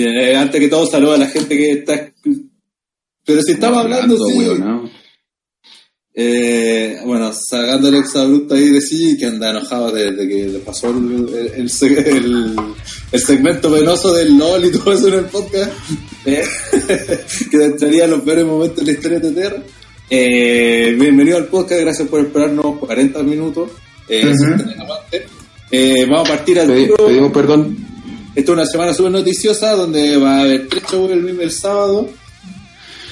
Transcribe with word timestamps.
Eh, 0.00 0.36
antes 0.36 0.60
que 0.60 0.68
todo, 0.68 0.86
saludo 0.86 1.14
a 1.14 1.18
la 1.18 1.26
gente 1.26 1.56
que 1.56 1.72
está. 1.72 2.12
Pero 3.24 3.42
si 3.42 3.52
estamos 3.52 3.78
hablando. 3.78 4.16
Sí. 4.16 4.97
Eh, 6.20 6.98
bueno, 7.04 7.32
sacando 7.32 7.86
el 7.86 7.94
exabrupto 7.94 8.56
ahí 8.56 8.70
de 8.70 8.80
sí, 8.80 9.16
que 9.16 9.26
anda 9.26 9.50
enojado 9.50 9.92
desde 9.92 10.26
que 10.26 10.48
le 10.48 10.58
pasó 10.58 10.90
el, 10.90 11.28
el, 11.54 12.56
el, 13.12 13.20
segmento 13.20 13.70
venoso 13.70 14.12
del 14.12 14.36
LOL 14.36 14.64
y 14.64 14.72
todo 14.72 14.92
eso 14.94 15.06
en 15.06 15.14
el 15.14 15.26
podcast, 15.26 15.70
eh, 16.26 16.42
que 17.52 17.64
entraría 17.64 18.06
en 18.06 18.10
los 18.10 18.22
peores 18.22 18.44
momentos 18.44 18.78
de 18.78 18.86
la 18.86 18.98
historia 18.98 19.20
de 19.20 19.30
Terra. 19.30 19.62
Eh, 20.10 20.96
bienvenido 20.98 21.36
al 21.36 21.46
podcast, 21.46 21.82
gracias 21.82 22.08
por 22.08 22.18
esperarnos 22.18 22.78
40 22.80 23.22
minutos. 23.22 23.70
Eh, 24.08 24.24
vamos 26.10 26.28
a 26.28 26.32
partir 26.32 26.58
al 26.58 26.66
Pedimos 26.66 27.30
perdón 27.30 27.76
esta 28.38 28.52
es 28.52 28.56
una 28.56 28.66
semana 28.66 28.94
súper 28.94 29.10
noticiosa 29.10 29.72
donde 29.72 30.16
va 30.16 30.36
a 30.36 30.40
haber 30.42 30.68
tres 30.68 30.84
shows 30.90 31.10
el, 31.10 31.22
mismo 31.22 31.48
sábado. 31.50 32.08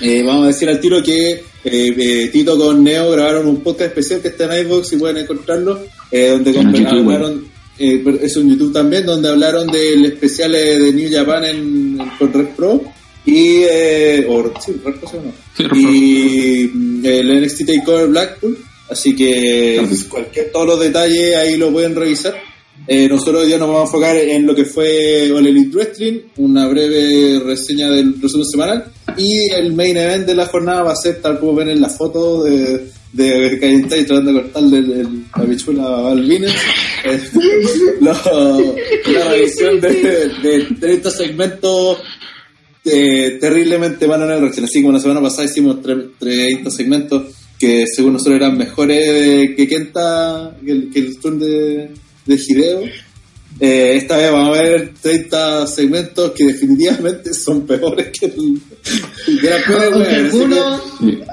Eh, 0.01 0.23
vamos 0.23 0.45
a 0.45 0.47
decir 0.49 0.69
al 0.69 0.81
tiro 0.81 1.03
que 1.03 1.31
eh, 1.33 1.43
eh, 1.65 2.29
Tito 2.31 2.59
con 2.59 2.85
Neo 2.85 3.11
grabaron 3.11 3.47
un 3.47 3.63
podcast 3.63 3.89
especial 3.89 4.21
que 4.21 4.29
está 4.29 4.45
en 4.45 4.67
iVoox 4.67 4.93
y 4.93 4.97
pueden 4.97 5.17
encontrarlo, 5.19 5.81
donde 6.11 6.88
hablaron, 6.88 7.49
es 7.79 8.37
un 8.37 8.51
YouTube 8.51 8.73
también, 8.73 9.07
donde 9.07 9.29
hablaron 9.29 9.66
del 9.69 10.05
especial 10.05 10.53
de 10.53 10.93
New 10.93 11.11
Japan 11.11 11.45
en, 11.45 11.99
con 12.19 12.33
Red 12.33 12.49
Pro 12.57 12.83
y 13.25 13.65
o, 14.29 14.53
sí, 14.65 14.73
Red 14.85 14.95
Pro, 14.95 15.11
no. 15.15 15.77
y 15.77 16.71
mm, 16.73 17.05
el 17.05 17.43
NXT 17.43 17.66
Takeover 17.66 18.09
Blackpool. 18.09 18.59
Así 18.88 19.16
que 19.16 19.85
cualquier, 20.09 20.53
todos 20.53 20.66
los 20.66 20.81
detalles 20.81 21.35
ahí 21.35 21.57
lo 21.57 21.73
pueden 21.73 21.97
revisar. 21.97 22.35
Eh, 22.88 23.09
nosotros 23.09 23.42
hoy 23.42 23.48
día 23.48 23.59
nos 23.59 23.66
vamos 23.66 23.82
a 23.82 23.87
enfocar 23.87 24.16
en 24.16 24.46
lo 24.46 24.54
que 24.54 24.65
fue 24.65 25.32
All 25.32 25.45
Elite 25.45 25.76
Wrestling, 25.76 26.20
una 26.37 26.68
breve 26.68 27.40
reseña 27.40 27.90
del 27.90 28.20
resumen 28.20 28.46
semanal 28.46 28.84
y 29.16 29.51
el 29.51 29.73
main 29.73 29.96
event 29.96 30.24
de 30.24 30.37
la 30.37 30.46
jornada 30.46 30.84
va 30.84 30.92
a 30.92 30.96
ser 30.96 31.20
tal 31.20 31.40
como 31.40 31.57
ven 31.57 31.70
en 31.70 31.80
la 31.80 31.88
foto 31.88 32.45
de, 32.45 32.88
de 33.12 33.79
y 33.98 34.04
tratando 34.04 34.32
de 34.32 34.42
cortarle 34.42 34.82
la 35.37 35.45
bichula 35.45 35.82
a 35.82 36.12
Alvines 36.12 36.54
eh, 37.04 37.20
la 38.01 39.30
revisión 39.30 39.80
de, 39.80 40.29
de 40.42 40.66
30 40.79 41.10
segmentos 41.10 41.98
eh, 42.84 43.38
terriblemente 43.40 44.07
malos 44.07 44.29
en 44.29 44.37
el 44.37 44.42
wrestling. 44.42 44.64
Así 44.64 44.80
como 44.80 44.92
la 44.92 45.01
semana 45.01 45.20
pasada 45.20 45.46
hicimos 45.46 45.79
30 45.82 46.70
segmentos 46.70 47.34
que 47.59 47.84
según 47.92 48.12
nosotros 48.12 48.37
eran 48.37 48.57
mejores 48.57 49.57
que 49.57 49.66
Kenta 49.66 50.57
que 50.64 50.70
el, 50.70 50.90
que 50.92 50.98
el 51.01 51.18
turn 51.18 51.40
de 51.40 51.90
de 52.27 52.35
Hideo. 52.37 52.80
Eh, 53.59 53.96
esta 53.96 54.19
vez 54.19 54.30
vamos 54.30 54.59
a 54.59 54.60
ver 54.60 54.93
30 55.01 55.66
segmentos 55.66 56.32
que 56.32 56.45
definitivamente 56.45 57.32
son 57.32 57.66
peores 57.66 58.09
que 58.09 58.27
el, 58.27 58.60
que 59.41 59.49
algunos, 60.15 60.82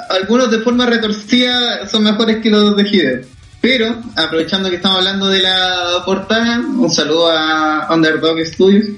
algunos 0.09 0.52
de 0.52 0.59
forma 0.59 0.86
retorcida 0.86 1.86
son 1.89 2.03
mejores 2.03 2.38
que 2.41 2.49
los 2.49 2.77
de 2.77 2.83
Hideo. 2.83 3.21
Pero, 3.59 4.02
aprovechando 4.16 4.69
que 4.69 4.75
estamos 4.75 4.99
hablando 4.99 5.30
de 5.30 5.41
la 5.41 6.03
portada, 6.05 6.59
un 6.59 6.89
saludo 6.89 7.30
a 7.30 7.88
Underdog 7.94 8.38
Studios, 8.45 8.89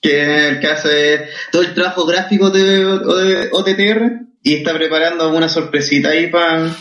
que 0.00 0.22
es 0.22 0.52
el 0.52 0.60
que 0.60 0.66
hace 0.66 1.20
todo 1.52 1.62
el 1.62 1.74
trabajo 1.74 2.06
gráfico 2.06 2.50
de, 2.50 3.48
OTTR 3.52 4.26
y 4.42 4.54
está 4.54 4.74
preparando 4.74 5.30
una 5.32 5.48
sorpresita 5.48 6.08
ahí 6.08 6.28
para 6.28 6.74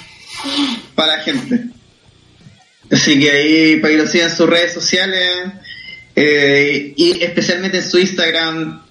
para 0.96 1.18
la 1.18 1.24
gente. 1.24 1.66
Así 2.92 3.20
que 3.20 3.32
ahí 3.32 3.76
para 3.78 3.94
que 3.94 3.98
lo 4.00 4.08
sigan 4.08 4.30
en 4.30 4.36
sus 4.36 4.50
redes 4.50 4.74
sociales 4.74 5.52
eh, 6.16 6.94
y 6.96 7.24
especialmente 7.24 7.78
en 7.78 7.84
su 7.84 8.00
Instagram. 8.00 8.82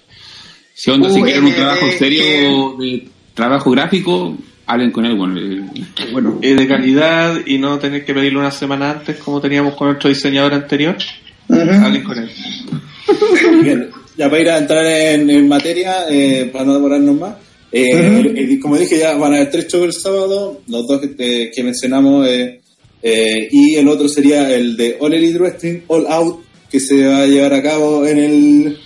Si 0.73 0.91
onda, 0.91 1.11
si 1.11 1.21
quieren 1.21 1.45
un 1.45 1.55
trabajo 1.55 1.87
serio 1.99 2.77
de 2.79 3.09
trabajo 3.35 3.71
gráfico, 3.73 4.39
hablen 4.67 4.93
con 4.93 5.05
él. 5.05 5.17
Bueno, 5.17 5.39
eh, 5.39 5.83
bueno. 6.13 6.39
Es 6.41 6.57
de 6.57 6.69
calidad 6.69 7.41
y 7.45 7.59
no 7.59 7.79
tener 7.79 8.05
que 8.05 8.15
pedirlo 8.15 8.41
una 8.41 8.53
semana 8.53 8.93
antes 8.93 9.17
como 9.17 9.41
teníamos 9.41 9.75
con 9.75 9.89
nuestro 9.89 10.09
diseñador 10.09 10.55
anterior. 10.55 10.97
Hablen 11.49 12.05
con 12.05 12.19
él. 12.19 12.31
Bien, 13.63 13.91
ya 14.17 14.31
para 14.31 14.43
ir 14.43 14.51
a 14.51 14.59
entrar 14.59 14.87
en, 14.87 15.49
materia, 15.49 16.05
eh, 16.09 16.49
para 16.53 16.65
no 16.65 16.75
demorarnos 16.75 17.19
más. 17.19 17.35
como 18.63 18.79
dije, 18.79 18.99
ya 19.01 19.17
van 19.17 19.33
a 19.33 19.37
haber 19.37 19.51
tres 19.51 19.67
shows 19.67 19.87
el 19.87 19.93
sábado. 19.93 20.63
Los 20.69 20.87
dos 20.87 21.01
que, 21.01 21.51
que 21.53 21.63
mencionamos. 21.65 22.29
Eh, 22.29 22.61
eh, 23.03 23.49
y 23.51 23.77
el 23.77 23.89
otro 23.89 24.09
sería 24.09 24.55
el 24.55 24.77
de 24.77 24.97
All 25.01 25.15
Elite 25.15 25.39
Wrestling 25.39 25.81
All 25.87 26.07
Out, 26.09 26.45
que 26.71 26.81
se 26.81 27.07
va 27.07 27.23
a 27.23 27.27
llevar 27.27 27.55
a 27.55 27.63
cabo 27.63 28.07
en 28.07 28.19
el 28.19 28.79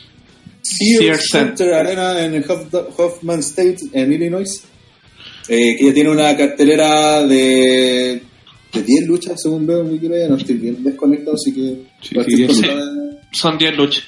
Sears 0.62 1.28
Center 1.30 1.74
Arena 1.74 2.24
en 2.24 2.34
el 2.34 2.44
Hoffman 2.48 3.40
State 3.40 3.78
en 3.92 4.12
Illinois. 4.12 4.62
Eh, 5.48 5.76
que 5.76 5.86
ya 5.86 5.94
tiene 5.94 6.10
una 6.10 6.36
cartelera 6.36 7.26
de, 7.26 8.22
de 8.72 8.82
10 8.82 9.06
luchas, 9.06 9.42
según 9.42 9.66
veo 9.66 9.80
en 9.80 9.90
Wikipedia. 9.90 10.28
No 10.28 10.36
estoy 10.36 10.54
bien 10.54 10.82
desconectado, 10.84 11.34
así 11.34 11.52
que. 11.52 11.82
son 13.32 13.58
10 13.58 13.76
luchas. 13.76 14.04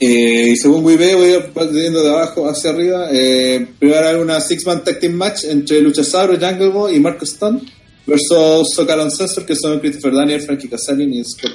Eh, 0.00 0.50
y 0.52 0.56
según 0.56 0.84
Wikipedia, 0.84 1.16
voy 1.16 1.32
a 1.34 1.70
viendo 1.70 2.02
de 2.02 2.08
abajo 2.08 2.48
hacia 2.48 2.70
arriba. 2.70 3.08
Eh, 3.12 3.66
primero 3.78 4.08
hay 4.08 4.16
una 4.16 4.40
Six-Man 4.40 4.82
Tag 4.82 4.98
Team 4.98 5.12
Match 5.12 5.44
entre 5.44 5.80
Luchasauro, 5.82 6.38
Jungle 6.38 6.68
Boy 6.68 6.96
y 6.96 7.00
Marco 7.00 7.24
Stone 7.24 7.60
versus 8.08 8.74
Socar 8.74 8.98
Ancestor, 8.98 9.44
que 9.44 9.54
son 9.54 9.78
Christopher 9.78 10.14
Daniel, 10.14 10.40
Frankie 10.40 10.68
Casalin 10.68 11.12
y 11.12 11.24
Scott. 11.24 11.52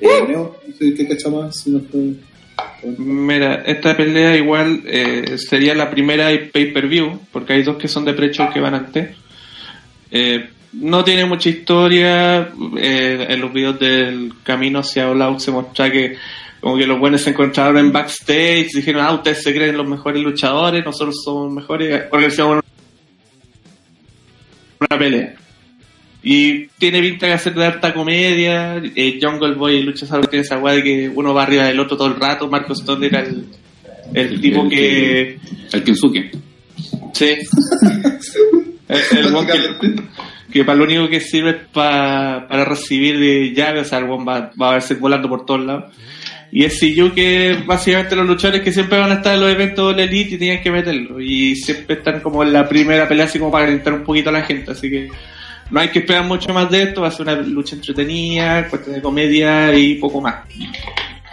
Eh, 0.00 0.08
¿Qué? 0.26 0.36
Mira, 2.98 3.62
esta 3.66 3.96
pelea 3.96 4.36
igual 4.36 4.82
eh, 4.84 5.36
sería 5.38 5.74
la 5.74 5.90
primera 5.90 6.28
pay-per-view, 6.52 7.20
porque 7.32 7.54
hay 7.54 7.62
dos 7.62 7.76
que 7.76 7.88
son 7.88 8.04
de 8.04 8.12
precio 8.12 8.48
que 8.52 8.60
van 8.60 8.74
antes. 8.74 9.16
Eh, 10.10 10.50
no 10.72 11.02
tiene 11.02 11.24
mucha 11.24 11.48
historia. 11.48 12.50
Eh, 12.76 13.26
en 13.30 13.40
los 13.40 13.52
videos 13.52 13.78
del 13.78 14.32
camino 14.42 14.80
hacia 14.80 15.10
All 15.10 15.22
Out 15.22 15.40
se 15.40 15.50
muestra 15.50 15.90
que 15.90 16.16
como 16.60 16.76
que 16.76 16.86
los 16.86 16.98
buenos 16.98 17.20
se 17.20 17.30
encontraron 17.30 17.78
en 17.78 17.92
backstage, 17.92 18.68
dijeron, 18.74 19.04
ah, 19.04 19.14
ustedes 19.14 19.42
se 19.44 19.54
creen 19.54 19.76
los 19.76 19.86
mejores 19.86 20.20
luchadores, 20.20 20.84
nosotros 20.84 21.22
somos 21.24 21.52
mejores, 21.52 22.06
organizamos 22.10 22.64
una 24.80 24.98
pelea. 24.98 25.34
Y 26.22 26.66
tiene 26.78 27.00
pinta 27.00 27.26
de 27.26 27.32
hacer 27.32 27.54
de 27.54 27.64
harta 27.64 27.94
comedia. 27.94 28.76
Eh, 28.76 29.18
Jungle 29.22 29.54
Boy 29.54 29.76
y 29.76 29.82
Lucha 29.82 30.06
Sabro 30.06 30.28
tiene 30.28 30.44
esa 30.44 30.56
guay 30.56 30.78
de 30.78 30.82
que 30.82 31.08
uno 31.08 31.32
va 31.32 31.44
arriba 31.44 31.64
del 31.64 31.80
otro 31.80 31.96
todo 31.96 32.08
el 32.08 32.16
rato. 32.16 32.48
Marco 32.48 32.72
Stone 32.72 33.06
era 33.06 33.20
el, 33.20 33.46
el 34.14 34.40
tipo 34.40 34.68
que. 34.68 35.38
El 35.72 35.84
Kensuke. 35.84 36.30
Sí. 37.12 37.26
el, 38.88 39.34
que, 40.52 40.64
para 40.64 40.78
lo 40.78 40.84
único 40.84 41.08
que 41.08 41.20
sirve 41.20 41.50
es 41.50 41.56
para 41.72 42.64
recibir 42.64 43.54
llaves. 43.54 43.86
O 43.86 43.90
sea, 43.90 43.98
el 43.98 44.06
va, 44.06 44.50
va 44.60 44.70
a 44.70 44.72
verse 44.72 44.94
volando 44.94 45.28
por 45.28 45.46
todos 45.46 45.64
lados. 45.64 45.94
Y 46.50 46.64
es 46.64 46.80
yo 46.80 47.14
que 47.14 47.62
básicamente 47.66 48.16
los 48.16 48.26
luchadores 48.26 48.62
que 48.62 48.72
siempre 48.72 48.98
van 48.98 49.10
a 49.12 49.14
estar 49.16 49.34
en 49.34 49.40
los 49.40 49.52
eventos 49.52 49.94
de 49.94 50.02
la 50.02 50.10
Elite 50.10 50.34
y 50.34 50.38
tienen 50.38 50.62
que 50.62 50.70
meterlo. 50.70 51.20
Y 51.20 51.56
siempre 51.56 51.96
están 51.96 52.20
como 52.20 52.42
en 52.42 52.52
la 52.52 52.68
primera 52.68 53.06
pelea 53.06 53.26
así 53.26 53.38
como 53.38 53.50
para 53.50 53.66
calentar 53.66 53.92
un 53.92 54.04
poquito 54.04 54.30
a 54.30 54.32
la 54.32 54.42
gente. 54.42 54.72
Así 54.72 54.88
que 54.88 55.08
no 55.70 55.80
hay 55.80 55.88
que 55.88 55.98
esperar 55.98 56.24
mucho 56.24 56.52
más 56.54 56.70
de 56.70 56.84
esto. 56.84 57.02
Va 57.02 57.08
a 57.08 57.10
ser 57.10 57.22
una 57.22 57.36
lucha 57.36 57.76
entretenida, 57.76 58.66
cuestión 58.68 58.96
de 58.96 59.02
comedia 59.02 59.74
y 59.74 59.96
poco 59.96 60.20
más. 60.20 60.36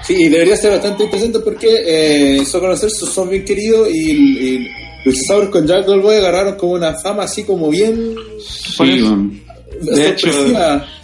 Sí, 0.02 0.28
debería 0.28 0.58
ser 0.58 0.72
bastante 0.72 1.06
interesante 1.06 1.40
porque 1.40 1.68
eh, 1.86 2.46
son 2.46 2.62
conocerse, 2.62 3.06
son 3.06 3.30
bien 3.30 3.44
queridos 3.44 3.90
y, 3.92 4.12
y 4.12 4.70
los 5.06 5.50
con 5.50 5.66
Jack 5.66 5.86
Boy 5.86 6.18
agarraron 6.18 6.56
como 6.56 6.74
una 6.74 6.94
fama 6.96 7.24
así 7.24 7.44
como 7.44 7.70
bien... 7.70 8.16
Sí, 8.40 9.06
de 9.82 10.10
hecho, 10.10 10.30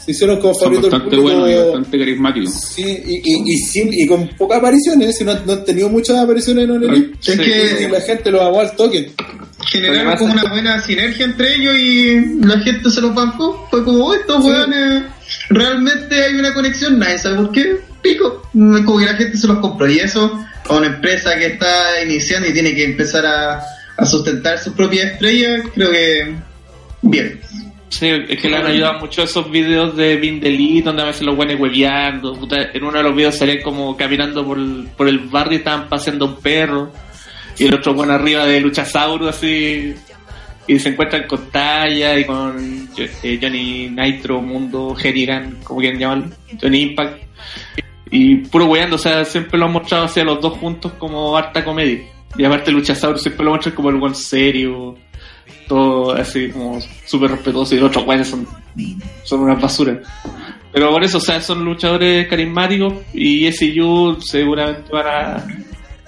se 0.04 0.12
hicieron 0.12 0.40
como 0.40 0.54
favorito 0.56 0.90
bastante 0.90 1.18
bueno 1.18 1.50
y 1.50 1.56
bastante 1.56 2.00
carismático. 2.00 2.52
Sí, 2.52 2.82
y, 2.84 3.18
y, 3.18 3.54
y, 3.54 3.58
sin, 3.58 3.94
y 3.94 4.08
con 4.08 4.28
pocas 4.30 4.60
apariciones, 4.60 5.22
no, 5.22 5.34
no 5.46 5.54
han 5.54 5.66
tenido 5.66 5.90
muchas 5.90 6.18
apariciones 6.18 6.64
en 6.66 6.72
Onelite. 6.72 7.32
Es 7.32 7.40
que 7.40 7.90
la 7.92 8.02
gente 8.02 8.32
lo 8.32 8.42
amó 8.42 8.62
al 8.62 8.76
toque. 8.76 9.12
Generaron 9.68 10.18
como 10.18 10.34
una 10.34 10.50
buena 10.50 10.82
sinergia 10.82 11.26
entre 11.26 11.56
ellos 11.56 11.76
y 11.78 12.46
la 12.46 12.60
gente 12.60 12.90
se 12.90 13.02
los 13.02 13.14
bancó. 13.14 13.68
Fue 13.70 13.84
como, 13.84 14.06
oh, 14.06 14.14
estos 14.14 14.44
weones, 14.44 15.04
realmente 15.50 16.24
hay 16.24 16.34
una 16.34 16.54
conexión, 16.54 16.98
nadie 16.98 17.20
sabe 17.20 17.38
por 17.38 17.52
qué, 17.52 17.78
pico. 18.02 18.42
Como 18.54 18.98
que 18.98 19.06
la 19.06 19.14
gente 19.14 19.38
se 19.38 19.48
los 19.48 19.60
compró. 19.60 19.90
Y 19.90 20.00
eso, 20.00 20.44
a 20.68 20.76
una 20.76 20.88
empresa 20.88 21.38
que 21.38 21.46
está 21.46 22.04
iniciando 22.04 22.50
y 22.50 22.54
tiene 22.54 22.74
que 22.74 22.86
empezar 22.86 23.26
a, 23.26 23.62
a 23.98 24.06
sustentar 24.06 24.58
sus 24.58 24.74
propias 24.74 25.12
estrellas, 25.12 25.62
creo 25.76 25.92
que 25.92 26.36
bien. 27.04 27.40
Sí, 27.92 28.08
es 28.08 28.42
que 28.42 28.50
le 28.50 28.56
han 28.56 28.68
ayudado 28.68 29.00
mucho 29.00 29.22
esos 29.22 29.52
videos 29.52 29.98
de 29.98 30.16
Vindelí, 30.16 30.82
donde 30.82 31.02
a 31.02 31.06
veces 31.08 31.24
los 31.24 31.36
buenos 31.36 31.60
hueveando. 31.60 32.40
En 32.50 32.84
uno 32.84 32.98
de 32.98 33.04
los 33.04 33.14
videos 33.14 33.38
salían 33.38 33.62
como 33.62 33.98
caminando 33.98 34.46
por 34.46 34.58
el, 34.58 34.88
por 34.96 35.10
el 35.10 35.20
barrio 35.20 35.54
y 35.54 35.56
estaban 35.58 35.90
paseando 35.90 36.26
un 36.26 36.38
perro. 36.38 36.92
Y 37.60 37.66
el 37.66 37.76
otro 37.76 37.94
bueno 37.94 38.14
arriba 38.14 38.46
de 38.46 38.62
Luchasaurus, 38.62 39.28
así. 39.28 39.94
Y 40.68 40.80
se 40.80 40.90
encuentran 40.90 41.28
con 41.28 41.50
Talla 41.52 42.18
y 42.18 42.24
con 42.24 42.90
eh, 42.98 43.40
Johnny 43.42 43.90
Nitro, 43.90 44.42
Mundo, 44.42 44.96
Herigan, 44.98 45.58
como 45.62 45.82
quieran 45.82 46.00
llamarlo, 46.00 46.26
Johnny 46.62 46.82
Impact. 46.84 47.24
Y 48.10 48.36
puro 48.38 48.68
hueando, 48.68 48.96
o 48.96 49.00
sea, 49.00 49.26
siempre 49.26 49.60
lo 49.60 49.66
han 49.66 49.74
mostrado 49.74 50.06
hacia 50.06 50.24
los 50.24 50.40
dos 50.40 50.58
juntos 50.60 50.94
como 50.98 51.36
harta 51.36 51.64
comedia. 51.66 52.00
Y 52.38 52.46
aparte 52.46 52.72
Luchasaurus 52.72 53.22
siempre 53.22 53.44
lo 53.44 53.52
muestran 53.52 53.76
como 53.76 53.90
el 53.90 53.98
buen 53.98 54.16
serio 54.16 54.96
todo 55.68 56.14
así 56.14 56.50
como 56.50 56.80
súper 57.06 57.32
respetuoso 57.32 57.76
y 57.76 57.80
los 57.80 57.90
otros 57.90 58.06
guayos 58.06 58.28
son, 58.28 58.48
son 59.24 59.42
una 59.42 59.56
basura. 59.56 60.02
Pero 60.74 60.90
por 60.90 61.04
eso, 61.04 61.18
o 61.18 61.22
sea, 61.22 61.42
son 61.42 61.66
luchadores 61.66 62.28
carismáticos 62.28 62.94
y 63.14 63.52
SCU 63.52 64.18
seguramente 64.22 64.92
van 64.92 65.08
a, 65.08 65.48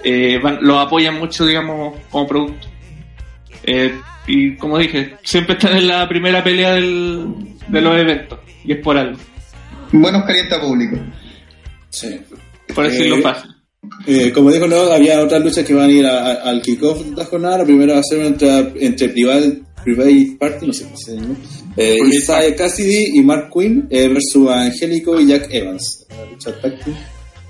eh, 0.02 0.40
los 0.60 0.78
apoyan 0.78 1.18
mucho, 1.18 1.46
digamos, 1.46 1.96
como 2.10 2.26
producto. 2.26 2.68
Eh, 3.62 3.98
y 4.26 4.56
como 4.56 4.78
dije, 4.78 5.16
siempre 5.22 5.54
están 5.54 5.76
en 5.76 5.88
la 5.88 6.08
primera 6.08 6.42
pelea 6.42 6.74
del, 6.74 7.26
de 7.68 7.80
los 7.80 7.96
eventos 7.96 8.38
y 8.64 8.72
es 8.72 8.78
por 8.78 8.96
algo. 8.96 9.18
Buenos 9.92 10.24
calienta 10.24 10.60
público. 10.60 10.96
Sí. 11.90 12.20
Por 12.74 12.84
decirlo 12.84 13.16
eh, 13.16 13.22
fácil. 13.22 13.53
Eh, 14.06 14.32
como 14.32 14.50
dijo, 14.52 14.66
no, 14.66 14.76
había 14.92 15.20
otras 15.20 15.42
luchas 15.42 15.64
que 15.64 15.74
van 15.74 15.88
a 15.88 15.92
ir 15.92 16.06
al 16.06 16.60
kickoff 16.62 17.04
de 17.04 17.16
la 17.16 17.24
jornada. 17.24 17.58
La 17.58 17.64
primera 17.64 17.94
va 17.94 18.00
a 18.00 18.02
ser 18.02 18.20
entre, 18.24 18.72
entre 18.84 19.08
Private, 19.08 19.62
Private 19.84 20.36
Party, 20.38 20.66
no 20.66 20.72
sé 20.72 20.84
cómo 20.84 20.96
se 20.96 21.16
llama. 21.16 21.34
Eh, 21.76 21.96
Isaiah 22.12 22.54
Cassidy 22.54 23.18
y 23.18 23.22
Mark 23.22 23.50
Quinn 23.52 23.86
eh, 23.90 24.08
versus 24.08 24.48
Angélico 24.48 25.18
y 25.20 25.26
Jack 25.26 25.48
Evans. 25.50 26.06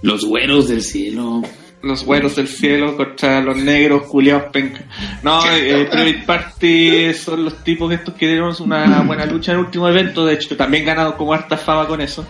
Los 0.02 0.24
güeros 0.24 0.68
del 0.68 0.82
cielo. 0.82 1.42
Los 1.82 2.04
güeros 2.04 2.36
del 2.36 2.48
cielo 2.48 2.96
contra 2.96 3.42
los 3.42 3.58
negros 3.58 4.04
culiados 4.06 4.44
penca. 4.50 4.86
No, 5.22 5.40
eh, 5.52 5.86
Private 5.90 6.22
Party 6.26 7.12
son 7.12 7.44
los 7.44 7.62
tipos 7.62 7.92
estos 7.92 8.14
que 8.14 8.26
dieron 8.26 8.54
una 8.60 9.02
buena 9.02 9.26
lucha 9.26 9.52
en 9.52 9.58
el 9.58 9.64
último 9.66 9.88
evento. 9.88 10.24
De 10.24 10.34
hecho, 10.34 10.56
también 10.56 10.86
ganado 10.86 11.14
como 11.16 11.34
harta 11.34 11.58
fama 11.58 11.86
con 11.86 12.00
eso. 12.00 12.26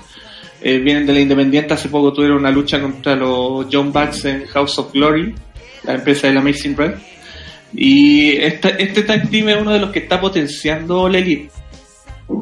Eh, 0.67 0.79
vienen 0.79 1.05
de 1.05 1.13
la 1.13 1.21
Independiente, 1.21 1.75
hace 1.75 1.91
poco 1.91 2.11
tuvieron 2.11 2.39
una 2.39 2.51
lucha 2.51 2.81
contra 2.81 3.15
los 3.15 3.67
John 3.71 3.93
Bucks 3.93 4.25
en 4.25 4.47
House 4.47 4.79
of 4.79 4.95
Glory, 4.95 5.35
la 5.83 5.97
empresa 5.97 6.27
del 6.27 6.39
Amazing 6.39 6.75
Red. 6.75 6.95
Y 7.75 8.31
este, 8.31 8.83
este 8.83 9.03
tag 9.03 9.29
team 9.29 9.51
es 9.51 9.61
uno 9.61 9.75
de 9.75 9.79
los 9.79 9.91
que 9.91 9.99
está 9.99 10.19
potenciando 10.19 11.07
la 11.07 11.19
Elite. 11.19 11.51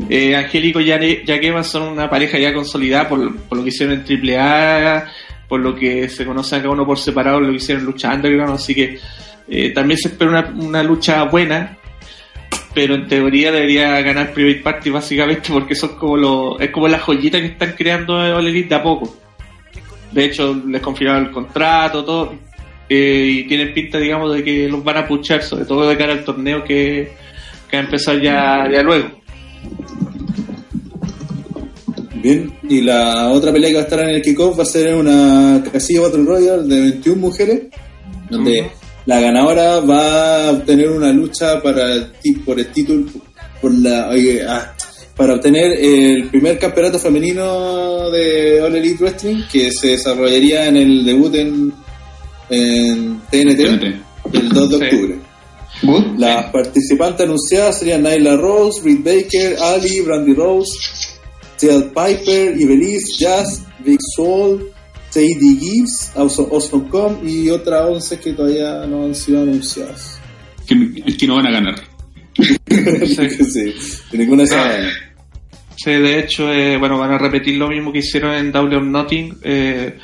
Eh, 0.08 0.36
Angélico 0.36 0.80
y 0.80 0.92
Evans 0.92 1.66
son 1.66 1.88
una 1.88 2.08
pareja 2.08 2.38
ya 2.38 2.54
consolidada 2.54 3.08
por, 3.08 3.18
lo 3.18 3.64
que 3.64 3.70
hicieron 3.70 4.04
en 4.06 4.38
AAA, 4.38 5.04
por 5.48 5.58
lo 5.58 5.74
que 5.74 6.08
se 6.08 6.24
conoce 6.24 6.58
cada 6.58 6.70
uno 6.70 6.86
por 6.86 7.00
separado, 7.00 7.40
lo 7.40 7.48
que 7.48 7.56
hicieron 7.56 7.80
en 7.80 7.86
lucha 7.86 8.14
underground, 8.14 8.54
así 8.54 8.72
que 8.72 9.00
eh, 9.48 9.70
también 9.70 9.98
se 9.98 10.10
espera 10.10 10.30
una, 10.30 10.64
una 10.64 10.82
lucha 10.84 11.24
buena 11.24 11.76
pero 12.74 12.94
en 12.94 13.06
teoría 13.06 13.52
debería 13.52 14.00
ganar 14.00 14.32
Private 14.32 14.60
Party 14.60 14.90
básicamente 14.90 15.50
porque 15.52 15.74
son 15.74 15.96
como 15.96 16.16
los, 16.16 16.60
es 16.60 16.70
como 16.70 16.88
la 16.88 16.98
joyita 16.98 17.38
que 17.40 17.46
están 17.46 17.72
creando 17.72 18.14
All 18.14 18.46
Elite 18.46 18.70
de 18.70 18.74
a 18.74 18.82
poco. 18.82 19.14
De 20.10 20.24
hecho, 20.26 20.54
les 20.66 20.82
confirmaron 20.82 21.26
el 21.26 21.30
contrato, 21.30 22.04
todo, 22.04 22.34
eh, 22.88 23.26
y 23.30 23.44
tienen 23.44 23.72
pinta, 23.72 23.98
digamos, 23.98 24.34
de 24.34 24.44
que 24.44 24.68
los 24.68 24.84
van 24.84 24.98
a 24.98 25.08
puchar, 25.08 25.42
sobre 25.42 25.64
todo 25.64 25.88
de 25.88 25.96
cara 25.96 26.12
al 26.12 26.24
torneo 26.24 26.62
que, 26.62 27.12
que 27.70 27.76
va 27.76 27.82
a 27.82 27.84
empezar 27.84 28.20
ya, 28.20 28.68
ya 28.70 28.82
luego. 28.82 29.08
Bien, 32.22 32.52
y 32.68 32.82
la 32.82 33.30
otra 33.30 33.52
pelea 33.52 33.70
que 33.70 33.76
va 33.76 33.80
a 33.80 33.84
estar 33.84 34.00
en 34.00 34.10
el 34.10 34.22
kickoff 34.22 34.58
va 34.58 34.62
a 34.62 34.66
ser 34.66 34.94
una 34.94 35.62
casilla 35.72 36.02
Battle 36.02 36.24
Royale 36.24 36.62
de 36.62 36.80
21 36.80 37.20
mujeres, 37.20 37.62
donde 38.30 38.70
la 39.06 39.20
ganadora 39.20 39.80
va 39.80 40.48
a 40.48 40.50
obtener 40.52 40.90
una 40.90 41.12
lucha 41.12 41.60
para 41.60 42.12
por 42.44 42.58
el 42.58 42.66
título 42.68 43.04
por 43.60 43.74
la 43.74 44.10
ah, 44.48 44.74
para 45.16 45.34
obtener 45.34 45.72
el 45.72 46.28
primer 46.28 46.58
campeonato 46.58 46.98
femenino 46.98 48.10
de 48.10 48.60
All 48.62 48.74
Elite 48.74 49.04
Wrestling 49.04 49.42
que 49.50 49.70
se 49.70 49.88
desarrollaría 49.88 50.68
en 50.68 50.76
el 50.76 51.04
debut 51.04 51.34
en, 51.34 51.72
en 52.48 53.20
TNT, 53.30 53.60
el 54.32 54.48
2 54.48 54.70
de 54.70 54.76
octubre. 54.76 55.18
Las 56.16 56.46
participantes 56.50 57.26
anunciadas 57.26 57.78
serían 57.78 58.02
Nyla 58.02 58.36
Rose, 58.36 58.82
Britt 58.82 59.04
Baker, 59.04 59.56
Ali, 59.60 60.00
Brandy 60.00 60.34
Rose, 60.34 60.70
Ted 61.58 61.88
Piper, 61.88 62.60
Ibeliz, 62.60 63.18
Jazz, 63.18 63.62
Big 63.84 63.98
Soul, 64.16 64.71
Sadie 65.12 65.58
Gibbs, 65.60 66.10
Awesome.com 66.16 67.18
y 67.28 67.50
otra 67.50 67.86
11 67.86 68.18
que 68.18 68.32
todavía 68.32 68.86
no 68.86 69.04
han 69.04 69.14
sido 69.14 69.42
anunciadas. 69.42 70.18
Que, 70.66 71.02
que 71.18 71.26
no 71.26 71.36
van 71.36 71.48
a 71.48 71.50
ganar. 71.50 71.74
sí, 72.38 73.74
ninguna 74.16 74.44
de 74.44 74.90
Sí, 75.76 75.90
de 75.90 76.18
hecho, 76.18 76.50
eh, 76.50 76.78
bueno, 76.78 76.96
van 76.96 77.12
a 77.12 77.18
repetir 77.18 77.56
lo 77.56 77.68
mismo 77.68 77.92
que 77.92 77.98
hicieron 77.98 78.32
en 78.32 78.52
Double 78.52 78.76
or 78.76 78.84
Nothing. 78.84 79.36
Eh, 79.42 79.98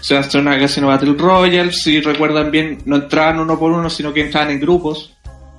se 0.00 0.14
va 0.14 0.20
a 0.20 0.24
hacer 0.24 0.40
una 0.40 0.58
Casino 0.58 0.88
Battle 0.88 1.14
Royale. 1.16 1.70
Si 1.70 2.00
recuerdan 2.00 2.50
bien, 2.50 2.78
no 2.86 2.96
entraban 2.96 3.38
uno 3.38 3.56
por 3.56 3.70
uno, 3.70 3.88
sino 3.88 4.12
que 4.12 4.22
entraban 4.22 4.50
en 4.50 4.58
grupos. 4.60 5.14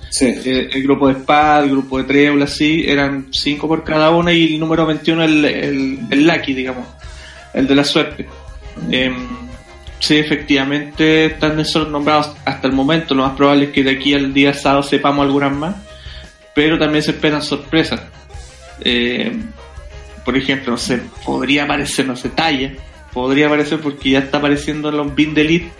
Sí. 0.09 0.25
Eh, 0.25 0.71
el 0.73 0.83
grupo 0.83 1.07
de 1.07 1.13
Spad, 1.13 1.63
el 1.63 1.69
grupo 1.69 1.99
de 1.99 2.03
Treble, 2.03 2.43
así, 2.43 2.83
eran 2.85 3.27
cinco 3.31 3.69
por 3.69 3.85
cada 3.85 4.09
uno 4.09 4.29
y 4.29 4.55
el 4.55 4.59
número 4.59 4.85
21 4.85 5.23
el, 5.23 5.45
el, 5.45 5.99
el 6.09 6.27
Lucky, 6.27 6.53
digamos, 6.53 6.85
el 7.53 7.65
de 7.65 7.75
la 7.75 7.83
suerte. 7.85 8.27
Eh, 8.91 9.13
sí, 9.99 10.17
efectivamente 10.17 11.25
están 11.25 11.59
esos 11.59 11.89
nombrados 11.89 12.35
hasta 12.45 12.67
el 12.67 12.73
momento. 12.73 13.15
Lo 13.15 13.23
más 13.23 13.35
probable 13.35 13.65
es 13.65 13.71
que 13.71 13.83
de 13.83 13.91
aquí 13.91 14.13
al 14.13 14.33
día 14.33 14.53
sábado 14.53 14.83
sepamos 14.83 15.25
algunas 15.25 15.51
más, 15.51 15.75
pero 16.53 16.77
también 16.77 17.03
se 17.03 17.11
esperan 17.11 17.41
sorpresas. 17.41 18.01
Eh, 18.81 19.37
por 20.23 20.37
ejemplo, 20.37 20.71
no 20.71 20.77
sé, 20.77 21.01
podría 21.25 21.63
aparecer, 21.63 22.05
no 22.05 22.15
sé, 22.15 22.29
Talla, 22.29 22.73
podría 23.13 23.47
aparecer 23.47 23.79
porque 23.79 24.11
ya 24.11 24.19
está 24.19 24.37
apareciendo 24.37 24.89
en 24.89 24.97
los 24.97 25.15
Bin 25.15 25.37
Elite. 25.37 25.71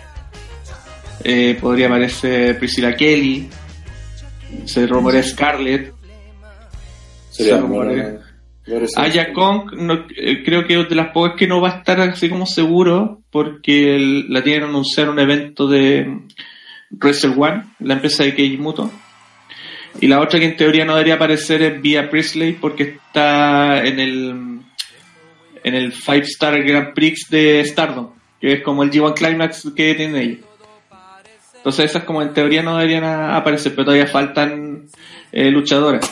Eh, 1.22 1.58
podría 1.60 1.86
aparecer 1.86 2.58
Priscilla 2.58 2.96
Kelly, 2.96 3.48
se 4.64 4.86
rumorea 4.86 5.22
Scarlett. 5.22 5.92
Sería 7.30 7.56
se 7.56 7.60
rumorea, 7.60 8.18
Aya 8.96 9.32
Kong 9.32 9.70
eh, 10.16 10.42
creo 10.44 10.66
que 10.66 10.80
es 10.80 10.88
de 10.88 10.94
las 10.94 11.12
pocas 11.12 11.36
que 11.36 11.46
no 11.46 11.60
va 11.60 11.70
a 11.70 11.78
estar 11.78 12.00
así 12.00 12.28
como 12.28 12.46
seguro 12.46 13.20
porque 13.30 13.98
la 14.28 14.42
tienen 14.42 14.64
anunciar 14.64 15.08
un 15.08 15.18
evento 15.18 15.66
de 15.66 16.20
Wrestle 16.90 17.34
One, 17.36 17.64
la 17.80 17.94
empresa 17.94 18.24
de 18.24 18.34
Keiji 18.34 18.58
Muto. 18.58 18.90
Y 20.00 20.06
la 20.06 20.20
otra 20.20 20.38
que 20.38 20.46
en 20.46 20.56
teoría 20.56 20.84
no 20.84 20.94
debería 20.94 21.14
aparecer 21.14 21.62
es 21.62 21.82
Via 21.82 22.10
Priestley 22.10 22.52
porque 22.52 22.82
está 23.06 23.84
en 23.84 23.98
el 23.98 24.60
en 25.62 25.74
el 25.74 25.92
Five 25.92 26.22
Star 26.22 26.62
Grand 26.62 26.94
Prix 26.94 27.28
de 27.28 27.64
Stardom, 27.64 28.10
que 28.40 28.54
es 28.54 28.62
como 28.62 28.82
el 28.82 28.90
G1 28.90 29.14
Climax 29.14 29.72
que 29.74 29.94
tienen 29.94 30.16
ellos. 30.16 30.46
Entonces 31.56 31.86
esas 31.86 32.04
como 32.04 32.22
en 32.22 32.32
teoría 32.32 32.62
no 32.62 32.76
deberían 32.76 33.04
aparecer, 33.04 33.72
pero 33.72 33.86
todavía 33.86 34.06
faltan 34.06 34.86
eh, 35.32 35.50
luchadoras. 35.50 36.10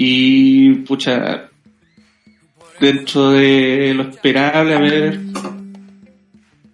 Y, 0.00 0.74
pucha, 0.86 1.48
dentro 2.78 3.30
de 3.30 3.92
lo 3.96 4.04
esperable, 4.04 4.74
a 4.76 4.78
ver, 4.78 5.18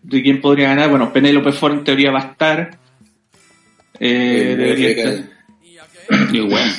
de 0.02 0.22
quién 0.22 0.42
podría 0.42 0.68
ganar. 0.68 0.90
Bueno, 0.90 1.10
Penélope 1.10 1.52
Ford 1.52 1.72
en 1.72 1.84
teoría 1.84 2.10
va 2.10 2.18
a 2.18 2.30
estar. 2.32 2.78
Eh, 3.98 4.54
debería 4.58 4.90
estar. 4.90 5.24
Qué 6.30 6.40
buena. 6.42 6.74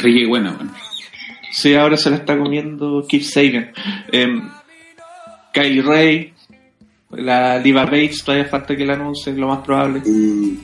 Qué 0.00 0.26
buena, 0.28 0.52
bueno. 0.52 0.72
Sí, 1.50 1.74
ahora 1.74 1.96
se 1.96 2.10
la 2.10 2.16
está 2.18 2.38
comiendo 2.38 3.04
Keith 3.08 3.24
Sagan. 3.24 3.72
Eh, 4.12 4.40
Kylie 5.52 5.82
Ray, 5.82 6.32
la 7.10 7.58
Diva 7.58 7.86
Bates, 7.86 8.22
todavía 8.22 8.46
falta 8.46 8.76
que 8.76 8.86
la 8.86 8.92
anuncien, 8.92 9.40
lo 9.40 9.48
más 9.48 9.64
probable. 9.64 10.00
Mm. 10.06 10.58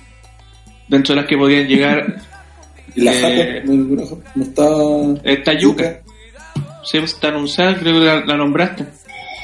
Dentro 0.86 1.16
de 1.16 1.22
las 1.22 1.28
que 1.28 1.36
podrían 1.36 1.66
llegar 1.66 2.22
¿Y 2.94 3.00
la 3.02 3.12
eh, 3.12 3.62
¿No 3.64 4.42
está...? 4.42 4.64
Está 5.24 5.52
Yuka. 5.58 6.00
Sí, 6.84 6.98
pues, 6.98 7.12
está 7.14 7.28
anunciada, 7.28 7.76
creo 7.78 8.00
que 8.00 8.26
la, 8.26 8.36
nombraste. 8.36 8.86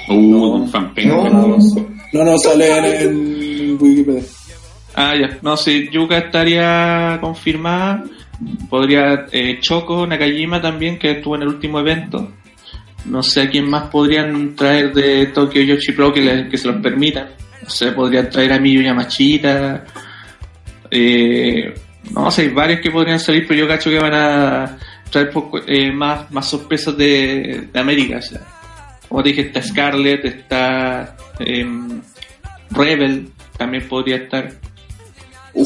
Uh, 0.08 0.14
no, 0.14 0.68
no, 0.68 1.58
no, 2.12 2.24
no, 2.24 2.38
sale 2.38 3.02
en, 3.02 3.78
Wikipedia. 3.80 4.22
Ah, 4.94 5.12
ya. 5.14 5.38
No, 5.42 5.56
sí, 5.56 5.88
Yuka 5.92 6.18
estaría 6.18 7.18
confirmada. 7.20 8.04
Podría 8.70 9.26
eh, 9.32 9.58
Choco, 9.60 10.06
Nakajima 10.06 10.60
también, 10.60 10.98
que 10.98 11.12
estuvo 11.12 11.36
en 11.36 11.42
el 11.42 11.48
último 11.48 11.78
evento. 11.80 12.32
No 13.04 13.22
sé 13.22 13.42
a 13.42 13.50
quién 13.50 13.68
más 13.68 13.88
podrían 13.90 14.54
traer 14.54 14.92
de 14.92 15.26
Tokyo 15.26 15.62
Yoshi 15.62 15.92
Pro 15.92 16.12
que, 16.12 16.48
que 16.50 16.58
se 16.58 16.68
los 16.68 16.80
permita. 16.80 17.30
No 17.62 17.70
sé, 17.70 17.92
podrían 17.92 18.28
traer 18.28 18.52
a 18.52 18.58
Miyu 18.58 18.82
Yamachita. 18.82 19.84
Eh, 20.90 21.74
no, 22.10 22.30
sé, 22.30 22.42
hay 22.42 22.48
varios 22.48 22.80
que 22.80 22.90
podrían 22.90 23.20
salir, 23.20 23.46
pero 23.46 23.60
yo 23.60 23.68
cacho 23.68 23.90
que 23.90 23.98
van 23.98 24.14
a 24.14 24.78
traer 25.10 25.30
eh, 25.66 25.92
más, 25.92 26.30
más 26.30 26.48
sorpresas 26.48 26.96
de, 26.96 27.68
de 27.72 27.80
América. 27.80 28.20
Como 29.08 29.22
te 29.22 29.30
dije, 29.30 29.42
está 29.42 29.62
Scarlett, 29.62 30.24
está 30.24 31.16
em, 31.38 32.00
Rebel, 32.70 33.30
también 33.56 33.88
podría 33.88 34.16
estar. 34.16 34.52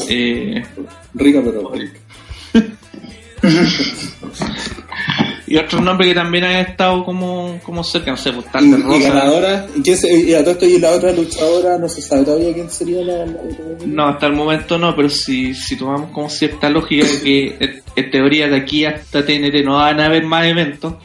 eh, 0.09 0.63
rica, 1.13 1.41
pero 1.43 1.71
rica. 1.73 1.99
y 5.53 5.57
otro 5.57 5.81
nombre 5.81 6.07
que 6.07 6.15
también 6.15 6.45
ha 6.45 6.61
estado 6.61 7.05
como, 7.05 7.59
como 7.61 7.83
cerca, 7.83 8.09
no 8.09 8.17
sé, 8.17 8.33
pues 8.33 8.51
tal 8.51 8.71
de 8.71 8.77
Rosa. 8.77 8.97
Y 8.97 9.01
ganadora, 9.03 9.67
¿y, 9.75 9.83
quién 9.83 9.97
se, 9.97 10.11
y, 10.11 10.33
a 10.33 10.39
todo 10.41 10.53
esto, 10.53 10.65
y 10.65 10.79
la 10.79 10.89
otra 10.89 11.11
luchadora, 11.11 11.77
no 11.77 11.87
se 11.87 12.01
sabe 12.01 12.23
todavía 12.23 12.55
quién 12.55 12.71
sería 12.71 13.03
la, 13.03 13.23
No, 13.85 14.07
hasta 14.07 14.25
el 14.25 14.33
momento 14.33 14.79
no, 14.79 14.95
pero 14.95 15.09
si, 15.09 15.53
si 15.53 15.75
tomamos 15.75 16.09
como 16.09 16.27
cierta 16.27 16.71
lógica 16.71 17.05
de 17.05 17.21
que 17.21 17.81
en 17.95 18.09
teoría 18.09 18.47
de 18.47 18.55
aquí 18.55 18.83
hasta 18.83 19.23
TNT 19.23 19.63
no 19.63 19.75
van 19.75 19.99
a 19.99 20.07
haber 20.07 20.23
más 20.23 20.47
eventos, 20.47 20.95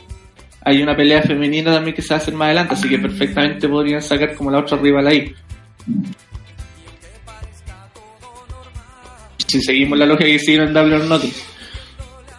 hay 0.62 0.80
una 0.80 0.96
pelea 0.96 1.20
femenina 1.20 1.70
también 1.70 1.94
que 1.94 2.00
se 2.00 2.08
va 2.08 2.16
a 2.16 2.22
hacer 2.22 2.32
más 2.32 2.46
adelante, 2.46 2.72
así 2.72 2.88
que 2.88 2.98
perfectamente 2.98 3.68
podrían 3.68 4.00
sacar 4.00 4.34
como 4.34 4.50
la 4.50 4.60
otra 4.60 4.78
rival 4.78 5.08
ahí. 5.08 5.34
Si 9.46 9.60
seguimos 9.60 9.98
la 9.98 10.06
lógica 10.06 10.24
que 10.24 10.38
siguieron 10.38 10.68
en 10.68 10.72
Double 10.74 11.06
Nothing, 11.06 11.34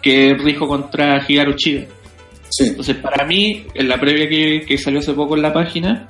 que 0.02 0.32
es 0.32 0.44
Rijo 0.44 0.68
contra 0.68 1.24
Higaru 1.28 1.54
Entonces, 2.60 2.98
para 2.98 3.26
mí, 3.26 3.66
en 3.74 3.88
la 3.88 4.00
previa 4.00 4.28
que, 4.66 4.78
salió 4.78 5.00
hace 5.00 5.14
poco 5.14 5.36
en 5.36 5.42
la 5.42 5.54
página, 5.54 6.08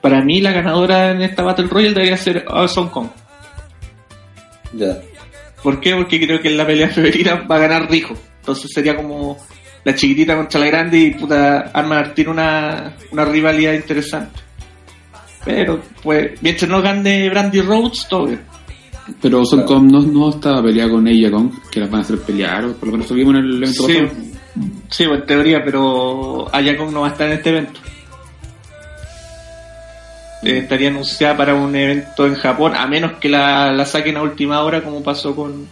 para 0.00 0.22
mí 0.22 0.40
la 0.40 0.52
ganadora 0.52 1.10
en 1.10 1.22
esta 1.22 1.42
Battle 1.42 1.66
Royale 1.66 1.94
debería 1.94 2.16
ser 2.16 2.44
Awesome 2.48 2.90
Kong. 2.90 3.08
Ya. 4.72 4.98
¿Por 5.62 5.80
qué? 5.80 5.94
Porque 5.94 6.20
creo 6.24 6.40
que 6.40 6.48
en 6.48 6.56
la 6.56 6.66
pelea 6.66 6.88
femenina 6.94 7.46
va 7.50 7.56
a 7.56 7.60
ganar 7.60 7.90
Rijo. 7.90 8.14
Entonces 8.40 8.70
sería 8.72 8.96
como 8.96 9.36
la 9.84 9.94
chiquitita 9.94 10.36
contra 10.36 10.60
la 10.60 10.66
grande 10.66 10.98
y 10.98 11.10
puta 11.12 11.70
Arma 11.72 12.14
tiene 12.14 12.30
una, 12.30 12.96
una 13.10 13.24
rivalidad 13.24 13.74
interesante. 13.74 14.40
Pero, 15.44 15.80
pues, 16.02 16.40
mientras 16.42 16.70
no 16.70 16.82
gane 16.82 17.30
Brandy 17.30 17.62
Rhodes, 17.62 18.06
todo 18.08 18.26
bien. 18.26 18.40
Pero 19.20 19.44
Son 19.44 19.64
no, 19.88 20.02
no 20.02 20.30
estaba 20.30 20.62
peleada 20.62 20.90
con 20.90 21.06
ella, 21.08 21.30
con 21.30 21.50
que 21.70 21.80
las 21.80 21.90
van 21.90 22.00
a 22.00 22.04
hacer 22.04 22.18
pelear, 22.20 22.64
o 22.64 22.72
por 22.74 22.88
lo 22.88 22.92
menos 22.92 23.10
lo 23.10 23.16
vimos 23.16 23.34
en 23.34 23.40
el 23.40 23.56
evento 23.56 23.86
sí, 23.86 23.98
Sí, 24.90 25.06
pues, 25.06 25.20
en 25.20 25.26
teoría, 25.26 25.64
pero 25.64 26.48
Ayakon 26.52 26.92
no 26.92 27.02
va 27.02 27.08
a 27.08 27.10
estar 27.10 27.26
en 27.26 27.34
este 27.34 27.50
evento. 27.50 27.80
Eh, 30.42 30.58
estaría 30.58 30.88
anunciada 30.88 31.36
para 31.36 31.54
un 31.54 31.74
evento 31.76 32.26
en 32.26 32.34
Japón, 32.34 32.74
a 32.74 32.86
menos 32.86 33.12
que 33.20 33.28
la, 33.28 33.72
la 33.72 33.84
saquen 33.84 34.16
a 34.16 34.22
última 34.22 34.62
hora, 34.62 34.82
como 34.82 35.02
pasó 35.02 35.36
con, 35.36 35.68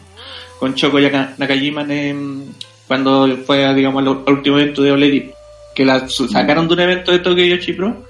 con 0.58 0.74
Choco 0.74 0.98
Nakajima 1.00 1.82
en, 1.88 2.54
cuando 2.86 3.36
fue, 3.46 3.74
digamos, 3.74 4.02
el 4.02 4.32
último 4.32 4.58
evento 4.58 4.82
de 4.82 4.92
Oleri, 4.92 5.32
que 5.74 5.84
la 5.84 6.08
sacaron 6.08 6.68
de 6.68 6.74
un 6.74 6.80
evento 6.80 7.12
de 7.12 7.20
Tokyo 7.20 7.44
Yoshi 7.44 7.72
Pro 7.72 8.04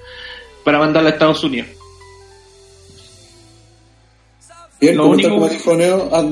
para 0.63 0.79
mandarla 0.79 1.09
a 1.09 1.13
Estados 1.13 1.43
Unidos. 1.43 1.69
Bien, 4.81 4.95
lo 4.95 5.07
único 5.07 5.75
Neo, 5.75 6.09
ah, 6.13 6.25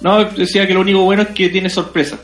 no, 0.00 0.24
decía 0.24 0.66
que 0.66 0.74
lo 0.74 0.80
único 0.80 1.02
bueno 1.02 1.22
es 1.22 1.28
que 1.28 1.48
tiene 1.48 1.68
sorpresa. 1.68 2.18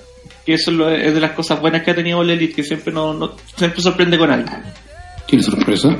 Que 0.45 0.55
eso 0.55 0.91
es, 0.91 1.15
de 1.15 1.21
las 1.21 1.33
cosas 1.33 1.61
buenas 1.61 1.83
que 1.83 1.93
ha 1.93 1.95
tenido 1.95 2.23
Elite, 2.23 2.55
que 2.55 2.65
siempre 2.65 2.93
no, 2.93 3.15
no 3.15 3.33
siempre 3.57 3.81
sorprende 3.81 4.19
con 4.19 4.31
algo. 4.31 4.51
¿Tiene 5.27 5.45
sorpresa? 5.45 5.97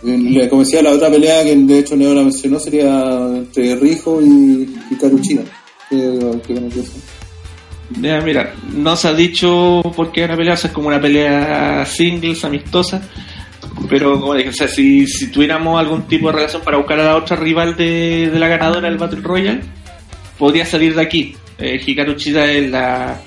Como 0.00 0.62
decía, 0.62 0.82
la 0.82 0.92
otra 0.92 1.10
pelea 1.10 1.42
que 1.42 1.56
de 1.56 1.78
hecho 1.78 1.96
Neo 1.96 2.14
la 2.14 2.22
mencionó 2.22 2.60
sería 2.60 3.26
entre 3.36 3.74
Rijo 3.76 4.20
y, 4.22 4.76
y 4.90 4.94
Karuchina. 4.96 5.42
Que, 5.90 6.40
que, 6.46 6.54
mira, 8.00 8.54
no 8.72 8.96
se 8.96 9.08
ha 9.08 9.12
dicho 9.12 9.82
por 9.94 10.12
qué 10.12 10.22
van 10.22 10.32
a 10.32 10.36
pelear, 10.36 10.58
es 10.62 10.70
como 10.70 10.88
una 10.88 11.00
pelea 11.00 11.84
singles, 11.86 12.44
amistosa. 12.44 13.02
Pero, 13.88 14.20
como 14.20 14.34
dije, 14.34 14.48
o 14.48 14.52
sea, 14.52 14.68
si, 14.68 15.06
si 15.06 15.30
tuviéramos 15.30 15.78
algún 15.78 16.02
tipo 16.02 16.28
de 16.28 16.34
relación 16.34 16.62
para 16.62 16.78
buscar 16.78 16.98
a 17.00 17.04
la 17.04 17.16
otra 17.16 17.36
rival 17.36 17.76
de, 17.76 18.30
la 18.34 18.48
ganadora 18.48 18.88
del 18.88 18.98
Battle 18.98 19.20
Royale, 19.20 19.60
podría 20.38 20.64
salir 20.66 20.94
de 20.94 21.02
aquí. 21.02 21.36
Eh, 21.58 21.80
Hikaru 21.84 22.14
Chida 22.14 22.50
es 22.50 22.70
la, 22.70 23.20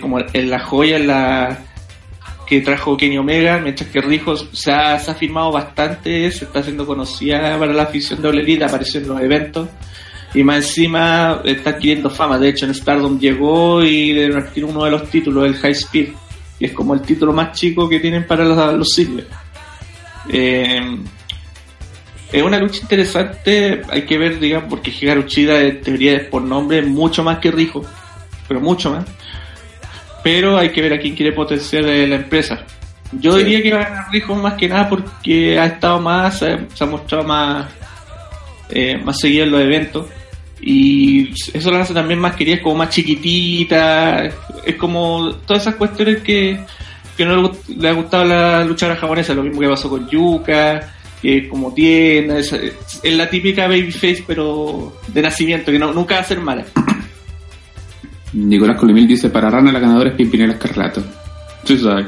como 0.00 0.20
en 0.32 0.50
la 0.50 0.60
joya, 0.60 0.98
la 0.98 1.58
que 2.46 2.60
trajo 2.60 2.96
Kenny 2.96 3.18
Omega, 3.18 3.58
mientras 3.58 3.90
que 3.90 4.00
Rijo 4.00 4.36
se 4.36 4.70
ha, 4.70 4.98
se 4.98 5.10
ha 5.10 5.14
firmado 5.14 5.50
bastante, 5.50 6.30
se 6.30 6.44
está 6.44 6.60
haciendo 6.60 6.86
conocida 6.86 7.58
para 7.58 7.72
la 7.72 7.82
afición 7.82 8.22
de 8.22 8.28
Ole 8.28 8.64
apareció 8.64 9.00
en 9.00 9.08
los 9.08 9.20
eventos 9.20 9.68
y 10.32 10.44
más 10.44 10.56
encima 10.58 11.40
está 11.44 11.70
adquiriendo 11.70 12.10
fama. 12.10 12.38
De 12.38 12.50
hecho, 12.50 12.66
en 12.66 12.74
Stardom 12.74 13.18
llegó 13.18 13.82
y 13.82 14.12
le 14.12 14.36
adquirir 14.36 14.66
uno 14.66 14.84
de 14.84 14.90
los 14.90 15.10
títulos, 15.10 15.44
el 15.46 15.54
High 15.54 15.72
Speed, 15.72 16.08
que 16.58 16.66
es 16.66 16.72
como 16.72 16.94
el 16.94 17.00
título 17.00 17.32
más 17.32 17.58
chico 17.58 17.88
que 17.88 18.00
tienen 18.00 18.26
para 18.26 18.44
los, 18.44 18.74
los 18.74 19.00
eh, 20.28 20.98
es 22.32 22.42
una 22.42 22.58
lucha 22.58 22.80
interesante, 22.82 23.82
hay 23.88 24.02
que 24.02 24.18
ver, 24.18 24.38
digamos, 24.38 24.68
porque 24.68 24.92
Chida 25.26 25.60
en 25.60 25.80
teoría 25.80 26.16
es 26.16 26.24
por 26.24 26.42
nombre 26.42 26.82
mucho 26.82 27.22
más 27.22 27.38
que 27.38 27.50
Rijo, 27.50 27.84
pero 28.48 28.60
mucho 28.60 28.90
más. 28.90 29.04
Pero 30.22 30.58
hay 30.58 30.70
que 30.70 30.82
ver 30.82 30.94
a 30.94 30.98
quién 30.98 31.14
quiere 31.14 31.32
potenciar 31.32 31.84
la 31.84 32.16
empresa. 32.16 32.64
Yo 33.12 33.36
diría 33.36 33.62
que 33.62 33.72
va 33.72 33.82
a 33.82 33.84
ganar 33.84 34.12
Rijo 34.12 34.34
más 34.34 34.54
que 34.54 34.68
nada 34.68 34.88
porque 34.88 35.58
ha 35.58 35.66
estado 35.66 36.00
más, 36.00 36.38
se 36.38 36.56
ha 36.80 36.86
mostrado 36.86 37.24
más, 37.24 37.66
eh, 38.70 38.98
más 38.98 39.20
seguido 39.20 39.44
en 39.44 39.52
los 39.52 39.60
eventos 39.60 40.06
y 40.60 41.32
eso 41.52 41.70
la 41.70 41.80
hace 41.80 41.94
también 41.94 42.18
más 42.18 42.34
querida, 42.34 42.56
es 42.56 42.62
como 42.62 42.76
más 42.76 42.88
chiquitita, 42.90 44.24
es 44.64 44.76
como 44.76 45.34
todas 45.46 45.62
esas 45.62 45.74
cuestiones 45.74 46.22
que, 46.22 46.58
que 47.16 47.24
no 47.24 47.52
le, 47.68 47.88
ha 47.88 47.92
gustado 47.92 48.22
a 48.22 48.26
la 48.26 48.64
luchadora 48.64 48.98
japonesa, 48.98 49.34
lo 49.34 49.42
mismo 49.42 49.60
que 49.60 49.68
pasó 49.68 49.90
con 49.90 50.08
Yuka, 50.08 50.95
que 51.26 51.48
como 51.48 51.74
tiene, 51.74 52.38
es, 52.38 52.54
la 53.02 53.28
típica 53.28 53.66
babyface 53.66 54.22
pero 54.24 54.92
de 55.08 55.22
nacimiento, 55.22 55.72
que 55.72 55.78
no, 55.78 55.92
nunca 55.92 56.14
va 56.14 56.20
a 56.20 56.24
ser 56.24 56.40
mala. 56.40 56.64
Nicolás 58.32 58.78
Colimil 58.78 59.08
dice, 59.08 59.28
para 59.30 59.50
Rana 59.50 59.72
la 59.72 59.80
ganadora 59.80 60.10
es 60.10 60.16
Pimpinela 60.16 60.52
Escarlato. 60.52 61.02
Sí, 61.64 61.78
sabes. 61.78 62.06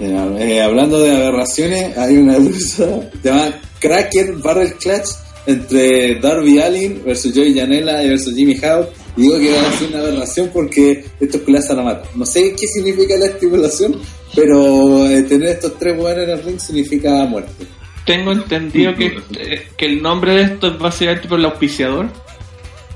Eh, 0.00 0.60
hablando 0.60 0.98
de 0.98 1.14
aberraciones, 1.14 1.96
hay 1.96 2.16
una 2.16 2.38
lucha 2.38 3.08
llamada 3.22 3.60
Cracker 3.78 4.32
Barrel 4.42 4.74
Clutch 4.74 5.10
entre 5.46 6.18
Darby 6.18 6.58
Allin 6.58 7.02
versus 7.04 7.32
Joey 7.32 7.54
Janela 7.54 8.02
y 8.02 8.08
versus 8.08 8.34
Jimmy 8.34 8.56
Howe. 8.56 8.88
Y 9.16 9.22
digo 9.22 9.38
que 9.38 9.52
va 9.52 9.68
a 9.68 9.72
ser 9.78 9.88
una 9.90 9.98
aberración 10.00 10.50
porque 10.52 11.04
estos 11.20 11.40
culas 11.42 11.70
a 11.70 11.74
la 11.74 11.82
mata. 11.82 12.08
No 12.16 12.26
sé 12.26 12.52
qué 12.58 12.66
significa 12.66 13.16
la 13.16 13.26
estipulación, 13.26 13.96
pero 14.34 15.06
eh, 15.06 15.22
tener 15.22 15.50
estos 15.50 15.78
tres 15.78 15.96
buenos 15.96 16.24
en 16.24 16.30
el 16.30 16.42
ring 16.42 16.58
significa 16.58 17.24
muerte. 17.24 17.66
Tengo 18.04 18.32
entendido 18.32 18.94
que, 18.94 19.20
eh, 19.38 19.68
que 19.76 19.86
el 19.86 20.02
nombre 20.02 20.34
de 20.34 20.42
esto 20.42 20.68
es 20.68 20.78
básicamente 20.78 21.28
por 21.28 21.38
el 21.38 21.44
auspiciador, 21.44 22.08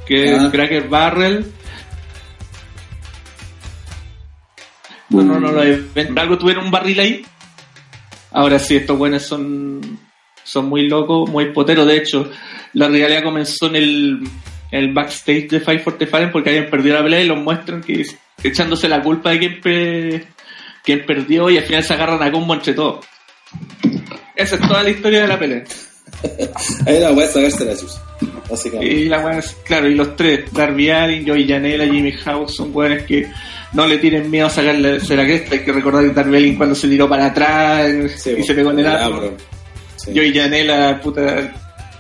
que 0.07 0.33
es 0.33 0.40
ah. 0.40 0.49
Cracker 0.50 0.88
Barrel. 0.88 1.47
Bueno, 5.09 5.38
no, 5.38 5.52
no, 5.52 5.62
no, 5.62 6.21
algo 6.21 6.38
tuvieron 6.38 6.64
un 6.64 6.71
barril 6.71 6.99
ahí. 6.99 7.26
Ahora 8.33 8.59
sí, 8.59 8.76
estos 8.76 8.99
buenos 8.99 9.23
son 9.23 9.99
son 10.47 10.69
muy 10.69 10.88
locos, 10.88 11.28
muy 11.28 11.52
poteros. 11.52 11.87
De 11.87 11.97
hecho, 11.97 12.31
la 12.73 12.88
realidad 12.88 13.23
comenzó 13.23 13.66
en 13.66 13.76
el, 13.76 14.21
el 14.71 14.93
backstage 14.93 15.49
de 15.49 15.61
Fight 15.61 15.83
for 15.83 15.99
the 15.99 16.07
Fallen 16.07 16.31
porque 16.31 16.50
habían 16.50 16.71
perdido 16.71 16.97
la 16.97 17.02
pelea 17.02 17.23
y 17.23 17.26
los 17.26 17.38
muestran 17.38 17.83
que 17.83 18.05
echándose 18.43 18.88
la 18.88 19.02
culpa 19.02 19.31
de 19.31 20.26
quien, 20.87 21.05
perdió 21.05 21.50
y 21.50 21.59
al 21.59 21.64
final 21.64 21.83
se 21.83 21.93
agarran 21.93 22.23
a 22.23 22.33
combo 22.33 22.55
entre 22.55 22.73
todos. 22.73 23.05
Esa 24.35 24.55
es 24.55 24.61
toda 24.62 24.83
la 24.83 24.90
historia 24.90 25.23
de 25.23 25.28
la 25.28 25.38
pelea. 25.38 25.64
Ahí 26.87 27.00
la 27.00 27.12
weá 27.12 27.26
saberse 27.28 27.64
la 27.64 28.85
Y 28.85 29.05
la 29.07 29.43
claro, 29.64 29.88
y 29.88 29.95
los 29.95 30.16
tres, 30.16 30.52
Darby 30.52 30.90
Allin, 30.90 31.26
Joey 31.26 31.47
Janela, 31.47 31.85
Jimmy 31.85 32.12
House, 32.12 32.57
son 32.57 32.71
weones 32.73 33.02
que 33.05 33.28
no 33.73 33.87
le 33.87 33.99
tienen 33.99 34.31
miedo 34.31 34.47
a 34.47 34.50
sacarle 34.50 34.99
la 34.99 35.25
cresta. 35.25 35.55
Hay 35.57 35.64
que 35.64 35.73
recordar 35.73 36.05
que 36.05 36.12
Darby 36.12 36.37
Allin 36.37 36.57
cuando 36.57 36.75
se 36.75 36.88
tiró 36.88 37.09
para 37.09 37.26
atrás 37.26 37.90
y 37.90 38.43
se 38.43 38.55
pegó 38.55 38.71
en 38.71 38.78
el 38.78 38.87
árbol. 38.87 39.37
Yo 40.12 40.23
y 40.23 40.33
Janela, 40.33 41.00
puta, 41.02 41.52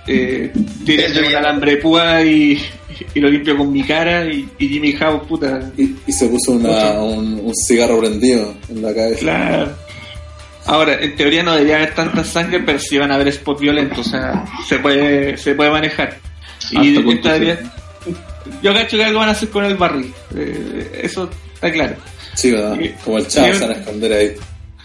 eh, 0.06 0.52
tiré 0.84 1.28
un 1.28 1.34
alambre 1.34 1.76
púa 1.78 2.22
y, 2.22 2.60
y, 3.14 3.20
lo 3.20 3.28
limpio 3.28 3.56
con 3.56 3.72
mi 3.72 3.82
cara 3.82 4.24
y, 4.24 4.48
Jimmy 4.58 4.92
House, 4.92 5.22
puta. 5.26 5.72
Y, 5.76 6.12
se 6.12 6.28
puso 6.28 6.52
una, 6.52 7.00
un, 7.00 7.52
cigarro 7.66 7.98
prendido 8.00 8.54
en 8.68 8.82
la 8.82 8.94
cabeza. 8.94 9.20
Claro. 9.20 9.76
Ahora, 10.66 11.00
en 11.00 11.14
teoría 11.14 11.42
no 11.42 11.54
debería 11.54 11.76
haber 11.76 11.94
tanta 11.94 12.24
sangre, 12.24 12.60
pero 12.60 12.78
sí 12.78 12.98
van 12.98 13.12
a 13.12 13.14
haber 13.14 13.32
spots 13.32 13.60
violentos, 13.60 14.06
o 14.06 14.10
sea, 14.10 14.44
se 14.66 14.78
puede, 14.80 15.36
se 15.36 15.54
puede 15.54 15.70
manejar. 15.70 16.18
Y 16.72 16.94
yo 18.62 18.72
cacho 18.74 18.96
que 18.96 19.04
algo 19.04 19.20
van 19.20 19.28
a 19.28 19.32
hacer 19.32 19.48
con 19.48 19.64
el 19.64 19.76
barril, 19.76 20.12
eh, 20.34 21.02
eso 21.04 21.30
está 21.54 21.70
claro. 21.70 21.96
Sí, 22.34 22.50
¿verdad? 22.50 22.76
Como 23.04 23.18
el 23.18 23.28
chavo 23.28 23.54
se 23.54 23.60
van 23.60 23.70
a 23.70 23.74
esconder 23.74 24.12
ahí 24.12 24.34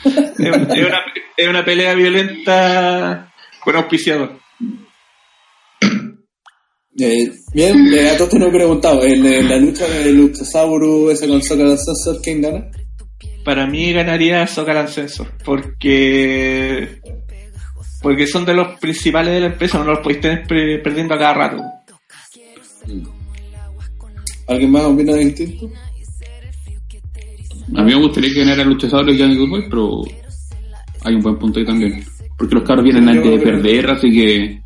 es, 0.04 1.48
una, 1.48 1.66
pelea 1.66 1.94
violenta 1.94 3.32
con 3.60 3.76
auspiciador. 3.76 4.40
Eh, 7.02 7.32
bien, 7.52 7.88
eh, 7.94 8.10
a 8.12 8.18
todos 8.18 8.30
te 8.30 8.40
no 8.40 8.48
he 8.48 8.52
preguntado, 8.52 9.04
en, 9.04 9.50
la 9.50 9.58
lucha 9.58 9.88
de 9.88 10.12
Luchasaurus, 10.14 11.14
esa 11.14 11.28
con 11.28 11.42
Soccer 11.42 11.78
Sensor, 11.78 12.22
¿quién 12.22 12.42
gana? 12.42 12.70
Para 13.44 13.66
mí 13.66 13.92
ganaría 13.92 14.46
Soccer 14.46 14.88
Sensor, 14.88 15.32
porque 15.44 17.02
porque 18.04 18.28
son 18.28 18.46
de 18.46 18.54
los 18.54 18.80
principales 18.80 19.34
de 19.34 19.40
la 19.40 19.46
empresa, 19.48 19.80
no 19.80 19.86
los 19.86 20.00
podéis 20.00 20.22
tener 20.22 20.48
perdiendo 20.84 21.16
a 21.16 21.18
cada 21.18 21.34
rato. 21.34 21.64
¿Alguien 24.48 24.72
más 24.72 24.84
opina 24.84 25.14
distinto? 25.16 25.72
A 27.76 27.84
mí 27.84 27.94
me 27.94 28.02
gustaría 28.02 28.34
que 28.34 28.40
ganara 28.40 28.64
Luchasaurus 28.64 29.16
y 29.16 29.20
Jungle 29.20 29.50
Boy, 29.50 29.64
pero 29.70 30.02
hay 31.04 31.16
un 31.16 31.22
buen 31.22 31.38
punto 31.38 31.60
ahí 31.60 31.66
también. 31.66 32.04
Porque 32.38 32.56
los 32.56 32.64
carros 32.64 32.84
vienen 32.84 33.08
antes 33.08 33.32
de 33.32 33.40
perder, 33.40 33.90
así 33.90 34.10
que 34.12 34.61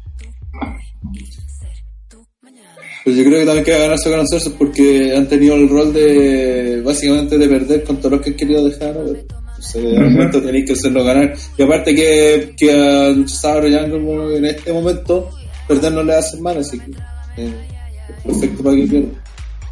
pues 3.05 3.17
yo 3.17 3.23
creo 3.23 3.39
que 3.39 3.45
también 3.45 3.63
que 3.63 3.71
ganar 3.71 3.91
a 3.93 4.03
conocerse 4.03 4.49
porque 4.57 5.15
han 5.15 5.27
tenido 5.27 5.53
el 5.53 5.69
rol 5.69 5.93
de 5.93 6.81
básicamente 6.83 7.37
de 7.37 7.47
perder 7.47 7.83
con 7.83 7.97
todos 7.97 8.13
los 8.13 8.21
que 8.21 8.31
han 8.31 8.35
querido 8.35 8.67
dejar. 8.67 8.95
Entonces, 8.97 9.95
al 9.95 10.09
momento 10.09 10.41
tenéis 10.41 10.65
que 10.65 10.73
hacerlo 10.73 11.03
ganar. 11.03 11.35
Y 11.55 11.61
aparte 11.61 11.93
que, 11.93 12.55
que 12.57 12.71
a 12.73 13.09
Luchasauro 13.09 13.67
y 13.67 13.75
Angle 13.75 14.37
en 14.37 14.45
este 14.45 14.73
momento 14.73 15.29
perder 15.67 15.93
no 15.93 16.01
le 16.01 16.15
hace 16.15 16.41
mal, 16.41 16.57
así 16.57 16.79
que 16.79 16.91
eh, 17.37 17.53
es 18.09 18.23
perfecto 18.23 18.63
para 18.63 18.75
que 18.75 18.87
pierda. 18.87 19.23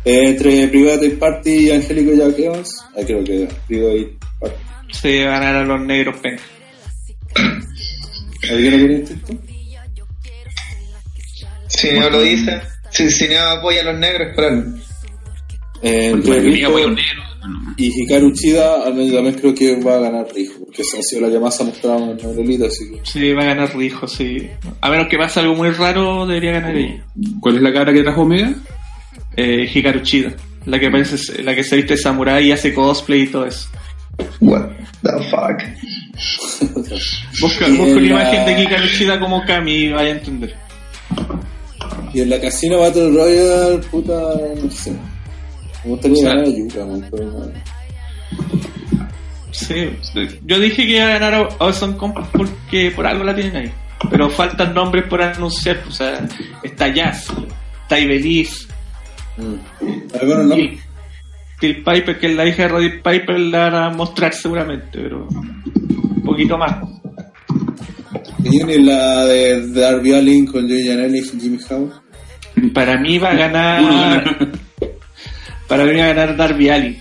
Eh, 0.06 0.30
entre 0.30 0.68
Private 0.68 1.10
Party 1.12 1.50
y 1.50 1.72
Angélico 1.72 2.13
Jack 2.13 2.38
Evans, 2.38 2.70
ahí 2.96 3.04
creo 3.04 3.24
que 3.24 3.48
Private 3.68 4.18
Party. 4.40 4.56
Sí, 4.92 5.18
ganar 5.24 5.56
a 5.56 5.66
los 5.66 5.82
negros 5.84 6.18
pen. 6.18 6.38
¿Alguien 8.52 8.74
lo 8.74 8.78
tiene 8.78 8.94
instinto? 9.00 9.34
Sí, 11.68 11.88
no 12.00 12.10
lo 12.12 12.22
dice. 12.22 12.73
Si, 12.94 13.10
si 13.10 13.28
no 13.28 13.40
apoya 13.40 13.82
a 13.82 13.86
los 13.86 14.00
negros, 14.00 14.36
claro. 14.36 14.64
Eh, 15.82 16.14
y 17.76 18.04
Hikaru 18.04 18.28
Uchida, 18.28 18.86
al 18.86 18.94
menos 18.94 19.14
también 19.14 19.36
creo 19.36 19.54
que 19.54 19.76
va 19.82 19.96
a 19.96 20.00
ganar 20.00 20.28
Rijo, 20.34 20.60
porque 20.64 20.84
esa 20.84 21.00
ha 21.00 21.02
sido 21.02 21.24
la 21.24 21.30
que 21.30 21.40
más 21.40 21.60
ha 21.60 21.64
mostrado 21.64 22.12
en 22.12 22.20
el 22.20 22.40
Elite, 22.40 22.68
así 22.68 22.90
que... 22.90 23.00
Sí, 23.04 23.34
va 23.34 23.42
a 23.42 23.48
ganar 23.48 23.76
Rijo, 23.76 24.08
sí. 24.08 24.48
A 24.80 24.90
menos 24.90 25.08
que 25.08 25.18
pase 25.18 25.40
algo 25.40 25.56
muy 25.56 25.72
raro, 25.72 26.26
debería 26.26 26.54
ganar 26.54 26.78
ella. 26.78 27.04
¿Cuál 27.42 27.58
es 27.58 27.62
la 27.64 27.74
cara 27.74 27.92
que 27.92 28.04
trajo 28.04 28.22
Omega? 28.22 28.54
Eh, 29.36 29.70
Hikaru 29.74 30.00
Uchida, 30.00 30.34
la 30.66 30.80
que 30.80 30.90
parece, 30.90 31.44
la 31.44 31.56
que 31.56 31.64
se 31.64 31.76
viste 31.76 31.98
samurai 31.98 32.48
y 32.48 32.52
hace 32.52 32.74
cosplay 32.74 33.24
y 33.24 33.28
todo 33.28 33.46
eso. 33.46 33.68
What 34.40 34.70
the 35.02 35.12
fuck? 35.32 35.64
busca, 37.42 37.68
busca 37.68 37.96
una 37.98 38.08
imagen 38.08 38.46
de 38.46 38.64
Hikaru 38.64 38.86
Uchida 38.86 39.20
como 39.20 39.44
Kami 39.46 39.74
y 39.74 39.92
vaya 39.92 40.14
a 40.14 40.18
entender. 40.18 40.56
Y 42.13 42.22
en 42.22 42.29
la 42.29 42.39
Casino 42.39 42.79
Battle 42.79 43.10
Royale, 43.10 43.77
puta, 43.89 44.13
no 44.62 44.70
sé. 44.70 44.91
Me 45.84 45.91
gustaría 45.91 46.25
ganar 46.25 46.46
a 46.46 46.50
Yuka, 46.50 46.86
Sí, 49.51 49.75
yo 50.46 50.60
dije 50.60 50.88
que 50.88 50.96
iba 50.96 51.05
a 51.05 51.20
ganar 51.20 51.34
a 51.34 51.48
Awesome 51.60 51.96
Comp 51.98 52.17
porque 52.32 52.91
por 52.96 53.05
algo 53.05 53.24
la 53.24 53.36
tienen 53.36 53.55
ahí. 53.55 53.72
Pero 54.10 54.29
faltan 54.29 54.74
nombres 54.74 55.05
por 55.08 55.22
anunciar. 55.22 55.82
O 55.88 55.91
sea, 55.91 56.27
está 56.63 56.88
Jazz, 56.93 57.27
está 57.84 58.00
Ibeliz. 58.00 58.67
Mm. 59.38 60.17
¿Algunos 60.20 60.46
nombres? 60.46 60.79
Till 61.60 61.84
Piper, 61.84 62.20
que 62.20 62.27
es 62.27 62.36
la 62.36 62.46
hija 62.46 62.63
de 62.63 62.67
Roddy 62.67 62.89
Piper, 62.98 63.39
la 63.39 63.70
van 63.70 63.75
a 63.75 63.89
mostrar 63.91 64.34
seguramente, 64.34 64.89
pero 64.91 65.27
un 65.29 66.24
poquito 66.25 66.58
más. 66.58 66.75
¿Y 68.43 68.82
la 68.82 69.25
de 69.25 69.67
Darby 69.70 70.13
Allin 70.13 70.46
con 70.46 70.67
Joey 70.67 70.86
Janelle 70.86 71.20
y 71.20 71.39
Jimmy 71.39 71.58
Howe? 71.70 72.02
Para 72.74 72.98
mí 72.98 73.17
va 73.17 73.31
a 73.31 73.36
ganar. 73.36 74.51
para 75.67 75.86
mí 75.86 75.95
va 75.98 76.05
a 76.05 76.13
ganar 76.13 76.36
Darby 76.36 76.69
Allin. 76.69 76.98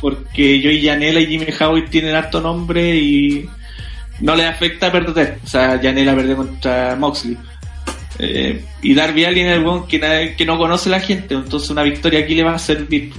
Porque 0.00 0.60
yo 0.60 0.70
y 0.70 0.86
Janela 0.86 1.20
y 1.20 1.26
Jimmy 1.26 1.46
Howe 1.58 1.82
tienen 1.90 2.14
harto 2.14 2.40
nombre 2.40 2.96
y 2.96 3.48
no 4.20 4.36
le 4.36 4.46
afecta 4.46 4.92
perder. 4.92 5.38
O 5.44 5.46
sea, 5.46 5.78
Janela 5.82 6.14
perdió 6.14 6.36
contra 6.36 6.96
Moxley. 6.96 7.36
Eh, 8.20 8.64
y 8.82 8.94
Darby 8.94 9.24
Allin 9.24 9.46
es 9.46 9.58
el 9.58 9.64
que, 9.88 10.34
que 10.36 10.44
no 10.44 10.58
conoce 10.58 10.90
la 10.90 10.98
gente, 10.98 11.34
entonces 11.34 11.70
una 11.70 11.84
victoria 11.84 12.20
aquí 12.20 12.34
le 12.34 12.42
va 12.42 12.54
a 12.54 12.58
servir. 12.58 13.12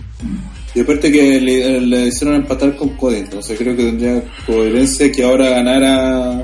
Y 0.75 0.81
aparte 0.81 1.11
que 1.11 1.39
le, 1.41 2.07
hicieron 2.07 2.35
empatar 2.35 2.75
con 2.75 2.89
Cody, 2.89 3.17
entonces 3.17 3.57
creo 3.57 3.75
que 3.75 3.83
tendría 3.83 4.23
coherencia 4.45 5.11
que 5.11 5.23
ahora 5.23 5.49
ganara. 5.49 6.43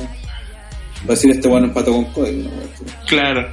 Va 1.08 1.10
a 1.10 1.12
decir 1.12 1.30
este 1.32 1.48
bueno 1.48 1.68
empató 1.68 1.92
con 1.92 2.06
Cody. 2.06 2.50
Claro. 3.08 3.48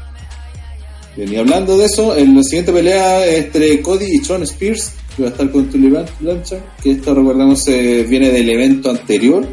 Bien, 1.17 1.33
y 1.33 1.37
hablando 1.37 1.77
de 1.77 1.87
eso, 1.87 2.17
en 2.17 2.35
la 2.35 2.43
siguiente 2.43 2.73
pelea 2.73 3.27
entre 3.27 3.83
Cody 3.83 4.07
y 4.07 4.25
Sean 4.25 4.43
Spears, 4.45 4.95
que 5.15 5.23
va 5.23 5.29
a 5.29 5.33
estar 5.33 5.51
con 5.51 5.69
Tully 5.69 5.89
Blanchard, 5.89 6.63
que 6.83 6.93
esto 6.93 7.15
recordamos 7.15 7.69
eh, 7.69 8.07
viene 8.09 8.31
del 8.31 8.49
evento 8.49 8.91
anterior, 8.91 9.47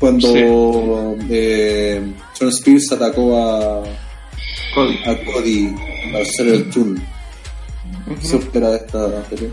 cuando 0.00 1.16
eh, 1.30 2.02
Sean 2.32 2.50
Spears 2.50 2.92
atacó 2.92 3.36
a 3.36 3.82
Cody, 4.74 4.98
a 5.04 5.24
Cody 5.24 5.74
para 6.10 6.24
hacer 6.24 6.48
el 6.48 6.70
turno. 6.70 7.00
¿Qué 8.20 8.26
se 8.26 8.36
espera 8.36 8.70
de 8.70 8.76
esta 8.78 9.22
pelea? 9.24 9.50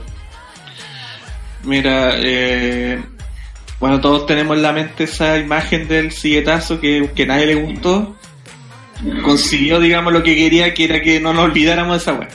Mira, 1.64 2.16
eh, 2.24 3.04
bueno, 3.80 4.02
todos 4.02 4.26
tenemos 4.26 4.56
en 4.56 4.64
la 4.64 4.74
mente 4.74 5.04
esa 5.04 5.38
imagen 5.38 5.88
del 5.88 6.12
silletazo 6.12 6.80
que, 6.80 7.12
que 7.14 7.26
nadie 7.26 7.48
le 7.48 7.56
gustó 7.56 8.16
consiguió, 9.24 9.80
digamos, 9.80 10.14
lo 10.14 10.24
que 10.24 10.36
quería, 10.36 10.74
que 10.74 10.86
era 10.86 11.02
que 11.02 11.20
no 11.20 11.34
nos 11.34 11.46
olvidáramos 11.46 11.98
de 11.98 12.02
esa 12.02 12.14
weá. 12.20 12.30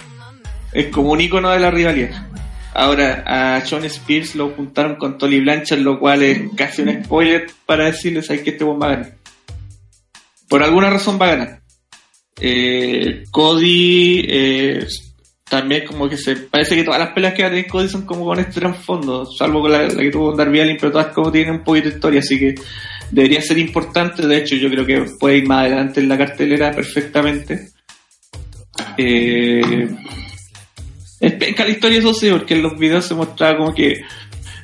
Es 0.73 0.87
como 0.87 1.11
un 1.11 1.20
icono 1.20 1.51
de 1.51 1.61
la 1.61 1.70
rivalidad. 1.70 2.29
Ahora, 2.73 3.25
a 3.27 3.61
Sean 3.66 3.85
Spears 3.85 4.37
lo 4.37 4.51
juntaron 4.51 4.96
con 4.96 5.18
Tolly 5.18 5.40
Blanchard, 5.40 5.81
lo 5.81 5.99
cual 5.99 6.23
es 6.23 6.42
casi 6.57 6.83
un 6.83 7.03
spoiler 7.05 7.46
para 7.66 7.87
decirles 7.87 8.31
hay 8.31 8.42
que 8.42 8.51
este 8.51 8.64
buen 8.64 8.81
va 8.81 8.87
a 8.87 8.90
ganar. 8.90 9.14
Por 10.49 10.62
alguna 10.62 10.90
razón 10.90 11.18
va 11.20 11.27
a 11.27 11.37
ganar. 11.37 11.61
Eh, 12.40 13.25
Cody 13.31 14.25
eh, 14.27 14.87
también 15.49 15.85
como 15.85 16.09
que 16.09 16.16
se 16.16 16.37
parece 16.37 16.77
que 16.77 16.85
todas 16.85 17.01
las 17.01 17.11
peleas 17.11 17.35
que 17.35 17.42
va 17.42 17.49
a 17.49 17.51
tener 17.51 17.66
Cody 17.66 17.88
son 17.88 18.07
como 18.07 18.25
con 18.25 18.38
este 18.38 18.61
trasfondo, 18.61 19.27
salvo 19.27 19.62
con 19.62 19.73
la, 19.73 19.88
que 19.88 20.11
tuvo 20.11 20.29
con 20.29 20.37
Darby 20.37 20.61
Allin, 20.61 20.77
pero 20.79 20.92
todas 20.92 21.09
como 21.09 21.33
tienen 21.33 21.55
un 21.55 21.64
poquito 21.64 21.88
de 21.88 21.94
historia, 21.96 22.20
así 22.20 22.38
que 22.38 22.55
debería 23.11 23.42
ser 23.42 23.59
importante. 23.59 24.27
De 24.27 24.37
hecho, 24.38 24.57
yo 24.57 24.70
creo 24.70 24.87
que 24.87 25.05
puede 25.18 25.38
ir 25.38 25.46
más 25.46 25.66
adelante 25.66 26.01
en 26.01 26.09
la 26.09 26.18
cartelera 26.18 26.73
perfectamente. 26.73 27.70
Eh, 28.96 29.88
es 31.20 31.59
la 31.59 31.68
historia, 31.68 31.99
eso 31.99 32.14
sí, 32.14 32.31
porque 32.31 32.55
en 32.55 32.62
los 32.62 32.79
videos 32.79 33.05
se 33.05 33.14
mostraba 33.14 33.59
como 33.59 33.75
que 33.75 34.01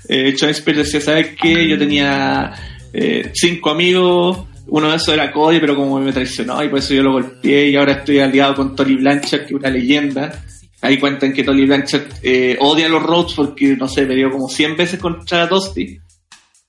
eh, 0.09 0.35
Sean 0.37 0.51
Spears 0.53 0.79
decía, 0.79 1.01
¿sabes 1.01 1.37
qué? 1.41 1.69
Yo 1.69 1.79
tenía 1.79 2.53
eh, 2.93 3.31
cinco 3.35 3.71
amigos, 3.71 4.47
uno 4.69 4.91
de 4.91 4.97
esos 4.97 5.15
era 5.15 5.33
Cody, 5.33 5.61
pero 5.61 5.77
como 5.77 6.01
me 6.01 6.13
traicionó 6.13 6.63
y 6.63 6.69
por 6.69 6.79
eso 6.79 6.95
yo 6.95 7.03
lo 7.03 7.13
golpeé 7.13 7.69
y 7.71 7.77
ahora 7.77 7.93
estoy 7.93 8.19
aliado 8.19 8.55
con 8.55 8.75
Tony 8.75 8.97
Blanchard, 8.97 9.41
que 9.41 9.47
es 9.47 9.53
una 9.53 9.71
leyenda. 9.71 10.45
Ahí 10.83 10.99
cuentan 10.99 11.33
que 11.33 11.43
Tony 11.43 11.67
Blanchard 11.67 12.07
eh, 12.23 12.57
odia 12.61 12.87
a 12.87 12.89
los 12.89 13.03
Rhodes 13.03 13.35
porque, 13.35 13.77
no 13.77 13.89
sé, 13.89 14.07
dio 14.07 14.31
como 14.31 14.49
100 14.49 14.77
veces 14.77 15.01
contra 15.01 15.47
Dusty. 15.47 15.99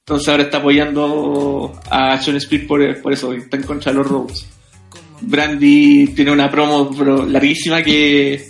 Entonces 0.07 0.29
ahora 0.29 0.43
está 0.43 0.59
apoyando 0.59 1.77
a 1.89 2.17
Sean 2.21 2.37
Speed 2.37 2.65
por, 2.65 3.01
por 3.01 3.11
eso, 3.11 3.33
está 3.33 3.57
en 3.57 3.63
contra 3.63 3.91
de 3.91 3.97
los 3.97 4.07
Rhodes. 4.07 4.47
Brandy 5.19 6.13
tiene 6.15 6.31
una 6.31 6.49
promo 6.49 6.89
larguísima 7.27 7.83
que, 7.83 8.47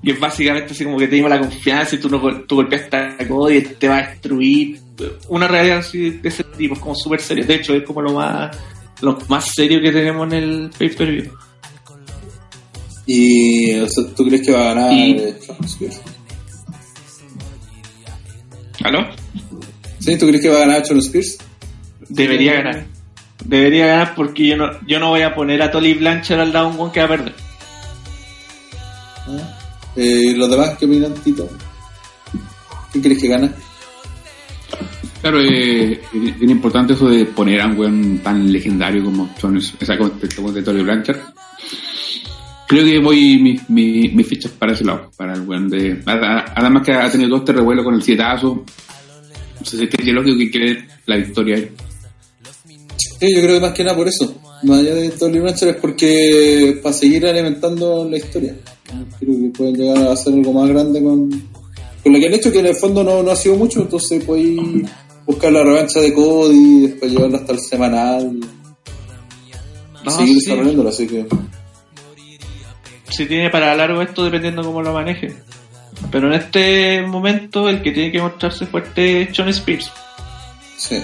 que 0.00 0.10
es 0.12 0.20
básicamente 0.20 0.74
así 0.74 0.84
como 0.84 0.96
que 0.96 1.08
te 1.08 1.16
dimos 1.16 1.30
la 1.30 1.40
confianza 1.40 1.96
y 1.96 1.98
tú, 1.98 2.08
no, 2.08 2.20
tú 2.42 2.54
golpeaste 2.54 2.96
a 2.96 3.16
Cody 3.26 3.56
y 3.56 3.62
te 3.62 3.88
va 3.88 3.96
a 3.96 4.08
destruir. 4.08 4.78
Una 5.26 5.48
realidad 5.48 5.78
así 5.78 6.10
de 6.10 6.28
ese 6.28 6.44
tipo, 6.44 6.74
es 6.74 6.80
como 6.80 6.94
súper 6.94 7.20
serio. 7.22 7.44
De 7.44 7.56
hecho, 7.56 7.74
es 7.74 7.82
como 7.82 8.00
lo 8.00 8.12
más, 8.12 8.56
lo 9.00 9.18
más 9.26 9.52
serio 9.52 9.80
que 9.82 9.90
tenemos 9.90 10.32
en 10.32 10.38
el 10.38 10.70
pay-per-view. 10.78 11.32
¿Y 13.04 13.80
tú 14.14 14.24
crees 14.28 14.46
que 14.46 14.52
va 14.52 14.60
a 14.60 14.74
ganar 14.74 14.92
y... 14.92 15.34
¿Aló? 18.84 19.17
¿Sí? 20.08 20.16
¿Tú 20.16 20.26
crees 20.26 20.40
que 20.40 20.48
va 20.48 20.56
a 20.56 20.60
ganar 20.60 20.86
Sean 20.86 21.00
Spears? 21.00 21.36
Debería 22.08 22.54
ganar. 22.54 22.86
Debería 23.44 23.86
ganar 23.88 24.14
porque 24.14 24.46
yo 24.46 24.56
no, 24.56 24.70
yo 24.86 24.98
no 24.98 25.10
voy 25.10 25.20
a 25.20 25.34
poner 25.34 25.60
a 25.60 25.70
Tolly 25.70 25.92
Blanchard 25.92 26.40
al 26.40 26.50
lado 26.50 26.68
un 26.68 26.90
que 26.90 27.00
va 27.00 27.04
a 27.04 27.08
perder. 27.10 27.34
Ah. 29.26 29.58
Eh, 29.96 30.32
¿Los 30.34 30.50
demás 30.50 30.76
qué 30.78 30.86
opinan, 30.86 31.12
Tito? 31.12 31.46
¿Quién 32.90 33.04
crees 33.04 33.20
que 33.20 33.28
gana? 33.28 33.52
Claro, 35.20 35.42
eh, 35.42 36.00
es 36.14 36.38
bien 36.38 36.52
importante 36.52 36.94
eso 36.94 37.10
de 37.10 37.26
poner 37.26 37.60
a 37.60 37.66
un 37.66 37.78
weón 37.78 38.18
tan 38.20 38.50
legendario 38.50 39.04
como 39.04 39.28
Sean, 39.38 39.58
o 39.58 39.60
sea, 39.60 39.98
como 39.98 40.52
de 40.52 40.62
Tolly 40.62 40.84
Blanchard. 40.84 41.18
Creo 42.66 42.82
que 42.82 42.98
voy 42.98 43.38
mis 43.42 43.68
mi, 43.68 44.08
mi 44.08 44.24
fichas 44.24 44.52
para 44.52 44.72
ese 44.72 44.86
lado, 44.86 45.10
para 45.18 45.34
el 45.34 45.42
weón 45.42 45.68
de. 45.68 46.02
Además 46.06 46.82
que 46.82 46.94
ha 46.94 47.10
tenido 47.10 47.28
todo 47.28 47.40
este 47.40 47.52
revuelo 47.52 47.84
con 47.84 47.94
el 47.94 48.02
sietazo, 48.02 48.64
no 49.60 49.66
sé 49.66 49.76
si 49.76 49.84
es 49.84 50.14
lógico 50.14 50.38
que 50.38 50.50
quiere 50.50 50.88
la 51.06 51.16
victoria 51.16 51.56
ahí. 51.56 51.70
Sí, 52.96 53.34
yo 53.34 53.42
creo 53.42 53.54
que 53.54 53.60
más 53.60 53.72
que 53.72 53.84
nada 53.84 53.96
por 53.96 54.08
eso. 54.08 54.34
más 54.62 54.78
allá 54.80 54.94
de 54.94 55.10
Tolly 55.10 55.40
Rancher 55.40 55.68
es 55.68 55.76
porque 55.76 56.78
para 56.82 56.92
seguir 56.92 57.26
alimentando 57.26 58.08
la 58.08 58.16
historia. 58.16 58.54
Creo 59.18 59.38
que 59.40 59.48
pueden 59.56 59.74
llegar 59.76 59.98
a 59.98 60.12
hacer 60.12 60.32
algo 60.32 60.52
más 60.52 60.68
grande 60.68 61.02
con, 61.02 61.30
con 62.02 62.12
lo 62.12 62.18
que 62.18 62.26
han 62.26 62.34
hecho, 62.34 62.52
que 62.52 62.60
en 62.60 62.66
el 62.66 62.74
fondo 62.74 63.02
no, 63.02 63.22
no 63.22 63.30
ha 63.30 63.36
sido 63.36 63.56
mucho, 63.56 63.82
entonces 63.82 64.22
podéis 64.24 64.88
buscar 65.26 65.52
la 65.52 65.62
revancha 65.62 66.00
de 66.00 66.14
Cody 66.14 66.56
y 66.56 66.80
después 66.86 67.12
llevarla 67.12 67.38
hasta 67.38 67.52
el 67.52 67.60
semanal. 67.60 68.40
No, 70.04 70.10
seguir 70.10 70.40
sí. 70.40 70.46
desarrollándolo, 70.46 70.88
así 70.88 71.06
que. 71.06 71.26
si 73.10 73.26
tiene 73.26 73.50
para 73.50 73.74
largo 73.74 74.00
esto 74.00 74.24
dependiendo 74.24 74.62
cómo 74.62 74.80
lo 74.80 74.92
maneje. 74.92 75.34
Pero 76.10 76.28
en 76.28 76.34
este 76.40 77.02
momento 77.02 77.68
el 77.68 77.82
que 77.82 77.92
tiene 77.92 78.10
que 78.12 78.20
mostrarse 78.20 78.66
fuerte 78.66 79.22
es 79.22 79.28
John 79.36 79.48
Spears. 79.48 79.90
Sí. 80.76 80.96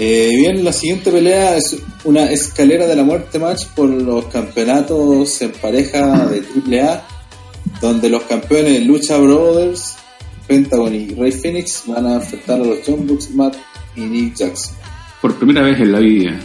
Eh, 0.00 0.32
bien, 0.36 0.64
la 0.64 0.72
siguiente 0.72 1.10
pelea 1.10 1.56
es 1.56 1.76
una 2.04 2.30
escalera 2.30 2.86
de 2.86 2.94
la 2.94 3.02
muerte 3.02 3.38
match 3.38 3.66
por 3.74 3.88
los 3.88 4.26
campeonatos 4.26 5.42
en 5.42 5.50
pareja 5.52 6.26
de 6.28 6.42
AAA, 6.80 7.02
donde 7.80 8.08
los 8.08 8.22
campeones 8.22 8.86
Lucha 8.86 9.16
Brothers, 9.18 9.96
Pentagon 10.46 10.94
y 10.94 11.08
Ray 11.14 11.32
Phoenix 11.32 11.82
van 11.86 12.06
a 12.06 12.14
enfrentar 12.14 12.60
a 12.60 12.64
los 12.64 12.78
John 12.86 13.06
Bucks, 13.08 13.30
Matt 13.32 13.56
y 13.96 14.00
Nick 14.02 14.36
Jackson. 14.36 14.76
Por 15.20 15.34
primera 15.36 15.62
vez 15.62 15.80
en 15.80 15.90
la 15.92 15.98
vida. 15.98 16.38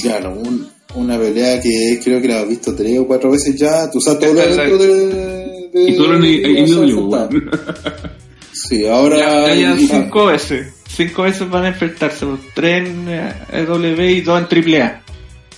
Claro, 0.00 0.30
un- 0.38 0.68
una 0.94 1.18
pelea 1.18 1.60
que 1.60 2.00
creo 2.02 2.22
que 2.22 2.28
la 2.28 2.40
has 2.42 2.48
visto 2.48 2.74
tres 2.76 2.96
o 3.00 3.06
cuatro 3.06 3.32
veces 3.32 3.56
ya. 3.58 3.90
Tú 3.90 4.00
sabes 4.00 4.20
todo 4.20 4.34
dentro 4.34 4.78
de, 4.78 5.45
de- 5.72 5.90
Y 5.90 5.94
solo 5.96 6.16
en 6.16 6.24
en 6.24 6.94
weón. 7.08 7.50
Sí, 8.52 8.86
ahora. 8.86 9.18
Ya, 9.18 9.54
ya 9.54 9.74
y- 9.76 9.86
cinco 9.86 10.26
veces. 10.26 10.72
Cinco 10.88 11.22
veces 11.22 11.48
van 11.50 11.64
a 11.64 11.68
enfrentarse. 11.68 12.24
Tres 12.54 12.88
en 12.88 13.06
eh, 13.08 13.64
W 13.66 14.10
y 14.12 14.20
dos 14.22 14.40
en 14.40 14.46
AAA. 14.74 15.02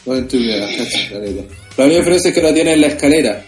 No, 0.06 0.16
en 0.16 0.24
AAA, 0.24 0.68
cacha, 0.78 1.14
la. 1.14 1.42
La 1.76 1.84
única 1.84 1.98
diferencia 2.00 2.28
es 2.30 2.34
que 2.34 2.40
ahora 2.40 2.54
tienen 2.54 2.80
la 2.80 2.86
escalera. 2.88 3.44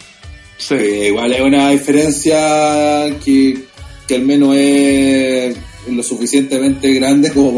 Sí. 0.57 0.75
Eh, 0.75 1.07
igual 1.09 1.33
es 1.33 1.41
una 1.41 1.71
diferencia 1.71 2.37
que, 3.25 3.59
que 4.07 4.15
al 4.15 4.23
menos 4.23 4.55
es 4.55 5.57
lo 5.91 6.03
suficientemente 6.03 6.93
grande 6.95 7.33
como 7.33 7.57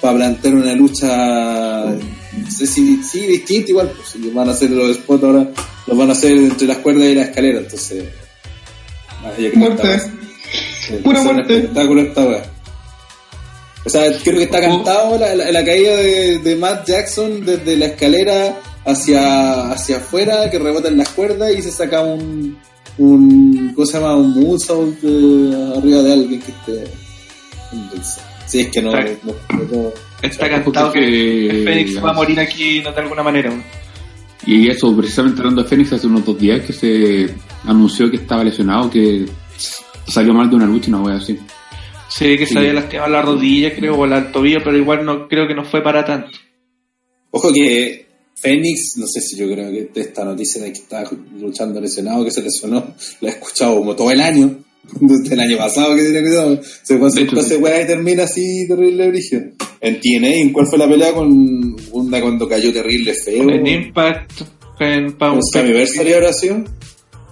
para 0.00 0.16
plantear 0.16 0.54
una 0.54 0.74
lucha 0.74 1.84
no 1.84 2.50
sé 2.50 2.66
si 2.66 3.02
sí, 3.02 3.26
distinta 3.26 3.70
igual 3.70 3.92
pues, 3.94 4.08
si 4.08 4.30
van 4.30 4.48
a 4.48 4.52
hacer 4.52 4.70
los 4.70 4.96
spots 4.96 5.24
ahora 5.24 5.46
los 5.86 5.98
van 5.98 6.08
a 6.08 6.12
hacer 6.12 6.32
entre 6.32 6.66
las 6.66 6.78
cuerdas 6.78 7.04
y 7.04 7.14
la 7.14 7.22
escalera 7.24 7.58
entonces 7.58 8.04
ah, 9.24 9.30
que 9.36 9.50
Muerte. 9.54 9.98
sí, 10.00 10.92
Pura 11.04 11.22
muerte. 11.22 11.56
espectáculo 11.56 12.00
esta 12.02 12.24
wea. 12.24 12.42
o 13.86 13.88
sea 13.90 14.02
creo 14.22 14.36
que 14.38 14.44
está 14.44 14.60
cantado 14.60 15.18
la, 15.18 15.34
la- 15.34 15.50
la 15.52 15.64
caída 15.64 15.96
de, 15.96 16.38
de 16.38 16.56
Matt 16.56 16.86
Jackson 16.88 17.44
desde 17.44 17.76
la 17.76 17.86
escalera 17.86 18.56
hacia 18.84 19.70
hacia 19.70 19.96
afuera 19.98 20.50
que 20.50 20.58
rebota 20.58 20.88
en 20.88 20.98
las 20.98 21.08
cuerdas 21.10 21.52
y 21.56 21.62
se 21.62 21.70
saca 21.70 22.00
un 22.02 22.58
un 22.98 23.72
¿cómo 23.74 23.86
se 23.86 23.94
llama? 23.98 24.16
un 24.16 24.34
moonsault 24.38 24.98
eh, 25.04 25.74
arriba 25.78 26.02
de 26.02 26.12
alguien 26.12 26.40
que 26.42 26.50
esté 26.52 26.92
Sí, 28.46 28.60
es 28.62 28.70
que 28.70 28.82
no, 28.82 28.90
Está- 28.98 29.16
no, 29.22 29.32
no- 29.58 29.82
no- 29.82 29.92
Está 30.22 30.50
cantado 30.50 30.92
que, 30.92 31.00
que 31.00 31.62
Fénix 31.64 32.04
va 32.04 32.10
a 32.10 32.14
morir 32.14 32.38
aquí 32.40 32.82
no 32.82 32.90
de 32.92 33.00
alguna 33.00 33.22
manera. 33.22 33.50
Y 34.46 34.68
eso, 34.68 34.96
precisamente 34.96 35.40
hablando 35.40 35.62
de 35.62 35.68
Fénix, 35.68 35.92
hace 35.92 36.06
unos 36.06 36.24
dos 36.24 36.38
días 36.38 36.64
que 36.64 36.72
se 36.72 37.28
anunció 37.64 38.10
que 38.10 38.16
estaba 38.16 38.42
lesionado, 38.44 38.90
que 38.90 39.26
salió 40.06 40.32
mal 40.32 40.48
de 40.48 40.56
una 40.56 40.66
lucha 40.66 40.86
y 40.88 40.94
una 40.94 41.02
wea 41.02 41.16
así. 41.16 41.38
Sí, 42.08 42.36
que 42.36 42.46
se 42.46 42.52
Sí. 42.54 42.58
había 42.58 42.72
lastimado 42.72 43.10
la 43.10 43.22
rodilla, 43.22 43.74
creo, 43.74 43.94
o 43.96 44.04
el 44.04 44.32
tobillo, 44.32 44.58
pero 44.64 44.76
igual 44.76 45.04
no 45.04 45.28
creo 45.28 45.46
que 45.46 45.54
no 45.54 45.64
fue 45.64 45.82
para 45.82 46.04
tanto. 46.04 46.30
Ojo 47.30 47.52
que 47.52 48.06
Fénix, 48.34 48.96
no 48.96 49.06
sé 49.06 49.20
si 49.20 49.36
yo 49.36 49.46
creo 49.50 49.70
que 49.70 50.00
esta 50.00 50.24
noticia 50.24 50.62
de 50.62 50.72
que 50.72 50.78
está 50.80 51.04
luchando 51.38 51.80
lesionado, 51.80 52.24
que 52.24 52.30
se 52.30 52.42
lesionó, 52.42 52.94
la 53.20 53.28
he 53.28 53.32
escuchado 53.32 53.76
como 53.76 53.94
todo 53.94 54.10
el 54.10 54.20
año, 54.20 54.58
desde 55.00 55.34
el 55.34 55.40
año 55.40 55.58
pasado 55.58 55.94
que 55.94 56.02
tiene 56.02 56.22
cuidado, 56.22 56.60
se 56.82 56.94
De 56.98 57.22
hecho, 57.22 57.38
hacer 57.38 57.58
sí. 57.58 57.62
y 57.82 57.86
termina 57.86 58.24
así 58.24 58.66
terrible 58.66 59.08
brillo. 59.10 59.40
En 59.80 59.98
TNA, 59.98 60.52
¿cuál 60.52 60.66
fue 60.66 60.78
la 60.78 60.86
pelea 60.88 61.12
con 61.14 61.76
una 61.92 62.20
cuando 62.20 62.46
cayó 62.48 62.72
terrible 62.72 63.14
feo? 63.14 63.48
En 63.48 63.66
Impact, 63.66 64.42
en 64.78 65.12
Pound 65.14 65.40
¿En 65.54 66.14
habrá 66.14 66.32
sido? 66.34 66.64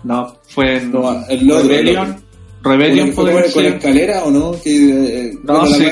No, 0.04 0.34
fue 0.48 0.76
en 0.78 0.90
No, 0.92 1.24
el 1.28 1.40
Rebellion. 1.46 2.16
Rebellion 2.62 3.12
¿Fue 3.12 3.32
con, 3.32 3.50
con 3.52 3.64
escalera 3.66 4.24
o 4.24 4.30
no? 4.30 4.52
Que, 4.62 5.26
eh, 5.28 5.38
No, 5.44 5.66
sí, 5.66 5.87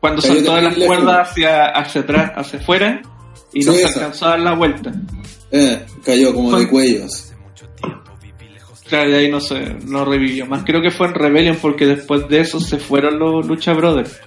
cuando, 0.00 0.20
saltó 0.20 0.54
de 0.56 0.62
las 0.62 0.74
cuerdas 0.76 1.30
hacia, 1.30 1.64
hacia 1.70 2.00
atrás, 2.02 2.32
hacia 2.36 2.58
afuera, 2.58 3.00
y 3.54 3.64
no 3.64 3.72
se 3.72 3.86
alcanzó 3.86 4.26
a 4.26 4.30
dar 4.30 4.40
la 4.40 4.54
vuelta. 4.54 4.92
eh, 5.50 5.80
cayó 6.04 6.34
como 6.34 6.50
de 6.50 6.56
Fue- 6.64 6.68
cuellos. 6.70 7.30
Claro, 8.86 9.10
y 9.10 9.14
ahí 9.14 9.30
no 9.30 9.40
se 9.40 9.60
no 9.86 10.04
revivió. 10.04 10.44
Más 10.46 10.62
creo 10.64 10.82
que 10.82 10.90
fue 10.90 11.06
en 11.06 11.14
Rebellion 11.14 11.56
porque 11.60 11.86
después 11.86 12.28
de 12.28 12.40
eso 12.40 12.60
se 12.60 12.76
fueron 12.78 13.18
los 13.18 13.46
Lucha 13.46 13.72
Brothers. 13.72 14.20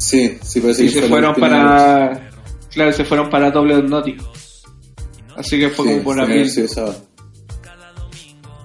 Sí, 0.00 0.38
sí 0.42 0.60
parece 0.60 0.82
Y 0.82 0.86
que 0.86 0.92
se 0.92 1.00
fue 1.00 1.08
fueron 1.10 1.34
para. 1.34 2.30
Claro, 2.70 2.92
se 2.92 3.04
fueron 3.04 3.30
para 3.30 3.50
Doble 3.50 3.82
Nothing. 3.82 4.16
Así 5.36 5.58
que 5.58 5.68
fue 5.68 5.84
Sí, 5.86 5.92
como 5.92 6.02
por 6.04 6.20
abril. 6.20 6.48
sí. 6.50 6.64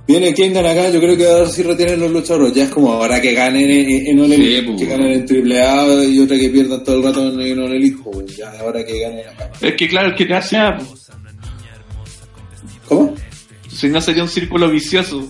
Viene, 0.07 0.33
¿quién 0.35 0.53
gana 0.53 0.71
acá? 0.71 0.89
Yo 0.91 0.99
creo 0.99 1.17
que 1.17 1.27
ahora 1.27 1.47
sí 1.47 1.63
retienen 1.63 1.99
los 1.99 2.11
luchadores. 2.11 2.53
Ya 2.53 2.65
es 2.65 2.69
como 2.69 2.93
ahora 2.93 3.19
que 3.19 3.33
ganen 3.33 3.69
en, 3.69 4.19
en 4.19 4.31
Sí, 4.31 4.61
pues, 4.65 4.79
que 4.79 4.85
ganen 4.85 5.11
en 5.11 5.25
Triple 5.25 5.61
A 5.61 6.03
y 6.03 6.19
otra 6.19 6.37
que 6.37 6.49
pierdan 6.49 6.83
todo 6.83 6.97
el 6.97 7.03
rato 7.03 7.27
en, 7.27 7.41
en 7.41 7.59
Elite. 7.59 7.97
Pues 8.03 8.37
ya 8.37 8.51
ahora 8.59 8.85
que 8.85 8.99
ganen 8.99 9.27
acá. 9.27 9.51
Es 9.59 9.73
que 9.75 9.87
claro, 9.87 10.09
el 10.09 10.15
que 10.15 10.31
hace 10.33 10.57
¿Cómo? 12.87 13.15
si 13.67 13.89
no 13.89 13.99
sería 13.99 14.23
un 14.23 14.29
círculo 14.29 14.69
vicioso. 14.69 15.27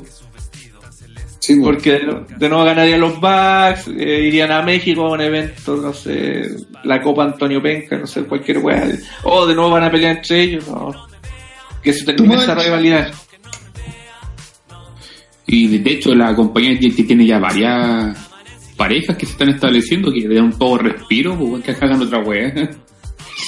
Sí, 1.45 1.53
pues. 1.57 1.75
Porque 1.75 1.91
de, 1.91 2.25
de 2.39 2.49
nuevo 2.49 2.65
ganarían 2.65 2.99
los 2.99 3.21
Bucks, 3.21 3.87
eh, 3.99 4.23
irían 4.23 4.51
a 4.51 4.63
México 4.63 5.05
a 5.05 5.11
un 5.11 5.21
evento, 5.21 5.75
no 5.75 5.93
sé, 5.93 6.41
la 6.83 6.99
Copa 6.99 7.23
Antonio 7.23 7.61
Penca, 7.61 7.99
no 7.99 8.07
sé, 8.07 8.23
cualquier 8.23 8.57
weá. 8.57 8.83
O 9.21 9.45
de 9.45 9.53
nuevo 9.53 9.69
van 9.69 9.83
a 9.83 9.91
pelear 9.91 10.17
entre 10.17 10.41
ellos, 10.41 10.67
no. 10.67 10.91
Que 11.83 11.93
se 11.93 12.03
termine 12.03 12.33
esa 12.33 12.55
rivalidad. 12.55 13.13
Y 15.45 15.77
de 15.77 15.91
hecho 15.91 16.15
la 16.15 16.35
compañía 16.35 16.79
que 16.79 17.03
tiene 17.03 17.27
ya 17.27 17.37
varias 17.37 18.17
parejas 18.75 19.15
que 19.15 19.27
se 19.27 19.33
están 19.33 19.49
estableciendo 19.49 20.11
que 20.11 20.21
le 20.21 20.33
dan 20.33 20.45
un 20.45 20.57
poco 20.57 20.77
de 20.77 20.93
respiro, 20.93 21.37
pues 21.37 21.63
que 21.63 21.71
hagan 21.73 22.01
otra 22.01 22.21
wea. 22.21 22.71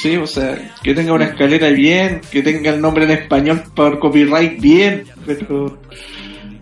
Sí, 0.04 0.18
o 0.18 0.28
sea, 0.28 0.76
que 0.84 0.94
tenga 0.94 1.14
una 1.14 1.26
escalera 1.26 1.70
bien, 1.70 2.22
que 2.32 2.44
tenga 2.44 2.70
el 2.70 2.80
nombre 2.80 3.06
en 3.06 3.12
español 3.12 3.64
por 3.74 3.98
copyright 3.98 4.62
bien, 4.62 5.06
pero 5.26 5.82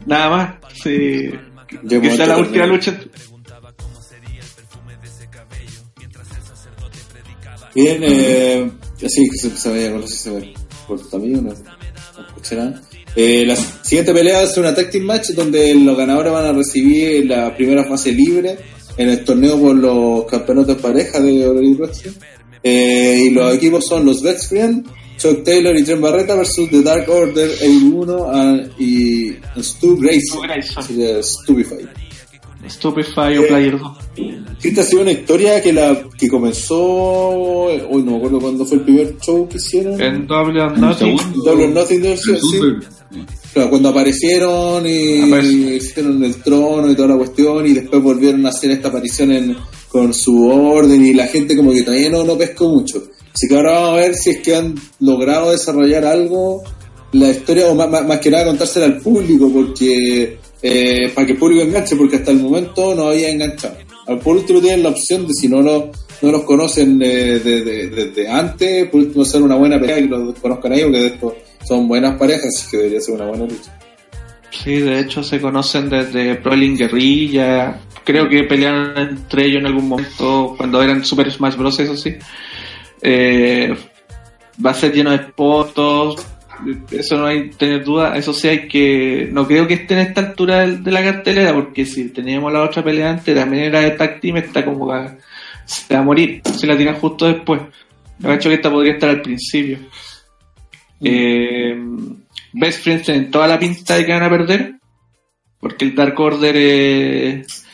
nada 0.05 0.29
más. 0.29 0.64
Sí. 0.83 1.29
Ya 1.83 2.01
Que 2.01 2.11
sea 2.15 2.27
la 2.27 2.37
última 2.37 2.65
también. 2.65 2.69
lucha. 2.69 2.99
Bien, 7.73 8.01
eh, 8.03 8.71
así 9.05 9.29
que 9.29 9.37
se, 9.37 9.89
no 9.89 10.07
sé 10.07 10.07
si 10.07 10.15
se 10.15 10.31
me 10.31 10.53
corta 10.87 11.17
a 11.17 11.19
mí 11.19 11.33
o 11.35 11.41
no, 11.41 11.53
nada. 12.51 12.81
Eh, 13.17 13.43
la 13.45 13.55
siguiente 13.55 14.13
pelea 14.13 14.43
es 14.43 14.57
una 14.57 14.73
tag 14.75 14.89
team 14.89 15.05
match 15.05 15.29
donde 15.31 15.73
los 15.75 15.97
ganadores 15.97 16.31
van 16.31 16.45
a 16.45 16.51
recibir 16.53 17.25
la 17.25 17.55
primera 17.55 17.83
fase 17.83 18.11
libre 18.11 18.57
en 18.97 19.09
el 19.09 19.23
torneo 19.25 19.59
por 19.59 19.75
los 19.75 20.25
campeonatos 20.25 20.77
de 20.77 20.81
pareja 20.81 21.19
de 21.19 21.43
Elite 21.43 21.81
Wrestling. 21.81 22.11
Eh, 22.63 23.25
y 23.27 23.29
los 23.31 23.53
equipos 23.53 23.85
son 23.85 24.05
los 24.05 24.21
Best 24.21 24.49
Friends, 24.49 24.89
Chuck 25.17 25.43
Taylor 25.43 25.75
y 25.77 25.83
Trent 25.83 26.01
Barreta 26.01 26.35
versus 26.35 26.69
The 26.69 26.81
Dark 26.81 27.09
Order, 27.09 27.49
El1 27.61 28.29
and- 28.33 28.71
y 28.79 29.35
Stu 29.61 29.97
Grayson. 29.97 30.37
Stu 30.37 30.41
Grayson. 30.41 30.83
Sería 30.83 31.23
Stupefy. 31.23 31.85
Stupefy 32.67 33.37
o 33.37 33.47
Player 33.47 33.77
2. 33.79 33.91
Esta 34.63 34.81
ha 34.81 34.83
sido 34.83 35.03
una 35.03 35.11
historia 35.11 35.61
que 35.61 35.71
la 35.71 36.01
que 36.17 36.27
comenzó, 36.27 36.79
hoy 36.81 38.01
no 38.03 38.11
me 38.11 38.17
acuerdo 38.17 38.39
cuándo 38.39 38.65
fue 38.65 38.77
el 38.77 38.83
primer 38.83 39.17
show 39.19 39.47
que 39.47 39.57
hicieron. 39.57 40.01
En 40.01 40.25
Double 40.25 40.53
Nothing. 40.77 41.17
Double 41.45 41.65
or 41.65 41.69
Nothing 41.69 42.01
Claro, 43.53 43.69
cuando 43.69 43.89
aparecieron 43.89 44.85
y 44.85 45.21
Aparece. 45.21 45.75
hicieron 45.75 46.23
el 46.23 46.35
trono 46.37 46.91
y 46.91 46.95
toda 46.95 47.09
la 47.09 47.17
cuestión 47.17 47.65
y 47.67 47.73
después 47.73 48.01
volvieron 48.01 48.45
a 48.45 48.49
hacer 48.49 48.71
esta 48.71 48.89
aparición 48.89 49.31
en- 49.31 49.55
con 49.89 50.13
su 50.13 50.47
orden 50.49 51.05
y 51.05 51.13
la 51.13 51.27
gente 51.27 51.55
como 51.55 51.71
que 51.71 51.83
todavía 51.83 52.09
no, 52.09 52.23
no 52.25 52.37
pescó 52.37 52.67
mucho. 52.67 53.01
Así 53.35 53.47
que 53.49 53.55
ahora 53.55 53.73
vamos 53.73 53.91
a 53.91 53.95
ver 54.01 54.15
si 54.15 54.29
es 54.29 54.37
que 54.39 54.55
han 54.55 54.75
logrado 55.01 55.51
desarrollar 55.51 56.05
algo, 56.05 56.63
la 57.11 57.29
historia 57.31 57.67
o 57.67 57.75
más, 57.75 57.89
más- 57.89 58.19
que 58.19 58.31
nada 58.31 58.45
contársela 58.45 58.85
al 58.85 58.97
público 59.01 59.51
porque 59.53 60.39
eh, 60.61 61.11
para 61.13 61.27
que 61.27 61.33
el 61.33 61.37
público 61.37 61.61
enganche 61.63 61.97
porque 61.97 62.15
hasta 62.15 62.31
el 62.31 62.37
momento 62.39 62.95
no 62.95 63.09
había 63.09 63.29
enganchado. 63.29 63.75
Por 64.23 64.37
último 64.37 64.61
tienen 64.61 64.83
la 64.83 64.89
opción 64.89 65.27
de 65.27 65.33
si 65.33 65.49
no, 65.49 65.61
lo, 65.61 65.91
no 66.21 66.31
los 66.31 66.43
conocen 66.43 67.01
eh, 67.03 67.39
desde 67.43 67.89
desde 67.89 68.29
antes, 68.29 68.87
por 68.89 69.01
último 69.01 69.23
hacer 69.23 69.41
una 69.41 69.55
buena 69.55 69.79
pelea 69.81 69.99
y 69.99 70.07
los 70.07 70.39
conozcan 70.39 70.71
ahí 70.71 70.83
porque 70.83 70.99
después 71.01 71.33
son 71.67 71.87
buenas 71.89 72.17
parejas, 72.17 72.45
así 72.55 72.71
que 72.71 72.77
debería 72.77 73.01
ser 73.01 73.15
una 73.15 73.25
buena 73.27 73.43
lucha. 73.45 73.77
Sí, 74.51 74.75
de 74.79 74.99
hecho 75.01 75.21
se 75.23 75.41
conocen 75.41 75.89
desde 75.89 76.35
Proling 76.35 76.77
Guerrilla. 76.77 77.81
Creo 78.05 78.29
que 78.29 78.43
pelearon 78.43 78.95
entre 78.97 79.47
ellos 79.47 79.59
en 79.59 79.65
algún 79.65 79.89
momento 79.89 80.53
cuando 80.55 80.81
eran 80.81 81.03
Super 81.03 81.29
Smash 81.29 81.55
Bros. 81.57 81.79
Eso 81.79 81.97
sí. 81.97 82.13
Eh, 83.07 83.71
va 84.65 84.71
a 84.71 84.73
ser 84.73 84.91
lleno 84.91 85.11
de 85.11 85.19
spots, 85.19 86.25
eso 86.89 87.17
no 87.17 87.27
hay 87.27 87.49
que 87.49 87.55
tener 87.55 87.83
duda, 87.83 88.17
eso 88.17 88.33
sí 88.33 88.47
hay 88.47 88.67
que, 88.67 89.29
no 89.31 89.45
creo 89.45 89.67
que 89.67 89.75
esté 89.75 89.93
en 89.93 90.07
esta 90.07 90.21
altura 90.21 90.65
de, 90.65 90.91
la 90.91 91.03
cartelera, 91.03 91.53
porque 91.53 91.85
si 91.85 92.09
teníamos 92.09 92.51
la 92.51 92.63
otra 92.63 92.83
pelea 92.83 93.11
antes, 93.11 93.35
también 93.35 93.65
era 93.65 93.81
de 93.81 93.91
tag 93.91 94.19
team, 94.19 94.37
está 94.37 94.65
como 94.65 94.91
que 94.91 95.17
se 95.65 95.93
va 95.93 95.99
a 95.99 96.03
morir, 96.03 96.41
si 96.57 96.65
la 96.65 96.75
tiran 96.75 96.95
justo 96.95 97.27
después. 97.27 97.61
Me 98.17 98.31
ha 98.31 98.35
hecho 98.35 98.49
que 98.49 98.55
esta 98.55 98.71
podría 98.71 98.93
estar 98.93 99.09
al 99.09 99.21
principio. 99.21 99.77
Mm. 100.99 101.05
Eh, 101.05 101.75
Best 102.53 102.81
Friends 102.81 103.09
en 103.09 103.29
toda 103.29 103.47
la 103.47 103.59
pinta 103.59 103.97
de 103.97 104.05
que 104.05 104.13
van 104.13 104.23
a 104.23 104.29
perder, 104.31 104.75
porque 105.59 105.85
el 105.85 105.93
Dark 105.93 106.19
Order 106.19 106.55
es, 106.57 107.64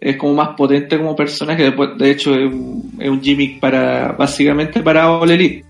es 0.00 0.16
como 0.16 0.34
más 0.34 0.50
potente 0.56 0.98
como 0.98 1.16
personaje, 1.16 1.64
después, 1.64 1.90
de 1.98 2.10
hecho 2.10 2.34
es 2.34 2.52
un, 2.52 2.92
es 2.98 3.08
un 3.08 3.20
gimmick 3.20 3.60
para, 3.60 4.12
básicamente 4.12 4.82
para 4.82 5.10
All 5.10 5.30
Elite 5.30 5.64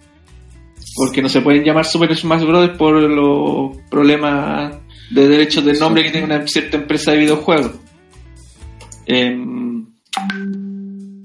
porque 0.96 1.20
no 1.20 1.28
se 1.28 1.42
pueden 1.42 1.62
llamar 1.62 1.84
Super 1.84 2.16
Smash 2.16 2.42
Bros. 2.44 2.70
por 2.70 2.94
los 2.94 3.76
problemas 3.90 4.74
de 5.10 5.28
derechos 5.28 5.64
de 5.64 5.74
nombre 5.74 6.02
que 6.02 6.10
tiene 6.10 6.26
una 6.26 6.46
cierta 6.46 6.78
empresa 6.78 7.12
de 7.12 7.18
videojuegos. 7.18 7.72
Eh, 9.06 9.36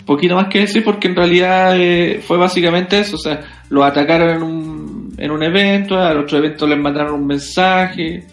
poquito 0.06 0.36
más 0.36 0.48
que 0.50 0.60
decir 0.60 0.84
porque 0.84 1.08
en 1.08 1.16
realidad 1.16 1.80
eh, 1.80 2.22
fue 2.22 2.38
básicamente 2.38 3.00
eso, 3.00 3.16
o 3.16 3.20
sea, 3.20 3.64
lo 3.70 3.86
atacaron 3.86 4.30
en 4.30 4.44
un, 4.44 5.16
en 5.18 5.32
un 5.32 5.42
evento, 5.42 5.98
al 5.98 6.18
otro 6.18 6.38
evento 6.38 6.68
les 6.68 6.78
mandaron 6.78 7.22
un 7.22 7.28
mensaje 7.28 8.28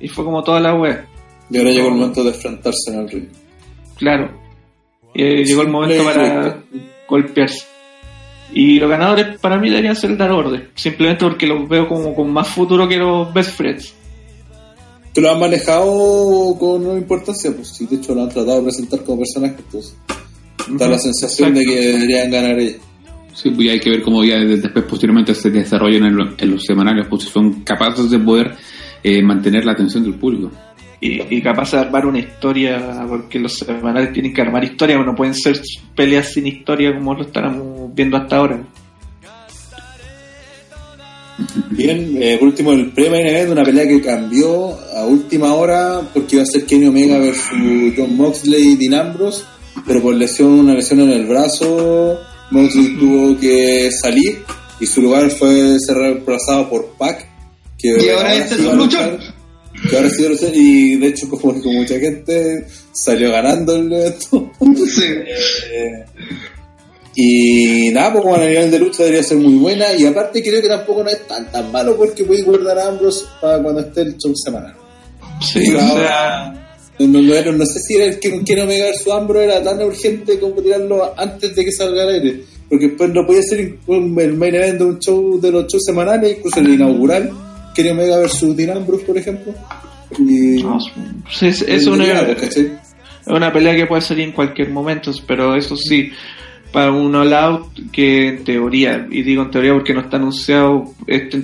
y 0.00 0.08
fue 0.08 0.24
como 0.24 0.42
toda 0.42 0.58
la 0.58 0.74
web. 0.74 1.04
Y 1.48 1.58
ahora 1.58 1.70
llegó 1.70 1.88
el 1.88 1.94
momento 1.94 2.24
de 2.24 2.30
enfrentarse 2.30 2.92
en 2.92 2.98
el 2.98 3.08
ring. 3.08 3.28
Claro. 4.02 4.32
Eh, 5.14 5.44
llegó 5.44 5.62
el 5.62 5.68
momento 5.68 6.02
para 6.02 6.60
golpearse. 7.08 7.64
Y 8.52 8.80
los 8.80 8.90
ganadores 8.90 9.38
para 9.38 9.58
mí 9.58 9.70
deberían 9.70 9.94
ser 9.94 10.10
el 10.10 10.18
Dark 10.18 10.34
Order, 10.34 10.70
simplemente 10.74 11.24
porque 11.24 11.46
los 11.46 11.68
veo 11.68 11.86
como 11.86 12.12
con 12.12 12.32
más 12.32 12.48
futuro 12.48 12.88
que 12.88 12.96
los 12.96 13.32
Best 13.32 13.56
Friends. 13.56 13.94
¿Tú 15.14 15.20
lo 15.20 15.30
has 15.30 15.38
manejado 15.38 16.56
con 16.58 16.82
importancia? 16.98 17.54
Pues 17.54 17.68
sí, 17.68 17.86
de 17.86 17.96
hecho 17.96 18.12
lo 18.12 18.24
han 18.24 18.28
tratado 18.28 18.58
de 18.58 18.64
presentar 18.64 19.04
como 19.04 19.20
personajes, 19.20 19.60
entonces 19.66 19.96
da 20.70 20.88
la 20.88 20.98
sensación 20.98 21.54
de 21.54 21.64
que 21.64 21.76
deberían 21.76 22.30
ganar 22.30 22.58
ellos. 22.58 22.80
Sí, 23.34 23.50
pues 23.50 23.70
hay 23.70 23.78
que 23.78 23.90
ver 23.90 24.02
cómo 24.02 24.24
ya 24.24 24.36
después 24.40 24.84
posteriormente 24.84 25.32
se 25.34 25.48
desarrollan 25.50 26.34
en, 26.38 26.50
los 26.50 26.64
semanarios, 26.64 27.06
pues 27.08 27.22
si 27.22 27.28
son 27.28 27.62
capaces 27.62 28.10
de 28.10 28.18
poder 28.18 28.56
eh, 29.04 29.22
mantener 29.22 29.64
la 29.64 29.72
atención 29.72 30.02
del 30.02 30.14
público 30.14 30.50
y, 31.04 31.42
capaz 31.42 31.72
de 31.72 31.78
armar 31.78 32.06
una 32.06 32.20
historia, 32.20 33.04
porque 33.08 33.40
los 33.40 33.54
semanales 33.54 34.12
tienen 34.12 34.32
que 34.32 34.40
armar 34.40 34.62
historia, 34.62 34.96
no 34.98 35.16
pueden 35.16 35.34
ser 35.34 35.60
peleas 35.96 36.32
sin 36.32 36.46
historia 36.46 36.94
como 36.94 37.14
lo 37.14 37.22
estamos 37.22 37.92
viendo 37.92 38.16
hasta 38.16 38.36
ahora. 38.36 38.64
Bien, 41.70 42.16
eh, 42.22 42.38
último 42.40 42.72
el 42.72 42.92
pre-main 42.92 43.26
event, 43.26 43.50
una 43.50 43.64
pelea 43.64 43.88
que 43.88 44.00
cambió 44.00 44.78
a 44.96 45.04
última 45.04 45.54
hora 45.54 46.02
porque 46.14 46.36
iba 46.36 46.44
a 46.44 46.46
ser 46.46 46.66
Kenny 46.66 46.86
Omega 46.86 47.18
versus 47.18 47.94
John 47.96 48.16
Moxley 48.16 48.72
y 48.72 48.76
Dean 48.76 49.08
Ambrose, 49.08 49.44
pero 49.84 50.00
por 50.00 50.14
lesión, 50.14 50.52
una 50.52 50.74
lesión 50.74 51.00
en 51.00 51.10
el 51.10 51.26
brazo, 51.26 52.20
Moxley 52.52 52.96
tuvo 52.96 53.36
que 53.40 53.90
salir 53.90 54.44
y 54.78 54.86
su 54.86 55.02
lugar 55.02 55.30
fue 55.30 55.80
ser 55.80 55.96
reemplazado 55.96 56.70
por 56.70 56.92
Pac. 56.96 57.26
Que 57.76 57.88
y 57.88 58.08
ahora 58.10 58.36
este 58.36 58.54
es 58.54 58.60
un 58.60 58.76
luchón 58.76 59.18
que 59.88 59.96
ahora 59.96 60.10
sí 60.10 60.22
lo 60.22 60.34
y 60.52 60.96
de 60.96 61.06
hecho 61.08 61.28
como, 61.28 61.52
mucha 61.52 61.98
gente 61.98 62.66
salió 62.92 63.30
ganando 63.30 63.76
el 63.76 63.92
evento. 63.92 64.50
Sí. 64.86 65.04
Eh, 65.04 66.04
y 67.14 67.90
nada, 67.90 68.12
pues 68.12 68.24
como 68.24 68.36
a 68.36 68.38
nivel 68.38 68.70
de 68.70 68.78
lucha 68.78 69.02
debería 69.02 69.22
ser 69.22 69.36
muy 69.36 69.54
buena 69.54 69.92
y 69.92 70.06
aparte 70.06 70.42
creo 70.42 70.62
que 70.62 70.68
tampoco 70.68 71.04
no 71.04 71.10
es 71.10 71.26
tan 71.26 71.50
tan 71.50 71.70
malo 71.70 71.96
porque 71.96 72.24
puede 72.24 72.42
guardar 72.42 72.78
a 72.78 72.88
Ambrose 72.88 73.24
para 73.40 73.62
cuando 73.62 73.80
esté 73.82 74.02
el 74.02 74.16
show 74.16 74.32
semanal. 74.34 74.74
Sí, 75.40 75.74
o 75.74 75.78
sea... 75.78 76.58
No, 76.98 77.20
no, 77.20 77.52
no, 77.52 77.66
sé 77.66 77.80
si 77.80 77.96
era 77.96 78.04
el 78.04 78.20
que 78.20 78.30
con 78.30 78.44
quien 78.44 78.60
Omega 78.60 78.92
su 78.94 79.12
Ambrose 79.12 79.46
era 79.46 79.62
tan 79.62 79.82
urgente 79.82 80.38
como 80.38 80.54
tirarlo 80.62 81.12
antes 81.16 81.54
de 81.54 81.64
que 81.64 81.72
salga 81.72 82.02
al 82.02 82.10
aire, 82.10 82.44
porque 82.68 82.88
después 82.88 83.10
no 83.12 83.26
podía 83.26 83.42
ser 83.42 83.60
el 83.60 84.34
main 84.34 84.54
event 84.54 84.78
de 84.78 84.84
un 84.84 84.98
show 85.00 85.40
de 85.40 85.50
los 85.50 85.66
shows 85.66 85.82
semanales, 85.84 86.36
incluso 86.38 86.60
el 86.60 86.74
inaugural 86.74 87.32
Kenny 87.74 87.90
Omega 87.90 88.18
versus 88.18 88.56
Dean 88.56 88.76
Ambrose, 88.76 89.04
por 89.04 89.16
ejemplo. 89.16 89.54
Y, 90.18 90.64
es, 91.40 91.86
una, 91.86 92.04
una 93.26 93.52
pelea 93.52 93.74
que 93.74 93.86
puede 93.86 94.02
salir 94.02 94.24
en 94.24 94.32
cualquier 94.32 94.70
momento, 94.70 95.10
pero 95.26 95.56
eso 95.56 95.76
sí, 95.76 96.12
para 96.72 96.92
un 96.92 97.14
All 97.14 97.32
Out 97.32 97.90
que 97.92 98.28
en 98.28 98.44
teoría, 98.44 99.06
y 99.10 99.22
digo 99.22 99.42
en 99.42 99.50
teoría 99.50 99.72
porque 99.72 99.94
no 99.94 100.00
está 100.00 100.16
anunciado, 100.16 100.92
este 101.06 101.38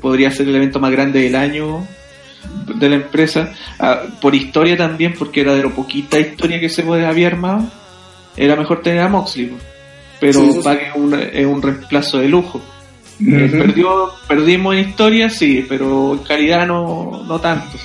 podría 0.00 0.30
ser 0.30 0.48
el 0.48 0.54
evento 0.56 0.80
más 0.80 0.92
grande 0.92 1.20
del 1.20 1.36
año 1.36 1.86
de 2.78 2.88
la 2.88 2.96
empresa, 2.96 3.52
ah, 3.78 4.02
por 4.20 4.34
historia 4.34 4.76
también, 4.76 5.14
porque 5.18 5.40
era 5.40 5.54
de 5.54 5.62
lo 5.62 5.74
poquita 5.74 6.18
historia 6.18 6.60
que 6.60 6.68
se 6.68 6.82
había 6.82 7.26
armado, 7.26 7.66
era 8.36 8.56
mejor 8.56 8.82
tener 8.82 9.00
a 9.00 9.08
Moxley, 9.08 9.52
pero 10.20 10.40
es 10.40 11.46
un 11.46 11.62
reemplazo 11.62 12.18
de 12.18 12.28
lujo. 12.28 12.60
Eh, 13.20 13.48
perdió, 13.50 14.10
perdimos 14.26 14.74
en 14.74 14.88
historia, 14.88 15.30
sí, 15.30 15.64
pero 15.68 16.14
en 16.14 16.18
calidad 16.20 16.66
no, 16.66 17.24
no 17.26 17.40
tanto. 17.40 17.78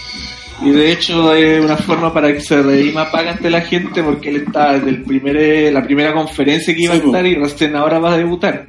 Y 0.62 0.72
de 0.72 0.92
hecho 0.92 1.34
es 1.34 1.64
una 1.64 1.78
forma 1.78 2.14
para 2.14 2.34
que 2.34 2.42
se 2.42 2.62
redima 2.62 3.10
paga 3.12 3.32
ante 3.32 3.50
la 3.50 3.62
gente 3.62 4.04
porque 4.04 4.30
él 4.30 4.38
está 4.48 4.74
desde 4.74 4.90
el 4.90 5.04
primer, 5.04 5.72
la 5.72 5.84
primera 5.84 6.14
conferencia 6.14 6.76
que 6.76 6.84
iba 6.84 6.94
a 6.94 6.98
estar 6.98 7.26
y 7.26 7.36
recién 7.36 7.76
ahora 7.76 8.00
va 8.00 8.14
a 8.14 8.18
debutar. 8.18 8.68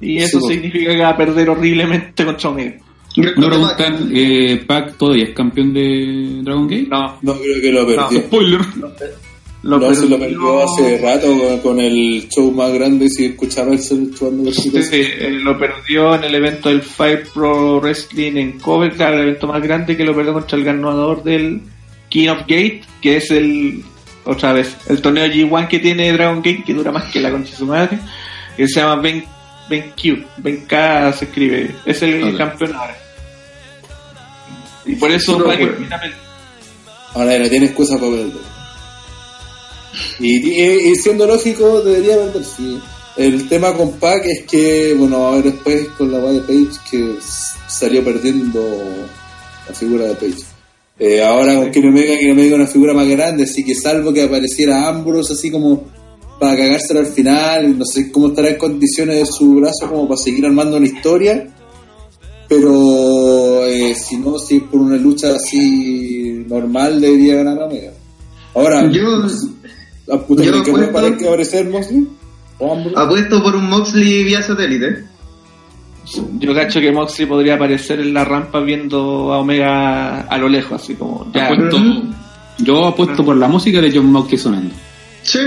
Y 0.00 0.18
eso 0.18 0.40
significa 0.40 0.92
que 0.92 1.02
va 1.02 1.10
a 1.10 1.16
perder 1.16 1.50
horriblemente 1.50 2.24
contra 2.24 2.50
Omega. 2.50 2.76
¿No 3.16 3.48
preguntan, 3.48 4.10
eh, 4.14 4.62
Pac 4.66 4.96
todavía 4.96 5.24
es 5.24 5.30
campeón 5.30 5.74
de 5.74 6.40
Dragon 6.42 6.68
Gate? 6.68 6.86
No, 6.88 7.18
no 7.22 7.34
creo 7.34 7.60
que 7.60 7.72
lo 7.72 7.86
perdió. 7.86 8.20
spoiler. 8.20 8.60
Lo 9.62 9.78
no, 9.78 9.92
se 9.92 10.08
lo 10.08 10.18
perdió 10.18 10.62
hace 10.62 10.98
rato 10.98 11.60
con, 11.62 11.80
el 11.80 12.28
show 12.28 12.52
más 12.52 12.72
grande, 12.72 13.08
si 13.08 13.26
escuchaba 13.26 13.72
el 13.72 13.80
show 13.80 14.08
Sí, 14.52 14.70
eh, 14.92 15.30
lo 15.32 15.58
perdió 15.58 16.14
en 16.14 16.24
el 16.24 16.34
evento 16.36 16.68
del 16.68 16.82
Fire 16.82 17.26
Pro 17.34 17.80
Wrestling 17.80 18.36
en 18.36 18.60
Cover, 18.60 18.94
claro, 18.94 19.16
el 19.16 19.22
evento 19.22 19.48
más 19.48 19.60
grande 19.60 19.96
que 19.96 20.04
lo 20.04 20.14
perdió 20.14 20.32
contra 20.32 20.56
el 20.56 20.64
ganador 20.64 21.24
del 21.24 21.60
King 22.08 22.28
of 22.28 22.40
Gate, 22.42 22.82
que 23.02 23.16
es 23.16 23.32
el, 23.32 23.82
otra 24.24 24.52
vez, 24.52 24.76
el 24.88 25.02
torneo 25.02 25.26
G1 25.26 25.66
que 25.66 25.80
tiene 25.80 26.12
Dragon 26.12 26.38
Gate, 26.38 26.62
que 26.64 26.74
dura 26.74 26.92
más 26.92 27.10
que 27.10 27.20
la 27.20 27.32
concha 27.32 27.50
de 27.50 27.56
su 27.56 27.66
madre, 27.66 27.98
que 28.56 28.68
se 28.68 28.78
llama 28.78 29.02
Ben, 29.02 29.24
ben 29.68 29.92
Q, 30.00 30.24
Ben 30.36 30.66
K 30.66 31.12
se 31.12 31.24
escribe, 31.24 31.74
es 31.84 32.00
el 32.02 32.36
campeón 32.36 32.76
ahora. 32.76 32.96
Y 34.86 34.94
por 34.94 35.10
eso, 35.10 35.36
ahora 37.14 37.38
no 37.38 37.48
tiene 37.48 37.66
excusa 37.66 37.98
para 37.98 38.12
perder. 38.12 38.57
Y, 40.20 40.94
siendo 40.96 41.26
lógico, 41.26 41.80
debería 41.82 42.14
haber 42.14 42.44
sí. 42.44 42.78
El 43.16 43.48
tema 43.48 43.74
con 43.74 43.92
Pac 43.92 44.24
es 44.26 44.44
que, 44.44 44.94
bueno, 44.96 45.26
a 45.26 45.34
ver 45.36 45.44
después 45.44 45.88
con 45.96 46.12
la 46.12 46.18
de 46.18 46.40
Page 46.40 46.78
que 46.90 47.16
salió 47.68 48.04
perdiendo 48.04 48.60
la 49.68 49.74
figura 49.74 50.04
de 50.04 50.14
Page. 50.14 50.44
Eh, 51.00 51.22
ahora 51.22 51.54
con 51.56 51.70
Kenny 51.70 51.88
Omega, 51.88 52.16
Kenny 52.16 52.32
Omega 52.32 52.56
una 52.56 52.66
figura 52.66 52.92
más 52.92 53.08
grande, 53.08 53.44
así 53.44 53.64
que 53.64 53.74
salvo 53.74 54.12
que 54.12 54.22
apareciera 54.22 54.88
Ambrose 54.88 55.32
así 55.32 55.50
como 55.50 55.84
para 56.38 56.56
cagárselo 56.56 57.00
al 57.00 57.06
final, 57.06 57.78
no 57.78 57.84
sé 57.84 58.10
cómo 58.10 58.28
estará 58.28 58.48
en 58.48 58.58
condiciones 58.58 59.18
de 59.18 59.26
su 59.26 59.54
brazo 59.54 59.88
como 59.88 60.08
para 60.08 60.20
seguir 60.20 60.46
armando 60.46 60.76
una 60.76 60.86
historia, 60.86 61.48
pero 62.48 63.64
eh, 63.66 63.94
si 63.94 64.16
no, 64.16 64.38
si 64.38 64.60
por 64.60 64.80
una 64.80 64.96
lucha 64.96 65.34
así 65.34 66.44
normal 66.48 67.00
debería 67.00 67.36
ganar 67.36 67.62
Omega. 67.62 67.92
Ahora, 68.54 68.90
yo, 68.90 69.28
yo 70.08 70.60
apuesto, 70.60 71.28
aparecer 71.28 71.68
Moxley? 71.68 72.08
Apuesto 72.96 73.42
por 73.42 73.54
un 73.54 73.68
Moxley 73.68 74.24
vía 74.24 74.42
satélite. 74.42 75.04
Yo 76.38 76.54
cacho 76.54 76.80
que 76.80 76.90
Moxley 76.90 77.28
podría 77.28 77.54
aparecer 77.54 78.00
en 78.00 78.14
la 78.14 78.24
rampa 78.24 78.60
viendo 78.60 79.32
a 79.32 79.38
Omega 79.38 80.22
a 80.22 80.38
lo 80.38 80.48
lejos, 80.48 80.80
así 80.82 80.94
como. 80.94 81.30
yo 82.58 82.86
apuesto 82.86 83.24
por 83.24 83.36
la 83.36 83.48
música 83.48 83.80
de 83.80 83.92
John 83.94 84.10
Moxley 84.10 84.38
sonando. 84.38 84.74
Sí. 85.22 85.40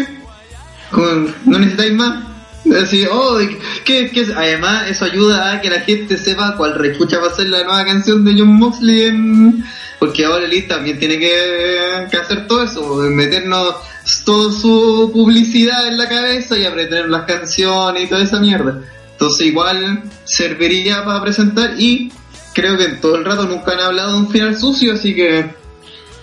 no 1.45 1.60
necesitáis 1.60 1.93
más. 1.93 2.26
Decir, 2.63 3.10
oh, 3.12 3.39
¿qué, 3.84 4.12
qué? 4.12 4.28
además 4.36 4.88
eso 4.88 5.06
ayuda 5.06 5.52
a 5.54 5.62
que 5.62 5.69
la 5.71 5.80
gente 5.80 6.15
sepa 6.15 6.56
cuál 6.56 6.76
reescucha 6.76 7.17
va 7.17 7.30
a 7.30 7.34
ser 7.34 7.50
la 7.50 7.63
nueva 7.63 7.84
canción 7.84 8.24
de 8.24 8.36
John 8.38 8.54
Moxley 8.54 9.06
en... 9.06 9.65
porque 9.97 10.26
ahora 10.26 10.45
Elite 10.45 10.67
también 10.67 11.00
tiene 11.00 11.17
que, 11.17 12.06
que 12.12 12.17
hacer 12.17 12.45
todo 12.45 12.62
eso, 12.62 12.97
meternos 13.10 13.78
toda 14.26 14.52
su 14.52 15.10
publicidad 15.14 15.88
en 15.88 15.98
la 15.98 16.08
cabeza 16.08 16.58
y 16.58 16.66
aprender 16.66 17.10
las 17.10 17.26
canciones 17.26 18.04
y 18.04 18.08
toda 18.08 18.24
esa 18.24 18.40
mierda. 18.40 18.82
Entonces 19.12 19.48
igual 19.48 20.04
serviría 20.24 21.04
para 21.06 21.22
presentar 21.22 21.76
y 21.80 22.12
creo 22.54 22.78
que 22.78 22.86
en 22.86 23.02
todo 23.02 23.16
el 23.16 23.26
rato 23.26 23.44
nunca 23.46 23.74
han 23.74 23.80
hablado 23.80 24.14
de 24.14 24.20
un 24.20 24.30
final 24.30 24.58
sucio, 24.58 24.94
así 24.94 25.16
que... 25.16 25.46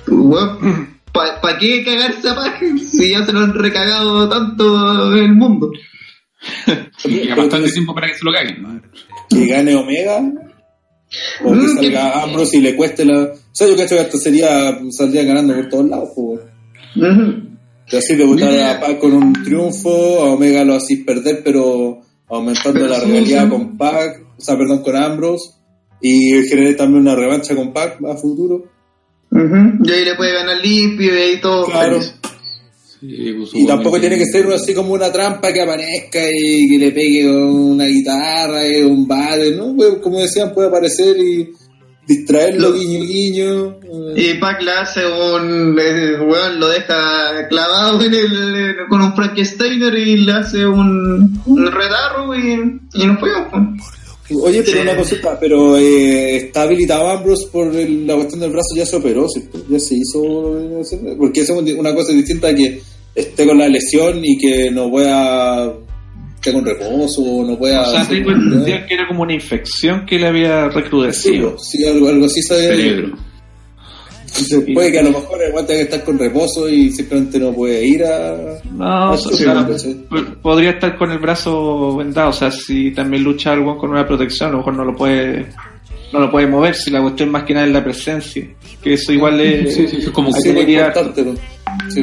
¿Para 1.12 1.58
qué 1.58 1.84
cagarse 1.84 2.28
a 2.28 2.34
paja 2.34 2.60
si 2.78 3.10
ya 3.10 3.24
se 3.24 3.32
lo 3.32 3.40
han 3.40 3.54
recagado 3.54 4.28
tanto 4.28 5.16
en 5.16 5.24
el 5.24 5.34
mundo? 5.34 5.70
y 7.04 7.28
bastante 7.28 7.72
tiempo 7.72 7.94
para 7.94 8.06
que 8.06 8.14
se 8.14 8.24
lo 8.24 8.32
caguen, 8.32 8.62
¿no? 8.62 8.80
que 9.28 9.46
gane 9.46 9.74
Omega 9.74 10.20
o 11.42 11.52
que 11.52 11.58
Mm, 11.58 11.76
salga 11.76 12.22
Ambrose 12.22 12.58
y 12.58 12.60
le 12.60 12.76
cueste 12.76 13.04
la. 13.04 13.22
O 13.22 13.34
sea, 13.52 13.66
yo 13.66 13.74
creo 13.74 13.88
que 13.88 14.00
esto 14.00 14.18
sería, 14.18 14.78
saldría 14.90 15.24
ganando 15.24 15.54
por 15.54 15.68
todos 15.68 15.88
lados, 15.88 16.10
pues. 16.14 16.40
Ujú. 16.96 17.47
Y 17.90 17.96
así 17.96 18.16
debutar 18.16 18.50
a 18.60 18.80
Pac 18.80 18.98
con 18.98 19.12
un 19.14 19.32
triunfo, 19.32 20.20
a 20.20 20.32
Omega 20.32 20.64
lo 20.64 20.74
hacís 20.74 21.04
perder, 21.04 21.42
pero 21.42 22.00
aumentando 22.28 22.80
Pero 22.80 22.88
la 22.88 23.00
sí, 23.00 23.06
rivalidad 23.06 23.44
sí. 23.44 23.50
con 23.50 23.76
Pac, 23.78 24.22
o 24.36 24.40
sea, 24.40 24.56
perdón, 24.56 24.82
con 24.82 24.96
Ambrose, 24.96 25.50
y 26.00 26.42
generé 26.48 26.74
también 26.74 27.02
una 27.02 27.14
revancha 27.14 27.54
con 27.54 27.72
Pac 27.72 27.98
a 28.04 28.16
futuro. 28.16 28.64
Ujú. 29.30 29.84
Y 29.84 29.90
ahí 29.90 30.04
le 30.04 30.16
puede 30.16 30.32
ganar 30.32 30.56
limpio 30.62 31.14
y 31.14 31.18
ahí 31.18 31.40
todo. 31.40 31.66
Claro. 31.66 32.00
Sí, 33.00 33.32
pues, 33.36 33.50
Y 33.54 33.66
tampoco 33.66 34.00
tiene 34.00 34.18
que 34.18 34.26
ser 34.26 34.46
así 34.52 34.74
como 34.74 34.92
una 34.92 35.12
trampa 35.12 35.52
que 35.52 35.62
aparezca 35.62 36.18
y 36.30 36.68
que 36.68 36.78
le 36.78 36.90
pegue 36.90 37.24
con 37.24 37.54
una 37.54 37.86
guitarra 37.86 38.66
y 38.66 38.82
un 38.82 39.06
bate, 39.06 39.54
¿no? 39.56 39.74
Pues, 39.76 39.98
como 40.02 40.18
decían, 40.18 40.52
puede 40.52 40.68
aparecer 40.68 41.16
y 41.16 41.52
distraerlo, 42.08 42.70
Lo- 42.70 42.74
guiño, 42.74 43.00
guiño. 43.04 43.66
eh. 44.16 44.32
Y 44.32 44.34
Pac 44.40 44.60
le 44.62 44.72
hace 44.72 45.06
un. 45.06 45.78
eh, 45.78 46.16
weón, 46.20 46.58
lo 46.58 46.68
deja 46.70 47.46
clavado 47.48 48.02
en 48.02 48.14
el, 48.14 48.76
con 48.88 49.00
un 49.02 49.14
Frankensteiner 49.14 49.94
y 49.96 50.16
le 50.24 50.32
hace 50.32 50.66
un, 50.66 51.40
un 51.46 51.66
redarro 51.70 52.34
y, 52.34 52.80
y 52.94 53.06
nos 53.06 53.20
fuimos. 53.20 53.46
pues. 53.50 53.62
Oye, 54.42 54.62
pero 54.62 54.76
Sí. 54.76 54.82
una 54.82 54.96
cosita, 54.96 55.40
pero 55.40 55.76
eh, 55.78 56.36
está 56.36 56.62
habilitado 56.62 57.08
Ambrose 57.08 57.46
por 57.50 57.74
el- 57.74 58.06
la 58.06 58.14
cuestión 58.14 58.40
del 58.40 58.50
brazo, 58.50 58.74
ya 58.76 58.84
se 58.84 58.96
operó, 58.96 59.26
¿cierto? 59.28 59.58
Ya 59.70 59.78
se 59.80 59.94
hizo, 59.94 60.20
porque 61.16 61.40
eso 61.40 61.58
es 61.64 61.72
una 61.74 61.94
cosa 61.94 62.12
distinta 62.12 62.48
a 62.48 62.54
que 62.54 62.78
esté 63.14 63.46
con 63.46 63.56
la 63.56 63.68
lesión 63.68 64.20
y 64.22 64.36
que 64.36 64.70
no 64.70 64.90
pueda 64.90 65.72
esté 66.38 66.52
con 66.52 66.64
reposo, 66.64 67.44
no 67.44 67.58
pueda... 67.58 67.82
O 67.82 67.90
sea, 67.90 68.08
tengo 68.08 68.30
entendido 68.30 68.78
que 68.86 68.94
era 68.94 69.06
como 69.08 69.22
una 69.22 69.34
infección 69.34 70.06
que 70.06 70.18
le 70.18 70.28
había 70.28 70.68
recrudecido. 70.68 71.58
sí, 71.58 71.84
algo, 71.84 72.08
algo 72.08 72.26
así 72.26 72.42
sabe. 72.42 72.62
Cerebro. 72.62 73.18
Entonces, 74.28 74.64
puede 74.74 74.92
que 74.92 74.98
a 74.98 75.02
lo 75.02 75.10
mejor 75.10 75.42
el 75.42 75.52
guante 75.52 75.72
tenga 75.72 75.88
que 75.88 75.94
estar 75.94 76.04
con 76.04 76.18
reposo 76.18 76.68
y 76.68 76.92
simplemente 76.92 77.38
no 77.40 77.52
puede 77.52 77.84
ir 77.84 78.04
a... 78.04 78.58
No, 78.72 78.84
a 78.84 79.12
o 79.14 79.18
podría 80.42 80.70
estar 80.70 80.96
con 80.96 81.10
el 81.10 81.18
brazo 81.18 81.96
vendado, 81.96 82.30
o 82.30 82.32
sea, 82.32 82.50
si 82.50 82.92
también 82.92 83.24
lucha 83.24 83.52
algo 83.52 83.76
con 83.76 83.90
una 83.90 84.06
protección, 84.06 84.50
a 84.50 84.52
lo 84.52 84.58
mejor 84.58 84.74
no 84.74 84.84
lo 84.84 84.94
puede 84.94 85.46
no 86.12 86.20
lo 86.20 86.30
puede 86.30 86.46
mover, 86.46 86.74
si 86.74 86.90
la 86.90 87.00
cuestión 87.02 87.30
más 87.30 87.44
que 87.44 87.54
nada 87.54 87.66
es 87.66 87.72
la 87.72 87.84
presencia, 87.84 88.46
que 88.82 88.94
eso 88.94 89.12
igual 89.12 89.40
es, 89.40 89.74
Sí, 89.74 89.86
sí, 89.88 90.02
sí, 90.02 90.10
como 90.10 90.30
que 90.32 90.40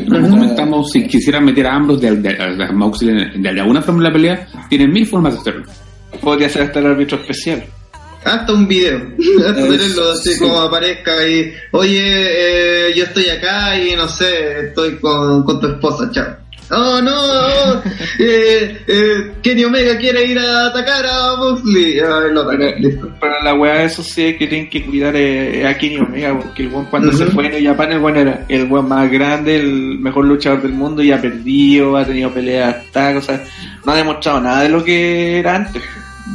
Como 0.10 0.30
comentamos, 0.30 0.91
si 0.91 1.08
quisieran 1.08 1.46
meter 1.46 1.68
a 1.68 1.76
Ambrose 1.76 2.02
de, 2.12 2.15
de, 2.18 2.34
de- 2.34 3.34
de, 3.39 3.54
de 3.54 3.60
alguna 3.62 3.82
forma 3.82 4.00
en 4.00 4.04
la 4.04 4.13
pelea, 4.13 4.48
tienen 4.70 4.91
mil 4.91 5.06
formas 5.06 5.34
de 5.34 5.39
hacerlo. 5.39 5.63
podría 6.22 6.50
ser 6.50 6.63
hasta 6.63 6.80
el 6.80 6.88
árbitro 6.88 7.18
especial. 7.20 7.63
Hasta 8.24 8.54
un 8.54 8.68
video. 8.68 8.98
Hasta 9.48 9.54
tenerlo 9.54 10.12
así 10.12 10.34
sí. 10.34 10.39
como 10.39 10.60
aparezca 10.60 11.28
y. 11.28 11.52
Oye, 11.74 12.00
eh, 12.89 12.94
yo 12.96 13.04
estoy 13.04 13.30
acá 13.30 13.78
y 13.80 13.96
no 13.96 14.08
sé, 14.08 14.68
estoy 14.70 14.96
con, 14.98 15.44
con 15.44 15.60
tu 15.60 15.68
esposa, 15.68 16.10
chao. 16.12 16.26
Oh 16.71 16.99
no, 16.99 17.13
oh, 17.13 17.84
eh, 18.17 18.84
eh, 18.88 19.32
Kenny 19.43 19.65
Omega 19.65 19.97
quiere 19.97 20.25
ir 20.25 20.39
a 20.39 20.67
atacar 20.67 21.06
a 21.06 21.36
Moxley. 21.38 21.99
Lo 21.99 22.41
ataca, 22.41 22.75
listo. 22.80 23.12
Pero 23.19 23.43
la 23.43 23.54
weá, 23.54 23.84
eso 23.84 24.01
sí, 24.01 24.28
es 24.28 24.38
que 24.38 24.47
tienen 24.47 24.69
que 24.69 24.84
cuidar 24.84 25.15
eh, 25.15 25.67
a 25.67 25.78
Kenny 25.78 25.97
Omega, 25.97 26.36
porque 26.36 26.63
el 26.63 26.69
weón 26.69 26.86
cuando 26.86 27.13
se 27.13 27.28
fue 27.28 27.45
en 27.45 27.51
New 27.51 27.71
Japan, 27.71 27.91
el 27.91 27.99
weón 27.99 28.17
era 28.17 28.45
el 28.49 28.71
weón 28.71 28.88
más 28.88 29.12
grande, 29.12 29.58
el 29.58 29.99
mejor 29.99 30.25
luchador 30.25 30.63
del 30.63 30.73
mundo 30.73 31.04
y 31.04 31.12
ha 31.12 31.21
perdido, 31.21 31.97
ha 31.97 32.06
tenido 32.06 32.32
peleas, 32.32 32.78
tal, 32.91 33.17
o 33.17 33.21
sea, 33.21 33.43
no 33.86 33.91
ha 33.91 33.95
demostrado 33.95 34.41
nada 34.41 34.63
de 34.63 34.69
lo 34.69 34.84
que 34.84 35.39
era 35.39 35.56
antes. 35.56 35.84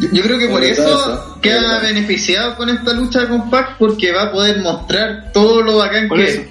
Yo, 0.01 0.09
yo 0.13 0.23
creo 0.23 0.39
que 0.39 0.49
por 0.49 0.63
eso 0.63 0.87
eso, 0.87 1.15
es 1.15 1.41
queda 1.43 1.81
beneficiado 1.81 2.57
con 2.57 2.69
esta 2.69 2.93
lucha 2.93 3.29
con 3.29 3.51
Pac 3.51 3.77
porque 3.79 4.13
va 4.13 4.25
a 4.25 4.33
poder 4.33 4.61
mostrar 4.61 5.33
todo 5.33 5.63
lo 5.63 5.79
bacán 5.79 6.07
Por 6.07 6.19
que 6.19 6.25
eso. 6.25 6.43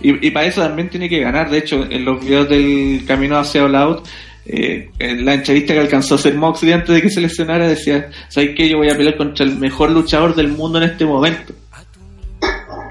Y, 0.00 0.26
y 0.26 0.30
para 0.30 0.46
eso 0.46 0.62
también 0.62 0.88
tiene 0.88 1.08
que 1.08 1.20
ganar. 1.20 1.50
De 1.50 1.58
hecho, 1.58 1.86
en 1.90 2.04
los 2.04 2.20
videos 2.20 2.48
del 2.48 3.04
camino 3.06 3.38
hacia 3.38 3.64
All 3.64 3.74
Out, 3.74 4.06
eh, 4.46 4.90
en 4.98 5.24
la 5.24 5.34
entrevista 5.34 5.74
que 5.74 5.80
alcanzó 5.80 6.14
a 6.14 6.18
hacer 6.18 6.34
Moxley 6.34 6.72
antes 6.72 6.94
de 6.94 7.02
que 7.02 7.10
se 7.10 7.20
lesionara, 7.20 7.68
decía: 7.68 8.10
¿Sabes 8.28 8.50
qué? 8.56 8.68
Yo 8.68 8.78
voy 8.78 8.90
a 8.90 8.96
pelear 8.96 9.16
contra 9.16 9.44
el 9.44 9.56
mejor 9.56 9.90
luchador 9.90 10.34
del 10.34 10.48
mundo 10.48 10.78
en 10.78 10.90
este 10.90 11.04
momento. 11.04 11.52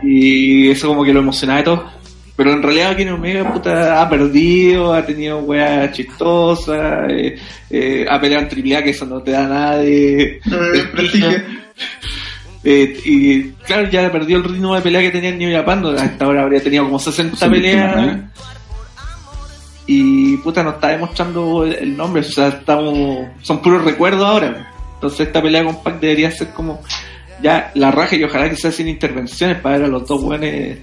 Y 0.04 0.70
eso, 0.70 0.90
como 0.90 1.04
que 1.04 1.14
lo 1.14 1.20
emocionaba 1.20 1.60
de 1.60 1.66
todo. 1.66 1.98
Pero 2.36 2.54
en 2.54 2.62
realidad, 2.62 2.96
Kenny 2.96 3.10
Omega 3.10 3.52
puta, 3.52 4.00
ha 4.00 4.08
perdido, 4.08 4.94
ha 4.94 5.04
tenido 5.04 5.40
weas 5.40 5.92
chistosas, 5.92 7.12
eh, 7.12 7.36
eh, 7.72 8.06
ha 8.08 8.22
peleado 8.22 8.44
en 8.44 8.50
triple 8.50 8.78
A, 8.78 8.84
que 8.84 8.92
eso 8.92 9.08
no 9.08 9.24
te 9.24 9.32
da 9.32 9.48
nada 9.48 9.78
de. 9.80 10.40
De 10.46 10.84
prestigio. 10.92 11.32
Eh, 12.64 13.00
y 13.06 13.50
claro, 13.66 13.90
ya 13.90 14.12
perdió 14.12 14.38
el 14.38 14.44
ritmo 14.44 14.76
de 14.76 14.82
pelea 14.82 15.02
que 15.02 15.12
tenía 15.12 15.30
en 15.30 15.38
New 15.38 15.56
Japan, 15.56 15.86
hasta 15.98 16.26
ahora 16.26 16.44
habría 16.44 16.62
tenido 16.62 16.86
como 16.86 17.00
60 17.00 17.38
Sí, 17.38 17.50
peleas. 17.50 18.08
¿eh? 18.08 18.22
Y 19.86 20.38
puta, 20.38 20.64
no 20.64 20.72
está 20.72 20.90
demostrando 20.90 21.64
el, 21.64 21.74
el 21.74 21.96
nombre, 21.98 22.22
o 22.22 22.26
sea, 22.26 22.50
estamos, 22.50 23.28
son 23.42 23.62
puros 23.62 23.86
recuerdos 23.86 24.26
ahora. 24.26 24.74
Entonces 24.96 25.28
esta 25.28 25.42
pelea 25.42 25.64
con 25.64 25.82
Pac 25.84 26.00
debería 26.00 26.32
ser 26.32 26.50
como 26.50 26.82
ya 27.42 27.72
la 27.76 27.92
raja 27.92 28.16
y 28.16 28.24
ojalá 28.24 28.50
que 28.50 28.56
sea 28.56 28.72
sin 28.72 28.88
intervenciones 28.88 29.60
para 29.60 29.78
ver 29.78 29.86
a 29.86 29.90
los 29.90 30.08
dos 30.08 30.22
buenos, 30.24 30.50
eh, 30.50 30.82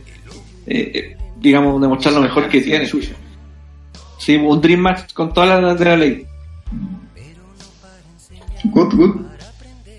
eh, 0.67 1.17
digamos, 1.39 1.81
demostrar 1.81 2.15
lo 2.15 2.21
mejor 2.21 2.49
que 2.49 2.61
tienen. 2.61 2.89
Sí, 4.19 4.37
un 4.37 4.61
Dream 4.61 4.81
Match 4.81 5.13
con 5.13 5.33
todas 5.35 5.61
las 5.61 5.79
de 5.79 5.85
la 5.85 5.97
ley. 5.97 6.27
Good, 8.65 8.95
good. 8.95 9.17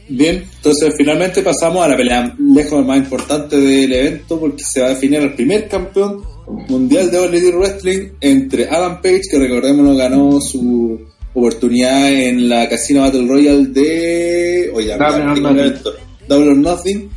Bien, 0.07 0.43
entonces 0.57 0.93
finalmente 0.97 1.41
pasamos 1.41 1.83
a 1.83 1.87
la 1.87 1.97
pelea 1.97 2.35
lejos 2.39 2.85
más 2.85 2.97
importante 2.97 3.57
del 3.59 3.91
evento 3.91 4.39
porque 4.39 4.63
se 4.63 4.81
va 4.81 4.87
a 4.87 4.89
definir 4.91 5.19
el 5.21 5.33
primer 5.33 5.67
campeón 5.67 6.21
mundial 6.69 7.09
de 7.09 7.19
WWE 7.21 7.51
Wrestling 7.57 8.09
entre 8.21 8.69
Adam 8.69 9.01
Page, 9.01 9.21
que 9.31 9.39
recordemos 9.39 9.97
ganó 9.97 10.39
su 10.39 10.99
oportunidad 11.33 12.13
en 12.13 12.47
la 12.47 12.69
Casino 12.69 13.01
Battle 13.01 13.25
Royale 13.27 13.65
de... 13.67 14.71
Oye, 14.75 14.91
Double 14.95 15.05
or 15.23 15.39
Nothing. 15.41 15.59
evento. 15.59 15.93
Double 16.27 16.49
or 16.51 16.57
Nothing. 16.57 17.09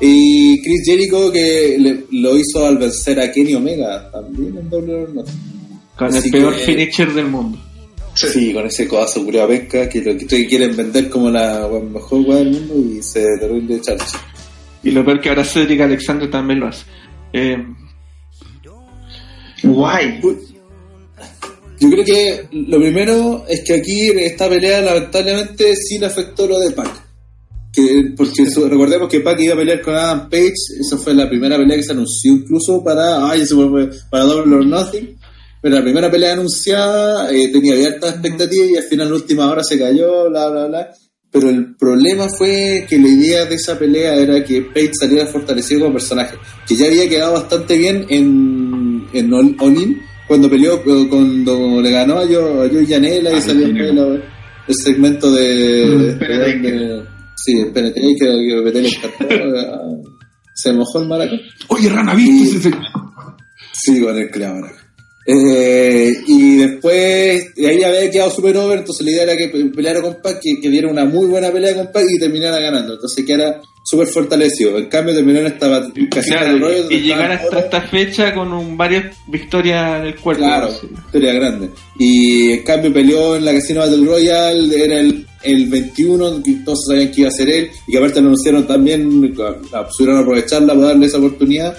Y 0.00 0.62
Chris 0.62 0.82
Jericho 0.84 1.32
que 1.32 1.76
le- 1.78 2.04
lo 2.12 2.36
hizo 2.38 2.64
al 2.66 2.78
vencer 2.78 3.18
a 3.20 3.32
Kenny 3.32 3.54
Omega 3.54 4.10
también 4.12 4.56
en 4.58 4.68
Double 4.70 4.94
or 4.94 5.14
Nothing. 5.14 5.34
Con 5.96 6.08
Así 6.08 6.26
el 6.28 6.30
peor 6.32 6.54
que- 6.56 6.62
finisher 6.64 7.12
del 7.14 7.26
mundo. 7.26 7.58
Sí, 8.14 8.52
con 8.52 8.66
ese 8.66 8.88
codazo 8.88 9.24
culiao 9.24 9.46
pesca 9.46 9.88
que 9.88 10.02
lo 10.02 10.16
que 10.16 10.46
quieren 10.46 10.76
vender 10.76 11.08
como 11.08 11.30
la 11.30 11.68
mejor 11.68 12.20
weá 12.20 12.38
del 12.38 12.50
mundo 12.50 12.74
y 12.98 13.02
se 13.02 13.24
terrible 13.38 13.80
charcha. 13.80 14.18
Y 14.82 14.90
lo 14.90 15.04
peor 15.04 15.20
que 15.20 15.28
ahora 15.28 15.44
Cedric 15.44 15.80
Alexander 15.80 16.30
también 16.30 16.60
lo 16.60 16.68
hace. 16.68 16.84
Eh, 17.32 17.56
Guay. 19.62 20.20
Yo 21.80 21.90
creo 21.90 22.04
que 22.04 22.48
lo 22.50 22.78
primero 22.78 23.44
es 23.48 23.62
que 23.64 23.74
aquí 23.74 24.08
esta 24.08 24.48
pelea 24.48 24.80
lamentablemente 24.80 25.76
sí 25.76 25.98
le 25.98 26.06
afectó 26.06 26.46
lo 26.46 26.58
de 26.58 26.72
Pac. 26.72 27.06
Que, 27.72 28.12
porque 28.16 28.44
recordemos 28.68 29.08
que 29.08 29.20
Pac 29.20 29.38
iba 29.40 29.54
a 29.54 29.58
pelear 29.58 29.80
con 29.82 29.94
Adam 29.94 30.28
Page, 30.28 30.54
esa 30.80 30.96
fue 30.96 31.14
la 31.14 31.28
primera 31.28 31.56
pelea 31.56 31.76
que 31.76 31.82
se 31.84 31.92
anunció 31.92 32.32
incluso 32.32 32.82
para, 32.82 33.30
ay, 33.30 33.42
eso 33.42 33.68
fue 33.68 33.90
para 34.10 34.24
Double 34.24 34.56
or 34.56 34.66
Nothing. 34.66 35.16
Pero 35.60 35.74
la 35.76 35.82
primera 35.82 36.10
pelea 36.10 36.32
anunciada 36.34 37.30
eh, 37.32 37.48
tenía 37.52 37.72
abiertas 37.74 38.12
expectativas 38.14 38.68
y 38.70 38.76
al 38.76 38.84
final, 38.84 39.06
en 39.08 39.12
última 39.14 39.50
hora, 39.50 39.62
se 39.64 39.78
cayó, 39.78 40.28
bla, 40.30 40.48
bla, 40.50 40.66
bla. 40.66 40.88
Pero 41.30 41.50
el 41.50 41.76
problema 41.76 42.26
fue 42.28 42.86
que 42.88 42.96
la 42.98 43.08
idea 43.08 43.44
de 43.44 43.54
esa 43.56 43.78
pelea 43.78 44.14
era 44.14 44.42
que 44.42 44.62
Page 44.62 44.92
saliera 44.98 45.26
fortalecido 45.26 45.80
como 45.80 45.94
personaje, 45.94 46.36
que 46.66 46.74
ya 46.74 46.86
había 46.86 47.08
quedado 47.08 47.34
bastante 47.34 47.76
bien 47.76 48.06
en, 48.08 49.06
en 49.12 49.34
All, 49.34 49.54
All 49.60 49.76
In, 49.76 50.00
cuando 50.26 50.48
peleó, 50.48 50.76
eh, 50.76 51.06
cuando 51.10 51.82
le 51.82 51.90
ganó 51.90 52.18
a 52.18 52.26
Joe, 52.26 52.66
a 52.66 52.86
Janela 52.88 53.30
y 53.36 53.40
salió 53.42 53.66
el, 53.66 54.22
el 54.68 54.74
segmento 54.74 55.30
de... 55.32 55.84
Mm, 55.86 56.18
de- 56.18 57.02
sí, 57.36 57.52
el 57.60 57.72
Penetaker, 57.72 58.72
que, 58.72 58.72
que 58.82 59.26
se 60.54 60.72
mojó 60.72 61.00
el 61.02 61.08
maraca. 61.08 61.36
Oye, 61.68 61.88
Rana, 61.88 62.14
¿viste 62.14 62.56
ese? 62.58 62.70
Sí, 63.72 64.00
con 64.00 64.16
el 64.16 64.30
clavo. 64.30 64.66
Eh, 65.30 66.14
y 66.26 66.56
después, 66.56 67.54
de 67.54 67.68
ahí 67.68 67.82
había 67.84 68.10
quedado 68.10 68.30
super 68.30 68.56
over, 68.56 68.78
entonces 68.78 69.04
la 69.04 69.12
idea 69.12 69.22
era 69.24 69.36
que 69.36 69.48
pe- 69.48 69.64
peleara 69.66 70.00
con 70.00 70.16
Pac, 70.22 70.40
que, 70.40 70.58
que 70.58 70.70
diera 70.70 70.88
una 70.90 71.04
muy 71.04 71.26
buena 71.26 71.50
pelea 71.50 71.74
con 71.74 71.92
Pac 71.92 72.04
y 72.08 72.18
terminara 72.18 72.58
ganando. 72.58 72.94
Entonces 72.94 73.26
quedara 73.26 73.60
súper 73.82 74.06
fortalecido. 74.06 74.78
En 74.78 74.86
cambio, 74.86 75.14
terminó 75.14 75.40
en 75.40 75.46
esta 75.48 75.86
casi 76.10 76.30
claro, 76.30 76.58
Royale, 76.58 76.76
y, 76.78 76.80
donde 76.80 76.94
y 76.94 77.00
llegar 77.00 77.32
hasta 77.32 77.58
esta 77.58 77.80
fecha 77.82 78.34
con 78.34 78.52
un, 78.54 78.74
varias 78.76 79.14
victorias 79.26 80.00
en 80.00 80.06
el 80.06 80.16
cuerpo. 80.16 80.44
Claro, 80.44 80.70
Sí. 80.70 80.86
historia 81.06 81.32
grande. 81.34 81.70
Y 81.98 82.52
en 82.52 82.62
cambio 82.64 82.90
peleó 82.92 83.36
en 83.36 83.44
la 83.44 83.52
Casino 83.52 83.80
Battle 83.80 84.06
Royale, 84.06 84.82
era 84.84 84.98
el, 85.00 85.26
el 85.42 85.66
21, 85.68 86.42
que 86.42 86.52
todos 86.64 86.86
sabían 86.88 87.10
que 87.10 87.20
iba 87.20 87.28
a 87.28 87.32
ser 87.32 87.50
él, 87.50 87.70
y 87.86 87.92
que 87.92 87.98
aparte 87.98 88.20
lo 88.22 88.28
anunciaron 88.28 88.66
también, 88.66 89.34
la- 89.36 89.86
pudieron 89.88 90.22
aprovecharla 90.22 90.72
para 90.74 90.86
darle 90.88 91.06
esa 91.06 91.18
oportunidad. 91.18 91.76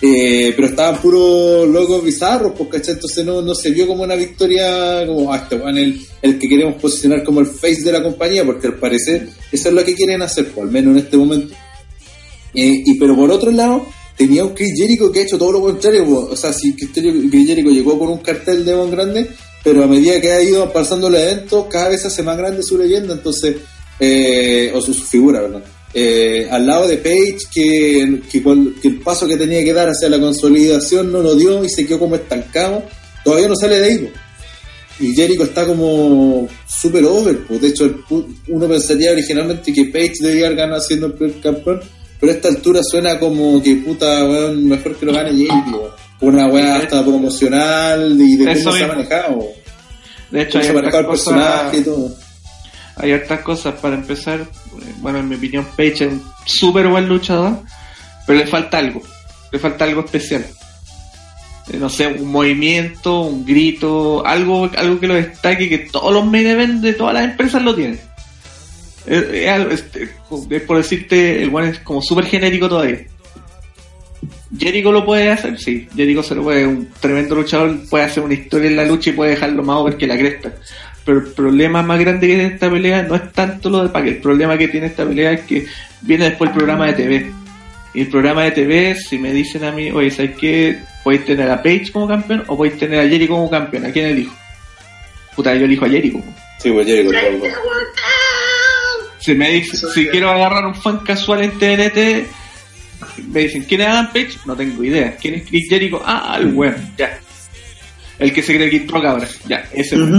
Eh, 0.00 0.52
pero 0.54 0.68
estaban 0.68 1.00
puros 1.00 1.66
locos 1.68 2.04
bizarros, 2.04 2.52
¿cachai? 2.70 2.94
Entonces 2.94 3.24
no, 3.24 3.42
no 3.42 3.54
se 3.54 3.70
vio 3.70 3.86
como 3.86 4.04
una 4.04 4.14
victoria, 4.14 5.04
como, 5.06 5.32
ah, 5.32 5.38
este 5.38 5.56
el, 5.56 6.00
el 6.22 6.38
que 6.38 6.48
queremos 6.48 6.80
posicionar 6.80 7.24
como 7.24 7.40
el 7.40 7.46
face 7.46 7.82
de 7.82 7.92
la 7.92 8.02
compañía, 8.02 8.44
porque 8.44 8.68
al 8.68 8.74
parecer 8.74 9.28
eso 9.50 9.68
es 9.68 9.74
lo 9.74 9.84
que 9.84 9.94
quieren 9.94 10.22
hacer, 10.22 10.52
pues, 10.52 10.66
al 10.66 10.72
menos 10.72 10.92
en 10.92 11.04
este 11.04 11.16
momento. 11.16 11.54
Eh, 12.54 12.82
y 12.86 12.94
pero 12.94 13.16
por 13.16 13.30
otro 13.30 13.50
lado, 13.50 13.86
tenía 14.16 14.44
un 14.44 14.54
Chris 14.54 14.72
Jericho 14.76 15.10
que 15.10 15.20
ha 15.20 15.22
hecho 15.24 15.38
todo 15.38 15.52
lo 15.52 15.60
contrario, 15.60 16.04
pues, 16.04 16.18
o 16.30 16.36
sea, 16.36 16.52
si 16.52 16.74
Chris 16.76 16.92
Jericho 16.92 17.70
llegó 17.70 17.98
con 17.98 18.08
un 18.08 18.18
cartel 18.18 18.64
de 18.64 18.74
Von 18.74 18.92
Grande, 18.92 19.28
pero 19.64 19.82
a 19.82 19.88
medida 19.88 20.20
que 20.20 20.30
ha 20.30 20.40
ido 20.40 20.72
pasando 20.72 21.08
el 21.08 21.16
evento, 21.16 21.68
cada 21.68 21.88
vez 21.88 22.04
hace 22.06 22.22
más 22.22 22.38
grande 22.38 22.62
su 22.62 22.78
leyenda, 22.78 23.14
entonces, 23.14 23.56
eh, 23.98 24.70
o 24.72 24.80
su, 24.80 24.94
su 24.94 25.02
figura, 25.02 25.40
¿verdad? 25.40 25.64
Eh, 25.94 26.46
al 26.50 26.66
lado 26.66 26.86
de 26.86 26.98
Page 26.98 27.38
que, 27.52 28.20
que, 28.30 28.88
el 28.88 29.00
paso 29.00 29.26
que 29.26 29.36
tenía 29.36 29.64
que 29.64 29.72
dar 29.72 29.88
hacia 29.88 30.10
la 30.10 30.20
consolidación 30.20 31.10
no 31.10 31.22
lo 31.22 31.34
dio 31.34 31.64
y 31.64 31.68
se 31.70 31.86
quedó 31.86 32.00
como 32.00 32.16
estancado, 32.16 32.82
todavía 33.24 33.48
no 33.48 33.56
sale 33.56 33.78
de 33.78 33.84
ahí. 33.84 34.12
Y 35.00 35.14
Jericho 35.14 35.44
está 35.44 35.64
como 35.64 36.48
super 36.66 37.04
over. 37.04 37.38
Pues. 37.46 37.60
De 37.60 37.68
hecho, 37.68 38.04
uno 38.48 38.68
pensaría 38.68 39.12
originalmente 39.12 39.72
que 39.72 39.86
Page 39.86 40.14
debía 40.20 40.46
haber 40.46 40.58
ganado 40.58 40.80
siendo 40.82 41.06
el 41.06 41.12
primer 41.14 41.40
campeón, 41.40 41.80
pero 42.20 42.32
a 42.32 42.34
esta 42.34 42.48
altura 42.48 42.80
suena 42.82 43.18
como 43.18 43.62
que 43.62 43.76
puta, 43.76 44.24
mejor 44.54 44.96
que 44.96 45.06
lo 45.06 45.12
gane 45.12 45.30
Jericho. 45.30 45.94
Una 46.20 46.48
weá 46.48 46.78
hasta 46.78 47.04
promocional 47.04 48.20
y 48.20 48.36
de 48.36 48.54
cómo 48.54 48.72
se 48.72 48.84
ha 48.84 48.88
manejado. 48.88 49.38
De 50.32 50.42
hecho, 50.42 50.60
se 50.60 50.70
ha 50.70 50.72
manejado 50.72 51.00
el 51.00 51.06
personaje 51.06 51.78
y 51.78 51.82
todo 51.82 52.27
hay 52.98 53.12
hartas 53.12 53.40
cosas 53.40 53.74
para 53.80 53.94
empezar. 53.94 54.46
Bueno, 54.98 55.18
en 55.18 55.28
mi 55.28 55.36
opinión, 55.36 55.66
Page 55.76 56.04
es 56.04 56.12
un 56.12 56.22
súper 56.44 56.88
buen 56.88 57.08
luchador, 57.08 57.60
pero 58.26 58.38
le 58.38 58.46
falta 58.46 58.78
algo, 58.78 59.02
le 59.52 59.58
falta 59.58 59.84
algo 59.84 60.00
especial. 60.04 60.44
Eh, 61.70 61.76
no 61.78 61.88
sé, 61.88 62.06
un 62.06 62.30
movimiento, 62.30 63.20
un 63.20 63.44
grito, 63.44 64.26
algo, 64.26 64.70
algo 64.76 64.98
que 64.98 65.06
lo 65.06 65.14
destaque, 65.14 65.68
que 65.68 65.78
todos 65.78 66.12
los 66.12 66.26
main 66.26 66.80
de 66.80 66.94
todas 66.94 67.14
las 67.14 67.24
empresas 67.24 67.62
lo 67.62 67.74
tienen. 67.74 68.00
Es, 69.06 69.84
por 70.66 70.76
decirte, 70.76 71.42
el 71.42 71.54
one 71.54 71.70
es 71.70 71.78
como 71.78 72.02
súper 72.02 72.26
genérico 72.26 72.68
todavía. 72.68 72.98
Jericho 74.58 74.92
lo 74.92 75.04
puede 75.04 75.30
hacer, 75.30 75.58
sí. 75.58 75.86
Jericho 75.94 76.22
se 76.22 76.34
lo 76.34 76.42
puede, 76.42 76.66
un 76.66 76.88
tremendo 77.00 77.34
luchador, 77.34 77.78
puede 77.88 78.04
hacer 78.04 78.22
una 78.22 78.34
historia 78.34 78.68
en 78.68 78.76
la 78.76 78.84
lucha 78.84 79.10
y 79.10 79.12
puede 79.12 79.30
dejarlo 79.32 79.62
más 79.62 79.76
over 79.76 79.96
que 79.96 80.06
la 80.06 80.18
cresta 80.18 80.52
pero 81.08 81.20
el 81.20 81.28
problema 81.28 81.82
más 81.82 81.98
grande 81.98 82.26
que 82.26 82.34
tiene 82.34 82.52
esta 82.52 82.70
pelea 82.70 83.02
no 83.02 83.14
es 83.14 83.32
tanto 83.32 83.70
lo 83.70 83.82
de 83.82 83.88
Pac, 83.88 84.06
el 84.06 84.18
problema 84.18 84.58
que 84.58 84.68
tiene 84.68 84.88
esta 84.88 85.06
pelea 85.06 85.32
es 85.32 85.40
que 85.40 85.64
viene 86.02 86.26
después 86.26 86.50
el 86.50 86.56
programa 86.58 86.86
de 86.88 86.92
TV. 86.92 87.32
Y 87.94 88.02
el 88.02 88.08
programa 88.08 88.44
de 88.44 88.50
TV, 88.50 88.94
si 88.94 89.16
me 89.16 89.32
dicen 89.32 89.64
a 89.64 89.72
mí, 89.72 89.90
oye, 89.90 90.10
¿sabes 90.10 90.36
qué? 90.36 90.80
¿Podéis 91.02 91.24
tener 91.24 91.50
a 91.50 91.62
Page 91.62 91.92
como 91.94 92.08
campeón 92.08 92.44
o 92.48 92.58
podéis 92.58 92.78
tener 92.78 93.00
a 93.00 93.08
Jerry 93.08 93.26
como 93.26 93.48
campeón? 93.48 93.86
¿A 93.86 93.90
quién 93.90 94.04
elijo? 94.04 94.36
Puta, 95.34 95.54
yo 95.54 95.64
elijo 95.64 95.86
a 95.86 95.88
Jerry 95.88 96.12
Sí, 96.58 96.70
pues 96.70 96.86
Jerry 96.86 97.08
Si 99.18 99.34
me 99.34 99.50
dicen, 99.50 99.88
si 99.88 100.08
quiero 100.08 100.28
agarrar 100.28 100.66
un 100.66 100.74
fan 100.74 100.98
casual 100.98 101.42
en 101.42 101.52
TNT, 101.52 102.28
me 103.32 103.40
dicen, 103.40 103.64
¿quién 103.66 103.80
es 103.80 103.86
Adam 103.86 104.08
Page? 104.08 104.32
No 104.44 104.54
tengo 104.54 104.84
idea. 104.84 105.16
¿Quién 105.16 105.36
es 105.36 105.48
Chris 105.48 105.70
Jericho? 105.70 106.02
Ah, 106.04 106.36
el 106.38 106.48
bueno, 106.48 106.76
ya. 106.98 107.18
El 108.18 108.30
que 108.30 108.42
se 108.42 108.54
cree 108.54 108.68
que 108.68 108.76
es 108.76 108.92
cabra, 108.92 109.26
ya, 109.46 109.66
ese 109.72 109.96
por 109.96 110.10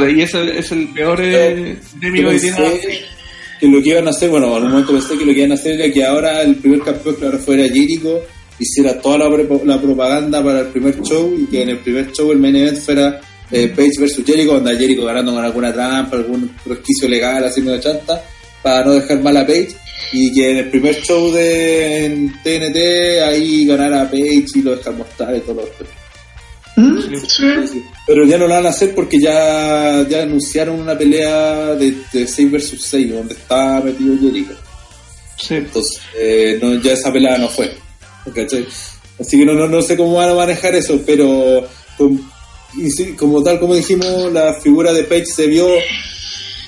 ahí 0.00 0.22
es 0.22 0.34
el, 0.34 0.48
es 0.48 0.72
el 0.72 0.88
peor 0.88 1.20
eh, 1.20 1.76
enemigo 2.00 2.30
que 2.30 2.38
tiene 2.38 2.80
que 3.60 3.68
lo 3.68 3.80
que 3.80 3.90
iban 3.90 4.08
a 4.08 4.10
hacer, 4.10 4.28
bueno, 4.28 4.56
al 4.56 4.64
momento 4.64 4.92
pensé 4.92 5.16
que 5.16 5.24
lo 5.24 5.32
que 5.32 5.38
iban 5.38 5.52
a 5.52 5.54
hacer 5.54 5.80
era 5.80 5.92
que 5.92 6.04
ahora 6.04 6.42
el 6.42 6.56
primer 6.56 6.80
campeón 6.80 7.14
que 7.14 7.26
ahora 7.26 7.38
fuera 7.38 7.62
Jericho 7.64 8.20
hiciera 8.58 9.00
toda 9.00 9.18
la, 9.18 9.28
la, 9.64 9.80
propaganda 9.80 10.42
para 10.42 10.60
el 10.60 10.66
primer 10.68 11.00
show 11.02 11.32
y 11.38 11.46
que 11.46 11.62
en 11.62 11.68
el 11.68 11.78
primer 11.78 12.10
show 12.10 12.32
el 12.32 12.38
main 12.38 12.56
event 12.56 12.78
fuera 12.78 13.20
eh, 13.52 13.68
Page 13.68 14.00
versus 14.00 14.24
Jericho, 14.24 14.54
donde 14.54 14.76
Jericho 14.76 15.04
ganando 15.04 15.32
con 15.32 15.44
alguna 15.44 15.72
trampa, 15.72 16.16
algún 16.16 16.50
resquicio 16.66 17.08
legal, 17.08 17.44
así 17.44 17.60
medio 17.60 17.80
chanta, 17.80 18.24
para 18.62 18.84
no 18.84 18.94
dejar 18.94 19.22
mal 19.22 19.36
a 19.36 19.46
Page 19.46 19.76
y 20.12 20.32
que 20.32 20.50
en 20.50 20.56
el 20.56 20.70
primer 20.70 20.96
show 20.96 21.30
de 21.30 22.30
TNT 22.42 23.22
ahí 23.28 23.64
ganara 23.66 24.10
Page 24.10 24.46
y 24.54 24.62
lo 24.62 24.74
dejar 24.74 24.94
mostrar 24.94 25.36
y 25.36 25.40
todo 25.40 25.54
lo 25.54 26.01
¿Mm? 26.76 26.98
Pero 28.06 28.26
ya 28.26 28.38
no 28.38 28.46
lo 28.46 28.54
van 28.54 28.66
a 28.66 28.70
hacer 28.70 28.94
porque 28.94 29.20
ya, 29.20 30.06
ya 30.08 30.22
anunciaron 30.22 30.80
una 30.80 30.96
pelea 30.96 31.74
de, 31.74 32.26
6 32.26 32.50
versus 32.50 32.82
6 32.82 33.12
donde 33.12 33.34
está 33.34 33.80
metido 33.80 34.16
Jericho. 34.18 34.54
Entonces, 35.50 36.00
eh, 36.18 36.58
no, 36.62 36.74
ya 36.80 36.92
esa 36.92 37.12
pelea 37.12 37.36
no 37.36 37.48
fue. 37.48 37.72
Así 39.18 39.38
que 39.38 39.44
no, 39.44 39.54
no, 39.54 39.68
no 39.68 39.82
sé 39.82 39.96
cómo 39.96 40.14
van 40.14 40.30
a 40.30 40.34
manejar 40.34 40.74
eso, 40.74 41.00
pero 41.04 41.66
como 43.18 43.42
tal 43.42 43.60
como 43.60 43.74
dijimos, 43.74 44.32
la 44.32 44.54
figura 44.54 44.92
de 44.92 45.04
Page 45.04 45.26
se 45.26 45.46
vio, 45.46 45.68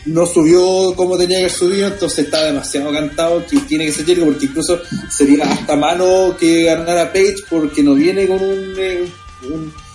no 0.07 0.26
subió 0.26 0.94
como 0.94 1.16
tenía 1.16 1.40
que 1.40 1.48
subir, 1.48 1.84
entonces 1.84 2.26
está 2.26 2.44
demasiado 2.44 2.92
cantado 2.92 3.44
que 3.46 3.59
tiene 3.61 3.86
que 3.86 3.92
ser 3.92 4.05
Jericho, 4.05 4.26
porque 4.26 4.46
incluso 4.46 4.80
sería 5.09 5.44
hasta 5.44 5.76
mano 5.76 6.36
que 6.38 6.64
ganara 6.64 7.12
Page 7.12 7.36
porque 7.48 7.82
no 7.82 7.94
viene 7.94 8.26
con 8.26 8.42
un 8.42 8.74
eh, 8.78 9.09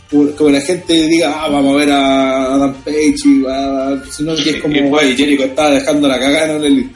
como 0.10 0.50
la 0.50 0.62
gente 0.62 0.94
diga, 1.08 1.44
ah, 1.44 1.50
vamos 1.50 1.76
a 1.76 1.78
ver 1.78 1.92
a 1.92 2.56
Adam 2.56 2.74
Page, 2.84 3.16
y 3.26 3.42
va, 3.42 4.02
sino 4.10 4.36
que 4.36 4.50
es 4.50 4.62
como, 4.62 4.82
güey, 4.90 5.16
Jericho 5.16 5.44
está 5.44 5.70
dejando 5.70 6.08
la 6.08 6.20
cagada 6.20 6.56
en 6.56 6.64
el 6.64 6.90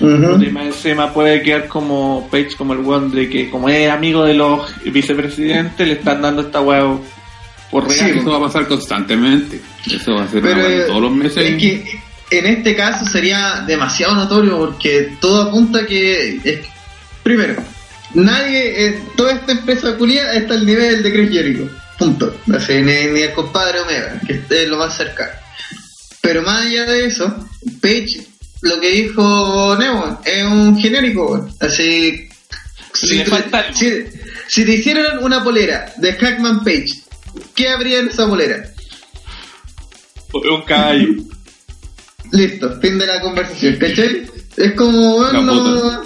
Encima 0.00 1.12
puede 1.12 1.42
quedar 1.42 1.68
como 1.68 2.28
Page, 2.30 2.56
como 2.56 2.72
el 2.72 3.10
de 3.10 3.28
que, 3.28 3.50
como 3.50 3.68
es 3.68 3.90
amigo 3.90 4.24
de 4.24 4.34
los 4.34 4.72
vicepresidentes, 4.84 5.86
le 5.86 5.94
están 5.94 6.22
dando 6.22 6.42
esta 6.42 6.60
weá 6.60 6.82
por 7.70 7.88
regalo. 7.88 8.20
eso 8.20 8.30
va 8.30 8.36
a 8.38 8.40
pasar 8.40 8.66
constantemente. 8.66 9.60
Eso 9.86 10.14
va 10.14 10.24
a 10.24 10.28
ser 10.28 10.42
todos 10.86 11.02
los 11.02 11.12
meses. 11.12 11.36
Es 11.36 11.56
que 11.56 12.00
en 12.30 12.46
este 12.46 12.74
caso 12.74 13.04
sería 13.04 13.64
demasiado 13.66 14.14
notorio 14.14 14.58
porque 14.58 15.12
todo 15.20 15.42
apunta 15.42 15.86
que. 15.86 16.40
Es, 16.42 16.60
primero, 17.22 17.62
nadie, 18.14 18.86
eh, 18.86 18.98
toda 19.14 19.32
esta 19.32 19.52
empresa 19.52 19.96
culia 19.96 20.32
está 20.32 20.54
al 20.54 20.64
nivel 20.64 21.02
de 21.02 21.12
Chris 21.12 21.30
Jericho 21.30 21.70
Punto. 22.02 22.34
Así, 22.52 22.82
ni, 22.82 23.20
el 23.20 23.32
compadre 23.32 23.78
Omega, 23.78 24.20
que 24.26 24.42
es 24.50 24.68
lo 24.68 24.76
más 24.76 24.96
cercano. 24.96 25.30
Pero 26.20 26.42
más 26.42 26.66
allá 26.66 26.84
de 26.84 27.06
eso, 27.06 27.48
Page, 27.80 28.26
lo 28.62 28.80
que 28.80 28.90
dijo 28.90 29.76
Nemo, 29.78 30.20
es 30.24 30.44
un 30.44 30.76
genérico. 30.76 31.48
Así. 31.60 32.28
Si, 32.92 33.24
si, 34.48 34.64
te 34.64 34.72
hicieran 34.72 35.22
una 35.22 35.44
polera 35.44 35.92
de 35.96 36.12
Hackman 36.14 36.64
Page, 36.64 36.88
¿qué 37.54 37.68
habría 37.68 38.00
en 38.00 38.08
esa 38.08 38.28
polera? 38.28 38.68
Un 40.32 40.62
caballo. 40.62 41.08
Listo, 42.32 42.80
fin 42.80 42.98
de 42.98 43.06
la 43.06 43.20
conversación, 43.20 43.76
¿cachai? 43.76 44.28
Es 44.56 44.72
como, 44.72 45.18
bueno, 45.18 45.42
no, 45.42 46.02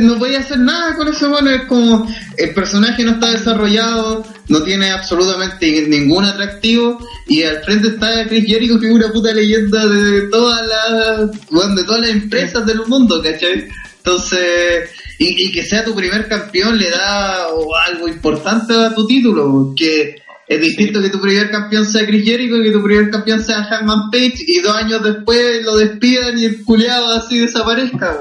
no 0.00 0.18
podía 0.18 0.40
hacer 0.40 0.58
nada 0.58 0.96
con 0.96 1.08
ese 1.08 1.26
bueno, 1.26 1.50
es 1.50 1.62
como 1.64 2.06
el 2.36 2.54
personaje 2.54 3.04
no 3.04 3.12
está 3.12 3.30
desarrollado, 3.30 4.24
no 4.48 4.62
tiene 4.62 4.90
absolutamente 4.90 5.86
ningún 5.88 6.24
atractivo, 6.24 6.98
y 7.26 7.42
al 7.42 7.62
frente 7.64 7.88
está 7.88 8.26
Chris 8.28 8.46
Jericho, 8.46 8.78
que 8.78 8.88
es 8.88 8.92
una 8.92 9.12
puta 9.12 9.32
leyenda 9.32 9.86
de 9.86 10.22
todas 10.28 10.66
las, 10.66 11.50
bueno, 11.50 11.74
de 11.74 11.84
todas 11.84 12.02
las 12.02 12.10
empresas 12.10 12.66
del 12.66 12.86
mundo, 12.86 13.22
¿cachai? 13.22 13.68
Entonces, 13.98 14.90
y, 15.18 15.52
que 15.52 15.62
sea 15.62 15.84
tu 15.84 15.94
primer 15.94 16.28
campeón 16.28 16.78
le 16.78 16.90
da 16.90 17.46
algo 17.86 18.08
importante 18.08 18.74
a 18.74 18.94
tu 18.94 19.06
título, 19.06 19.72
que 19.76 20.16
es 20.46 20.60
distinto 20.60 21.00
que 21.00 21.08
tu 21.08 21.20
primer 21.20 21.50
campeón 21.50 21.86
sea 21.86 22.06
Chris 22.06 22.24
Jericho 22.24 22.56
y 22.56 22.64
que 22.64 22.70
tu 22.70 22.82
primer 22.82 23.10
campeón 23.10 23.42
sea 23.42 23.64
Hangman 23.64 24.10
Page 24.10 24.34
y 24.46 24.60
dos 24.60 24.76
años 24.76 25.02
después 25.02 25.64
lo 25.64 25.76
despidan 25.76 26.38
y 26.38 26.44
el 26.44 26.64
culeado 26.64 27.14
así 27.14 27.38
desaparezca. 27.38 28.18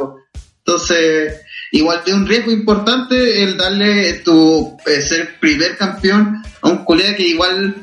Entonces, 0.65 1.41
igual 1.71 2.01
tiene 2.03 2.19
un 2.19 2.27
riesgo 2.27 2.51
importante 2.51 3.43
el 3.43 3.57
darle 3.57 4.13
tu 4.25 4.77
eh, 4.85 5.01
ser 5.01 5.39
primer 5.39 5.75
campeón 5.77 6.41
a 6.61 6.69
un 6.69 6.85
culeado 6.85 7.17
que 7.17 7.27
igual 7.27 7.75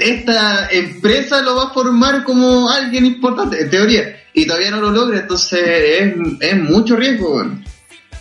esta 0.00 0.68
empresa 0.70 1.42
lo 1.42 1.56
va 1.56 1.64
a 1.64 1.74
formar 1.74 2.24
como 2.24 2.70
alguien 2.70 3.06
importante, 3.06 3.60
en 3.60 3.70
teoría, 3.70 4.22
y 4.32 4.46
todavía 4.46 4.70
no 4.70 4.80
lo 4.80 4.90
logra, 4.90 5.20
entonces 5.20 5.60
es, 5.62 6.14
es 6.40 6.56
mucho 6.56 6.96
riesgo. 6.96 7.44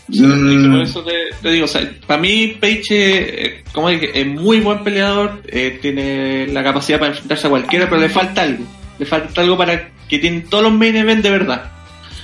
Mm. 0.08 0.72
Por 0.72 0.82
eso 0.82 1.04
te, 1.04 1.52
digo, 1.52 1.66
o 1.66 1.68
sea, 1.68 1.90
para 2.08 2.22
mí 2.22 2.58
Page, 2.60 2.84
eh, 2.90 3.64
como 3.72 3.90
dije, 3.90 4.20
es 4.20 4.26
muy 4.26 4.60
buen 4.60 4.84
peleador, 4.84 5.42
eh, 5.48 5.78
tiene 5.82 6.48
la 6.48 6.64
capacidad 6.64 7.00
para 7.00 7.12
enfrentarse 7.12 7.48
a 7.48 7.52
cualquiera, 7.52 7.88
pero 7.90 8.02
le 8.02 8.10
falta 8.10 8.42
algo. 8.42 8.66
Le 8.98 9.06
falta 9.06 9.42
algo 9.42 9.58
para 9.58 9.92
que 10.10 10.18
tiene 10.18 10.42
todos 10.50 10.64
los 10.64 10.74
main 10.74 10.96
events 10.96 11.24
de 11.24 11.30
verdad. 11.30 11.72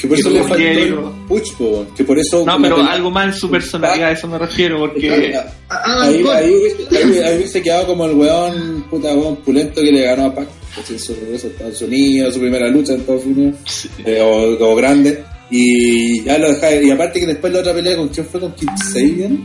Que 0.06 0.10
por 0.10 0.20
eso 0.20 0.30
le 0.30 0.44
falta 0.44 0.64
el 0.64 0.96
push, 1.28 1.52
que 1.96 2.04
por 2.04 2.20
eso... 2.20 2.46
No, 2.46 2.62
pero 2.62 2.78
algo 2.84 3.10
más 3.10 3.28
en 3.28 3.34
su 3.34 3.50
personalidad, 3.50 4.10
a 4.10 4.12
eso 4.12 4.28
me 4.28 4.38
refiero, 4.38 4.80
porque... 4.80 5.36
Ahí, 5.70 6.24
ahí, 6.28 6.54
ahí, 6.92 7.38
hubiese 7.38 7.62
quedado 7.62 7.88
como 7.88 8.06
el 8.06 8.14
weón, 8.14 8.86
puta 8.90 9.14
weón 9.14 9.38
pulento 9.38 9.82
que 9.82 9.92
le 9.92 10.04
ganó 10.04 10.28
a 10.28 10.36
Pac 10.36 10.48
en 10.90 11.00
su 11.00 11.16
regreso 11.16 11.48
a 11.48 11.50
Estados 11.52 11.82
Unidos, 11.82 12.34
su 12.34 12.40
primera 12.40 12.70
lucha 12.70 12.94
en 12.94 13.00
Estados 13.00 13.26
Unidos, 13.26 13.90
eh, 14.06 14.22
o, 14.22 14.64
o 14.64 14.76
grande. 14.76 15.24
Y 15.50 16.24
ya 16.24 16.38
lo 16.38 16.50
dejaba, 16.50 16.76
y 16.76 16.92
aparte 16.92 17.20
que 17.20 17.28
después 17.28 17.52
la 17.52 17.60
otra 17.60 17.74
pelea 17.74 17.98
con 17.98 18.10
quién 18.10 18.26
fue 18.28 18.40
con 18.40 18.54
Kip 18.54 18.70
Sabian, 18.78 19.44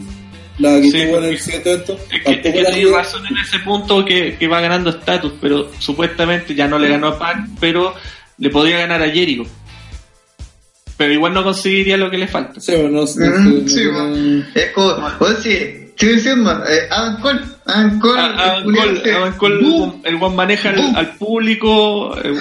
la 0.59 0.79
que 0.81 0.91
tuvo 0.91 1.19
en 1.19 1.25
el 1.25 1.39
siguiente 1.39 1.73
evento, 1.73 1.99
es 2.13 2.23
que, 2.23 2.31
es 2.33 2.41
que 2.43 2.53
tiene 2.53 2.91
razón 2.91 3.23
en 3.27 3.37
ese 3.39 3.59
punto 3.61 4.05
que, 4.05 4.37
que 4.37 4.47
va 4.47 4.61
ganando 4.61 4.91
estatus, 4.91 5.33
pero 5.41 5.71
supuestamente 5.79 6.55
ya 6.55 6.69
no 6.69 6.79
le 6.79 6.89
ganó 6.89 7.09
a 7.09 7.19
Pac, 7.19 7.39
pero 7.59 7.95
le 8.39 8.51
podría 8.51 8.79
ganar 8.79 9.03
a 9.03 9.11
Jericho. 9.11 9.45
Pero 11.01 11.15
igual 11.15 11.33
no 11.33 11.43
conseguiría 11.43 11.97
lo 11.97 12.11
que 12.11 12.19
le 12.19 12.29
falta. 12.29 12.61
Sí, 12.61 12.73
bueno, 12.73 12.91
no, 12.91 13.03
Mm, 13.05 13.67
sí, 13.67 13.87
bueno. 13.87 14.45
Es 14.55 14.67
como, 14.75 14.93
o 15.19 15.27
sí, 15.43 15.57
sigue 15.97 16.19
siendo 16.19 16.51
eh, 16.67 16.81
Adam 16.91 17.23
Cole. 17.23 17.41
Adam 17.65 17.99
Cole, 18.01 18.21
A- 18.21 18.27
Adam 18.27 18.69
el 18.69 18.77
Cole, 18.77 19.13
Adam 19.15 19.37
Cole, 19.39 19.93
el 20.05 20.17
buen 20.17 20.35
maneja 20.37 20.69
al, 20.69 20.95
al 20.97 21.17
público. 21.17 22.15
eh, 22.23 22.35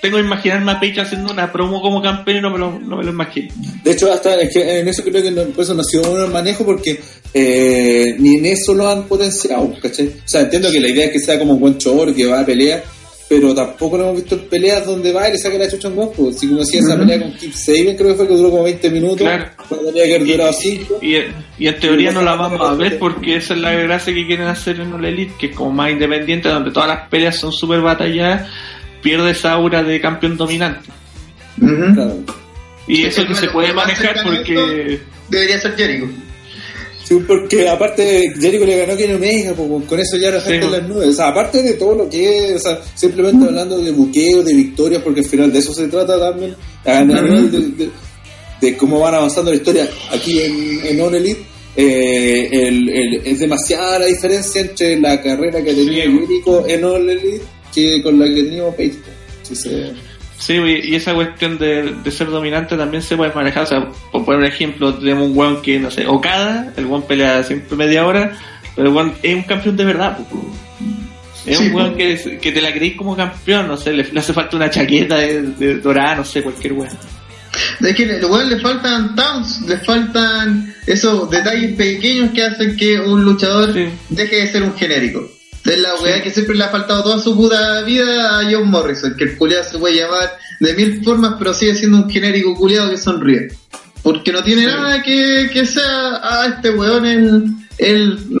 tengo 0.00 0.16
que 0.16 0.22
imaginarme 0.22 0.70
a 0.72 0.80
Page 0.80 1.00
haciendo 1.00 1.30
una 1.32 1.50
promo 1.52 1.82
como 1.82 2.00
campeón 2.00 2.38
y 2.38 2.40
no 2.40 2.50
me 2.50 2.58
lo, 2.58 2.78
no 2.78 2.96
me 2.96 3.04
lo 3.04 3.10
imagino. 3.10 3.52
De 3.84 3.90
hecho, 3.90 4.10
hasta 4.12 4.40
es 4.40 4.50
que 4.54 4.78
en 4.80 4.88
eso 4.88 5.02
creo 5.02 5.22
que 5.22 5.30
no, 5.32 5.42
por 5.46 5.64
eso 5.64 5.74
no 5.74 5.80
ha 5.82 5.84
sido 5.84 6.04
un 6.04 6.16
buen 6.20 6.32
manejo 6.32 6.64
porque 6.64 6.98
eh, 7.34 8.14
ni 8.18 8.36
en 8.38 8.46
eso 8.46 8.72
lo 8.74 8.88
han 8.88 9.02
potenciado, 9.04 9.74
¿cachai? 9.82 10.06
O 10.06 10.12
sea, 10.24 10.42
entiendo 10.42 10.70
que 10.72 10.80
la 10.80 10.88
idea 10.88 11.06
es 11.06 11.12
que 11.12 11.18
sea 11.18 11.38
como 11.38 11.52
un 11.54 11.60
buen 11.60 11.76
chor 11.78 12.14
que 12.14 12.26
va 12.26 12.40
a 12.40 12.46
pelear, 12.46 12.82
pero 13.28 13.54
tampoco 13.54 13.98
lo 13.98 14.04
hemos 14.04 14.16
visto 14.16 14.34
en 14.36 14.48
peleas 14.48 14.86
donde 14.86 15.12
va 15.12 15.28
y 15.28 15.32
le 15.32 15.38
saca 15.38 15.58
la 15.58 15.68
chucha 15.70 15.88
a 15.88 15.90
un 15.90 15.96
guapo. 15.96 16.32
Si 16.32 16.46
como 16.48 16.60
decía 16.60 16.80
esa 16.80 16.96
pelea 16.98 17.20
con 17.20 17.32
Kip 17.34 17.52
Sabian, 17.52 17.96
creo 17.96 18.08
que 18.08 18.14
fue 18.14 18.28
que 18.28 18.34
duró 18.34 18.50
como 18.50 18.62
20 18.64 18.90
minutos, 18.90 19.18
Claro. 19.18 19.44
cuando 19.68 19.86
tenía 19.88 20.04
que 20.04 20.14
haber 20.16 20.26
durado 20.28 20.52
5. 20.54 20.98
Y, 21.02 21.16
y 21.58 21.66
en 21.68 21.78
teoría 21.78 22.10
no 22.12 22.22
la 22.22 22.36
vamos 22.36 22.60
a 22.66 22.74
ver 22.74 22.98
porque 22.98 23.36
esa 23.36 23.52
es 23.54 23.60
la 23.60 23.72
gracia 23.72 24.14
que 24.14 24.26
quieren 24.26 24.46
hacer 24.46 24.80
en 24.80 24.92
All 24.94 25.04
Elite, 25.04 25.34
que 25.38 25.46
es 25.48 25.54
como 25.56 25.70
más 25.72 25.90
independiente, 25.90 26.48
donde 26.48 26.70
todas 26.70 26.88
las 26.88 27.08
peleas 27.08 27.36
son 27.36 27.52
súper 27.52 27.80
batalladas, 27.82 28.48
pierde 29.02 29.32
esa 29.32 29.52
aura 29.52 29.82
de 29.82 30.00
campeón 30.00 30.36
dominante. 30.36 30.88
Claro. 31.58 32.16
Y 32.86 33.04
eso 33.04 33.26
que 33.26 33.34
se 33.34 33.48
puede 33.48 33.72
manejar 33.74 34.22
porque... 34.24 35.00
Debería 35.28 35.58
ser 35.60 35.76
Jericho. 35.76 36.06
Sí, 37.08 37.18
porque 37.26 37.66
aparte 37.68 38.32
Jericho 38.38 38.66
le 38.66 38.76
ganó 38.76 38.92
a 38.92 38.96
Kenny 38.96 39.14
Omega, 39.14 39.54
pues, 39.54 39.84
con 39.86 39.98
eso 39.98 40.16
ya 40.18 40.30
la 40.30 40.40
Sí, 40.40 40.50
gente 40.50 40.66
en 40.66 40.72
las 40.72 40.88
nubes. 40.88 41.08
O 41.08 41.12
sea, 41.14 41.28
aparte 41.28 41.62
de 41.62 41.72
todo 41.74 41.94
lo 41.94 42.10
que 42.10 42.48
es, 42.50 42.56
o 42.56 42.58
sea, 42.58 42.80
simplemente 42.94 43.46
hablando 43.46 43.78
de 43.78 43.90
buqueo, 43.92 44.42
de 44.42 44.52
victorias, 44.54 45.02
porque 45.02 45.20
al 45.20 45.26
final 45.26 45.50
de 45.52 45.58
eso 45.60 45.72
se 45.72 45.88
trata 45.88 46.18
también, 46.18 46.54
a 46.84 47.02
nivel 47.04 47.50
de, 47.50 47.58
de- 47.84 47.90
de 48.60 48.76
cómo 48.76 49.00
van 49.00 49.14
avanzando 49.14 49.50
la 49.52 49.56
historia 49.56 49.88
aquí 50.12 50.40
en, 50.40 50.80
en 50.86 51.00
All 51.00 51.14
Elite. 51.14 51.40
eh, 51.76 52.48
el- 52.50 52.88
el- 52.88 53.22
es 53.26 53.38
demasiada 53.38 54.00
la 54.00 54.06
diferencia 54.06 54.60
entre 54.60 54.98
la 55.00 55.22
carrera 55.22 55.62
que 55.62 55.72
tenía 55.74 56.04
Sí. 56.06 56.18
Jericho 56.26 56.66
en 56.66 56.84
All 56.84 57.08
Elite 57.08 57.42
que 57.72 58.02
con 58.02 58.18
la 58.18 58.26
que 58.26 58.42
teníamos 58.42 58.74
Page. 58.74 58.94
Sí, 59.44 59.70
sí. 60.38 60.54
Y 60.54 60.94
esa 60.94 61.14
cuestión 61.14 61.58
de, 61.58 61.94
de 62.02 62.10
ser 62.10 62.28
dominante 62.28 62.76
también 62.76 63.02
se 63.02 63.16
puede 63.16 63.32
manejar. 63.32 63.64
O 63.64 63.66
sea, 63.66 63.88
por 64.12 64.24
poner 64.24 64.40
un 64.40 64.46
ejemplo, 64.46 64.94
tenemos 64.94 65.28
un 65.28 65.36
weón 65.36 65.62
que, 65.62 65.78
no 65.78 65.90
sé, 65.90 66.06
Okada, 66.06 66.72
el 66.76 66.86
weón 66.86 67.02
pelea 67.02 67.42
siempre 67.42 67.76
media 67.76 68.06
hora, 68.06 68.36
pero 68.74 68.88
el 68.88 68.94
weón 68.94 69.14
es 69.22 69.34
un 69.34 69.42
campeón 69.42 69.76
de 69.76 69.84
verdad. 69.84 70.18
Es 71.46 71.56
Sí, 71.58 71.66
un 71.68 71.74
weón 71.74 71.94
que, 71.96 72.38
que 72.42 72.52
te 72.52 72.60
la 72.60 72.72
creís 72.72 72.96
como 72.96 73.16
campeón, 73.16 73.68
no 73.68 73.76
sé, 73.76 73.92
le, 73.92 74.04
le 74.04 74.20
hace 74.20 74.32
falta 74.32 74.56
una 74.56 74.68
chaqueta 74.70 75.16
de, 75.18 75.42
de 75.42 75.74
dorada, 75.80 76.16
no 76.16 76.24
sé, 76.24 76.42
cualquier 76.42 76.72
weón. 76.74 76.96
Es 77.80 77.96
que 77.96 78.04
al 78.04 78.24
weón 78.24 78.50
le 78.50 78.60
faltan 78.60 79.14
towns, 79.16 79.62
le 79.66 79.78
faltan 79.78 80.74
esos 80.86 81.30
detalles 81.30 81.74
pequeños 81.74 82.30
que 82.32 82.44
hacen 82.44 82.76
que 82.76 83.00
un 83.00 83.24
luchador 83.24 83.72
Sí. 83.72 83.86
deje 84.10 84.36
de 84.36 84.52
ser 84.52 84.62
un 84.62 84.74
genérico. 84.76 85.28
Es 85.64 85.78
la 85.78 85.94
weá 85.96 86.22
que 86.22 86.30
siempre 86.30 86.54
le 86.54 86.64
ha 86.64 86.68
faltado 86.68 87.02
toda 87.02 87.18
su 87.18 87.36
puta 87.36 87.82
vida 87.82 88.38
a 88.40 88.44
John 88.50 88.70
Morrison, 88.70 89.14
que 89.16 89.24
el 89.24 89.36
culiado 89.36 89.64
se 89.64 89.78
puede 89.78 89.96
llamar 89.96 90.38
de 90.60 90.74
mil 90.74 91.04
formas, 91.04 91.34
pero 91.38 91.52
sigue 91.52 91.74
siendo 91.74 91.98
un 91.98 92.10
genérico 92.10 92.54
culiado 92.54 92.90
que 92.90 92.96
sonríe. 92.96 93.48
Porque 94.02 94.32
no 94.32 94.42
tiene 94.42 94.66
nada 94.66 95.02
que, 95.02 95.50
que 95.52 95.66
sea, 95.66 96.20
ah, 96.22 96.46
este 96.54 96.70
weón 96.70 97.04
el, 97.04 97.44
el 97.78 98.38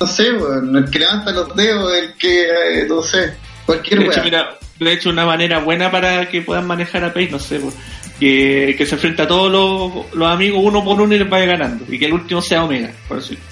no 0.00 0.06
sé, 0.06 0.32
weón, 0.32 0.76
el 0.76 0.90
que 0.90 0.98
levanta 0.98 1.30
los 1.32 1.54
dedos, 1.54 1.92
el 1.94 2.14
que, 2.14 2.44
eh, 2.44 2.86
no 2.88 3.02
sé, 3.02 3.34
cualquier 3.66 4.00
De 4.00 4.06
hecho, 4.06 4.16
weá. 4.16 4.24
mira, 4.24 4.58
de 4.80 4.92
hecho, 4.92 5.10
una 5.10 5.26
manera 5.26 5.60
buena 5.60 5.90
para 5.90 6.28
que 6.28 6.42
puedan 6.42 6.66
manejar 6.66 7.04
a 7.04 7.12
Pace, 7.12 7.30
no 7.30 7.38
sé, 7.38 7.60
po, 7.60 7.72
que, 8.20 8.74
que 8.78 8.86
se 8.86 8.94
enfrenta 8.94 9.24
a 9.24 9.28
todos 9.28 9.50
los, 9.50 10.14
los 10.14 10.28
amigos 10.32 10.60
uno 10.62 10.84
por 10.84 11.00
uno 11.00 11.14
y 11.14 11.18
les 11.18 11.28
vaya 11.28 11.46
ganando. 11.46 11.84
Y 11.88 11.98
que 11.98 12.06
el 12.06 12.12
último 12.12 12.40
sea 12.42 12.64
Omega, 12.64 12.90
por 13.08 13.18
decirlo. 13.20 13.42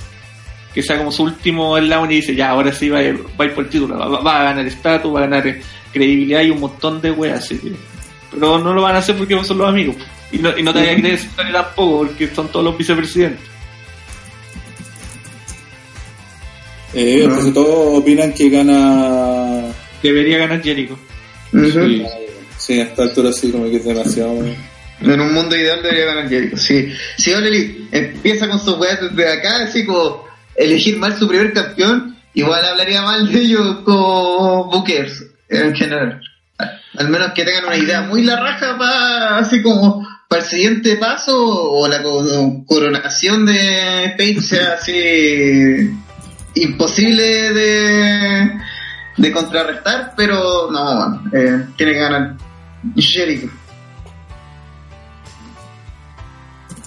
Que 0.74 0.82
sea 0.82 0.96
como 0.98 1.12
su 1.12 1.24
último 1.24 1.76
eslabón 1.76 2.10
y 2.12 2.16
dice, 2.16 2.34
ya, 2.34 2.50
ahora 2.50 2.72
sí 2.72 2.88
va 2.88 2.98
a 2.98 3.02
ir, 3.02 3.18
va 3.38 3.44
a 3.44 3.48
ir 3.48 3.54
por 3.54 3.64
el 3.64 3.70
título. 3.70 3.98
Va, 3.98 4.20
va 4.20 4.40
a 4.40 4.44
ganar 4.44 4.66
estatus, 4.66 5.14
va 5.14 5.18
a 5.18 5.22
ganar 5.26 5.46
eh, 5.46 5.60
credibilidad 5.92 6.40
y 6.42 6.50
un 6.50 6.60
montón 6.60 7.00
de 7.00 7.10
weas. 7.10 7.40
así 7.40 7.58
que- 7.58 7.72
Pero 8.30 8.58
no 8.58 8.72
lo 8.72 8.80
van 8.82 8.94
a 8.94 8.98
hacer 8.98 9.16
porque 9.16 9.42
son 9.44 9.58
los 9.58 9.68
amigos. 9.68 9.96
Y 10.30 10.38
no, 10.38 10.56
y 10.56 10.62
no 10.62 10.72
te 10.72 10.78
vayas 10.80 11.26
a 11.26 11.36
creer 11.36 11.52
tampoco, 11.52 11.98
porque 12.06 12.28
son 12.28 12.48
todos 12.48 12.64
los 12.64 12.78
vicepresidentes. 12.78 13.46
Eh, 16.94 17.26
Ah. 17.28 17.32
pues 17.34 17.54
todos 17.54 17.98
opinan 18.00 18.32
que 18.32 18.48
gana. 18.50 19.64
Debería 20.02 20.38
ganar 20.38 20.62
Jericho. 20.62 20.98
Ujú. 21.52 21.66
Sí. 21.70 22.02
Sí, 22.66 22.78
a 22.80 22.84
esta 22.84 23.02
altura 23.02 23.32
sí, 23.32 23.50
como 23.50 23.64
que 23.64 23.76
es 23.76 23.84
demasiado. 23.84 24.34
En 25.00 25.20
un 25.20 25.32
mundo 25.34 25.56
ideal 25.56 25.82
debería 25.82 26.04
ganar 26.06 26.28
Jericho. 26.28 26.56
Si 26.56 27.30
Elite 27.32 27.88
empieza 27.90 28.48
con 28.48 28.60
sus 28.60 28.78
weas 28.78 29.00
desde 29.00 29.32
acá, 29.32 29.64
así 29.64 29.84
como 29.84 30.24
elegir 30.54 30.96
mal 30.98 31.18
su 31.18 31.26
primer 31.26 31.52
campeón, 31.52 32.16
igual 32.34 32.64
hablaría 32.64 33.02
mal 33.02 33.30
de 33.32 33.40
ellos 33.40 33.78
como 33.84 34.70
bookers 34.70 35.24
en 35.48 35.74
general. 35.74 36.20
Al 36.98 37.08
menos 37.08 37.32
que 37.34 37.44
tengan 37.44 37.64
una 37.64 37.76
idea 37.76 38.02
muy 38.02 38.22
la 38.22 38.36
raja 38.38 38.78
para 38.78 39.38
así 39.38 39.60
como 39.60 40.06
para 40.28 40.42
el 40.42 40.48
siguiente 40.48 40.96
paso 40.96 41.34
o 41.36 41.88
la 41.88 42.00
co- 42.02 42.64
coronación 42.66 43.44
de 43.44 44.14
Page 44.16 44.40
sea 44.40 44.74
así 44.74 45.90
imposible 46.54 47.22
de, 47.52 48.50
de 49.16 49.32
contrarrestar, 49.32 50.12
pero 50.16 50.70
no, 50.70 51.22
eh, 51.32 51.66
tiene 51.76 51.92
que 51.94 51.98
ganar 51.98 52.36
Jericho. 52.96 53.48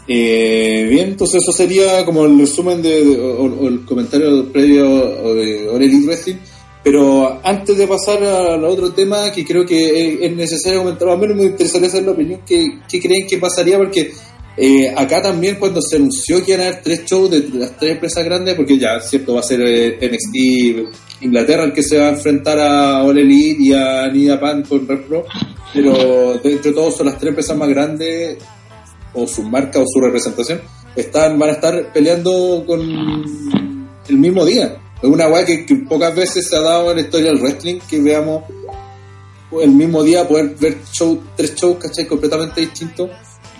Eh, 0.08 0.88
bien, 0.90 1.10
entonces 1.10 1.42
eso 1.42 1.52
sería 1.52 2.06
como 2.06 2.26
el 2.26 2.38
resumen 2.38 2.82
de, 2.82 3.02
el 3.02 3.86
comentario 3.86 4.52
previo 4.52 5.34
de 5.34 5.68
All 5.70 5.82
Elite 5.82 6.06
Wrestling. 6.06 6.36
Pero 6.84 7.42
antes 7.44 7.76
de 7.76 7.88
pasar 7.88 8.24
al 8.24 8.64
otro 8.64 8.94
tema, 8.94 9.32
que 9.32 9.44
creo 9.44 9.66
que 9.66 9.88
es, 9.88 10.22
es 10.22 10.36
necesario 10.36 10.80
comentar, 10.82 11.10
a 11.10 11.18
mí 11.18 11.28
me 11.34 11.46
interesaría 11.46 11.90
saber 11.90 12.06
la 12.06 12.12
opinión 12.12 12.42
que 12.46 13.02
creen 13.02 13.26
que 13.28 13.40
pasaría, 13.40 13.78
porque 13.78 14.12
eh, 14.58 14.94
acá 14.96 15.22
también 15.22 15.58
cuando 15.60 15.82
se 15.82 15.98
anunció 15.98 16.44
que 16.44 16.54
iban 16.54 16.66
a 16.66 16.70
haber 16.70 16.82
tres 16.82 17.06
shows 17.06 17.30
de 17.30 17.50
las 17.60 17.78
tres 17.78 17.94
empresas 17.94 18.24
grandes, 18.24 18.56
porque 18.56 18.78
ya, 18.78 19.00
cierto, 19.02 19.34
va 19.34 19.42
a 19.42 19.44
ser 19.44 19.62
eh, 19.62 19.98
NXT 20.02 21.05
Inglaterra 21.22 21.64
el 21.64 21.74
que 21.74 21.84
se 21.84 21.98
va 21.98 22.08
a 22.08 22.10
enfrentar 22.10 22.60
a 22.60 23.04
All 23.04 23.18
Elite 23.18 23.64
y 23.64 23.74
a 23.74 24.08
New 24.08 24.30
Japan 24.30 24.64
con 24.64 24.88
Red 24.88 25.02
Pro, 25.02 25.26
pero 25.74 26.38
de 26.38 26.52
entre 26.52 26.72
todos 26.72 26.96
son 26.96 27.08
las 27.08 27.18
tres 27.18 27.30
empresas 27.30 27.58
más 27.58 27.70
grandes 27.70 28.38
o 29.14 29.26
su 29.26 29.44
marca 29.44 29.80
o 29.80 29.86
su 29.88 30.02
representación 30.02 30.62
están 30.96 31.38
van 31.38 31.50
a 31.50 31.54
estar 31.54 31.94
peleando 31.94 32.64
con 32.66 32.82
el 34.08 34.18
mismo 34.18 34.46
día. 34.46 34.78
Es 35.02 35.10
una 35.10 35.28
weá 35.28 35.46
que, 35.46 35.66
que 35.66 35.76
pocas 35.76 36.16
veces 36.16 36.48
se 36.48 36.56
ha 36.56 36.62
dado 36.62 36.92
en 36.92 36.98
la 36.98 37.04
historia 37.04 37.32
del 37.32 37.42
wrestling 37.42 37.80
que 37.80 38.02
veamos 38.02 38.44
el 39.62 39.72
mismo 39.72 40.04
día 40.04 40.28
poder 40.28 40.56
ver 40.60 40.78
show, 40.92 41.22
tres 41.36 41.56
shows 41.56 41.78
¿cachai? 41.78 42.08
completamente 42.08 42.62
distintos. 42.62 43.10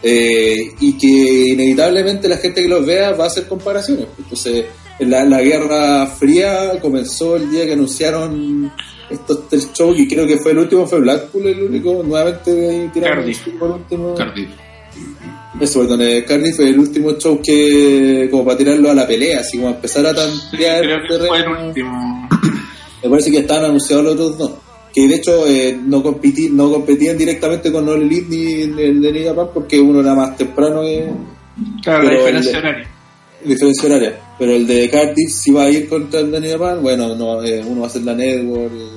Eh, 0.08 0.72
y 0.82 0.98
que 0.98 1.54
inevitablemente 1.54 2.30
la 2.30 2.38
gente 2.38 2.62
que 2.62 2.68
los 2.68 2.86
vea 2.86 3.14
va 3.14 3.24
a 3.24 3.28
hacer 3.28 3.48
comparaciones. 3.48 4.08
Entonces 4.18 4.66
la, 5.00 5.26
la 5.26 5.42
guerra 5.42 6.06
fría 6.08 6.80
comenzó 6.82 7.36
el 7.36 7.50
día 7.52 7.66
que 7.66 7.74
anunciaron 7.74 8.72
estos 9.10 9.48
tres 9.50 9.70
shows 9.74 10.00
y 10.00 10.08
creo 10.08 10.26
que 10.26 10.38
fue 10.38 10.52
el 10.52 10.60
último 10.60 10.86
fue 10.88 11.00
Blackpool 11.02 11.46
el 11.48 11.64
único 11.64 12.02
nuevamente 12.04 12.90
tiraron 12.94 13.18
Cardiff. 13.20 13.48
último 13.62 14.16
Cardiff. 14.16 14.50
eso, 15.62 15.80
perdón, 15.82 16.02
eh, 16.02 16.24
Cardiff 16.28 16.56
fue 16.56 16.70
el 16.70 16.80
último 16.80 17.12
show 17.14 17.40
que, 17.42 18.28
como 18.32 18.46
para 18.46 18.58
tirarlo 18.58 18.90
a 18.90 18.96
la 18.96 19.06
pelea, 19.08 19.40
así 19.42 19.58
como 19.58 19.70
empezar 19.70 20.06
a 20.08 20.14
Sí, 20.14 20.16
tantear 20.52 20.82
creo 20.84 20.96
el 20.98 21.08
que 21.08 21.28
fue 21.28 21.38
el 21.40 21.48
último. 21.68 22.30
Me 23.04 23.10
parece 23.10 23.32
que 23.32 23.38
estaban 23.40 23.66
anunciados 23.66 24.04
los 24.06 24.14
otros 24.16 24.38
dos. 24.38 24.52
Que 24.94 25.08
de 25.10 25.16
hecho 25.16 25.46
eh, 25.46 25.78
no, 25.86 26.02
compiti- 26.02 26.50
no 26.50 26.72
competían 26.72 27.18
directamente 27.18 27.70
con 27.72 27.88
All 27.88 28.02
Elite 28.02 28.28
ni 28.30 28.82
el 28.82 29.02
de 29.02 29.26
Japan 29.28 29.48
porque 29.54 29.78
uno 29.80 30.00
era 30.00 30.16
más 30.16 30.36
temprano 30.38 30.82
que 30.84 31.10
Claro, 31.84 32.04
la 32.06 32.12
diferencia 32.12 32.52
el- 32.52 32.58
horaria. 32.58 32.90
Diferencia 33.46 33.86
horaria. 33.90 34.20
Pero 34.38 34.52
el 34.54 34.68
de 34.68 34.90
Cardiff 34.90 35.32
si 35.32 35.52
va 35.52 35.64
a 35.64 35.70
ir 35.70 35.88
contra 35.88 36.20
el 36.20 36.32
de 36.32 36.40
New 36.42 36.52
Japan, 36.52 36.82
bueno, 36.82 37.16
no, 37.16 37.44
eh, 37.44 37.64
uno 37.66 37.82
va 37.82 37.88
a 37.88 37.90
hacer 37.90 38.02
la 38.04 38.14
network, 38.14 38.72
eh, 38.74 38.88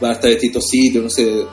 van 0.00 0.10
a 0.10 0.14
estar 0.14 0.30
en 0.30 0.36
distintos 0.36 0.64
sitios, 0.68 1.04
no 1.04 1.10
sé. 1.10 1.44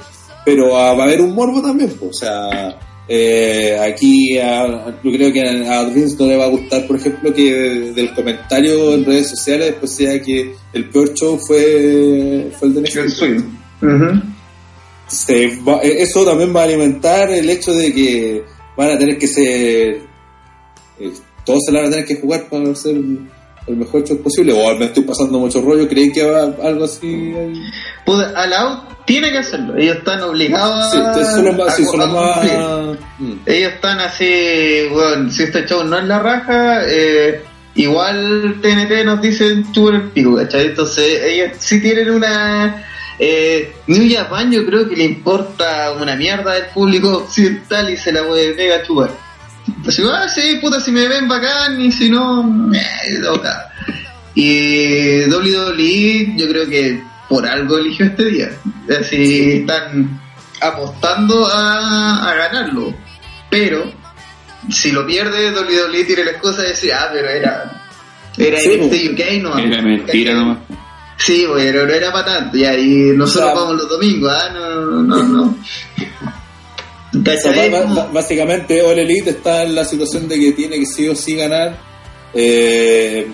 Pero 0.46 0.78
ah, 0.78 0.94
va 0.94 1.04
a 1.04 1.08
haber 1.08 1.22
un 1.22 1.34
morbo 1.34 1.62
también, 1.62 1.90
pues, 2.00 2.12
o 2.12 2.14
sea, 2.14 2.78
eh, 3.08 3.78
aquí 3.82 4.38
a- 4.38 4.94
yo 5.04 5.12
creo 5.12 5.32
que 5.34 5.42
a 5.42 5.84
Vince 5.86 6.16
no 6.20 6.28
le 6.28 6.38
va 6.38 6.46
a 6.46 6.50
gustar, 6.50 6.86
por 6.86 6.98
ejemplo, 6.98 7.34
que 7.34 7.52
del 7.96 8.14
comentario 8.14 8.94
en 8.94 9.06
redes 9.06 9.30
sociales 9.30 9.68
después 9.68 9.92
sea 9.96 10.22
que 10.22 10.54
el 10.74 10.90
peor 10.90 11.14
show 11.14 11.38
fue, 11.38 12.50
fue 12.60 12.68
el 12.68 12.74
de 12.76 12.80
El 12.82 12.86
NXT. 12.86 13.10
suyo. 13.18 13.42
eso 15.84 16.26
también 16.26 16.56
va 16.56 16.62
a 16.62 16.64
alimentar 16.64 17.30
el 17.32 17.50
hecho 17.50 17.74
de 17.74 17.94
que 17.94 18.44
van 18.78 18.92
a 18.92 18.98
tener 18.98 19.18
que 19.18 19.28
ser. 19.28 19.46
Eh, 21.00 21.12
todos 21.46 21.60
se 21.66 21.72
la 21.72 21.80
van 21.80 21.88
a 21.88 21.92
tener 21.92 22.06
que 22.06 22.16
jugar 22.16 22.48
para 22.50 22.74
ser 22.76 22.96
el 22.96 23.76
mejor 23.76 24.04
show 24.04 24.22
posible. 24.22 24.54
O 24.54 24.76
me 24.76 24.86
estoy 24.86 25.04
pasando 25.04 25.40
mucho 25.40 25.62
rollo. 25.62 25.88
¿Creen 25.88 26.12
que 26.12 26.24
va 26.24 26.44
algo 26.64 26.86
así? 26.86 27.34
Pues 28.06 28.28
Al 28.36 28.54
tiene 29.06 29.32
que 29.32 29.40
hacerlo. 29.40 29.76
Ellos 29.78 29.98
están 29.98 30.22
obligados 30.22 30.92
sí, 30.92 30.98
a. 30.98 31.12
Mm. 33.20 33.34
Ellos 33.46 33.74
están 33.74 34.00
así. 34.00 34.88
Bueno, 34.92 35.30
si 35.30 35.44
este 35.44 35.66
show 35.66 35.84
no 35.84 35.98
es 35.98 36.06
la 36.06 36.20
raja. 36.20 36.82
Eh, 36.88 37.42
igual 37.76 38.60
TNT 38.62 39.06
nos 39.06 39.22
dicen 39.22 39.72
tú 39.72 39.90
el 39.90 40.04
pico, 40.12 40.36
¿cachai? 40.36 40.68
Entonces 40.68 41.24
ellos 41.24 41.52
sí 41.60 41.82
tienen 41.82 42.12
una 42.12 42.86
eh, 43.20 43.72
New 43.88 44.12
Japan 44.12 44.52
yo 44.52 44.66
creo 44.66 44.90
que 44.90 44.96
le 44.96 45.06
importa 45.06 45.94
una 45.94 46.16
mierda 46.16 46.54
del 46.54 46.66
público 46.74 47.18
occidental 47.18 47.90
y 47.90 47.98
se 47.98 48.12
la 48.12 48.26
puede 48.26 48.54
pegar 48.54 48.82
a 48.82 48.84
chupar. 48.84 49.12
Pues 49.84 50.00
ah, 50.00 50.28
sí, 50.28 50.58
puta, 50.62 50.80
si 50.80 50.92
me 50.92 51.08
ven 51.08 51.28
bacán 51.28 51.80
y 51.80 51.92
si 51.92 52.10
no, 52.10 52.72
eh, 52.74 53.22
Y 54.36 55.30
WWE 55.30 56.34
yo 56.38 56.48
creo 56.48 56.68
que 56.68 57.02
por 57.30 57.46
algo 57.46 57.78
eligió 57.78 58.06
este 58.06 58.26
día. 58.26 58.50
Así 59.00 59.60
están 59.60 60.20
apostando 60.62 61.48
a, 61.48 62.30
a 62.30 62.36
ganarlo. 62.36 62.94
Pero 63.50 63.92
si 64.70 64.92
lo 64.92 65.06
pierde, 65.06 65.52
WWE 65.52 66.06
tiene 66.06 66.26
las 66.26 66.38
cosas 66.38 66.66
y 66.66 66.70
dice, 66.70 66.94
ah, 66.94 67.10
pero 67.12 67.30
era, 67.30 67.82
era 68.38 68.60
sí, 68.60 68.72
este 68.72 69.10
UK, 69.10 69.42
no. 69.44 69.58
Era 69.58 69.82
mentira 69.82 70.34
nomás. 70.34 70.58
Sí, 71.18 71.46
pero 71.56 71.86
no 71.86 71.94
era 71.94 72.12
para 72.12 72.26
tanto, 72.26 72.58
ya, 72.58 72.76
y 72.78 73.12
nosotros 73.16 73.54
vamos 73.56 73.76
los 73.78 73.90
domingos, 73.90 74.32
¿ah? 74.34 74.50
No, 74.54 75.02
no, 75.04 75.24
no. 75.24 75.58
Básicamente, 78.12 78.82
All 78.82 79.00
Elite 79.00 79.32
está 79.32 79.64
en 79.64 79.76
la 79.76 79.86
situación 79.86 80.28
de 80.28 80.40
que 80.40 80.52
tiene 80.54 80.80
que 80.80 80.86
sí 80.86 81.08
o 81.08 81.16
sí 81.16 81.36
ganar. 81.36 81.78
Eh, 82.34 83.28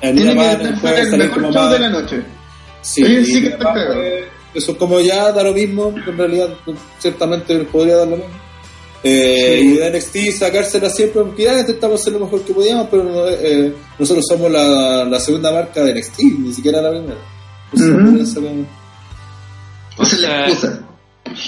en 0.00 0.16
tiene 0.16 0.34
que 0.34 0.70
estar 0.70 0.98
el 0.98 1.18
mejor 1.18 1.52
show 1.52 1.70
de 1.70 1.78
la 1.78 1.88
noche. 1.88 2.22
Sí, 2.82 3.24
sí 3.24 3.40
que 3.40 3.48
está 3.48 3.74
Eso 4.52 4.76
como 4.76 5.00
ya 5.00 5.32
da 5.32 5.42
lo 5.42 5.52
mismo, 5.52 5.92
en 6.06 6.18
realidad 6.18 6.50
ciertamente 6.98 7.58
podría 7.64 7.96
dar 7.96 8.08
lo 8.08 8.16
mismo. 8.16 8.44
Eh, 9.02 9.60
Y 9.62 9.76
de 9.76 9.90
NXT 9.90 10.38
sacársela 10.38 10.88
siempre, 10.88 11.22
porque 11.22 11.42
ya 11.44 11.60
intentamos 11.60 12.00
hacer 12.00 12.14
lo 12.14 12.20
mejor 12.20 12.40
que 12.42 12.54
podíamos, 12.54 12.88
pero 12.90 13.28
eh, 13.28 13.74
nosotros 13.98 14.24
somos 14.26 14.50
la, 14.50 15.04
la, 15.04 15.20
segunda 15.20 15.52
marca 15.52 15.84
de 15.84 15.94
NXT, 15.94 16.22
ni 16.38 16.52
siquiera 16.54 16.80
la 16.80 16.90
primera. 16.90 17.18
Esa 19.98 20.16
es 20.16 20.20
la 20.22 20.46
excusa. 20.46 20.80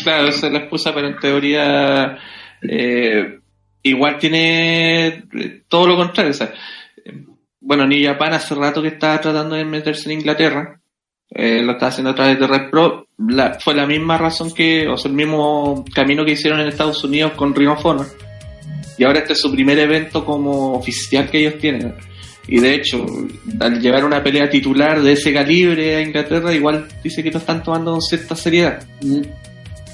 Claro, 0.02 0.28
esa 0.28 0.46
es 0.46 0.52
la 0.52 0.60
excusa, 0.60 0.94
pero 0.94 1.08
en 1.08 1.18
teoría 1.18 2.18
eh, 2.62 3.38
igual 3.82 4.18
tiene 4.18 5.06
eh, 5.06 5.62
todo 5.68 5.86
lo 5.86 5.96
contrario. 5.96 6.30
O 6.30 6.34
sea, 6.34 6.52
bueno, 7.60 7.86
New 7.86 8.04
Japan 8.04 8.34
hace 8.34 8.54
rato 8.54 8.82
que 8.82 8.88
estaba 8.88 9.20
tratando 9.20 9.56
de 9.56 9.64
meterse 9.64 10.10
en 10.10 10.20
Inglaterra 10.20 10.80
eh, 11.30 11.60
lo 11.62 11.72
está 11.72 11.88
haciendo 11.88 12.10
a 12.10 12.14
través 12.14 12.38
de 12.38 12.46
Red 12.46 12.70
Pro. 12.70 13.08
fue 13.60 13.74
la 13.74 13.86
misma 13.86 14.16
razón 14.16 14.54
que, 14.54 14.86
o 14.86 14.96
sea, 14.96 15.10
el 15.10 15.16
mismo 15.16 15.84
camino 15.94 16.24
que 16.24 16.32
hicieron 16.32 16.60
en 16.60 16.68
Estados 16.68 17.02
Unidos 17.02 17.32
con 17.32 17.54
Ring 17.54 17.68
of 17.68 17.84
Honor. 17.84 18.06
Y 18.96 19.04
ahora 19.04 19.18
este 19.18 19.32
es 19.32 19.40
su 19.40 19.50
primer 19.50 19.78
evento 19.78 20.24
como 20.24 20.74
oficial 20.74 21.28
que 21.28 21.38
ellos 21.38 21.58
tienen. 21.58 21.94
Y 22.48 22.60
de 22.60 22.74
hecho, 22.74 23.04
al 23.58 23.80
llevar 23.80 24.04
una 24.04 24.22
pelea 24.22 24.48
titular 24.48 25.02
de 25.02 25.12
ese 25.12 25.32
calibre 25.32 25.96
a 25.96 26.00
Inglaterra, 26.00 26.54
igual 26.54 26.86
dice 27.02 27.22
que 27.22 27.32
lo 27.32 27.38
están 27.38 27.62
tomando 27.62 27.92
con 27.92 28.00
cierta 28.00 28.36
seriedad. 28.36 28.86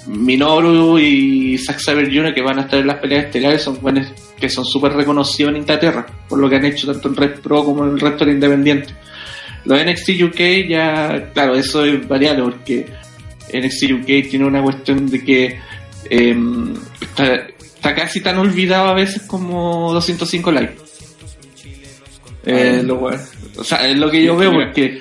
Minoru 0.06 0.98
y 0.98 1.58
Zack 1.58 1.78
Saber 1.78 2.06
Jr. 2.06 2.34
que 2.34 2.42
van 2.42 2.58
a 2.58 2.62
estar 2.62 2.80
en 2.80 2.86
las 2.86 2.98
peleas 2.98 3.26
estelares 3.26 3.62
son 3.62 3.80
buenos 3.80 4.08
que 4.38 4.48
son 4.48 4.64
súper 4.64 4.92
reconocidos 4.92 5.52
en 5.52 5.58
Inglaterra 5.58 6.06
por 6.28 6.38
lo 6.38 6.48
que 6.48 6.56
han 6.56 6.64
hecho 6.64 6.92
tanto 6.92 7.08
en 7.08 7.16
Red 7.16 7.40
Pro 7.40 7.64
como 7.64 7.84
en 7.84 7.92
el 7.92 8.00
resto 8.00 8.24
del 8.24 8.34
Independiente. 8.34 8.94
Lo 9.64 9.76
de 9.76 9.92
NXT 9.92 10.08
UK 10.24 10.68
ya, 10.68 11.30
claro, 11.32 11.54
eso 11.54 11.84
es 11.84 12.06
variable 12.08 12.42
porque 12.42 12.86
NXT 13.52 13.92
UK 13.92 14.28
tiene 14.28 14.44
una 14.44 14.62
cuestión 14.62 15.06
de 15.06 15.22
que 15.22 15.60
em, 16.10 16.74
está, 17.00 17.94
casi 17.94 18.20
tan 18.20 18.38
olvidado 18.38 18.88
a 18.88 18.94
veces 18.94 19.22
como 19.22 19.92
205 19.92 20.50
Live. 20.50 20.76
Eh, 22.44 22.82
lo, 22.84 23.00
o 23.04 23.64
sea, 23.64 23.88
es 23.88 23.96
lo 23.96 24.10
que 24.10 24.24
yo 24.24 24.36
veo 24.36 24.52
porque... 24.52 25.00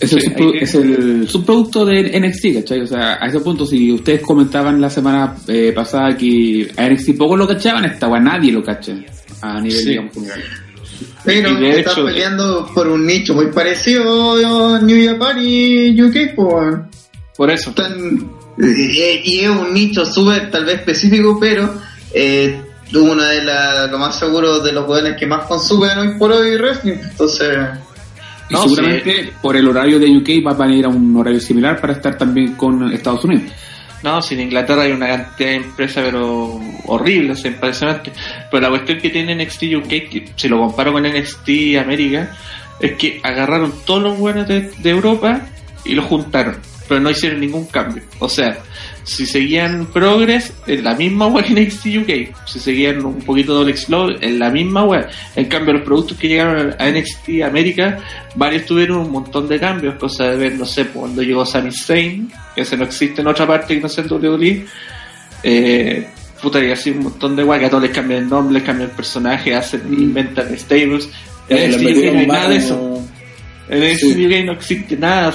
Es 0.00 0.74
el, 0.74 1.28
subproducto 1.28 1.84
de 1.84 2.20
NXT, 2.20 2.54
¿cachai? 2.60 2.80
O 2.82 2.86
sea, 2.86 3.18
a 3.20 3.26
ese 3.26 3.40
punto, 3.40 3.66
si 3.66 3.90
ustedes 3.92 4.22
comentaban 4.22 4.80
la 4.80 4.90
semana 4.90 5.36
eh, 5.48 5.72
pasada 5.74 6.16
que 6.16 6.70
a 6.76 6.88
NXT 6.88 7.16
poco 7.16 7.36
lo 7.36 7.46
cachaban, 7.46 7.84
esta 7.84 8.08
nadie 8.20 8.52
lo 8.52 8.62
cacha 8.62 8.94
a 9.40 9.60
nivel, 9.60 9.84
digamos, 9.84 10.14
general. 10.14 10.42
Pero 11.24 11.58
están 11.66 12.04
peleando 12.06 12.70
por 12.72 12.86
un 12.88 13.06
nicho 13.06 13.34
muy 13.34 13.46
parecido 13.46 14.74
a 14.74 14.80
New 14.80 15.06
Japan 15.06 15.38
y 15.40 16.00
UK, 16.00 16.34
por 16.34 17.50
eso. 17.50 17.70
Están, 17.70 18.30
eh, 18.60 19.20
y 19.24 19.40
es 19.40 19.50
un 19.50 19.74
nicho 19.74 20.06
súper 20.06 20.50
tal 20.50 20.64
vez 20.64 20.76
específico, 20.76 21.38
pero 21.40 21.74
eh, 22.12 22.60
uno 22.94 23.22
de 23.22 23.44
las, 23.44 23.90
lo 23.90 23.98
más 23.98 24.18
seguro 24.18 24.60
de 24.60 24.72
los 24.72 24.84
jugadores 24.84 25.16
que 25.18 25.26
más 25.26 25.46
consumen 25.46 25.98
hoy 25.98 26.18
por 26.18 26.32
hoy 26.32 26.56
wrestling. 26.56 26.98
Entonces. 27.10 27.58
No, 28.50 28.62
seguramente 28.62 29.32
por 29.42 29.56
el 29.56 29.68
horario 29.68 29.98
de 29.98 30.06
UK 30.16 30.46
va 30.46 30.52
a 30.52 30.66
venir 30.66 30.84
a 30.86 30.88
un 30.88 31.14
horario 31.16 31.40
similar 31.40 31.80
para 31.80 31.94
estar 31.94 32.16
también 32.16 32.54
con 32.54 32.92
Estados 32.92 33.24
Unidos. 33.24 33.52
No, 34.02 34.22
si 34.22 34.34
en 34.34 34.42
Inglaterra 34.42 34.82
hay 34.82 34.92
una 34.92 35.08
cantidad 35.08 35.50
de 35.50 35.54
empresas, 35.56 36.04
pero 36.04 36.60
horribles, 36.86 37.44
impresionante. 37.44 38.12
Pero 38.50 38.60
la 38.60 38.68
cuestión 38.68 38.98
que 38.98 39.10
tiene 39.10 39.34
NXT 39.34 39.62
UK, 39.76 40.32
si 40.36 40.48
lo 40.48 40.58
comparo 40.58 40.92
con 40.92 41.02
NXT 41.02 41.76
América, 41.80 42.30
es 42.80 42.92
que 42.92 43.20
agarraron 43.22 43.72
todos 43.84 44.02
los 44.02 44.18
buenos 44.18 44.46
de, 44.46 44.70
Europa 44.84 45.40
y 45.84 45.94
los 45.94 46.06
juntaron, 46.06 46.58
pero 46.88 47.00
no 47.00 47.10
hicieron 47.10 47.40
ningún 47.40 47.66
cambio. 47.66 48.04
O 48.20 48.28
sea, 48.28 48.58
si 49.08 49.24
seguían 49.24 49.86
Progress, 49.86 50.52
en 50.66 50.84
la 50.84 50.94
misma 50.94 51.28
web 51.28 51.46
en 51.48 51.64
NXT 51.64 51.86
UK. 51.86 52.46
Si 52.46 52.60
seguían 52.60 53.02
un 53.06 53.22
poquito 53.22 53.54
Double 53.54 53.74
Slow, 53.74 54.10
en 54.20 54.38
la 54.38 54.50
misma 54.50 54.84
web. 54.84 55.08
En 55.34 55.46
cambio, 55.46 55.72
los 55.72 55.82
productos 55.82 56.18
que 56.18 56.28
llegaron 56.28 56.74
a 56.78 56.90
NXT 56.90 57.42
América, 57.42 58.00
varios 58.34 58.66
tuvieron 58.66 58.98
un 58.98 59.10
montón 59.10 59.48
de 59.48 59.58
cambios. 59.58 59.94
Cosa 59.94 60.24
de 60.24 60.36
ver, 60.36 60.58
no 60.58 60.66
sé, 60.66 60.88
cuando 60.88 61.22
llegó 61.22 61.46
Sami 61.46 61.72
Zayn, 61.72 62.30
que 62.54 62.60
ese 62.60 62.76
no 62.76 62.84
existe 62.84 63.22
en 63.22 63.28
otra 63.28 63.46
parte 63.46 63.74
que 63.74 63.80
no 63.80 63.88
sea 63.88 64.04
en 64.04 64.12
WWE. 64.12 64.66
Eh, 65.42 66.06
puta, 66.42 66.62
y 66.62 66.70
así 66.70 66.90
un 66.90 67.04
montón 67.04 67.34
de 67.34 67.44
guay, 67.44 67.60
que 67.60 67.66
a 67.66 67.70
todos 67.70 67.84
les 67.84 67.92
cambian 67.92 68.24
el 68.24 68.28
nombre, 68.28 68.58
les 68.58 68.62
cambian 68.62 68.90
el 68.90 68.94
personaje, 68.94 69.54
hacen, 69.54 69.90
inventan 69.90 70.54
stables. 70.58 71.08
En 71.48 71.70
no 71.70 72.18
hay 72.18 72.26
nada 72.26 72.50
de 72.50 72.56
eso. 72.56 73.07
En 73.70 73.82
ese 73.82 74.14
sí. 74.14 74.42
no 74.44 74.52
existe 74.52 74.96
nada. 74.96 75.34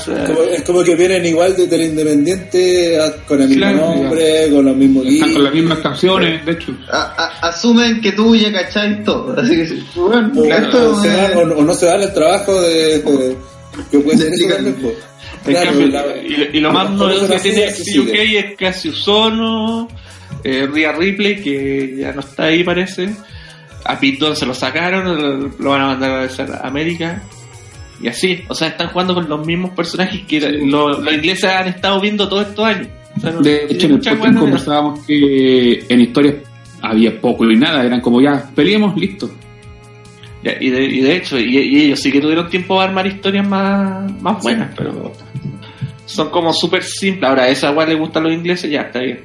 es 0.52 0.64
como 0.64 0.84
que 0.84 0.96
vienen 0.96 1.26
igual 1.26 1.56
desde 1.56 1.76
el 1.76 1.84
Independiente, 1.84 2.98
con 3.28 3.42
el 3.42 3.50
mismo 3.50 3.72
nombre, 3.72 4.50
con 4.52 4.66
los 4.66 4.76
mismos 4.76 5.06
Están 5.06 5.34
con 5.34 5.44
las 5.44 5.54
mismas 5.54 5.80
canciones, 5.80 6.46
de 6.46 6.52
hecho. 6.52 6.76
asumen 7.42 8.02
que 8.02 8.12
tú 8.14 8.36
ya 8.36 8.52
cacháis 8.52 9.04
todo. 9.04 9.40
Así 9.40 9.56
que, 9.56 9.84
bueno, 9.96 10.32
o, 10.36 10.46
esto, 10.46 10.96
o, 11.58 11.64
no 11.64 11.74
se 11.76 11.86
dan 11.86 12.02
el 12.02 12.14
trabajo 12.14 12.60
de, 12.62 13.04
que 13.92 14.00
puede 14.00 14.18
ser 14.18 14.32
y, 16.54 16.60
lo 16.60 16.72
más 16.72 16.90
novedoso 16.92 17.28
que 17.28 17.40
tiene 17.40 17.68
UK 17.68 18.14
es 18.14 18.58
casi 18.58 18.90
Usono, 18.90 19.88
eh, 20.44 20.68
Ria 20.72 20.94
Ripley, 20.94 21.42
que 21.42 21.96
ya 21.98 22.14
no 22.14 22.22
está 22.22 22.46
ahí 22.46 22.64
parece. 22.64 23.10
A 23.86 24.00
Pitón 24.00 24.36
se 24.36 24.46
lo 24.46 24.54
sacaron, 24.54 25.54
lo 25.60 25.70
van 25.70 25.82
a 25.82 25.88
mandar 25.88 26.30
a 26.40 26.68
América. 26.68 27.22
Y 28.04 28.08
así, 28.10 28.44
o 28.48 28.54
sea, 28.54 28.68
están 28.68 28.90
jugando 28.90 29.14
con 29.14 29.30
los 29.30 29.46
mismos 29.46 29.72
personajes 29.72 30.22
que 30.28 30.42
los 30.42 31.00
ingleses 31.12 31.46
han 31.46 31.70
estado 31.70 32.02
viendo 32.02 32.28
todos 32.28 32.48
estos 32.48 32.66
años. 32.66 32.88
de 33.42 33.66
hecho, 33.70 33.88
en 33.88 33.94
el 33.94 34.00
podcast 34.00 34.38
conversábamos 34.38 35.06
que 35.06 35.86
en 35.88 36.02
historias 36.02 36.36
había 36.82 37.20
poco 37.20 37.50
y 37.50 37.56
nada, 37.56 37.84
eran 37.84 38.02
como 38.02 38.22
ya, 38.22 38.50
peleemos, 38.54 38.96
listo 38.98 39.30
y, 40.44 40.70
de, 40.70 40.84
y 40.84 41.02
de 41.02 41.16
hecho, 41.16 41.40
y, 41.40 41.58
ellos 41.58 42.00
sí 42.00 42.12
que 42.12 42.20
tuvieron 42.20 42.50
tiempo 42.50 42.78
de 42.78 42.86
armar 42.86 43.08
historias 43.08 43.48
más, 43.48 44.12
más 44.22 44.44
buenas, 44.44 44.74
pero 44.76 45.14
son 46.06 46.30
como 46.30 46.54
súper 46.54 46.84
simples. 46.84 47.30
Ahora, 47.30 47.44
a 47.44 47.48
esa 47.48 47.72
igual 47.72 47.90
le 47.90 47.96
gustan 47.96 48.24
los 48.24 48.34
ingleses, 48.34 48.70
ya 48.70 48.82
está 48.82 49.00
bien. 49.00 49.22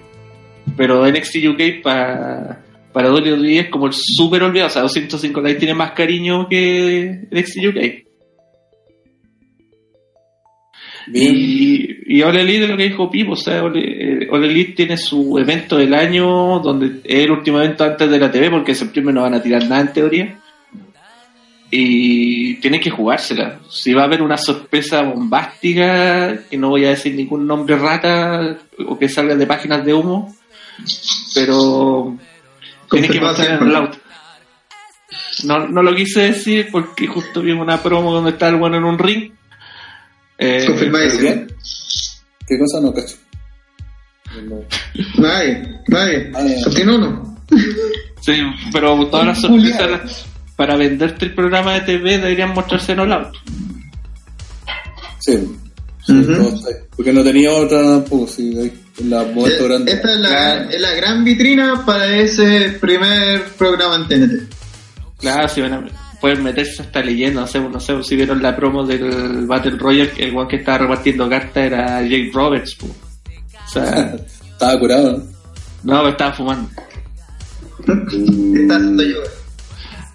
Pero 0.76 1.06
NXT 1.06 1.36
UK 1.48 1.82
para, 1.82 2.62
para 2.92 3.12
WWE 3.12 3.58
es 3.58 3.68
como 3.68 3.86
el 3.86 3.92
súper 3.94 4.44
olvidado. 4.44 4.68
O 4.68 4.72
sea, 4.72 4.82
205 4.82 5.40
Live 5.40 5.58
tiene 5.58 5.74
más 5.74 5.92
cariño 5.92 6.46
que 6.48 7.26
NXT 7.30 7.56
UK. 7.68 8.07
Y, 11.12 12.16
y 12.18 12.22
Ole 12.22 12.42
Elite 12.42 12.64
es 12.64 12.70
lo 12.70 12.76
que 12.76 12.88
dijo 12.88 13.10
Pipo, 13.10 13.32
o 13.32 13.36
sea, 13.36 13.62
Ole, 13.62 13.80
eh, 13.80 14.28
Elite 14.30 14.72
tiene 14.72 14.96
su 14.96 15.38
evento 15.38 15.78
del 15.78 15.94
año, 15.94 16.58
donde 16.60 17.00
es 17.04 17.24
el 17.24 17.30
último 17.30 17.58
evento 17.60 17.84
antes 17.84 18.10
de 18.10 18.18
la 18.18 18.30
TV, 18.30 18.50
porque 18.50 18.72
en 18.72 18.78
septiembre 18.78 19.14
no 19.14 19.22
van 19.22 19.34
a 19.34 19.42
tirar 19.42 19.62
nada 19.66 19.80
en 19.80 19.92
teoría 19.92 20.38
y 21.70 22.54
tiene 22.56 22.80
que 22.80 22.90
jugársela. 22.90 23.60
Si 23.68 23.92
va 23.92 24.02
a 24.02 24.04
haber 24.06 24.22
una 24.22 24.38
sorpresa 24.38 25.02
bombástica, 25.02 26.38
que 26.48 26.56
no 26.56 26.70
voy 26.70 26.84
a 26.84 26.90
decir 26.90 27.14
ningún 27.14 27.46
nombre 27.46 27.76
rata 27.76 28.58
o 28.86 28.98
que 28.98 29.08
salga 29.08 29.34
de 29.34 29.46
páginas 29.46 29.84
de 29.84 29.92
humo, 29.92 30.34
pero 31.34 32.16
tiene 32.90 33.08
que 33.08 33.20
pasar 33.20 33.60
en 33.60 33.68
el 33.68 33.76
auto. 33.76 33.98
No, 35.44 35.68
no 35.68 35.82
lo 35.82 35.94
quise 35.94 36.22
decir 36.22 36.68
porque 36.72 37.06
justo 37.06 37.42
vi 37.42 37.52
una 37.52 37.82
promo 37.82 38.12
donde 38.12 38.30
está 38.30 38.48
el 38.48 38.56
bueno 38.56 38.78
en 38.78 38.84
un 38.84 38.98
ring. 38.98 39.32
Eh, 40.38 40.66
¿Qué 42.46 42.58
cosa 42.58 42.80
no 42.80 42.94
cacho? 42.94 43.16
Nadie, 45.18 45.80
nadie. 45.88 46.30
Ah, 46.34 46.42
no. 46.84 47.38
Sí, 48.20 48.32
pero 48.72 49.06
todas 49.08 49.26
las 49.26 49.40
sorpresas 49.40 50.26
para 50.56 50.76
venderte 50.76 51.26
el 51.26 51.34
programa 51.34 51.74
de 51.74 51.80
TV 51.82 52.18
deberían 52.18 52.54
mostrarse 52.54 52.92
en 52.92 53.00
el 53.00 53.12
auto. 53.12 53.38
Sí. 55.20 55.56
porque 56.96 57.12
no 57.12 57.22
tenía 57.22 57.52
otra 57.52 57.82
tampoco, 57.82 58.26
sí, 58.26 58.72
la 59.04 59.24
grande. 59.24 59.92
Esta 59.92 60.14
es 60.14 60.20
la, 60.20 60.64
es 60.64 60.80
la, 60.80 60.92
gran 60.92 61.24
vitrina 61.24 61.84
para 61.84 62.16
ese 62.16 62.76
primer 62.80 63.44
programa 63.56 63.96
en 63.96 64.08
TNT. 64.08 64.54
Claro, 65.18 65.48
si 65.48 65.60
van 65.60 65.72
a, 65.74 66.07
pueden 66.20 66.42
meterse 66.42 66.82
hasta 66.82 67.02
leyendo, 67.02 67.40
no 67.40 67.46
sé, 67.46 67.60
no 67.60 67.80
sé 67.80 68.02
si 68.02 68.16
vieron 68.16 68.42
la 68.42 68.56
promo 68.56 68.84
del 68.84 69.46
Battle 69.46 69.76
Royale, 69.78 70.12
el 70.18 70.36
one 70.36 70.48
que 70.48 70.56
estaba 70.56 70.78
repartiendo 70.78 71.28
cartas 71.28 71.64
era 71.64 72.02
Jake 72.02 72.30
Roberts. 72.32 72.76
O 72.82 73.70
sea, 73.70 74.16
estaba 74.52 74.78
curado, 74.78 75.24
¿no? 75.82 76.02
No, 76.02 76.08
estaba 76.08 76.32
fumando. 76.32 76.68
está 77.80 78.76
haciendo 78.76 79.02
yo. 79.04 79.18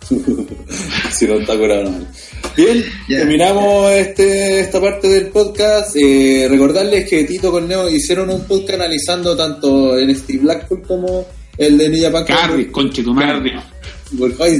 si 1.11 1.25
no 1.25 1.35
está 1.35 1.57
curado, 1.57 1.89
Bien, 2.55 2.83
terminamos 3.07 3.91
este, 3.93 4.59
esta 4.59 4.79
parte 4.79 5.07
del 5.07 5.27
podcast. 5.27 5.95
Eh, 5.95 6.45
recordarles 6.49 7.09
que 7.09 7.23
Tito 7.23 7.51
con 7.51 7.67
Neo 7.67 7.89
hicieron 7.89 8.29
un 8.29 8.43
podcast 8.43 8.81
analizando 8.81 9.35
tanto 9.35 9.95
NXT 9.95 10.41
Blackpool 10.41 10.83
como 10.83 11.25
el 11.57 11.77
de 11.77 11.99
Japan. 11.99 12.25
Cardiff, 12.25 12.71
conche 14.17 14.59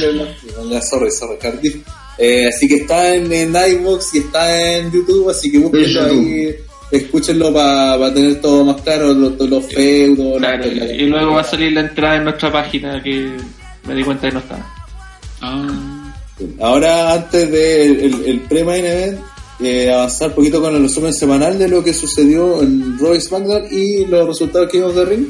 tu 0.00 0.64
madre. 0.64 0.82
sorry, 0.82 1.10
sorry, 1.10 1.36
Cardiff. 1.38 1.76
Eh, 2.18 2.46
así 2.48 2.68
que 2.68 2.76
está 2.76 3.14
en, 3.14 3.32
en 3.32 3.54
iVoox 3.54 4.14
y 4.14 4.18
está 4.18 4.76
en 4.76 4.92
YouTube, 4.92 5.30
así 5.30 5.50
que 5.50 5.58
búsquenlo 5.58 6.04
ahí 6.04 6.56
escúchenlo 6.96 7.52
para 7.52 8.12
tener 8.12 8.40
todo 8.40 8.64
más 8.64 8.80
claro, 8.82 9.12
los, 9.12 9.38
los 9.38 9.64
feudos. 9.66 10.42
y 10.96 11.06
luego 11.06 11.32
va 11.32 11.40
a 11.40 11.44
salir 11.44 11.72
la 11.72 11.80
entrada 11.80 12.16
en 12.16 12.24
nuestra 12.24 12.52
página 12.52 13.02
que 13.02 13.36
me 13.86 13.94
di 13.94 14.04
cuenta 14.04 14.28
que 14.28 14.34
no 14.34 14.40
estaba. 14.40 14.74
Ah. 15.40 16.14
Ahora, 16.60 17.14
antes 17.14 17.50
del 17.50 17.96
de 17.98 18.30
el, 18.30 18.40
pre-main 18.40 18.84
event, 18.84 19.20
eh, 19.60 19.92
avanzar 19.92 20.30
un 20.30 20.34
poquito 20.34 20.60
con 20.60 20.74
el 20.74 20.82
resumen 20.82 21.12
semanal 21.12 21.58
de 21.58 21.68
lo 21.68 21.82
que 21.82 21.94
sucedió 21.94 22.62
en 22.62 22.98
Royce 22.98 23.28
SmackDown 23.28 23.66
y 23.70 24.04
los 24.06 24.26
resultados 24.26 24.68
que 24.70 24.78
vimos 24.78 24.94
de 24.96 25.04
Ring, 25.04 25.26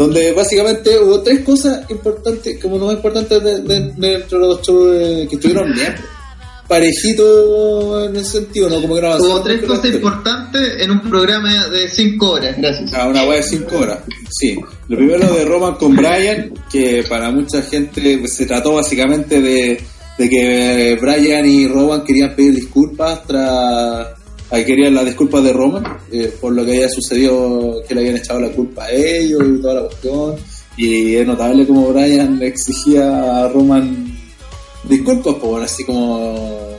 donde 0.00 0.32
básicamente 0.32 0.98
hubo 0.98 1.20
tres 1.20 1.40
cosas 1.40 1.82
importantes, 1.90 2.58
como 2.58 2.78
no 2.78 2.90
importantes 2.90 3.38
dentro 3.42 4.38
de, 4.38 4.46
los 4.46 4.62
shows 4.62 5.28
que 5.28 5.36
estuvieron 5.36 5.74
bien 5.74 5.94
parejito 6.66 8.06
en 8.06 8.16
ese 8.16 8.38
sentido, 8.38 8.70
¿no? 8.70 8.80
Como 8.80 8.94
que 8.94 9.02
no 9.02 9.16
Hubo 9.18 9.42
tres 9.42 9.62
cosas 9.62 9.92
importantes 9.92 10.82
en 10.82 10.90
un 10.90 11.02
programa 11.02 11.66
de 11.68 11.86
cinco 11.86 12.30
horas, 12.30 12.56
gracias. 12.56 12.94
Ah, 12.94 13.08
una 13.08 13.24
web 13.24 13.36
de 13.36 13.42
cinco 13.42 13.76
horas, 13.76 13.98
sí. 14.30 14.58
Lo 14.88 14.96
primero 14.96 15.34
de 15.34 15.44
Roman 15.44 15.74
con 15.74 15.94
Brian, 15.94 16.50
que 16.72 17.04
para 17.06 17.30
mucha 17.30 17.60
gente 17.60 18.16
pues, 18.20 18.36
se 18.36 18.46
trató 18.46 18.72
básicamente 18.72 19.42
de, 19.42 19.82
de 20.16 20.30
que 20.30 20.98
Brian 20.98 21.44
y 21.44 21.68
Roman 21.68 22.04
querían 22.04 22.34
pedir 22.34 22.54
disculpas 22.54 23.26
tras... 23.26 24.19
querían 24.50 24.94
las 24.94 25.06
disculpas 25.06 25.44
de 25.44 25.52
Roman 25.52 25.84
eh, 26.12 26.32
por 26.40 26.52
lo 26.52 26.64
que 26.64 26.72
había 26.72 26.88
sucedido, 26.88 27.82
que 27.86 27.94
le 27.94 28.00
habían 28.00 28.16
echado 28.16 28.40
la 28.40 28.50
culpa 28.50 28.84
a 28.84 28.90
ellos 28.90 29.42
y 29.46 29.62
toda 29.62 29.74
la 29.74 29.82
cuestión. 29.82 30.34
Y 30.76 31.14
es 31.14 31.26
notable 31.26 31.66
como 31.66 31.92
Brian 31.92 32.38
le 32.38 32.48
exigía 32.48 33.44
a 33.44 33.48
Roman 33.48 34.18
disculpas, 34.84 35.34
por 35.34 35.62
así 35.62 35.84
como. 35.84 36.78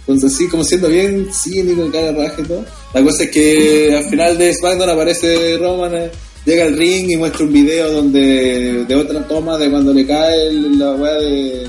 Entonces, 0.00 0.34
así 0.34 0.48
como 0.48 0.64
siendo 0.64 0.88
bien 0.88 1.28
cínico, 1.32 1.90
cara 1.92 2.12
raja 2.12 2.40
y 2.40 2.44
todo. 2.44 2.64
La 2.92 3.02
cosa 3.02 3.24
es 3.24 3.30
que 3.30 3.94
al 3.96 4.04
final 4.10 4.38
de 4.38 4.54
SmackDown 4.54 4.90
aparece 4.90 5.56
Roman, 5.58 5.94
eh, 5.94 6.10
llega 6.44 6.64
al 6.64 6.76
ring 6.76 7.10
y 7.10 7.16
muestra 7.16 7.44
un 7.44 7.52
video 7.52 7.92
donde 7.92 8.84
de 8.86 8.96
otra 8.96 9.26
toma 9.28 9.56
de 9.56 9.70
cuando 9.70 9.92
le 9.92 10.06
cae 10.06 10.52
la 10.52 10.92
weá 10.92 11.14
de, 11.14 11.68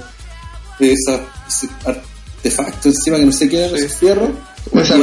de 0.79 0.91
esa, 0.93 1.21
ese 1.47 1.67
artefacto 1.85 2.89
encima 2.89 3.17
que 3.17 3.25
no 3.25 3.31
sé 3.31 3.47
qué 3.47 3.65
era, 3.65 3.77
ese 3.77 3.89
fierro. 3.89 4.31
Esa 4.73 4.95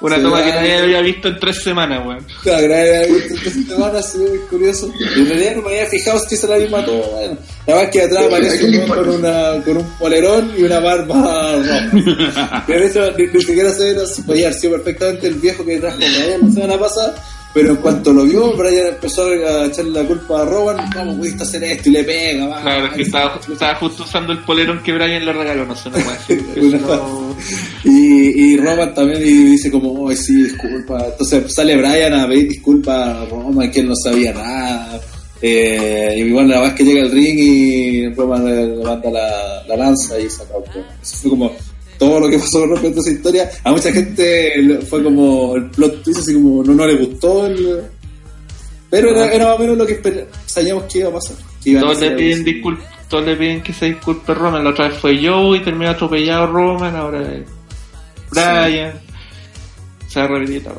una 0.00 0.20
toma 0.20 0.44
que 0.44 0.50
nadie 0.50 0.74
había 0.76 1.00
visto 1.00 1.28
en 1.28 1.40
tres 1.40 1.62
semanas, 1.62 2.06
weón. 2.06 2.26
Claro, 2.42 2.68
nadie 2.68 2.96
había 2.98 3.14
visto 3.14 3.34
en 3.34 3.40
tres 3.40 3.66
semanas, 3.66 4.12
sí, 4.12 4.24
es 4.24 4.40
curioso. 4.50 4.92
Y 5.16 5.20
en 5.20 5.28
realidad 5.28 5.56
no 5.56 5.62
me 5.62 5.68
había 5.68 5.86
fijado 5.86 6.18
si 6.18 6.34
era 6.34 6.48
la 6.48 6.58
misma 6.58 6.84
toma, 6.84 7.06
bueno. 7.06 7.38
La 7.66 7.82
es 7.82 7.90
que 7.90 8.02
atrás 8.02 8.24
aparece 8.26 8.64
un 8.64 8.88
con, 8.88 9.08
una, 9.08 9.62
con 9.64 9.76
un 9.78 9.84
polerón 9.98 10.52
y 10.56 10.62
una 10.64 10.80
barba 10.80 11.56
roja. 11.56 12.64
de 12.68 12.86
hecho, 12.86 13.10
ni, 13.16 13.26
ni 13.26 13.40
siquiera 13.40 13.72
se 13.72 13.94
ve, 13.94 14.52
sido 14.52 14.72
perfectamente 14.74 15.28
el 15.28 15.34
viejo 15.34 15.64
que 15.64 15.78
trajo 15.78 15.98
la 15.98 16.52
semana 16.52 16.78
pasada 16.78 17.14
pero 17.56 17.70
en 17.70 17.76
cuanto 17.76 18.12
lo 18.12 18.24
vio, 18.24 18.52
Brian 18.54 18.88
empezó 18.88 19.28
a 19.28 19.64
echarle 19.64 20.02
la 20.02 20.06
culpa 20.06 20.42
a 20.42 20.44
Roman, 20.44 20.90
¿cómo 20.92 21.16
pudiste 21.16 21.42
hacer 21.42 21.64
esto? 21.64 21.88
Y 21.88 21.92
le 21.92 22.04
pega, 22.04 22.48
va. 22.48 22.60
Claro, 22.60 22.92
que 22.92 23.00
estaba, 23.00 23.40
estaba, 23.50 23.74
justo 23.76 24.02
usando 24.02 24.34
el 24.34 24.40
polerón 24.40 24.82
que 24.82 24.92
Brian 24.92 25.24
le 25.24 25.32
regaló, 25.32 25.64
no 25.64 25.74
sé, 25.74 25.88
no 25.90 27.34
y, 27.82 28.52
y 28.52 28.56
Roman 28.58 28.92
también 28.92 29.22
dice 29.22 29.70
como, 29.70 30.04
oh, 30.04 30.14
sí, 30.14 30.42
disculpa. 30.42 31.02
Entonces 31.06 31.50
sale 31.50 31.78
Brian 31.78 32.12
a 32.12 32.28
pedir 32.28 32.48
disculpas 32.48 33.08
a 33.08 33.24
Roman, 33.24 33.70
que 33.70 33.80
él 33.80 33.88
no 33.88 33.96
sabía 33.96 34.34
nada. 34.34 35.00
Eh, 35.40 36.14
y 36.18 36.20
igual 36.24 36.48
la 36.48 36.60
vez 36.60 36.74
que 36.74 36.84
llega 36.84 37.04
al 37.04 37.10
ring 37.10 37.38
y 37.38 38.08
Roman 38.10 38.44
le 38.44 38.66
levanta 38.76 39.10
la, 39.10 39.62
la 39.66 39.76
lanza 39.76 40.20
y 40.20 40.28
saca 40.28 40.54
Eso 41.02 41.16
fue 41.16 41.30
como 41.30 41.52
todo 41.98 42.20
lo 42.20 42.28
que 42.28 42.38
pasó 42.38 42.60
con 42.60 42.70
respecto 42.70 42.98
a 42.98 43.02
esa 43.02 43.12
historia. 43.12 43.50
A 43.64 43.70
mucha 43.72 43.92
gente 43.92 44.80
fue 44.88 45.02
como 45.02 45.56
el 45.56 45.70
plot 45.70 46.02
twist, 46.02 46.20
así 46.20 46.34
como 46.34 46.62
no, 46.62 46.74
no 46.74 46.86
le 46.86 46.94
gustó. 46.96 47.48
Pero 48.90 49.10
era, 49.10 49.32
era, 49.32 49.46
más 49.46 49.56
o 49.56 49.58
menos 49.58 49.78
lo 49.78 49.86
que 49.86 50.26
sabíamos 50.46 50.84
que 50.84 51.00
iba 51.00 51.08
a 51.08 51.12
pasar. 51.12 51.36
todos, 51.64 52.00
le 52.00 52.10
piden 52.12 52.44
disculpas, 52.44 52.86
todos 53.08 53.26
le 53.26 53.36
piden 53.36 53.62
que 53.62 53.72
se 53.72 53.86
disculpe 53.86 54.32
Roman. 54.34 54.64
La 54.64 54.70
otra 54.70 54.88
vez 54.88 54.98
fue 54.98 55.20
yo 55.20 55.54
y 55.54 55.60
terminó 55.60 55.90
atropellado 55.90 56.46
Roman, 56.46 56.94
ahora 56.94 57.22
es 57.32 57.44
Brian. 58.30 58.92
Se 60.08 60.20
ha 60.20 60.26
repetido 60.26 60.72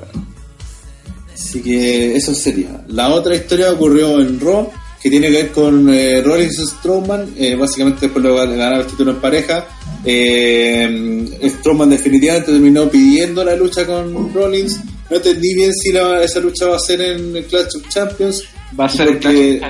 Así 1.33 1.61
que 1.61 2.15
eso 2.15 2.33
sería. 2.33 2.83
La 2.87 3.09
otra 3.09 3.35
historia 3.35 3.71
ocurrió 3.71 4.19
en 4.19 4.39
Raw, 4.39 4.71
que 5.01 5.09
tiene 5.09 5.27
que 5.27 5.33
ver 5.33 5.51
con 5.51 5.89
eh, 5.93 6.21
Rollins 6.21 6.57
Strowman. 6.57 7.33
Eh, 7.37 7.55
básicamente 7.55 8.07
después 8.07 8.23
de 8.23 8.57
ganar 8.57 8.81
el 8.81 8.87
título 8.87 9.11
en 9.11 9.17
pareja 9.17 9.67
eh, 10.09 11.39
Strowman 11.43 11.89
definitivamente 11.89 12.51
terminó 12.51 12.89
pidiendo 12.89 13.43
la 13.43 13.55
lucha 13.55 13.85
con 13.85 14.33
Rollins. 14.33 14.79
No 15.09 15.17
entendí 15.17 15.53
bien 15.53 15.73
si 15.73 15.89
esa 15.89 16.39
lucha 16.39 16.67
va 16.67 16.75
a 16.77 16.79
ser 16.79 17.01
en 17.01 17.35
el 17.35 17.45
Clash 17.45 17.77
of 17.77 17.89
Champions. 17.89 18.43
Va 18.79 18.85
a 18.85 18.89
ser 18.89 19.07
porque, 19.07 19.61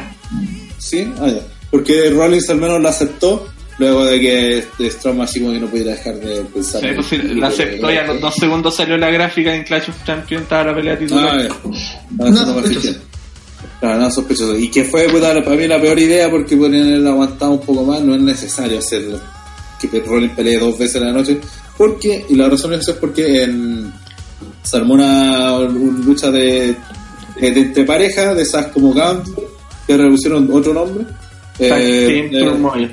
¿Sí? 0.78 1.08
Ah, 1.20 1.28
ya. 1.28 1.42
Porque 1.72 2.10
Rollins 2.10 2.50
al 2.50 2.58
menos 2.58 2.82
la 2.82 2.90
aceptó. 2.90 3.48
Luego 3.80 4.06
de 4.06 4.20
que 4.20 4.90
Strowman 4.90 5.28
así 5.28 5.40
como 5.40 5.54
que 5.54 5.60
no 5.60 5.68
pudiera 5.68 5.92
dejar 5.92 6.16
de 6.16 6.42
pensar. 6.46 6.82
Sí, 6.82 6.88
pues, 6.96 7.36
la 7.36 7.48
aceptó 7.48 7.92
y 7.92 7.98
a 7.98 8.08
los 8.08 8.20
dos 8.20 8.34
segundos 8.36 8.76
salió 8.76 8.98
la 8.98 9.12
gráfica 9.12 9.54
en 9.54 9.64
Clash 9.64 9.90
of 9.90 10.04
Champions, 10.04 10.44
estaba 10.44 10.64
la 10.64 10.76
pelea 10.76 10.98
titular. 10.98 11.48
Ah, 11.48 11.70
no, 12.10 12.30
no, 12.30 12.46
sospechoso. 12.46 12.96
Claro, 13.80 14.00
no 14.00 14.12
sospechoso. 14.12 14.58
Y 14.58 14.70
que 14.70 14.84
fue 14.84 15.08
para 15.08 15.56
mí 15.56 15.68
la 15.68 15.80
peor 15.80 16.00
idea 16.00 16.30
porque 16.30 16.58
podrían 16.58 16.94
haber 16.94 17.08
aguantado 17.08 17.52
un 17.52 17.60
poco 17.60 17.84
más, 17.84 18.02
no 18.02 18.16
es 18.16 18.22
necesario 18.22 18.80
hacerlo 18.80 19.20
que 19.80 20.00
Rollins 20.00 20.34
pelee 20.34 20.58
dos 20.58 20.78
veces 20.78 20.96
en 20.96 21.08
la 21.08 21.14
noche. 21.14 21.40
Porque, 21.78 22.26
y 22.28 22.36
la 22.36 22.50
razón 22.50 22.74
es 22.74 22.90
porque 23.00 23.44
en, 23.44 23.94
se 24.64 24.78
armó 24.78 24.96
una, 24.96 25.60
lucha 25.60 26.32
de, 26.32 26.76
de, 27.40 27.48
entre 27.48 27.84
parejas, 27.86 28.36
de 28.36 28.42
esas 28.42 28.68
como 28.68 28.94
Gauntlet, 28.94 29.48
que 29.86 29.98
reducieron 29.98 30.50
otro 30.52 30.74
nombre. 30.74 31.06
Eh, 31.60 32.30
eh, 32.32 32.90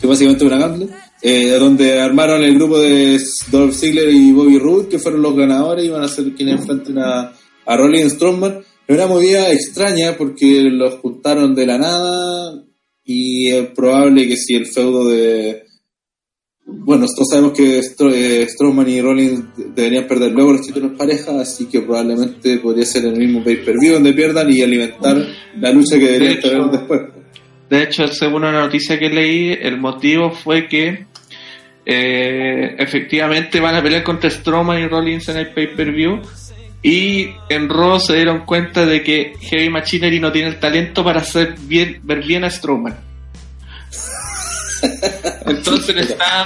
que 0.00 0.06
básicamente 0.06 0.44
una 0.44 0.58
Gauntlet. 0.58 0.90
Eh, 1.22 1.56
donde 1.58 1.98
armaron 1.98 2.44
el 2.44 2.54
grupo 2.54 2.78
de 2.78 3.18
Dolph 3.50 3.74
Ziggler 3.74 4.10
y 4.10 4.32
Bobby 4.32 4.58
Roode, 4.58 4.88
que 4.88 4.98
fueron 4.98 5.22
los 5.22 5.34
ganadores, 5.34 5.84
y 5.84 5.88
iban 5.88 6.02
a 6.02 6.08
ser 6.08 6.34
quienes 6.34 6.60
enfrenten 6.60 6.98
a, 6.98 7.32
a 7.66 7.76
Rollins 7.76 8.14
Strowman. 8.14 8.60
Era 8.88 9.04
una 9.04 9.14
movida 9.14 9.50
extraña 9.52 10.16
porque 10.16 10.62
los 10.70 10.94
juntaron 11.00 11.54
de 11.54 11.66
la 11.66 11.76
nada, 11.76 12.62
y 13.04 13.50
es 13.50 13.66
probable 13.68 14.26
que 14.26 14.36
si 14.36 14.54
el 14.54 14.66
feudo 14.66 15.08
de... 15.08 15.62
Bueno, 16.68 17.06
todos 17.06 17.28
sabemos 17.30 17.52
que 17.52 17.78
eh, 17.78 18.48
Strowman 18.48 18.88
y 18.88 19.00
Rollins 19.00 19.44
deberían 19.74 20.08
perder 20.08 20.32
luego 20.32 20.52
los 20.52 20.66
títulos 20.66 20.92
pareja, 20.98 21.40
así 21.40 21.66
que 21.66 21.80
probablemente 21.82 22.58
podría 22.58 22.84
ser 22.84 23.04
el 23.04 23.16
mismo 23.16 23.44
pay-per-view 23.44 23.94
donde 23.94 24.12
pierdan 24.12 24.52
y 24.52 24.62
alimentar 24.62 25.24
la 25.60 25.70
lucha 25.70 25.96
que 25.96 26.06
deberían 26.06 26.40
tener 26.40 26.70
después. 26.70 27.02
De 27.70 27.82
hecho, 27.84 28.08
según 28.08 28.44
una 28.44 28.60
noticia 28.60 28.98
que 28.98 29.08
leí, 29.08 29.52
el 29.52 29.78
motivo 29.78 30.32
fue 30.32 30.68
que 30.68 31.06
eh, 31.84 32.74
efectivamente 32.78 33.60
van 33.60 33.76
a 33.76 33.82
pelear 33.82 34.02
contra 34.02 34.28
Strowman 34.28 34.80
y 34.82 34.88
Rollins 34.88 35.28
en 35.28 35.36
el 35.36 35.52
pay-per-view. 35.52 36.20
Y 36.86 37.34
en 37.48 37.68
Raw 37.68 37.98
se 37.98 38.14
dieron 38.14 38.46
cuenta 38.46 38.86
de 38.86 39.02
que 39.02 39.34
Heavy 39.40 39.70
Machinery 39.70 40.20
no 40.20 40.30
tiene 40.30 40.50
el 40.50 40.60
talento 40.60 41.02
para 41.02 41.20
hacer 41.20 41.56
bien, 41.62 41.98
ver 42.04 42.24
bien 42.24 42.44
a 42.44 42.50
Strowman. 42.50 42.96
Entonces 45.46 45.96
necesitan 45.96 46.44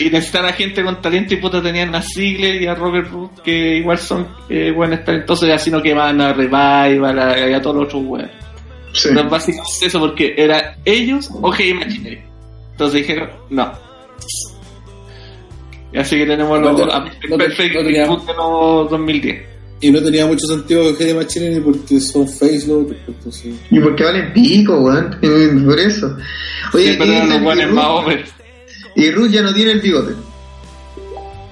y 0.00 0.10
necesitan 0.10 0.46
a 0.46 0.52
gente 0.54 0.82
con 0.82 1.00
talento 1.00 1.34
y 1.34 1.36
puta 1.36 1.62
tenían 1.62 1.94
a 1.94 2.02
Ziggler 2.02 2.60
y 2.60 2.66
a 2.66 2.74
Robert 2.74 3.12
Root 3.12 3.42
que 3.42 3.76
igual 3.76 3.98
son 3.98 4.26
eh, 4.48 4.72
buenos 4.72 5.04
talentosos 5.04 5.48
y 5.48 5.52
así 5.52 5.70
no 5.70 5.80
que 5.80 5.94
van 5.94 6.20
a 6.20 6.32
Revival 6.32 7.16
a, 7.16 7.56
a 7.56 7.62
todos 7.62 7.76
los 7.76 7.86
otros 7.86 8.02
weones. 8.04 8.32
Sí. 8.92 9.08
básicamente 9.30 9.86
eso 9.86 10.00
porque 10.00 10.34
era 10.36 10.78
ellos 10.84 11.30
o 11.30 11.52
Heavy 11.52 11.74
Machinery. 11.74 12.22
Entonces 12.72 13.02
dijeron, 13.02 13.30
no. 13.50 13.72
Y 15.92 15.98
así 15.98 16.16
que 16.16 16.26
tenemos 16.26 16.60
los 16.60 16.78
no, 16.78 17.36
perfecto 17.36 17.82
no, 18.36 18.84
2010. 18.90 19.42
Y 19.80 19.90
no 19.90 20.02
tenía 20.02 20.26
mucho 20.26 20.46
sentido 20.46 20.94
Heavy 20.96 21.12
Machinery 21.12 21.60
porque 21.60 22.00
son 22.00 22.28
face 22.28 22.64
entonces... 22.64 23.54
Y 23.70 23.80
porque 23.80 24.04
valen 24.04 24.32
pico, 24.32 24.80
weón. 24.80 25.18
Por 25.66 25.78
eso. 25.80 26.16
Oye, 26.72 26.92
sí, 26.92 26.96
pero 26.98 27.26
los 27.26 27.42
buenos 27.42 27.72
más 27.72 27.86
over. 27.88 28.24
Y 28.94 29.10
Ruth 29.10 29.30
ya 29.30 29.42
no 29.42 29.52
tiene 29.52 29.72
el 29.72 29.80
bigote. 29.80 30.12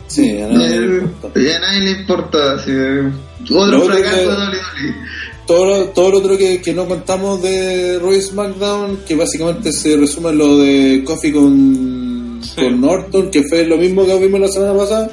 Sí, 0.07 0.41
a 0.41 0.47
nadie, 0.47 0.81
le 0.81 0.97
importa. 0.99 1.41
Ya 1.41 1.57
a 1.57 1.61
nadie 1.61 1.81
le 1.81 1.91
importa. 1.91 2.53
Así, 2.55 2.73
otro 3.53 3.81
fracaso 3.83 4.41
de 4.51 4.59
todo 5.47 5.67
lo, 5.67 5.85
todo 5.87 6.11
lo 6.13 6.19
otro 6.19 6.39
que, 6.39 6.63
que 6.63 6.73
no 6.73 6.87
contamos 6.87 7.43
de 7.43 7.99
Roy 7.99 8.21
SmackDown, 8.21 9.01
que 9.07 9.17
básicamente 9.17 9.73
se 9.73 9.97
resume 9.97 10.31
en 10.31 10.39
lo 10.39 10.59
de 10.59 11.03
Coffee 11.05 11.33
con, 11.33 12.20
con 12.55 12.81
Norton, 12.81 13.31
que 13.31 13.43
fue 13.49 13.65
lo 13.65 13.77
mismo 13.77 14.05
que 14.07 14.19
vimos 14.19 14.41
la 14.41 14.49
semana 14.49 14.75
pasada. 14.75 15.11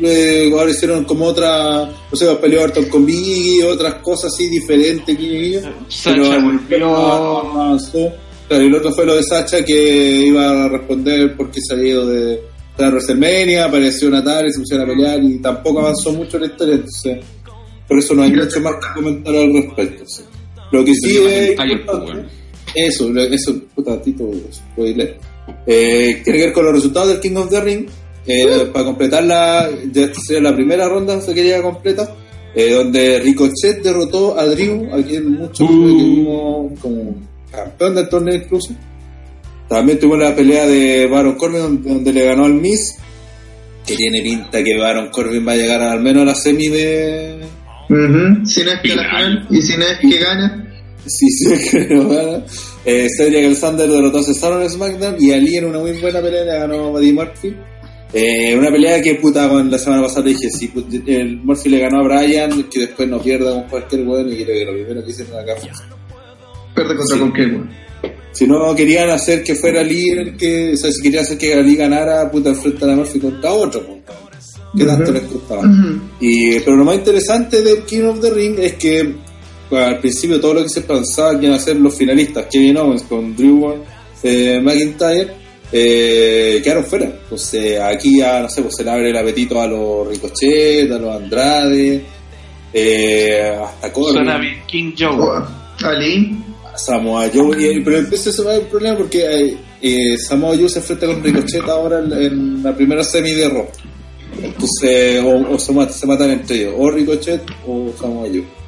Eh, 0.00 0.50
ahora 0.52 0.70
hicieron 0.70 1.04
como 1.04 1.26
otra, 1.26 1.88
o 2.10 2.16
sea, 2.16 2.40
peleó 2.40 2.62
Orton 2.62 2.86
con 2.86 3.04
Biggie, 3.04 3.64
otras 3.64 3.94
cosas 3.96 4.32
así 4.32 4.48
diferentes. 4.48 5.16
Que, 5.16 5.62
Sacha 5.88 6.38
volvió. 6.38 7.78
Claro, 8.48 8.64
y 8.64 8.66
el 8.66 8.74
otro 8.74 8.92
fue 8.92 9.06
lo 9.06 9.16
de 9.16 9.22
Sacha 9.22 9.64
que 9.64 10.26
iba 10.26 10.64
a 10.64 10.68
responder 10.68 11.36
porque 11.36 11.60
ido 11.82 12.06
de, 12.06 12.40
de 12.78 12.88
WrestleMania, 12.88 13.66
apareció 13.66 14.10
Natal 14.10 14.46
y 14.46 14.52
se 14.52 14.60
pusieron 14.60 14.86
a 14.86 14.92
pelear 14.92 15.22
y 15.22 15.38
tampoco 15.38 15.80
avanzó 15.80 16.12
mucho 16.12 16.38
la 16.38 16.46
historia. 16.46 16.74
Entonces, 16.74 17.18
por 17.86 17.98
eso 17.98 18.14
no 18.14 18.22
hay 18.22 18.32
mucho 18.32 18.60
más 18.60 18.74
que 18.74 18.94
comentar 18.94 19.34
al 19.34 19.52
respecto. 19.52 20.04
Lo 20.70 20.84
que 20.84 20.94
sí 20.94 21.18
es. 21.18 21.56
Eso, 22.74 23.10
eso, 23.18 23.60
puta, 23.74 24.00
Tito, 24.00 24.30
leer. 24.76 25.18
Eh, 25.66 26.20
tiene 26.24 26.38
que 26.38 26.44
ver 26.46 26.52
con 26.52 26.64
los 26.64 26.74
resultados 26.74 27.08
del 27.08 27.20
King 27.20 27.36
of 27.36 27.50
the 27.50 27.60
Ring. 27.60 27.86
Eh, 28.26 28.70
para 28.72 28.84
completar 28.84 29.24
la, 29.24 29.68
ya 29.92 30.12
sería 30.14 30.50
la 30.50 30.54
primera 30.54 30.88
ronda 30.88 31.20
se 31.20 31.34
quería 31.34 31.60
completa, 31.60 32.14
eh, 32.54 32.72
donde 32.72 33.18
Ricochet 33.18 33.82
derrotó 33.82 34.38
a 34.38 34.46
Drew, 34.46 34.94
aquí 34.94 35.16
en 35.16 35.32
mucho 35.32 35.64
uh. 35.64 36.74
como 36.80 37.16
campeón 37.50 37.96
del 37.96 38.08
torneo 38.08 38.34
incluso. 38.36 38.74
También 39.68 39.98
tuvo 39.98 40.16
la 40.16 40.36
pelea 40.36 40.66
de 40.66 41.06
Baron 41.06 41.34
Corbin 41.34 41.82
donde, 41.82 42.12
le 42.12 42.24
ganó 42.24 42.44
al 42.44 42.54
Miss, 42.54 42.96
que 43.84 43.96
tiene 43.96 44.22
pinta 44.22 44.62
que 44.62 44.78
Baron 44.78 45.08
Corbin 45.08 45.46
va 45.46 45.52
a 45.52 45.56
llegar 45.56 45.82
al 45.82 46.00
menos 46.00 46.22
a 46.22 46.26
la 46.26 46.34
semi 46.36 46.68
de, 46.68 47.40
si 48.44 48.64
no 48.64 48.70
es 48.70 48.80
que 48.80 48.94
la 48.94 49.04
final 49.04 49.46
y 49.50 49.62
si 49.62 49.76
no 49.76 49.84
es 49.84 49.98
que 49.98 50.18
gana. 50.18 50.71
Sí, 51.06 51.30
sí, 51.30 51.52
es 51.52 51.70
que 51.70 51.94
no 51.94 52.08
gana. 52.08 52.44
Eh, 52.84 53.08
Cedric 53.16 53.46
Alexander 53.46 53.88
derrotó 53.88 54.18
a 54.18 54.22
Cesaro 54.22 54.62
en 54.62 54.70
SmackDown 54.70 55.16
y 55.18 55.32
Ali 55.32 55.56
en 55.56 55.66
una 55.66 55.78
muy 55.78 55.92
buena 55.92 56.20
pelea 56.20 56.44
le 56.44 56.58
ganó 56.58 56.86
a 56.86 56.90
Buddy 56.90 57.12
Murphy. 57.12 57.56
Eh, 58.14 58.54
una 58.56 58.70
pelea 58.70 59.00
que 59.00 59.14
puta 59.14 59.48
con 59.48 59.70
la 59.70 59.78
semana 59.78 60.02
pasada 60.02 60.26
dije, 60.26 60.50
si 60.50 60.70
el 61.06 61.38
Murphy 61.38 61.70
le 61.70 61.78
ganó 61.78 62.00
a 62.00 62.02
Brian, 62.02 62.64
que 62.64 62.80
después 62.80 63.08
no 63.08 63.20
pierda 63.20 63.52
con 63.54 63.68
cualquier 63.70 64.06
weón 64.06 64.30
y 64.30 64.44
creo 64.44 64.58
que 64.58 64.64
lo 64.66 64.72
primero 64.72 65.04
que 65.04 65.10
hicieron 65.10 65.40
acá 65.40 65.56
fue. 65.56 65.70
Pierde 66.74 66.96
contra 66.96 67.16
sí. 67.16 67.20
cualquier 67.20 67.52
weón. 67.52 67.70
Si 68.32 68.46
no 68.46 68.74
querían 68.74 69.10
hacer 69.10 69.42
que 69.42 69.54
fuera 69.54 69.80
Ali 69.80 70.08
el 70.10 70.36
que, 70.36 70.72
o 70.72 70.76
sea, 70.76 70.90
si 70.90 71.02
querían 71.02 71.24
hacer 71.24 71.38
que 71.38 71.54
Ali 71.54 71.76
ganara, 71.76 72.30
puta, 72.30 72.50
enfrenta 72.50 72.92
a 72.92 72.96
Murphy 72.96 73.18
contra 73.18 73.52
otro, 73.52 73.86
puta 73.86 74.12
que 74.76 74.84
tanto 74.84 75.12
les 75.12 75.30
gustaba. 75.30 75.62
y, 76.20 76.58
pero 76.60 76.76
lo 76.76 76.84
más 76.84 76.96
interesante 76.96 77.62
del 77.62 77.84
King 77.84 78.04
of 78.04 78.20
the 78.20 78.30
Ring 78.30 78.58
es 78.58 78.74
que 78.74 79.14
al 79.76 79.98
principio 79.98 80.40
todo 80.40 80.54
lo 80.54 80.62
que 80.62 80.68
se 80.68 80.82
pensaba 80.82 81.38
que 81.38 81.46
iban 81.46 81.58
a 81.58 81.60
ser 81.60 81.76
los 81.76 81.94
finalistas, 81.94 82.46
Kevin 82.50 82.76
Owens 82.76 83.02
con 83.04 83.34
Drew 83.36 83.82
eh, 84.22 84.60
McIntyre, 84.62 85.28
eh, 85.72 86.60
quedaron 86.62 86.84
fuera. 86.84 87.06
Entonces 87.06 87.80
aquí 87.80 88.18
ya, 88.18 88.40
no 88.40 88.48
sé, 88.48 88.62
pues 88.62 88.76
se 88.76 88.84
le 88.84 88.90
abre 88.90 89.10
el 89.10 89.16
apetito 89.16 89.60
a 89.60 89.66
los 89.66 90.08
Ricochet, 90.08 90.90
a 90.90 90.98
los 90.98 91.16
Andrade, 91.16 92.02
eh, 92.72 93.56
hasta 93.62 93.92
Corbin. 93.92 94.28
King 94.66 94.92
Joe. 94.98 95.42
Ali. 95.82 96.36
Samoa 96.76 97.28
Joe, 97.32 97.82
pero 97.84 97.98
ese 97.98 98.32
se 98.32 98.42
va 98.42 98.54
el 98.54 98.62
problema 98.62 98.96
porque 98.96 99.24
eh, 99.24 99.56
eh, 99.82 100.16
Samoa 100.18 100.56
Joe 100.56 100.68
se 100.68 100.78
enfrenta 100.78 101.06
con 101.06 101.22
Ricochet 101.22 101.68
ahora 101.68 101.98
en, 101.98 102.12
en 102.12 102.62
la 102.62 102.74
primera 102.74 103.04
semi 103.04 103.32
de 103.32 103.48
Raw. 103.48 103.66
Entonces, 104.42 105.22
o, 105.22 105.58
se, 105.58 105.72
matan, 105.72 105.94
se, 105.94 106.06
matan, 106.06 106.30
entre 106.30 106.56
ellos, 106.56 106.74
o 106.78 106.90
Ricochet 106.90 107.42
o 107.66 107.92
Samoa 107.98 108.26
Joe. 108.28 108.61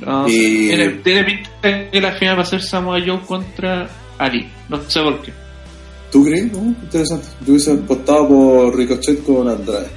No, 0.00 0.28
y... 0.28 0.68
tiene, 0.68 0.88
tiene, 1.02 1.24
pinta 1.24 1.90
que 1.90 2.00
la 2.00 2.12
final 2.12 2.38
va 2.38 2.42
a 2.42 2.46
ser 2.46 2.62
Samoa 2.62 2.98
Joe 3.04 3.20
contra 3.26 3.88
Ali, 4.18 4.48
no 4.68 4.80
sé 4.88 5.00
por 5.00 5.20
qué. 5.22 5.32
¿Tú 6.10 6.24
crees? 6.24 6.52
No, 6.52 6.58
interesante. 6.82 7.26
Yo 7.44 7.52
hubiese 7.52 7.72
apostado 7.72 8.28
por 8.28 8.76
Ricochet 8.76 9.22
con 9.24 9.48
Andrade. 9.48 9.88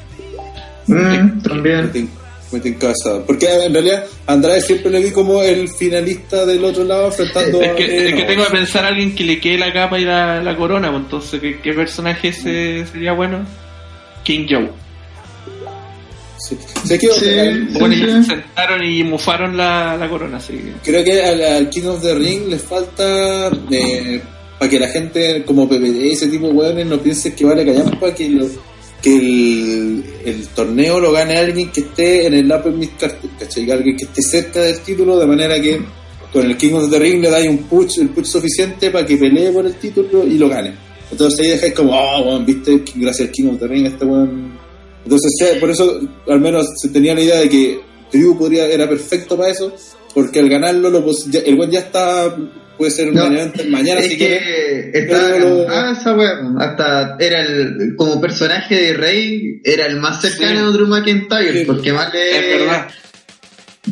Mm, 0.88 1.42
también. 1.42 2.10
Muy 2.52 2.62
en 2.66 2.74
casa. 2.74 3.24
Porque 3.26 3.48
en 3.48 3.74
realidad 3.74 4.06
Andrade 4.28 4.60
siempre 4.60 4.92
le 4.92 5.00
vi 5.02 5.12
como 5.12 5.42
el 5.42 5.70
finalista 5.70 6.46
del 6.46 6.66
otro 6.66 6.84
lado 6.84 7.08
enfrentando 7.08 7.62
es 7.62 7.72
que, 7.72 7.84
a, 7.84 7.88
es 7.88 8.14
que 8.14 8.24
tengo 8.24 8.44
que 8.44 8.52
pensar 8.52 8.84
a 8.84 8.90
alguien 8.90 9.16
que 9.16 9.24
le 9.24 9.40
quede 9.40 9.58
la 9.58 9.72
capa 9.72 9.98
y 9.98 10.04
la, 10.04 10.44
la 10.44 10.58
corona, 10.58 10.90
pues 10.92 11.04
entonces 11.04 11.40
¿qué, 11.40 11.60
qué 11.62 11.74
personaje 11.74 12.28
ese 12.30 12.86
sería 12.88 13.14
bueno? 13.14 13.46
King 14.24 14.48
Joe. 14.50 14.70
Sí. 16.42 16.58
Se 16.86 16.98
quedó 16.98 17.14
sí, 17.14 17.26
bueno, 17.80 17.94
sí, 17.94 18.02
se 18.02 18.24
sentaron 18.24 18.84
y 18.84 19.04
mufaron 19.04 19.56
la, 19.56 19.96
la 19.96 20.10
corona. 20.10 20.40
Sí. 20.40 20.60
Creo 20.84 21.04
que 21.04 21.22
al, 21.24 21.42
al, 21.42 21.70
King 21.70 21.84
of 21.84 22.02
the 22.02 22.16
Ring 22.16 22.48
le 22.48 22.58
falta 22.58 23.52
eh, 23.70 24.22
para 24.58 24.70
que 24.70 24.80
la 24.80 24.88
gente 24.88 25.44
como 25.46 25.70
PPD, 25.70 26.12
ese 26.12 26.28
tipo 26.28 26.48
de 26.48 26.54
hueones, 26.54 26.88
no 26.88 27.00
piense 27.00 27.36
que 27.36 27.46
vale 27.46 27.64
callar 27.64 28.00
para 28.00 28.16
que, 28.16 28.30
lo, 28.30 28.48
que 29.02 29.16
el, 29.16 30.04
el, 30.26 30.48
torneo 30.48 31.00
lo 31.00 31.12
gane 31.12 31.38
alguien 31.38 31.70
que 31.72 31.82
esté 31.82 32.26
en 32.26 32.34
el 32.34 32.52
Upper 32.52 32.72
Mid 32.72 32.90
¿cachai? 33.40 33.70
Alguien 33.70 33.96
que 33.96 34.06
esté 34.06 34.22
cerca 34.24 34.62
del 34.62 34.80
título, 34.80 35.20
de 35.20 35.28
manera 35.28 35.62
que 35.62 35.80
con 36.34 36.46
el 36.46 36.58
King 36.58 36.74
of 36.74 36.90
the 36.90 36.98
Ring 36.98 37.22
le 37.22 37.30
da 37.30 37.40
un 37.48 37.60
push, 37.60 38.00
el 38.00 38.10
push 38.10 38.26
suficiente 38.26 38.90
para 38.90 39.06
que 39.06 39.18
pelee 39.18 39.52
por 39.52 39.66
el 39.66 39.76
título 39.76 40.26
y 40.26 40.40
lo 40.40 40.50
gane. 40.50 40.74
Entonces 41.12 41.40
ahí 41.42 41.52
dejáis 41.52 41.74
como, 41.74 41.92
oh, 41.94 42.24
bueno, 42.24 42.46
viste, 42.46 42.84
gracias 42.96 43.28
al 43.28 43.34
King 43.34 43.48
of 43.50 43.60
the 43.60 43.68
Ring, 43.68 43.86
este 43.86 44.06
weón 44.06 44.51
entonces, 45.04 45.58
por 45.60 45.70
eso 45.70 46.00
al 46.28 46.40
menos 46.40 46.68
se 46.80 46.90
tenía 46.90 47.16
la 47.16 47.22
idea 47.22 47.40
de 47.40 47.50
que 47.50 47.82
Drew 48.12 48.38
podría, 48.38 48.66
era 48.66 48.88
perfecto 48.88 49.38
para 49.38 49.50
eso, 49.50 49.74
porque 50.14 50.40
al 50.40 50.50
ganarlo, 50.50 50.90
lo, 50.90 51.04
el 51.46 51.56
buen 51.56 51.72
ya 51.72 51.80
está, 51.80 52.36
puede 52.78 52.92
ser 52.92 53.14
no, 53.14 53.24
mañana. 53.70 54.02
Es 54.02 54.16
que 54.16 54.92
está 54.94 55.40
lo... 55.40 55.64
esa 55.64 56.16
hasta 56.60 57.16
era 57.20 57.42
el, 57.42 57.96
como 57.98 58.22
personaje 58.22 58.76
de 58.76 58.94
Rey, 58.94 59.62
era 59.64 59.86
el 59.86 59.98
más 59.98 60.22
cercano 60.22 60.60
sí. 60.60 60.66
a 60.68 60.70
Drew 60.72 60.88
McIntyre, 60.88 61.60
sí. 61.60 61.66
porque 61.66 61.94
más 61.94 62.14
le... 62.14 62.38
Es 62.38 62.60
verdad. 62.60 62.88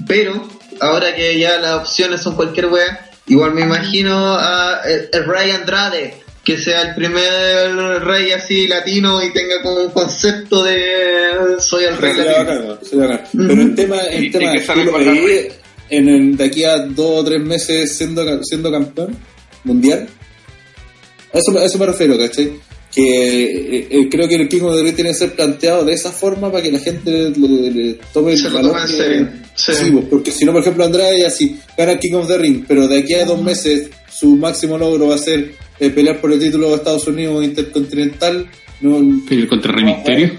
Pero, 0.08 0.48
ahora 0.80 1.16
que 1.16 1.40
ya 1.40 1.58
las 1.58 1.82
opciones 1.82 2.22
son 2.22 2.36
cualquier 2.36 2.68
wea, 2.68 3.10
igual 3.28 3.54
me 3.54 3.62
imagino 3.62 4.36
a 4.36 4.82
el, 4.86 5.10
el 5.12 5.26
Ray 5.26 5.52
Andrade 5.52 6.29
que 6.50 6.58
sea 6.58 6.82
el 6.82 6.96
primer 6.96 8.02
rey 8.04 8.32
así 8.32 8.66
latino 8.66 9.24
y 9.24 9.32
tenga 9.32 9.62
como 9.62 9.84
un 9.84 9.92
concepto 9.92 10.64
de 10.64 11.60
soy 11.60 11.84
el 11.84 11.96
rey 11.96 12.16
latino. 12.16 12.80
Pero 12.90 13.54
el 13.54 13.76
tema, 13.76 13.98
el 14.00 14.32
tema 14.32 14.54
es 14.56 14.68
que 14.68 15.52
en 15.92 16.10
el, 16.10 16.36
de 16.36 16.44
aquí 16.44 16.64
a 16.64 16.80
dos 16.80 17.20
o 17.20 17.24
tres 17.24 17.40
meses 17.40 17.96
siendo, 17.96 18.44
siendo 18.44 18.72
campeón 18.72 19.16
mundial. 19.64 20.08
A 21.32 21.38
eso, 21.38 21.56
a 21.56 21.66
eso 21.66 21.78
me 21.78 21.86
refiero, 21.86 22.18
¿cachai? 22.18 22.52
Que 22.92 23.44
eh, 23.44 23.88
eh, 23.88 24.10
creo 24.10 24.28
que 24.28 24.34
el 24.34 24.50
King 24.50 24.64
of 24.64 24.76
the 24.76 24.82
Ring 24.82 24.96
tiene 24.96 25.12
que 25.12 25.18
ser 25.18 25.34
planteado 25.34 25.86
de 25.86 25.94
esa 25.94 26.12
forma 26.12 26.52
para 26.52 26.64
que 26.64 26.72
la 26.72 26.80
gente 26.80 27.30
le, 27.30 27.70
le 27.70 28.00
tome 28.12 28.34
el 28.34 28.50
valor. 28.52 28.76
Que, 28.88 29.28
sí. 29.54 29.72
sí 29.76 29.92
pues, 29.92 30.06
porque 30.10 30.32
si 30.32 30.46
no, 30.46 30.52
por 30.52 30.62
ejemplo, 30.62 30.84
Andrade 30.84 31.28
así 31.28 31.60
gana 31.78 31.92
el 31.92 32.00
King 32.00 32.14
of 32.14 32.28
the 32.28 32.40
Ring, 32.40 32.66
pero 32.68 32.88
de 32.88 32.98
aquí 32.98 33.14
a 33.14 33.26
dos 33.26 33.40
meses 33.40 33.92
su 34.12 34.36
máximo 34.36 34.80
logro 34.80 35.10
va 35.10 35.14
a 35.16 35.20
ser 35.20 35.69
eh, 35.80 35.90
pelear 35.90 36.20
por 36.20 36.32
el 36.32 36.40
título 36.40 36.70
de 36.70 36.76
Estados 36.76 37.08
Unidos 37.08 37.44
Intercontinental. 37.44 38.48
No, 38.82 39.24
¿Pelear 39.28 39.48
contra 39.48 39.72
Rey 39.72 39.86
Misterio? 39.86 40.32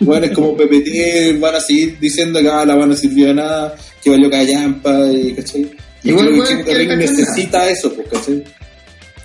Bueno, 0.00 0.26
es 0.26 0.32
como 0.32 0.56
PPT, 0.56 1.40
van 1.40 1.56
a 1.56 1.60
seguir 1.60 1.98
diciendo 1.98 2.40
que 2.40 2.48
ah, 2.48 2.64
la 2.64 2.76
van 2.76 2.92
a 2.92 2.96
servir 2.96 3.26
de 3.26 3.34
nada, 3.34 3.74
que 4.02 4.10
valió 4.10 4.30
callampa, 4.30 5.10
y, 5.12 5.34
¿cachai? 5.34 5.70
Igual, 6.04 6.32
igual 6.32 6.64
que 6.64 6.72
el 6.72 6.98
necesita 6.98 7.68
eso, 7.68 7.92
pues, 7.92 8.08
¿cachai? 8.08 8.44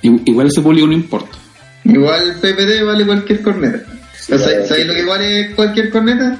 Igual 0.01 0.47
ese 0.47 0.61
público 0.61 0.87
no 0.87 0.93
importa. 0.93 1.37
Igual 1.85 2.37
PPD 2.41 2.83
vale 2.85 3.05
cualquier 3.05 3.41
corneta. 3.41 3.83
¿Sabéis 4.17 4.87
lo 4.87 4.93
que 4.93 5.05
vale 5.05 5.51
cualquier 5.55 5.89
corneta? 5.89 6.39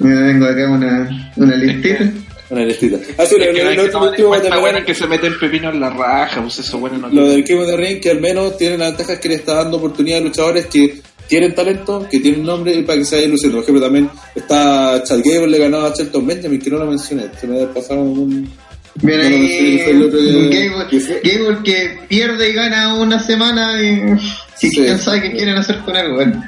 me 0.00 0.14
vengo 0.14 0.46
acá 0.46 0.70
una, 0.70 1.32
una 1.36 1.56
listita. 1.56 2.12
Una. 2.50 2.62
Ah, 2.62 3.24
sí, 3.26 3.36
lo, 3.38 4.84
que 4.84 4.94
se 4.94 5.06
meten 5.06 5.38
pepino 5.38 5.70
en 5.70 5.80
la 5.80 5.90
raja, 5.90 6.42
pues 6.42 6.58
eso 6.58 6.78
bueno 6.78 6.98
no 6.98 7.08
Lo 7.08 7.28
del 7.28 7.40
of 7.40 7.66
the 7.66 7.76
Ring, 7.76 8.00
que 8.00 8.10
al 8.10 8.20
menos 8.20 8.58
tiene 8.58 8.76
la 8.76 8.88
ventaja 8.88 9.18
que 9.18 9.30
le 9.30 9.36
está 9.36 9.54
dando 9.54 9.78
oportunidad 9.78 10.18
a 10.18 10.22
luchadores 10.22 10.66
que 10.66 11.00
tienen 11.26 11.54
talento, 11.54 12.06
que 12.10 12.20
tienen 12.20 12.44
nombre 12.44 12.74
y 12.74 12.82
para 12.82 12.98
que 12.98 13.04
se 13.06 13.16
vayan 13.16 13.30
luciendo. 13.30 13.56
Por 13.56 13.64
ejemplo, 13.64 13.82
también 13.82 14.10
está 14.34 15.02
Chad 15.04 15.20
Gable, 15.24 15.48
le 15.48 15.58
ganó 15.58 15.86
a 15.86 15.94
Shelton 15.94 16.26
Benjamin, 16.26 16.60
que 16.60 16.70
no 16.70 16.78
lo 16.78 16.86
mencioné. 16.86 17.30
Se 17.40 17.46
me 17.46 17.62
ha 17.62 17.72
pasado 17.72 18.02
un 18.02 18.52
Bien 19.02 19.20
ahí, 19.20 19.78
Gable, 19.78 21.58
que 21.64 21.98
pierde 22.08 22.50
y 22.50 22.52
gana 22.52 22.94
una 22.94 23.18
semana 23.18 23.82
y, 23.82 24.70
quién 24.70 24.98
sabe 24.98 25.22
qué 25.22 25.32
quieren 25.32 25.56
hacer 25.56 25.80
con 25.80 25.96
él, 25.96 26.12
bueno. 26.14 26.44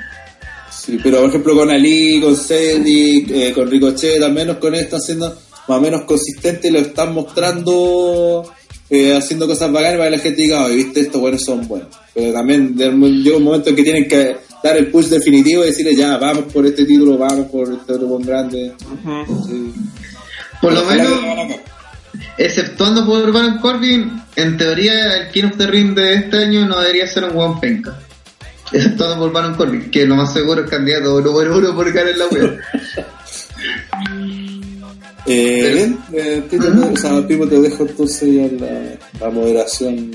Sí, 0.71 1.01
pero 1.03 1.19
por 1.19 1.31
ejemplo 1.31 1.57
con 1.57 1.71
Ali, 1.71 2.21
con 2.21 2.37
Cedric, 2.37 3.31
eh, 3.31 3.53
con 3.53 3.69
Ricochet, 3.69 4.23
al 4.23 4.33
menos 4.33 4.59
con 4.59 4.73
él 4.75 4.83
están 4.83 5.01
siendo 5.01 5.37
más 5.69 5.79
o 5.79 5.81
menos 5.81 6.03
consistentes 6.03 6.71
y 6.71 6.73
lo 6.73 6.81
están 6.81 7.13
mostrando 7.15 8.45
eh, 8.89 9.17
haciendo 9.17 9.49
cosas 9.49 9.73
bacanas 9.73 9.99
para 9.99 10.11
que 10.11 10.17
la 10.17 10.23
gente 10.23 10.43
diga, 10.43 10.65
oh, 10.65 10.69
viste, 10.69 11.01
estos 11.01 11.21
buenos 11.21 11.43
son 11.43 11.67
buenos. 11.67 11.89
Pero 12.15 12.33
también 12.33 12.77
llega 12.77 13.37
un 13.37 13.43
momento 13.43 13.71
en 13.71 13.77
que 13.77 13.83
tienen 13.83 14.07
que 14.07 14.37
dar 14.63 14.77
el 14.77 14.91
push 14.91 15.07
definitivo 15.07 15.65
y 15.65 15.67
decirle, 15.67 15.97
ya, 15.97 16.17
vamos 16.19 16.53
por 16.53 16.65
este 16.67 16.85
título, 16.85 17.19
vamos 17.19 17.47
por 17.47 17.73
este 17.73 17.93
otro 17.95 18.19
grande. 18.19 18.73
Por 20.61 20.73
lo 20.73 20.85
menos 20.85 21.57
exceptuando 22.39 23.05
por 23.05 23.33
Baron 23.33 23.59
Corbin, 23.59 24.23
en 24.37 24.57
teoría 24.57 25.17
el 25.17 25.31
King 25.31 25.45
of 25.45 25.57
the 25.57 25.67
Ring 25.67 25.95
de 25.95 26.15
este 26.15 26.45
año 26.45 26.67
no 26.67 26.81
debería 26.81 27.07
ser 27.07 27.25
un 27.25 27.35
buen 27.35 27.59
penca. 27.59 27.99
Exceptuando 28.73 29.19
por 29.19 29.33
Baron 29.33 29.55
Corbin, 29.55 29.91
que 29.91 30.07
lo 30.07 30.17
más 30.17 30.33
seguro 30.33 30.65
es 30.65 30.71
candidato 30.71 31.21
número 31.21 31.59
uno 31.59 31.75
por 31.75 31.93
ganar 31.93 32.17
la 32.17 32.27
web. 32.27 32.61
eh, 35.27 35.73
bien, 35.75 35.99
eh, 36.13 36.43
o 36.93 36.97
sea, 36.97 37.27
Pipo, 37.27 37.47
te 37.47 37.61
dejo 37.61 37.83
entonces 37.85 38.35
ya 38.35 38.67
la, 39.21 39.31
moderación. 39.31 40.11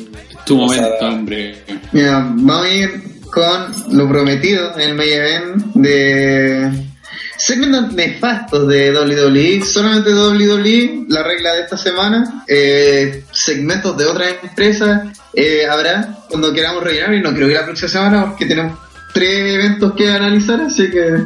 Tu 0.45 0.55
momento, 0.55 0.89
hombre. 1.01 1.55
Mira, 1.91 2.19
vamos 2.35 2.65
a 2.65 2.69
ir 2.69 3.03
con 3.31 3.97
lo 3.97 4.09
prometido 4.09 4.73
en 4.75 4.89
el 4.89 4.95
main 4.95 5.13
event 5.13 5.65
de 5.75 6.91
segmentos 7.37 7.93
nefastos 7.93 8.67
de 8.67 8.91
WWE, 8.93 9.65
solamente 9.65 10.13
WWE, 10.13 11.05
la 11.09 11.23
regla 11.23 11.53
de 11.53 11.61
esta 11.61 11.77
semana, 11.77 12.43
eh, 12.47 13.23
segmentos 13.31 13.97
de 13.97 14.05
otras 14.05 14.35
empresas 14.43 15.17
eh, 15.33 15.65
habrá 15.65 16.19
cuando 16.29 16.53
queramos 16.53 16.83
rellenar 16.83 17.15
y 17.15 17.21
no 17.21 17.33
creo 17.33 17.47
que 17.47 17.53
la 17.55 17.65
próxima 17.65 17.89
semana 17.89 18.25
porque 18.27 18.45
tenemos 18.45 18.77
tres 19.13 19.55
eventos 19.55 19.93
que 19.93 20.11
analizar, 20.11 20.61
así 20.61 20.91
que 20.91 21.25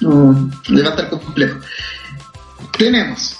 no, 0.00 0.50
va 0.70 0.86
a 0.86 0.90
estar 0.90 1.08
complejo. 1.08 1.58
Tenemos, 2.76 3.36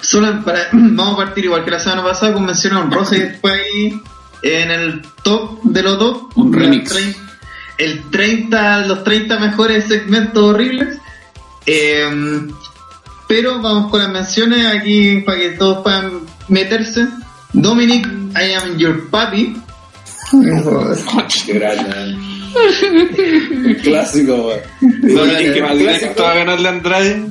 solo 0.00 0.44
para, 0.44 0.68
vamos 0.72 1.14
a 1.14 1.16
partir 1.24 1.44
igual 1.44 1.64
que 1.64 1.70
la 1.70 1.78
semana 1.78 2.02
pasada 2.04 2.32
con 2.32 2.44
mención 2.44 2.76
honrosa 2.76 3.16
y 3.16 3.20
después 3.20 3.54
ahí 3.54 4.00
en 4.42 4.70
el 4.70 5.02
top 5.22 5.62
de 5.62 5.82
los 5.82 5.98
top, 5.98 6.36
un 6.36 6.52
remix 6.52 6.92
el 7.78 8.10
30, 8.10 8.86
los 8.86 9.04
30 9.04 9.38
mejores 9.38 9.84
segmentos 9.86 10.42
horribles. 10.42 10.98
Em, 11.66 12.50
pero 13.26 13.60
vamos 13.60 13.90
con 13.90 14.00
las 14.00 14.10
menciones 14.10 14.66
aquí 14.66 15.20
para 15.20 15.38
que 15.38 15.50
todos 15.50 15.82
puedan 15.82 16.20
meterse. 16.48 17.08
Dominic, 17.52 18.06
I 18.36 18.52
am 18.54 18.76
your 18.76 19.08
papi. 19.10 19.56
Qué 21.46 21.52
grande. 21.54 22.16
clásico, 23.82 24.52
Dominic, 24.80 25.54
que 25.54 25.60
clásico 25.60 26.22
va 26.22 26.32
a 26.32 26.34
ganarle 26.34 26.68
a 26.68 26.72
Andrade. 26.72 27.26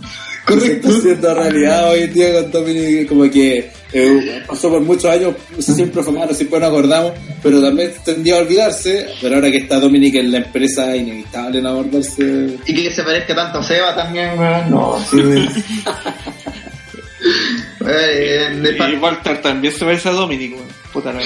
Correcto. 0.45 0.65
Se 0.67 0.73
está 0.73 0.89
haciendo 0.89 1.33
realidad 1.35 1.91
hoy 1.91 2.01
en 2.01 2.13
día 2.13 2.33
con 2.33 2.51
Dominic, 2.51 3.07
como 3.07 3.29
que 3.29 3.71
eh, 3.93 4.43
pasó 4.45 4.69
por 4.69 4.81
muchos 4.81 5.05
años, 5.05 5.35
siempre 5.59 6.03
fue 6.03 6.13
malo, 6.13 6.33
siempre 6.33 6.59
nos 6.59 6.69
acordamos, 6.69 7.13
pero 7.41 7.61
también 7.61 7.93
tendía 8.03 8.35
a 8.35 8.39
olvidarse, 8.39 9.07
pero 9.21 9.35
ahora 9.35 9.49
que 9.49 9.57
está 9.57 9.79
Dominic 9.79 10.15
en 10.15 10.31
la 10.31 10.39
empresa, 10.39 10.95
inevitable 10.95 11.61
no 11.61 11.69
acordarse. 11.69 12.57
Y 12.65 12.73
que 12.73 12.91
se 12.91 13.03
parezca 13.03 13.35
tanto 13.35 13.59
a 13.59 13.63
Seba 13.63 13.95
también, 13.95 14.31
no, 14.69 14.99
sí. 15.09 15.17
eh, 17.87 18.75
y 18.91 18.95
Walter 18.97 19.41
también 19.41 19.73
se 19.73 19.85
parece 19.85 20.09
a 20.09 20.13
Dominic, 20.13 20.55
puta 20.91 21.13
la 21.13 21.21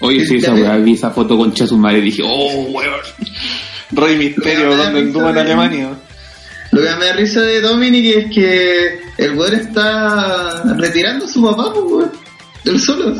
Oye, 0.00 0.26
sí, 0.26 0.36
esa 0.36 0.52
weá, 0.52 0.76
vi 0.78 0.94
esa 0.94 1.10
foto 1.10 1.38
con 1.38 1.54
Chasumare 1.54 1.98
y 1.98 2.02
dije, 2.02 2.22
oh, 2.24 2.66
weón. 2.70 3.00
Rey 3.92 4.16
Misterio, 4.16 4.76
donde 4.76 5.00
anduvo 5.00 5.30
en 5.30 5.38
Alemania. 5.38 5.90
Lo 6.72 6.82
que 6.82 6.96
me 6.96 7.06
da 7.06 7.12
risa 7.12 7.42
de 7.42 7.60
Dominic 7.60 8.16
es 8.16 8.34
que 8.34 8.98
el 9.18 9.34
weón 9.34 9.54
está 9.54 10.62
retirando 10.76 11.26
a 11.26 11.28
su 11.28 11.42
papá, 11.42 11.72
pues, 11.72 12.08
del 12.64 12.80
solo. 12.80 13.14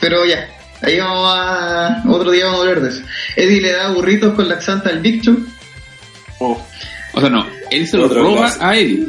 Pero 0.00 0.26
ya, 0.26 0.48
ahí 0.82 0.98
vamos 0.98 1.32
a. 1.32 2.02
Otro 2.08 2.32
día 2.32 2.46
vamos 2.46 2.58
a 2.58 2.62
hablar 2.62 2.82
de 2.82 2.88
eso. 2.90 3.02
Eddie 3.36 3.60
le 3.60 3.72
da 3.72 3.92
burritos 3.92 4.34
con 4.34 4.48
laxanta 4.48 4.90
al 4.90 5.00
Big 5.00 5.22
Oh. 6.40 6.60
O 7.12 7.20
sea, 7.20 7.30
no, 7.30 7.46
él 7.70 7.86
se 7.86 7.96
lo 7.96 8.08
roba 8.08 8.52
a 8.60 8.76
Eddie. 8.76 9.06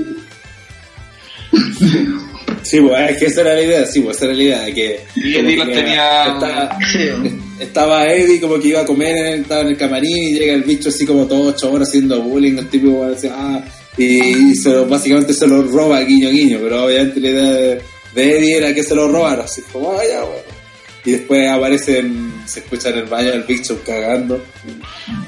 Sí, 2.64 2.80
pues 2.80 3.10
es 3.10 3.18
que 3.18 3.26
esa 3.26 3.42
era 3.42 3.54
la 3.56 3.62
idea, 3.64 3.86
sí, 3.88 4.02
pues 4.02 4.18
esa 4.18 4.26
era 4.26 4.36
la 4.36 4.44
idea. 4.44 4.66
Que, 4.66 5.04
y 5.16 5.36
Eddie 5.36 5.58
los 5.58 5.68
tenía. 5.74 6.26
Estaba, 6.26 6.78
estaba, 7.62 8.12
Eddie 8.12 8.41
como 8.41 8.59
que 8.59 8.70
iba 8.70 8.82
a 8.82 8.86
comer, 8.86 9.39
estaba 9.39 9.62
en 9.62 9.68
el 9.68 9.78
camarín 9.78 10.18
y 10.18 10.34
llega 10.34 10.53
el 10.53 10.64
bicho 10.64 10.89
así 10.89 11.05
como 11.05 11.28
todo 11.28 11.49
ocho 11.49 11.72
horas 11.72 11.89
haciendo 11.89 12.22
bullying, 12.22 12.57
el 12.57 12.70
tipo 12.70 13.05
decía, 13.07 13.34
ah, 13.36 13.64
y 13.97 14.55
se 14.55 14.70
lo, 14.70 14.88
básicamente 14.88 15.34
se 15.34 15.47
lo 15.47 15.62
roba 15.64 16.01
guiño 16.01 16.30
guiño, 16.30 16.59
pero 16.62 16.86
obviamente 16.86 17.20
la 17.20 17.30
idea 17.30 17.51
de, 17.51 17.82
Eddie 18.16 18.57
era 18.57 18.74
que 18.74 18.84
se 18.84 18.95
lo 18.95 19.07
robara, 19.07 19.43
así 19.43 19.62
como, 19.72 19.93
vaya, 19.93 20.22
ah, 20.22 20.26
bueno. 20.26 20.62
Y 21.03 21.12
después 21.12 21.49
aparecen, 21.49 22.32
se 22.45 22.59
escucha 22.59 22.89
en 22.89 22.99
el 22.99 23.05
baño 23.05 23.34
el 23.34 23.43
bicho 23.43 23.82
cagando. 23.84 24.43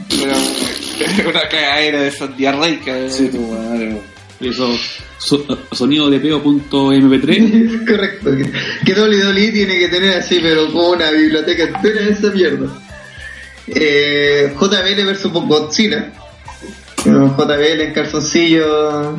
una 1.27 1.49
cagadera 1.49 2.01
de 2.01 2.09
esas 2.09 2.38
diarreicas. 2.38 3.15
Sí, 3.15 3.27
tu 3.29 3.41
madre, 3.41 3.97
eso, 4.47 4.69
sonido 5.71 6.09
de 6.09 6.19
peo.mp3. 6.19 7.85
Correcto. 7.87 8.31
Que 8.85 8.93
WWE 8.93 9.51
tiene 9.51 9.79
que 9.79 9.87
tener 9.89 10.17
así, 10.17 10.39
pero 10.41 10.67
como 10.67 10.89
una 10.91 11.11
biblioteca 11.11 11.63
entera 11.63 12.01
de 12.01 12.11
esa 12.11 12.31
mierda. 12.31 12.67
Eh, 13.67 14.53
JBL 14.59 15.05
versus 15.05 15.31
Godzilla. 15.31 16.11
JBL 17.05 17.81
en 17.81 17.93
calzoncillo 17.93 19.17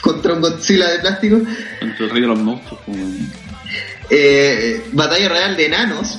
contra 0.00 0.34
un 0.34 0.40
Godzilla 0.40 0.90
de 0.90 0.98
plástico. 1.00 1.40
Contra 1.80 2.04
el 2.04 2.10
rey 2.10 2.20
de 2.20 2.26
los 2.26 2.38
monstruos. 2.38 2.80
Eh, 4.10 4.84
batalla 4.92 5.28
real 5.28 5.56
de 5.56 5.66
enanos. 5.66 6.18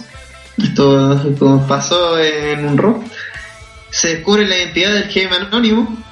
Esto 0.58 1.36
como 1.38 1.68
pasó 1.68 2.20
en 2.20 2.66
un 2.66 2.78
rock. 2.78 3.04
Se 3.90 4.16
descubre 4.16 4.48
la 4.48 4.58
identidad 4.58 4.94
del 4.94 5.10
GM 5.10 5.34
anónimo. 5.34 6.04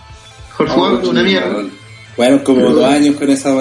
Jorge 0.51 0.73
oh, 0.77 1.09
una 1.09 1.23
mierda. 1.23 1.63
Bueno, 2.15 2.43
como 2.43 2.61
dos 2.61 2.85
años 2.85 3.15
con 3.15 3.29
esa 3.29 3.53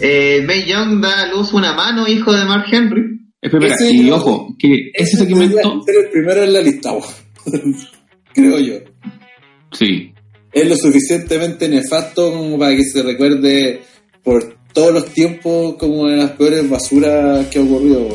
eh, 0.00 0.42
May 0.46 0.66
Young 0.66 1.00
da 1.00 1.22
a 1.22 1.26
luz 1.26 1.52
una 1.52 1.74
mano, 1.74 2.06
hijo 2.08 2.32
de 2.32 2.44
Mark 2.44 2.66
Henry. 2.70 3.20
Espera, 3.40 3.74
y 3.90 4.10
ojo, 4.10 4.54
que 4.58 4.90
ese 4.94 5.16
segmento. 5.16 5.82
Ser 5.84 6.04
el 6.04 6.10
primero 6.10 6.42
en 6.42 6.52
la 6.52 6.60
lista, 6.60 6.90
creo 8.34 8.58
yo. 8.58 8.74
Sí. 9.72 10.12
Es 10.52 10.68
lo 10.68 10.76
suficientemente 10.76 11.68
nefasto 11.68 12.32
como 12.32 12.58
para 12.58 12.76
que 12.76 12.84
se 12.84 13.02
recuerde 13.02 13.82
por 14.22 14.56
todos 14.72 14.92
los 14.92 15.06
tiempos 15.06 15.76
como 15.76 16.08
de 16.08 16.16
las 16.16 16.32
peores 16.32 16.68
basuras 16.68 17.46
que 17.46 17.58
ha 17.58 17.62
ocurrido, 17.62 18.08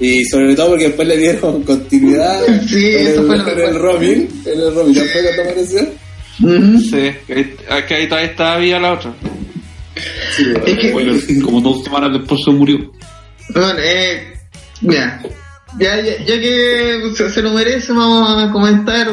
Y 0.00 0.24
sobre 0.24 0.54
todo 0.54 0.70
porque 0.70 0.86
después 0.86 1.06
le 1.06 1.18
dieron 1.18 1.62
continuidad 1.62 2.42
sí, 2.66 2.94
en, 2.94 3.06
eso 3.06 3.20
el, 3.20 3.26
fue 3.26 3.36
lo 3.38 3.48
en 3.48 3.60
el 3.60 3.80
Robin. 3.80 4.28
En 4.46 4.60
el 4.60 4.74
Robin, 4.74 4.94
¿ya 4.94 5.02
fue 5.04 5.22
cuando 5.22 5.42
apareció? 5.42 6.05
Sí, 6.38 7.14
que 7.26 7.94
ahí, 7.94 8.08
todavía 8.08 8.30
estaba 8.30 8.58
viva 8.58 8.78
la 8.78 8.92
otra. 8.92 9.14
es 10.66 10.78
que, 10.78 10.92
bueno, 10.92 11.14
como 11.44 11.60
dos 11.60 11.84
semanas 11.84 12.12
después 12.12 12.40
se 12.44 12.50
murió. 12.50 12.92
Bueno, 13.54 13.78
eh, 13.78 14.34
ya, 14.82 15.22
ya, 15.78 16.00
ya, 16.00 16.40
que 16.40 17.12
se, 17.14 17.42
lo 17.42 17.52
merece, 17.52 17.92
vamos 17.92 18.42
a 18.42 18.50
comentar 18.50 19.12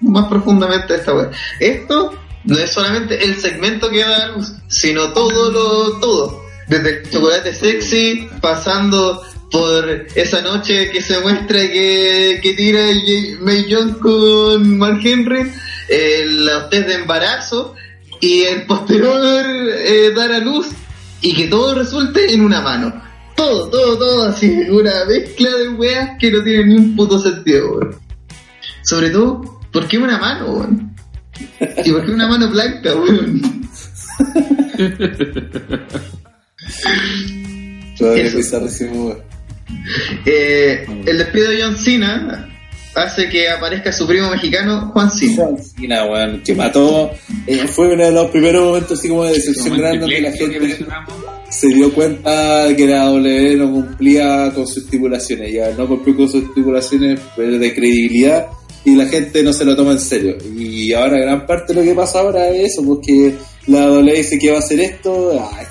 más 0.00 0.26
profundamente 0.26 0.94
esta 0.94 1.14
web. 1.14 1.30
Esto 1.60 2.14
no 2.44 2.58
es 2.58 2.70
solamente 2.70 3.22
el 3.22 3.36
segmento 3.36 3.90
que 3.90 4.00
da 4.00 4.28
luz, 4.28 4.52
sino 4.68 5.12
todo 5.12 5.50
lo 5.50 6.00
todo. 6.00 6.42
Desde 6.68 7.00
el 7.00 7.10
chocolate 7.10 7.52
sexy, 7.52 8.28
pasando 8.40 9.22
por 9.52 10.06
esa 10.14 10.40
noche 10.40 10.90
que 10.90 11.02
se 11.02 11.20
muestra 11.20 11.60
que, 11.60 12.40
que 12.42 12.54
tira 12.54 12.80
May 13.40 13.68
Young 13.68 13.98
con 13.98 14.78
Mark 14.78 15.00
Henry 15.04 15.52
el 15.88 16.48
test 16.70 16.88
de 16.88 16.94
embarazo 16.94 17.74
y 18.18 18.44
el 18.44 18.64
posterior 18.66 19.44
eh, 19.46 20.10
dar 20.16 20.32
a 20.32 20.38
luz 20.38 20.68
y 21.20 21.34
que 21.34 21.48
todo 21.48 21.74
resulte 21.74 22.32
en 22.32 22.40
una 22.40 22.62
mano. 22.62 23.02
Todo, 23.36 23.68
todo, 23.68 23.98
todo 23.98 24.24
así, 24.24 24.48
una 24.70 25.04
mezcla 25.06 25.50
de 25.50 25.68
weas 25.70 26.10
que 26.18 26.30
no 26.30 26.42
tiene 26.42 26.64
ni 26.66 26.76
un 26.76 26.96
puto 26.96 27.18
sentido, 27.18 27.72
weón. 27.72 27.96
Sobre 28.84 29.10
todo, 29.10 29.60
¿por 29.72 29.86
qué 29.86 29.98
una 29.98 30.18
mano, 30.18 30.46
weón? 30.52 30.96
¿Y 31.84 31.92
por 31.92 32.06
qué 32.06 32.12
una 32.12 32.28
mano 32.28 32.48
blanca, 32.50 32.94
weón? 32.94 33.42
Eh, 40.24 40.86
el 41.06 41.18
despido 41.18 41.50
de 41.50 41.62
John 41.62 41.76
Cena 41.76 42.48
hace 42.94 43.28
que 43.28 43.48
aparezca 43.48 43.92
su 43.92 44.06
primo 44.06 44.30
mexicano, 44.30 44.90
Juan 44.92 45.10
Cena. 45.10 45.34
Juan 45.34 45.58
Cena, 45.58 46.04
weón, 46.04 46.42
que 46.42 46.54
mató. 46.54 47.10
Eh, 47.46 47.66
fue 47.66 47.94
uno 47.94 48.04
de 48.04 48.12
los 48.12 48.30
primeros 48.30 48.64
momentos 48.64 48.98
así 48.98 49.08
como 49.08 49.24
de 49.24 49.32
decepción 49.34 49.78
grande 49.78 49.98
donde 50.00 50.20
la 50.20 50.32
gente 50.32 50.78
se 51.48 51.66
dio 51.68 51.92
cuenta 51.92 52.68
que 52.76 52.86
la 52.86 53.04
W 53.06 53.56
no 53.56 53.70
cumplía 53.70 54.50
con 54.54 54.66
sus 54.66 54.84
estipulaciones. 54.84 55.52
Ya 55.52 55.70
no 55.72 55.86
cumplió 55.86 56.16
con 56.16 56.28
sus 56.28 56.44
estipulaciones 56.44 57.20
de 57.36 57.74
credibilidad 57.74 58.46
y 58.84 58.96
la 58.96 59.06
gente 59.06 59.42
no 59.42 59.52
se 59.52 59.64
lo 59.64 59.76
toma 59.76 59.92
en 59.92 60.00
serio. 60.00 60.36
Y 60.56 60.92
ahora 60.92 61.18
gran 61.18 61.46
parte 61.46 61.72
de 61.72 61.80
lo 61.80 61.86
que 61.86 61.94
pasa 61.94 62.20
ahora 62.20 62.48
es 62.48 62.72
eso, 62.72 62.82
porque 62.84 63.34
la 63.66 63.86
W 63.86 64.16
dice 64.16 64.38
que 64.38 64.50
va 64.50 64.56
a 64.56 64.60
hacer 64.60 64.80
esto. 64.80 65.50
Ay, 65.54 65.66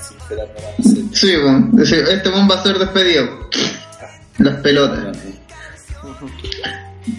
Sí, 1.12 1.36
bueno, 1.36 1.70
este 1.82 2.30
va 2.30 2.54
a 2.54 2.62
ser 2.62 2.78
despedido. 2.78 3.28
Las 4.42 4.56
pelotas. 4.60 5.16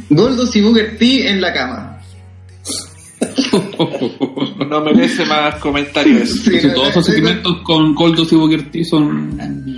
Goldos 0.09 0.55
y 0.55 0.61
Booker 0.61 0.97
T 0.97 1.29
en 1.29 1.41
la 1.41 1.53
cama. 1.53 1.99
no 4.69 4.81
merece 4.81 5.25
más 5.25 5.55
comentarios. 5.55 6.43
todos 6.75 6.89
esos 6.89 7.05
sentimientos 7.05 7.61
con 7.63 7.95
Goldos 7.95 8.31
y 8.31 8.35
Booker 8.35 8.71
T 8.71 8.83
son, 8.83 9.37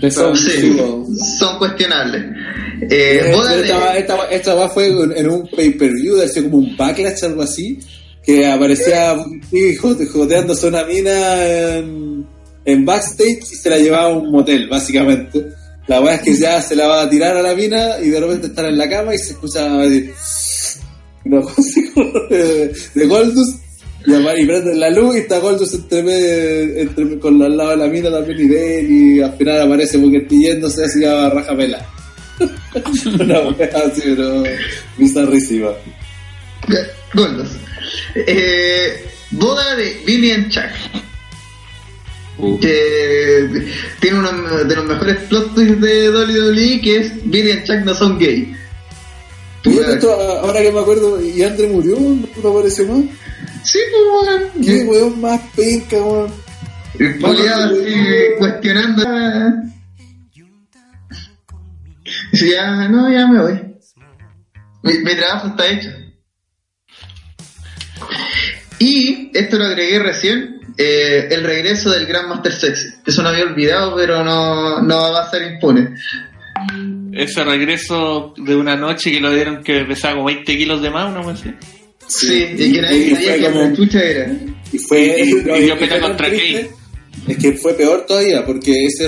son, 0.09 0.35
son 0.37 1.57
cuestionables. 1.57 2.23
Eh, 2.89 3.33
esta, 3.97 4.29
esta, 4.29 4.69
fue 4.69 4.87
en 4.87 5.29
un 5.29 5.47
pay-per-view, 5.47 6.15
de 6.15 6.43
como 6.43 6.57
un 6.57 6.75
backlash, 6.75 7.23
algo 7.23 7.43
así, 7.43 7.79
que 8.23 8.47
aparecía 8.47 9.13
Booker 9.13 9.95
T 9.95 10.07
joteándose 10.07 10.67
una 10.67 10.83
mina 10.83 11.45
en, 11.45 12.25
en 12.65 12.85
backstage 12.85 13.43
y 13.51 13.55
se 13.55 13.69
la 13.69 13.77
llevaba 13.77 14.05
a 14.05 14.17
un 14.17 14.31
motel, 14.31 14.67
básicamente. 14.67 15.54
La 15.87 15.99
verdad 15.99 16.15
es 16.15 16.21
que 16.21 16.35
ya 16.35 16.61
se 16.61 16.75
la 16.75 16.87
va 16.87 17.01
a 17.01 17.09
tirar 17.09 17.37
a 17.37 17.41
la 17.41 17.53
mina 17.53 17.99
y 18.01 18.09
de 18.09 18.19
repente 18.19 18.47
están 18.47 18.65
en 18.65 18.77
la 18.77 18.89
cama 18.89 19.13
y 19.13 19.17
se 19.19 19.33
escucha 19.33 19.65
una 21.25 21.41
cosa 21.41 21.63
de, 22.29 22.75
de 22.93 23.05
Goldust 23.05 23.65
y, 24.07 24.13
y 24.13 24.45
prenden 24.45 24.79
la 24.79 24.89
luz 24.89 25.15
y 25.15 25.19
está 25.19 25.39
Goldust 25.39 25.75
entre, 25.75 26.81
entre, 26.81 27.19
con 27.19 27.41
al 27.41 27.57
lado 27.57 27.71
de 27.71 27.77
la 27.77 27.87
mina 27.87 28.11
también 28.11 28.37
y 28.39 29.15
y 29.17 29.21
al 29.21 29.33
final 29.37 29.61
aparece 29.61 29.99
porque 29.99 30.25
yéndose 30.29 30.85
así 30.85 31.03
a 31.03 31.29
raja 31.29 31.55
pela. 31.55 31.85
una 33.19 33.39
wea 33.49 33.69
así, 33.85 34.01
pero 34.03 34.43
bizarrísima. 34.97 35.69
Goldust. 37.13 37.55
Eh, 38.15 39.05
boda 39.31 39.75
de 39.75 39.97
Billy 40.05 40.31
and 40.31 40.51
Chuck 42.37 42.59
que 42.59 43.67
tiene 43.99 44.19
uno 44.19 44.63
de 44.63 44.75
los 44.75 44.85
mejores 44.85 45.17
plot 45.23 45.55
twists 45.55 45.81
de 45.81 46.09
WWE 46.09 46.81
que 46.81 46.97
es 46.97 47.29
Billy 47.29 47.51
y 47.51 47.63
Chuck 47.63 47.79
no 47.85 47.93
son 47.93 48.19
gay. 48.19 48.55
ahora 50.41 50.61
que 50.61 50.71
me 50.71 50.79
acuerdo, 50.79 51.21
y 51.21 51.41
Andre 51.41 51.67
murió, 51.67 51.97
¿no 51.99 52.49
apareció 52.49 52.87
más? 52.87 53.03
Sí, 53.63 53.79
pues 53.91 54.27
weón. 54.27 54.63
Qué 54.63 54.83
weón 54.85 55.21
más 55.21 55.41
penca, 55.55 55.97
weón. 55.97 56.31
así 56.99 57.93
cuestionando. 58.37 59.03
Y 62.31 62.51
ya, 62.51 62.87
no, 62.87 63.11
ya 63.11 63.27
me 63.27 63.41
voy. 63.41 63.59
mi 64.83 65.15
trabajo 65.15 65.47
está 65.47 65.67
hecho. 65.67 65.89
Y 68.77 69.31
esto 69.33 69.57
lo 69.57 69.65
agregué 69.65 69.99
recién 69.99 70.54
eh, 70.77 71.27
el 71.31 71.43
regreso 71.43 71.89
del 71.89 72.05
Gran 72.05 72.27
Master 72.27 72.51
Sexy. 72.51 72.89
Eso 73.05 73.23
no 73.23 73.29
había 73.29 73.45
olvidado, 73.45 73.95
pero 73.95 74.23
no, 74.23 74.81
no 74.81 75.11
va 75.13 75.21
a 75.21 75.29
ser 75.29 75.53
impune. 75.53 75.95
Ese 77.13 77.43
regreso 77.43 78.33
de 78.37 78.55
una 78.55 78.75
noche 78.75 79.11
que 79.11 79.21
lo 79.21 79.33
dieron 79.33 79.63
que 79.63 79.85
pesaba 79.85 80.15
como 80.15 80.27
20 80.27 80.57
kilos 80.57 80.81
de 80.81 80.89
más, 80.89 81.13
¿no? 81.13 81.35
Sí, 81.35 81.53
sí, 82.07 82.55
y 82.57 82.73
que 82.73 82.81
nadie 82.81 83.15
sabía 83.15 83.37
que 83.37 83.51
como... 83.51 83.75
chucha 83.75 84.03
era. 84.03 84.31
Y 84.71 84.77
fue. 84.77 85.23
Y, 85.23 85.99
contra 86.01 86.27
Es 86.27 87.37
que 87.37 87.53
fue 87.53 87.73
peor 87.73 88.05
todavía, 88.05 88.45
porque 88.45 88.85
ese 88.85 89.05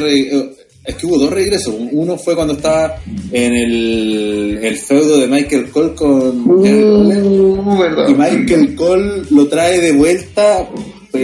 es 0.88 0.96
que 0.96 1.06
hubo 1.06 1.18
dos 1.18 1.32
regresos. 1.32 1.76
Uno 1.92 2.18
fue 2.18 2.34
cuando 2.34 2.54
estaba 2.54 2.96
en 3.32 3.54
el, 3.54 4.60
el 4.64 4.78
feudo 4.78 5.18
de 5.18 5.28
Michael 5.28 5.70
Cole 5.70 5.94
con 5.94 6.50
uh, 6.50 8.10
Y 8.10 8.14
Michael 8.14 8.74
Cole 8.76 9.24
lo 9.30 9.48
trae 9.48 9.82
de 9.82 9.92
vuelta 9.92 10.66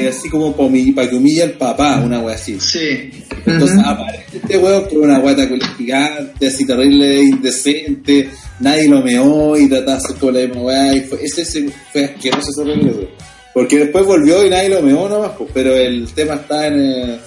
así 0.01 0.29
como 0.29 0.55
para 0.55 1.09
que 1.09 1.15
humilla 1.15 1.45
al 1.45 1.53
papá, 1.53 2.01
una 2.03 2.19
wea 2.19 2.35
así. 2.35 2.59
Sí. 2.59 3.11
Entonces 3.45 3.77
aparece 3.83 4.37
este 4.37 4.57
weón 4.57 4.85
con 4.85 4.97
una 4.99 5.19
guata 5.19 5.47
gigante, 5.77 6.47
así 6.47 6.65
terrible, 6.65 7.23
indecente, 7.23 8.29
nadie 8.59 8.87
lo 8.87 9.01
meó 9.01 9.57
y 9.57 9.67
trataba 9.67 9.97
de 9.97 9.97
hacer 9.97 10.15
toda 10.17 10.31
la 10.33 10.47
misma 10.47 10.61
weá, 10.61 10.95
y 10.95 11.01
fue, 11.01 11.19
ese, 11.23 11.69
fue 11.91 12.05
asqueroso 12.05 12.49
ese 12.49 12.63
regreso. 12.63 13.07
Porque 13.53 13.79
después 13.79 14.05
volvió 14.05 14.45
y 14.45 14.49
nadie 14.49 14.69
lo 14.69 14.81
meó 14.81 15.07
nomás, 15.07 15.31
pues, 15.37 15.49
pero 15.53 15.75
el 15.75 16.11
tema 16.13 16.35
está 16.35 16.67
en 16.67 16.79
eh, 16.79 17.19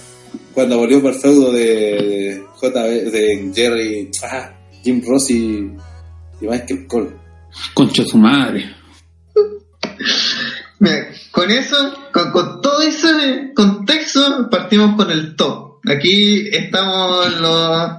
cuando 0.53 0.77
volvió 0.77 1.01
por 1.01 1.13
el 1.13 1.19
feudo 1.19 1.51
de, 1.51 2.43
JB, 2.61 3.11
de 3.11 3.51
Jerry, 3.53 4.09
ah, 4.23 4.51
Jim 4.83 5.01
Ross 5.05 5.29
y, 5.29 5.69
y 6.41 6.47
Michael 6.47 6.87
Cole. 6.87 7.11
Concha 7.73 8.03
su 8.03 8.17
madre. 8.17 8.65
Mira, 10.79 11.07
con 11.37 11.51
eso, 11.51 11.93
con, 12.11 12.61
todo 12.61 12.81
ese 12.81 13.51
contexto, 13.53 14.49
partimos 14.49 14.95
con 14.95 15.11
el 15.11 15.35
top. 15.35 15.81
Aquí 15.87 16.47
estamos 16.51 17.39
los, 17.39 17.91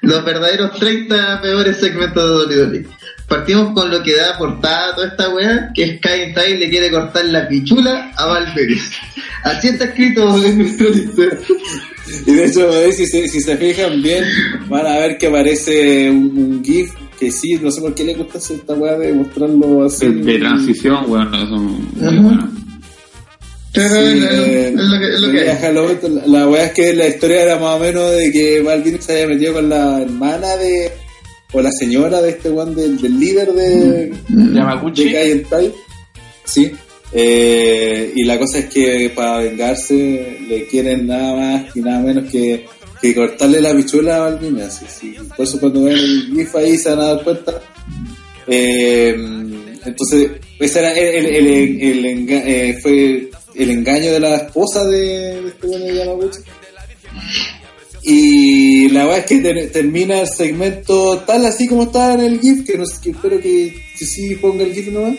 los 0.00 0.24
verdaderos 0.24 0.78
30 0.78 1.42
peores 1.42 1.76
segmentos 1.76 2.48
de 2.48 2.64
WWE. 2.64 2.86
Partimos 3.28 3.74
con 3.74 3.90
lo 3.90 4.02
que 4.02 4.16
da 4.16 4.38
portada 4.38 4.92
a 4.92 4.94
toda 4.94 5.08
esta 5.08 5.28
weá, 5.28 5.70
que 5.74 5.84
es 5.84 6.00
Kai 6.00 6.32
Tai 6.32 6.56
le 6.56 6.70
quiere 6.70 6.90
cortar 6.90 7.26
la 7.26 7.46
pichula 7.46 8.12
a 8.16 8.24
Valveris. 8.24 8.92
Así 9.44 9.68
está 9.68 9.84
escrito 9.84 10.42
en 10.42 10.58
nuestro 10.60 10.88
Y 10.88 12.32
de 12.32 12.46
hecho, 12.46 12.72
si 12.92 13.04
se, 13.04 13.28
si 13.28 13.42
se 13.42 13.58
fijan 13.58 14.00
bien, 14.00 14.24
van 14.70 14.86
a 14.86 14.96
ver 15.00 15.18
que 15.18 15.26
aparece 15.26 16.08
un 16.08 16.64
GIF 16.64 16.94
que 17.18 17.30
sí, 17.30 17.58
no 17.62 17.70
sé 17.70 17.82
por 17.82 17.94
qué 17.94 18.04
le 18.04 18.14
gusta 18.14 18.38
hacer 18.38 18.56
esta 18.56 18.72
weá 18.72 18.96
de 18.96 19.12
mostrarlo 19.12 19.84
así. 19.84 20.08
De, 20.08 20.38
transición, 20.38 21.04
weón, 21.06 21.30
bueno, 21.30 21.46
son 21.46 21.64
muy 21.94 22.18
buenas. 22.20 22.69
La 26.26 26.48
weá 26.48 26.66
es 26.66 26.72
que 26.72 26.92
la 26.92 27.06
historia 27.06 27.42
era 27.42 27.58
más 27.58 27.76
o 27.76 27.78
menos 27.78 28.10
de 28.12 28.32
que 28.32 28.60
Balvin 28.62 29.00
se 29.00 29.12
había 29.12 29.28
metido 29.28 29.54
con 29.54 29.68
la 29.68 30.02
hermana 30.02 30.56
de. 30.56 30.90
o 31.52 31.60
la 31.60 31.70
señora 31.70 32.20
de 32.20 32.30
este 32.30 32.50
weón, 32.50 32.74
del, 32.74 32.96
líder 33.18 33.52
de. 33.52 34.12
Yamaguchi. 34.28 35.10
De 35.10 35.46
Tai. 35.48 35.72
Sí. 36.44 36.72
Eh, 37.12 38.12
y 38.14 38.24
la 38.24 38.38
cosa 38.38 38.58
es 38.58 38.66
que 38.66 39.10
para 39.14 39.38
vengarse 39.38 40.38
le 40.48 40.66
quieren 40.66 41.06
nada 41.08 41.34
más 41.34 41.76
y 41.76 41.80
nada 41.80 42.00
menos 42.00 42.30
que 42.30 42.66
que 43.00 43.14
cortarle 43.14 43.60
la 43.60 43.74
pichula 43.74 44.16
a 44.16 44.30
Balvin, 44.30 44.60
así, 44.60 44.84
sí. 44.88 45.14
Por 45.36 45.46
eso 45.46 45.58
cuando 45.58 45.84
ven 45.84 45.96
el 45.96 46.32
GIF 46.34 46.54
ahí 46.56 46.76
se 46.76 46.90
van 46.90 47.00
a 47.00 47.14
dar 47.14 47.24
cuenta. 47.24 47.62
Eh, 48.46 49.14
entonces, 49.84 50.32
ese 50.58 50.78
era 50.78 50.92
el, 50.92 51.26
el, 51.26 52.04
el, 52.04 52.26
eh, 52.28 52.78
fue 52.82 53.29
el 53.62 53.70
engaño 53.70 54.12
de 54.12 54.20
la 54.20 54.36
esposa 54.36 54.84
de, 54.84 55.48
este 55.48 55.66
bueno 55.66 55.84
de 55.84 55.94
Yamaguchi. 55.94 56.40
Y 58.02 58.88
la 58.88 59.04
verdad 59.04 59.18
es 59.18 59.26
que 59.26 59.66
termina 59.72 60.20
el 60.20 60.28
segmento 60.28 61.18
tal 61.26 61.44
así 61.44 61.68
como 61.68 61.84
está 61.84 62.14
en 62.14 62.20
el 62.20 62.40
GIF, 62.40 62.66
que, 62.66 62.78
no, 62.78 62.84
que 63.02 63.10
espero 63.10 63.40
que, 63.40 63.74
que 63.98 64.06
sí 64.06 64.34
ponga 64.36 64.64
el 64.64 64.74
GIF 64.74 64.88
nomás 64.88 65.16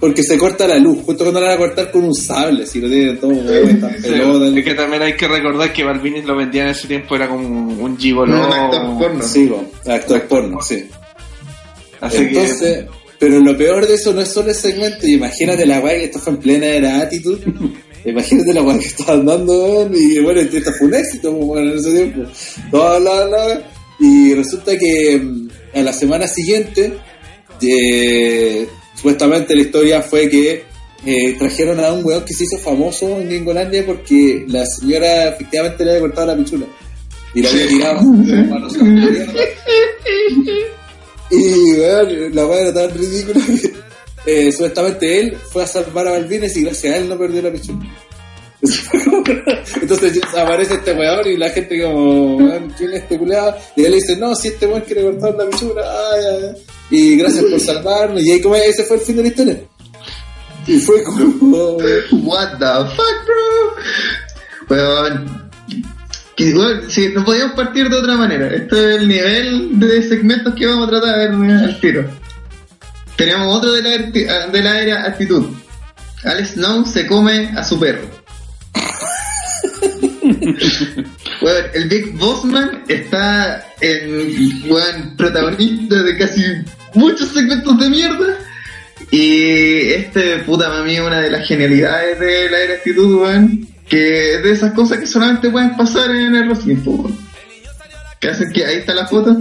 porque 0.00 0.22
se 0.22 0.38
corta 0.38 0.66
la 0.66 0.78
luz, 0.78 1.02
justo 1.04 1.24
cuando 1.24 1.40
la 1.40 1.48
van 1.48 1.56
a 1.56 1.58
cortar 1.58 1.90
con 1.90 2.04
un 2.04 2.14
sable, 2.14 2.66
si 2.66 2.80
lo 2.80 2.88
tienen 2.88 3.18
todo, 3.18 3.32
Es 3.32 4.64
que 4.64 4.74
también 4.74 5.02
hay 5.02 5.14
que 5.14 5.28
recordar 5.28 5.72
que 5.74 5.84
Balvini 5.84 6.22
lo 6.22 6.36
vendía 6.36 6.62
en 6.62 6.68
ese 6.70 6.88
tiempo, 6.88 7.14
era 7.14 7.28
como 7.28 7.46
un 7.46 7.98
gigolo. 7.98 8.34
Un 8.34 8.52
actor 8.52 8.98
porno. 8.98 9.22
Sí, 9.22 9.52
actor 9.86 10.22
porno, 10.22 10.62
sí. 10.62 10.88
Entonces, 12.00 12.86
pero 13.20 13.38
lo 13.38 13.56
peor 13.56 13.86
de 13.86 13.94
eso 13.94 14.12
no 14.12 14.22
es 14.22 14.32
solo 14.32 14.48
el 14.48 14.56
segmento, 14.56 15.06
imagínate 15.06 15.64
la 15.64 15.78
weá 15.78 15.94
que 15.94 16.06
esto 16.06 16.18
fue 16.18 16.32
en 16.32 16.38
plena 16.40 16.66
era. 16.66 17.08
Imagínate 18.02 18.54
la 18.54 18.62
weá 18.62 18.78
que 18.78 18.86
estaban 18.86 19.26
dando, 19.26 19.88
y 19.92 20.18
bueno, 20.20 20.40
esto 20.40 20.72
fue 20.72 20.88
un 20.88 20.94
éxito 20.94 21.32
bueno, 21.32 21.70
en 21.70 21.78
ese 21.78 21.92
tiempo. 21.92 22.22
y 24.00 24.34
resulta 24.34 24.78
que 24.78 25.20
mm, 25.22 25.48
a 25.74 25.82
la 25.82 25.92
semana 25.92 26.26
siguiente, 26.26 26.94
eh, 27.60 28.66
Supuestamente 29.00 29.54
la 29.54 29.62
historia 29.62 30.02
fue 30.02 30.28
que 30.28 30.62
eh, 31.06 31.34
trajeron 31.38 31.80
a 31.80 31.90
un 31.90 32.04
weón 32.04 32.22
que 32.22 32.34
se 32.34 32.44
hizo 32.44 32.58
famoso 32.58 33.18
en 33.18 33.28
Gringolandia 33.28 33.86
porque 33.86 34.44
la 34.46 34.66
señora 34.66 35.28
efectivamente 35.28 35.86
le 35.86 35.92
había 35.92 36.02
cortado 36.02 36.26
la 36.26 36.36
pichula 36.36 36.66
y 37.34 37.40
la 37.40 37.48
había 37.48 37.66
tirado. 37.66 38.02
y 41.30 41.72
weón, 41.74 42.34
la 42.34 42.46
weá 42.46 42.60
era 42.60 42.74
tan 42.74 42.98
ridícula 42.98 43.40
que 43.46 44.48
eh, 44.48 44.52
supuestamente 44.52 45.20
él 45.20 45.36
fue 45.50 45.62
a 45.62 45.66
salvar 45.66 46.08
a 46.08 46.12
Balvines 46.12 46.56
y 46.56 46.64
gracias 46.64 46.92
a 46.92 46.96
él 46.98 47.08
no 47.08 47.18
perdió 47.18 47.42
la 47.42 47.52
pichula. 47.52 47.86
Entonces 49.80 50.20
aparece 50.36 50.74
este 50.74 50.92
weón 50.92 51.26
y 51.26 51.36
la 51.36 51.48
gente 51.50 51.82
como, 51.82 52.36
¿quién 52.76 52.92
es 52.92 53.02
este 53.02 53.18
culeado? 53.18 53.56
Y 53.76 53.84
él 53.84 53.90
le 53.92 53.96
dice, 53.96 54.16
no, 54.16 54.34
si 54.34 54.48
este 54.48 54.66
weón 54.66 54.82
quiere 54.82 55.02
cortar 55.02 55.34
la 55.34 55.48
pichula, 55.48 56.56
y 56.90 57.16
gracias 57.16 57.44
por 57.44 57.60
salvarnos. 57.60 58.22
Y 58.22 58.32
ahí 58.32 58.40
como 58.40 58.56
ese 58.56 58.84
fue 58.84 58.96
el 58.96 59.02
fin 59.02 59.16
de 59.16 59.22
la 59.22 59.28
historia. 59.28 59.60
Y 60.66 60.78
fue 60.80 61.02
como, 61.02 61.76
what 61.76 62.58
the 62.58 62.94
fuck, 62.96 63.16
bro. 63.26 64.76
Weón. 64.76 65.49
Igual, 66.40 66.84
sí, 66.88 67.10
no 67.14 67.22
podíamos 67.22 67.54
partir 67.54 67.90
de 67.90 67.98
otra 67.98 68.16
manera. 68.16 68.46
Este 68.46 68.74
es 68.74 69.00
el 69.02 69.08
nivel 69.08 69.78
de 69.78 70.02
segmentos 70.02 70.54
que 70.54 70.66
vamos 70.66 70.88
a 70.88 70.90
tratar 70.90 71.18
de 71.18 71.36
ver 71.36 71.50
al 71.50 71.78
tiro. 71.80 72.10
Tenemos 73.14 73.58
otro 73.58 73.72
de 73.72 73.82
la, 73.82 73.98
de 74.46 74.62
la 74.62 74.80
era 74.80 75.04
actitud. 75.04 75.48
Alex 76.24 76.52
Snow 76.52 76.86
se 76.86 77.06
come 77.06 77.50
a 77.54 77.62
su 77.62 77.78
perro. 77.78 78.08
bueno, 81.42 81.66
el 81.74 81.88
Big 81.90 82.16
Bossman 82.16 82.84
está 82.88 83.62
en 83.82 84.66
bueno, 84.66 85.12
protagonista 85.18 86.02
de 86.02 86.16
casi 86.16 86.42
muchos 86.94 87.28
segmentos 87.28 87.78
de 87.78 87.90
mierda. 87.90 88.38
Y 89.10 89.90
este 89.90 90.38
puta 90.38 90.70
mami 90.70 91.00
una 91.00 91.20
de 91.20 91.30
las 91.30 91.46
genialidades 91.46 92.18
de 92.18 92.48
la 92.48 92.60
era 92.60 92.74
actitud, 92.76 93.20
weón. 93.20 93.69
Que 93.90 94.36
es 94.36 94.42
de 94.44 94.52
esas 94.52 94.72
cosas 94.72 94.98
que 94.98 95.06
solamente 95.06 95.50
pueden 95.50 95.76
pasar 95.76 96.10
en 96.12 96.34
el 96.34 96.48
wrestling, 96.48 96.76
Que 98.20 98.28
hacen 98.28 98.52
que 98.52 98.64
ahí 98.64 98.76
está 98.76 98.94
la 98.94 99.08
foto. 99.08 99.36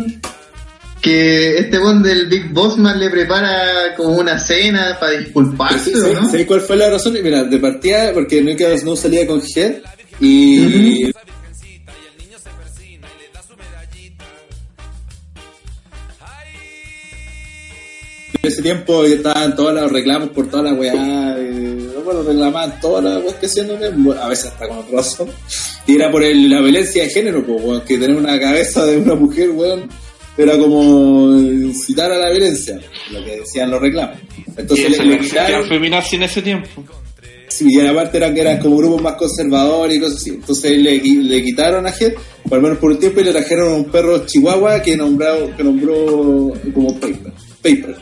Que 1.01 1.59
este 1.59 1.77
bond 1.77 2.03
del 2.05 2.27
Big 2.27 2.51
Bossman 2.51 2.99
le 2.99 3.09
prepara 3.09 3.95
como 3.95 4.17
una 4.17 4.39
cena 4.39 4.97
para 4.99 5.13
disculparse, 5.13 5.91
¿no? 5.91 6.25
¿Sabes 6.25 6.47
cuál 6.47 6.61
fue 6.61 6.75
la 6.75 6.89
razón? 6.89 7.13
Mira, 7.23 7.43
de 7.43 7.59
partida, 7.59 8.11
porque 8.11 8.41
no, 8.41 8.51
no 8.83 8.95
salía 8.95 9.25
con 9.27 9.41
Head 9.55 9.75
y. 10.19 11.05
En 18.41 18.49
ese 18.49 18.61
tiempo 18.61 19.03
estaban 19.03 19.55
todos 19.55 19.73
los 19.73 19.91
reclamos 19.91 20.29
por 20.29 20.49
toda 20.49 20.63
la 20.63 20.73
weá. 20.73 21.37
Bueno, 22.09 22.23
reclamaban 22.23 22.79
todas 22.81 23.03
las 23.03 23.43
hacían, 23.43 23.69
a 24.21 24.27
veces 24.27 24.45
hasta 24.45 24.67
con 24.67 24.91
razón. 24.91 25.29
Y 25.85 25.95
era 25.95 26.11
por 26.11 26.23
el, 26.23 26.49
la 26.49 26.61
violencia 26.61 27.03
de 27.03 27.09
género, 27.09 27.45
pues, 27.45 27.83
que 27.83 27.97
tener 27.97 28.15
una 28.15 28.39
cabeza 28.39 28.85
de 28.85 28.97
una 28.97 29.15
mujer, 29.15 29.51
weón, 29.51 29.89
era 30.37 30.57
como 30.57 31.31
incitar 31.37 32.11
a 32.11 32.17
la 32.17 32.29
violencia, 32.31 32.79
lo 33.11 33.23
que 33.23 33.39
decían 33.41 33.69
los 33.69 33.81
reclamos. 33.81 34.17
Entonces 34.57 34.89
le, 34.97 35.05
le 35.05 35.19
quitaron. 35.19 35.71
en 35.71 36.23
ese 36.23 36.41
tiempo. 36.41 36.83
Sí, 37.47 37.65
y 37.67 37.79
aparte 37.81 38.17
eran 38.17 38.33
que 38.33 38.41
eran 38.41 38.59
como 38.59 38.77
grupos 38.77 39.01
más 39.01 39.15
conservadores 39.15 39.97
y 39.97 39.99
cosas 39.99 40.17
así. 40.17 40.29
Entonces 40.29 40.77
le, 40.77 40.99
le 40.99 41.43
quitaron 41.43 41.85
a 41.87 41.89
Head, 41.89 42.13
por 42.47 42.57
lo 42.57 42.61
menos 42.61 42.77
por 42.77 42.91
un 42.91 42.99
tiempo, 42.99 43.19
y 43.19 43.23
le 43.23 43.31
trajeron 43.31 43.73
a 43.73 43.75
un 43.75 43.85
perro 43.85 44.25
chihuahua 44.25 44.81
que, 44.81 44.95
nombrado, 44.95 45.55
que 45.55 45.63
nombró 45.63 46.53
como 46.73 46.93
Paper. 46.99 47.33
Paper. 47.61 47.95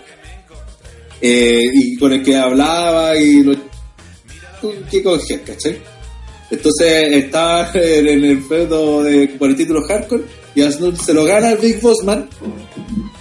Eh, 1.21 1.65
y 1.73 1.97
con 1.97 2.13
el 2.13 2.23
que 2.23 2.35
hablaba 2.35 3.17
y 3.17 3.43
lo. 3.43 3.55
¿Qué 4.89 5.03
con 5.03 5.19
Head, 5.19 5.41
cachai? 5.45 5.79
Entonces 6.49 7.13
estaba 7.13 7.69
en 7.73 8.23
el 8.23 8.43
feudo 8.43 9.03
de, 9.03 9.27
por 9.37 9.49
el 9.49 9.55
título 9.55 9.83
Hardcore 9.85 10.23
y 10.55 10.61
Asnur 10.61 10.97
se 10.97 11.13
lo 11.13 11.25
gana 11.25 11.51
el 11.51 11.57
Big 11.57 11.81
Bossman 11.81 12.29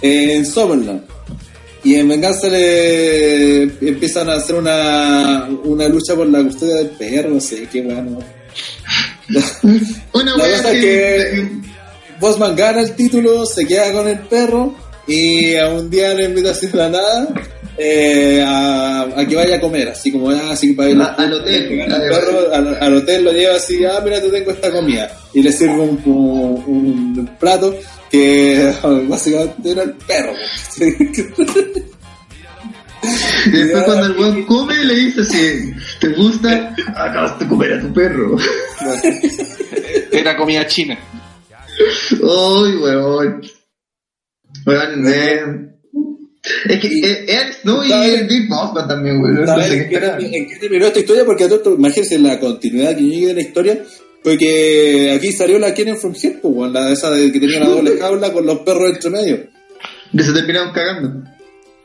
en 0.01 0.45
Summerland 0.45 1.03
y 1.83 1.95
en 1.95 2.07
venganza 2.07 2.47
le 2.47 3.63
empiezan 3.63 4.29
a 4.29 4.35
hacer 4.35 4.55
una, 4.55 5.47
una 5.63 5.87
lucha 5.87 6.15
por 6.15 6.27
la 6.27 6.43
custodia 6.43 6.75
del 6.75 6.89
perro, 6.91 7.29
no 7.29 7.39
sé, 7.39 7.67
qué 7.71 7.81
bueno. 7.81 8.19
una 10.13 10.37
la 10.37 10.43
cosa 10.43 10.71
es 10.71 10.81
que 10.81 11.49
Bosman 12.19 12.55
gana 12.55 12.81
el 12.81 12.93
título, 12.95 13.45
se 13.45 13.65
queda 13.65 13.91
con 13.91 14.07
el 14.07 14.19
perro 14.19 14.73
y 15.05 15.55
a 15.55 15.69
un 15.69 15.89
día 15.89 16.13
le 16.13 16.25
invita 16.25 16.49
a 16.49 16.51
hacer 16.51 16.73
la 16.75 16.89
nada 16.89 17.27
eh, 17.77 18.43
a, 18.45 19.25
que 19.27 19.35
vaya 19.35 19.57
a 19.57 19.61
comer, 19.61 19.89
así 19.89 20.11
como 20.11 20.29
ah, 20.31 20.51
así 20.51 20.73
para 20.73 20.89
ir 20.89 20.99
al 20.99 21.33
hotel. 21.33 21.81
al, 22.79 22.95
hotel 22.95 23.23
lo 23.23 23.31
lleva 23.31 23.55
así, 23.55 23.85
ah, 23.85 24.01
mira, 24.03 24.21
te 24.21 24.29
tengo 24.29 24.51
esta 24.51 24.71
comida. 24.71 25.11
Y 25.33 25.43
le 25.43 25.51
sirve 25.51 25.79
un, 25.79 26.01
un 26.05 27.29
plato 27.39 27.75
que 28.09 28.73
básicamente 29.07 29.71
era 29.71 29.83
el 29.83 29.93
perro. 29.93 30.33
Y 33.45 33.51
después 33.51 33.83
cuando 33.83 34.05
el 34.07 34.17
weón 34.17 34.43
come 34.45 34.83
le 34.83 34.95
dice 34.95 35.23
si 35.23 35.73
te 35.99 36.09
gusta, 36.09 36.75
acabas 36.95 37.39
de 37.39 37.47
comer 37.47 37.73
a 37.73 37.81
tu 37.81 37.93
perro. 37.93 38.37
Era 40.11 40.35
comida 40.35 40.65
china. 40.67 40.97
Uy, 42.11 42.75
weón. 42.77 43.41
Weón, 44.65 45.07
eh. 45.07 45.76
Es 46.69 46.79
que 46.79 46.87
eh, 46.87 47.25
él, 47.27 47.53
no, 47.63 47.83
y 47.83 47.91
el 47.91 48.27
Big 48.27 48.47
Boss 48.47 48.73
también, 48.87 49.21
weón. 49.21 49.47
¿En, 49.47 49.89
qué 49.89 50.57
terminó 50.59 50.87
esta 50.87 50.99
historia? 50.99 51.25
Porque 51.25 51.45
a 51.45 51.49
todo 51.49 51.75
imagínense 51.75 52.19
la 52.19 52.39
continuidad 52.39 52.95
que 52.95 53.03
llegue 53.03 53.27
de 53.27 53.33
la 53.33 53.41
historia 53.41 53.83
porque 54.27 55.13
aquí 55.15 55.31
salió 55.31 55.57
la 55.57 55.73
Kennen 55.73 55.95
from 55.97 56.13
Hell, 56.21 56.39
pues, 56.41 56.71
la 56.73 56.91
esa 56.91 57.09
de 57.11 57.31
que 57.31 57.39
tenía 57.39 57.61
una 57.61 57.69
doble 57.69 57.97
jaula 57.99 58.33
con 58.33 58.45
los 58.45 58.59
perros 58.59 58.95
entre 58.95 59.09
medio. 59.09 59.47
Que 60.11 60.23
se 60.23 60.33
terminaron 60.33 60.73
cagando. 60.73 61.29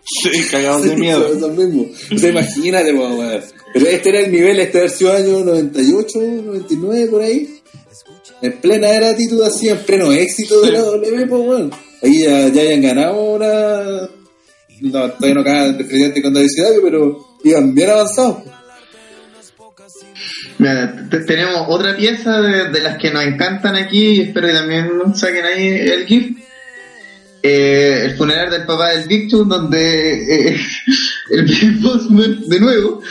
Sí, 0.05 0.31
cagados 0.51 0.83
de 0.83 0.97
miedo. 0.97 1.25
Eso 1.33 1.49
mismo. 1.51 1.87
O 2.13 2.19
sea, 2.19 2.31
imagínate, 2.31 2.93
pues, 2.95 3.55
Pero 3.73 3.87
este 3.87 4.09
era 4.09 4.21
el 4.23 4.33
nivel, 4.33 4.59
este 4.59 4.81
versión 4.81 5.15
año 5.15 5.45
98, 5.45 6.19
99, 6.19 7.07
por 7.07 7.23
ahí. 7.23 7.61
En 8.41 8.53
plena 8.61 8.91
era 8.91 9.11
actitud 9.11 9.41
así, 9.43 9.69
en 9.69 9.79
pleno 9.79 10.11
éxito 10.11 10.63
de 10.63 10.73
la 10.73 10.81
W, 10.81 11.27
pues, 11.27 11.43
bueno. 11.43 11.71
Ahí 12.03 12.25
ya, 12.25 12.49
ya 12.49 12.63
hayan 12.63 12.83
ganado 12.83 13.23
una. 13.23 14.09
No, 14.83 15.11
todavía 15.13 15.35
no 15.35 15.45
cagan 15.45 15.79
de 15.79 15.85
presidente 15.85 16.23
con 16.23 16.35
David 16.35 16.49
pero 16.83 17.37
iban 17.45 17.75
bien 17.75 17.91
avanzados 17.91 18.39
tenemos 21.27 21.67
otra 21.69 21.97
pieza 21.97 22.41
de, 22.41 22.81
las 22.81 22.99
que 22.99 23.11
nos 23.11 23.25
encantan 23.25 23.77
aquí 23.77 24.09
y 24.09 24.21
espero 24.23 24.49
que 24.49 24.55
también 24.55 24.91
saquen 25.15 25.45
ahí 25.45 25.69
el 25.69 26.07
GIF. 26.07 26.39
Eh, 27.45 28.03
el 28.05 28.17
funeral 28.17 28.51
del 28.51 28.65
papá 28.65 28.91
del 28.91 29.09
Victor, 29.09 29.49
donde 29.49 30.51
eh, 30.53 30.61
el 31.31 31.43
Big 31.45 31.81
de 32.47 32.61
nuevo 32.61 33.03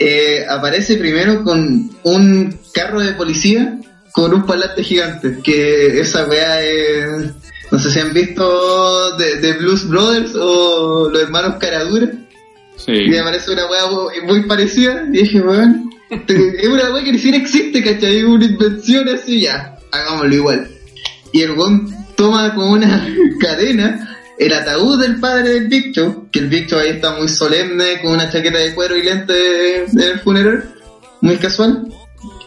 eh, 0.00 0.44
aparece 0.48 0.96
primero 0.96 1.44
con 1.44 1.88
un 2.02 2.58
carro 2.74 3.00
de 3.00 3.12
policía 3.12 3.78
con 4.10 4.34
un 4.34 4.44
palate 4.44 4.82
gigante. 4.82 5.38
Que 5.44 6.00
esa 6.00 6.26
weá 6.26 6.60
es. 6.60 7.30
No 7.70 7.78
sé 7.78 7.90
si 7.90 8.00
han 8.00 8.12
visto 8.12 9.16
de, 9.16 9.52
Blues 9.54 9.88
Brothers 9.88 10.34
o 10.34 11.08
los 11.10 11.22
hermanos 11.22 11.56
Caradura. 11.60 12.10
Sí. 12.76 12.92
Y 12.92 13.08
me 13.10 13.22
parece 13.22 13.52
una 13.52 13.66
weá 13.66 13.82
muy 14.24 14.42
parecida. 14.44 15.04
Y 15.12 15.18
dije, 15.18 15.40
weón, 15.40 15.90
es 16.10 16.68
una 16.68 16.92
weá 16.92 17.04
que 17.04 17.12
ni 17.12 17.18
siquiera 17.18 17.38
existe, 17.38 17.82
¿cachai? 17.82 18.18
Es 18.18 18.24
una 18.24 18.44
invención 18.44 19.08
así, 19.08 19.42
ya, 19.42 19.76
hagámoslo 19.90 20.34
igual. 20.34 20.70
Y 21.32 21.42
el 21.42 21.52
weón 21.52 21.94
toma 22.16 22.54
como 22.54 22.72
una 22.72 23.06
cadena 23.40 24.08
el 24.38 24.52
ataúd 24.52 25.00
del 25.00 25.18
padre 25.18 25.50
del 25.50 25.68
Victor, 25.68 26.26
que 26.30 26.38
el 26.38 26.48
Victor 26.48 26.80
ahí 26.80 26.90
está 26.90 27.12
muy 27.16 27.28
solemne, 27.28 28.00
con 28.00 28.12
una 28.12 28.30
chaqueta 28.30 28.58
de 28.58 28.74
cuero 28.74 28.96
y 28.96 29.02
lentes 29.02 29.94
en 29.94 30.00
el 30.00 30.20
funeral, 30.20 30.74
muy 31.20 31.36
casual. 31.36 31.86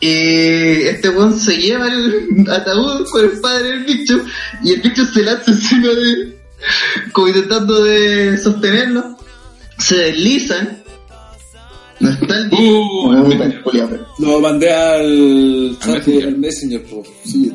Y 0.01 0.83
este 0.87 1.09
weón 1.09 1.39
se 1.39 1.57
lleva 1.57 1.87
el 1.87 2.49
ataúd 2.49 3.07
con 3.09 3.23
el 3.23 3.39
padre 3.39 3.69
del 3.69 3.83
Victor, 3.85 4.23
y 4.63 4.73
el 4.73 4.81
Victor 4.81 5.07
se 5.13 5.23
lanza 5.23 5.51
encima 5.51 5.87
de 5.87 6.11
él, 6.11 6.35
como 7.11 7.27
intentando 7.27 7.83
de 7.83 8.37
sostenerlo. 8.37 9.17
Se 9.77 9.95
deslizan. 9.95 10.83
No 11.99 12.09
está 12.09 12.35
el 12.35 12.51
uh, 12.51 13.13
no, 13.13 13.89
Lo 14.19 14.39
mandé 14.39 14.73
al, 14.73 15.77
al 15.83 16.37
Messenger, 16.37 16.83
pues. 16.83 17.07
Sí, 17.25 17.51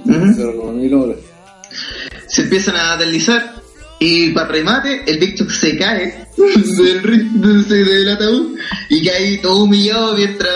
Se 2.29 2.43
empiezan 2.43 2.77
a 2.77 2.97
deslizar 2.97 3.66
y 3.98 4.31
para 4.31 4.48
remate, 4.48 5.02
el 5.06 5.18
Victor 5.18 5.51
se 5.51 5.77
cae 5.77 6.27
del, 6.36 7.68
del 7.68 8.09
ataúd 8.09 8.59
y 8.90 9.05
cae 9.05 9.39
todo 9.39 9.64
humillado 9.64 10.16
mientras 10.16 10.55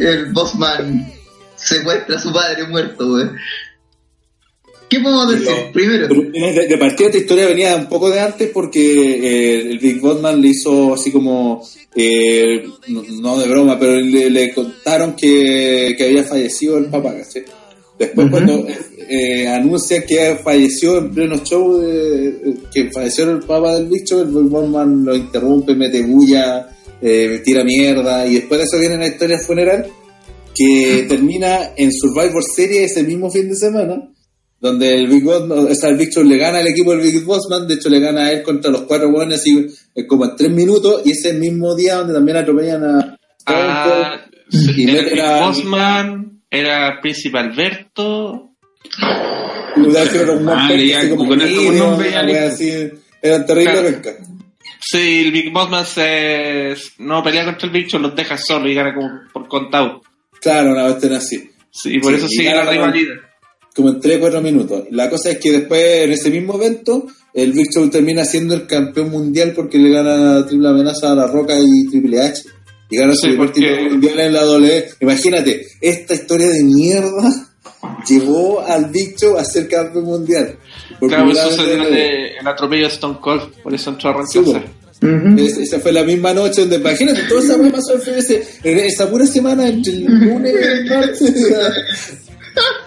el 0.00 0.32
Bossman 0.32 1.12
secuestra 1.56 2.16
a 2.16 2.20
su 2.20 2.32
padre 2.32 2.64
muerto, 2.68 3.14
wey. 3.14 3.26
¿Qué 4.88 5.00
podemos 5.00 5.30
decir? 5.30 5.72
Primero. 5.72 6.08
De, 6.08 6.78
partida 6.78 7.08
esta 7.08 7.18
historia 7.18 7.46
venía 7.46 7.76
un 7.76 7.88
poco 7.88 8.08
de 8.10 8.20
antes 8.20 8.50
porque 8.52 8.80
eh, 8.80 9.70
el 9.72 9.78
Big 9.78 10.00
Botman 10.00 10.40
le 10.40 10.48
hizo 10.48 10.94
así 10.94 11.10
como, 11.10 11.66
eh, 11.94 12.64
no, 12.88 13.38
de 13.38 13.48
broma, 13.48 13.78
pero 13.78 13.96
le, 14.00 14.54
contaron 14.54 15.16
que, 15.16 15.96
había 15.98 16.22
fallecido 16.22 16.78
el 16.78 16.86
papá, 16.86 17.14
¿sí? 17.28 17.40
Después 17.98 18.30
cuando 18.30 18.66
eh, 19.08 19.48
anuncia 19.48 20.04
que 20.04 20.38
falleció 20.42 20.98
en 20.98 21.10
pleno 21.12 21.38
show, 21.38 21.80
que 22.72 22.90
falleció 22.90 23.30
el 23.30 23.40
papá 23.40 23.74
del 23.74 23.86
bicho, 23.86 24.20
el 24.20 24.28
Big 24.28 24.50
Botman 24.50 25.04
lo 25.04 25.14
interrumpe, 25.16 25.74
mete 25.74 26.02
bulla, 26.02 26.68
tira 27.00 27.64
mierda, 27.64 28.26
y 28.26 28.34
después 28.34 28.60
de 28.60 28.64
eso 28.64 28.78
viene 28.78 28.98
la 28.98 29.06
historia 29.06 29.38
funeral 29.38 29.86
que 30.54 31.06
termina 31.08 31.72
en 31.76 31.90
Survivor 31.92 32.42
Series 32.42 32.92
ese 32.92 33.02
mismo 33.02 33.30
fin 33.30 33.48
de 33.48 33.56
semana 33.56 34.10
donde 34.60 34.94
el 34.94 35.06
Big 35.08 35.22
Boss, 35.22 35.50
o 35.50 35.74
sea, 35.74 35.90
el 35.90 35.96
Victor 35.96 36.24
le 36.24 36.38
gana 36.38 36.58
al 36.58 36.66
equipo 36.66 36.92
del 36.92 37.00
Big 37.00 37.24
Bossman, 37.24 37.68
de 37.68 37.74
hecho 37.74 37.88
le 37.88 38.00
gana 38.00 38.26
a 38.26 38.32
él 38.32 38.42
contra 38.42 38.70
los 38.70 38.82
cuatro 38.82 39.10
buenos 39.10 39.38
así 39.38 39.66
eh, 39.94 40.06
como 40.06 40.24
en 40.24 40.36
tres 40.36 40.50
minutos, 40.50 41.02
y 41.04 41.10
ese 41.10 41.34
mismo 41.34 41.74
día 41.74 41.96
donde 41.96 42.14
también 42.14 42.38
atropellan 42.38 42.84
a... 42.84 43.18
Ah, 43.46 44.26
y 44.50 44.90
era 44.90 45.02
Big 45.02 45.46
Bossman, 45.46 46.35
era 46.56 47.00
Príncipe 47.00 47.38
Alberto... 47.38 48.50
Ah, 49.02 49.72
Era 53.22 53.44
terrible 53.44 54.02
Sí, 54.80 55.22
el 55.24 55.32
Big 55.32 55.52
Bossman 55.52 55.84
se, 55.84 56.74
no 56.98 57.22
pelea 57.22 57.44
contra 57.44 57.66
el 57.66 57.72
bicho, 57.72 57.98
los 57.98 58.14
deja 58.14 58.38
solo 58.38 58.68
y 58.68 58.74
gana 58.74 58.94
como 58.94 59.08
por 59.32 59.48
contado. 59.48 60.02
Claro, 60.40 60.70
una 60.70 60.84
vez 60.86 61.04
así. 61.12 61.50
Sí, 61.70 61.98
por 61.98 62.14
eso 62.14 62.28
sigue 62.28 62.54
la 62.54 62.70
rivalidad 62.70 63.16
como 63.76 63.90
en 63.90 64.00
3 64.00 64.18
4 64.18 64.40
minutos. 64.40 64.84
La 64.90 65.10
cosa 65.10 65.30
es 65.30 65.38
que 65.38 65.52
después, 65.52 66.04
en 66.04 66.12
ese 66.12 66.30
mismo 66.30 66.54
evento, 66.54 67.06
el 67.34 67.52
Big 67.52 67.70
Show 67.70 67.88
termina 67.90 68.24
siendo 68.24 68.54
el 68.54 68.66
campeón 68.66 69.10
mundial 69.10 69.52
porque 69.54 69.76
le 69.76 69.90
gana 69.90 70.46
triple 70.46 70.68
amenaza 70.68 71.12
a 71.12 71.14
La 71.14 71.26
Roca 71.26 71.54
y 71.60 71.86
Triple 71.88 72.22
H. 72.22 72.42
Y 72.88 72.96
gana 72.96 73.14
su 73.14 73.28
primer 73.28 73.52
título 73.52 73.90
mundial 73.90 74.20
en 74.20 74.32
la 74.32 74.46
WWE. 74.46 74.88
Imagínate, 75.00 75.66
esta 75.80 76.14
historia 76.14 76.48
de 76.48 76.62
mierda 76.62 77.48
llevó 78.08 78.60
al 78.60 78.92
Show 78.92 79.36
a 79.36 79.44
ser 79.44 79.68
campeón 79.68 80.04
mundial. 80.04 80.56
Claro, 81.00 81.30
eso 81.30 81.50
se 81.50 81.74
en 81.74 81.82
el 82.40 82.46
atropello 82.46 82.86
de 82.86 82.94
Stone 82.94 83.18
Cold, 83.20 83.62
por 83.62 83.74
eso 83.74 83.90
entró 83.90 84.10
a 84.10 84.12
arrancarse. 84.14 85.62
esa 85.62 85.80
fue 85.80 85.92
la 85.92 86.04
misma 86.04 86.32
noche 86.32 86.62
donde, 86.62 86.76
imagínate, 86.76 87.22
todo 87.28 87.40
eso 87.40 87.58
pasó 87.70 87.94
en 88.62 88.78
esa 88.78 89.10
pura 89.10 89.26
semana 89.26 89.68
entre 89.68 89.92
el 89.92 90.04
lunes 90.06 90.54
y 90.54 90.64
el 90.64 90.86
martes. 90.88 91.34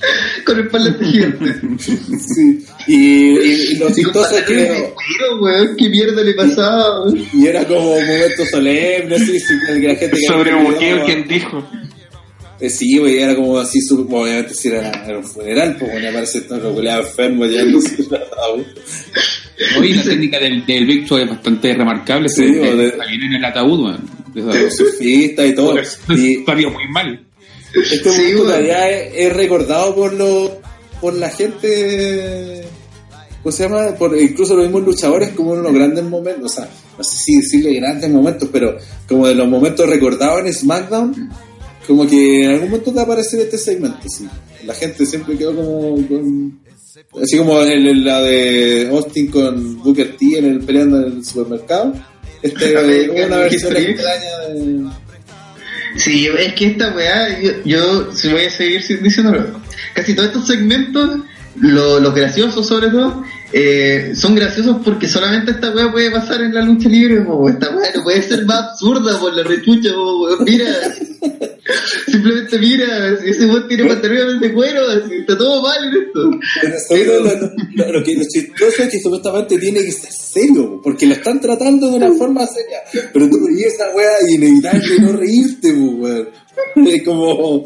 con 0.44 0.58
el 0.58 0.68
palo 0.68 0.94
gigante. 0.98 1.54
Sí. 1.78 2.64
Y, 2.88 2.94
y, 2.94 3.76
lo 3.78 3.92
chistoso 3.92 4.38
es 4.38 4.44
que. 4.44 4.92
¿Qué 5.78 5.88
mierda 5.88 6.22
le 6.22 6.34
pasaba? 6.34 7.04
Y 7.32 7.46
era 7.46 7.64
como 7.64 7.94
un 7.94 8.06
momento 8.06 8.44
solemne, 8.50 9.16
así, 9.16 9.38
que 9.66 9.88
la 9.88 9.94
gente. 9.96 10.16
Sobre 10.26 10.54
buqueo, 10.54 11.04
¿quién 11.04 11.26
dijo? 11.26 11.66
Eh, 12.58 12.70
sí, 12.70 12.98
güey, 12.98 13.18
era 13.18 13.34
como 13.34 13.58
así, 13.58 13.78
obviamente 13.90 14.54
si 14.54 14.68
era, 14.68 14.90
era 15.04 15.18
un 15.18 15.24
funeral, 15.24 15.76
pues 15.78 15.92
bueno, 15.92 16.08
aparece 16.08 16.40
todo 16.42 16.80
lo 16.80 16.90
enfermo 16.90 17.44
ya 17.44 17.62
no 17.64 17.80
sé 17.82 17.96
Oye, 19.78 19.94
la 19.94 20.02
técnica 20.02 20.38
del, 20.38 20.64
del 20.64 20.86
Victor 20.86 21.20
es 21.20 21.28
bastante 21.28 21.74
remarcable, 21.74 22.28
sí, 22.28 22.44
se, 22.46 22.76
de, 22.76 22.90
también 22.92 23.22
en 23.24 23.34
el 23.34 23.44
ataúd, 23.44 23.80
man. 23.80 24.00
De 24.32 24.42
los 24.42 24.76
surfistas 24.76 25.46
y 25.46 25.54
todo. 25.54 25.74
Y, 26.08 26.44
muy 26.70 26.88
mal. 26.88 27.25
Este 27.82 28.10
sí, 28.10 28.32
todavía 28.36 28.90
es, 28.90 29.32
recordado 29.32 29.94
por 29.94 30.12
lo, 30.12 30.60
por 31.00 31.14
la 31.14 31.28
gente, 31.30 32.64
¿cómo 33.42 33.52
se 33.52 33.64
llama? 33.64 33.94
Por 33.98 34.18
incluso 34.18 34.54
los 34.54 34.64
mismos 34.64 34.84
luchadores 34.84 35.30
como 35.30 35.52
uno 35.52 35.62
de 35.62 35.68
los 35.68 35.74
grandes 35.74 36.04
momentos, 36.04 36.52
o 36.52 36.54
sea, 36.54 36.68
no 36.96 37.04
sé 37.04 37.16
si 37.16 37.36
decirle 37.36 37.74
grandes 37.74 38.10
momentos, 38.10 38.48
pero 38.50 38.76
como 39.08 39.26
de 39.26 39.34
los 39.34 39.48
momentos 39.48 39.88
recordados 39.88 40.40
en 40.40 40.54
SmackDown, 40.54 41.30
como 41.86 42.06
que 42.06 42.44
en 42.44 42.50
algún 42.50 42.70
momento 42.70 42.92
te 42.92 43.00
aparecer 43.00 43.40
este 43.40 43.58
segmento, 43.58 44.08
sí. 44.08 44.26
La 44.64 44.74
gente 44.74 45.06
siempre 45.06 45.36
quedó 45.36 45.54
como 45.54 46.08
con, 46.08 46.60
así 47.22 47.38
como 47.38 47.62
en, 47.62 48.04
la 48.04 48.22
de 48.22 48.88
Austin 48.90 49.30
con 49.30 49.82
Booker 49.82 50.16
T 50.16 50.38
en 50.38 50.44
el 50.46 50.60
peleando 50.60 51.06
en 51.06 51.18
el 51.18 51.24
supermercado. 51.24 51.92
Este, 52.42 53.10
una 53.26 53.36
versión 53.36 53.76
extraña 53.76 54.38
de 54.48 54.90
Sí, 55.96 56.28
es 56.38 56.52
que 56.54 56.66
esta 56.66 56.90
weá, 56.90 57.40
yo, 57.40 57.50
yo 57.64 58.12
si 58.12 58.28
voy 58.28 58.44
a 58.44 58.50
seguir 58.50 58.82
diciéndolo, 59.02 59.60
casi 59.94 60.14
todos 60.14 60.28
estos 60.28 60.46
segmentos, 60.46 61.20
lo, 61.56 62.00
los 62.00 62.14
graciosos 62.14 62.66
sobre 62.66 62.88
todo, 62.88 63.24
eh, 63.52 64.12
son 64.14 64.34
graciosos 64.34 64.78
porque 64.84 65.08
solamente 65.08 65.52
esta 65.52 65.70
weá 65.70 65.90
puede 65.92 66.10
pasar 66.10 66.42
en 66.42 66.52
la 66.52 66.62
lucha 66.62 66.88
libre, 66.88 67.24
esta 67.48 67.76
weá 67.76 67.90
no 67.94 68.02
puede 68.02 68.22
ser 68.22 68.44
más 68.44 68.72
absurda 68.72 69.18
por 69.20 69.34
la 69.36 69.44
rechucha, 69.44 69.90
mira, 70.44 70.66
simplemente 72.06 72.58
mira, 72.58 73.12
ese 73.24 73.46
weón 73.46 73.68
tiene 73.68 73.84
pantalones 73.84 74.40
de 74.40 74.52
cuero, 74.52 74.92
está 74.92 75.38
todo 75.38 75.62
mal 75.62 75.78
en 75.84 76.02
esto. 76.02 76.30
lo, 77.76 77.92
lo, 77.92 78.04
que, 78.04 78.16
lo 78.16 78.24
chistoso 78.24 78.82
es 78.82 78.88
que 78.88 79.00
supuestamente 79.00 79.58
tiene 79.58 79.84
que 79.84 79.92
ser 79.92 80.10
serio, 80.10 80.80
porque 80.82 81.06
lo 81.06 81.14
están 81.14 81.40
tratando 81.40 81.88
de 81.88 81.96
una 81.96 82.12
forma 82.14 82.44
seria, 82.46 82.78
pero 83.12 83.30
tú 83.30 83.46
veías 83.46 83.74
esa 83.74 83.94
weá 83.94 84.10
y 84.28 84.34
inevitable 84.34 85.00
no 85.00 85.12
reírte, 85.12 85.72
weón. 85.72 86.28
Es 86.74 87.02
como, 87.04 87.64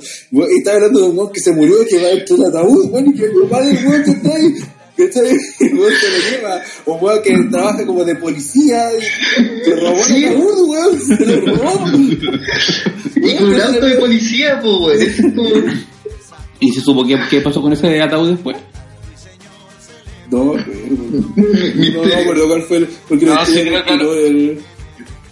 estaba 0.58 0.76
hablando 0.76 1.00
de 1.00 1.06
un 1.06 1.18
weón 1.18 1.32
que 1.32 1.40
se 1.40 1.52
murió, 1.52 1.76
que 1.88 1.96
va 2.02 2.08
dentro 2.08 2.36
del 2.36 2.46
ataúd, 2.46 2.90
weón, 2.90 3.08
y 3.08 3.14
que 3.14 3.24
el 3.24 3.32
papá 3.42 3.62
del 3.64 3.86
weón 3.86 4.04
que 4.04 4.10
está 4.10 4.34
ahí 4.34 4.54
Weón 5.00 5.92
se 6.00 6.10
lo 6.10 6.30
lleva. 6.30 6.62
Un 6.86 6.98
weón 7.00 7.22
que 7.22 7.38
trabaja 7.50 7.86
como 7.86 8.04
de 8.04 8.16
policía. 8.16 8.88
Y 8.98 9.64
se 9.64 9.76
robó 9.76 10.02
¿Sí? 10.04 10.24
el 10.24 10.36
weón. 10.36 11.00
Se 11.00 11.26
lo 11.26 11.56
robó. 11.56 11.86
Y 13.22 13.36
con 13.36 13.48
un 13.52 13.60
auto 13.60 13.84
de 13.84 13.96
policía, 13.96 14.60
pues, 14.62 15.20
weón. 15.20 15.84
¿Y 16.60 16.72
se 16.72 16.80
supo 16.80 17.06
qué, 17.06 17.18
qué 17.28 17.40
pasó 17.40 17.60
con 17.62 17.72
ese 17.72 18.00
ataúd 18.00 18.30
después? 18.30 18.56
No, 20.30 20.44
no, 20.44 20.52
no 20.54 22.04
me 22.04 22.14
acuerdo 22.14 22.48
cuál 22.48 22.62
fue 22.62 22.76
el. 22.78 22.88
Porque 23.08 23.26
no, 23.26 23.44
sí, 23.44 23.60
creo, 23.62 23.84
que, 23.84 23.94
el... 23.94 24.60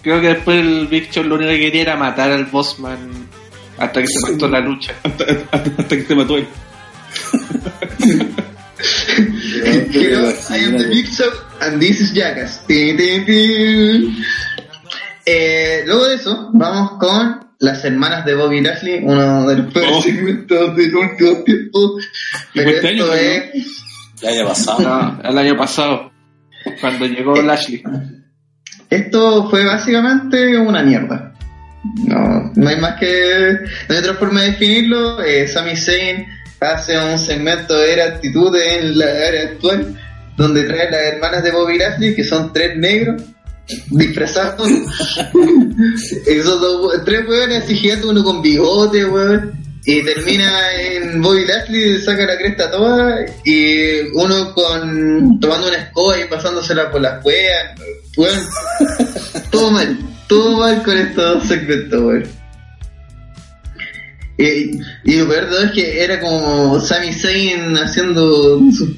creo 0.01 0.21
que 0.21 0.27
después 0.27 0.59
el 0.59 0.87
Big 0.87 1.09
Show 1.09 1.23
lo 1.23 1.35
único 1.35 1.51
que 1.51 1.59
quería 1.59 1.81
era 1.83 1.95
matar 1.95 2.31
al 2.31 2.45
Bossman 2.45 3.29
hasta 3.77 4.01
que 4.01 4.07
se 4.07 4.31
mató 4.31 4.47
la 4.49 4.59
lucha. 4.59 4.93
Hasta, 5.03 5.23
hasta, 5.51 5.71
hasta 5.81 5.97
que 5.97 6.03
se 6.03 6.15
mató 6.15 6.37
él. 6.37 6.47
I 9.69 10.57
am 10.65 10.77
the 10.77 10.87
Big 10.89 11.05
Show 11.07 11.29
and 11.61 11.79
this 11.79 12.01
is 12.01 12.13
Jackass. 12.13 12.63
Eh, 15.25 15.83
luego 15.85 16.05
de 16.05 16.15
eso, 16.15 16.49
vamos 16.53 16.93
con 16.99 17.47
las 17.59 17.85
hermanas 17.85 18.25
de 18.25 18.33
Bobby 18.33 18.61
Lashley, 18.61 19.01
uno 19.03 19.47
de 19.47 19.57
los 19.57 19.71
peores 19.71 19.91
oh. 19.93 20.01
segmentos 20.01 20.75
del 20.75 20.95
último 20.95 21.43
tiempo. 21.43 21.99
Pero 22.53 22.69
este 22.71 22.93
esto 22.93 23.13
es... 23.13 23.83
El 24.23 24.29
año 24.29 24.47
pasado. 24.47 24.79
No, 24.81 25.21
el 25.29 25.37
año 25.37 25.55
pasado, 25.55 26.11
cuando 26.81 27.05
llegó 27.05 27.35
eh, 27.37 27.43
Lashley. 27.43 27.83
Esto 28.89 29.49
fue 29.51 29.65
básicamente 29.65 30.57
una 30.57 30.81
mierda. 30.81 31.35
No, 32.07 32.51
no 32.55 32.69
hay 32.69 32.77
más 32.77 32.99
que... 32.99 33.55
No 33.87 33.95
hay 33.95 34.01
otra 34.01 34.15
forma 34.15 34.41
de 34.41 34.47
definirlo. 34.47 35.21
Eh, 35.21 35.47
Sami 35.47 35.75
Zayn 35.75 36.25
hace 36.59 36.97
un 36.97 37.17
segmento 37.17 37.77
de 37.77 38.01
actitudes 38.01 38.73
en 38.73 38.97
la 38.97 39.05
área 39.05 39.43
actual 39.43 39.97
donde 40.37 40.63
trae 40.63 40.89
las 40.89 41.01
hermanas 41.01 41.43
de 41.43 41.51
Bobby 41.51 41.77
Lashley 41.77 42.15
que 42.15 42.23
son 42.23 42.53
tres 42.53 42.77
negros 42.77 43.21
disfrazados. 43.91 44.67
Esos 46.25 46.61
dos, 46.61 47.05
tres 47.05 47.23
así 47.57 47.75
gigantes 47.75 48.05
uno 48.05 48.23
con 48.23 48.41
bigote 48.41 49.05
weón 49.05 49.53
y 49.85 50.03
termina 50.03 50.73
en 50.81 51.21
Bobby 51.21 51.45
Lashley 51.45 51.99
saca 51.99 52.25
la 52.25 52.37
cresta 52.37 52.71
toda 52.71 53.25
y 53.45 54.01
uno 54.13 54.53
con 54.53 55.39
tomando 55.39 55.67
una 55.67 55.77
escoba 55.77 56.19
y 56.19 56.25
pasándosela 56.25 56.91
por 56.91 57.01
las 57.01 57.23
weas 57.23 57.79
weón 58.17 58.39
todo 59.51 59.71
mal 59.71 59.97
todo 60.27 60.57
mal 60.57 60.83
con 60.83 60.97
estos 60.97 61.47
segmentos 61.47 62.01
weón 62.01 62.38
y, 64.39 65.17
lo 65.17 65.27
peor 65.27 65.47
es 65.65 65.71
que 65.71 66.03
era 66.03 66.19
como 66.21 66.79
Sami 66.79 67.11
Zayn 67.11 67.75
haciendo 67.75 68.59
sus 68.71 68.91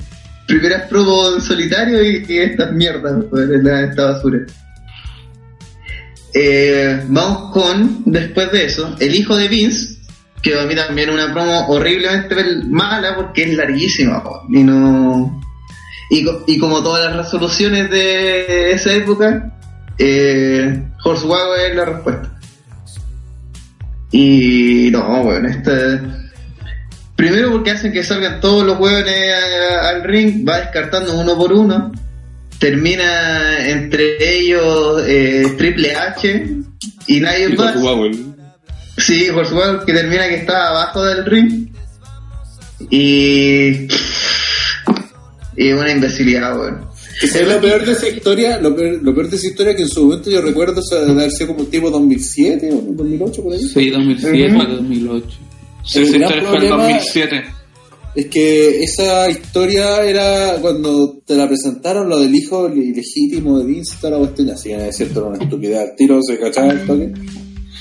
primeras 0.46 0.84
probos 0.88 1.36
en 1.36 1.42
solitario 1.42 2.04
y, 2.04 2.26
estas 2.38 2.72
mierdas, 2.74 3.26
pues, 3.30 3.50
esta 3.50 4.12
basura. 4.12 4.40
Eh, 6.34 7.04
vamos 7.08 7.52
con, 7.52 8.04
después 8.06 8.52
de 8.52 8.66
eso, 8.66 8.96
el 9.00 9.16
hijo 9.16 9.36
de 9.36 9.48
Vince, 9.48 9.98
que 10.42 10.60
a 10.60 10.66
mí 10.66 10.76
también 10.76 11.10
una 11.10 11.34
promo 11.34 11.68
horriblemente 11.68 12.36
mala 12.68 13.16
porque 13.16 13.44
es 13.44 13.58
larguísima 13.58 14.24
y 14.50 14.64
no 14.64 15.42
y, 16.10 16.26
y, 16.48 16.58
como 16.58 16.84
todas 16.84 17.06
las 17.06 17.26
resoluciones 17.26 17.90
de 17.90 18.72
esa 18.72 18.92
época 18.94 19.54
eh, 19.98 20.84
Horsewagon 21.04 21.60
es 21.70 21.76
la 21.76 21.86
respuesta 21.86 22.41
y 24.12 24.90
no, 24.92 25.24
bueno, 25.24 25.48
este. 25.48 26.02
Primero 27.16 27.52
porque 27.52 27.72
hacen 27.72 27.94
que 27.94 28.04
salgan 28.04 28.40
todos 28.40 28.66
los 28.66 28.80
hueones 28.80 29.34
al 29.84 30.04
ring, 30.04 30.48
va 30.48 30.60
descartando 30.60 31.20
uno 31.20 31.38
por 31.38 31.54
uno. 31.54 31.92
Termina 32.58 33.68
entre 33.68 34.40
ellos 34.40 35.04
eh, 35.08 35.54
Triple 35.58 35.96
H 35.96 36.48
y 37.08 37.22
más. 37.22 37.36
Hornswoggle. 37.58 38.18
Sí, 38.98 39.30
por 39.34 39.48
supuesto, 39.48 39.86
que 39.86 39.94
termina 39.94 40.28
que 40.28 40.36
está 40.36 40.70
abajo 40.70 41.04
del 41.04 41.26
ring. 41.26 41.70
Y. 42.90 43.88
Y 45.58 45.72
una 45.74 45.92
imbecilidad, 45.92 46.58
weón. 46.58 46.91
Es 47.22 47.48
lo 47.48 47.62
peor 47.62 47.86
de 47.86 47.92
esa 47.92 48.08
historia, 48.10 48.60
lo 48.60 48.76
peor, 48.76 49.00
lo 49.02 49.14
peor 49.14 49.30
de 49.30 49.36
esa 49.38 49.48
historia 49.48 49.76
que 49.76 49.84
en 49.84 49.90
su 49.90 50.04
momento 50.06 50.30
yo 50.32 50.42
recuerdo 50.42 50.80
o 50.80 50.84
sea, 50.84 51.00
de 51.02 51.12
haber 51.12 51.32
sido 51.32 51.56
como 51.56 51.66
tipo 51.66 51.90
2007 51.90 52.70
o 52.74 52.82
2008 52.94 53.44
por 53.44 53.54
ahí. 53.54 53.60
Sí, 53.68 53.90
2007, 53.90 54.56
Ujú. 54.56 54.76
2008. 54.76 55.28
Sí, 55.84 56.00
El 56.00 56.04
esa 56.06 56.18
gran 56.18 56.22
historia 56.30 56.42
fue 56.50 56.58
en 56.58 56.68
problema- 56.68 56.84
2007. 56.84 57.44
Es 58.14 58.26
que 58.26 58.84
esa 58.84 59.30
historia 59.30 60.04
era 60.04 60.58
cuando 60.62 61.22
te 61.26 61.34
la 61.36 61.48
presentaron 61.48 62.10
lo 62.10 62.20
del 62.20 62.36
hijo 62.36 62.68
ilegítimo 62.68 63.58
de 63.60 63.66
Vince 63.66 63.96
toda 64.02 64.12
la 64.14 64.18
cuestión, 64.20 64.50
así 64.50 64.72
es 64.74 64.98
cierto, 64.98 65.20
era 65.22 65.30
una 65.30 65.44
estupidez, 65.44 65.80
al 65.80 65.96
tiro 65.96 66.20
se 66.22 66.38
cachaba 66.38 66.72
el 66.74 66.86
toque. 66.86 67.12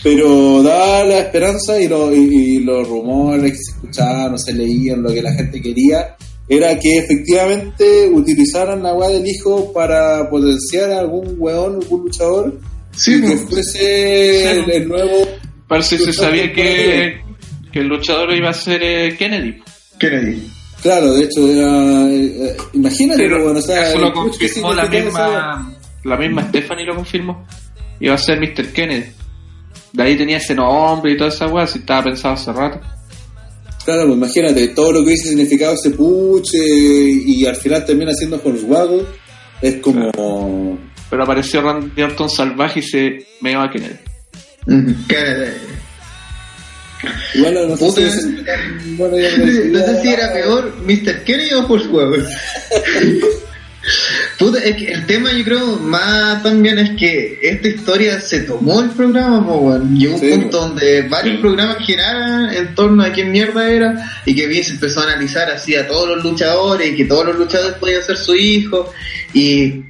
Pero 0.02 0.62
daba 0.62 1.04
la 1.04 1.18
esperanza 1.20 1.80
y, 1.80 1.88
lo- 1.88 2.14
y- 2.14 2.56
y 2.56 2.58
los 2.60 2.88
rumores 2.88 3.50
que 3.52 3.58
se 3.58 3.72
escuchaban 3.72 4.32
o 4.34 4.38
se 4.38 4.52
leían, 4.54 5.02
lo 5.02 5.12
que 5.12 5.20
la 5.20 5.32
gente 5.34 5.60
quería, 5.60 6.16
era 6.51 6.77
que 6.81 6.98
efectivamente 6.98 8.10
utilizaran 8.12 8.82
la 8.82 8.93
weá 8.93 9.09
del 9.09 9.24
hijo 9.27 9.72
para 9.72 10.28
potenciar 10.28 10.90
a 10.90 10.98
algún 10.98 11.36
weón, 11.39 11.77
algún 11.81 12.02
luchador, 12.02 12.59
Sí, 12.93 13.14
y 13.14 13.20
que 13.20 13.27
pues. 13.28 13.48
fuese 13.48 14.51
el, 14.51 14.70
el 14.70 14.89
nuevo... 14.89 15.28
Parece 15.68 15.97
que 15.97 16.05
se 16.06 16.12
sabía 16.12 16.52
que, 16.52 17.20
que 17.72 17.78
el 17.78 17.86
luchador 17.86 18.35
iba 18.35 18.51
a 18.51 18.55
ser 18.55 18.82
eh, 18.82 19.16
Kennedy. 19.16 19.62
Kennedy. 19.97 20.51
Claro, 20.82 21.12
de 21.14 21.22
hecho, 21.24 21.48
era... 21.48 22.09
eh, 22.10 22.48
eh, 22.51 22.56
imagínate, 22.72 23.22
Pero 23.22 23.44
bueno, 23.44 23.60
o 23.60 23.62
sea... 23.62 23.90
eso 23.90 23.98
lo 24.01 24.12
confirmó 24.12 24.74
la 24.74 24.86
misma, 24.86 25.77
la 26.02 26.16
misma 26.16 26.48
Stephanie 26.48 26.85
lo 26.85 26.97
confirmó. 26.97 27.47
Iba 28.01 28.14
a 28.14 28.18
ser 28.18 28.40
Mr. 28.40 28.72
Kennedy. 28.72 29.06
De 29.93 30.02
ahí 30.02 30.16
tenía 30.16 30.39
ese 30.39 30.55
nombre 30.56 31.12
y 31.12 31.16
toda 31.16 31.28
esa 31.31 31.47
weá, 31.47 31.66
si 31.68 31.78
estaba 31.78 32.02
pensado 32.05 32.35
hace 32.35 32.52
rato. 32.52 32.81
Claro, 33.90 34.06
pues 34.06 34.18
imagínate, 34.18 34.68
todo 34.68 34.92
lo 34.92 35.00
que 35.00 35.06
hubiese 35.06 35.30
significado 35.30 35.74
ese 35.74 35.90
puche 35.90 36.58
y 36.62 37.44
al 37.44 37.56
final 37.56 37.84
termina 37.84 38.12
siendo 38.14 38.40
Hornswoggle, 38.42 39.04
es 39.60 39.76
como... 39.78 40.78
Pero 41.10 41.24
apareció 41.24 41.60
Randy 41.60 42.00
Orton 42.00 42.30
salvaje 42.30 42.78
y 42.78 42.82
se 42.84 43.26
meó 43.40 43.60
a 43.60 43.68
Kennedy. 43.68 43.96
Kennedy. 45.08 45.56
Igual 47.34 47.68
no 47.68 47.76
sé 47.76 47.90
si 47.90 48.02
es 48.02 48.44
tan 48.46 48.96
bueno 48.96 49.18
ya 49.18 49.36
No 49.38 49.78
sé 49.80 50.02
si 50.02 50.08
era 50.08 50.32
peor 50.32 50.72
Mr. 50.84 51.24
Kennedy 51.24 51.52
o 51.54 51.66
Hornswoggle. 51.66 52.24
Puta, 54.39 54.59
es 54.62 54.77
que 54.77 54.93
el 54.93 55.07
tema 55.07 55.32
yo 55.32 55.43
creo 55.44 55.77
más 55.78 56.43
también 56.43 56.78
es 56.78 56.90
que 56.98 57.39
esta 57.43 57.69
historia 57.69 58.20
se 58.20 58.40
tomó 58.40 58.81
el 58.81 58.90
programa, 58.90 59.44
po, 59.47 59.55
weón. 59.57 59.97
Llegó 59.98 60.15
un 60.16 60.20
Sí, 60.20 60.31
punto 60.31 60.59
donde 60.61 61.02
varios 61.02 61.36
Sí. 61.36 61.40
programas 61.40 61.78
giraron 61.78 62.51
en 62.51 62.74
torno 62.74 63.02
a 63.02 63.11
quién 63.12 63.32
mierda 63.32 63.70
era 63.70 64.11
y 64.27 64.35
que 64.35 64.47
bien 64.47 64.65
se 64.65 64.73
empezó 64.73 65.01
a 65.01 65.05
analizar 65.05 65.51
así 65.51 65.74
a 65.77 65.89
todos 65.89 66.09
los 66.09 66.23
luchadores 66.24 66.89
y 66.93 66.97
que 66.97 67.05
todos 67.07 67.24
los 67.27 67.36
luchadores 67.36 67.77
podían 67.78 68.02
ser 68.02 68.16
su 68.19 68.35
hijo 68.35 68.93
y, 69.32 69.82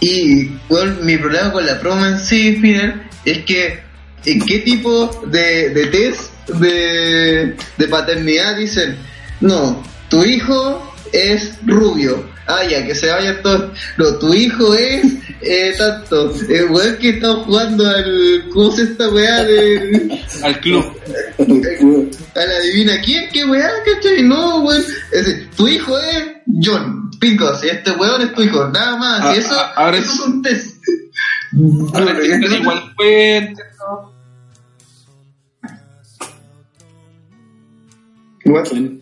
y 0.00 0.44
bueno, 0.68 0.96
mi 1.02 1.16
problema 1.16 1.52
con 1.52 1.66
la 1.66 1.80
promo 1.80 2.04
en 2.06 2.18
sí, 2.20 2.58
Fidel, 2.60 3.02
es 3.24 3.38
que 3.38 3.80
en 4.24 4.40
qué 4.46 4.60
tipo 4.60 5.24
de, 5.26 5.70
de 5.70 5.86
test 5.86 6.48
de, 6.60 7.56
de 7.76 7.88
paternidad 7.88 8.56
dicen, 8.56 8.96
no, 9.40 9.82
tu 10.08 10.24
hijo 10.24 10.94
es 11.12 11.54
rubio. 11.66 12.30
Ah, 12.46 12.64
ya, 12.68 12.84
que 12.84 12.94
se 12.94 13.10
vaya 13.10 13.40
todo. 13.42 13.72
No, 13.98 14.18
tu 14.18 14.34
hijo 14.34 14.74
es 14.74 15.04
eh, 15.42 15.74
tanto. 15.78 16.34
El 16.48 16.70
weón 16.70 16.96
que 16.98 17.10
está 17.10 17.34
jugando 17.34 17.86
al. 17.88 18.44
¿Cómo 18.52 18.70
se 18.72 18.82
esta 18.82 19.08
weá 19.10 19.44
de.? 19.44 20.20
Al 20.42 20.60
club. 20.60 20.84
A 22.34 22.40
la 22.44 22.56
adivina 22.56 23.00
quién, 23.04 23.28
qué 23.32 23.44
weá, 23.44 23.70
¿cachai? 23.84 24.22
No, 24.22 24.60
weón. 24.62 24.82
Es 25.12 25.24
decir, 25.26 25.50
tu 25.56 25.68
hijo 25.68 25.96
es 25.98 26.24
John, 26.62 27.10
Picos, 27.20 27.62
y 27.64 27.68
este 27.68 27.92
weón 27.92 28.22
es 28.22 28.34
tu 28.34 28.42
hijo, 28.42 28.68
nada 28.70 28.96
más. 28.96 29.20
Ah, 29.22 29.34
y 29.34 29.38
eso, 29.38 29.54
ah, 29.54 29.72
ahora 29.76 29.98
eso 29.98 30.08
es- 30.12 30.18
es 30.18 30.26
un 30.26 30.42
test. 30.42 30.76
Ahora, 31.94 32.18
Kennedy 32.20 32.54
igual 32.56 32.92
fue. 32.96 33.54
Bueno, 38.44 38.98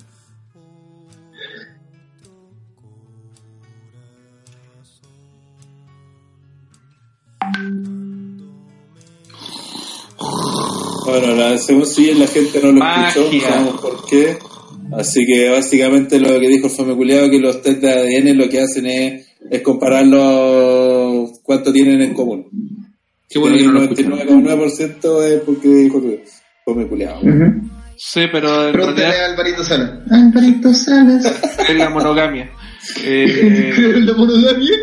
la, 11.07 11.59
según 11.59 11.87
si 11.87 12.03
bien 12.05 12.19
la 12.19 12.27
gente 12.27 12.61
no 12.63 12.73
lo 12.73 12.85
escuchó, 12.85 13.21
no 13.21 13.27
Magia. 13.27 13.49
sabemos 13.49 13.81
por 13.81 14.07
qué. 14.09 14.39
Así 14.93 15.25
que 15.25 15.49
básicamente 15.51 16.19
lo 16.19 16.41
que 16.41 16.49
dijo 16.49 16.67
el 16.67 16.73
Fome 16.73 16.95
Culeado 16.97 17.31
que 17.31 17.39
los 17.39 17.63
test 17.63 17.81
de 17.81 17.93
ADN 17.93 18.37
lo 18.37 18.49
que 18.49 18.61
hacen 18.61 18.87
es, 18.87 19.27
es 19.51 19.63
compararlo 19.63 21.31
cuánto 21.43 21.73
tienen 21.73 22.01
en 22.03 22.15
común. 22.15 22.47
Qué 23.29 23.39
bueno 23.39 23.57
que 23.57 23.65
no 23.65 23.73
lo 23.73 23.83
escucharon. 23.85 24.45
99,9% 24.45 25.23
es 25.25 25.41
porque 25.43 25.69
dijo 25.69 26.01
tu 26.01 26.19
Fome 26.65 26.87
Culeado. 26.89 27.21
Ujú. 27.21 27.71
Sí, 27.97 28.23
pero 28.33 28.67
en 28.67 28.73
Pregúntale 28.73 29.07
a 29.21 29.27
Alvarito 29.27 29.63
Salas. 29.63 29.91
Alvarito 30.11 30.75
Salas. 30.75 31.25
es 31.69 31.77
la 31.77 31.91
monogamia. 31.91 32.51
Eh, 33.05 33.73
la 34.01 34.15
monogamia. 34.15 34.75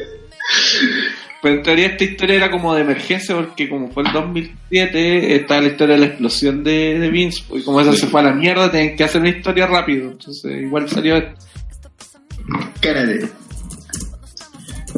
Pero 1.42 1.56
en 1.56 1.64
teoría 1.64 1.88
esta 1.88 2.04
historia 2.04 2.36
era 2.36 2.52
como 2.52 2.74
de 2.74 2.82
emergencia 2.82 3.36
porque 3.36 3.70
como 3.70 3.90
fue 3.92 4.04
el 4.04 4.12
2007 4.12 5.36
está 5.36 5.62
la 5.62 5.68
historia 5.68 5.96
de 5.96 6.02
la 6.02 6.08
explosión 6.08 6.64
de, 6.64 7.00
de 7.00 7.10
Vince 7.10 7.44
y 7.54 7.62
como 7.64 7.82
esa 7.82 7.94
se 7.94 8.08
fue 8.08 8.22
a 8.22 8.26
la 8.26 8.34
mierda 8.34 8.72
tienen 8.72 8.96
que 8.96 9.04
hacer 9.04 9.22
una 9.22 9.30
historia 9.30 9.68
rápido 9.68 10.12
entonces 10.12 10.62
igual 10.62 10.90
salió 10.90 11.18
esto. 11.18 11.36
Kennedy. 12.82 13.28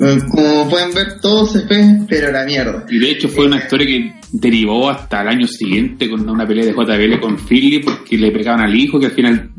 Eh, 0.02 0.20
Como 0.30 0.70
pueden 0.70 0.94
ver, 0.94 1.20
todo 1.20 1.46
se 1.46 1.62
fue, 1.68 1.84
pero 2.08 2.32
la 2.32 2.46
mierda. 2.46 2.86
Y 2.90 3.00
de 3.00 3.12
hecho 3.12 3.30
fue 3.30 3.46
una 3.46 3.58
historia 3.58 3.88
que 3.88 4.14
derivó 4.32 4.90
hasta 4.90 5.22
el 5.22 5.28
año 5.30 5.48
siguiente 5.48 6.10
con 6.10 6.28
una 6.30 6.48
pelea 6.48 6.66
de 6.66 6.74
JBL 6.74 7.20
con 7.20 7.38
Philly 7.38 7.80
porque 7.80 8.18
le 8.18 8.32
pegaban 8.32 8.62
al 8.62 8.76
hijo 8.76 9.00
que 9.00 9.08
al 9.08 9.12
final 9.12 9.50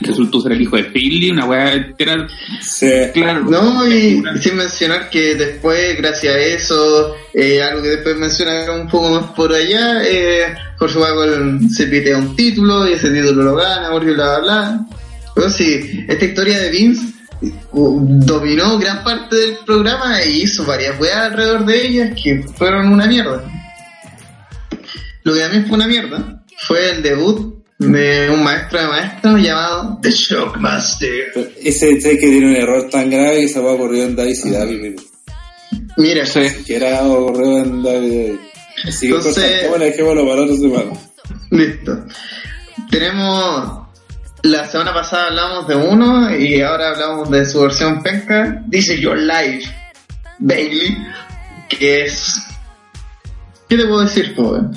resultó 0.00 0.40
ser 0.40 0.52
el 0.52 0.62
hijo 0.62 0.76
de 0.76 0.84
Philly, 0.84 1.30
una 1.30 1.46
weá 1.46 1.72
entera. 1.72 2.26
Sí. 2.60 2.90
claro 3.14 3.44
No, 3.44 3.86
y, 3.86 4.22
sin 4.40 4.56
mencionar 4.56 5.08
que 5.10 5.34
después, 5.34 5.96
gracias 5.96 6.34
a 6.34 6.38
eso, 6.38 7.14
eh, 7.34 7.62
algo 7.62 7.82
que 7.82 7.88
después 7.88 8.16
mencionaron 8.16 8.82
un 8.82 8.88
poco 8.88 9.10
más 9.10 9.30
por 9.30 9.52
allá, 9.52 10.02
eh, 10.04 10.54
Jorge 10.78 10.98
Wagner 10.98 11.70
se 11.70 11.86
pitea 11.86 12.18
un 12.18 12.36
título 12.36 12.88
y 12.88 12.92
ese 12.92 13.10
título 13.10 13.42
lo 13.42 13.56
gana, 13.56 13.90
porque 13.90 14.12
bla 14.12 14.38
bla 14.38 14.40
bla. 14.40 14.86
Pero 15.34 15.50
sí, 15.50 16.04
esta 16.08 16.24
historia 16.24 16.58
de 16.58 16.70
Vince 16.70 17.17
dominó 17.72 18.78
gran 18.78 19.02
parte 19.04 19.36
del 19.36 19.58
programa 19.66 20.20
e 20.20 20.30
hizo 20.30 20.64
varias 20.64 20.98
weas 21.00 21.16
alrededor 21.16 21.64
de 21.66 21.86
ellas 21.86 22.10
que 22.22 22.42
fueron 22.56 22.92
una 22.92 23.06
mierda. 23.06 23.42
Lo 25.24 25.34
que 25.34 25.40
también 25.40 25.66
fue 25.66 25.76
una 25.76 25.86
mierda 25.86 26.42
fue 26.66 26.90
el 26.90 27.02
debut 27.02 27.64
de 27.78 28.28
un 28.30 28.42
maestro 28.42 28.80
de 28.80 28.88
maestros 28.88 29.40
llamado 29.40 29.98
The 30.02 30.10
Shockmaster. 30.10 31.52
Ese 31.62 31.98
que 31.98 32.16
tiene 32.16 32.46
un 32.48 32.56
error 32.56 32.88
tan 32.90 33.10
grave 33.10 33.40
que 33.42 33.48
se 33.48 33.60
va 33.60 33.70
a 33.70 33.74
ocurrir 33.74 34.04
en 34.04 34.16
David 34.16 34.36
y 34.44 34.50
David. 34.50 35.00
Mira, 35.96 36.26
Sí. 36.26 36.40
Que 36.66 36.76
era 36.76 37.02
ocurrido 37.02 37.58
en 37.58 37.82
David. 37.82 38.32
Así 38.86 39.08
que 39.08 39.14
Entonces- 39.14 39.52
cortamos, 39.62 39.80
dejémoslo 39.80 40.26
para 40.28 40.42
otra 40.42 40.56
semana. 40.56 40.92
Listo. 41.50 42.04
Tenemos. 42.90 43.87
La 44.42 44.66
semana 44.66 44.94
pasada 44.94 45.28
hablamos 45.28 45.66
de 45.66 45.74
uno 45.74 46.36
y 46.36 46.60
ahora 46.60 46.90
hablamos 46.90 47.30
de 47.30 47.44
su 47.44 47.60
versión 47.60 48.02
penca. 48.02 48.62
Dice 48.66 48.98
Your 48.98 49.18
Life 49.18 49.68
Bailey, 50.38 50.96
que 51.68 52.04
es. 52.04 52.34
¿Qué 53.68 53.76
te 53.76 53.86
puedo 53.86 54.02
decir, 54.02 54.34
joven? 54.36 54.70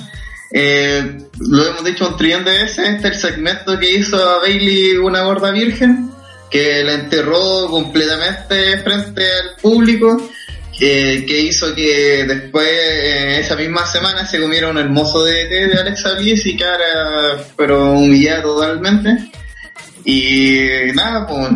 Eh, 0.52 1.18
lo 1.38 1.66
hemos 1.66 1.84
dicho 1.84 2.08
un 2.08 2.16
trillón 2.16 2.44
de 2.44 2.52
veces. 2.52 2.88
Este 2.88 3.08
es 3.08 3.14
el 3.14 3.30
segmento 3.30 3.78
que 3.78 3.90
hizo 3.90 4.16
a 4.16 4.40
Bailey 4.40 4.96
una 4.96 5.22
gorda 5.22 5.50
virgen, 5.52 6.10
que 6.50 6.82
la 6.82 6.94
enterró 6.94 7.68
completamente 7.68 8.78
frente 8.78 9.24
al 9.24 9.56
público 9.62 10.30
que, 10.78 11.40
hizo 11.40 11.74
que 11.74 12.24
después, 12.26 12.66
eh, 12.66 13.40
esa 13.40 13.56
misma 13.56 13.86
semana, 13.86 14.26
se 14.26 14.40
comiera 14.40 14.68
un 14.68 14.78
hermoso 14.78 15.24
DT 15.24 15.68
de 15.68 15.78
Alexa 15.78 16.14
Bliss 16.14 16.46
y 16.46 16.56
cara, 16.56 17.38
pero 17.56 17.92
humillada 17.92 18.42
totalmente. 18.42 19.30
Y 20.04 20.92
nada, 20.94 21.26
pues, 21.26 21.50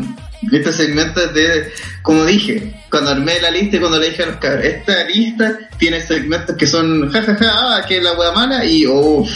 este 0.53 0.73
segmento 0.73 1.21
es 1.21 1.35
de, 1.35 1.73
como 2.03 2.25
dije, 2.25 2.75
cuando 2.91 3.11
armé 3.11 3.41
la 3.41 3.51
lista 3.51 3.77
y 3.77 3.81
cuando 3.81 3.99
le 3.99 4.11
dije 4.11 4.23
a 4.23 4.27
los 4.27 4.37
cabros, 4.37 4.65
esta 4.65 5.05
lista 5.05 5.59
tiene 5.79 6.01
segmentos 6.01 6.57
que 6.57 6.67
son 6.67 7.11
jajaja, 7.11 7.51
ah, 7.53 7.85
que 7.87 7.99
es 7.99 8.03
la 8.03 8.13
wea 8.13 8.33
mala 8.33 8.65
y 8.65 8.87
uff, 8.87 9.31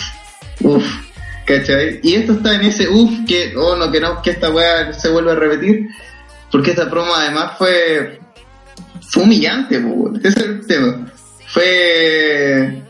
uff, 0.61 0.85
¿Cachai? 1.45 1.99
Y 2.03 2.15
esto 2.15 2.35
está 2.35 2.55
en 2.55 2.63
ese 2.63 2.89
uff 2.89 3.11
que, 3.27 3.55
oh, 3.57 3.75
no 3.75 3.91
queremos 3.91 4.23
que 4.23 4.31
esta 4.31 4.51
weá 4.51 4.93
se 4.93 5.09
vuelva 5.09 5.33
a 5.33 5.37
repetir, 5.37 5.89
porque 6.51 6.71
esta 6.71 6.89
promo 6.89 7.13
además 7.15 7.59
fue, 7.59 8.21
fue 9.11 9.25
humillante, 9.25 9.83
ese 10.23 10.29
es 10.29 10.47
el 10.47 10.67
tema. 10.67 11.13
Fue 11.49 12.83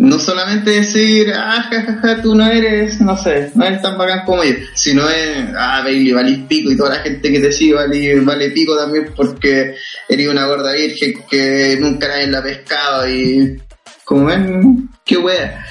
no 0.00 0.18
solamente 0.18 0.70
decir, 0.70 1.30
ah, 1.36 1.62
jajaja, 1.68 2.22
tú 2.22 2.34
no 2.34 2.46
eres, 2.50 3.02
no 3.02 3.18
sé, 3.18 3.50
no 3.54 3.66
eres 3.66 3.82
tan 3.82 3.98
bacán 3.98 4.24
como 4.24 4.42
yo, 4.42 4.54
sino 4.74 5.06
es, 5.10 5.44
ah, 5.54 5.82
Bailey, 5.84 6.12
valís 6.12 6.38
pico 6.48 6.70
y 6.70 6.76
toda 6.76 6.96
la 6.96 7.02
gente 7.02 7.30
que 7.30 7.38
te 7.38 7.52
sigue 7.52 7.74
vale, 7.74 8.18
vale 8.20 8.48
pico 8.48 8.74
también 8.78 9.12
porque 9.14 9.74
eres 10.08 10.28
una 10.28 10.46
gorda 10.46 10.72
virgen 10.72 11.22
que 11.28 11.76
nunca 11.78 12.08
nadie 12.08 12.28
la 12.28 12.42
pescado 12.42 13.10
y, 13.10 13.60
como 14.02 14.24
ven, 14.24 14.88
qué 15.04 15.18
wea. 15.18 15.66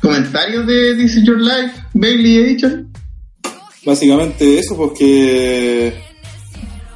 ¿Comentarios 0.00 0.64
de 0.68 0.94
This 0.94 1.16
is 1.16 1.24
Your 1.24 1.40
Life, 1.40 1.82
Bailey 1.94 2.44
dicho? 2.44 2.68
Básicamente 3.84 4.56
eso, 4.56 4.76
porque 4.76 5.92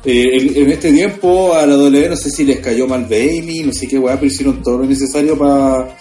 eh, 0.04 0.52
en, 0.56 0.70
este 0.70 0.92
tiempo 0.92 1.54
a 1.54 1.66
la 1.66 1.74
W 1.74 2.08
no 2.08 2.16
sé 2.16 2.30
si 2.30 2.44
les 2.44 2.60
cayó 2.60 2.86
mal 2.86 3.06
Bailey, 3.08 3.62
no 3.62 3.72
sé 3.72 3.86
qué 3.86 3.98
weá, 3.98 4.16
pero 4.16 4.26
hicieron 4.26 4.62
todo 4.62 4.78
lo 4.78 4.84
necesario 4.86 5.38
para 5.38 5.96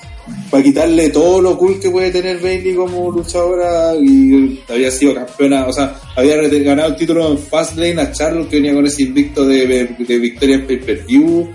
para 0.50 0.64
quitarle 0.64 1.10
todo 1.10 1.42
lo 1.42 1.58
cool 1.58 1.80
que 1.80 1.90
puede 1.90 2.12
tener 2.12 2.40
Bailey 2.40 2.76
como 2.76 3.12
luchadora 3.12 3.94
y 3.96 4.62
había 4.70 4.92
sido 4.92 5.16
campeona, 5.16 5.68
o 5.68 5.74
sea, 5.74 6.00
había 6.16 6.38
ganado 6.38 6.90
el 6.90 6.96
título 6.96 7.32
en 7.32 7.38
Fastlane 7.38 8.02
a 8.02 8.12
Charlotte 8.12 8.50
que 8.50 8.58
venía 8.58 8.74
con 8.74 8.86
ese 8.86 9.04
invicto 9.04 9.46
de, 9.46 9.96
de 9.98 10.20
victoria 10.20 10.56
en 10.56 10.68
pay-per-view. 10.68 11.50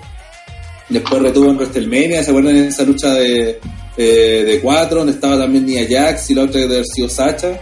Después 0.89 1.23
retuvo 1.23 1.51
en 1.51 1.57
WrestleMania, 1.57 2.23
¿se 2.23 2.31
acuerdan 2.31 2.55
de 2.55 2.69
esa 2.69 2.85
lucha 2.85 3.15
de, 3.15 3.59
de, 3.97 4.61
cuatro, 4.63 4.99
donde 4.99 5.15
estaba 5.15 5.39
también 5.39 5.67
Nia 5.67 5.87
Jax 5.89 6.31
y 6.31 6.35
la 6.35 6.45
otra 6.45 6.61
de 6.61 6.67
haber 6.67 6.85
sido 6.87 7.09
Sacha. 7.09 7.59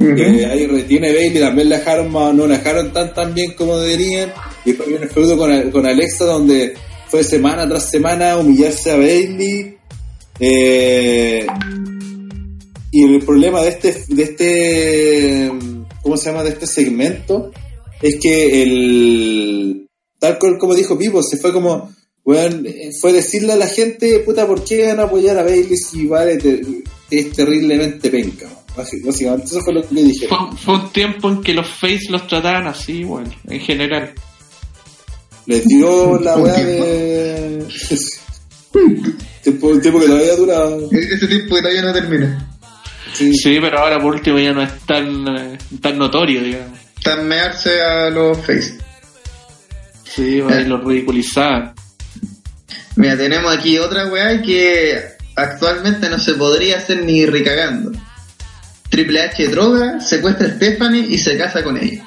Ahí 0.00 0.66
retiene 0.66 1.12
Bailey, 1.12 1.40
también 1.40 1.68
la 1.68 1.78
dejaron, 1.78 2.12
no 2.12 2.46
la 2.46 2.58
dejaron 2.58 2.92
tan 2.92 3.14
tan 3.14 3.34
bien 3.34 3.52
como 3.54 3.78
deberían. 3.78 4.32
Y 4.64 4.70
después 4.70 4.88
viene 4.88 5.04
el 5.04 5.10
feudo 5.10 5.36
con, 5.36 5.70
con 5.70 5.86
Alexa, 5.86 6.24
donde 6.24 6.74
fue 7.08 7.22
semana 7.22 7.68
tras 7.68 7.90
semana 7.90 8.36
humillarse 8.36 8.90
a 8.90 8.96
Bailey. 8.96 9.76
Eh, 10.40 11.46
y 12.90 13.02
el 13.02 13.24
problema 13.24 13.60
de 13.62 13.68
este, 13.70 14.04
de 14.08 14.22
este, 14.22 15.52
¿cómo 16.02 16.16
se 16.16 16.30
llama? 16.30 16.44
De 16.44 16.50
este 16.50 16.66
segmento 16.66 17.50
es 18.00 18.16
que 18.20 18.62
el, 18.62 19.88
tal 20.18 20.38
como 20.38 20.74
dijo 20.74 20.98
Pipo, 20.98 21.22
se 21.22 21.36
fue 21.36 21.52
como, 21.52 21.92
fue 22.24 23.12
decirle 23.12 23.52
a 23.52 23.56
la 23.56 23.66
gente, 23.66 24.20
puta, 24.20 24.46
¿por 24.46 24.64
qué 24.64 24.86
van 24.86 25.00
a 25.00 25.04
apoyar 25.04 25.38
a 25.38 25.42
Bailey 25.42 25.76
si 25.76 26.06
vale 26.06 26.38
es 27.10 27.32
terriblemente 27.32 28.10
penca? 28.10 28.48
Básicamente, 28.76 29.46
eso 29.46 29.60
fue 29.60 29.74
lo 29.74 29.86
que 29.86 29.94
le 29.94 30.02
dije. 30.02 30.28
Fue, 30.28 30.74
un 30.74 30.90
tiempo 30.90 31.28
en 31.28 31.42
que 31.42 31.54
los 31.54 31.68
face 31.68 32.06
los 32.10 32.26
trataban 32.26 32.66
así, 32.66 33.04
bueno, 33.04 33.30
en 33.48 33.60
general. 33.60 34.12
Les 35.46 35.64
dio 35.64 36.18
la 36.18 36.36
weá 36.38 36.54
de. 36.54 37.64
tiempo, 39.42 39.80
tiempo 39.80 40.00
que 40.00 40.06
todavía 40.06 40.36
dura. 40.36 40.66
Ese 40.90 41.26
tiempo 41.28 41.54
que 41.54 41.62
todavía 41.62 41.82
no 41.82 41.92
termina. 41.92 42.50
Sí. 43.12 43.58
pero 43.60 43.78
ahora 43.78 44.00
por 44.00 44.14
último 44.14 44.38
ya 44.40 44.52
no 44.52 44.62
es 44.62 44.72
tan, 44.80 45.28
eh, 45.28 45.58
tan 45.80 45.98
notorio, 45.98 46.42
digamos. 46.42 46.78
Tan 47.02 47.28
mearse 47.28 47.80
a 47.80 48.10
los 48.10 48.38
face. 48.44 48.78
Sí, 50.04 50.42
y 50.42 50.64
los 50.64 50.84
ridiculizaban. 50.84 51.74
Mira, 52.96 53.16
tenemos 53.16 53.56
aquí 53.56 53.78
otra 53.78 54.06
weá 54.06 54.40
que 54.42 55.00
actualmente 55.36 56.08
no 56.08 56.18
se 56.18 56.34
podría 56.34 56.78
hacer 56.78 57.04
ni 57.04 57.26
ricagando. 57.26 57.92
Triple 58.94 59.22
H 59.22 59.48
droga, 59.48 59.98
secuestra 60.00 60.46
a 60.46 60.50
Stephanie 60.52 61.04
y 61.08 61.18
se 61.18 61.36
casa 61.36 61.64
con 61.64 61.76
ella. 61.76 62.04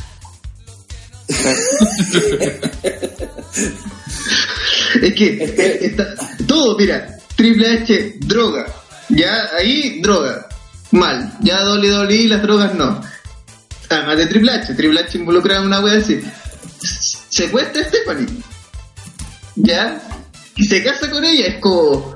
es 5.02 5.14
que 5.14 5.94
todo, 6.48 6.78
mira, 6.78 7.18
Triple 7.36 7.80
H 7.80 8.16
droga, 8.20 8.74
ya 9.10 9.50
ahí 9.60 10.00
droga, 10.02 10.48
mal, 10.92 11.34
ya 11.42 11.60
Dolly 11.60 11.90
Dolly 11.90 12.30
las 12.30 12.42
drogas 12.42 12.74
no. 12.74 13.02
Además 13.90 14.18
de 14.18 14.28
Triple 14.28 14.52
H, 14.54 14.74
Triple 14.74 15.02
H 15.02 15.18
involucra 15.18 15.58
en 15.58 15.64
una 15.64 15.82
wea 15.82 15.98
así. 15.98 16.22
Secuestra 16.80 17.82
a 17.82 17.86
Stephanie. 17.86 18.28
¿Ya? 19.58 20.02
y 20.58 20.64
se 20.66 20.84
casa 20.84 21.10
con 21.10 21.24
ella, 21.24 21.48
es 21.48 21.56
como. 21.60 22.16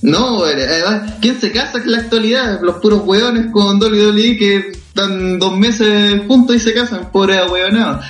No, 0.00 0.44
además, 0.44 1.14
¿quién 1.20 1.40
se 1.40 1.50
casa 1.50 1.78
en 1.78 1.90
la 1.90 1.98
actualidad? 1.98 2.60
Los 2.62 2.76
puros 2.76 3.02
hueones 3.04 3.50
con 3.52 3.78
Dolly 3.78 3.98
Dolly 3.98 4.38
que 4.38 4.56
están 4.70 5.38
dos 5.38 5.56
meses 5.58 6.22
juntos 6.26 6.56
y 6.56 6.60
se 6.60 6.72
casan, 6.72 7.10
pobre 7.10 7.42
hueonado. 7.44 8.00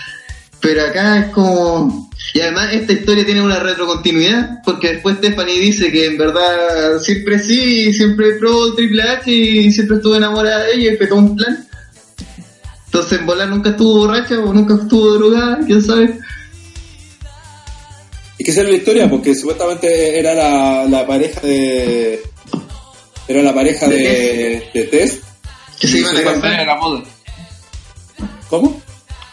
Pero 0.60 0.82
acá 0.82 1.18
es 1.18 1.26
como. 1.32 2.10
Y 2.34 2.40
además, 2.40 2.72
esta 2.72 2.92
historia 2.92 3.24
tiene 3.24 3.42
una 3.42 3.58
retrocontinuidad, 3.58 4.58
porque 4.64 4.94
después 4.94 5.16
Stephanie 5.16 5.60
dice 5.60 5.90
que 5.90 6.06
en 6.06 6.18
verdad 6.18 6.98
siempre 7.00 7.38
sí, 7.38 7.92
siempre 7.92 8.34
pro 8.34 8.74
Triple 8.74 9.02
H 9.02 9.30
y 9.30 9.72
siempre 9.72 9.96
estuvo 9.96 10.16
enamorada 10.16 10.64
de 10.64 10.74
ella 10.74 10.92
y 10.92 10.96
petó 10.96 11.16
un 11.16 11.36
plan. 11.36 11.66
Entonces, 12.86 13.20
en 13.20 13.26
volar 13.26 13.48
nunca 13.48 13.70
estuvo 13.70 13.98
borracha 14.00 14.38
o 14.40 14.52
nunca 14.52 14.74
estuvo 14.74 15.14
drogada, 15.14 15.60
quién 15.64 15.82
sabe. 15.82 16.18
Y 18.38 18.44
que 18.44 18.50
esa 18.52 18.60
era 18.60 18.70
la 18.70 18.76
historia, 18.76 19.10
porque 19.10 19.34
supuestamente 19.34 20.18
era 20.18 20.34
la, 20.34 20.84
la 20.84 21.06
pareja 21.06 21.40
de. 21.40 22.22
Era 23.26 23.42
la 23.42 23.52
pareja 23.52 23.88
de, 23.88 24.62
de 24.72 24.84
Tess. 24.84 25.20
Que 25.78 25.88
se 25.88 25.98
iban 25.98 26.16
a 26.16 26.20
Fue 26.20 26.32
en 26.32 26.40
medio 26.40 26.58
de 26.58 26.64
la 26.66 26.78
boda. 26.78 27.04
¿Cómo? 28.48 28.82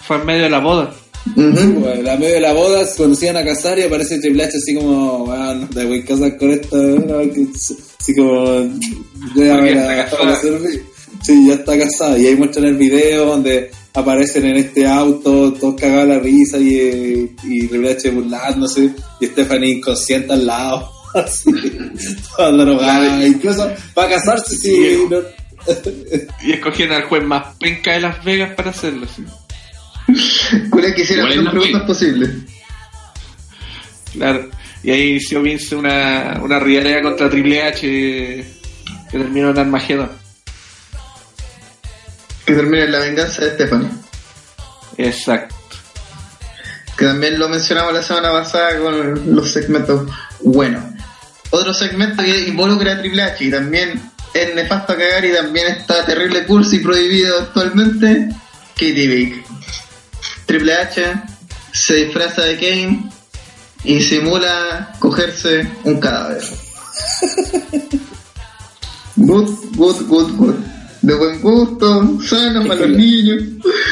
Fue 0.01 0.17
en 0.17 0.25
medio 0.25 0.43
de 0.43 0.49
la 0.49 0.59
boda. 0.59 0.93
Uh 1.35 1.41
medio 1.41 2.33
de 2.33 2.39
la 2.39 2.53
boda 2.53 2.85
cuando 2.95 3.15
se 3.15 3.25
iban 3.25 3.37
a 3.37 3.45
casar 3.45 3.79
y 3.79 3.83
aparece 3.83 4.19
Triple 4.19 4.43
H 4.43 4.57
así 4.57 4.75
como, 4.75 5.25
bueno, 5.25 5.55
no 5.55 5.67
te 5.69 5.85
voy 5.85 5.99
a 6.01 6.05
casar 6.05 6.37
con 6.37 6.51
esta, 6.51 6.77
así 7.99 8.15
como, 8.15 8.63
ya, 9.35 10.07
Sí, 11.23 11.47
ya 11.47 11.55
está 11.55 11.79
casada. 11.79 12.17
Y 12.19 12.27
ahí 12.27 12.35
muestran 12.35 12.65
el 12.65 12.75
video 12.75 13.25
donde 13.25 13.71
aparecen 13.95 14.45
en 14.45 14.57
este 14.57 14.85
auto, 14.85 15.53
todos 15.53 15.79
cagados 15.79 16.09
la 16.09 16.19
risa 16.19 16.57
y, 16.57 17.35
y 17.43 17.67
Triple 17.67 17.91
H 17.91 18.11
burlándose 18.11 18.93
y 19.19 19.25
Stephanie 19.25 19.77
inconsciente 19.77 20.33
al 20.33 20.45
lado. 20.45 20.91
Así, 21.13 21.51
toda 22.35 22.51
drogada. 22.51 23.25
Incluso 23.25 23.71
para 23.93 24.09
casarse, 24.09 24.57
sí. 24.57 24.97
y 26.43 26.51
escogieron 26.51 26.95
al 26.95 27.03
juez 27.03 27.23
más 27.23 27.55
penca 27.57 27.93
de 27.93 28.01
Las 28.01 28.23
Vegas 28.23 28.53
para 28.53 28.71
hacerlo. 28.71 29.07
¿sí? 29.07 29.23
¿Cuál 30.69 30.85
es 30.85 30.93
que 30.93 31.01
hiciera 31.01 31.23
las 31.23 31.49
preguntas 31.49 31.83
posibles? 31.83 32.29
Claro. 34.11 34.49
Y 34.83 34.91
ahí 34.91 35.09
inició 35.11 35.41
Vince 35.41 35.75
una, 35.75 36.39
una 36.43 36.59
rivalidad 36.59 37.01
contra 37.01 37.29
Triple 37.29 37.63
H 37.63 37.81
que 37.81 39.17
terminó 39.17 39.49
en 39.49 39.57
Armagedón. 39.57 40.24
Que 42.45 42.53
termina 42.53 42.83
en 42.83 42.91
la 42.91 42.99
venganza 42.99 43.43
de 43.43 43.55
Stephanie. 43.55 43.89
Exacto. 44.97 45.55
Que 46.97 47.05
también 47.05 47.39
lo 47.39 47.49
mencionamos 47.49 47.93
la 47.93 48.01
semana 48.01 48.31
pasada 48.31 48.79
con 48.79 49.35
los 49.35 49.51
segmentos 49.51 50.09
buenos. 50.41 50.83
Otro 51.49 51.73
segmento 51.73 52.23
que 52.23 52.47
involucra 52.47 52.93
a 52.93 52.99
Triple 52.99 53.23
H 53.23 53.43
y 53.43 53.51
también 53.51 54.01
es 54.33 54.55
nefasto 54.55 54.93
a 54.93 54.97
cagar 54.97 55.25
y 55.25 55.33
también 55.33 55.67
está 55.67 56.05
terrible 56.05 56.45
curso 56.45 56.75
y 56.75 56.79
prohibido 56.79 57.37
actualmente. 57.39 58.29
Katie 58.73 59.07
Vick. 59.07 59.45
Triple 60.45 60.73
H 60.73 61.13
se 61.71 61.95
disfraza 61.95 62.43
de 62.43 62.57
Kane 62.57 63.09
y 63.83 64.01
simula 64.01 64.93
cogerse 64.99 65.67
un 65.83 65.99
cadáver. 65.99 66.43
good, 69.15 69.49
good, 69.75 70.07
good, 70.07 70.31
good 70.37 70.74
de 71.05 71.13
buen 71.15 71.41
gusto, 71.41 72.19
sano 72.23 72.67
para 72.67 72.85
los 72.85 72.97
niños. 72.97 73.43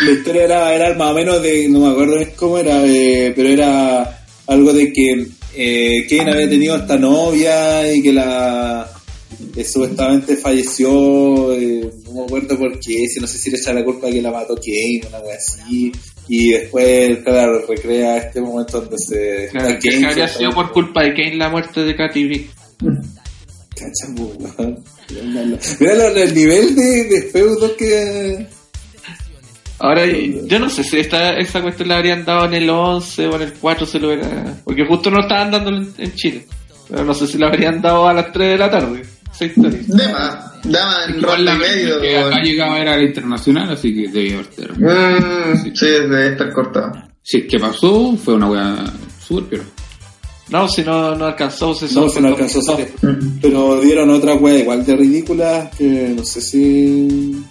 La 0.05 0.11
historia 0.11 0.43
era, 0.43 0.73
era 0.73 0.93
más 0.95 1.11
o 1.11 1.15
menos 1.15 1.41
de, 1.41 1.69
no 1.69 1.79
me 1.79 1.91
acuerdo 1.91 2.15
cómo 2.35 2.57
era, 2.57 2.83
eh, 2.85 3.33
pero 3.35 3.49
era 3.49 4.25
algo 4.47 4.73
de 4.73 4.91
que 4.91 5.27
eh, 5.55 6.07
Kane 6.09 6.31
había 6.31 6.49
tenido 6.49 6.75
esta 6.75 6.97
novia 6.97 7.93
y 7.93 8.01
que 8.01 8.13
la 8.13 8.89
eh, 9.55 9.63
supuestamente 9.63 10.37
falleció, 10.37 11.53
eh, 11.53 11.91
no 12.05 12.13
me 12.13 12.23
acuerdo 12.23 12.57
por 12.57 12.79
qué, 12.79 13.07
si 13.07 13.19
no 13.19 13.27
sé 13.27 13.37
si 13.37 13.51
le 13.51 13.57
echa 13.57 13.73
la 13.73 13.83
culpa 13.83 14.07
de 14.07 14.13
que 14.13 14.21
la 14.21 14.31
mató 14.31 14.55
Kane, 14.55 15.01
una 15.07 15.19
cosa 15.19 15.35
así, 15.35 15.91
y 16.27 16.51
después, 16.51 17.19
claro, 17.19 17.65
recrea 17.67 18.17
este 18.17 18.41
momento 18.41 18.81
donde 18.81 18.97
se... 18.97 19.49
Claro, 19.51 19.77
que 19.79 20.05
había 20.05 20.27
sido 20.27 20.51
por 20.51 20.71
culpa 20.71 21.03
de 21.03 21.13
Kane 21.13 21.35
la 21.35 21.49
muerte 21.49 21.81
de 21.81 21.95
Katy 21.95 22.49
B. 24.09 24.75
Mira 25.79 26.07
el 26.07 26.35
nivel 26.35 26.75
de, 26.75 27.03
de 27.05 27.21
feudo 27.31 27.75
que. 27.75 28.47
Ahora, 29.79 30.05
yo 30.05 30.59
no 30.59 30.69
sé 30.69 30.83
si 30.83 30.97
esta, 30.97 31.31
esta 31.33 31.61
cuestión 31.61 31.89
la 31.89 31.97
habrían 31.97 32.23
dado 32.23 32.45
en 32.45 32.53
el 32.53 32.69
11 32.69 33.27
o 33.27 33.35
en 33.35 33.41
el 33.41 33.53
4, 33.53 33.85
se 33.85 33.99
lo 33.99 34.11
era, 34.11 34.55
porque 34.63 34.85
justo 34.85 35.11
no 35.11 35.21
estaban 35.21 35.51
dando 35.51 35.71
en, 35.97 36.13
Chile. 36.15 36.45
Pero 36.89 37.03
no 37.03 37.13
sé 37.13 37.27
si 37.27 37.37
la 37.37 37.47
habrían 37.47 37.81
dado 37.81 38.07
a 38.07 38.13
las 38.13 38.31
3 38.31 38.51
de 38.51 38.57
la 38.57 38.71
tarde. 38.71 39.01
Esa 39.33 39.45
historia. 39.45 39.79
De 39.85 40.13
más, 40.13 40.61
daba 40.63 41.05
en 41.05 41.21
ronda 41.21 41.55
medio. 41.55 41.99
que 41.99 42.17
acá 42.17 42.29
weón. 42.29 42.43
llegaba 42.43 42.79
era 42.79 42.97
la 42.97 43.03
internacional, 43.03 43.71
así 43.71 43.93
que 43.93 44.09
debía 44.09 44.35
haber. 44.35 44.79
Mm, 44.79 45.75
sí, 45.75 45.85
debe 45.85 46.27
estar 46.27 46.53
cortado. 46.53 46.91
Si 47.21 47.39
es 47.39 47.45
que 47.45 47.59
pasó, 47.59 48.15
fue 48.15 48.35
una 48.35 48.49
weá 48.49 48.85
súper, 49.19 49.49
pero. 49.49 49.63
No, 50.49 50.67
si 50.67 50.83
no, 50.83 51.15
no 51.15 51.25
alcanzó, 51.25 51.73
se 51.73 51.93
No, 51.93 52.09
se 52.09 52.21
no 52.21 52.27
alcanzó. 52.29 52.59
Pero 53.41 53.79
dieron 53.81 54.09
otra 54.09 54.35
wea 54.35 54.59
igual 54.59 54.85
de 54.85 54.95
ridícula 54.95 55.71
que 55.77 56.13
no 56.15 56.23
sé 56.25 56.41
si 56.41 57.43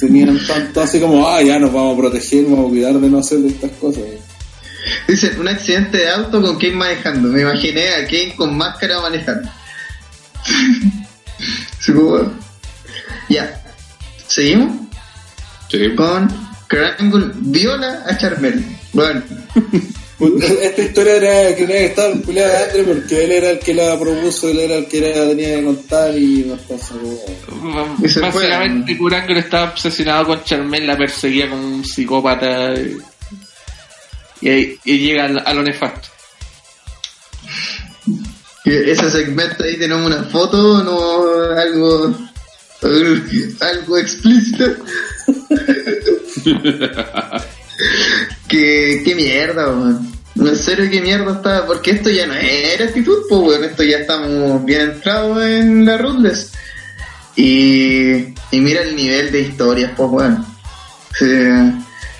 tenían 0.00 0.38
tanto 0.46 0.80
así 0.80 1.00
como, 1.00 1.28
ah, 1.28 1.42
ya 1.42 1.58
nos 1.58 1.72
vamos 1.72 1.94
a 1.94 2.00
proteger, 2.00 2.44
vamos 2.44 2.66
a 2.66 2.68
cuidar 2.70 2.94
de 2.94 3.10
no 3.10 3.18
hacer 3.18 3.38
de 3.38 3.48
estas 3.48 3.70
cosas. 3.72 4.02
Dice, 5.08 5.34
un 5.38 5.48
accidente 5.48 5.98
de 5.98 6.10
auto 6.10 6.40
con 6.40 6.56
Kane 6.58 6.74
manejando. 6.74 7.28
Me 7.28 7.40
imaginé 7.42 7.88
a 7.88 8.04
Kane 8.06 8.34
con 8.36 8.56
máscara 8.56 9.00
manejando. 9.00 9.48
Ya. 13.28 13.62
Seguimos 14.26 14.72
Sí. 15.68 15.94
con 15.96 16.28
Triangle 16.68 17.30
viola 17.36 18.02
a 18.06 18.16
Charmel. 18.16 18.64
Bueno, 18.92 19.22
Esta 20.20 20.82
historia 20.82 21.16
era 21.16 21.56
que 21.56 21.66
tenía 21.66 21.80
que 21.80 21.86
estar 21.86 22.22
culiada 22.22 22.50
de 22.50 22.64
Andre 22.64 22.84
porque 22.84 23.24
él 23.24 23.32
era 23.32 23.50
el 23.50 23.58
que 23.58 23.74
la 23.74 23.98
propuso, 23.98 24.48
él 24.48 24.60
era 24.60 24.76
el 24.76 24.86
que 24.86 25.00
la 25.00 25.28
tenía 25.28 25.56
que 25.56 25.64
contar 25.64 26.16
y. 26.16 26.52
Y 28.02 28.08
se 28.08 28.20
Básicamente, 28.20 28.96
Kurangro 28.96 29.38
estaba 29.38 29.70
obsesionado 29.70 30.26
con 30.26 30.44
Charmel, 30.44 30.86
la 30.86 30.96
perseguía 30.96 31.50
como 31.50 31.66
un 31.66 31.84
psicópata. 31.84 32.74
Y, 34.40 34.78
y, 34.84 34.98
llega 34.98 35.24
a, 35.24 35.54
lo 35.54 35.62
nefasto. 35.62 36.08
ese 38.64 39.10
segmento 39.10 39.64
ahí 39.64 39.78
tenemos 39.78 40.06
una 40.06 40.22
foto, 40.24 40.84
no 40.84 41.58
algo 41.58 42.14
algo 43.60 43.98
explícito. 43.98 44.64
que 48.48 49.02
qué 49.04 49.14
mierda, 49.14 49.68
weón. 49.68 50.12
En 50.36 50.56
serio, 50.56 50.90
qué 50.90 51.00
mierda 51.00 51.32
está, 51.32 51.64
porque 51.64 51.92
esto 51.92 52.10
ya 52.10 52.26
no 52.26 52.34
era 52.34 52.86
actitud, 52.86 53.18
pues, 53.28 53.40
weón. 53.40 53.64
Esto 53.64 53.82
ya 53.82 53.98
estamos 53.98 54.64
bien 54.64 54.80
entrados 54.80 55.42
en 55.42 55.84
la 55.84 55.98
Ruthless. 55.98 56.52
Y, 57.36 58.34
y 58.50 58.60
mira 58.60 58.82
el 58.82 58.96
nivel 58.96 59.30
de 59.30 59.40
historias, 59.40 59.92
pues, 59.96 60.10
weón. 60.10 60.46
Sí. 61.18 61.26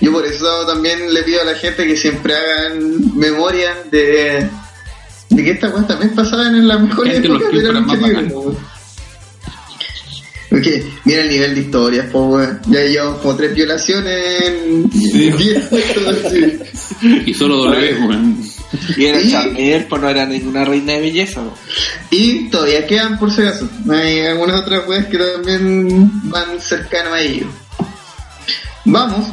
Yo 0.01 0.11
por 0.11 0.25
eso 0.25 0.65
también 0.65 1.13
le 1.13 1.23
pido 1.23 1.41
a 1.41 1.45
la 1.45 1.55
gente 1.55 1.85
que 1.85 1.97
siempre 1.97 2.35
hagan 2.35 3.17
memoria 3.17 3.75
de, 3.91 4.49
de 5.29 5.43
que 5.43 5.51
estas 5.51 5.73
weas 5.73 5.87
también 5.87 6.13
pasaban 6.13 6.55
en 6.55 6.67
la 6.67 6.77
mejor 6.77 7.07
época 7.07 7.49
de 7.49 7.63
la 7.63 7.79
lucha 7.79 7.95
libre, 7.95 8.25
weón. 8.27 8.74
Porque 10.55 10.83
mira 11.03 11.21
el 11.21 11.29
nivel 11.29 11.53
de 11.55 11.61
historias, 11.61 12.05
pues, 12.11 12.23
weón. 12.25 12.61
Ya 12.67 12.79
llevamos 12.83 13.19
como 13.21 13.35
tres 13.35 13.53
violaciones 13.53 14.41
en 14.43 14.91
Sí. 14.91 15.31
10 15.31 15.69
sí. 16.31 16.59
Y 17.25 17.33
solo 17.33 17.57
W, 17.65 17.93
weón. 18.07 18.37
Y 18.97 19.05
era 19.05 19.21
Y- 19.21 19.31
Charmel, 19.31 19.85
pues 19.89 20.01
no 20.01 20.09
era 20.09 20.25
ninguna 20.25 20.63
reina 20.65 20.93
de 20.93 21.01
belleza. 21.01 21.41
¿no? 21.41 21.53
Y 22.09 22.49
todavía 22.49 22.87
quedan 22.87 23.19
por 23.19 23.31
si 23.31 23.41
acaso. 23.41 23.69
Hay 23.91 24.21
algunas 24.21 24.61
otras 24.61 24.87
weas 24.87 25.05
que 25.07 25.17
también 25.17 26.09
van 26.29 26.59
cercanas 26.61 27.13
a 27.13 27.21
ello. 27.21 27.47
Vamos 28.85 29.27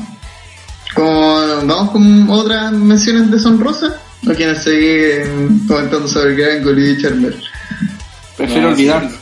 con, 0.94 1.66
vamos 1.68 1.90
con 1.92 2.30
otras 2.30 2.72
menciones 2.72 3.30
deshonrosas. 3.30 3.92
¿O 4.28 4.32
quieren 4.34 4.56
seguir 4.56 5.24
comentando 5.66 6.06
sobre 6.08 6.34
Grangle 6.36 6.90
y 6.92 7.02
Charmer? 7.02 7.36
Prefiero 8.36 8.62
No, 8.62 8.68
olvidar. 8.70 9.08
sí. 9.10 9.16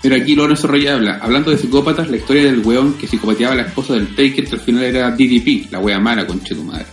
Pero 0.00 0.16
aquí 0.16 0.34
Lorenzo 0.34 0.68
Reyes 0.68 0.92
habla, 0.92 1.18
hablando 1.20 1.50
de 1.50 1.58
psicópatas, 1.58 2.08
la 2.08 2.16
historia 2.16 2.44
del 2.44 2.60
weón 2.60 2.94
que 2.94 3.06
psicopateaba 3.06 3.54
a 3.54 3.56
la 3.56 3.62
esposa 3.62 3.94
del 3.94 4.14
Taker, 4.14 4.46
que 4.46 4.54
al 4.54 4.60
final 4.60 4.84
era 4.84 5.10
DDP, 5.10 5.70
la 5.72 5.80
wea 5.80 5.98
mala, 5.98 6.26
conche 6.26 6.54
tu 6.54 6.62
madre. 6.62 6.86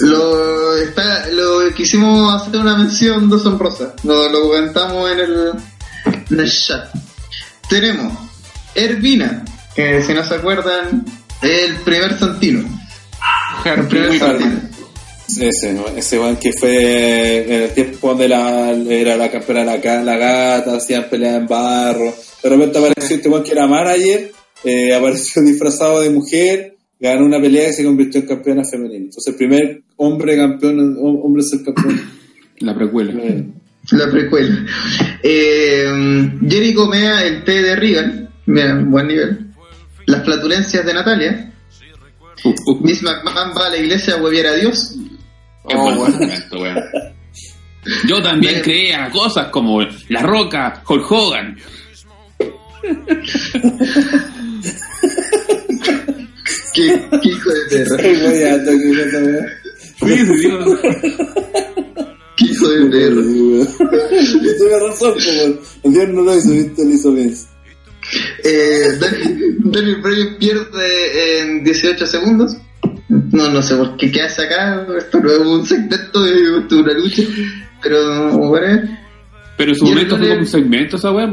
Lo, 0.00 0.76
está, 0.76 1.28
lo 1.30 1.72
quisimos 1.74 2.42
hacer 2.42 2.60
una 2.60 2.76
mención 2.76 3.28
deshonrosa. 3.28 3.94
Lo, 4.04 4.28
lo 4.30 4.42
comentamos 4.42 5.10
en 5.10 5.18
el, 5.20 5.52
en 6.30 6.40
el 6.40 6.50
chat. 6.50 6.88
Tenemos 7.68 8.12
Ervina, 8.74 9.44
que 9.74 10.02
si 10.02 10.12
no 10.14 10.24
se 10.24 10.34
acuerdan, 10.34 11.04
el 11.42 11.76
primer 11.76 12.18
Santino. 12.18 12.68
El 13.64 13.86
primer. 13.86 14.18
Santino. 14.18 14.67
Ese, 15.36 15.74
¿no? 15.74 15.86
ese 15.88 16.18
weón 16.18 16.36
que 16.36 16.52
fue 16.52 17.44
en 17.56 17.62
el 17.64 17.70
tiempo 17.70 18.08
donde 18.08 18.28
la, 18.28 18.70
era 18.72 19.16
la 19.16 19.30
campeona 19.30 19.64
la, 19.64 19.76
la 20.02 20.16
gata, 20.16 20.76
hacían 20.76 21.04
peleas 21.10 21.36
en 21.36 21.46
barro. 21.46 22.14
De 22.42 22.48
repente 22.48 22.78
apareció 22.78 23.16
este 23.16 23.28
weón 23.28 23.44
que 23.44 23.52
era 23.52 23.66
manager, 23.66 24.32
eh, 24.64 24.94
apareció 24.94 25.42
disfrazado 25.44 26.00
de 26.00 26.10
mujer, 26.10 26.76
ganó 26.98 27.26
una 27.26 27.40
pelea 27.40 27.68
y 27.68 27.72
se 27.74 27.84
convirtió 27.84 28.20
en 28.22 28.26
campeona 28.26 28.62
femenina. 28.64 29.04
Entonces, 29.04 29.26
el 29.28 29.34
primer 29.36 29.82
hombre 29.96 30.36
campeón, 30.36 30.96
hom- 30.96 31.20
hombre 31.22 31.42
ser 31.42 31.62
campeón. 31.62 32.00
La 32.60 32.74
precuela. 32.74 33.12
La 33.92 34.10
precuela. 34.10 34.66
Eh, 35.22 36.30
Jericho 36.48 36.86
Mea, 36.88 37.22
el 37.26 37.44
té 37.44 37.62
de 37.62 37.76
Regan. 37.76 38.28
Mira, 38.46 38.82
buen 38.86 39.06
nivel. 39.08 39.46
Las 40.06 40.24
flatulencias 40.24 40.84
de 40.86 40.94
Natalia. 40.94 41.52
Uh, 42.44 42.70
uh, 42.70 42.80
Miss 42.84 43.02
McMahon 43.02 43.52
va 43.56 43.66
a 43.66 43.70
la 43.70 43.76
iglesia 43.78 44.14
a 44.14 44.22
hueviar 44.22 44.46
a 44.46 44.54
Dios. 44.54 44.96
Oh, 45.74 45.82
buen 45.82 45.96
bueno. 45.96 46.14
argumento, 46.14 46.56
weón. 46.58 46.84
Yo 48.06 48.22
también 48.22 48.60
creía 48.60 49.08
cosas 49.10 49.48
como 49.48 49.80
La 50.08 50.22
Roca, 50.22 50.82
Hulk 50.86 51.10
Hogan. 51.10 51.56
¿Qué, 56.74 57.02
qué 57.22 57.28
hijo 57.28 57.50
de 57.50 57.60
perra. 57.70 57.96
Sí, 57.98 58.14
sí, 60.06 60.24
digo, 60.24 60.58
Qué 62.36 62.44
hijo 62.44 62.68
de 62.68 62.90
perra. 62.90 63.22
Tiene 64.58 64.78
razón. 64.88 65.14
El 65.82 65.92
Dios 65.92 66.08
no 66.08 66.22
lo 66.22 66.36
hizo, 66.36 66.50
viste, 66.50 66.84
lo 66.84 66.90
hizo 66.90 67.12
bien. 67.12 67.34
Eh, 68.44 68.98
Daniel 69.58 70.00
Bryan 70.02 70.36
pierde 70.38 71.40
en 71.40 71.64
18 71.64 72.06
segundos. 72.06 72.56
No, 73.08 73.48
no 73.50 73.62
sé 73.62 73.74
por 73.76 73.96
qué 73.96 74.22
hace 74.22 74.44
acá. 74.44 74.86
Esto 74.98 75.20
no 75.20 75.30
es 75.30 75.38
un 75.38 75.66
segmento 75.66 76.22
de 76.22 76.58
esto 76.58 76.76
es 76.76 76.82
una 76.82 76.92
lucha. 76.94 77.22
Pero, 77.82 78.30
bueno. 78.38 78.82
Pero 79.56 79.72
en 79.72 79.78
su 79.78 79.86
Y 79.86 79.88
momento 79.90 80.16
fue 80.18 80.28
como 80.28 80.40
un 80.40 80.46
segmento 80.46 80.96
esa 80.96 81.10
weá, 81.10 81.30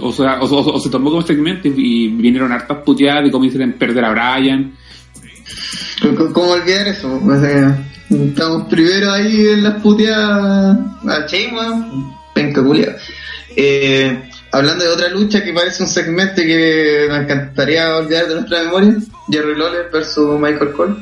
o 0.00 0.12
sea, 0.12 0.40
o, 0.40 0.44
o- 0.46 0.74
o 0.74 0.80
se 0.80 0.90
tomó 0.90 1.10
como 1.10 1.22
segmento 1.22 1.68
y, 1.68 1.72
y 1.76 2.08
vinieron 2.08 2.52
hartas 2.52 2.78
puteadas 2.84 3.24
de 3.24 3.30
cómo 3.30 3.44
hicieron 3.44 3.72
perder 3.72 4.04
a 4.04 4.10
Brian. 4.10 4.74
¿Cómo, 6.32 6.50
olvidar 6.52 6.88
eso? 6.88 7.20
O 7.24 7.40
sea, 7.40 7.78
estamos 8.10 8.68
primero 8.68 9.10
ahí 9.12 9.46
en 9.48 9.62
las 9.62 9.80
puteadas 9.80 10.78
a 11.08 11.26
Chema, 11.26 11.90
penca. 12.34 12.62
Eh, 13.56 14.22
hablando 14.52 14.84
de 14.84 14.90
otra 14.90 15.08
lucha 15.10 15.42
que 15.44 15.52
parece 15.52 15.82
un 15.84 15.88
segmento 15.88 16.42
que 16.42 17.06
me 17.08 17.16
encantaría 17.18 17.96
olvidar 17.96 18.26
de 18.28 18.34
nuestra 18.34 18.64
memoria, 18.64 18.96
Jerry 19.30 19.56
Lawler 19.56 19.88
versus 19.92 20.38
Michael 20.40 20.72
Cole. 20.72 20.94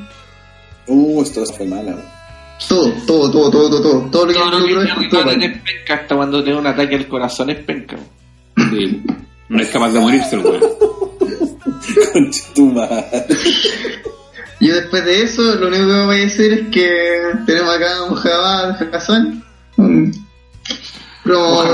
Uh, 0.86 1.22
esto 1.22 1.44
fue 1.46 1.66
mala, 1.66 1.92
weón. 1.92 2.02
Todo, 2.68 2.92
todo, 3.06 3.30
todo, 3.30 3.50
todo, 3.50 3.70
todo, 3.70 3.82
todo, 3.82 4.10
todo 4.10 4.26
lo 4.26 4.32
que 4.32 4.38
Todo 5.10 5.24
lo 5.24 5.38
que 5.38 5.46
es 5.46 5.58
penca 5.62 5.94
hasta 5.94 6.14
cuando 6.16 6.42
tiene 6.44 6.58
un 6.58 6.66
ataque 6.66 6.94
al 6.96 7.08
corazón 7.08 7.50
es 7.50 7.58
penca. 7.58 7.96
Sí, 8.70 9.02
no 9.48 9.60
es 9.62 9.68
capaz 9.68 9.90
de 9.90 10.00
morirse 10.00 10.36
el 10.36 10.42
weón. 10.42 10.60
Concha 12.12 12.42
tu 12.54 12.66
madre. 12.66 13.26
Yo 14.60 14.74
después 14.76 15.04
de 15.04 15.22
eso, 15.24 15.42
lo 15.56 15.66
único 15.68 15.86
que 15.86 16.04
voy 16.04 16.16
a 16.16 16.20
decir 16.20 16.52
es 16.52 16.68
que 16.68 17.20
tenemos 17.46 17.74
acá 17.74 17.96
a 17.96 18.06
Mohamed 18.10 18.94
Hassan. 18.94 19.44
un 19.78 20.12
promo- 21.24 21.64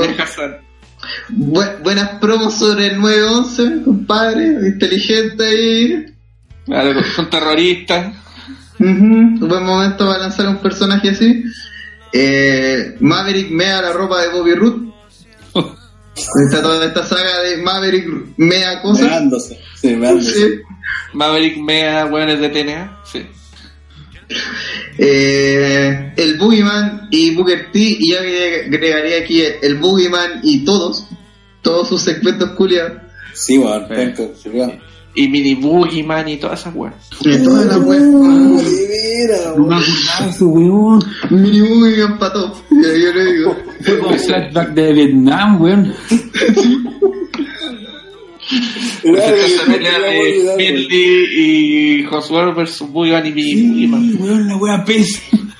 bu- 1.30 1.82
buenas 1.82 2.08
promos 2.18 2.54
sobre 2.54 2.86
el 2.86 2.98
911, 3.00 3.82
compadre, 3.84 4.44
inteligente 4.68 5.44
ahí. 5.44 6.06
Claro, 6.64 7.02
son 7.14 7.28
terroristas. 7.28 8.14
Ujú, 8.78 8.86
Un 8.88 9.38
buen 9.48 9.64
momento 9.64 10.06
para 10.06 10.18
lanzar 10.20 10.48
un 10.48 10.58
personaje 10.58 11.10
así. 11.10 11.44
Eh, 12.12 12.96
Maverick 13.00 13.50
mea 13.50 13.82
la 13.82 13.92
ropa 13.92 14.22
de 14.22 14.28
Bobby 14.28 14.54
Root. 14.54 14.94
Está 16.14 16.62
toda 16.62 16.86
esta 16.86 17.04
saga 17.04 17.40
de 17.42 17.58
Maverick 17.58 18.06
mea 18.36 18.80
cosas. 18.82 19.06
Meándose. 19.06 19.58
Sí, 19.80 19.96
meándose. 19.96 20.32
Sí. 20.32 20.54
Maverick 21.12 21.58
Mea, 21.58 22.06
hueones 22.06 22.40
de 22.40 22.48
TNA. 22.48 23.00
Sí. 23.10 23.26
Eh, 24.98 26.12
el 26.16 26.38
Boogeyman 26.38 27.08
y 27.10 27.34
Booker 27.34 27.70
T. 27.72 27.78
Y 27.78 28.12
yo 28.12 28.18
agregaría 28.18 29.18
aquí 29.18 29.42
el 29.62 29.76
Boogeyman 29.76 30.40
y 30.42 30.64
todos. 30.64 31.06
Todos 31.62 31.88
sus 31.88 32.02
segmentos 32.02 32.50
culiados. 32.50 33.02
Sí, 33.34 33.60
penca, 33.88 34.24
culiao. 34.42 34.72
Y 35.18 35.26
Mini 35.26 35.56
Boogeyman 35.56 36.28
y 36.28 36.36
todas 36.36 36.60
esas 36.60 36.74
weas. 36.76 36.94
Y 37.22 37.42
todas 37.42 37.66
las 37.66 37.78
weas. 37.78 38.02
No 38.02 38.20
me 38.22 38.28
weón. 38.28 38.58
acordaba 39.42 39.80
de 40.24 40.30
eso, 40.30 40.46
weón. 40.46 41.04
Mini 41.30 41.60
Boogeyman 41.60 42.18
para 42.18 42.32
todo. 42.34 42.54
Ya, 42.70 42.88
yo 42.96 43.12
le 43.12 43.32
digo. 43.32 43.56
Fue 43.80 43.98
como 43.98 44.12
el 44.12 44.20
flashback 44.20 44.68
de 44.74 44.92
Vietnam, 44.92 45.60
weón. 45.60 45.94
Esa 49.02 49.64
pelea 49.66 49.98
de 49.98 50.54
Finley 50.56 51.26
y 51.36 52.04
Josué 52.04 52.54
versus 52.54 52.88
Boogeyman 52.88 53.26
y 53.26 53.32
Mini 53.32 53.86
Boogeyman. 53.86 54.22
Weón, 54.22 54.48
la 54.48 54.56
wea 54.56 54.84
pésima. 54.84 55.56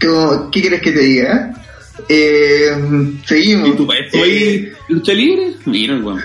Como, 0.00 0.50
¿Qué 0.50 0.62
quieres 0.62 0.80
que 0.80 0.92
te 0.92 1.00
diga? 1.00 1.61
Eh, 2.08 2.70
seguimos. 3.24 3.68
¿Y 3.68 3.72
tu 3.72 3.86
país 3.86 4.06
fue 4.10 4.22
ahí 4.22 4.72
lucha 4.88 5.12
libre? 5.12 5.54
Mira, 5.66 5.96
weón. 5.98 6.22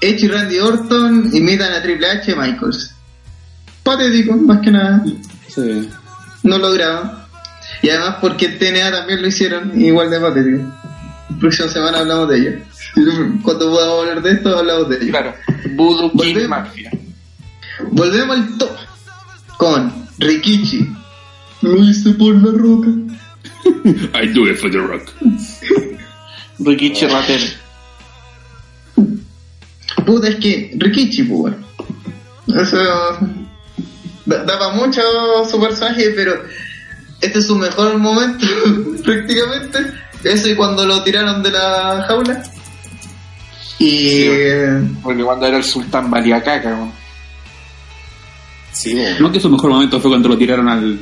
Edge 0.00 0.24
y 0.24 0.28
Randy 0.28 0.58
Orton 0.58 1.30
imitan 1.32 1.72
a 1.72 1.82
Triple 1.82 2.06
H 2.06 2.34
Michaels. 2.34 2.94
Patético, 3.82 4.36
más 4.36 4.60
que 4.60 4.70
nada. 4.70 5.04
Sí. 5.48 5.88
No 6.42 6.58
lograron. 6.58 7.10
Y 7.82 7.90
además 7.90 8.16
porque 8.20 8.48
TNA 8.48 8.90
también 8.90 9.22
lo 9.22 9.28
hicieron 9.28 9.80
igual 9.80 10.10
de 10.10 10.20
patético. 10.20 10.62
Próxima 11.38 11.68
semana 11.68 11.98
hablamos 11.98 12.28
de 12.28 12.38
ello. 12.38 12.52
Cuando 13.42 13.70
podamos 13.70 14.00
hablar 14.00 14.22
de 14.22 14.32
esto, 14.32 14.58
hablamos 14.58 14.88
de 14.88 14.96
ello. 14.96 15.10
Claro, 15.10 15.34
Voodoo 15.74 16.12
King. 16.12 16.48
Mafia. 16.48 16.90
Volvemos 17.90 18.36
al 18.36 18.58
top 18.58 18.70
con 19.56 19.92
Rikichi. 20.18 20.88
Lo 21.62 21.76
hice 21.76 22.10
por 22.14 22.34
la 22.34 22.52
roca. 22.58 22.88
I 24.14 24.26
do 24.32 24.46
it 24.46 24.58
for 24.58 24.70
the 24.70 24.78
rock. 24.80 25.02
Rikichi 26.58 27.06
Raten. 27.06 27.40
Puta, 30.06 30.28
es 30.28 30.36
que 30.36 30.72
Rikichi, 30.78 31.24
pues. 31.24 31.54
Eso. 32.48 32.78
da- 34.26 34.44
Daba 34.44 34.72
mucho 34.74 35.00
su 35.50 35.60
personaje, 35.60 36.10
pero 36.14 36.34
este 37.20 37.38
es 37.38 37.46
su 37.46 37.56
mejor 37.56 37.98
momento, 37.98 38.46
prácticamente. 39.04 39.78
Eso 40.24 40.48
y 40.50 40.54
cuando 40.54 40.84
lo 40.86 41.02
tiraron 41.02 41.42
de 41.42 41.50
la 41.50 42.04
jaula. 42.06 42.42
Y. 43.78 44.24
eh, 44.28 44.82
Porque 45.02 45.22
cuando 45.22 45.46
era 45.46 45.56
el 45.56 45.64
sultán 45.64 46.10
valía 46.10 46.42
caca, 46.42 46.68
weón. 46.74 46.92
Sí, 48.72 48.94
weón. 48.94 49.16
No 49.22 49.32
que 49.32 49.40
su 49.40 49.48
mejor 49.48 49.70
momento 49.70 49.98
fue 50.00 50.10
cuando 50.10 50.28
lo 50.28 50.36
tiraron 50.38 50.68
al, 50.68 50.98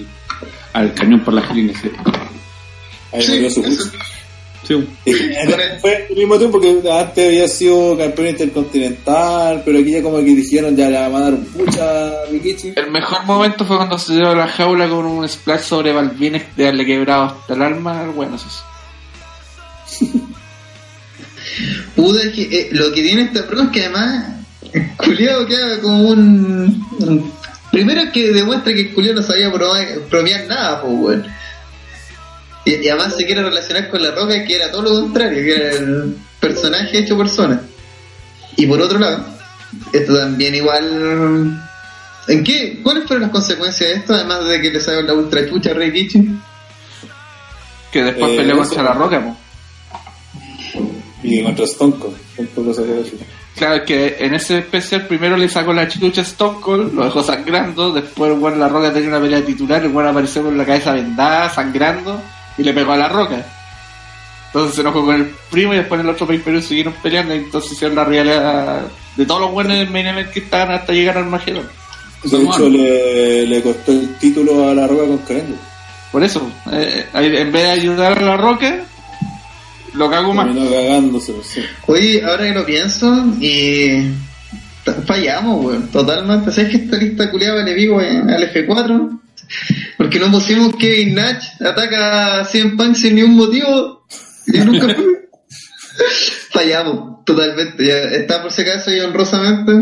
al 0.73 0.95
cañón 0.95 1.21
por 1.21 1.35
la 1.35 1.41
esquina. 1.43 1.73
Sí. 1.81 1.91
Ahí 3.13 3.23
sí, 3.23 3.33
murió 3.33 3.51
su 3.51 3.61
eso- 3.61 3.69
juicio. 3.69 4.01
Sí. 4.67 4.75
Fue 5.81 6.07
al 6.11 6.17
mismo 6.17 6.37
tiempo 6.37 6.61
que 6.61 6.69
antes 6.93 7.27
había 7.29 7.49
sido 7.49 7.97
campeón 7.97 8.29
intercontinental, 8.29 9.63
pero 9.65 9.79
aquí 9.79 9.93
ya 9.93 10.03
como 10.03 10.19
que 10.19 10.25
dijeron 10.25 10.77
ya 10.77 10.91
le 10.91 10.99
van 10.99 11.15
a 11.15 11.21
dar 11.21 11.35
un 11.35 11.45
pucha 11.47 12.09
a 12.09 12.27
Rikichi. 12.31 12.73
El 12.77 12.91
mejor 12.91 13.25
momento 13.25 13.65
fue 13.65 13.77
cuando 13.79 13.97
se 13.97 14.15
dio 14.15 14.29
a 14.31 14.35
la 14.35 14.47
jaula 14.49 14.89
con 14.89 15.07
un 15.07 15.27
splash 15.27 15.61
sobre 15.63 15.93
Balvines 15.93 16.43
de 16.57 16.65
haberle 16.65 16.85
quebrado 16.85 17.25
hasta 17.41 17.55
el 17.55 17.63
alma. 17.63 18.11
Bueno, 18.15 18.37
eso 18.37 18.47
es. 20.01 20.01
Puta, 21.97 22.23
es 22.23 22.33
que 22.35 22.43
eh, 22.43 22.69
lo 22.73 22.93
que 22.93 23.03
tiene 23.03 23.23
esta 23.23 23.47
prueba 23.47 23.65
es 23.67 23.71
que 23.73 23.85
además. 23.85 24.25
el 24.73 24.97
Culiado 24.97 25.47
queda 25.47 25.81
como 25.81 26.03
un. 26.09 26.85
un- 27.01 27.33
Primero 27.71 28.11
que 28.13 28.33
demuestra 28.33 28.73
que 28.73 28.81
el 28.81 28.95
culiado 28.95 29.21
no 29.21 29.27
sabía 29.27 29.51
bromear, 29.51 29.99
bromear 30.11 30.47
nada, 30.47 30.81
pues, 30.81 30.95
weón. 30.97 31.27
Y, 32.69 32.85
y 32.85 32.89
además 32.89 33.17
se 33.17 33.25
quiere 33.25 33.43
relacionar 33.43 33.89
con 33.89 34.03
la 34.03 34.11
roca, 34.11 34.45
que 34.45 34.57
era 34.57 34.71
todo 34.71 34.83
lo 34.83 35.01
contrario, 35.03 35.43
que 35.43 35.55
era 35.55 35.71
el 35.77 36.17
personaje 36.41 36.99
hecho 36.99 37.17
persona. 37.17 37.61
Y 38.57 38.67
por 38.67 38.81
otro 38.81 38.99
lado, 38.99 39.25
esto 39.93 40.17
también 40.19 40.55
igual. 40.55 41.61
¿En 42.27 42.45
qué? 42.45 42.81
¿Cuáles 42.83 43.05
fueron 43.07 43.23
las 43.23 43.31
consecuencias 43.31 43.89
de 43.91 43.97
esto? 43.97 44.15
Además 44.15 44.47
de 44.47 44.61
que 44.61 44.71
le 44.71 44.81
salió 44.81 45.03
la 45.03 45.15
ultra 45.15 45.49
chucha 45.49 45.71
a 45.71 45.75
Rikichi. 45.75 46.29
Que 47.91 48.03
después 48.03 48.33
Eh, 48.33 48.37
peleó 48.37 48.59
contra 48.59 48.83
la 48.83 48.93
roca, 48.93 49.25
po. 49.25 49.37
Y 51.23 51.43
contra 51.43 51.65
Stone 51.65 51.95
Cold. 51.99 52.17
Claro 53.57 53.85
que 53.85 54.17
en 54.21 54.35
ese 54.35 54.59
especial 54.59 55.07
primero 55.07 55.37
le 55.37 55.49
sacó 55.49 55.73
la 55.73 55.89
chucha 55.89 56.21
a 56.21 56.25
Stone 56.25 56.61
Cold, 56.61 56.95
lo 56.95 57.05
dejó 57.05 57.23
sangrando, 57.23 57.93
después 57.93 58.39
bueno, 58.39 58.57
la 58.59 58.69
roca 58.69 58.93
tenía 58.93 59.09
una 59.09 59.21
pelea 59.21 59.45
titular, 59.45 59.83
el 59.83 59.89
bueno 59.89 60.11
apareció 60.11 60.43
con 60.45 60.57
la 60.57 60.65
cabeza 60.65 60.93
vendada, 60.93 61.49
sangrando, 61.53 62.23
y 62.59 62.63
le 62.65 62.73
pegó 62.75 62.93
a 62.93 62.97
la 62.97 63.09
roca. 63.09 63.45
Entonces 64.49 64.75
se 64.75 64.81
enojó 64.81 65.05
con 65.05 65.15
el 65.15 65.31
primo 65.51 65.75
y 65.75 65.77
después 65.77 66.01
en 66.01 66.07
el 66.09 66.15
otro 66.15 66.27
pay 66.27 66.39
per 66.39 66.63
siguieron 66.63 66.95
peleando 67.03 67.35
y 67.35 67.39
entonces 67.39 67.73
hicieron 67.73 67.97
la 67.97 68.05
realidad 68.05 68.83
de 69.17 69.27
todos 69.27 69.41
los 69.43 69.53
buenos 69.53 69.77
del 69.77 69.91
main 69.91 70.07
event 70.07 70.31
que 70.31 70.41
estaban 70.41 70.71
hasta 70.75 70.93
llegar 70.93 71.19
al 71.19 71.27
Magedón. 71.27 71.67
De 72.25 72.43
hecho, 72.43 72.69
le, 72.69 73.47
le 73.47 73.63
costó 73.63 73.93
el 73.93 74.15
título 74.17 74.69
a 74.71 74.75
la 74.75 74.87
roca 74.87 75.07
con 75.07 75.19
Carengo. 75.19 75.57
Por 76.11 76.25
eso, 76.25 76.51
eh, 76.73 77.05
en 77.15 77.53
vez 77.53 77.63
de 77.63 77.71
ayudar 77.71 78.19
a 78.19 78.21
la 78.23 78.37
roca, 78.39 78.85
lo 79.95 80.11
cago 80.11 80.33
más. 80.35 80.47
Cagándose, 80.47 81.35
sé. 81.45 81.65
Oye, 81.87 82.25
ahora 82.25 82.45
que 82.45 82.55
lo 82.55 82.65
pienso, 82.65 83.25
y 83.41 84.01
t- 84.85 84.93
fallamos, 85.07 85.65
weón, 85.65 85.89
totalmente. 85.89 86.51
¿Sabes 86.51 86.71
que 86.71 86.77
esta 86.85 86.97
lista 86.97 87.31
culiada 87.31 87.63
le 87.63 87.75
vivo 87.75 88.01
en- 88.01 88.29
al 88.31 88.43
F4? 88.53 89.19
Porque 89.97 90.19
no 90.19 90.31
pusimos 90.31 90.77
Kevin 90.77 91.15
Nash 91.15 91.45
ataca 91.61 92.41
a 92.41 92.45
100 92.45 92.77
Punk 92.77 92.95
sin 92.95 93.17
ningún 93.17 93.37
motivo 93.37 94.05
y 94.47 94.59
nunca 94.59 94.95
fue. 94.95 95.29
fallamos, 96.51 97.25
totalmente. 97.25 97.85
Ya 97.85 97.99
está 98.17 98.43
por 98.43 98.53
si 98.53 98.63
acaso 98.63 98.95
y 98.95 99.01
honrosamente, 99.01 99.73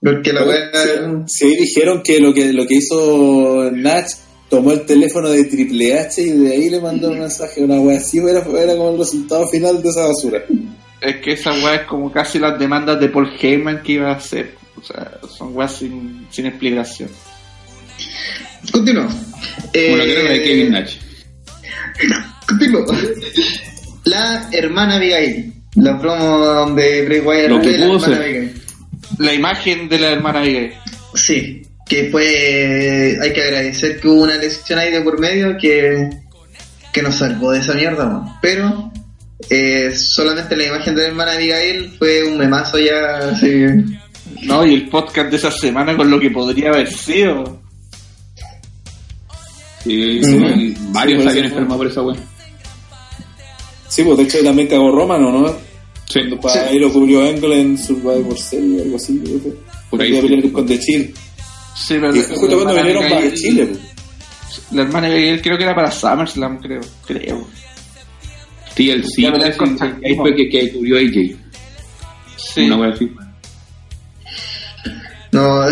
porque 0.00 0.32
la 0.32 0.44
weá. 0.44 1.24
Sí, 1.26 1.56
dijeron 1.56 2.02
que 2.02 2.20
lo 2.20 2.32
que 2.32 2.52
lo 2.52 2.66
que 2.66 2.76
hizo 2.76 3.70
Natch 3.72 4.12
tomó 4.48 4.72
el 4.72 4.86
teléfono 4.86 5.28
de 5.28 5.44
Triple 5.44 5.98
H 5.98 6.22
y 6.22 6.30
de 6.30 6.52
ahí 6.52 6.70
le 6.70 6.80
mandó 6.80 7.10
un 7.10 7.18
mensaje, 7.18 7.64
una 7.64 7.80
wea 7.80 7.98
así, 7.98 8.18
era, 8.18 8.40
era 8.40 8.76
como 8.76 8.92
el 8.92 8.98
resultado 8.98 9.48
final 9.48 9.82
de 9.82 9.88
esa 9.88 10.06
basura. 10.06 10.44
Es 11.00 11.16
que 11.16 11.32
esa 11.32 11.52
weá 11.52 11.74
es 11.76 11.86
como 11.86 12.10
casi 12.12 12.38
las 12.38 12.58
demandas 12.58 12.98
de 13.00 13.08
Paul 13.08 13.30
Heyman 13.38 13.82
que 13.82 13.92
iba 13.92 14.10
a 14.10 14.16
hacer. 14.16 14.54
O 14.78 14.84
sea, 14.84 15.18
son 15.28 15.56
weas 15.56 15.72
sin, 15.76 16.26
sin 16.30 16.46
explicación. 16.46 17.08
Continuamos. 18.72 19.14
Como 19.14 19.96
la 19.96 20.04
Eh, 20.04 20.14
carrera 20.14 20.32
de 20.32 20.42
Kevin 20.42 20.70
Nash. 20.72 20.96
Continúo. 22.48 22.86
La 24.04 24.48
hermana 24.52 24.96
Abigail. 24.96 25.52
La 25.76 25.98
promo 25.98 26.38
donde 26.38 27.04
Bray 27.04 27.20
Wyatt 27.20 27.48
Lo 27.50 27.60
que 27.60 27.70
de 27.72 27.78
la 27.78 27.86
pudo 27.86 27.96
hermana 27.96 28.16
ser. 28.16 28.24
Abigail. 28.24 28.62
La 29.18 29.34
imagen 29.34 29.88
de 29.88 29.98
la 29.98 30.10
hermana 30.12 30.40
Abigail. 30.40 30.72
Sí, 31.14 31.62
que 31.88 32.08
fue. 32.10 33.16
Hay 33.20 33.32
que 33.32 33.42
agradecer 33.42 34.00
que 34.00 34.08
hubo 34.08 34.22
una 34.22 34.36
lesión 34.36 34.78
ahí 34.78 34.90
de 34.92 35.00
por 35.02 35.18
medio 35.20 35.56
que, 35.58 36.08
que 36.92 37.02
nos 37.02 37.16
salvó 37.16 37.52
de 37.52 37.60
esa 37.60 37.74
mierda, 37.74 38.06
man. 38.06 38.36
Pero 38.40 38.92
eh, 39.50 39.92
solamente 39.94 40.56
la 40.56 40.64
imagen 40.66 40.94
de 40.94 41.02
la 41.02 41.08
hermana 41.08 41.32
Abigail 41.32 41.94
fue 41.98 42.24
un 42.24 42.38
memazo 42.38 42.78
ya. 42.78 43.18
Así. 43.32 43.64
No, 44.42 44.64
y 44.66 44.74
el 44.74 44.88
podcast 44.88 45.30
de 45.30 45.36
esa 45.36 45.50
semana 45.50 45.96
con 45.96 46.10
lo 46.10 46.18
que 46.20 46.30
podría 46.30 46.68
haber 46.70 46.90
sido. 46.90 47.62
Sí, 49.86 50.20
sí, 50.24 50.74
varios 50.90 51.22
Sí, 51.22 51.28
habían 51.28 51.44
enfermado 51.46 51.78
por 51.78 51.86
esa 51.86 52.02
wea. 52.02 52.16
Sí, 53.88 54.02
pues 54.02 54.16
de 54.18 54.22
hecho 54.24 54.42
también 54.42 54.68
cagó 54.68 54.90
Romano, 54.90 55.30
¿no? 55.30 55.48
Sí, 56.08 56.20
Cuando 56.20 56.40
para 56.40 56.66
ahí 56.66 56.78
lo 56.78 56.92
cubrió 56.92 57.22
Angle 57.28 57.60
en 57.60 57.78
Survivor 57.78 58.36
Series, 58.38 58.82
algo 58.82 58.96
así, 58.96 59.18
creo 59.24 59.42
que. 59.42 59.52
Por 59.90 60.02
ahí 60.02 60.08
Iba 60.08 60.18
a 60.18 60.42
sí. 60.42 60.50
con 60.50 60.66
The 60.66 60.78
Chill. 60.78 61.14
Sí, 61.76 61.94
pero 62.00 62.14
Y 62.16 62.20
justo 62.22 62.46
cuando 62.62 62.74
vinieron 62.74 63.08
para 63.08 63.34
Chile, 63.34 63.66
pues. 63.66 63.80
La 64.72 64.82
hermana 64.82 65.06
Abigail 65.08 65.42
creo 65.42 65.56
que 65.58 65.64
era 65.64 65.74
para 65.74 65.90
SummerSlam, 65.90 66.58
creo. 66.58 66.80
Creo. 67.06 67.46
TLC, 68.74 69.30
parece, 69.30 69.56
contra- 69.56 69.98
ahí 70.04 70.14
fue 70.16 70.34
que, 70.34 70.48
que 70.48 70.72
cubrió 70.72 70.96
AJ. 70.96 71.36
Sí. 72.36 72.62
Una 72.66 72.76
wea 72.78 72.90
así. 72.90 73.10
No, 75.32 75.64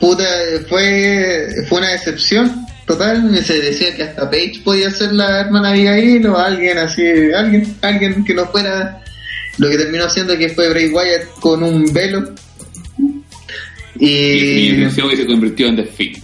puta, 0.00 0.24
fue, 0.68 1.48
fue 1.68 1.78
una 1.78 1.90
decepción 1.90 2.66
total. 2.88 3.44
Se 3.44 3.60
decía 3.60 3.94
que 3.94 4.02
hasta 4.02 4.28
Paige 4.28 4.60
podía 4.64 4.90
ser 4.90 5.12
la 5.12 5.42
hermana 5.42 5.70
Abigail 5.70 6.26
o 6.26 6.36
alguien 6.36 6.78
así, 6.78 7.02
alguien, 7.36 7.76
alguien 7.82 8.24
que 8.24 8.34
no 8.34 8.46
fuera 8.46 9.04
lo 9.58 9.68
que 9.68 9.76
terminó 9.76 10.04
haciendo 10.04 10.36
que 10.36 10.48
fue 10.48 10.68
Bray 10.70 10.88
Wyatt 10.88 11.40
con 11.40 11.62
un 11.62 11.92
velo. 11.92 12.34
Y 14.00 14.06
Y 14.06 14.76
deseo 14.76 15.08
que 15.08 15.16
se 15.16 15.26
convirtió 15.26 15.68
en 15.68 15.76
The 15.76 15.84
Fiend. 15.84 16.22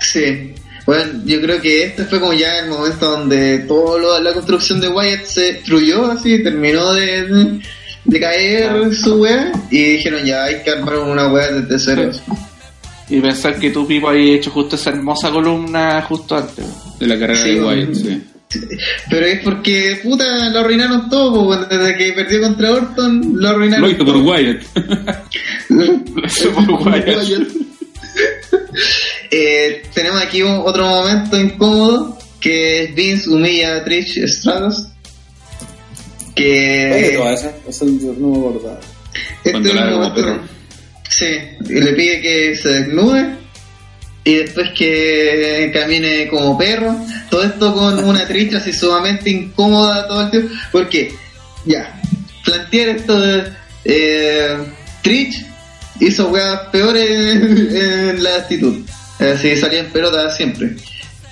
sí, 0.00 0.54
bueno, 0.84 1.20
yo 1.26 1.40
creo 1.42 1.60
que 1.60 1.84
este 1.84 2.04
fue 2.04 2.18
como 2.18 2.32
ya 2.32 2.60
el 2.60 2.70
momento 2.70 3.10
donde 3.10 3.58
toda 3.60 4.20
la 4.20 4.32
construcción 4.32 4.80
de 4.80 4.88
Wyatt 4.88 5.24
se 5.24 5.52
destruyó, 5.52 6.10
así, 6.10 6.42
terminó 6.42 6.94
de, 6.94 7.60
de, 8.04 8.20
caer 8.20 8.94
su 8.94 9.16
wea 9.16 9.52
y 9.70 9.82
dijeron 9.82 10.24
ya 10.24 10.44
hay 10.44 10.62
que 10.62 10.70
armar 10.70 10.98
una 11.00 11.28
wea 11.28 11.52
desde 11.52 11.78
cero. 11.78 12.10
Y 13.10 13.20
pensar 13.20 13.58
que 13.58 13.70
tú, 13.70 13.86
Pipo, 13.86 14.08
habías 14.08 14.38
hecho 14.38 14.50
justo 14.50 14.76
esa 14.76 14.90
hermosa 14.90 15.30
columna 15.30 16.02
justo 16.02 16.36
antes. 16.36 16.64
De 16.98 17.06
la 17.06 17.18
carrera 17.18 17.42
Sí, 17.42 17.54
de 17.54 17.64
Wyatt, 17.64 17.94
sí. 17.94 18.22
Pero 19.10 19.26
es 19.26 19.40
porque, 19.42 20.00
puta, 20.02 20.48
lo 20.50 20.60
arruinaron 20.60 21.08
todo, 21.10 21.66
desde 21.66 21.96
que 21.96 22.12
perdió 22.12 22.40
contra 22.42 22.70
Orton, 22.72 23.32
lo 23.34 23.48
arruinaron 23.48 23.82
Lo 23.88 23.94
hizo 23.94 24.04
por. 24.04 24.16
Wyatt. 24.16 24.62
Lo 25.68 26.26
hizo 26.26 26.50
por 26.52 26.88
Wyatt. 26.88 27.48
Eh, 29.30 29.82
tenemos 29.92 30.22
aquí 30.22 30.42
un- 30.42 30.62
otro 30.64 30.86
momento 30.86 31.38
incómodo 31.38 32.16
que 32.40 32.84
es 32.84 32.94
Vince 32.94 33.28
humilla 33.28 33.76
a 33.76 33.84
Trish 33.84 34.24
Stratus. 34.26 34.86
Oye, 36.36 37.00
Que 37.10 37.14
toda 37.16 37.34
esa, 37.34 37.52
eso 37.68 37.84
no 37.84 38.28
me 38.28 38.38
acordaba. 38.38 38.80
este 39.44 39.50
Cuando 39.50 39.68
es 39.68 39.74
un 39.74 39.90
momento-. 39.90 40.40
Sí, 41.18 41.26
y 41.68 41.80
le 41.80 41.92
pide 41.94 42.20
que 42.20 42.54
se 42.54 42.68
desnude 42.68 43.38
y 44.22 44.34
después 44.36 44.70
que 44.70 45.68
camine 45.74 46.28
como 46.28 46.56
perro. 46.56 46.94
Todo 47.28 47.42
esto 47.42 47.74
con 47.74 48.04
una 48.04 48.24
Trish 48.24 48.54
así 48.54 48.72
sumamente 48.72 49.28
incómoda 49.28 50.06
todo 50.06 50.22
el 50.22 50.30
tiempo. 50.30 50.54
Porque, 50.70 51.12
ya, 51.64 52.00
plantear 52.44 52.90
esto 52.90 53.18
de 53.20 53.52
eh, 53.84 54.58
Trish 55.02 55.44
hizo 55.98 56.28
weas 56.28 56.60
peores 56.70 57.10
en, 57.10 58.22
la 58.22 58.36
actitud. 58.36 58.86
Así 59.18 59.56
salía 59.56 59.80
en 59.80 59.90
pelota 59.90 60.30
siempre. 60.30 60.76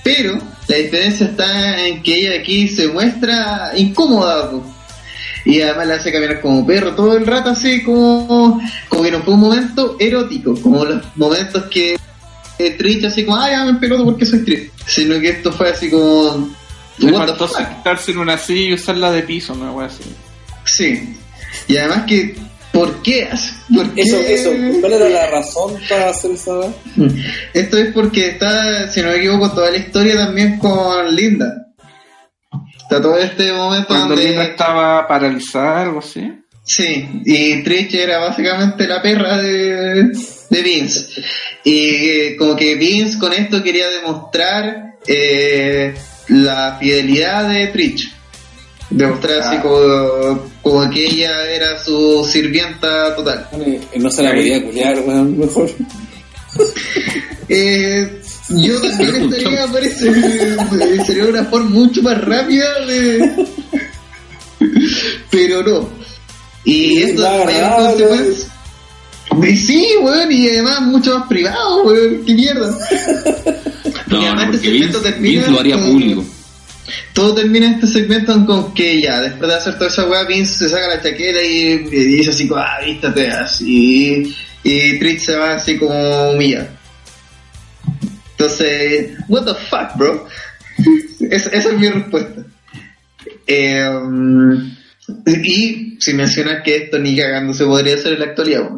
Pero 0.02 0.36
la 0.66 0.76
diferencia 0.76 1.26
está 1.26 1.86
en 1.86 2.02
que 2.02 2.14
ella 2.14 2.40
aquí 2.40 2.66
se 2.66 2.88
muestra 2.88 3.70
incómoda. 3.76 4.50
po. 4.50 4.75
Y 5.46 5.62
además 5.62 5.86
la 5.86 5.94
hace 5.94 6.12
caminar 6.12 6.40
como 6.40 6.66
perro 6.66 6.94
todo 6.96 7.16
el 7.16 7.24
rato 7.24 7.50
así 7.50 7.84
como, 7.84 8.60
como 8.88 9.02
que 9.02 9.10
no 9.12 9.22
fue 9.22 9.34
un 9.34 9.40
momento 9.40 9.96
erótico, 10.00 10.60
como 10.60 10.84
los 10.84 11.04
momentos 11.14 11.64
que 11.66 11.96
eh, 12.58 12.70
Trish 12.72 13.06
así 13.06 13.24
como, 13.24 13.38
ay, 13.38 13.52
ya 13.52 13.64
me 13.64 13.78
peloto 13.78 14.04
porque 14.04 14.26
soy 14.26 14.40
Trish. 14.44 14.70
Sino 14.86 15.20
que 15.20 15.28
esto 15.28 15.52
fue 15.52 15.70
así 15.70 15.88
como... 15.88 16.50
Le 16.98 17.12
faltó 17.12 17.46
sentarse 17.46 18.10
en 18.10 18.18
una 18.18 18.38
silla 18.38 18.70
y 18.70 18.74
usarla 18.74 19.12
de 19.12 19.22
piso, 19.22 19.52
una 19.52 19.70
wea 19.70 19.86
así. 19.86 20.02
Sí. 20.64 21.16
Y 21.68 21.76
además 21.76 22.04
que, 22.06 22.34
¿por 22.72 23.02
qué? 23.02 23.24
hace? 23.24 23.52
¿Por 23.72 23.94
qué? 23.94 24.02
Eso, 24.02 24.16
eso, 24.16 24.50
¿cuál 24.80 24.94
era 24.94 25.08
la 25.08 25.26
razón 25.30 25.74
para 25.88 26.10
hacer 26.10 26.32
esa 26.32 26.58
weá? 26.58 26.70
Esto 27.52 27.76
es 27.76 27.92
porque 27.92 28.30
está, 28.30 28.90
si 28.90 29.02
no 29.02 29.08
me 29.08 29.16
equivoco, 29.16 29.52
toda 29.52 29.70
la 29.70 29.76
historia 29.76 30.16
también 30.16 30.58
con 30.58 31.14
Linda. 31.14 31.65
Está 32.88 33.02
todo 33.02 33.18
este 33.18 33.52
momento 33.52 33.88
Cuando 33.88 34.14
donde... 34.14 34.28
Linda 34.28 34.44
estaba 34.44 35.08
paralizada, 35.08 35.82
algo 35.82 35.98
así. 35.98 36.32
Sí, 36.62 37.08
y 37.24 37.62
Trish 37.62 37.94
era 37.96 38.18
básicamente 38.18 38.86
la 38.86 39.02
perra 39.02 39.38
de, 39.38 40.04
de 40.50 40.62
Vince. 40.62 41.20
Y 41.64 41.78
eh, 42.08 42.36
como 42.38 42.54
que 42.56 42.76
Vince 42.76 43.18
con 43.18 43.32
esto 43.32 43.62
quería 43.62 43.88
demostrar 43.88 44.96
eh, 45.06 45.94
la 46.28 46.76
fidelidad 46.80 47.48
de 47.48 47.66
Trish. 47.68 48.12
Demostrar 48.90 49.40
así 49.40 49.56
Ah. 49.58 49.62
como, 49.62 50.42
como 50.62 50.90
que 50.90 51.06
ella 51.06 51.50
era 51.52 51.78
su 51.82 52.24
sirvienta 52.24 53.14
total. 53.16 53.48
No 53.96 54.10
se 54.10 54.22
la 54.22 54.30
podía 54.32 54.62
culiar, 54.64 54.98
weón, 55.00 55.38
mejor. 55.38 55.70
Eh, 57.48 58.22
yo 58.48 58.80
también 58.90 59.32
estaría, 59.32 59.66
parece, 59.66 61.04
sería 61.04 61.24
una 61.26 61.44
forma 61.44 61.70
mucho 61.70 62.02
más 62.02 62.20
rápida 62.24 62.84
de... 62.86 63.46
Pero 65.30 65.62
no. 65.62 65.88
Y 66.64 66.98
esto 67.02 67.26
agradable. 67.26 68.04
consecuencia- 68.06 68.52
Y 69.48 69.56
sí, 69.56 69.88
weón, 70.02 70.32
y 70.32 70.48
además 70.48 70.80
mucho 70.82 71.18
más 71.18 71.28
privado, 71.28 71.82
weón, 71.84 72.22
qué 72.24 72.34
mierda. 72.34 72.78
No, 74.08 74.18
además 74.18 74.46
no, 74.46 74.52
este 74.52 74.58
porque 74.58 74.70
Vince, 74.70 74.92
segmento 74.92 75.00
termina 75.00 75.34
Vince 75.38 75.50
lo 75.50 75.60
haría 75.60 75.74
con- 75.76 75.90
público. 75.90 76.24
Todo 77.12 77.34
termina 77.34 77.70
este 77.72 77.86
segmento 77.88 78.46
con 78.46 78.72
que 78.72 79.00
ya, 79.02 79.20
después 79.20 79.48
de 79.50 79.56
hacer 79.56 79.74
toda 79.78 79.90
esa 79.90 80.04
weá, 80.08 80.22
Vince 80.22 80.54
se 80.58 80.68
saca 80.68 80.86
la 80.86 81.02
chaqueta 81.02 81.42
y, 81.42 81.88
y 81.90 82.04
dice 82.04 82.30
así 82.30 82.46
como, 82.46 82.60
ah, 82.60 82.78
vístate 82.84 83.28
así. 83.28 84.32
Y, 84.64 84.70
y 84.70 84.98
Trish 85.00 85.22
se 85.24 85.34
va 85.34 85.54
así 85.56 85.76
como 85.76 86.30
humillada. 86.30 86.75
Entonces, 88.38 89.12
what 89.28 89.44
the 89.44 89.54
fuck, 89.54 89.96
bro? 89.96 90.26
esa, 91.30 91.50
esa 91.50 91.68
es 91.70 91.78
mi 91.78 91.88
respuesta. 91.88 92.42
Eh, 93.46 93.88
y 95.26 95.96
sin 96.00 96.16
mencionar 96.16 96.62
que 96.62 96.76
esto 96.76 96.98
ni 96.98 97.16
cagando 97.16 97.54
se 97.54 97.64
podría 97.64 97.94
hacer 97.94 98.14
en 98.14 98.20
la 98.20 98.26
actualidad. 98.26 98.68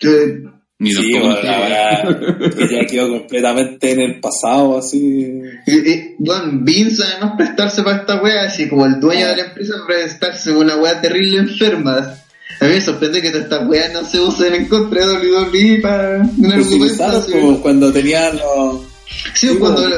Eh, 0.00 0.42
Ni 0.78 0.92
Sí, 0.92 1.12
tampoco 1.12 1.26
bueno, 1.34 1.42
la 1.42 1.60
weá, 1.60 2.50
que 2.50 2.68
ya 2.74 2.86
quedó 2.86 3.08
completamente 3.08 3.90
en 3.92 4.00
el 4.00 4.20
pasado, 4.20 4.78
así. 4.78 5.26
Y, 5.66 6.14
bueno, 6.18 6.44
Vince 6.62 7.02
además 7.04 7.34
prestarse 7.36 7.82
para 7.82 7.98
esta 7.98 8.22
wea, 8.22 8.42
así 8.44 8.68
como 8.68 8.86
el 8.86 8.98
dueño 9.00 9.26
de 9.28 9.36
la 9.36 9.44
empresa 9.46 9.74
prestarse 9.86 10.52
una 10.52 10.76
wea 10.76 11.00
terrible 11.00 11.38
enferma. 11.38 12.14
A 12.60 12.64
mí 12.66 12.70
me 12.74 12.80
sorprende 12.80 13.22
que 13.22 13.30
todas 13.30 13.44
estas 13.44 13.68
weas 13.68 13.92
no 13.92 14.04
se 14.04 14.20
usen 14.20 14.54
en 14.54 14.66
contra 14.68 15.06
de 15.06 15.14
WWE 15.30 15.80
para 15.80 16.18
un 16.18 16.36
Pues 16.36 16.38
si 16.38 16.52
argumento 16.74 16.86
pensaron, 16.86 17.22
así. 17.22 17.32
como 17.32 17.60
cuando 17.62 17.92
tenían 17.92 18.36
los. 18.36 18.91
Sí, 19.34 19.48
sí, 19.48 19.56
cuando, 19.58 19.82
bueno. 19.82 19.96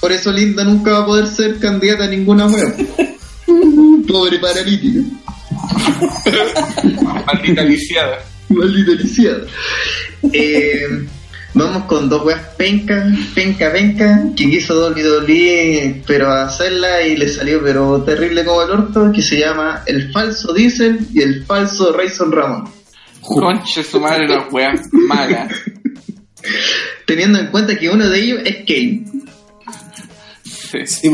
por 0.00 0.12
eso 0.12 0.32
Linda 0.32 0.64
nunca 0.64 0.92
va 0.92 0.98
a 0.98 1.06
poder 1.06 1.26
ser 1.26 1.58
candidata 1.58 2.04
a 2.04 2.08
ninguna 2.08 2.46
wea. 2.46 2.74
Pobre 4.08 4.38
paralítica. 4.38 5.00
Maldita 7.26 7.62
lisiada. 7.62 8.18
Maldita 8.48 8.92
lisiada. 8.92 9.46
Eh, 10.32 11.06
vamos 11.54 11.84
con 11.84 12.08
dos 12.08 12.24
weas 12.24 12.40
penca, 12.56 13.06
penca, 13.34 13.72
penca, 13.72 14.22
que 14.36 14.50
quiso 14.50 14.88
WWE, 14.88 16.02
pero 16.06 16.30
hacerla 16.30 17.02
y 17.02 17.16
le 17.16 17.28
salió 17.28 17.62
pero 17.62 18.02
terrible 18.02 18.44
como 18.44 18.62
el 18.62 18.70
orto, 18.70 19.12
que 19.12 19.22
se 19.22 19.38
llama 19.38 19.82
el 19.86 20.12
falso 20.12 20.52
Diesel 20.52 20.98
y 21.12 21.22
el 21.22 21.44
falso 21.44 21.92
Rayson 21.92 22.32
Ramón. 22.32 22.68
Conche 23.20 23.82
su 23.82 24.00
madre, 24.00 24.28
la 24.28 24.46
wea 24.50 24.72
mala. 24.92 25.48
Teniendo 27.06 27.38
en 27.38 27.46
cuenta 27.48 27.78
que 27.78 27.88
uno 27.88 28.08
de 28.08 28.18
ellos 28.20 28.40
es 28.44 28.56
Kane. 28.66 29.04
Sí. 30.44 30.86
Sí. 30.86 31.10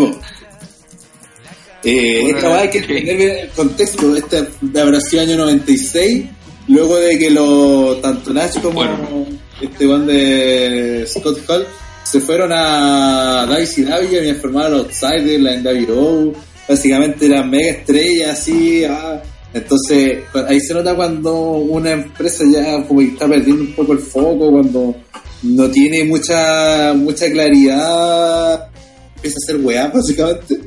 Eh, 1.85 2.23
Una- 2.25 2.37
esta 2.37 2.49
weá 2.51 2.61
hay 2.61 2.71
que 2.71 2.79
entender 2.79 3.17
bien 3.17 3.31
el 3.39 3.49
contexto. 3.51 4.17
Esta 4.17 4.47
habrá 4.81 5.01
sido 5.01 5.23
año 5.23 5.37
96, 5.37 6.25
luego 6.69 6.97
de 6.97 7.19
que 7.19 7.31
lo, 7.31 7.97
tanto 8.01 8.33
Nash 8.33 8.55
como 8.61 8.75
Bueno. 8.75 9.27
este 9.61 9.87
one 9.87 10.13
de 10.13 11.07
Scott 11.07 11.39
Hall 11.49 11.67
se 12.05 12.21
fueron 12.21 12.53
a 12.53 13.47
WCW 13.49 14.25
y 14.25 14.31
a 14.31 14.35
formar 14.37 14.67
a 14.67 14.69
los 14.71 14.83
Outsiders, 14.87 15.41
la 15.41 15.55
NWO, 15.57 16.33
básicamente 16.69 17.27
eran 17.27 17.51
mega 17.51 17.71
estrellas 17.73 18.31
así. 18.41 18.85
ah. 18.85 19.21
Entonces, 19.55 20.20
cu- 20.33 20.45
ahí 20.49 20.61
se 20.61 20.73
nota 20.74 20.95
cuando 20.95 21.35
una 21.53 21.93
empresa 21.93 22.45
ya 22.53 22.83
como 22.87 23.01
está 23.03 23.29
perdiendo 23.29 23.62
un 23.65 23.73
poco 23.73 23.93
el 23.93 23.99
foco, 23.99 24.51
cuando 24.51 24.95
no 25.43 25.70
tiene 25.70 26.05
mucha 26.05 26.95
mucha 26.95 27.31
claridad, 27.31 28.69
empieza 29.16 29.37
a 29.37 29.43
hacer 29.45 29.57
weá 29.65 29.89
básicamente 29.89 30.59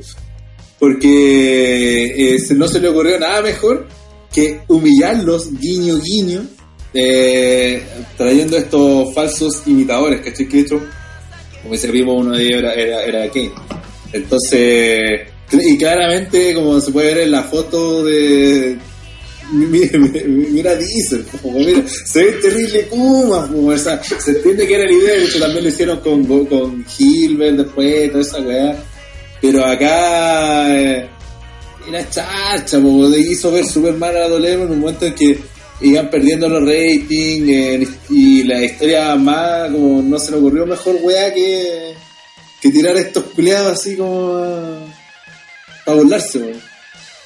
porque 0.78 2.34
eh, 2.34 2.38
no 2.54 2.68
se 2.68 2.80
le 2.80 2.88
ocurrió 2.88 3.18
nada 3.18 3.42
mejor 3.42 3.86
que 4.32 4.60
humillarlos, 4.68 5.50
guiño, 5.58 5.98
guiño, 5.98 6.44
eh, 6.92 7.82
trayendo 8.16 8.56
estos 8.58 9.14
falsos 9.14 9.62
imitadores, 9.66 10.20
¿cachai? 10.20 10.46
Que 10.46 10.60
hecho, 10.60 10.78
como 11.62 11.72
dice 11.72 11.88
Primo, 11.88 12.14
uno 12.14 12.32
de 12.36 12.44
ellos 12.44 12.58
era, 12.58 12.74
era, 12.74 13.02
era 13.04 13.30
Kane. 13.30 13.52
Entonces, 14.12 15.22
y 15.52 15.78
claramente, 15.78 16.54
como 16.54 16.80
se 16.80 16.90
puede 16.90 17.14
ver 17.14 17.18
en 17.24 17.30
la 17.30 17.42
foto 17.44 18.04
de... 18.04 18.78
Mira, 19.52 19.96
mira 20.26 20.74
Diesel, 20.74 21.24
como 21.40 21.60
mira, 21.60 21.84
se 21.86 22.24
ve 22.24 22.32
terrible 22.32 22.86
Kuma, 22.88 23.46
como, 23.46 23.68
o 23.68 23.78
sea, 23.78 24.02
se 24.02 24.32
entiende 24.32 24.66
que 24.66 24.74
era 24.74 24.84
la 24.84 24.92
idea, 24.92 25.14
de 25.14 25.38
también 25.38 25.62
lo 25.62 25.70
hicieron 25.70 26.00
con, 26.00 26.46
con 26.46 26.84
Hilbert 26.98 27.58
después, 27.58 28.10
toda 28.10 28.22
esa 28.22 28.40
weá. 28.40 28.76
Pero 29.40 29.64
acá 29.64 30.76
eh, 30.76 31.08
era 31.88 32.10
chacha, 32.10 32.80
de 32.80 33.20
hizo 33.20 33.52
ver 33.52 33.64
super 33.64 33.94
mal 33.94 34.16
a 34.16 34.28
Dolema 34.28 34.64
en 34.64 34.70
un 34.72 34.80
momento 34.80 35.06
en 35.06 35.14
que 35.14 35.38
iban 35.80 36.10
perdiendo 36.10 36.48
los 36.48 36.62
ratings 36.62 37.48
eh, 37.48 37.88
y 38.10 38.42
la 38.42 38.64
historia 38.64 39.14
más, 39.14 39.70
como 39.70 40.02
no 40.02 40.18
se 40.18 40.32
le 40.32 40.38
ocurrió 40.38 40.66
mejor 40.66 40.96
weá 41.02 41.32
que, 41.32 41.94
que 42.60 42.70
tirar 42.70 42.96
estos 42.96 43.24
culiados 43.24 43.78
así 43.78 43.96
como 43.96 44.95
para 45.86 45.98
burlarse, 45.98 46.38
weón. 46.38 46.60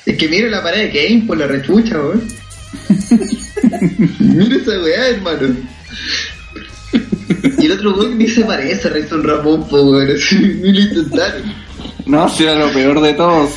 Es 0.06 0.16
que 0.16 0.28
mira 0.28 0.48
la 0.48 0.62
pared 0.62 0.90
de 0.92 0.92
Kane 1.08 1.24
por 1.26 1.36
la 1.38 1.46
rechucha, 1.48 1.98
weón. 1.98 2.22
mira 4.20 4.56
esa 4.56 4.70
weá, 4.82 5.08
hermano. 5.08 5.56
Y 7.58 7.66
el 7.66 7.72
otro 7.72 7.94
weón 7.96 8.18
ni 8.18 8.28
se 8.28 8.44
parece 8.44 8.88
a 8.88 8.90
Rayson 8.92 9.22
Ramón, 9.24 9.68
po, 9.68 9.82
weón. 9.82 10.10
Así, 10.16 10.36
Ni 10.36 10.72
lo 10.72 10.80
intentaron. 10.80 11.42
No, 12.06 12.28
si 12.28 12.42
era 12.44 12.54
lo 12.54 12.72
peor 12.72 13.00
de 13.00 13.14
todos. 13.14 13.50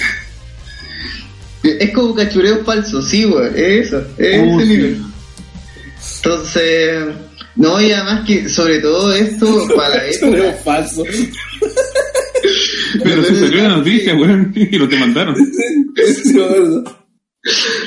Es 1.64 1.92
como 1.94 2.14
cachureo 2.14 2.64
falso, 2.66 3.02
sí, 3.02 3.26
weón. 3.26 3.54
Es 3.56 3.88
eso, 3.88 4.06
es 4.18 4.42
Uh, 4.42 4.60
ese 4.60 4.66
sí. 4.66 4.70
nivel. 4.78 4.98
Entonces, 6.18 7.04
no, 7.56 7.82
y 7.82 7.92
además 7.92 8.26
que 8.28 8.50
sobre 8.50 8.80
todo 8.80 9.14
esto, 9.14 9.68
para 9.76 9.96
la 9.96 10.08
época, 10.10 10.54
falso. 10.64 11.04
Pero 13.03 13.24
se 13.24 13.40
salió 13.40 13.64
la 13.64 13.78
noticia, 13.78 14.15
weón, 14.15 14.52
y 14.56 14.78
lo 14.78 14.88
te 14.88 14.98
mandaron. 14.98 15.36
Sí, 15.36 16.34
me 16.36 16.44
acuerdo. 16.44 16.84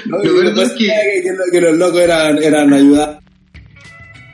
No, 0.06 0.22
Lo 0.22 0.52
más 0.54 0.68
es 0.68 0.72
que- 0.74 0.84
que, 0.86 1.22
que, 1.22 1.32
lo- 1.32 1.50
que 1.52 1.60
los 1.60 1.76
locos 1.78 2.00
eran, 2.00 2.42
eran 2.42 2.72
ayudados 2.72 3.16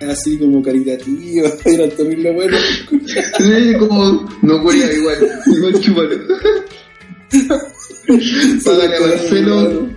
así 0.09 0.36
como 0.36 0.61
caritativos, 0.62 1.53
eran 1.65 1.90
terrible 1.90 2.32
buenos. 2.32 2.61
Sí, 3.39 3.74
como 3.78 4.28
no 4.43 4.62
curía 4.62 4.93
igual, 4.93 5.19
igual 5.47 5.81
chúpalo. 5.81 6.16
Págale 8.65 8.97
a 8.97 9.01
Marcelo, 9.01 9.89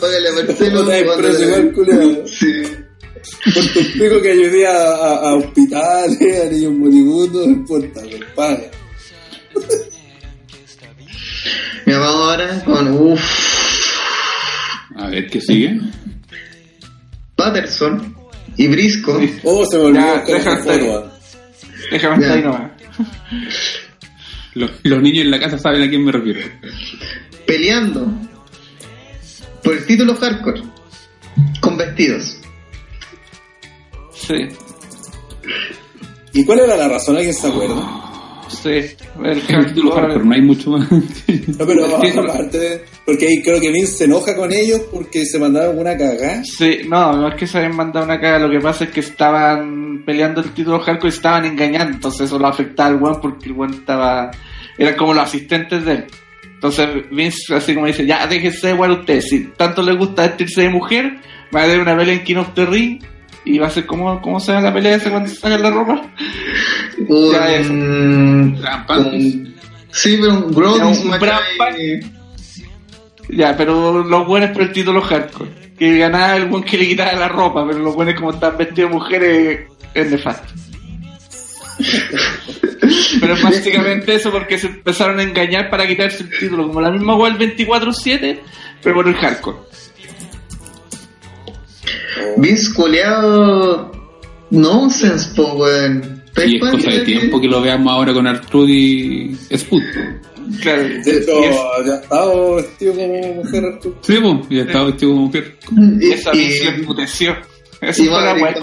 págale 0.00 0.28
a 0.28 0.32
Marcelo. 0.32 0.82
No 0.82 0.86
te 0.88 1.00
igual. 1.00 2.22
Sí. 2.26 2.62
Por 3.54 3.64
tu 3.66 3.80
pico 3.92 4.20
que 4.22 4.30
ayudé 4.32 4.66
a, 4.66 4.72
a, 4.72 5.14
a 5.30 5.34
hospitales, 5.36 6.42
a 6.42 6.50
niños 6.50 6.72
moribundos, 6.72 7.46
no 7.46 7.52
importa, 7.52 8.00
pues 8.02 8.22
paga. 8.34 8.70
Mira, 11.86 11.98
vamos 11.98 12.22
ahora 12.30 12.64
con 12.64 12.88
uff, 12.88 13.22
A 14.96 15.08
ver, 15.08 15.28
¿qué 15.28 15.40
sigue? 15.40 15.80
Patterson 17.36 18.16
y 18.56 18.68
Brisco. 18.68 19.20
Oh, 19.42 19.64
se 19.66 19.76
me 19.78 19.84
olvidó 19.84 20.22
deja 20.26 20.54
estar. 20.54 21.10
Déjame 21.90 22.22
estar 22.22 22.36
ahí 22.38 22.42
nomás. 22.42 22.70
Los, 24.54 24.70
los 24.84 25.02
niños 25.02 25.24
en 25.24 25.32
la 25.32 25.40
casa 25.40 25.58
saben 25.58 25.82
a 25.82 25.88
quién 25.88 26.04
me 26.04 26.12
refiero. 26.12 26.38
peleando 27.44 28.06
por 29.64 29.74
el 29.74 29.84
título 29.84 30.14
hardcore 30.14 30.62
con 31.60 31.76
vestidos. 31.76 32.38
Sí, 34.14 34.48
¿Y 36.34 36.44
cuál 36.44 36.60
era 36.60 36.76
la 36.76 36.88
razón? 36.88 37.16
¿Alguien 37.16 37.34
se 37.34 37.48
acuerda? 37.48 38.03
Sí. 38.54 38.68
El 39.22 39.42
El 39.48 39.66
título 39.66 39.90
hardcore. 39.92 40.00
hardcore, 40.02 40.24
no 40.24 40.34
hay 40.34 40.42
mucho 40.42 40.70
más. 40.70 40.90
No, 40.90 41.66
pero 41.66 41.86
Sí, 42.02 42.12
no. 42.14 42.22
aparte, 42.22 42.84
porque 43.06 43.26
ahí 43.26 43.42
creo 43.42 43.60
que 43.60 43.70
Vince 43.70 43.92
se 43.98 44.04
enoja 44.04 44.34
con 44.36 44.52
ellos 44.52 44.82
porque 44.92 45.24
se 45.26 45.38
mandaron 45.38 45.78
una 45.78 45.96
cagada. 45.96 46.42
Sí, 46.44 46.80
no, 46.88 47.12
no 47.16 47.28
es 47.28 47.34
que 47.36 47.46
se 47.46 47.58
habían 47.58 47.76
mandado 47.76 48.04
una 48.06 48.20
caga, 48.20 48.38
lo 48.40 48.50
que 48.50 48.60
pasa 48.60 48.84
es 48.84 48.90
que 48.90 49.00
estaban 49.00 50.02
peleando 50.06 50.40
el 50.40 50.50
título 50.52 50.80
hardcore 50.80 51.08
y 51.12 51.16
estaban 51.16 51.44
engañando, 51.44 51.94
entonces 51.94 52.22
eso 52.22 52.38
lo 52.38 52.46
afectaba 52.46 52.88
al 52.90 52.96
weón 53.02 53.20
porque 53.20 53.46
el 53.46 53.52
weón 53.52 53.74
estaba, 53.74 54.30
eran 54.78 54.96
como 54.96 55.14
los 55.14 55.24
asistentes 55.24 55.84
de 55.84 55.92
él. 55.92 56.04
Entonces 56.54 56.88
Vince 57.10 57.54
así 57.54 57.74
como 57.74 57.86
dice, 57.86 58.06
ya 58.06 58.26
déjense 58.26 58.68
de 58.68 58.74
jugar 58.74 58.90
ustedes, 58.92 59.28
si 59.28 59.40
tanto 59.56 59.82
les 59.82 59.96
gusta 59.98 60.22
vestirse 60.22 60.62
de 60.62 60.70
mujer, 60.70 61.18
va 61.54 61.60
a 61.60 61.64
haber 61.64 61.80
una 61.80 61.96
pelea 61.96 62.14
en 62.14 62.24
King 62.24 62.36
of 62.36 62.54
the 62.54 62.64
Ring 62.66 63.02
y 63.44 63.58
va 63.58 63.66
a 63.66 63.70
ser 63.70 63.86
como, 63.86 64.20
¿cómo 64.22 64.40
se 64.40 64.52
llama 64.52 64.68
la 64.68 64.74
pelea 64.74 64.96
esa 64.96 65.10
cuando 65.10 65.28
se 65.28 65.36
sacan 65.36 65.62
la 65.62 65.70
ropa? 65.70 66.02
Ya, 67.32 67.54
eso. 67.56 67.72
Un, 67.72 68.58
un- 69.14 69.54
sí, 69.90 70.18
pero 70.20 70.34
un 70.34 70.52
Gross 70.52 70.78
Ya, 70.78 70.86
un 70.86 71.10
pero 73.56 74.02
los 74.04 74.26
buenos 74.26 74.50
por 74.50 74.62
el 74.62 74.72
título 74.72 75.00
hardcore. 75.02 75.50
Que 75.78 75.98
ganaba 75.98 76.36
el 76.36 76.46
buen 76.46 76.62
que 76.62 76.78
le 76.78 76.86
quitaba 76.88 77.12
la 77.14 77.28
ropa, 77.28 77.66
pero 77.66 77.80
los 77.80 77.94
buenos 77.94 78.14
como 78.14 78.30
están 78.30 78.56
vestidos 78.56 78.92
mujeres 78.92 79.62
es 79.92 80.10
nefasto. 80.10 80.52
pero 83.20 83.34
es 83.34 83.42
básicamente 83.42 84.14
eso 84.14 84.30
porque 84.30 84.58
se 84.58 84.68
empezaron 84.68 85.18
a 85.18 85.22
engañar 85.22 85.70
para 85.70 85.86
quitarse 85.86 86.22
el 86.22 86.30
título, 86.38 86.68
como 86.68 86.80
la 86.80 86.90
misma 86.90 87.16
web 87.16 87.34
24-7, 87.38 88.40
pero 88.82 88.94
por 88.94 89.08
el 89.08 89.14
hardcore. 89.14 89.58
Vince 92.36 92.72
culeado 92.74 93.90
nonsense, 94.50 95.30
po, 95.34 95.54
weón. 95.54 96.22
¿Te 96.34 96.48
Y 96.48 96.56
es 96.56 96.60
cosa 96.60 96.90
de 96.90 97.00
tiempo 97.00 97.40
que 97.40 97.46
lo 97.48 97.60
veamos 97.62 97.92
ahora 97.92 98.12
con 98.12 98.26
Artrude 98.26 98.72
y 98.72 99.36
Sput. 99.52 99.82
Claro, 100.60 100.82
De 100.82 100.98
hecho, 101.00 101.40
ya 101.86 101.94
estaba 101.94 102.56
vestido 102.56 102.94
como 102.94 103.34
mujer 103.34 103.64
Arturo. 103.64 103.98
Sí, 104.02 104.16
pues, 104.20 104.34
y 104.50 104.58
estaba 104.58 104.86
vestido 104.86 105.12
como 105.12 105.26
mujer. 105.26 105.56
Y, 106.00 106.10
esa 106.10 106.32
vez 106.32 106.62
emputeció. 106.64 107.36
Eso 107.80 108.04
fue 108.04 108.20
la. 108.20 108.54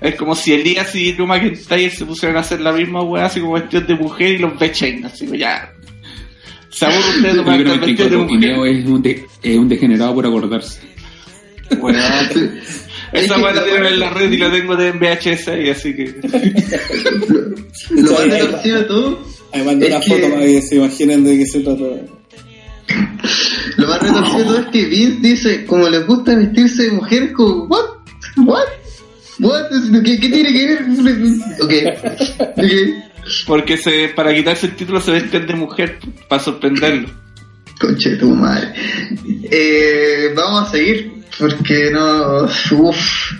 Es 0.00 0.14
como 0.14 0.36
si 0.36 0.52
Elías 0.52 0.94
y 0.94 1.12
Drew 1.12 1.26
McIntyre 1.26 1.90
se 1.90 2.04
pusieron 2.06 2.36
a 2.36 2.40
hacer 2.40 2.60
la 2.60 2.72
misma 2.72 3.02
weá, 3.02 3.24
así 3.26 3.40
como 3.40 3.54
vestidos 3.54 3.88
de 3.88 3.94
mujer 3.96 4.34
y 4.34 4.38
los 4.38 4.56
B-Chain, 4.58 5.04
así 5.04 5.24
como 5.24 5.36
ya. 5.36 5.72
Se 6.70 6.84
aburre 6.86 6.98
ustedes 7.16 7.36
estar 7.38 7.58
que 7.58 7.64
vestidos 7.86 8.10
de 8.10 8.16
mujer. 8.18 8.50
Es 8.68 8.86
un, 8.86 9.02
de- 9.02 9.24
es 9.42 9.56
un 9.58 9.68
degenerado 9.68 10.14
por 10.14 10.26
acordarse. 10.26 10.80
Bueno, 11.80 11.98
Es 13.12 13.24
esa 13.24 13.36
que 13.36 13.40
weá 13.42 13.52
la 13.54 13.60
la 13.62 13.66
tienen 13.66 13.86
en 13.94 14.00
la 14.00 14.10
red 14.10 14.30
y 14.32 14.36
la 14.36 14.50
tengo 14.50 14.76
de 14.76 14.88
en 14.88 14.98
VHS 15.00 15.48
ahí, 15.48 15.70
así 15.70 15.94
que. 15.94 16.14
Lo 17.90 18.02
más 18.12 18.20
Ahí- 18.20 18.30
ahí- 18.30 18.40
retorcido 18.42 18.76
de 18.78 18.84
todo, 18.84 19.22
Ahí 19.52 19.62
mandé 19.64 19.86
una 19.86 20.00
que- 20.00 20.10
foto 20.10 20.30
para 20.30 20.44
que 20.44 20.60
se 20.62 20.76
imaginen 20.76 21.24
de 21.24 21.38
qué 21.38 21.46
se 21.46 21.60
trata. 21.60 21.84
lo 23.78 23.86
más 23.86 24.02
retorcido 24.02 24.38
de 24.38 24.44
todo 24.44 24.58
es 24.60 24.66
que 24.66 24.84
Vince 24.86 25.18
dice, 25.22 25.64
como 25.66 25.88
les 25.88 26.06
gusta 26.06 26.34
vestirse 26.34 26.82
de 26.84 26.90
mujeres, 26.92 27.32
como, 27.32 27.64
what? 27.64 27.84
What? 28.44 28.64
What? 29.40 29.62
¿Qué, 30.04 30.18
qué 30.20 30.28
tiene 30.28 30.52
que 30.52 30.66
ver? 30.66 30.84
Ok. 31.62 31.72
Ok. 32.56 32.64
Porque 33.46 33.76
se, 33.76 34.08
para 34.14 34.34
quitarse 34.34 34.66
el 34.66 34.74
título 34.76 35.00
se 35.00 35.12
vestían 35.12 35.46
de 35.46 35.54
mujer, 35.54 35.98
para 36.28 36.42
sorprenderlo. 36.42 37.08
Conche 37.80 38.10
de 38.10 38.16
tu 38.16 38.30
madre. 38.34 38.72
Eh, 39.50 40.32
vamos 40.34 40.68
a 40.68 40.72
seguir, 40.72 41.12
porque 41.38 41.90
no. 41.92 42.44
Uff. 42.44 43.32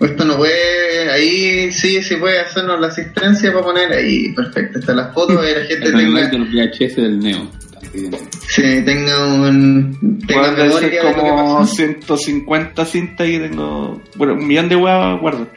Esto 0.00 0.24
no 0.24 0.36
puede. 0.36 1.10
Ahí 1.10 1.72
sí, 1.72 2.02
sí 2.02 2.16
puede 2.16 2.40
hacernos 2.40 2.80
la 2.80 2.88
asistencia 2.88 3.52
para 3.52 3.64
poner 3.64 3.92
ahí. 3.92 4.32
Perfecto, 4.34 4.78
está 4.80 4.92
la 4.94 5.12
foto 5.12 5.34
y 5.42 5.54
la 5.54 5.64
gente 5.66 5.86
El 5.88 5.94
tenga, 5.96 6.28
de 6.28 6.38
los 6.38 6.48
VHS 6.50 6.96
del 6.96 7.18
Neo. 7.20 7.50
están 7.62 8.28
sí, 8.48 8.82
tenga 8.84 9.26
un. 9.26 10.18
Tenga 10.26 10.50
memoria 10.52 10.88
de 10.88 11.02
lo 11.04 11.14
que 11.14 11.14
como 11.20 11.58
pasó. 11.60 11.74
150 11.76 12.84
cintas 12.84 13.28
y 13.28 13.38
tengo. 13.38 14.02
Bueno, 14.16 14.34
un 14.34 14.46
millón 14.46 14.68
de 14.68 14.76
weas 14.76 15.20
guardo. 15.20 15.48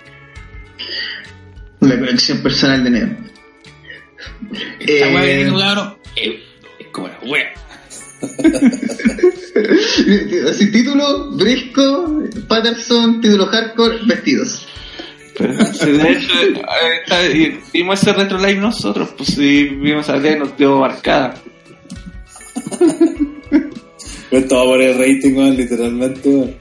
La 1.82 1.98
colección 2.00 2.42
personal 2.42 2.84
de 2.84 2.90
Neo. 2.90 3.08
Esta 4.80 5.08
que 5.22 5.42
Eh, 5.42 5.44
tengo, 5.46 5.60
cabrón, 5.60 5.98
es, 6.16 6.36
como 6.92 7.08
la 7.08 7.20
wea. 7.24 7.54
Así, 10.50 10.72
título, 10.72 11.32
Brisco, 11.32 12.22
Patterson, 12.48 13.20
título 13.22 13.46
hardcore, 13.48 14.00
vestidos. 14.06 14.68
De 15.40 16.12
hecho, 16.12 16.34
eh, 16.42 16.62
está- 17.04 17.28
y 17.30 17.60
vimos 17.74 18.02
ese 18.02 18.14
retro 18.14 18.38
live 18.40 18.60
nosotros, 18.60 19.10
pues 19.18 19.30
sí, 19.30 19.66
vimos 19.66 20.10
a 20.10 20.14
Adrián, 20.14 20.40
nos 20.40 20.58
dio 20.58 20.84
arcada. 20.84 21.36
Esto 24.32 24.56
va 24.58 24.64
por 24.64 24.82
el 24.82 24.98
rating, 24.98 25.36
literalmente. 25.56 26.58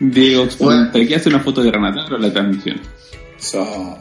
Diego, 0.00 0.48
Bueno. 0.58 0.90
¿pero 0.92 1.06
qué 1.06 1.14
hace 1.16 1.28
una 1.28 1.40
foto 1.40 1.62
de 1.62 1.70
Renata 1.70 2.06
o 2.14 2.18
la 2.18 2.32
transmisión? 2.32 2.80
So, 3.44 3.98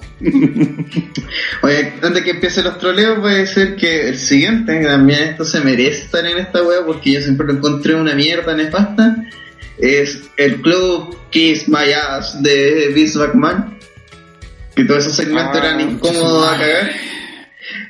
Oye, 1.64 1.94
antes 2.02 2.24
que 2.24 2.32
empiecen 2.32 2.64
los 2.64 2.78
troleos, 2.78 3.20
puede 3.20 3.46
ser 3.46 3.76
que 3.76 4.08
el 4.10 4.18
siguiente, 4.18 4.80
que 4.80 4.86
también 4.86 5.20
esto 5.24 5.44
se 5.44 5.60
merece 5.60 6.04
estar 6.06 6.26
en 6.26 6.38
esta 6.38 6.64
wea 6.64 6.86
porque 6.86 7.12
yo 7.12 7.22
siempre 7.22 7.48
lo 7.48 7.54
encontré 7.54 7.94
una 7.96 8.16
mierda 8.16 8.56
nefasta. 8.56 9.18
Es 9.78 10.30
el 10.38 10.62
club 10.62 11.18
Kiss 11.30 11.68
My 11.68 11.92
Ass 11.92 12.42
de 12.42 12.92
Vince 12.96 13.20
McMahon. 13.20 13.78
Que 14.76 14.86
todos 14.86 15.02
esos 15.04 15.18
segmentos 15.18 15.60
Ah, 15.62 15.68
eran 15.68 15.82
incómodos 15.82 16.48
a 16.48 16.58
cagar. 16.58 16.92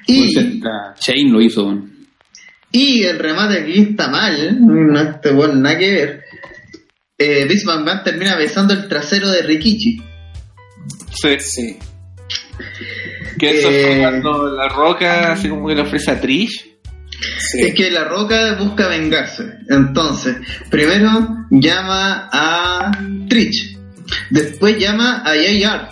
Y, 0.07 0.59
Chain 0.99 1.31
lo 1.31 1.39
hizo. 1.41 1.81
y 2.71 3.03
el 3.03 3.19
remate 3.19 3.59
aquí 3.59 3.79
está 3.91 4.07
mal, 4.09 4.57
no 4.59 4.99
este 4.99 5.31
bueno, 5.31 5.53
nada 5.55 5.77
que 5.77 5.91
ver. 5.91 6.23
Eh, 7.17 7.45
Vince 7.47 7.65
McMahon 7.65 8.03
termina 8.03 8.35
besando 8.35 8.73
el 8.73 8.87
trasero 8.87 9.29
de 9.29 9.43
Rikichi. 9.43 10.01
Sí, 11.13 11.39
sí. 11.39 11.77
que 13.39 13.59
eso 13.59 13.69
Eh. 13.69 13.97
la 14.57 14.69
roca, 14.69 15.31
así 15.33 15.49
como 15.49 15.67
que 15.67 15.75
le 15.75 15.81
ofrece 15.81 16.11
a 16.11 16.21
Trish. 16.21 16.65
Sí. 17.39 17.61
Es 17.61 17.73
que 17.73 17.89
la 17.91 18.03
roca 18.05 18.55
busca 18.59 18.87
vengarse. 18.87 19.43
Entonces, 19.69 20.35
primero 20.69 21.27
llama 21.49 22.29
a 22.31 22.91
Trish. 23.29 23.77
Después 24.29 24.77
llama 24.77 25.23
a 25.25 25.33
JR. 25.35 25.87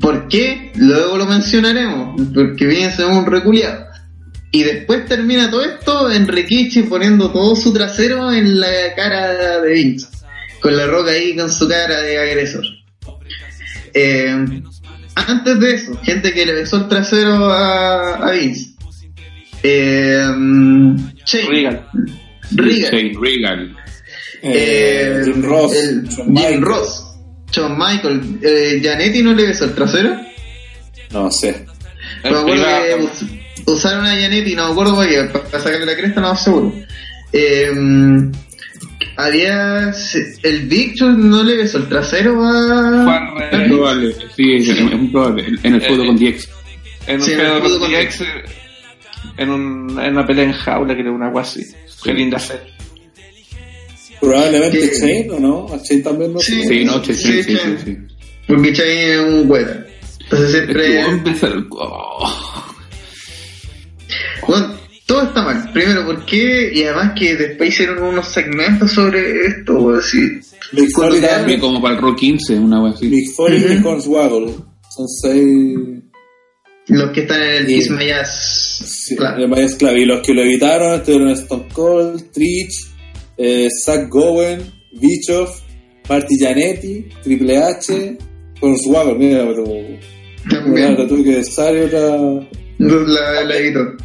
¿Por 0.00 0.28
qué? 0.28 0.72
Luego 0.76 1.16
lo 1.18 1.26
mencionaremos. 1.26 2.20
Porque 2.34 2.66
viene 2.66 2.86
a 2.86 2.96
ser 2.96 3.06
un 3.06 3.26
reculiado. 3.26 3.84
Y 4.52 4.62
después 4.62 5.04
termina 5.06 5.50
todo 5.50 5.64
esto 5.64 6.10
en 6.10 6.26
Rikichi 6.28 6.82
poniendo 6.84 7.30
todo 7.30 7.54
su 7.56 7.72
trasero 7.72 8.32
en 8.32 8.58
la 8.60 8.68
cara 8.96 9.60
de 9.60 9.72
Vince. 9.72 10.06
Con 10.60 10.76
la 10.76 10.86
roca 10.86 11.10
ahí 11.10 11.36
con 11.36 11.50
su 11.50 11.68
cara 11.68 12.00
de 12.00 12.18
agresor. 12.18 12.64
Eh, 13.98 14.62
antes 15.14 15.58
de 15.60 15.74
eso, 15.74 15.98
gente 16.02 16.32
que 16.34 16.44
le 16.44 16.52
besó 16.52 16.76
el 16.76 16.88
trasero 16.88 17.50
a, 17.50 18.16
a 18.16 18.30
Vince. 18.32 18.72
Eh, 19.62 20.22
Shane. 21.24 21.48
Regal. 23.20 23.76
Eh, 24.42 25.22
Jim 25.24 25.42
Ross. 25.42 25.72
el- 25.74 26.08
Jim. 26.08 26.60
Ross. 26.62 27.02
Shawn 27.50 27.76
Michael. 27.78 28.38
Eh, 28.42 28.80
Janetti 28.82 29.22
no 29.22 29.32
le 29.32 29.46
besó 29.46 29.64
el 29.64 29.74
trasero. 29.74 30.14
No 31.10 31.30
sé. 31.30 31.64
Me 32.22 32.30
acuerdo 32.30 32.64
que 32.64 33.70
usaron 33.70 34.04
a 34.04 34.10
Janet 34.10 34.46
y 34.46 34.54
no 34.54 34.66
me 34.66 34.72
acuerdo 34.72 35.00
qué, 35.00 35.24
para 35.50 35.62
sacarle 35.62 35.86
la 35.86 35.96
cresta, 35.96 36.20
no 36.20 36.36
seguro. 36.36 36.72
Eh, 37.32 37.70
había. 39.16 39.92
El 40.42 40.60
Victor 40.68 41.10
no 41.16 41.42
le 41.42 41.56
besó 41.56 41.78
el 41.78 41.88
trasero 41.88 42.42
a. 42.44 43.04
Juan 43.04 43.38
Rey. 43.38 43.62
Es 43.62 43.68
probable, 43.68 44.16
sí, 44.36 44.54
es, 44.54 44.68
es 44.68 44.80
muy 44.80 45.08
probable. 45.08 45.44
En 45.62 45.74
el 45.74 45.80
juego 45.86 46.06
con 46.06 46.16
DX. 46.16 46.48
En 47.06 47.14
un 47.16 47.22
Sí, 47.22 47.32
en 47.32 47.38
pedo 47.38 47.56
el 47.56 47.62
con 47.62 47.70
fútbol 47.72 47.80
con 47.80 47.90
DX, 48.04 48.20
en, 49.38 49.50
un, 49.50 50.00
en 50.00 50.12
una 50.12 50.26
pelea 50.26 50.44
en 50.44 50.52
jaula, 50.52 50.94
creo, 50.94 51.12
una 51.14 51.26
agua 51.26 51.42
así. 51.42 51.62
Qué 52.02 52.12
linda 52.14 52.38
ser. 52.38 52.66
Probablemente. 54.20 54.90
Chain, 54.98 55.30
¿o 55.30 55.38
no? 55.40 55.66
A 55.74 55.82
Chain 55.82 56.02
también 56.02 56.32
no 56.32 56.40
Sí. 56.40 56.62
sé. 56.62 56.68
Sí, 56.68 56.84
no, 56.84 57.04
sí, 57.04 57.14
sí, 57.14 57.32
Sí, 57.32 57.42
sí, 57.42 57.50
sí, 57.56 57.58
sí. 57.58 57.76
sí. 57.84 57.96
Porque 58.46 58.72
Chain 58.72 59.10
es 59.12 59.18
un 59.20 59.50
hueá. 59.50 59.86
Entonces 60.24 60.54
Es 60.54 60.66
que 60.66 60.72
siempre. 60.72 61.00
empezar 61.02 61.52
el- 61.52 61.66
oh. 61.70 62.32
Bueno, 64.48 64.74
todo 65.06 65.22
está 65.22 65.42
mal. 65.42 65.70
Primero, 65.72 66.04
¿por 66.04 66.24
qué? 66.26 66.70
Y 66.74 66.82
además 66.82 67.12
que 67.18 67.34
después 67.36 67.70
hicieron 67.70 68.02
unos 68.02 68.28
segmentos 68.28 68.92
sobre 68.92 69.46
esto, 69.46 69.72
o 69.78 69.94
así. 69.96 70.18
Foley 70.72 70.92
Cuando- 70.92 71.20
también. 71.28 71.60
Como 71.60 71.80
para 71.80 71.94
el 71.94 72.00
Rock 72.00 72.18
15, 72.18 72.54
una 72.58 72.82
wea 72.82 72.92
así. 72.92 73.06
Mick 73.06 73.32
Foley 73.34 73.62
y 73.72 73.76
Ujú. 73.78 73.88
Hornswoggle. 73.88 74.54
Son 74.96 75.08
seis. 75.22 75.78
Los 76.88 77.10
que 77.12 77.20
están 77.22 77.42
en 77.42 77.48
el 77.50 77.66
Sí. 77.66 77.72
Ass. 78.12 78.82
Sí, 78.86 79.16
Claro. 79.16 79.48
de. 79.48 79.96
Y 79.96 80.04
los 80.04 80.20
que 80.20 80.32
lo 80.34 80.42
evitaron 80.42 80.94
estuvieron 80.94 81.28
Stone 81.30 81.66
Cold, 81.72 82.30
Trish, 82.32 82.86
eh, 83.36 83.68
Zach 83.84 84.08
Gowen, 84.08 84.60
Bischoff, 84.92 85.60
Marty 86.08 86.38
Janetti, 86.38 87.06
Triple 87.24 87.56
H, 87.58 88.16
Hornswoggle, 88.60 89.14
mira, 89.18 89.44
pero. 89.46 89.64
También. 90.48 90.70
Bueno, 90.70 91.02
la 91.02 91.08
tuve 91.08 91.24
que 91.24 91.34
besar 91.36 91.74
y 91.76 91.80
otra. 91.80 92.48
La. 92.78 93.56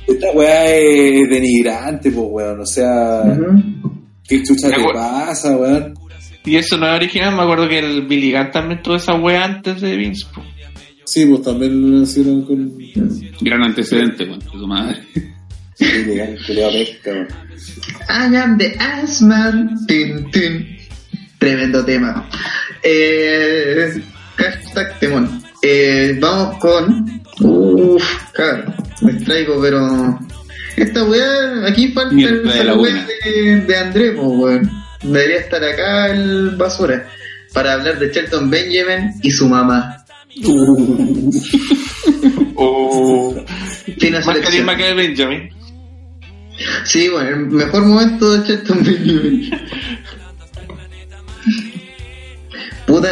Esta 0.07 0.31
weá 0.33 0.75
es 0.75 1.29
denigrante, 1.29 2.11
pues 2.11 2.27
weón. 2.29 2.59
O 2.61 2.65
sea, 2.65 3.21
Ujú. 3.23 4.01
¿qué 4.27 4.41
chucha 4.43 4.69
te 4.69 4.83
pasa, 4.93 5.57
weón? 5.57 5.93
Y 6.45 6.55
eso 6.55 6.77
no 6.77 6.87
es 6.87 6.95
original, 6.95 7.35
me 7.35 7.43
acuerdo 7.43 7.67
que 7.69 7.79
el 7.79 8.07
Billy 8.07 8.31
Gunn 8.31 8.49
también 8.51 8.81
tuvo 8.81 8.95
esa 8.95 9.13
wea 9.15 9.43
antes 9.45 9.79
de 9.81 9.95
Vince. 9.95 10.25
po. 10.33 10.41
Sí, 11.05 11.25
pues 11.25 11.41
también 11.43 11.91
lo 11.91 12.01
hicieron 12.03 12.43
con. 12.45 12.71
Gran 13.41 13.63
antecedente, 13.63 14.25
bueno, 14.25 14.43
su 14.51 14.67
madre. 14.67 15.01
Sí, 15.75 15.85
legal, 16.05 16.37
que 16.45 16.53
le 16.53 16.61
va 16.61 16.67
a 16.69 16.71
pesca, 16.71 17.11
weón. 17.11 17.27
I 18.09 18.35
am 18.35 18.57
the 18.57 18.75
Ass 18.79 19.21
Man. 19.21 19.75
Tin, 19.87 20.31
tin. 20.31 20.67
Tremendo 21.37 21.83
tema. 21.83 22.27
Eh, 22.83 24.01
hashtag 24.35 24.99
temón. 24.99 25.41
Eh, 25.61 26.17
vamos 26.19 26.57
con. 26.57 27.20
Uff, 27.41 28.31
cabrón. 28.33 28.75
Me 29.01 29.13
traigo, 29.13 29.61
pero. 29.61 30.19
Esta 30.75 31.03
weá, 31.03 31.67
aquí 31.67 31.89
falta 31.89 32.15
el 32.15 32.43
de 32.43 32.63
la 32.63 32.75
weá 32.75 33.05
de, 33.25 33.61
de 33.61 33.77
André, 33.77 34.11
pues 34.11 34.27
weón. 34.27 34.71
Debería 35.03 35.39
estar 35.39 35.63
acá 35.63 36.11
el 36.11 36.51
basura. 36.51 37.07
Para 37.53 37.73
hablar 37.73 37.99
de 37.99 38.11
Shelton 38.11 38.49
Benjamin 38.49 39.11
y 39.21 39.31
su 39.31 39.47
mamá. 39.47 40.05
O 42.63 43.33
Fina 43.97 44.21
más 44.21 44.37
carisma 44.37 44.77
que 44.77 44.93
Benjamin. 44.93 45.49
Sí, 46.85 47.09
bueno, 47.09 47.29
el 47.29 47.47
mejor 47.47 47.85
momento 47.85 48.33
de 48.33 48.47
Shelton 48.47 48.83
Benjamin. 48.83 49.51
Puta, 52.85 53.09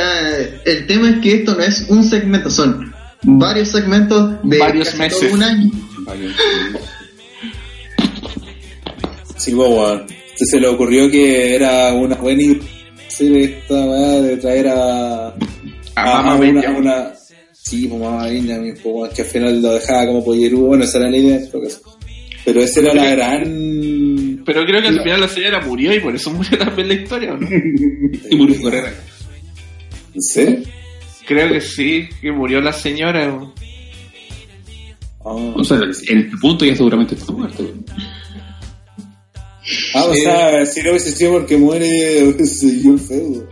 el 0.66 0.86
tema 0.88 1.10
es 1.10 1.20
que 1.22 1.36
esto 1.36 1.56
no 1.56 1.62
es 1.62 1.86
un 1.90 2.04
segmento, 2.04 2.50
son 2.50 2.89
varios 3.24 3.68
segmentos 3.70 4.36
de 4.44 4.58
Varios 4.58 4.88
casi 4.90 4.98
meses. 5.00 5.20
todo 5.20 5.34
un 5.34 5.44
año. 5.44 5.72
Vaya. 6.06 6.30
Sí. 9.38 9.52
Entonces 9.52 10.50
se 10.52 10.60
le 10.60 10.68
ocurrió 10.68 11.10
que 11.10 11.56
era 11.56 11.94
una 11.94 12.16
buena 12.16 12.42
idea 12.44 12.58
hacer 13.08 13.32
esta 13.38 13.74
weá 13.74 14.22
de 14.22 14.38
traer 14.38 14.68
a. 14.70 15.28
A 15.96 16.06
Mama 16.24 16.36
una, 16.36 16.70
una- 16.72 17.14
Sí, 17.62 17.88
pues 17.88 18.02
mamá 18.02 18.24
Benjamin, 18.26 18.74
pues, 18.82 19.14
que 19.14 19.22
al 19.22 19.28
final 19.28 19.62
lo 19.62 19.74
dejaba 19.74 20.08
como 20.08 20.24
pollerudo. 20.26 20.68
Bueno, 20.68 20.86
esa 20.86 20.98
era 21.00 21.10
la 21.10 21.18
idea, 21.18 21.40
creo 21.52 21.62
que 21.64 21.70
sí. 21.70 21.80
Pero 22.46 22.62
esa 22.62 22.80
era 22.80 22.94
la 22.96 23.10
gran. 23.12 24.42
Pero 24.46 24.66
creo 24.66 24.82
que 24.82 24.88
al 24.88 25.04
final 25.04 25.22
la 25.22 25.28
señora 25.28 25.62
murió 25.66 25.94
y 25.94 26.00
por 26.00 26.16
eso 26.16 26.32
murió 26.32 26.58
también 26.58 26.88
la 26.88 26.94
historia, 26.96 27.34
¿o 27.34 27.38
¿no? 27.38 27.48
Y 28.32 28.36
murió 28.36 28.60
Correa. 28.62 28.94
¿En 30.16 30.22
serio? 30.22 30.60
Creo 31.30 31.48
que 31.54 31.62
sí, 31.62 32.10
que 32.22 32.32
murió 32.32 32.60
la 32.60 32.74
señora. 32.74 33.32
o- 33.34 33.54
Ah, 35.26 35.54
O 35.56 35.64
sea, 35.64 35.78
en 35.78 36.18
este 36.20 36.38
punto 36.42 36.66
ya 36.66 36.76
seguramente 36.76 37.14
está 37.16 37.32
muerto. 37.32 37.64
Ah, 39.94 40.04
o 40.06 40.14
sea, 40.16 40.66
si 40.66 40.82
no 40.82 40.90
hubiese 40.92 41.12
sido 41.12 41.34
porque 41.34 41.56
muere, 41.58 42.20
el 42.30 43.00
feudo. 43.00 43.48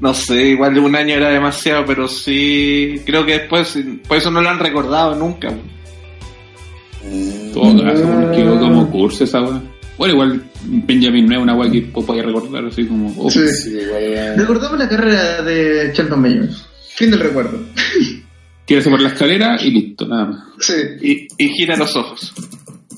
No 0.00 0.12
sé, 0.14 0.48
igual 0.48 0.74
de 0.74 0.80
un 0.80 0.96
año 0.96 1.14
era 1.14 1.28
demasiado, 1.30 1.84
pero 1.86 2.08
sí, 2.08 3.00
creo 3.06 3.24
que 3.24 3.38
después, 3.38 3.78
por 4.08 4.16
eso 4.16 4.30
no 4.30 4.40
lo 4.40 4.48
han 4.48 4.58
recordado 4.58 5.14
nunca. 5.14 5.48
Eh, 7.04 7.50
Todo 7.54 7.80
caso, 7.84 8.06
bueno, 8.06 8.32
quedó 8.32 8.58
como 8.58 8.90
curso 8.90 9.22
esa 9.24 9.40
weá. 9.42 9.62
Bueno, 9.98 10.14
igual 10.14 10.42
Benjamin 10.64 11.26
no 11.26 11.36
es 11.36 11.42
una 11.42 11.54
weá 11.54 11.70
que 11.70 11.82
podía 11.82 12.22
recordar 12.22 12.64
así 12.64 12.86
como. 12.86 13.14
oh, 13.18 13.30
Sí. 13.30 13.46
sí, 13.50 13.70
igual 13.78 14.34
Recordamos 14.38 14.78
la 14.78 14.88
carrera 14.88 15.42
de 15.42 15.92
Shelton 15.94 16.22
Benjamin. 16.22 16.50
Fin 16.94 17.10
del 17.10 17.20
recuerdo. 17.20 17.58
Tírase 18.64 18.90
por 18.90 19.00
la 19.00 19.08
escalera 19.08 19.56
y 19.60 19.70
listo, 19.70 20.06
nada 20.06 20.26
más. 20.26 20.44
Sí. 20.60 20.74
Y, 21.00 21.28
y 21.44 21.48
gira 21.50 21.76
los 21.76 21.94
ojos. 21.96 22.32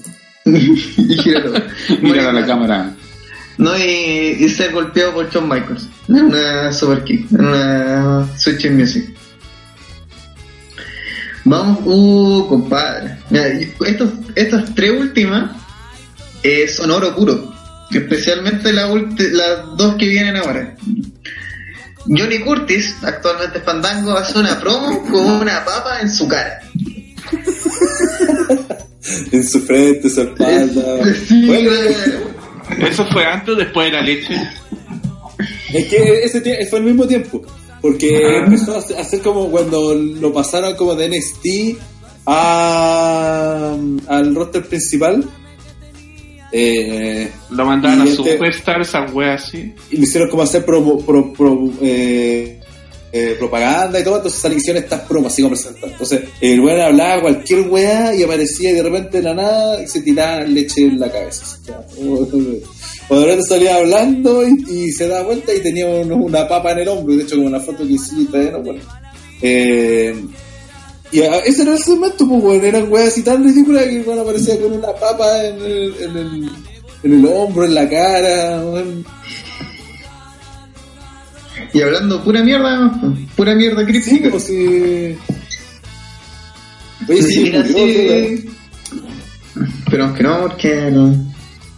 y 0.44 1.16
gíralo. 1.22 1.52
Mirar 2.00 2.26
a 2.28 2.32
la 2.32 2.44
cámara. 2.46 2.94
No, 3.58 3.76
y, 3.78 4.36
y 4.40 4.48
ser 4.48 4.72
golpeado 4.72 5.14
por 5.14 5.30
Shawn 5.30 5.48
Michaels. 5.48 5.88
En 6.08 6.24
una 6.24 6.72
Super 6.72 7.04
Kick. 7.04 7.30
En 7.32 7.44
una 7.46 8.26
Switch 8.38 8.64
in 8.64 8.76
Music. 8.76 9.14
Vamos, 11.44 11.78
uh, 11.84 12.46
compadre. 12.48 13.16
Mira, 13.30 13.48
estos, 13.86 14.10
estas 14.34 14.74
tres 14.74 14.92
últimas 14.92 15.50
eh, 16.42 16.68
son 16.68 16.90
oro 16.90 17.14
puro. 17.16 17.52
Especialmente 17.90 18.72
la 18.72 18.88
ulti- 18.90 19.30
las 19.32 19.76
dos 19.76 19.96
que 19.96 20.08
vienen 20.08 20.36
ahora. 20.36 20.76
Johnny 22.06 22.40
Curtis, 22.40 22.96
actualmente 23.02 23.60
Fandango, 23.60 24.12
hace 24.16 24.38
una 24.38 24.58
promo 24.60 25.02
con 25.10 25.26
una 25.42 25.64
papa 25.64 26.00
en 26.00 26.10
su 26.10 26.26
cara. 26.28 26.60
En 29.32 29.46
su 29.46 29.60
frente, 29.60 30.08
su 30.08 30.20
espalda. 30.22 30.82
Sí, 31.28 31.46
Bueno, 31.46 31.70
¿Eso 32.88 33.04
fue 33.06 33.24
antes 33.26 33.48
o 33.50 33.56
después 33.56 33.86
de 33.90 33.92
la 33.96 34.02
leche? 34.02 34.34
Es 35.74 35.86
que 35.88 36.22
ese 36.24 36.66
fue 36.70 36.78
al 36.78 36.84
mismo 36.84 37.06
tiempo. 37.06 37.42
Porque 37.80 38.16
Ah. 38.24 38.44
empezó 38.44 38.76
a 38.76 38.78
hacer- 38.78 38.96
a 38.96 39.00
hacer 39.00 39.20
como 39.20 39.50
cuando 39.50 39.92
lo 39.94 40.32
pasaron 40.32 40.76
como 40.76 40.94
de 40.94 41.08
NXT 41.08 41.78
a, 42.26 43.74
al 44.06 44.34
roster 44.34 44.64
principal. 44.68 45.24
Eh, 46.54 47.30
Lo 47.50 47.64
mandaban 47.64 47.98
Y 47.98 48.02
a 48.02 48.04
este- 48.12 48.32
Superstar, 48.34 48.80
esa 48.82 49.04
wea 49.06 49.34
así. 49.34 49.72
y 49.90 49.96
le 49.96 50.02
hicieron 50.02 50.28
como 50.28 50.42
hacer 50.42 50.64
pro- 50.64 50.98
pro- 50.98 51.32
eh, 51.80 52.58
eh, 53.14 53.36
propaganda 53.38 53.98
y 54.00 54.04
todo, 54.04 54.16
entonces 54.16 54.40
salían 54.40 54.60
hicieron 54.60 54.82
estas 54.82 55.00
promos 55.02 55.32
así 55.32 55.42
como 55.42 55.54
presentar. 55.54 55.90
Entonces, 55.90 56.20
el 56.40 56.60
weón 56.60 56.80
hablaba 56.80 57.20
cualquier 57.22 57.60
weá 57.68 58.14
y 58.14 58.22
aparecía 58.22 58.70
y 58.70 58.74
de 58.74 58.82
repente 58.82 59.18
de 59.18 59.22
la 59.22 59.34
nada 59.34 59.86
se 59.86 60.00
tiraba 60.02 60.42
leche 60.44 60.82
en 60.82 60.98
la 61.00 61.10
cabeza. 61.10 61.44
O 63.08 63.18
de 63.18 63.24
repente 63.26 63.46
salía 63.48 63.76
hablando 63.76 64.42
y, 64.46 64.64
y 64.86 64.92
se 64.92 65.08
da 65.08 65.22
vuelta 65.22 65.52
y 65.54 65.60
tenía 65.60 65.86
un- 65.86 66.12
una 66.12 66.48
papa 66.48 66.72
en 66.72 66.78
el 66.80 66.88
hombro, 66.88 67.14
de 67.16 67.22
hecho 67.24 67.36
como 67.36 67.48
una 67.48 67.60
foto 67.60 67.78
que 67.86 67.92
hiciste, 67.94 68.50
¿no? 68.50 68.60
Bueno, 68.62 68.80
eh, 69.42 70.14
y 71.12 71.20
a- 71.20 71.38
ese 71.40 71.62
era 71.62 71.72
el 71.72 71.78
segmento, 71.78 72.26
pues, 72.26 72.42
weón, 72.42 72.64
eran 72.64 72.90
weas 72.90 73.08
así 73.08 73.22
tan 73.22 73.44
ridículas 73.44 73.84
que 73.84 74.02
bueno, 74.02 74.22
aparecía 74.22 74.58
con 74.60 74.72
una 74.72 74.88
papa 74.94 75.44
en 75.44 75.56
el, 75.60 75.94
en 76.00 76.16
el, 76.16 76.50
en 77.04 77.12
el 77.12 77.26
hombro, 77.26 77.64
en 77.64 77.74
la 77.74 77.88
cara, 77.88 78.60
weón. 78.64 79.04
Y 81.74 81.80
hablando 81.82 82.22
pura 82.24 82.42
mierda, 82.42 83.00
pura 83.36 83.54
mierda 83.54 83.80
Sí, 83.80 83.86
crítica. 83.86 84.28
como 84.30 84.40
si. 84.40 85.16
Oye, 87.08 87.22
sí, 87.22 87.40
mira, 87.44 87.60
murió, 87.60 87.74
sí. 87.76 88.06
weón. 88.08 89.74
Pero 89.90 90.04
aunque 90.04 90.22
no, 90.22 90.40
porque 90.40 90.88
el, 90.88 91.26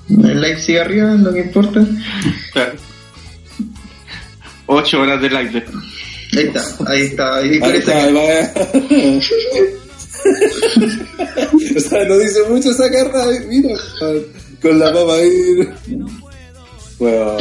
el 0.08 0.40
live 0.40 0.60
sigue 0.60 0.80
arriba, 0.80 1.12
es 1.14 1.20
lo 1.20 1.32
que 1.32 1.40
importa. 1.40 1.84
Claro. 2.52 2.72
Ocho 4.66 5.00
horas 5.00 5.20
de 5.20 5.28
live. 5.30 5.64
Ahí 6.36 6.46
está, 6.46 6.64
ahí 6.86 7.00
está. 7.02 7.36
Ahí 7.36 7.56
esa 7.78 8.08
está, 8.08 8.10
o 11.76 11.80
sea, 11.80 12.04
no 12.04 12.18
dice 12.18 12.40
mucho 12.48 12.70
esa 12.70 12.90
carta, 12.90 13.26
mira, 13.48 13.74
con 14.62 14.78
la 14.78 14.92
papa 14.92 15.14
ahí. 15.16 15.68
Bueno, 16.98 17.36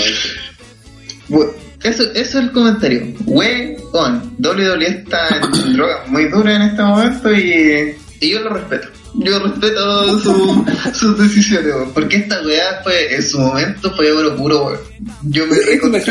Bu- 1.29 1.51
Eso, 1.83 2.03
eso 2.03 2.13
es 2.13 2.35
el 2.35 2.51
comentario. 2.51 3.13
Weón, 3.25 4.35
WWE 4.39 4.85
está 4.87 5.27
en 5.37 5.73
drogas 5.73 6.07
muy 6.09 6.25
duras 6.29 6.55
en 6.55 6.61
este 6.63 6.81
momento 6.81 7.33
y, 7.33 7.95
Y 8.21 8.29
yo 8.31 8.39
lo 8.41 8.49
respeto. 8.53 8.87
Yo 9.15 9.39
respeto 9.39 10.19
su, 10.19 10.65
sus 10.93 11.17
decisiones. 11.19 11.73
Porque 11.93 12.17
esta 12.17 12.41
weá 12.43 12.81
fue, 12.83 13.15
en 13.15 13.21
su 13.23 13.39
momento 13.39 13.93
fue 13.95 14.11
oro 14.11 14.35
puro, 14.35 14.65
weón. 14.67 14.79
Yo 15.23 15.45
me 15.47 15.57
recontra 15.59 16.01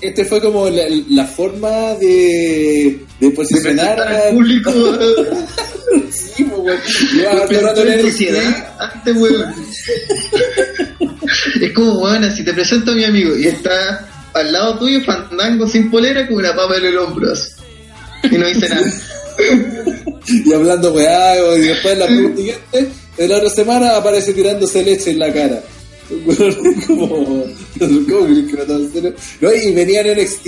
este 0.00 0.24
fue 0.24 0.40
como 0.40 0.68
la, 0.68 0.84
la 1.08 1.26
forma 1.26 1.94
de, 1.94 3.00
de 3.20 3.30
posicionar 3.30 4.00
al 4.00 4.34
público. 4.34 4.72
sí, 6.10 6.44
weón. 6.44 6.78
Antes, 8.78 9.16
weón. 9.16 9.54
es 11.60 11.72
como, 11.72 12.00
weón, 12.00 12.34
si 12.34 12.44
te 12.44 12.52
presento 12.52 12.92
a 12.92 12.94
mi 12.94 13.04
amigo 13.04 13.36
y 13.36 13.46
está 13.46 14.08
al 14.34 14.52
lado 14.52 14.78
tuyo 14.78 15.00
fandango 15.02 15.68
sin 15.68 15.90
polera 15.90 16.26
con 16.26 16.38
una 16.38 16.54
papa 16.54 16.76
en 16.76 16.86
el 16.86 16.98
hombro. 16.98 17.32
Y 18.30 18.36
no 18.36 18.46
dice 18.46 18.68
nada. 18.68 18.92
y 20.26 20.52
hablando 20.52 20.92
weá, 20.92 21.56
y 21.56 21.60
después 21.60 21.98
la 21.98 22.06
siguiente, 22.06 22.88
de 23.16 23.28
la 23.28 23.36
otra 23.36 23.50
semana 23.50 23.96
aparece 23.96 24.32
tirándose 24.32 24.82
leche 24.82 25.10
en 25.10 25.18
la 25.18 25.32
cara. 25.32 25.62
Como, 26.86 27.44
no, 29.40 29.52
y 29.54 29.72
venía 29.72 30.00
en 30.02 30.18
NXT, 30.18 30.46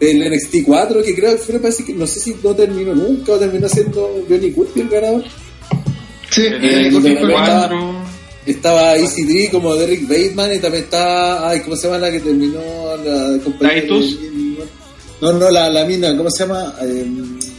el 0.00 0.30
NXT 0.30 0.56
4, 0.64 1.02
que 1.02 1.14
creo 1.14 1.36
que 1.36 1.58
parece 1.58 1.84
que 1.84 1.94
no 1.94 2.06
sé 2.06 2.20
si 2.20 2.36
no 2.42 2.54
terminó 2.54 2.94
nunca 2.94 3.32
o 3.32 3.38
terminó 3.38 3.68
siendo 3.68 4.24
Johnny 4.28 4.52
Curtis 4.52 4.82
el 4.82 4.88
ganador. 4.88 5.24
Sí, 6.30 6.42
eh, 6.46 6.88
estaba, 6.88 7.70
estaba 8.46 8.96
Easy 8.96 9.48
como 9.48 9.74
Derrick 9.74 10.08
Bateman 10.08 10.54
y 10.54 10.58
también 10.58 10.84
está, 10.84 11.48
ay, 11.48 11.60
¿cómo 11.60 11.76
se 11.76 11.86
llama 11.86 11.98
la 11.98 12.10
que 12.10 12.20
terminó 12.20 12.60
la 13.04 13.38
compañía? 13.42 13.84
No, 15.20 15.32
no, 15.32 15.50
la, 15.50 15.68
la 15.68 15.84
mina, 15.84 16.16
¿cómo 16.16 16.30
se 16.30 16.46
llama? 16.46 16.74
Eh, 16.82 17.06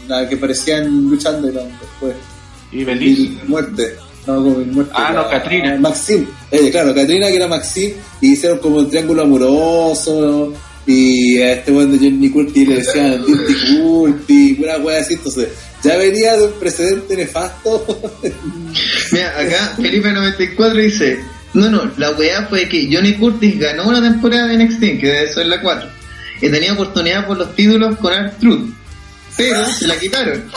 la 0.07 0.27
que 0.27 0.37
parecían 0.37 1.09
luchando 1.09 1.49
y 1.49 1.51
después. 1.51 2.15
Y 2.71 2.83
Belice. 2.83 3.31
muerte. 3.47 3.95
No, 4.27 4.35
como 4.35 4.59
muerte. 4.59 4.91
Ah, 4.95 5.11
no, 5.13 5.29
Katrina. 5.29 5.77
Maxim. 5.77 6.27
Eh, 6.51 6.69
claro, 6.71 6.93
Katrina 6.93 7.27
que 7.27 7.35
era 7.35 7.47
Maxim 7.47 7.93
y 8.21 8.33
hicieron 8.33 8.59
como 8.59 8.77
un 8.77 8.89
triángulo 8.89 9.23
amoroso. 9.23 10.53
Y 10.85 11.37
a 11.39 11.53
este 11.53 11.71
buen 11.71 11.91
de 11.91 11.97
Johnny 11.97 12.29
Curti 12.29 12.65
le 12.65 12.75
decían 12.77 13.23
Dirty 13.27 13.53
Curti, 13.77 14.57
una 14.63 14.77
wea 14.77 15.01
así. 15.01 15.13
Entonces, 15.13 15.49
ya 15.83 15.97
venía 15.97 16.35
de 16.35 16.47
un 16.47 16.53
precedente 16.53 17.15
nefasto. 17.15 17.85
Mira, 19.11 19.39
acá 19.39 19.75
Felipe94 19.77 20.73
dice: 20.73 21.19
No, 21.53 21.69
no, 21.69 21.91
la 21.97 22.11
weá 22.11 22.47
fue 22.47 22.67
que 22.67 22.89
Johnny 22.91 23.13
Curtis 23.13 23.59
ganó 23.59 23.87
una 23.87 24.01
temporada 24.01 24.47
de 24.47 24.63
NXT, 24.63 24.79
que 24.99 25.07
de 25.07 25.23
eso 25.25 25.41
es 25.41 25.47
la 25.47 25.61
4. 25.61 25.89
Y 26.41 26.49
tenía 26.49 26.73
oportunidad 26.73 27.27
por 27.27 27.37
los 27.37 27.55
títulos 27.55 27.97
con 27.97 28.13
Art 28.13 28.39
Truth 28.39 28.79
pero 29.39 29.65
se 29.71 29.87
la 29.87 29.97
quitaron. 29.97 30.43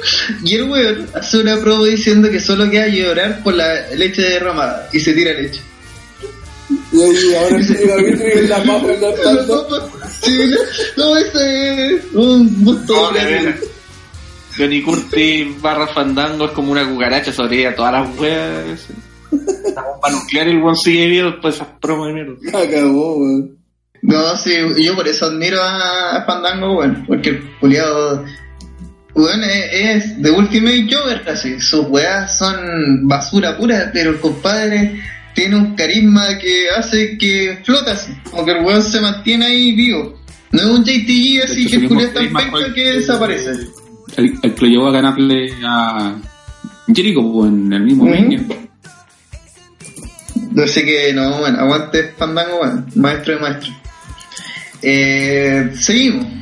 Y 0.44 0.56
el 0.56 0.64
weón 0.64 1.06
hace 1.14 1.38
una 1.38 1.56
promo 1.58 1.84
diciendo 1.84 2.30
que 2.30 2.40
solo 2.40 2.68
queda 2.70 2.88
llorar 2.88 3.42
por 3.42 3.54
la 3.54 3.88
leche 3.96 4.22
derramada 4.22 4.88
y 4.92 5.00
se 5.00 5.12
tira 5.12 5.32
leche. 5.32 5.60
Y 6.92 7.02
ahí 7.02 7.34
ahora 7.34 7.62
se 7.62 7.74
tira 7.74 7.94
en 7.96 8.48
la 8.48 8.56
papa 8.58 8.92
en 8.92 9.00
la 9.00 9.46
papa. 9.46 10.08
Sí, 10.20 10.50
no, 10.96 11.16
ese 11.16 11.94
es 11.94 12.02
un 12.14 12.64
gusto. 12.64 13.12
Johnny 14.56 14.82
Curtis 14.82 15.60
barra 15.60 15.86
fandango 15.86 16.46
es 16.46 16.50
como 16.52 16.72
una 16.72 16.88
cucaracha 16.88 17.32
sobre 17.32 17.70
todas 17.72 17.92
las 17.92 18.18
weas. 18.18 18.88
Estamos 19.32 19.98
para 20.00 20.14
nuclear 20.14 20.48
el 20.48 20.60
buen 20.60 20.76
sigue 20.76 21.06
vivo 21.06 21.30
después 21.30 21.54
esas 21.54 21.68
promos 21.80 22.08
de 22.08 22.12
mierda. 22.12 22.58
Acabó, 22.58 23.16
weón. 23.16 23.62
No, 24.02 24.36
sí, 24.36 24.52
yo 24.78 24.96
por 24.96 25.06
eso 25.06 25.26
admiro 25.26 25.58
a, 25.62 26.24
Fandango, 26.26 26.74
bueno, 26.74 27.04
porque 27.06 27.30
el 27.30 27.50
Juliado, 27.60 28.24
bueno, 29.14 29.44
es, 29.44 30.20
de 30.22 30.30
Ultimate 30.30 30.86
Joker 30.90 31.22
casi. 31.24 31.60
Sus 31.60 31.86
weas 31.88 32.38
son 32.38 33.06
basura 33.06 33.56
pura, 33.56 33.90
pero 33.92 34.10
el 34.10 34.20
compadre 34.20 35.00
tiene 35.34 35.56
un 35.56 35.74
carisma 35.74 36.38
que 36.38 36.70
hace 36.70 37.16
que 37.18 37.58
flota 37.64 37.92
así, 37.92 38.12
como 38.30 38.44
que 38.44 38.52
el 38.52 38.64
weón 38.64 38.82
se 38.82 39.00
mantiene 39.00 39.46
ahí 39.46 39.72
vivo. 39.72 40.18
No 40.52 40.60
es 40.60 40.66
un 40.66 40.84
JTG 40.84 41.44
así 41.44 41.66
que 41.66 41.76
el 41.76 41.88
Juliado 41.88 42.12
tan 42.12 42.32
penca 42.32 42.74
que 42.74 42.92
desaparece. 42.92 43.50
El, 44.16 44.38
que 44.40 44.60
lo 44.60 44.66
llevó 44.66 44.88
a 44.88 44.92
ganarle 44.92 45.50
a 45.64 46.16
Jericho 46.94 47.32
pues, 47.32 47.50
en 47.50 47.72
el 47.72 47.82
mismo 47.82 48.04
uh 48.04 48.62
Así 50.62 50.84
que 50.84 51.14
no, 51.14 51.38
bueno, 51.38 51.60
aguante 51.60 52.12
Fandango, 52.18 52.58
bueno, 52.58 52.84
maestro 52.96 53.34
de 53.34 53.40
maestro. 53.40 53.72
Eh, 54.82 55.70
seguimos. 55.74 56.41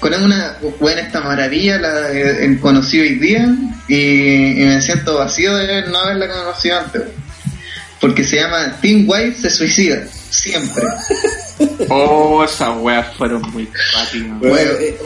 Con 0.00 0.12
una 0.14 0.58
buena 0.78 1.00
esta 1.00 1.20
maravilla, 1.22 1.78
la 1.78 2.12
he 2.12 2.58
conocido 2.60 3.04
hoy 3.04 3.14
día, 3.14 3.48
y, 3.88 4.54
me 4.58 4.82
siento 4.82 5.16
vacío 5.16 5.54
de 5.56 5.88
no 5.88 5.98
haberla 5.98 6.28
conocido 6.28 6.78
antes. 6.78 7.02
Porque 8.00 8.22
se 8.22 8.36
llama 8.36 8.78
Team 8.80 9.04
White 9.08 9.36
se 9.40 9.50
suicida, 9.50 10.06
siempre. 10.30 10.84
oh, 11.88 12.44
esas 12.44 12.76
weas 12.78 13.16
fueron 13.16 13.42
muy 13.52 13.66
fáciles. 13.92 14.30
Bueno, 14.38 14.72
eh, 14.72 14.96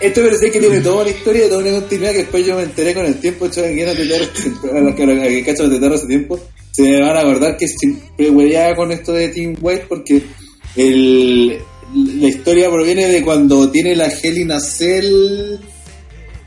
esto 0.00 0.20
me 0.20 0.26
parece 0.26 0.50
que 0.50 0.60
tiene 0.60 0.80
toda 0.80 1.02
una 1.02 1.10
historia, 1.10 1.48
toda 1.48 1.60
una 1.60 1.80
continuidad 1.80 2.12
que 2.12 2.18
después 2.18 2.44
yo 2.44 2.56
me 2.56 2.64
enteré 2.64 2.94
con 2.94 3.06
el 3.06 3.18
tiempo, 3.18 3.46
hecho 3.46 3.62
que 3.62 3.82
a 3.82 3.94
los 3.94 4.94
que, 4.96 5.44
cacho 5.46 5.68
de 5.68 5.94
hace 5.94 6.06
tiempo, 6.06 6.38
se 6.70 7.00
van 7.00 7.16
a 7.16 7.20
acordar 7.20 7.56
que 7.56 7.66
siempre 7.66 8.28
hueveaba 8.28 8.74
con 8.74 8.92
esto 8.92 9.12
de 9.12 9.28
Team 9.28 9.56
White 9.60 9.86
porque 9.88 10.22
el, 10.76 11.58
la 11.94 12.28
historia 12.28 12.70
proviene 12.70 13.06
de 13.06 13.22
cuando 13.22 13.70
tiene 13.70 13.94
la 13.94 14.06
Helena 14.06 14.60
Cell. 14.60 15.56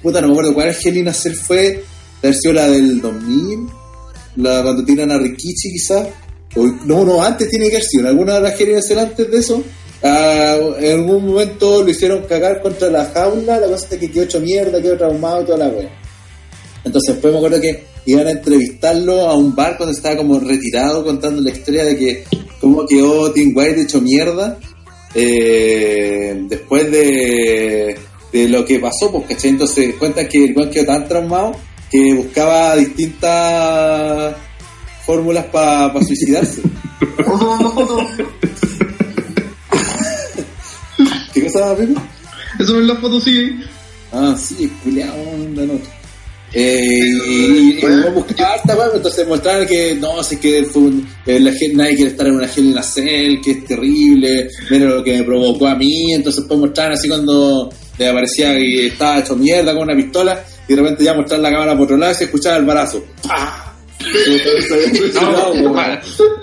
Puta, 0.01 0.21
no 0.21 0.27
me 0.27 0.33
acuerdo 0.33 0.53
cuál 0.53 0.75
Helena 0.83 1.13
Cell 1.13 1.35
fue. 1.35 1.83
La 2.21 2.29
versión 2.29 2.55
la 2.55 2.67
del 2.69 3.01
2000. 3.01 3.59
La, 4.37 4.61
cuando 4.61 4.83
tiran 4.83 5.11
a 5.11 5.17
Rikichi, 5.17 5.71
quizás. 5.71 6.07
No, 6.85 7.05
no, 7.05 7.23
antes 7.23 7.49
tiene 7.49 7.69
que 7.69 7.77
haber 7.77 7.87
sido. 7.87 8.07
Alguna 8.07 8.35
de 8.35 8.41
las 8.41 8.59
Helena 8.59 8.81
Cell 8.81 8.99
antes 8.99 9.31
de 9.31 9.37
eso. 9.37 9.63
Ah, 10.03 10.57
en 10.79 10.99
algún 10.99 11.25
momento 11.25 11.83
lo 11.83 11.89
hicieron 11.89 12.23
cagar 12.23 12.61
contra 12.61 12.89
la 12.89 13.05
jaula. 13.05 13.59
La 13.59 13.67
cosa 13.67 13.87
es 13.91 13.99
que 13.99 14.11
quedó 14.11 14.23
hecho 14.23 14.39
mierda, 14.39 14.81
quedó 14.81 14.97
traumado, 14.97 15.45
toda 15.45 15.57
la 15.57 15.67
wea. 15.69 15.89
Entonces, 16.83 17.15
después 17.15 17.33
me 17.33 17.39
acuerdo 17.39 17.59
que 17.59 17.83
iban 18.05 18.27
a 18.27 18.31
entrevistarlo 18.31 19.27
a 19.27 19.35
un 19.35 19.55
bar 19.55 19.77
cuando 19.77 19.95
estaba 19.95 20.17
como 20.17 20.39
retirado 20.39 21.03
contando 21.03 21.41
la 21.41 21.51
historia 21.51 21.83
de 21.85 21.97
que 21.97 22.23
cómo 22.59 22.85
quedó 22.85 23.31
Tim 23.31 23.55
White 23.55 23.81
hecho 23.81 24.01
mierda 24.01 24.57
eh, 25.13 26.43
después 26.47 26.91
de, 26.91 27.97
de, 28.31 28.49
lo 28.49 28.65
que 28.65 28.79
pasó, 28.79 29.11
pues, 29.11 29.25
¿cachai? 29.27 29.51
Entonces 29.51 29.95
cuenta 29.95 30.27
que 30.27 30.45
el 30.45 30.53
Juan 30.53 30.69
quedó 30.69 30.85
tan 30.85 31.07
traumado 31.07 31.55
que 31.89 32.13
buscaba 32.13 32.75
distintas 32.75 34.35
fórmulas 35.05 35.45
para 35.45 35.91
suicidarse. 36.03 36.61
¿Qué 41.33 41.43
cosa, 41.43 41.75
Pipo? 41.75 41.99
Eso 42.59 42.73
no 42.73 42.81
es 42.81 42.87
la 42.87 42.95
foto, 42.95 43.19
sí. 43.19 43.59
Ah, 44.11 44.35
sí, 44.37 44.71
culiado, 44.83 45.17
la 45.55 45.65
nota. 45.65 45.98
Eh, 46.51 46.99
y, 47.27 47.79
y, 47.79 47.79
entonces 47.79 49.27
mostraron 49.27 49.67
que 49.67 49.95
no, 49.95 50.23
sé 50.23 50.39
que 50.39 50.63
fue 50.63 50.89
eh, 51.27 51.39
la 51.39 51.51
gente, 51.51 51.75
nadie 51.75 51.95
quiere 51.95 52.11
estar 52.11 52.25
en 52.25 52.35
una 52.35 52.47
gel 52.47 52.75
en 52.75 52.83
cel, 52.83 53.41
que 53.41 53.51
es 53.51 53.65
terrible, 53.65 54.49
mira 54.69 54.85
lo 54.85 55.03
que 55.03 55.17
me 55.17 55.23
provocó 55.23 55.67
a 55.67 55.75
mí, 55.75 56.13
entonces 56.13 56.43
pues 56.47 56.59
mostraron 56.59 56.93
así 56.93 57.07
cuando 57.07 57.69
le 57.97 58.07
aparecía 58.07 58.57
y 58.57 58.87
estaba 58.87 59.19
hecho 59.19 59.35
mierda 59.35 59.73
con 59.73 59.83
una 59.83 59.95
pistola, 59.95 60.43
y 60.67 60.73
de 60.73 60.81
repente 60.81 61.03
ya 61.03 61.13
mostrar 61.13 61.39
la 61.39 61.51
cámara 61.51 61.73
por 61.73 61.83
otro 61.83 61.97
lado 61.97 62.13
y 62.13 62.15
se 62.15 62.23
escuchaba 62.25 62.57
el 62.57 62.65
barazo. 62.65 63.03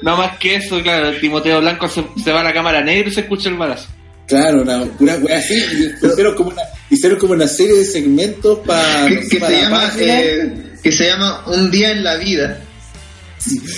no, 0.03 0.17
más 0.17 0.39
que 0.39 0.57
eso, 0.57 0.81
claro, 0.83 1.09
el 1.09 1.21
Timoteo 1.21 1.61
Blanco 1.61 1.89
se, 1.89 2.05
se 2.23 2.31
va 2.31 2.41
a 2.41 2.45
la 2.45 2.53
cámara 2.53 2.83
negra 2.83 3.09
y 3.09 3.13
se 3.13 3.23
escucha 3.23 3.49
el 3.49 3.57
barazo. 3.57 3.89
Claro, 4.27 4.63
una 4.63 4.85
pura 4.85 5.17
wea 5.19 5.39
así. 5.39 5.55
Hicieron 6.03 6.35
como, 6.35 6.51
una, 6.51 6.63
hicieron 6.91 7.19
como 7.19 7.33
una 7.35 7.47
serie 7.47 7.79
de 7.79 7.85
segmentos 7.85 8.59
para. 8.67 9.07
Que, 9.09 9.29
que, 9.29 9.41
se 9.41 9.63
llama, 9.63 9.93
eh, 9.99 10.55
que 10.83 10.93
se 10.93 11.07
llama 11.07 11.45
Un 11.47 11.71
día 11.71 11.93
en 11.93 12.03
la 12.03 12.17
vida. 12.17 12.61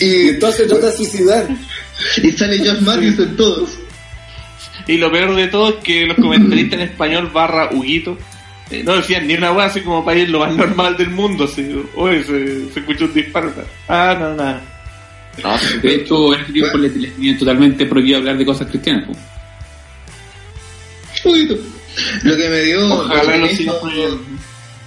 Y, 0.00 0.28
entonces 0.28 0.66
trata 0.66 0.86
de 0.86 0.96
suicidar. 0.96 1.48
Y 2.22 2.30
sale 2.30 2.58
Josh 2.58 2.80
Matthews 2.80 3.18
en 3.18 3.36
todos. 3.36 3.70
Y 4.86 4.98
lo 4.98 5.10
peor 5.10 5.34
de 5.34 5.48
todo 5.48 5.70
es 5.70 5.74
que 5.82 6.06
los 6.06 6.16
comentaristas 6.16 6.78
en 6.78 6.86
español 6.86 7.28
barra 7.34 7.70
Huguito 7.72 8.16
eh, 8.70 8.82
no 8.84 8.94
decían 8.94 9.26
ni 9.26 9.34
una 9.34 9.50
wea 9.50 9.66
así 9.66 9.80
como 9.80 10.04
para 10.04 10.18
ir 10.18 10.30
lo 10.30 10.38
más 10.38 10.54
normal 10.54 10.96
del 10.96 11.10
mundo. 11.10 11.44
Así, 11.44 11.68
Oye, 11.96 12.22
se, 12.22 12.72
se 12.72 12.80
escuchó 12.80 13.06
un 13.06 13.14
disparo. 13.14 13.52
Ah, 13.88 14.16
no, 14.18 14.34
nada. 14.34 14.62
No, 15.42 15.56
de 15.82 15.94
hecho, 15.94 16.34
en 16.34 16.40
este 16.40 16.52
tiempo 16.52 16.78
les, 16.78 16.96
les 16.96 17.14
tenían 17.14 17.36
totalmente 17.36 17.86
prohibido 17.86 18.18
hablar 18.18 18.38
de 18.38 18.46
cosas 18.46 18.68
cristianas. 18.68 19.06
Pues. 19.06 19.18
Lo 22.22 22.36
que 22.36 22.48
me 22.48 22.60
dio 22.62 22.78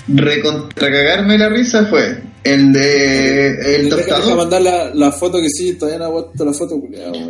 recontracagarme 0.08 1.38
la 1.38 1.50
risa 1.50 1.86
fue 1.86 2.22
el 2.44 2.74
de 2.74 3.76
el 3.76 3.90
tostador. 3.90 4.24
Deja 4.24 4.36
mandar 4.36 4.62
la, 4.62 4.94
la, 4.94 5.12
foto 5.12 5.40
que 5.40 5.50
sí, 5.50 5.74
todavía 5.74 6.00
no 6.00 6.06
ha 6.06 6.24
puesto 6.24 6.46
la 6.46 6.54
foto, 6.54 6.82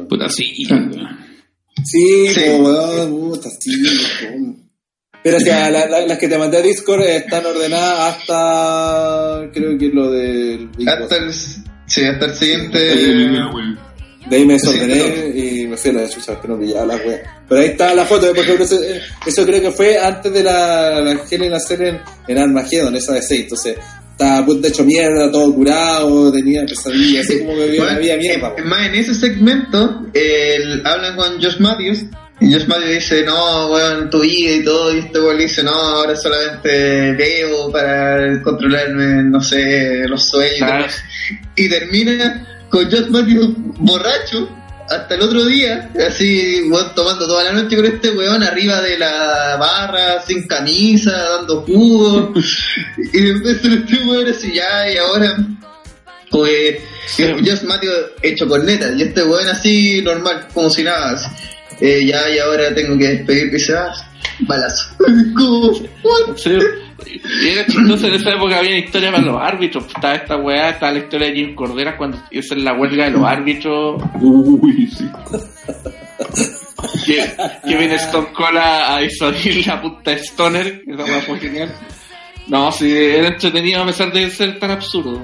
Puta, 0.07 0.29
sí. 0.29 0.45
Sí, 1.83 2.27
sí. 2.33 2.41
como, 2.57 3.29
puta, 3.29 3.49
sí, 3.59 3.71
Pero 5.23 5.37
o 5.37 5.39
sea, 5.39 5.69
la, 5.69 5.85
la, 5.87 6.05
las 6.05 6.17
que 6.17 6.27
te 6.27 6.37
mandé 6.37 6.57
a 6.57 6.61
Discord 6.61 7.01
están 7.01 7.45
ordenadas 7.45 8.15
hasta. 8.15 9.49
Creo 9.53 9.77
que 9.77 9.89
lo 9.89 10.11
del. 10.11 10.69
Hasta 10.87 11.17
el, 11.17 11.33
sí, 11.33 12.05
hasta 12.05 12.25
el 12.25 12.35
siguiente. 12.35 12.79
De 14.31 14.37
ahí 14.37 14.45
me 14.45 14.53
desordené 14.53 15.31
y 15.35 15.67
me 15.67 15.75
fui 15.75 15.89
a 15.91 15.93
la 15.93 16.09
chucha 16.09 16.39
que 16.39 16.47
no 16.47 16.57
pillaba 16.57 16.85
la 16.85 16.95
wea. 16.95 17.21
Pero 17.49 17.59
ahí 17.61 17.67
está 17.67 17.93
la 17.93 18.05
foto, 18.05 18.27
por 18.33 18.39
ejemplo, 18.39 18.63
eso, 18.63 18.79
eso 19.25 19.45
creo 19.45 19.61
que 19.61 19.71
fue 19.71 19.99
antes 19.99 20.31
de 20.31 20.41
la, 20.41 21.01
la 21.01 21.21
Helen 21.29 21.53
hacer 21.53 21.81
en, 21.81 21.99
en 22.29 22.37
Armageddon, 22.37 22.95
esa 22.95 23.11
de 23.13 23.21
6. 23.21 23.41
Entonces, 23.41 23.75
estaba 24.11 24.45
punto 24.45 24.67
hecho 24.69 24.85
mierda, 24.85 25.29
todo 25.29 25.53
curado, 25.53 26.31
tenía 26.31 26.65
pesadillas, 26.65 27.25
así 27.27 27.39
como 27.39 27.55
que 27.55 27.63
había, 27.63 27.81
Bueno, 27.81 27.97
había 27.97 28.15
mierda. 28.17 28.53
eh, 28.57 28.61
Más 28.63 28.87
en 28.87 28.95
ese 28.95 29.15
segmento, 29.15 30.05
el, 30.13 30.81
hablan 30.85 31.15
con 31.17 31.41
Josh 31.41 31.59
Matthews. 31.59 32.03
Y 32.39 32.51
Josh 32.53 32.65
Matthews 32.67 32.89
dice, 32.89 33.23
no, 33.23 33.67
weón, 33.71 34.09
tu 34.09 34.21
vida 34.21 34.51
y 34.55 34.63
todo. 34.63 34.95
Y 34.95 34.99
este 34.99 35.19
weón 35.19 35.37
le 35.37 35.43
dice, 35.43 35.61
no, 35.61 35.71
ahora 35.73 36.15
solamente 36.15 37.11
veo 37.13 37.69
para 37.71 38.41
controlarme, 38.41 39.23
no 39.29 39.41
sé, 39.41 40.07
los 40.07 40.23
sueños. 40.23 40.55
y 40.55 40.59
todo". 40.59 40.67
Claro. 40.69 40.85
y 41.57 41.69
termina 41.69 42.47
con 42.71 42.89
Josh 42.89 43.09
Matthews 43.09 43.53
borracho 43.79 44.49
hasta 44.89 45.15
el 45.15 45.21
otro 45.21 45.45
día, 45.45 45.89
así, 46.05 46.69
tomando 46.95 47.25
toda 47.25 47.45
la 47.45 47.53
noche 47.53 47.77
con 47.77 47.85
este 47.85 48.11
weón 48.11 48.43
arriba 48.43 48.81
de 48.81 48.97
la 48.97 49.55
barra, 49.57 50.21
sin 50.21 50.45
camisa, 50.47 51.11
dando 51.11 51.61
jugo, 51.61 52.33
y 53.13 53.21
después 53.21 53.63
este 53.63 54.03
weón 54.05 54.27
así, 54.27 54.53
ya, 54.53 54.91
y 54.91 54.97
ahora, 54.97 55.37
pues, 56.29 57.63
Matthews 57.63 57.95
hecho 58.21 58.47
corneta, 58.47 58.91
y 58.97 59.03
este 59.03 59.23
weón 59.23 59.47
así, 59.47 60.01
normal, 60.01 60.47
como 60.53 60.69
si 60.69 60.83
nada, 60.83 61.11
así. 61.11 61.29
Eh, 61.79 62.05
ya, 62.05 62.29
y 62.29 62.37
ahora 62.39 62.73
tengo 62.75 62.97
que 62.97 63.07
despedir, 63.07 63.53
y 63.53 63.59
se 63.59 63.73
va, 63.73 63.93
balazo. 64.41 64.89
Como? 65.35 65.73
Sí. 66.37 66.57
Y 67.05 67.47
era 67.49 67.65
chistoso 67.65 68.07
en 68.07 68.13
esa 68.13 68.31
época 68.31 68.59
había 68.59 68.77
historia 68.77 69.11
para 69.11 69.23
los 69.23 69.41
árbitros. 69.41 69.85
Estaba 69.87 70.15
esta 70.15 70.37
weá, 70.37 70.69
estaba 70.71 70.91
la 70.93 70.99
historia 70.99 71.27
de 71.27 71.33
Jim 71.35 71.55
Cordera 71.55 71.97
cuando 71.97 72.17
esa 72.31 72.55
es 72.55 72.61
la 72.61 72.73
huelga 72.73 73.05
de 73.05 73.11
los 73.11 73.23
árbitros. 73.23 74.01
Uy, 74.21 74.87
sí. 74.87 75.05
Que, 77.05 77.31
que 77.67 77.77
viene 77.77 77.95
Stone 77.95 78.27
Cold 78.33 78.57
a, 78.57 78.95
a 78.95 78.99
disuadir 78.99 79.65
la 79.67 79.81
puta 79.81 80.11
Stoner. 80.13 80.83
Esa 80.87 81.03
weá 81.03 81.21
fue 81.21 81.39
genial. 81.39 81.73
No, 82.47 82.71
sí, 82.71 82.91
era 82.91 83.27
entretenido 83.27 83.81
a 83.83 83.85
pesar 83.85 84.11
de 84.11 84.29
ser 84.29 84.59
tan 84.59 84.71
absurdo. 84.71 85.21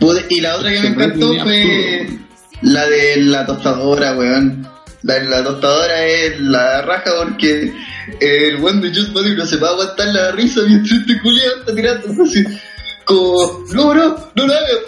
Pude- 0.00 0.26
Y 0.30 0.40
la 0.40 0.56
otra 0.56 0.70
que 0.72 0.80
me 0.80 0.88
encantó 0.88 1.28
fue 1.42 2.00
absurdo. 2.02 2.18
la 2.62 2.86
de 2.86 3.16
la 3.18 3.46
tostadora, 3.46 4.12
weón. 4.14 4.66
La 5.02 5.18
la 5.20 5.44
tostadora 5.44 6.06
es 6.06 6.40
la 6.40 6.82
raja 6.82 7.12
porque 7.16 7.72
el 8.20 8.56
weón 8.56 8.80
de 8.80 8.88
Just 8.88 9.12
Body 9.12 9.34
no 9.34 9.46
se 9.46 9.56
va 9.56 9.68
a 9.68 9.72
aguantar 9.72 10.08
la 10.08 10.32
risa 10.32 10.60
mientras 10.66 11.00
este 11.00 11.20
culiado 11.20 11.60
está 11.60 11.74
tirando 11.74 12.22
así. 12.22 12.44
Como, 13.04 13.64
no, 13.72 13.94
no, 13.94 14.30
no 14.34 14.46
la 14.46 14.54
hagas. 14.54 14.78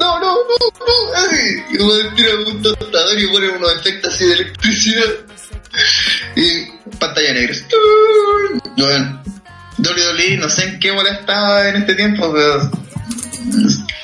No, 0.00 0.18
no, 0.18 0.34
no, 0.34 0.86
no. 0.86 1.14
Así. 1.14 1.62
Y 1.70 1.82
weón 1.82 2.14
tira 2.14 2.34
un 2.34 2.62
tostador 2.62 3.20
y 3.20 3.26
pone 3.28 3.48
unos 3.50 3.76
efectos 3.76 4.14
así 4.14 4.26
de 4.26 4.32
electricidad. 4.34 5.10
Y 6.36 6.98
pantalla 6.98 7.32
negra. 7.34 7.56
Bueno, 8.76 9.22
WWE, 9.78 10.36
no 10.38 10.48
sé 10.48 10.64
en 10.64 10.80
qué 10.80 10.90
bola 10.90 11.10
estaba 11.12 11.68
en 11.68 11.76
este 11.76 11.94
tiempo, 11.94 12.32
pero 12.32 12.70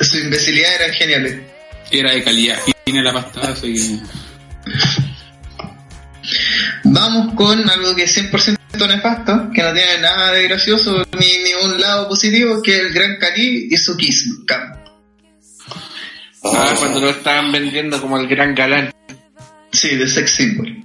su 0.01 0.19
imbecilidad 0.19 0.75
eran 0.77 0.93
geniales. 0.93 1.41
Era 1.91 2.13
de 2.13 2.23
calidad. 2.23 2.59
Tiene 2.85 3.03
la 3.03 3.13
pastada, 3.13 3.53
así 3.53 3.75
que. 3.75 3.99
Vamos 6.85 7.35
con 7.35 7.69
algo 7.69 7.95
que 7.95 8.05
es 8.05 8.17
100% 8.17 8.59
nefasto, 8.89 9.51
que 9.53 9.63
no 9.63 9.73
tiene 9.73 9.99
nada 10.01 10.33
de 10.33 10.45
gracioso 10.45 11.05
ni, 11.19 11.27
ni 11.45 11.55
un 11.65 11.81
lado 11.81 12.09
positivo, 12.09 12.63
que 12.63 12.77
es 12.77 12.81
el 12.81 12.93
Gran 12.93 13.17
Cali 13.19 13.69
y 13.71 13.77
su 13.77 13.97
Kiss. 13.97 14.29
Ah, 16.45 16.75
cuando 16.79 17.01
lo 17.01 17.11
estaban 17.11 17.51
vendiendo 17.53 18.01
como 18.01 18.19
el 18.19 18.29
gran 18.29 18.55
galán. 18.55 18.93
Sí, 19.73 19.97
de 19.97 20.09
sex 20.09 20.31
symbol. 20.31 20.85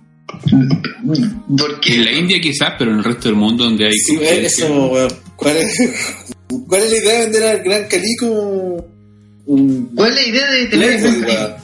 Porque 1.58 1.96
En 1.96 2.06
la 2.06 2.12
India 2.12 2.42
quizás, 2.42 2.74
pero 2.78 2.92
en 2.92 2.98
el 2.98 3.04
resto 3.04 3.30
del 3.30 3.38
mundo 3.38 3.66
donde 3.66 3.88
hay... 3.88 3.98
Sí, 3.98 4.18
eso, 4.22 4.88
weón. 4.88 5.12
¿Cuál 5.36 5.58
es, 5.58 5.78
¿Cuál 6.68 6.84
es 6.84 6.92
la 6.92 6.98
idea 6.98 7.14
de 7.14 7.20
vender 7.26 7.44
al 7.44 7.64
Gran 7.64 7.88
Cali 7.88 8.16
como 8.20 8.94
un 9.46 9.92
¿Cuál 9.96 10.10
es 10.10 10.16
la 10.16 10.22
idea 10.24 10.52
de 10.52 10.66
tener? 10.68 11.58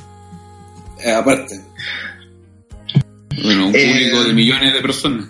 Eh, 1.04 1.12
aparte. 1.12 1.60
Bueno, 3.44 3.68
un 3.68 3.76
Eh, 3.76 3.88
público 3.88 4.24
de 4.24 4.34
millones 4.34 4.74
de 4.74 4.82
personas. 4.82 5.26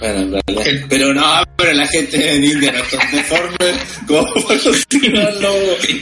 Bueno, 0.00 0.18
en 0.20 0.32
realidad. 0.32 0.66
El- 0.66 0.84
Pero 0.88 1.14
no, 1.14 1.42
pero 1.56 1.72
la 1.72 1.86
gente 1.86 2.34
en 2.36 2.44
India 2.44 2.72
no 2.72 2.78
es 2.78 2.90
tan 2.90 3.10
deforme 3.12 3.72
como. 4.06 4.50
Es 4.50 4.86
que 4.86 5.08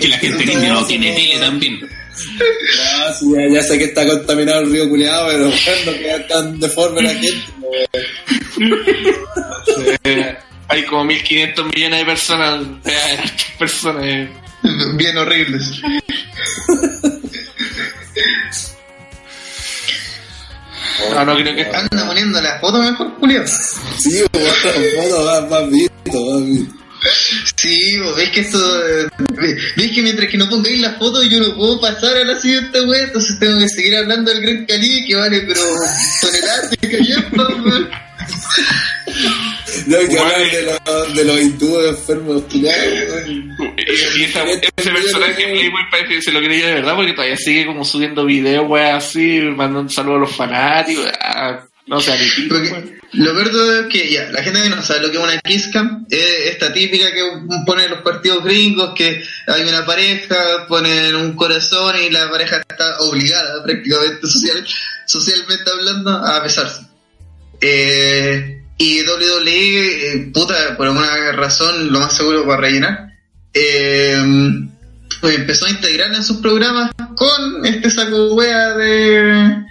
la 0.09 0.19
gente 0.19 0.43
en 0.44 0.51
India 0.52 0.73
no 0.74 0.86
tiene 0.86 1.12
tele 1.12 1.39
también. 1.39 1.81
Ah, 2.94 3.12
sí, 3.19 3.27
ya, 3.35 3.55
ya 3.55 3.62
sé 3.62 3.78
que 3.78 3.85
está 3.85 4.06
contaminado 4.06 4.60
el 4.60 4.70
río 4.73 4.89
culeado, 4.89 5.28
pero 5.28 5.44
bueno, 5.44 5.56
no 5.86 5.93
queda 5.98 6.27
tan 6.27 6.60
deforme 6.60 7.02
la 7.02 7.10
gente. 7.14 7.43
Eh, 10.05 10.36
hay 10.69 10.85
como 10.85 11.05
1500 11.05 11.66
millones 11.74 11.98
de 12.01 12.05
personas. 12.05 12.60
eh, 12.85 12.93
hartas 13.19 13.47
personas. 13.59 14.05
eh. 14.06 14.28
Bien 14.94 15.16
horribles. 15.16 15.81
No, 21.11 21.24
no 21.24 21.35
creo 21.37 21.55
que. 21.55 21.65
Anda 21.77 22.07
poniendo 22.07 22.41
la 22.41 22.59
foto 22.61 22.79
mejor, 22.83 23.12
Julio. 23.20 23.45
Sí, 23.99 24.23
weón, 24.33 24.55
foto 25.11 25.24
más, 25.24 25.51
más 25.51 25.70
visto, 25.70 26.31
más 26.31 26.47
visto. 26.47 26.74
Sí, 27.57 27.99
vos 27.99 28.15
veis 28.16 28.31
que 28.31 28.41
esto. 28.41 28.59
eh, 28.89 29.09
ve- 29.33 29.57
veis 29.77 29.93
que 29.93 30.03
mientras 30.03 30.29
que 30.31 30.39
no 30.39 30.49
pongáis 30.49 30.79
la 30.81 30.93
foto, 30.95 31.23
yo 31.24 31.41
no 31.41 31.55
puedo 31.57 31.81
pasar 31.81 32.16
a 32.16 32.24
la 32.24 32.41
siguiente 32.41 32.81
web, 32.83 33.03
entonces 33.05 33.39
tengo 33.41 33.59
que 33.59 33.69
seguir 33.69 33.97
hablando 33.97 34.31
del 34.33 34.41
Gran 34.41 34.66
Cali, 34.66 35.05
que 35.07 35.16
vale, 35.16 35.41
pero 35.41 35.61
toneladas 36.20 36.70
de 36.70 36.79
weón. 37.65 37.91
No 39.86 39.99
hay 39.99 40.09
que 40.09 40.19
hablar 40.19 40.40
eh. 40.40 40.57
de 40.57 40.62
los, 40.62 41.15
de 41.16 41.24
los 41.24 41.40
hindúes 41.40 41.89
enfermos 41.90 42.43
culeados, 42.51 42.93
weón. 43.11 43.74
Y, 43.78 44.20
y 44.20 44.24
esa- 44.24 44.44
ese 44.77 44.90
personaje 44.90 45.47
de 45.47 45.53
Playboy 45.53 45.82
parece 45.90 46.15
que 46.15 46.23
se 46.23 46.32
lo 46.32 46.40
creía 46.40 46.66
de 46.69 46.74
verdad 46.74 46.94
porque 46.97 47.12
todavía 47.12 47.36
sigue 47.36 47.66
como 47.66 47.85
subiendo 47.85 48.24
videos, 48.24 48.65
weón, 48.69 48.94
así, 48.97 49.40
mandando 49.40 49.90
saludos 49.90 50.16
a 50.16 50.20
los 50.20 50.36
fanáticos. 50.36 51.07
ah, 51.20 51.65
no 51.86 52.01
sé, 52.01 52.16
lo 53.15 53.51
todo 53.51 53.81
es 53.81 53.86
que 53.89 54.11
ya, 54.11 54.31
la 54.31 54.43
gente 54.43 54.62
que 54.62 54.69
no 54.70 54.81
sabe 54.82 55.01
lo 55.01 55.11
que 55.11 55.19
es 55.19 55.23
una 55.23 55.39
kiss 55.40 55.69
cam 55.73 56.07
es 56.09 56.51
esta 56.53 56.73
típica 56.73 57.12
que 57.12 57.20
ponen 57.66 57.90
los 57.90 58.01
partidos 58.03 58.43
gringos, 58.44 58.94
que 58.97 59.23
hay 59.49 59.62
una 59.62 59.85
pareja, 59.85 60.66
ponen 60.69 61.15
un 61.16 61.35
corazón 61.35 61.97
y 62.01 62.09
la 62.09 62.31
pareja 62.31 62.62
está 62.66 62.99
obligada 63.01 63.62
prácticamente 63.65 64.27
social, 64.28 64.65
socialmente 65.07 65.70
hablando 65.70 66.11
a 66.11 66.40
besarse. 66.40 66.82
Eh, 67.61 68.62
y 68.83 69.03
WWE, 69.03 70.13
eh, 70.13 70.31
puta, 70.33 70.77
por 70.77 70.87
alguna 70.89 71.33
razón, 71.33 71.93
lo 71.93 72.01
más 72.01 72.17
seguro 72.17 72.45
para 72.47 72.61
rellenar, 72.63 73.13
eh, 73.55 74.17
pues 75.21 75.37
empezó 75.37 75.67
a 75.67 75.71
integrarla 75.71 76.17
en 76.17 76.25
sus 76.25 76.39
programas 76.39 76.91
con 77.17 77.65
este 77.65 77.91
saco 77.91 78.35
wea 78.35 78.71
de... 78.75 79.65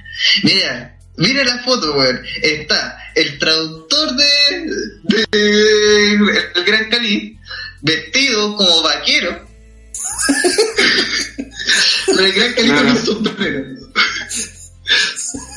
Mira, 0.44 0.98
mira 1.18 1.44
la 1.44 1.58
foto, 1.60 1.94
weón. 1.94 2.22
Está 2.42 2.98
el 3.16 3.38
traductor 3.40 4.16
de, 4.16 4.26
de 5.04 5.26
el 6.56 6.64
Gran 6.66 6.90
Cali 6.90 7.38
vestido 7.82 8.56
como 8.56 8.82
vaquero. 8.84 9.48
El 12.08 12.34
Gran 12.34 12.54
Cali 12.54 12.70
con 12.70 12.88
un 12.88 12.98
sombrero. 13.06 13.64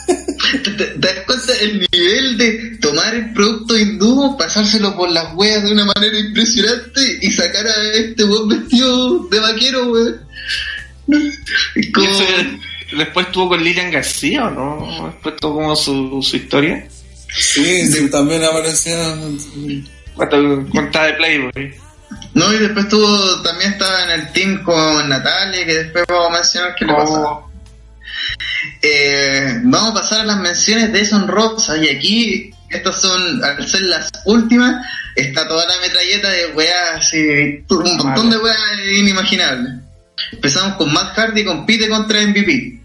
¿Te, 0.06 0.58
te- 0.70 0.84
te 0.86 0.98
das 0.98 1.18
cuenta 1.26 1.43
el 1.64 1.88
nivel 1.90 2.38
de 2.38 2.76
tomar 2.80 3.14
el 3.14 3.32
producto 3.32 3.76
hindú, 3.76 4.36
pasárselo 4.36 4.96
por 4.96 5.10
las 5.10 5.34
weas 5.34 5.62
de 5.62 5.72
una 5.72 5.84
manera 5.84 6.18
impresionante 6.18 7.18
y 7.20 7.30
sacar 7.30 7.66
a 7.66 7.82
este 7.94 8.24
weón 8.24 8.48
vestido 8.48 9.28
de 9.28 9.40
vaquero, 9.40 9.86
weón? 9.90 10.20
Como... 11.94 12.08
después 12.96 13.26
estuvo 13.26 13.48
con 13.48 13.64
Lilian 13.64 13.90
García, 13.90 14.46
¿o 14.46 14.50
no? 14.50 15.06
Después 15.12 15.36
tuvo 15.36 15.54
como 15.54 15.76
su, 15.76 16.22
su 16.22 16.36
historia. 16.36 16.86
Sí, 17.36 17.86
sí, 17.86 18.10
también 18.10 18.44
aparecía. 18.44 19.16
Contaba 20.16 21.06
de 21.06 21.12
Playboy. 21.14 21.74
No, 22.34 22.52
y 22.52 22.58
después 22.58 22.88
tuvo, 22.88 23.42
también 23.42 23.72
estaba 23.72 24.04
en 24.04 24.20
el 24.20 24.32
team 24.32 24.62
con 24.62 25.08
Natalia, 25.08 25.66
que 25.66 25.74
después 25.74 26.04
vamos 26.08 26.28
a 26.28 26.32
mencionar 26.32 26.74
qué 26.76 26.84
le 26.84 26.94
pasa. 26.94 27.22
Eh, 28.82 29.60
vamos 29.64 29.90
a 29.92 29.94
pasar 29.94 30.20
a 30.20 30.24
las 30.24 30.38
menciones 30.38 30.92
deshonrosas, 30.92 31.82
y 31.82 31.88
aquí, 31.88 32.50
estas 32.70 33.00
son, 33.00 33.42
al 33.44 33.68
ser 33.68 33.82
las 33.82 34.10
últimas, 34.24 34.84
está 35.14 35.46
toda 35.48 35.66
la 35.66 35.78
metralleta 35.80 36.30
de 36.30 36.46
weas, 36.54 36.96
así, 36.96 37.64
un 37.68 37.96
montón 37.96 38.30
de 38.30 38.38
weas 38.38 38.58
inimaginables. 38.96 39.74
Empezamos 40.32 40.76
con 40.76 40.92
Matt 40.92 41.14
Hardy, 41.16 41.44
compite 41.44 41.88
contra 41.88 42.20
MVP. 42.20 42.80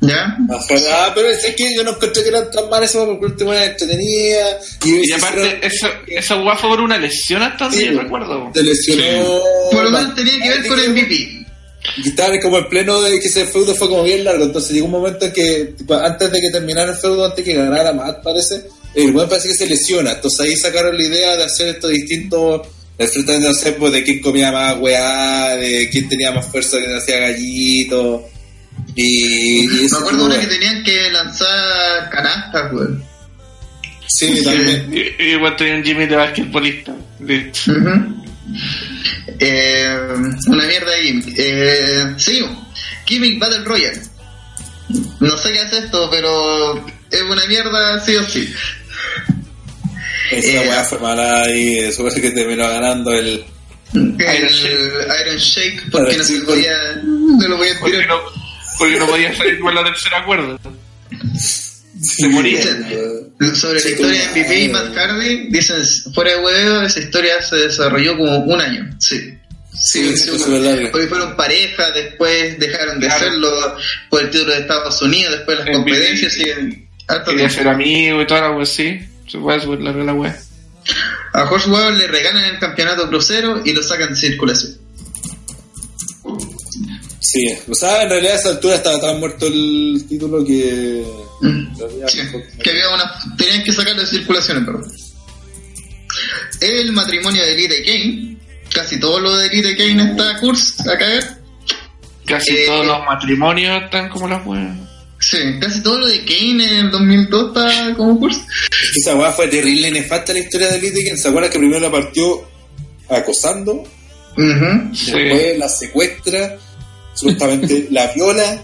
¿Ya? 0.00 0.36
Ah, 0.48 1.10
pero 1.12 1.28
es 1.28 1.44
que 1.56 1.74
yo 1.74 1.82
no 1.82 1.90
encontré 1.90 2.22
que 2.22 2.28
eran 2.28 2.50
tan 2.52 2.70
malas, 2.70 2.92
porque 2.92 3.26
el 3.26 3.32
último 3.32 3.52
era 3.52 3.64
entretenida. 3.64 4.58
Y, 4.84 5.08
y 5.08 5.12
aparte, 5.12 5.58
esa, 5.66 5.90
esa 6.06 6.36
fue 6.56 6.70
por 6.70 6.80
una 6.80 6.98
lesión 6.98 7.42
hasta 7.42 7.64
donde 7.64 7.84
yo 7.84 8.00
recuerdo. 8.02 8.50
Se 8.54 8.62
lesionó. 8.62 9.40
Por 9.72 9.84
lo 9.84 9.90
menos 9.90 10.14
tenía 10.14 10.40
que 10.40 10.48
ver 10.50 10.68
con 10.68 10.78
el 10.78 10.90
MVP. 10.90 11.46
Y 11.96 12.08
estaba 12.08 12.38
como 12.40 12.58
el 12.58 12.66
pleno 12.66 13.00
de 13.00 13.18
que 13.18 13.26
ese 13.26 13.46
feudo 13.46 13.74
fue 13.74 13.88
como 13.88 14.04
bien 14.04 14.24
largo, 14.24 14.44
entonces 14.44 14.72
llegó 14.72 14.86
un 14.86 14.92
momento 14.92 15.24
en 15.26 15.32
que, 15.32 15.74
tipo, 15.76 15.94
antes 15.94 16.30
de 16.30 16.40
que 16.40 16.50
terminara 16.50 16.92
el 16.92 16.98
feudo, 16.98 17.24
antes 17.24 17.44
de 17.44 17.52
que 17.52 17.58
ganara 17.58 17.92
Matt, 17.92 18.22
parece, 18.22 18.62
el 18.94 19.12
buen 19.12 19.28
parece 19.28 19.48
que 19.48 19.54
se 19.54 19.66
lesiona, 19.66 20.12
entonces 20.12 20.40
ahí 20.40 20.56
sacaron 20.56 20.96
la 20.96 21.04
idea 21.04 21.36
de 21.36 21.44
hacer 21.44 21.68
esto 21.68 21.88
distinto, 21.88 22.62
enfrentando, 22.96 23.48
no 23.48 23.54
sé, 23.54 23.72
pues, 23.72 23.92
de 23.92 24.04
quién 24.04 24.20
comía 24.20 24.52
más 24.52 24.78
weá, 24.78 25.56
de 25.56 25.88
quién 25.90 26.08
tenía 26.08 26.32
más 26.32 26.46
fuerza, 26.46 26.78
que 26.78 26.94
hacía 26.94 27.18
gallito, 27.18 28.28
y... 28.94 29.64
y 29.64 29.88
Me 29.90 29.98
acuerdo 29.98 30.26
una 30.26 30.40
que 30.40 30.46
tenían 30.46 30.82
que 30.84 31.10
lanzar 31.10 32.10
canastas, 32.10 32.72
weón. 32.72 33.04
Sí, 34.08 34.42
también. 34.42 34.90
Y, 34.92 35.22
y 35.22 35.26
igual 35.34 35.54
tenía 35.56 35.76
un 35.76 35.84
Jimmy 35.84 36.06
de 36.06 36.16
basquetbolista. 36.16 36.94
Listo. 37.20 37.72
Ujú. 37.72 38.24
Eh, 39.38 39.98
una 40.46 40.64
mierda 40.66 40.90
de 40.92 41.02
gimmick. 41.02 41.34
Eh, 41.36 42.14
seguimos. 42.16 42.66
Gimmick 43.06 43.38
Battle 43.38 43.64
Royale. 43.64 44.02
No 45.20 45.36
sé 45.36 45.52
qué 45.52 45.60
hace 45.60 45.78
esto, 45.78 46.08
pero 46.10 46.84
es 47.10 47.22
una 47.22 47.44
mierda 47.46 48.00
sí 48.04 48.16
o 48.16 48.24
sí. 48.24 48.52
Esa 50.30 50.48
Eh, 50.48 50.68
weá 50.68 50.84
fue 50.84 50.98
mala 50.98 51.50
y 51.50 51.78
eso 51.80 52.02
parece 52.02 52.20
que 52.20 52.30
terminó 52.32 52.68
ganando 52.68 53.12
el... 53.12 53.44
El 53.94 54.48
Shake. 54.48 55.22
Iron 55.22 55.36
Shake, 55.38 55.90
porque 55.90 56.16
no 56.18 56.24
se 56.24 56.40
podía, 56.42 56.76
no 57.04 57.48
lo 57.48 57.56
podía 57.56 57.72
Porque 57.80 57.96
tirar. 57.98 58.08
no, 58.08 58.20
porque 58.78 58.98
no 58.98 59.06
podía 59.06 59.34
salir 59.34 59.58
con 59.60 59.74
la 59.74 59.82
tercera 59.84 60.24
cuerda. 60.26 60.58
Se 62.02 62.28
moría. 62.28 62.58
Dicen, 62.58 63.56
sobre 63.56 63.80
la 63.80 63.88
historia 63.90 64.20
de 64.20 64.26
MVP 64.42 64.60
y 64.60 64.68
Matt 64.68 64.94
Hardy, 64.94 65.48
dicen, 65.50 65.76
fuera 66.14 66.32
de 66.32 66.42
huevo, 66.44 66.82
esa 66.82 67.00
historia 67.00 67.42
se 67.42 67.56
desarrolló 67.56 68.16
como 68.16 68.38
un 68.38 68.60
año. 68.60 68.88
Sí. 68.98 69.34
Sí, 69.80 70.16
sí, 70.16 70.30
porque 70.90 71.06
fueron 71.06 71.36
pareja, 71.36 71.90
después 71.92 72.58
dejaron 72.58 72.98
de 72.98 73.06
Claro. 73.06 73.24
serlo 73.24 73.76
por 74.10 74.22
el 74.22 74.30
título 74.30 74.52
de 74.52 74.60
Estados 74.60 75.00
Unidos, 75.02 75.34
después 75.36 75.56
las 75.58 75.66
MVP. 75.68 75.78
competencias 75.90 76.36
y 76.36 76.88
Quería 77.26 77.48
ser 77.48 77.68
amigo 77.68 78.20
y 78.20 78.26
toda 78.26 78.40
la 78.42 78.50
wea 78.50 78.62
así. 78.64 78.98
Se 79.28 79.38
la 79.38 79.92
la 79.92 80.14
wea. 80.14 80.36
A 81.32 81.42
Horse 81.44 81.68
Webb 81.70 81.96
le 81.96 82.06
regalan 82.06 82.44
el 82.44 82.58
campeonato 82.58 83.08
crucero 83.08 83.62
y 83.64 83.72
lo 83.72 83.82
sacan 83.82 84.10
de 84.10 84.16
circulación. 84.16 84.76
Sí, 87.30 87.44
o 87.68 87.74
sea, 87.74 88.02
en 88.04 88.08
realidad 88.08 88.34
a 88.34 88.36
esa 88.38 88.48
altura 88.50 88.76
estaba 88.76 89.00
tan 89.00 89.18
muerto 89.20 89.46
el 89.48 90.02
título 90.08 90.44
que... 90.44 91.04
Mm. 91.42 91.76
Sí, 92.08 92.20
que 92.62 92.70
había 92.70 92.88
una, 92.94 93.04
tenían 93.36 93.62
que 93.64 93.72
sacarlo 93.72 94.00
de 94.00 94.06
circulación, 94.06 94.58
en 94.58 94.66
verdad. 94.66 94.86
El 96.60 96.92
matrimonio 96.92 97.42
de 97.42 97.52
Elite 97.52 97.78
y 97.80 97.84
Kane, 97.84 98.36
casi 98.72 98.98
todo 98.98 99.20
lo 99.20 99.36
de 99.36 99.46
Elite 99.48 99.70
y 99.72 99.76
Kane 99.76 100.10
está 100.12 100.30
a 100.30 100.40
curso, 100.40 100.90
a 100.90 100.96
caer. 100.96 101.24
Casi 102.24 102.52
Eh, 102.56 102.64
todos 102.66 102.86
los 102.86 102.98
matrimonios 103.04 103.82
están 103.84 104.08
como 104.08 104.28
las 104.28 104.46
weas. 104.46 104.76
Sí, 105.20 105.38
casi 105.60 105.82
todo 105.82 105.98
lo 105.98 106.06
de 106.06 106.24
Kane 106.24 106.64
en 106.64 106.86
el 106.86 106.90
2002 106.90 107.48
está 107.48 107.94
como 107.96 108.18
curso. 108.18 108.40
Esa 108.96 109.16
weá 109.16 109.32
fue 109.32 109.48
terrible 109.48 109.88
y 109.88 109.92
nefasta 109.92 110.32
la 110.32 110.38
historia 110.40 110.68
de 110.68 110.78
Elite 110.78 111.04
King. 111.04 111.16
¿Se 111.16 111.28
acuerdan 111.28 111.50
que 111.50 111.58
primero 111.58 111.80
la 111.80 111.90
partió 111.90 112.48
acosando? 113.10 113.72
Ujú, 114.36 114.94
Sí. 114.94 115.12
Después 115.12 115.58
la 115.58 115.68
secuestra, 115.68 116.56
supuestamente 117.18 117.88
la 117.90 118.06
viola, 118.12 118.62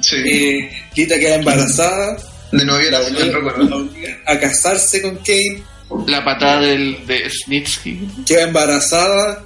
Sí, 0.00 0.16
eh, 0.16 0.70
Lita 0.96 1.16
queda 1.18 1.36
embarazada, 1.36 2.16
de 2.50 2.64
novio 2.64 2.90
la 2.90 2.98
a 4.26 4.38
casarse 4.40 5.00
con 5.00 5.16
Kane, 5.18 5.62
La 6.08 6.24
patada 6.24 6.60
del, 6.62 7.06
de 7.06 7.30
Snitsky. 7.30 8.00
queda 8.26 8.42
embarazada, 8.42 9.44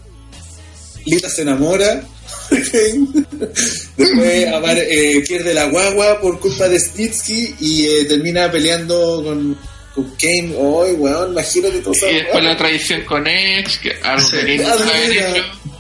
Lita 1.05 1.29
se 1.29 1.43
enamora 1.43 2.03
de 2.51 2.63
Kane, 2.71 3.27
después 3.97 4.47
apare- 4.53 4.87
eh, 4.91 5.23
pierde 5.29 5.53
la 5.53 5.67
guagua 5.67 6.21
por 6.21 6.41
culpa 6.41 6.69
de 6.69 6.81
Snitsky 6.81 7.55
y 7.61 7.87
eh, 7.89 8.05
termina 8.07 8.51
peleando 8.51 9.23
con, 9.25 9.59
con 9.95 10.05
Kane. 10.17 10.55
¡Ay, 10.57 10.93
weón! 10.95 11.33
Imagínate 11.33 11.81
todo. 11.81 11.93
Y 12.11 12.15
después 12.15 12.43
la 12.45 12.57
traición 12.57 13.03
con 13.05 13.27
Edge, 13.27 13.79
que 13.83 13.93
algo 14.03 14.27
Sí. 14.27 14.37
que 14.39 14.57
no 14.59 15.76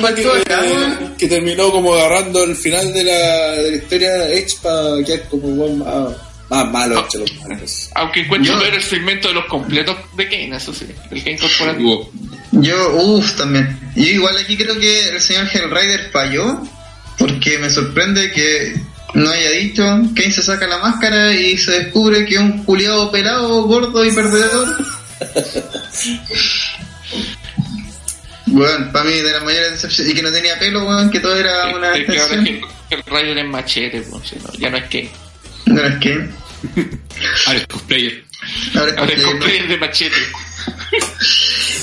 faltó 0.00 0.32
que, 1.18 1.28
terminó 1.28 1.70
como 1.70 1.94
agarrando 1.94 2.44
el 2.44 2.56
final 2.56 2.92
de 2.92 3.04
la, 3.04 3.52
de 3.52 3.70
la 3.70 3.76
historia 3.76 4.28
Edge 4.30 4.56
para 4.62 5.04
quedar 5.04 5.28
como 5.28 5.68
más, 5.76 6.16
más 6.50 6.70
malo 6.70 6.98
entre 7.00 7.20
los 7.20 7.34
malos. 7.48 7.90
Aunque 7.94 8.20
encuentro 8.20 8.54
Yo- 8.54 8.60
ver 8.60 8.74
el 8.74 8.82
segmento 8.82 9.28
de 9.28 9.34
los 9.34 9.46
completos 9.46 9.96
de 10.16 10.28
Kane, 10.28 10.56
eso 10.56 10.72
sí. 10.74 10.86
El 11.10 11.22
Kane 11.22 11.38
corporativo. 11.38 12.10
Yo, 12.52 12.96
uff, 12.96 13.36
también. 13.36 13.78
Yo 13.96 14.04
igual 14.04 14.36
aquí 14.38 14.56
creo 14.56 14.78
que 14.78 15.08
el 15.08 15.20
señor 15.20 15.48
Hellrider 15.52 16.10
falló, 16.12 16.62
porque 17.18 17.58
me 17.58 17.70
sorprende 17.70 18.30
que 18.32 18.74
no 19.14 19.30
haya 19.30 19.50
dicho, 19.50 19.82
Kane 20.14 20.32
se 20.32 20.42
saca 20.42 20.66
la 20.66 20.78
máscara 20.78 21.32
y 21.32 21.56
se 21.56 21.70
descubre 21.70 22.24
que 22.26 22.34
es 22.34 22.40
un 22.40 22.64
culiado 22.64 23.10
pelado, 23.10 23.62
gordo 23.62 24.04
y 24.04 24.10
perdedor. 24.12 24.76
Bueno, 28.46 28.92
para 28.92 29.04
mí 29.06 29.14
de 29.14 29.32
las 29.32 29.42
mayores 29.42 29.72
decepciones, 29.72 30.12
y 30.12 30.16
que 30.16 30.22
no 30.22 30.30
tenía 30.30 30.58
pelo, 30.58 30.84
weón, 30.86 31.10
que 31.10 31.18
todo 31.20 31.34
era 31.36 31.74
una 31.74 31.96
Es 31.96 32.04
que 32.06 32.20
ahora 32.20 32.34
extensión. 32.34 32.70
que 32.88 32.94
el 32.96 33.02
Rider 33.04 33.38
es 33.38 33.46
machete, 33.46 34.00
pues, 34.02 34.28
si 34.28 34.36
no, 34.36 34.52
ya 34.58 34.70
no 34.70 34.76
es 34.76 34.84
Kane. 34.84 35.10
No 35.66 35.82
es 35.82 35.94
Kane. 35.94 36.28
Ah, 37.46 37.54
el 37.54 37.66
cosplayer. 37.66 38.24
Ahora 38.74 38.90
es 38.92 38.98
Ahora 38.98 39.12
es 39.14 39.22
cosplayer, 39.24 39.68
de 39.68 39.76
machete. 39.78 40.16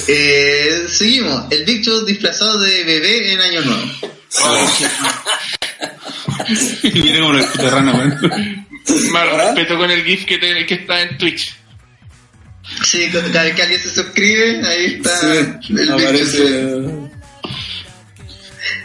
Eh, 0.07 0.85
seguimos, 0.89 1.45
el 1.51 1.63
Big 1.63 1.85
Show 1.85 2.03
disfrazado 2.05 2.59
de 2.59 2.83
bebé 2.83 3.33
en 3.33 3.41
Año 3.41 3.61
Nuevo. 3.61 3.91
Mira 6.93 7.19
como 7.19 7.33
la 7.33 7.45
puta 7.45 7.69
rana, 7.69 7.93
weón. 7.93 8.67
Más 9.11 9.31
respeto 9.31 9.77
con 9.77 9.91
el 9.91 10.03
GIF 10.03 10.25
que, 10.25 10.37
te- 10.39 10.65
que 10.65 10.73
está 10.73 11.01
en 11.01 11.17
Twitch. 11.17 11.55
Sí, 12.83 13.09
cada 13.11 13.43
vez 13.43 13.55
que 13.55 13.61
alguien 13.61 13.81
se 13.81 13.89
suscribe, 13.89 14.61
ahí 14.65 14.85
está 14.95 15.19
Sí, 15.19 15.73
el 15.77 15.91
aparece. 15.91 17.11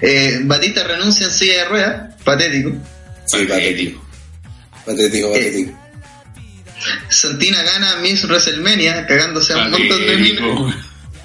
Eh, 0.02 0.40
Batista 0.42 0.84
renuncia 0.84 1.26
en 1.26 1.32
silla 1.32 1.54
de 1.58 1.64
ruedas, 1.64 2.14
patético. 2.24 2.72
Sí, 3.26 3.44
patético. 3.44 4.06
Patético, 4.84 5.32
patético. 5.32 5.86
Santina 7.08 7.62
gana 7.62 7.96
Miss 7.96 8.24
WrestleMania, 8.24 9.06
cagándose 9.06 9.52
a 9.52 9.58
un 9.58 9.70
montón 9.70 10.06
de 10.06 10.16
minas. 10.16 10.74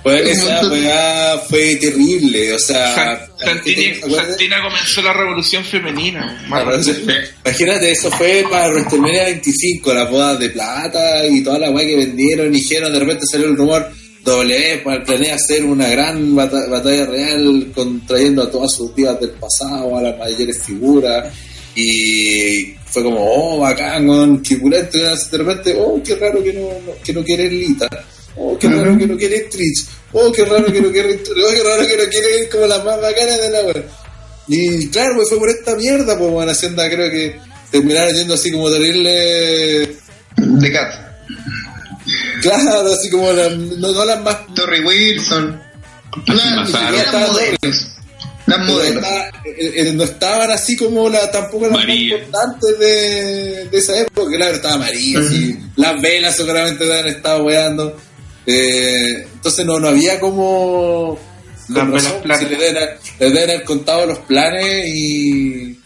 Pues 0.04 0.22
Un 0.24 0.28
esa 0.30 0.68
weá 0.70 1.38
fue 1.48 1.76
terrible, 1.76 2.54
o 2.54 2.60
sea. 2.60 2.96
San- 2.96 3.20
Santina, 4.28 4.62
comenzó 4.64 5.02
la 5.04 5.14
revolución 5.14 5.64
femenina. 5.64 6.44
Imagínate, 7.46 7.92
eso 7.92 8.10
fue 8.12 8.44
para 8.50 8.70
WrestleMania 8.70 9.26
25, 9.26 9.94
las 9.94 10.10
bodas 10.10 10.40
de 10.40 10.50
plata 10.50 11.28
y 11.28 11.42
toda 11.44 11.60
la 11.60 11.70
weá 11.70 11.86
que 11.86 11.96
vendieron. 11.98 12.48
Y 12.48 12.58
dijeron, 12.58 12.92
de 12.92 13.00
repente 13.00 13.26
salió 13.32 13.48
el 13.48 13.56
rumor, 13.56 13.92
W 14.24 14.78
para 14.84 15.04
planea 15.04 15.36
hacer 15.36 15.64
una 15.66 15.88
gran 15.88 16.36
bata- 16.36 16.68
batalla 16.68 17.06
real 17.06 17.72
con, 17.74 18.06
trayendo 18.06 18.44
a 18.44 18.50
todas 18.52 18.74
sus 18.76 18.96
divas 18.96 19.20
del 19.20 19.32
pasado, 19.32 19.98
a 19.98 20.02
las 20.02 20.18
mayores 20.18 20.62
figuras. 20.64 21.32
Y 21.76 22.74
fue 22.86 23.04
como, 23.04 23.18
oh, 23.20 23.60
bacán, 23.60 24.06
pulento. 24.60 24.98
Y 24.98 25.02
de 25.02 25.38
repente, 25.38 25.76
oh, 25.78 26.02
qué 26.04 26.16
raro 26.16 26.44
que 26.44 26.54
no, 26.54 26.62
no- 26.86 26.94
que 27.04 27.14
no 27.14 27.24
quiere 27.24 27.50
Lita. 27.50 27.88
Oh, 28.36 28.58
qué 28.58 28.68
raro 28.70 28.98
que 28.98 29.08
no 29.08 29.18
quiere 29.18 29.40
Trish. 29.42 29.86
Oh, 30.14 30.32
qué 30.32 30.46
raro 30.46 30.66
que 30.72 30.82
no 30.82 30.92
quiere, 30.92 31.16
oh, 31.16 31.52
qué 31.54 31.64
raro 31.64 31.88
que 31.88 31.98
no 31.98 32.04
quiere 32.10 32.50
como 32.50 32.66
las 32.68 32.84
más 32.84 33.02
bacanas 33.02 33.42
de 33.42 33.50
la 33.50 33.62
weá. 33.64 33.84
Y 34.48 34.88
claro, 34.90 35.16
pues 35.16 35.30
fue 35.30 35.38
por 35.40 35.50
esta 35.50 35.76
mierda, 35.76 36.18
pues 36.18 36.32
bueno, 36.32 36.52
Hacienda 36.52 36.90
creo 36.90 37.10
que 37.12 37.40
terminaron 37.72 38.16
yendo 38.16 38.34
así 38.34 38.52
como 38.52 38.70
terrible. 38.72 39.96
De 40.38 40.72
Cat. 40.72 40.94
Claro, 42.42 42.92
así 42.94 43.10
como 43.10 43.32
la- 43.32 43.50
no, 43.50 43.92
no 43.92 44.06
las 44.06 44.22
más. 44.22 44.38
Torrey 44.56 44.82
Wilson. 44.82 45.62
No, 46.28 46.34
las 46.36 47.30
modelos. 47.30 47.88
Las 48.48 48.60
modelos. 48.68 48.96
estaba- 49.04 49.28
eh, 49.46 49.74
eh, 49.76 49.94
no 49.94 50.04
estaban 50.04 50.52
así 50.52 50.76
como 50.76 51.08
la, 51.10 51.30
tampoco 51.32 51.66
las 51.68 51.74
María. 51.74 52.16
más 52.18 52.26
importantes 52.26 52.80
de, 52.80 53.66
de 53.70 53.78
esa 53.78 53.98
época. 54.00 54.36
Claro, 54.36 54.56
estaba 54.56 54.78
María, 54.78 55.20
sí. 55.30 55.58
Las 55.76 56.02
velas 56.02 56.36
seguramente 56.36 56.84
habían 56.84 57.08
estado 57.16 57.44
weando. 57.46 57.96
Eh, 58.46 59.28
entonces 59.34 59.66
no, 59.66 59.80
no 59.80 59.90
había 59.90 60.20
como. 60.20 61.20
Las 61.70 61.86
con 61.86 61.94
razón, 61.94 62.22
si 62.40 62.46
le 62.46 62.58
deben, 62.58 62.78
haber- 62.78 63.00
le 63.20 63.30
deben 63.30 63.50
haber 63.50 63.64
contado 63.64 64.06
los 64.06 64.20
planes 64.20 64.88
y. 64.88 65.78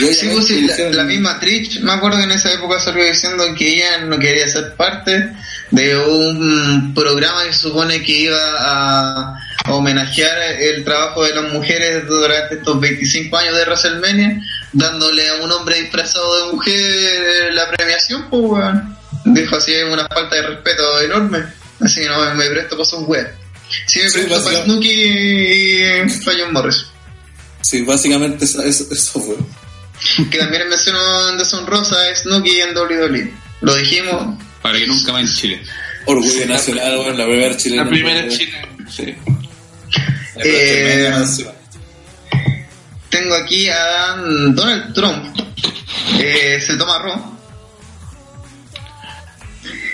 y 0.00 0.14
Sí, 0.14 0.28
pues, 0.32 0.46
sí, 0.46 0.66
la, 0.92 1.04
misma 1.04 1.38
Trish, 1.40 1.80
me 1.80 1.92
acuerdo 1.92 2.18
que 2.18 2.24
en 2.24 2.32
esa 2.32 2.52
época 2.52 2.78
salió 2.78 3.04
diciendo 3.04 3.44
que 3.56 3.76
ella 3.76 3.98
no 4.04 4.18
quería 4.18 4.46
ser 4.48 4.74
parte 4.74 5.32
de 5.70 5.96
un 5.96 6.92
programa 6.94 7.44
que 7.44 7.52
se 7.52 7.60
supone 7.60 8.02
que 8.02 8.12
iba 8.12 8.38
a, 8.58 9.34
homenajear 9.70 10.60
el 10.60 10.82
trabajo 10.84 11.24
de 11.24 11.34
las 11.34 11.52
mujeres 11.52 12.06
durante 12.06 12.54
estos 12.56 12.80
25 12.80 13.36
años 13.36 13.54
de 13.56 13.64
WrestleMania, 13.64 14.42
dándole 14.72 15.28
a 15.28 15.34
un 15.44 15.52
hombre 15.52 15.80
disfrazado 15.82 16.46
de 16.46 16.52
mujer 16.54 17.52
la 17.52 17.68
premiación, 17.70 18.26
pues, 18.30 18.42
weón. 18.44 18.96
Dijo 19.26 19.56
así, 19.56 19.74
es 19.74 19.84
una 19.84 20.06
falta 20.06 20.36
de 20.36 20.42
respeto 20.42 21.00
enorme. 21.02 21.57
Así 21.80 22.00
que 22.00 22.08
no 22.08 22.34
me 22.34 22.50
presto 22.50 22.76
para 22.76 22.88
sus 22.88 23.00
weas. 23.06 23.28
Sí, 23.86 24.00
me 24.00 24.10
Sí, 24.10 24.20
presto 24.20 24.44
para. 24.44 24.64
Snooki 24.64 24.90
y 24.90 26.24
para 26.24 26.38
John 26.38 26.52
Morris. 26.52 26.86
Sí, 27.60 27.82
básicamente 27.82 28.44
eso, 28.44 28.62
eso, 28.62 28.86
eso 28.90 29.20
fue. 29.20 29.36
Que 30.30 30.38
también 30.38 30.68
mencionó 30.68 31.30
en 31.30 31.38
deshonrosa 31.38 32.10
es 32.10 32.20
Snooki 32.20 32.60
en 32.60 32.76
WWE. 32.76 33.32
Lo 33.62 33.74
dijimos. 33.74 34.38
Para 34.62 34.78
que 34.78 34.86
nunca 34.86 35.12
más 35.12 35.22
en 35.22 35.34
Chile. 35.34 35.62
Orgullo 36.06 36.46
nacional, 36.46 36.98
weón, 36.98 37.18
la 37.18 37.24
primera 37.26 37.56
chilena. 37.56 37.84
La 37.84 37.90
primera 37.90 38.20
en. 38.20 38.30
Chile. 38.30 38.68
Sí. 38.90 39.14
Eh. 40.36 41.12
Tengo 43.10 43.34
aquí 43.34 43.68
a 43.68 44.16
Donald 44.50 44.94
Trump. 44.94 45.36
Eh, 46.20 46.60
se 46.64 46.76
toma 46.76 46.98
ron. 46.98 47.37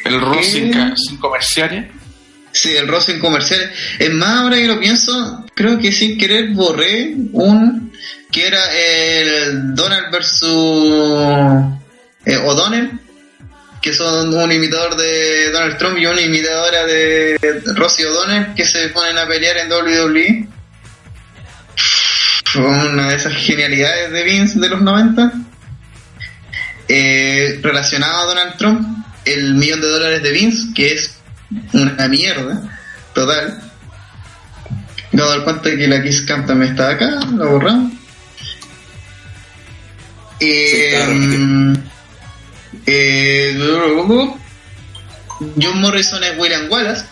El 0.05 0.21
¿Qué? 0.33 0.43
sin, 0.43 0.97
sin 0.97 1.17
comerciales. 1.19 1.91
Sí, 2.53 2.77
el 2.77 2.87
roce 2.87 3.13
en 3.13 3.21
comerciales. 3.21 3.71
Es 3.99 4.13
más, 4.13 4.43
ahora 4.43 4.57
que 4.57 4.69
lo 4.69 4.79
pienso, 4.79 5.45
creo 5.55 5.79
que 5.79 5.91
sin 5.91 6.17
querer 6.17 6.51
borré 6.51 7.15
un 7.33 7.93
que 8.31 8.47
era 8.47 8.65
el 8.73 9.75
Donald 9.75 10.11
versus 10.11 11.65
eh, 12.27 12.37
O'Donnell, 12.37 12.99
que 13.81 13.93
son 13.93 14.35
un 14.35 14.53
imitador 14.53 14.97
de 14.97 15.51
Donald 15.51 15.79
Trump 15.79 15.99
y 15.99 16.07
una 16.07 16.21
imitadora 16.21 16.85
de 16.85 17.39
Rosie 17.77 18.07
O'Donnell 18.07 18.55
que 18.55 18.65
se 18.65 18.89
ponen 18.89 19.19
a 19.19 19.27
pelear 19.27 19.57
en 19.59 19.71
WWE. 19.71 20.49
Fue 22.47 22.63
una 22.63 23.09
de 23.09 23.17
esas 23.17 23.35
genialidades 23.35 24.11
de 24.11 24.23
Vince 24.23 24.59
de 24.59 24.69
los 24.69 24.81
90. 24.81 25.33
Eh, 26.89 27.61
relacionado 27.63 28.19
a 28.19 28.25
Donald 28.25 28.57
Trump, 28.57 29.04
el 29.25 29.55
millón 29.55 29.81
de 29.81 29.89
dólares 29.89 30.23
de 30.23 30.31
Vince, 30.33 30.69
que 30.75 30.95
es 30.95 31.17
una 31.73 32.09
mierda 32.09 32.79
total. 33.15 33.63
Me 35.13 35.23
he 35.23 35.25
dado 35.25 35.45
cuenta 35.45 35.71
que 35.77 35.87
la 35.87 36.03
Kiss 36.03 36.23
Cam 36.23 36.47
también 36.47 36.73
está 36.73 36.91
acá, 36.91 37.09
lo 37.37 37.51
borramos. 37.51 37.93
Eh, 40.41 41.75
eh, 42.87 43.57
John 45.57 45.81
Morrison 45.81 46.23
es 46.25 46.39
William 46.39 46.71
Wallace. 46.71 47.05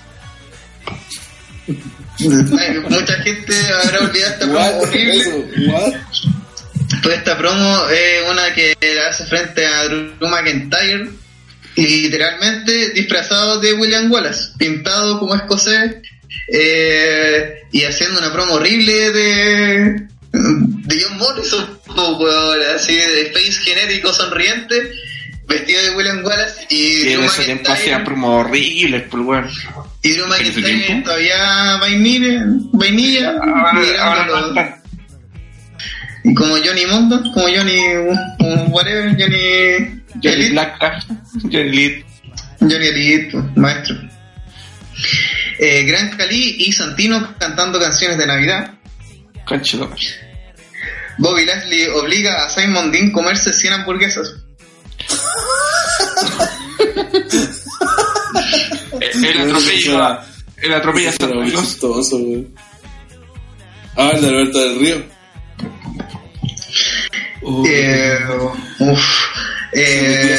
Ay, 1.68 2.80
Mucha 2.89 3.14
gente 3.22 3.55
habrá 3.84 4.01
olvidado 4.01 4.32
esta 4.32 4.47
promo 4.47 4.78
horrible. 4.80 5.48
Pues 7.02 7.18
esta 7.18 7.39
promo 7.39 7.89
es 7.89 8.30
una 8.30 8.55
que 8.55 8.76
le 8.80 9.01
hace 9.01 9.24
frente 9.26 9.66
a 9.66 9.84
Drew 9.84 10.28
McIntyre, 10.28 11.10
literalmente 11.77 12.90
disfrazado 12.90 13.61
de 13.61 13.74
William 13.74 14.11
Wallace, 14.11 14.53
pintado 14.59 15.19
como 15.19 15.35
escocés 15.35 15.97
eh, 16.49 17.62
y 17.70 17.85
haciendo 17.85 18.19
una 18.19 18.32
promo 18.32 18.55
horrible 18.55 19.11
de, 19.12 20.07
de 20.32 21.03
John 21.03 21.19
Morrison, 21.19 21.78
así 22.74 22.94
de 22.94 23.32
face 23.32 23.61
genérico 23.65 24.12
sonriente, 24.12 24.93
vestido 25.47 25.82
de 25.82 25.90
William 25.97 26.24
Wallace 26.24 26.66
y 26.69 26.77
Y 26.77 27.01
en 27.09 27.19
Drew 27.19 27.24
ese 27.24 27.44
tiempo 27.44 27.73
hacía 27.73 27.99
McIntyre, 27.99 28.05
promos 28.05 28.47
horribles, 28.47 29.03
pues 29.11 29.23
bueno. 29.23 29.49
y 30.03 30.12
Drew 30.12 30.27
McIntyre 30.27 31.03
todavía 31.03 31.77
vainilla, 31.81 32.44
vainilla 32.73 33.35
Ahora. 34.01 34.78
Y 36.24 36.35
como 36.35 36.57
Johnny 36.57 36.86
Mondo, 36.86 37.20
como 37.35 37.49
Johnny 37.49 37.97
uh, 37.97 38.70
whatever, 38.70 39.16
Johnny 39.19 40.02
Johnny 40.20 40.51
Blackcraft, 40.51 41.10
Johnny 41.44 41.68
Elite. 41.68 42.05
Johnny 42.60 42.86
Elite, 42.86 43.28
pues, 43.32 43.56
maestro. 43.56 43.97
Eh, 45.59 45.84
Gran 45.84 46.16
Cali 46.16 46.56
y 46.59 46.72
Santino 46.72 47.34
cantando 47.39 47.78
canciones 47.80 48.18
de 48.18 48.26
Navidad. 48.26 48.74
Conchito. 49.47 49.90
Bobby 51.18 51.44
Lashley 51.44 51.86
obliga 51.89 52.44
a 52.44 52.48
Simon 52.48 52.90
Dean 52.90 53.10
comerse 53.12 53.52
100 53.52 53.72
hamburguesas. 53.72 54.34
Eh, 59.01 59.10
El 59.14 59.40
atropello. 59.40 60.18
El 60.59 60.74
atropello 60.74 61.09
a 61.09 61.12
Santa. 61.12 61.34
Ah, 63.97 64.10
el 64.14 64.20
de 64.20 64.28
Alberto 64.28 64.59
del 64.59 64.78
Río. 64.78 65.05
Eh, 67.66 68.18
uf, 68.78 69.01
eh, 69.73 70.39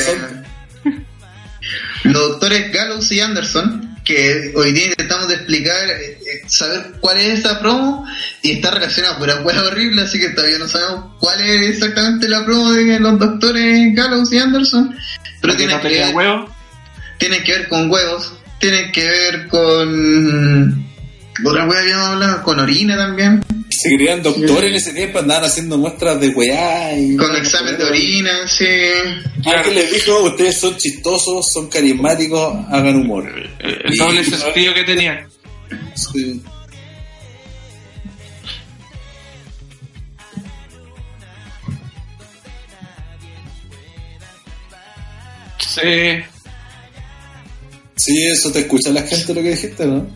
los 2.04 2.14
doctores 2.14 2.72
Gallows 2.72 3.12
y 3.12 3.22
Anderson, 3.22 3.98
que 4.04 4.52
hoy 4.56 4.74
día 4.74 4.88
intentamos 4.88 5.28
de 5.28 5.36
explicar, 5.36 5.90
eh, 5.90 6.20
eh, 6.20 6.42
saber 6.48 6.94
cuál 7.00 7.20
es 7.20 7.40
esa 7.40 7.60
promo, 7.60 8.06
y 8.42 8.52
está 8.52 8.72
relacionada 8.72 9.18
por 9.18 9.30
una 9.30 9.42
hueá 9.42 9.64
horrible, 9.64 10.02
así 10.02 10.20
que 10.20 10.30
todavía 10.30 10.58
no 10.58 10.68
sabemos 10.68 11.16
cuál 11.20 11.42
es 11.42 11.76
exactamente 11.76 12.28
la 12.28 12.46
promo 12.46 12.72
de 12.74 13.00
los 13.00 13.20
doctores 13.20 13.96
Gallows 13.96 14.32
y 14.34 14.40
Anderson, 14.40 14.96
pero 15.42 15.54
no 15.54 15.60
que, 15.82 15.88
ver, 15.88 16.46
tienen 17.18 17.44
que 17.44 17.52
ver 17.54 17.68
con 17.70 17.90
huevos, 17.90 18.34
tienen 18.60 18.92
que 18.92 19.08
ver 19.08 19.48
con... 19.48 20.93
Otra 21.46 21.68
hueá 21.68 21.80
habíamos 21.82 22.08
hablado, 22.10 22.44
con 22.44 22.60
orina 22.60 22.96
también, 22.96 23.44
Se 23.70 23.96
creían 23.96 24.22
doctores 24.22 24.70
en 24.70 24.76
ese 24.76 24.94
tiempo, 24.94 25.20
andaban 25.20 25.46
haciendo 25.46 25.78
muestras 25.80 26.20
de 26.22 26.30
weá 26.30 26.94
y... 26.98 27.16
con 27.18 27.36
examen 27.36 27.76
de 27.78 27.84
orina, 27.86 28.48
sí. 28.48 28.66
Alguien 29.46 29.76
les 29.76 29.92
dijo, 29.92 30.22
ustedes 30.24 30.60
son 30.60 30.78
chistosos, 30.78 31.52
son 31.52 31.70
carismáticos, 31.70 32.56
hagan 32.70 32.98
humor. 32.98 33.28
El 33.60 33.94
Y- 33.94 33.98
doble 33.98 34.24
sentido 34.24 34.74
que 34.76 34.84
tenía. 34.84 35.28
Sí. 35.96 36.42
Sí. 45.60 46.24
Sí, 47.96 48.28
eso 48.28 48.52
te 48.52 48.60
escucha 48.60 48.90
la 48.92 49.04
gente 49.04 49.34
lo 49.34 49.42
que 49.42 49.52
dijiste, 49.52 49.86
¿no? 49.86 50.08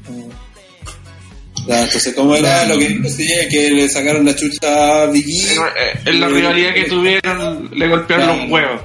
Ya, 1.68 1.84
entonces, 1.84 2.14
¿cómo 2.16 2.36
era 2.36 2.66
lo 2.66 2.78
que 2.78 2.88
dijo? 2.88 3.10
Sí, 3.10 3.28
que 3.52 3.72
le 3.72 3.90
sacaron 3.90 4.26
la 4.26 4.36
chucha 4.36 5.04
a 5.04 5.06
Biggie. 5.08 5.54
Eh, 5.56 6.00
En 6.06 6.20
la 6.22 6.28
rivalidad 6.30 6.74
que 6.74 6.84
tuvieron, 6.86 7.70
le 7.74 7.88
golpearon 7.88 8.26
Claro. 8.26 8.42
los 8.44 8.52
huevos. 8.52 8.82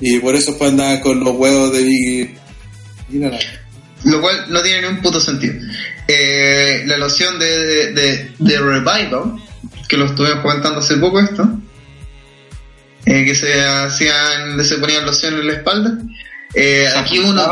Y 0.00 0.18
por 0.18 0.34
eso 0.34 0.56
pues 0.58 0.70
andaba 0.72 1.00
con 1.00 1.20
los 1.20 1.34
huevos 1.36 1.72
de 1.72 1.82
Biggie. 1.82 2.34
Mira 3.08 3.30
la- 3.30 3.38
Lo 4.04 4.20
cual 4.20 4.46
no 4.48 4.62
tiene 4.62 4.82
ni 4.82 4.88
un 4.88 5.00
puto 5.00 5.20
sentido. 5.20 5.54
Eh, 6.08 6.82
la 6.86 6.98
loción 6.98 7.38
de, 7.38 7.92
de, 7.92 8.30
de 8.38 8.58
Revival, 8.58 9.36
que 9.88 9.96
lo 9.96 10.06
estuvimos 10.06 10.40
comentando 10.40 10.80
hace 10.80 10.96
poco 10.96 11.20
esto, 11.20 11.48
eh, 13.04 13.24
que 13.24 13.34
se 13.34 13.62
hacían, 13.64 14.62
se 14.64 14.78
ponían 14.78 15.06
loción 15.06 15.34
en 15.34 15.46
la 15.46 15.52
espalda. 15.54 15.98
Eh, 16.54 16.88
aquí 16.96 17.18
uno, 17.20 17.42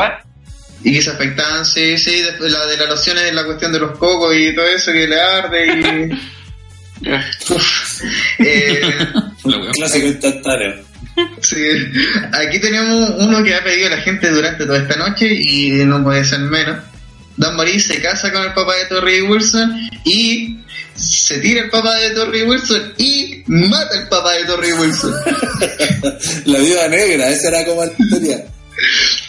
y 0.84 0.92
que 0.92 1.02
se 1.02 1.10
afectaban, 1.10 1.64
sí, 1.64 1.96
sí, 1.98 2.20
después 2.20 2.52
la 2.52 2.66
de 2.66 2.76
la 2.76 2.86
loción 2.86 3.18
es 3.18 3.32
la 3.32 3.44
cuestión 3.44 3.72
de 3.72 3.80
los 3.80 3.98
cocos 3.98 4.36
y 4.36 4.54
todo 4.54 4.66
eso 4.66 4.92
que 4.92 5.08
le 5.08 5.20
arde 5.20 5.66
y... 5.66 6.34
Ya. 7.00 7.22
eh. 8.38 8.80
Clásico 9.74 10.06
instantáneo. 10.06 10.74
Sí, 11.42 11.56
aquí 12.32 12.58
tenemos 12.60 13.10
uno 13.18 13.42
que 13.42 13.54
ha 13.54 13.62
pedido 13.62 13.90
la 13.90 13.98
gente 13.98 14.30
durante 14.30 14.64
toda 14.64 14.78
esta 14.78 14.96
noche 14.96 15.28
y 15.30 15.70
no 15.84 16.02
puede 16.02 16.24
ser 16.24 16.40
menos. 16.40 16.78
Dan 17.36 17.56
Marie 17.56 17.80
se 17.80 18.00
casa 18.00 18.32
con 18.32 18.42
el 18.42 18.54
papá 18.54 18.74
de 18.76 18.86
Torrey 18.86 19.22
Wilson 19.22 19.90
y 20.04 20.60
se 20.94 21.38
tira 21.40 21.62
el 21.62 21.70
papá 21.70 21.94
de 21.96 22.10
Torrey 22.10 22.42
Wilson 22.42 22.94
y 22.96 23.42
mata 23.48 23.98
al 23.98 24.08
papá 24.08 24.32
de 24.34 24.44
Torrey 24.44 24.72
Wilson. 24.72 25.12
La 26.46 26.58
viuda 26.58 26.88
negra, 26.88 27.28
esa 27.28 27.48
era 27.48 27.66
como 27.66 27.84
la 27.84 27.92
historia. 27.98 28.44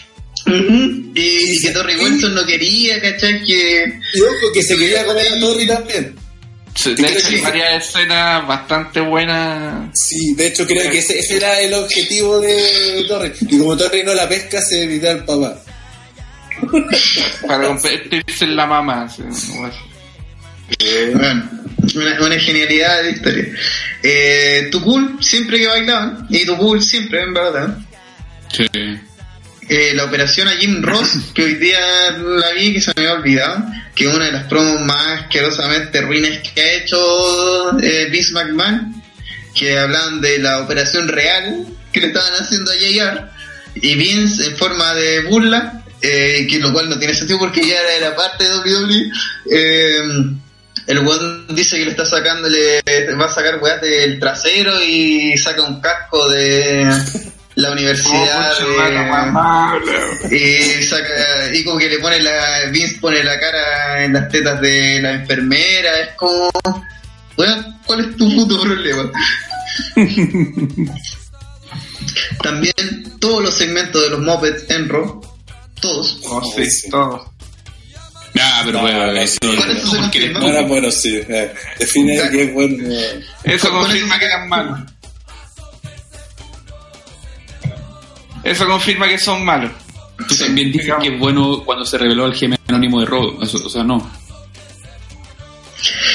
Y, 0.48 1.12
y 1.16 1.60
que 1.60 1.72
Torrey 1.72 1.96
Wilson 1.98 2.36
no 2.36 2.46
quería, 2.46 3.02
¿cachai? 3.02 3.44
Que 3.44 3.86
Y 4.14 4.22
ojo, 4.22 4.54
que 4.54 4.62
se 4.62 4.78
quería 4.78 5.06
comer 5.06 5.28
a 5.28 5.40
Torri 5.40 5.68
también. 5.68 6.16
Sí, 6.76 6.94
De 6.94 7.08
hecho, 7.08 7.28
hay 7.28 7.42
varias 7.42 7.88
escenas 7.88 8.46
bastante 8.46 9.00
buenas. 9.00 9.98
Sí, 9.98 10.36
de 10.36 10.48
hecho 10.48 10.68
creo 10.68 10.92
que 10.92 11.00
ese, 11.00 11.18
ese 11.18 11.38
era 11.38 11.60
el 11.62 11.74
objetivo 11.74 12.42
de 12.42 13.06
Torri. 13.08 13.32
Y 13.42 13.58
como 13.58 13.78
Torri 13.78 14.04
no 14.04 14.14
la 14.14 14.28
pesca, 14.28 14.62
se 14.62 14.84
evita 14.84 15.12
al 15.12 15.24
papá. 15.24 15.58
Para 17.48 17.68
convertirse 17.68 18.46
en 18.46 18.56
la 18.56 18.66
mamá. 18.66 19.10
sí, 19.10 19.24
sé. 19.32 19.54
Bueno, 21.14 21.50
una, 21.96 22.26
una 22.26 22.40
genialidad 22.40 23.04
de 23.04 23.12
historia. 23.12 23.46
Eh, 24.04 24.68
Tukul 24.72 25.18
siempre 25.22 25.60
que 25.60 25.68
bailaban, 25.68 26.28
y 26.30 26.46
Tukul 26.46 26.82
siempre, 26.82 27.22
en 27.24 27.34
verdad. 27.34 27.78
Sí. 28.52 28.66
Eh, 29.68 29.94
la 29.96 30.06
operación 30.06 30.48
a 30.48 30.52
Jim 30.52 30.82
Ross, 30.84 31.32
que 31.34 31.44
hoy 31.44 31.56
día 31.56 31.80
la 32.18 32.52
vi 32.52 32.74
que 32.74 32.82
se 32.82 32.92
me 32.96 33.08
había 33.08 33.20
olvidado, 33.20 33.66
que 33.96 34.06
es 34.06 34.14
una 34.14 34.26
de 34.26 34.32
las 34.32 34.44
promos 34.46 34.82
más 34.82 35.24
asquerosamente 35.24 36.02
ruines 36.02 36.40
que 36.50 36.62
ha 36.62 36.74
hecho 36.74 37.80
eh, 37.80 38.08
Vince 38.12 38.34
McMahon, 38.34 39.02
que 39.56 39.78
hablan 39.78 40.22
de 40.22 40.40
la 40.40 40.62
operación 40.62 41.08
real 41.08 41.66
que 41.92 42.02
le 42.02 42.08
estaban 42.08 42.34
haciendo 42.34 42.72
a 42.72 42.76
JR, 42.76 43.30
y 43.76 43.96
Vince 43.96 44.46
en 44.46 44.58
forma 44.58 44.94
de 44.94 45.22
burla, 45.22 45.84
eh, 46.02 46.46
que 46.50 46.60
lo 46.60 46.72
cual 46.72 46.90
no 46.90 47.00
tiene 47.00 47.16
sentido 47.16 47.40
porque 47.40 47.66
ya 47.66 47.78
era 47.98 48.16
parte 48.16 48.44
de 48.44 48.58
WWE, 48.58 49.12
eh, 49.50 49.98
el 50.88 51.00
weón 51.00 51.48
dice 51.56 51.78
que 51.80 51.86
le 51.86 51.92
está 51.92 52.06
sacando, 52.06 52.48
le 52.48 52.82
va 53.20 53.26
a 53.26 53.34
sacar 53.34 53.60
weas 53.60 53.82
del 53.82 54.20
trasero 54.20 54.80
y 54.84 55.36
saca 55.38 55.64
un 55.64 55.82
casco 55.82 56.30
de 56.30 56.86
la 57.56 57.72
universidad 57.72 58.52
Oh, 58.62 59.80
de- 60.30 60.36
y 60.38 60.84
saca 60.84 61.54
y 61.54 61.64
como 61.64 61.78
que 61.78 61.90
le 61.90 62.00
pone 62.00 62.20
la 62.20 62.66
Vince 62.72 62.98
pone 63.00 63.24
la 63.24 63.40
cara 63.40 64.04
en 64.04 64.14
las 64.14 64.28
tetas 64.30 64.60
de 64.62 65.00
la 65.02 65.12
enfermera 65.14 66.00
es 66.02 66.10
como 66.18 66.50
weón 67.38 67.78
¿cuál 67.86 68.00
es 68.02 68.16
tu 68.18 68.34
puto 68.36 68.62
problema? 68.62 69.10
también 72.44 72.74
todos 73.20 73.44
los 73.44 73.54
segmentos 73.56 74.02
de 74.04 74.10
los 74.10 74.20
Muppets 74.20 74.70
en 74.70 74.90
Raw 74.90 75.22
todos 75.80 76.20
Oh, 76.26 76.42
sí, 76.56 76.90
todo. 76.90 77.32
Ah, 78.40 78.62
pero 78.66 78.78
No, 78.80 78.82
bueno, 78.82 79.14
no, 79.14 79.22
eso 79.22 79.38
eso 79.44 79.98
porque. 80.02 80.34
Ahora, 80.36 80.62
bueno, 80.64 80.92
sí. 80.92 81.22
eh, 81.30 81.54
define 81.80 82.20
que 82.32 82.44
es 82.44 82.54
bueno. 82.54 82.84
Eso 83.44 83.70
Con- 83.70 83.78
con 83.80 83.86
confirma 83.88 84.20
que 84.20 84.26
eran 84.26 84.50
malos. 84.50 84.80
Eso 88.46 88.68
confirma 88.68 89.08
que 89.08 89.18
son 89.18 89.44
malos. 89.44 89.72
Tú 90.30 90.36
también 90.38 90.72
dices 90.72 90.94
que 91.02 91.08
es 91.08 91.20
bueno 91.20 91.64
cuando 91.66 91.84
se 91.84 91.98
reveló 91.98 92.28
el 92.28 92.34
GM 92.34 92.56
anónimo 92.68 93.00
de 93.00 93.08
robo. 93.08 93.42
Eso, 93.44 93.60
o 93.66 93.70
sea, 93.70 93.84
no. 93.84 94.10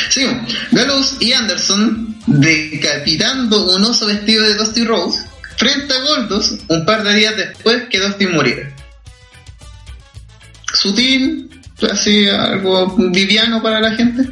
Sí, 0.08 0.26
Gallows 0.70 1.16
y 1.20 1.32
Anderson 1.32 2.16
decapitando 2.26 3.74
un 3.74 3.84
oso 3.84 4.06
vestido 4.06 4.44
de 4.44 4.54
Dusty 4.54 4.84
Rose 4.84 5.18
frente 5.56 5.92
a 5.92 6.00
Goldos 6.00 6.54
un 6.68 6.86
par 6.86 7.02
de 7.02 7.14
días 7.14 7.36
después 7.36 7.82
que 7.90 7.98
Dusty 7.98 8.26
muriera. 8.28 8.74
Sutil, 10.72 11.50
así 11.92 12.28
algo 12.28 12.94
viviano 12.96 13.60
para 13.60 13.80
la 13.80 13.90
gente. 13.96 14.22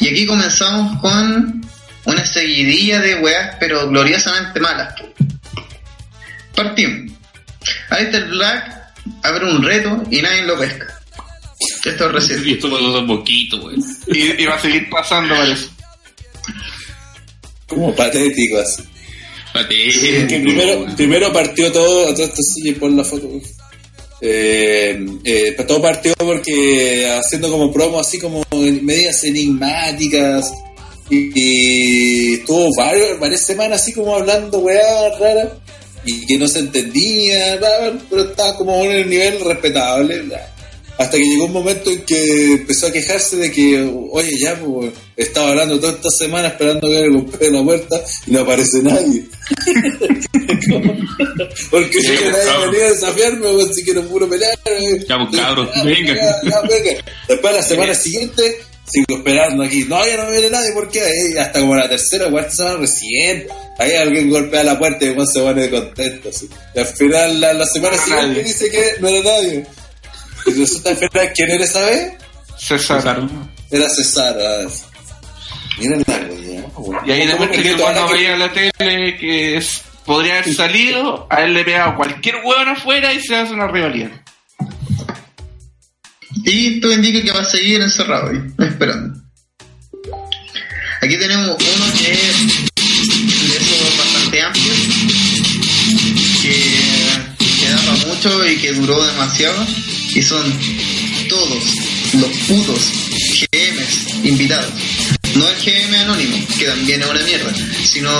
Y 0.00 0.08
aquí 0.08 0.26
comenzamos 0.26 1.00
con 1.00 1.64
una 2.04 2.24
seguidilla 2.24 3.00
de 3.00 3.14
weas, 3.20 3.56
pero 3.60 3.88
gloriosamente 3.88 4.58
malas. 4.58 4.94
Partimos. 6.62 7.12
Alistair 7.90 8.26
Black 8.26 8.82
abre 9.22 9.44
un 9.46 9.62
reto 9.62 10.02
y 10.10 10.22
nadie 10.22 10.42
lo 10.42 10.58
pesca. 10.58 10.86
Esto 11.84 12.06
es 12.06 12.12
reciente. 12.12 12.48
Y 12.48 12.52
esto 12.54 12.68
lo 12.68 12.78
dos 12.78 13.04
poquito, 13.06 13.60
güey. 13.60 13.76
Y, 14.08 14.42
y 14.42 14.46
va 14.46 14.54
a 14.54 14.60
seguir 14.60 14.88
pasando, 14.90 15.34
parece. 15.34 15.66
como 17.66 17.94
patético 17.94 18.58
así. 18.58 18.82
Patético. 19.52 20.06
Es 20.06 20.24
que 20.28 20.40
primero, 20.40 20.86
primero 20.96 21.32
partió 21.32 21.72
todo, 21.72 22.14
todo 22.14 22.24
esto 22.24 22.42
sí, 22.42 22.72
pon 22.72 22.96
la 22.96 23.04
foto. 23.04 23.28
Eh, 24.20 25.04
eh, 25.24 25.56
todo 25.66 25.82
partió 25.82 26.14
porque 26.16 27.10
haciendo 27.10 27.50
como 27.50 27.72
promo 27.72 27.98
así 27.98 28.20
como 28.20 28.44
medidas 28.52 29.24
enigmáticas 29.24 30.52
y, 31.10 31.32
y 31.34 32.34
estuvo 32.34 32.68
varios, 32.76 33.18
varias 33.18 33.44
semanas 33.44 33.82
así 33.82 33.92
como 33.92 34.14
hablando 34.14 34.60
weá 34.60 35.18
raras 35.18 35.48
y 36.04 36.26
que 36.26 36.36
no 36.38 36.48
se 36.48 36.60
entendía, 36.60 37.58
pero 38.10 38.22
estaba 38.24 38.56
como 38.56 38.82
en 38.84 39.04
un 39.04 39.10
nivel 39.10 39.40
respetable. 39.44 40.22
Hasta 40.98 41.16
que 41.16 41.24
llegó 41.24 41.46
un 41.46 41.52
momento 41.54 41.90
en 41.90 42.02
que 42.02 42.52
empezó 42.52 42.86
a 42.86 42.92
quejarse 42.92 43.36
de 43.36 43.50
que, 43.50 43.90
oye, 44.10 44.38
ya, 44.38 44.54
pues, 44.60 44.92
estaba 45.16 45.48
hablando 45.48 45.80
toda 45.80 45.94
esta 45.94 46.10
semana 46.10 46.48
esperando 46.48 46.86
que 46.88 47.00
le 47.00 47.08
golpee 47.08 47.50
la 47.50 47.62
puerta 47.62 48.00
y 48.26 48.30
no 48.30 48.40
aparece 48.40 48.82
nadie. 48.82 49.24
Porque 51.70 52.00
Sí, 52.00 52.06
que 52.08 52.30
nadie 52.30 52.66
venía 52.70 52.86
a 52.86 52.90
desafiarme, 52.90 53.48
pues, 53.52 53.74
si 53.74 53.84
quiero 53.84 54.02
puro 54.06 54.28
pelear. 54.28 54.58
eh. 54.66 55.04
Ya, 55.08 55.16
pues, 55.18 55.40
cabros, 55.40 55.68
venga. 55.84 56.14
ya, 56.14 56.40
ya, 56.50 56.60
venga. 56.62 57.04
Después 57.28 57.54
la 57.54 57.62
semana 57.62 57.94
siguiente 57.94 58.60
sigo 58.86 59.18
esperando 59.18 59.62
aquí. 59.64 59.84
No, 59.88 60.04
ya 60.06 60.16
no 60.16 60.30
viene 60.30 60.50
nadie, 60.50 60.72
¿por 60.72 60.90
qué? 60.90 61.00
Eh, 61.00 61.40
hasta 61.40 61.60
como 61.60 61.74
la 61.74 61.88
tercera 61.88 62.26
o 62.26 62.30
cuarta 62.30 62.50
semana 62.50 62.76
recién. 62.78 63.46
Ahí 63.78 63.94
alguien 63.94 64.30
golpea 64.30 64.64
la 64.64 64.78
puerta 64.78 65.04
y 65.04 65.08
después 65.08 65.28
se 65.32 65.40
pone 65.40 65.70
contento. 65.70 66.28
Así. 66.28 66.48
Y 66.74 66.78
al 66.78 66.86
final, 66.86 67.40
la, 67.40 67.52
la 67.54 67.66
semana 67.66 67.96
No 67.96 68.02
era 68.02 68.04
siguiente 68.04 68.28
nadie. 68.28 68.44
dice 68.44 68.70
que 68.70 68.84
no 69.00 69.08
era 69.08 69.30
nadie. 69.32 69.66
Y 70.46 70.50
resulta 70.52 70.90
al 70.90 70.96
final, 70.96 71.32
¿quién 71.34 71.50
era 71.50 71.64
esa 71.64 71.80
vez? 71.82 72.12
César. 72.58 73.20
Era 73.70 73.88
César. 73.88 74.36
ah. 74.40 74.68
Mira 75.78 75.96
la. 76.06 76.18
Y 77.06 77.12
ahí 77.12 77.20
¿Cómo 77.30 77.44
demuestra 77.46 77.62
que 77.62 77.76
cuando 77.76 78.06
que- 78.08 78.12
veía 78.14 78.36
la 78.36 78.52
tele 78.52 79.16
que 79.18 79.56
es, 79.56 79.82
podría 80.04 80.38
haber 80.38 80.54
salido, 80.54 81.26
a 81.30 81.42
él 81.42 81.54
le 81.54 81.64
pegaba 81.64 81.96
cualquier 81.96 82.36
hueón 82.44 82.68
afuera 82.68 83.12
y 83.12 83.20
se 83.22 83.34
hace 83.36 83.52
una 83.54 83.68
rivalidad. 83.68 84.10
Y 86.44 86.74
esto 86.74 86.92
indica 86.92 87.22
que 87.22 87.30
va 87.30 87.40
a 87.40 87.44
seguir 87.44 87.80
encerrado 87.80 88.30
ahí, 88.30 88.38
esperando. 88.66 89.20
Aquí 91.00 91.16
tenemos 91.18 91.56
uno 91.56 91.92
que 91.98 92.12
es 92.12 92.46
de 93.48 93.56
esos 93.56 93.98
bastante 93.98 94.42
amplios, 94.42 94.78
que, 96.42 96.56
que 97.60 97.68
daba 97.70 97.92
mucho 98.06 98.48
y 98.48 98.56
que 98.56 98.72
duró 98.72 99.04
demasiado, 99.04 99.66
y 100.14 100.22
son 100.22 100.42
todos 101.28 101.64
los 102.14 102.30
putos 102.48 102.92
GMs 103.50 104.24
invitados. 104.24 104.72
No 105.34 105.48
el 105.48 105.56
GM 105.56 105.96
anónimo, 105.96 106.46
que 106.58 106.66
también 106.66 107.02
es 107.02 107.08
una 107.08 107.22
mierda, 107.22 107.52
sino 107.84 108.10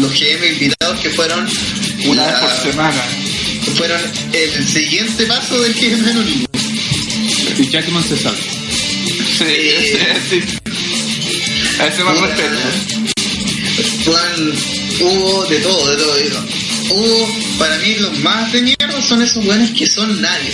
los 0.00 0.12
GM 0.12 0.46
invitados 0.52 1.00
que 1.00 1.10
fueron 1.10 1.48
Una 2.06 2.26
vez 2.26 2.34
por 2.40 2.50
semana. 2.72 3.02
fueron 3.76 4.00
el 4.32 4.66
siguiente 4.66 5.26
paso 5.26 5.60
del 5.60 5.74
GM 5.74 6.10
anónimo. 6.10 6.46
Y 7.58 7.68
Jackman 7.68 8.04
César. 8.04 8.34
Sí, 8.34 9.44
sí, 10.28 10.40
sí. 10.40 10.58
A 11.80 11.86
ese 11.86 12.04
más 12.04 12.20
respeto. 12.20 12.56
Juan, 14.04 14.52
hubo 15.00 15.44
de 15.46 15.58
todo, 15.60 15.90
de 15.90 15.96
todo, 15.96 16.14
de 16.16 16.30
todo. 16.30 16.46
Hubo, 16.90 17.28
para 17.58 17.78
mí, 17.78 17.94
los 17.98 18.18
más 18.20 18.52
de 18.52 18.62
mierda 18.62 19.02
son 19.02 19.22
esos 19.22 19.44
buenos 19.44 19.70
que 19.70 19.86
son 19.86 20.20
nadie. 20.20 20.52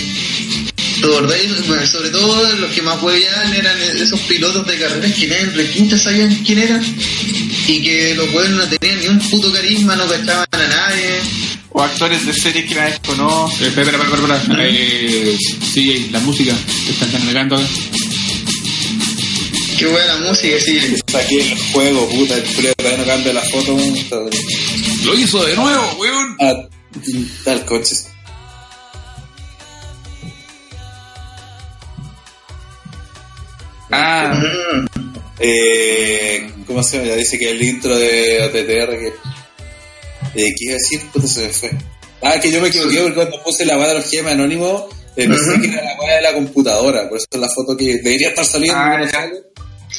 ¿Te 1.02 1.08
acordáis? 1.08 1.50
Sobre 1.90 2.10
todo 2.10 2.56
los 2.56 2.70
que 2.70 2.80
más 2.82 3.02
hueveaban 3.02 3.54
eran 3.54 3.76
esos 3.80 4.20
pilotos 4.20 4.64
de 4.66 4.78
carreras 4.78 5.12
que 5.12 5.26
nadie 5.26 5.42
en 5.42 5.54
requinta 5.54 5.98
sabían 5.98 6.34
quién 6.44 6.58
eran 6.60 6.82
y 7.66 7.82
que 7.82 8.14
los 8.14 8.30
buenos 8.32 8.52
no 8.52 8.78
tenían 8.78 9.00
ni 9.00 9.08
un 9.08 9.18
puto 9.30 9.52
carisma, 9.52 9.96
no 9.96 10.06
cachaban 10.06 10.46
a 10.52 10.68
nadie. 10.68 11.20
O 11.70 11.82
actores 11.82 12.24
de 12.24 12.32
series 12.32 12.66
que 12.66 12.74
nadie 12.74 12.98
conoce. 13.04 13.64
Eh, 13.64 13.68
espera, 13.68 13.90
espera, 13.90 14.14
espera, 14.14 14.36
espera. 14.36 14.68
Eh, 14.68 15.36
sí, 15.72 16.08
la 16.12 16.20
música 16.20 16.54
que 16.86 16.92
están 16.92 17.10
cargando. 17.10 17.60
Qué 19.78 19.86
buena 19.86 20.14
la 20.14 20.28
música, 20.28 20.60
sí. 20.60 20.78
Saqué 21.10 21.52
el 21.52 21.58
juego, 21.72 22.08
puta, 22.10 22.36
el 22.36 22.42
frío 22.42 22.72
todavía 22.76 22.98
no 22.98 23.06
cambia 23.06 23.32
la 23.32 23.42
foto. 23.42 23.76
Lo 25.04 25.18
hizo 25.18 25.44
de 25.44 25.56
nuevo, 25.56 25.96
weón. 25.98 26.36
Ah, 26.40 26.68
tal 27.44 27.64
coche. 27.64 28.11
Ah, 33.92 34.42
Eh, 35.38 36.50
¿Cómo 36.66 36.82
se 36.82 36.96
llama? 36.98 37.08
Ya 37.10 37.16
dice 37.16 37.38
que 37.38 37.50
el 37.50 37.62
intro 37.62 37.96
de 37.96 38.42
OTTR 38.44 38.98
que... 38.98 39.06
Eh, 40.34 40.54
¿Qué 40.56 40.64
iba 40.64 40.72
a 40.74 40.76
decir? 40.76 41.00
Puta, 41.12 41.26
se 41.26 41.46
me 41.46 41.48
fue. 41.52 41.70
Ah, 42.22 42.38
que 42.40 42.52
yo 42.52 42.60
me 42.60 42.68
equivoqué 42.68 42.98
porque 43.00 43.14
cuando 43.14 43.42
puse 43.42 43.64
la 43.64 43.76
weá 43.76 43.88
de 43.88 43.94
los 43.94 44.08
gemas 44.08 44.34
anónimos 44.34 44.84
eh, 45.16 45.26
pensé 45.26 45.60
que 45.60 45.66
era 45.66 45.82
la 45.84 46.00
weá 46.00 46.16
de 46.16 46.22
la 46.22 46.32
computadora, 46.34 47.08
por 47.08 47.18
eso 47.18 47.26
es 47.30 47.40
la 47.40 47.48
foto 47.48 47.76
que 47.76 47.96
debería 47.96 48.28
estar 48.28 48.44
saliendo. 48.44 48.78
Ah, 48.78 48.96
no 48.98 49.08
sale. 49.10 49.32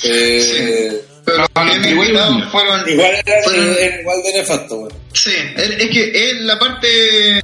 Eh, 0.06 1.02
Pero 1.26 1.38
los 1.40 1.48
GM 1.54 1.90
igual- 1.92 2.08
invitados 2.08 2.52
fueron... 2.52 2.90
Igual 2.90 3.12
era, 3.26 3.44
fueron- 3.44 3.76
era 3.80 4.00
igual 4.02 4.24
de 4.24 4.34
nefasto, 4.34 4.76
weón. 4.78 4.94
Sí, 5.14 5.32
es 5.58 5.70
es 5.70 5.90
que 5.90 6.12
es 6.30 6.42
la 6.42 6.58
parte... 6.58 7.38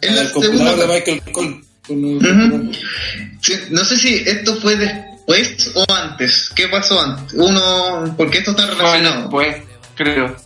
Es 0.00 0.14
la 0.14 0.20
El 0.22 0.28
segunda 0.28 0.76
de. 0.76 0.86
Michael 0.86 1.22
Cole. 1.32 1.60
Sí, 3.42 3.54
no 3.70 3.84
sé 3.84 3.96
si 3.96 4.22
esto 4.26 4.54
fue 4.60 4.76
después 5.26 5.70
o 5.74 5.84
antes. 5.92 6.50
¿Qué 6.54 6.68
pasó 6.68 7.00
antes? 7.00 7.34
Uno, 7.34 8.14
porque 8.16 8.38
esto 8.38 8.52
está 8.52 8.66
fue 8.66 8.74
relacionado. 8.76 9.20
después, 9.22 9.56
creo. 9.94 10.36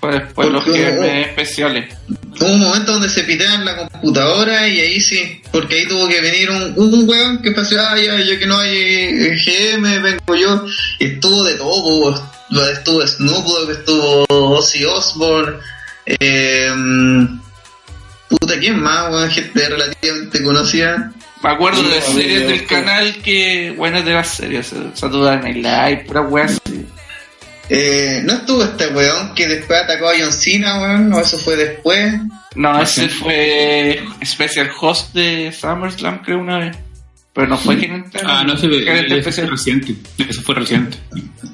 Fue 0.00 0.12
después 0.12 0.48
los 0.48 0.64
GM 0.64 1.22
especiales. 1.22 1.94
Hubo 2.40 2.48
un 2.48 2.60
momento 2.60 2.92
donde 2.92 3.10
se 3.10 3.24
pitean 3.24 3.64
la 3.66 3.76
computadora 3.76 4.66
y 4.66 4.80
ahí 4.80 5.00
sí, 5.00 5.42
porque 5.52 5.74
ahí 5.76 5.86
tuvo 5.86 6.08
que 6.08 6.22
venir 6.22 6.50
un, 6.50 6.72
un 6.76 7.08
weón 7.08 7.42
que 7.42 7.52
pasó, 7.52 7.76
ah, 7.78 7.98
ya, 7.98 8.18
ya 8.18 8.38
que 8.38 8.46
no 8.46 8.58
hay 8.58 8.78
eh, 8.78 9.36
GM, 9.36 10.02
vengo 10.02 10.34
yo. 10.34 10.64
Y 10.98 11.06
estuvo 11.06 11.44
de 11.44 11.54
todo, 11.54 12.30
estuvo 12.72 13.06
Snoop 13.06 13.44
Dogg, 13.44 13.70
estuvo 13.70 14.24
Ozzy 14.30 14.84
Osbourne, 14.86 15.58
eh, 16.06 16.72
Puta, 18.30 18.58
¿quién 18.60 18.80
más, 18.80 19.10
weón? 19.12 19.28
Gente 19.28 19.68
relativamente 19.68 20.42
conocida. 20.44 21.12
Me 21.42 21.50
acuerdo 21.50 21.82
de 21.82 22.00
Sí, 22.00 22.12
series 22.14 22.48
del 22.48 22.66
canal 22.66 23.16
que, 23.22 23.72
buenas 23.76 24.04
de 24.04 24.12
las 24.12 24.28
series, 24.28 24.72
eh, 24.72 24.90
Saturday 24.94 25.38
Night 25.40 25.56
Live, 25.56 26.04
pura 26.06 26.20
weá 26.22 26.44
así. 26.44 26.60
Eh, 27.68 28.20
¿No 28.24 28.32
estuvo 28.34 28.64
este 28.64 28.88
weón 28.88 29.34
que 29.34 29.46
después 29.46 29.80
atacó 29.80 30.08
a 30.08 30.12
John 30.18 30.32
Cena, 30.32 30.80
weón? 30.80 31.12
¿O 31.12 31.20
eso 31.20 31.38
fue 31.38 31.56
después? 31.56 32.14
No, 32.56 32.82
ese 32.82 33.08
fue 33.08 34.04
special 34.24 34.70
host 34.80 35.14
de 35.14 35.52
SummerSlam, 35.52 36.22
creo, 36.22 36.40
una 36.40 36.58
vez. 36.58 36.76
Pero 37.32 37.46
no 37.46 37.56
fue 37.56 37.76
gerente. 37.76 38.18
Ah, 38.24 38.42
no, 38.44 38.54
ese, 38.54 38.68
gerente 38.68 38.98
ese 38.98 39.08
fue 39.08 39.18
especial. 39.18 39.50
reciente. 39.50 39.94
Eso 40.18 40.42
fue 40.42 40.56
reciente. 40.56 40.98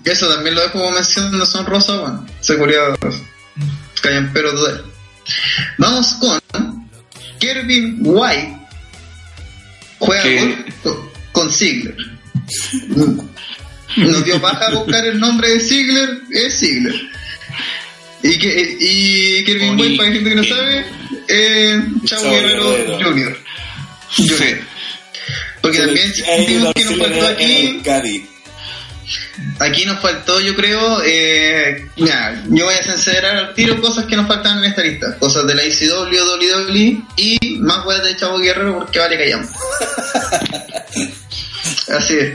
Eso 0.04 0.26
también 0.34 0.54
lo 0.54 0.62
dejo 0.62 0.78
como 0.78 0.90
mención 0.92 1.38
de 1.38 1.44
Son 1.46 1.66
Rosa, 1.66 2.00
weón. 2.00 2.26
Seguridad 2.40 2.96
callan 4.02 4.30
pero 4.32 4.52
total. 4.54 4.84
Vamos 5.78 6.14
con 6.14 6.88
Kevin 7.38 7.98
White. 8.02 8.56
Juega 9.98 10.22
Que- 10.22 10.64
con, 10.82 11.10
con 11.32 11.52
Ziggler. 11.52 11.96
Nos 13.96 14.24
dio 14.24 14.38
baja 14.40 14.70
buscar 14.70 15.06
el 15.06 15.18
nombre 15.18 15.48
de 15.50 15.60
Ziggler, 15.60 16.20
es 16.30 16.58
Ziggler. 16.58 16.94
Y, 18.22 18.38
que, 18.38 18.76
y 18.80 19.44
Kevin 19.44 19.70
Oni- 19.70 19.82
White, 19.82 19.96
para 19.96 20.08
la 20.08 20.14
gente 20.14 20.30
que 20.30 20.36
no 20.36 20.44
sabe, 20.44 20.84
eh, 21.28 21.82
Chavo 22.04 22.30
Guerrero. 22.30 22.98
Jr. 23.02 23.38
Sí. 24.10 24.56
Porque 25.60 25.78
también 25.78 26.12
que 26.74 26.84
nos 26.84 26.96
faltó 26.98 27.26
aquí. 27.28 27.80
Aquí 29.60 29.84
nos 29.84 30.00
faltó, 30.00 30.40
yo 30.40 30.54
creo, 30.54 31.02
eh, 31.04 31.86
mira, 31.96 32.42
yo 32.48 32.64
voy 32.64 32.74
a 32.74 32.82
sincerar 32.82 33.36
al 33.36 33.54
tiro 33.54 33.80
cosas 33.80 34.06
que 34.06 34.16
nos 34.16 34.26
faltan 34.26 34.58
en 34.58 34.64
esta 34.64 34.82
lista. 34.82 35.16
Cosas 35.18 35.46
de 35.46 35.54
la 35.54 35.64
ICW, 35.64 36.10
WWE 36.10 37.02
y 37.16 37.58
más 37.60 37.86
weas 37.86 38.02
de 38.04 38.16
Chavo 38.16 38.38
Guerrero 38.38 38.78
porque 38.78 38.98
vale 38.98 39.16
callamos. 39.16 39.48
así 41.96 42.18
es, 42.18 42.34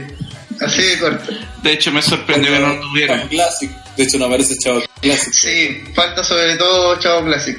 así 0.60 0.82
de 0.82 0.98
corto. 0.98 1.32
De 1.62 1.72
hecho, 1.72 1.92
me 1.92 2.02
sorprendió 2.02 2.50
que 2.50 2.58
no 2.58 2.80
tuviera. 2.80 3.18
Chavo 3.18 3.28
Classic. 3.28 3.70
De 3.96 4.04
hecho, 4.04 4.18
no 4.18 4.24
aparece 4.26 4.56
Chavo 4.58 4.82
Classic. 5.00 5.32
Sí, 5.32 5.84
falta 5.94 6.24
sobre 6.24 6.56
todo 6.56 6.98
Chavo 6.98 7.24
Classic. 7.26 7.58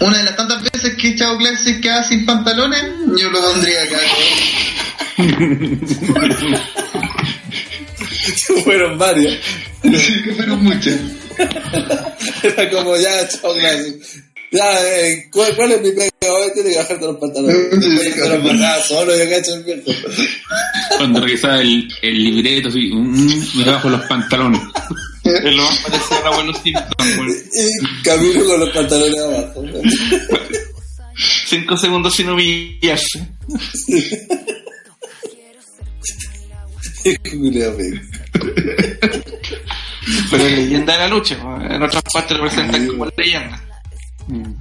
Una 0.00 0.18
de 0.18 0.24
las 0.24 0.36
tantas 0.36 0.62
veces 0.62 0.94
que 0.96 1.14
Chavo 1.14 1.38
Classic 1.38 1.80
queda 1.80 2.02
sin 2.02 2.26
pantalones, 2.26 2.84
yo 3.16 3.30
lo 3.30 3.40
pondría 3.40 3.82
acá. 3.82 3.98
Fueron 8.64 8.98
varios. 8.98 9.38
Sí, 9.82 10.22
que 10.22 10.34
fueron 10.34 10.62
muchas. 10.62 11.00
Era 12.42 12.70
como 12.70 12.96
ya, 12.96 13.28
Chavo 13.28 13.54
Classic. 13.54 13.96
Ya, 14.52 14.82
eh, 14.84 15.28
¿cuál, 15.32 15.54
¿cuál 15.54 15.72
es 15.72 15.80
mi 15.80 15.90
pega? 15.92 16.10
Hoy 16.22 16.50
tiene 16.52 16.70
que 16.70 16.76
bajarte 16.76 17.06
los 17.06 17.16
pantalones. 17.18 17.70
De 17.70 18.28
los 18.28 18.44
bajadas 18.44 18.88
solo, 18.88 19.16
yo 19.16 19.30
cacho 19.30 19.54
el 19.54 19.62
viejo. 19.62 19.92
Cuando 20.98 21.20
revisaba 21.20 21.60
el, 21.60 21.88
el 22.02 22.24
libreto, 22.24 22.68
así, 22.68 22.90
mm, 22.92 23.58
me 23.58 23.64
bajo 23.64 23.88
los 23.88 24.02
pantalones. 24.02 24.60
Es 25.22 25.54
lo 25.54 25.62
más 25.62 25.78
parecido 25.80 26.18
al 26.18 26.26
abuelo 26.32 26.54
Simpson. 26.54 27.28
Y 27.52 28.02
camino 28.02 28.44
con 28.46 28.60
los 28.60 28.70
pantalones 28.70 29.20
abajo. 29.20 29.64
Cinco 31.46 31.76
segundos 31.76 32.14
sin 32.14 32.30
humillarse. 32.30 33.28
Pero 40.30 40.46
es 40.46 40.52
leyenda 40.56 40.92
de 40.94 40.98
la 40.98 41.08
lucha, 41.08 41.36
en 41.68 41.82
otras 41.82 42.02
partes 42.12 42.36
lo 42.36 42.44
presentan 42.44 42.86
como 42.86 43.06
leyenda. 43.16 43.62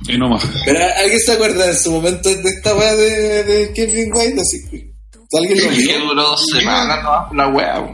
Y 0.07 0.17
no 0.17 0.29
más. 0.29 0.43
Pero 0.65 0.79
¿alguien 1.01 1.19
se 1.19 1.33
acuerda 1.33 1.67
en 1.67 1.77
su 1.77 1.91
momento 1.91 2.29
de 2.29 2.41
esta 2.55 2.73
weá 2.75 2.95
de, 2.95 3.43
de 3.43 3.73
Kevin 3.73 4.11
White? 4.13 4.41
Así, 4.41 4.91
¿Alguien 5.37 5.59
lo 5.63 5.69
Que 5.69 5.75
vio? 5.77 5.99
duró 5.99 6.21
dos 6.23 6.45
semanas, 6.47 7.03
no, 7.03 7.29
la 7.35 7.47
weá. 7.49 7.87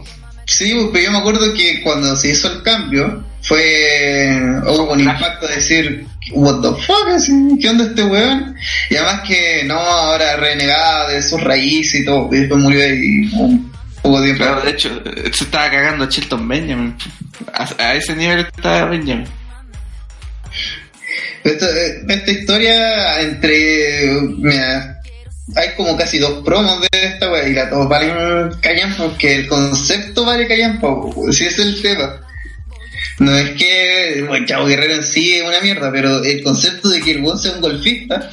Sí, 0.46 0.74
pero 0.94 1.06
yo 1.06 1.12
me 1.12 1.18
acuerdo 1.18 1.54
que 1.54 1.82
cuando 1.84 2.16
se 2.16 2.30
hizo 2.30 2.52
el 2.52 2.64
cambio, 2.64 3.24
fue. 3.42 4.40
hubo 4.68 4.94
un 4.94 5.00
impacto 5.02 5.48
de 5.48 5.56
decir, 5.56 6.08
¿What 6.32 6.62
the 6.62 6.82
fuck? 6.84 7.08
Así, 7.14 7.34
¿Qué 7.62 7.70
onda 7.70 7.84
este 7.86 8.04
weón? 8.04 8.56
Y 8.90 8.96
además 8.96 9.28
que 9.28 9.64
no, 9.66 9.76
ahora 9.76 10.38
renegaba 10.38 11.10
de 11.12 11.22
sus 11.22 11.42
raíces 11.42 12.02
y 12.02 12.06
todo, 12.06 12.30
y 12.32 12.40
después 12.40 12.62
murió 12.62 12.84
ahí 12.86 13.30
un 13.34 13.72
Claro, 14.38 14.62
de 14.62 14.70
hecho, 14.70 15.02
eh, 15.04 15.32
se 15.34 15.46
estaba 15.46 15.72
cagando 15.72 16.04
a 16.04 16.10
Chilton 16.10 16.48
Benjamin. 16.48 16.96
A, 17.54 17.96
ese 17.96 18.16
nivel 18.16 18.40
estaba 18.40 18.86
Benjamin. 18.86 19.26
Esta, 21.44 21.66
eh, 21.70 22.02
esta 22.08 22.32
historia 22.32 23.22
entre. 23.22 24.12
Mira, 24.38 25.02
hay 25.56 25.70
como 25.76 25.98
casi 25.98 26.20
dos 26.20 26.44
promos 26.44 26.82
de 26.82 26.88
esta 26.92 27.32
wea 27.32 27.48
y 27.48 27.54
la 27.54 27.70
todos 27.70 27.90
valen 27.90 28.52
callan 28.62 28.96
porque 28.96 29.36
el 29.36 29.48
concepto 29.48 30.26
vale 30.26 30.48
callan 30.48 30.80
si 31.32 31.46
es 31.46 31.58
el 31.60 31.82
tema. 31.82 32.22
No 33.20 33.36
es 33.36 33.52
que 33.52 34.24
bueno, 34.28 34.46
Chavo 34.46 34.68
Guerrero 34.68 34.96
en 34.96 35.04
sí 35.04 35.36
es 35.36 35.44
una 35.44 35.62
mierda, 35.62 35.92
pero 35.92 36.24
el 36.24 36.44
concepto 36.44 36.90
de 36.90 37.02
que 37.02 37.12
el 37.12 37.22
buen 37.22 37.38
sea 37.38 37.54
un 37.54 37.62
golfista 37.62 38.32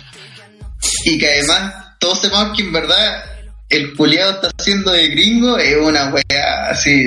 y 1.04 1.18
que 1.18 1.28
además 1.28 1.74
todos 1.98 2.20
sepamos 2.20 2.56
que 2.56 2.62
en 2.62 2.72
verdad 2.72 3.31
el 3.72 3.94
culiado 3.96 4.32
está 4.32 4.50
haciendo 4.58 4.92
de 4.92 5.08
gringo 5.08 5.58
es 5.58 5.76
una 5.76 6.10
wea 6.12 6.68
así, 6.70 7.04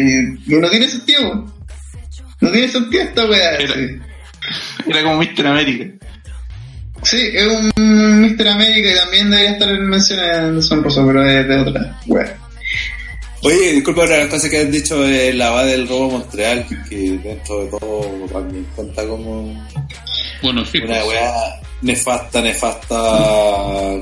no 0.48 0.70
tiene 0.70 0.88
sentido. 0.88 1.46
No 2.42 2.52
tiene 2.52 2.68
sentido 2.68 3.04
esta 3.04 3.26
wea. 3.26 3.52
Era- 3.56 3.74
así. 3.74 4.00
Era 4.88 5.04
como 5.04 5.18
Mr. 5.18 5.48
América. 5.48 6.08
Sí, 7.04 7.30
es 7.34 7.48
un 7.48 7.72
Mr. 8.22 8.48
América 8.48 8.92
y 8.92 8.96
también 8.96 9.30
debería 9.30 9.52
estar 9.52 9.70
en 9.70 9.88
mención 9.88 10.20
en 10.20 10.62
Sonroso, 10.62 11.06
pero 11.06 11.26
es 11.26 11.48
de 11.48 11.56
otra 11.58 12.00
wea. 12.08 12.38
Oye, 13.44 13.74
disculpa 13.74 14.04
otra 14.04 14.18
las 14.18 14.28
cosas 14.28 14.50
que 14.50 14.58
has 14.62 14.72
dicho 14.72 15.02
de 15.04 15.34
la 15.34 15.52
va 15.52 15.64
del 15.66 15.88
robo 15.88 16.10
Montreal, 16.12 16.66
que 16.90 16.96
dentro 17.24 17.64
de 17.64 17.70
todo 17.70 18.28
también 18.34 18.66
cuenta 18.76 19.06
como 19.08 19.68
Bueno, 20.42 20.66
sí. 20.66 20.80
una 20.80 20.96
pues, 21.02 21.08
weá 21.10 21.34
nefasta, 21.82 22.42
nefasta 22.42 22.96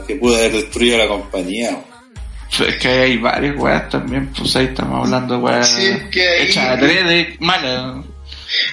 que 0.08 0.16
pudo 0.16 0.38
haber 0.38 0.54
destruido 0.54 0.98
la 0.98 1.08
compañía. 1.08 1.78
Es 2.60 2.76
que 2.78 2.88
hay 2.88 3.18
varias 3.18 3.56
weas 3.58 3.90
también, 3.90 4.32
pues 4.38 4.56
ahí 4.56 4.66
estamos 4.66 5.06
hablando 5.06 5.36
de 5.36 5.40
weas 5.42 5.68
Sí, 5.70 5.92
que 6.12 6.44
hechas 6.44 6.70
a 6.70 6.76
de 6.78 7.36
malas. 7.40 8.06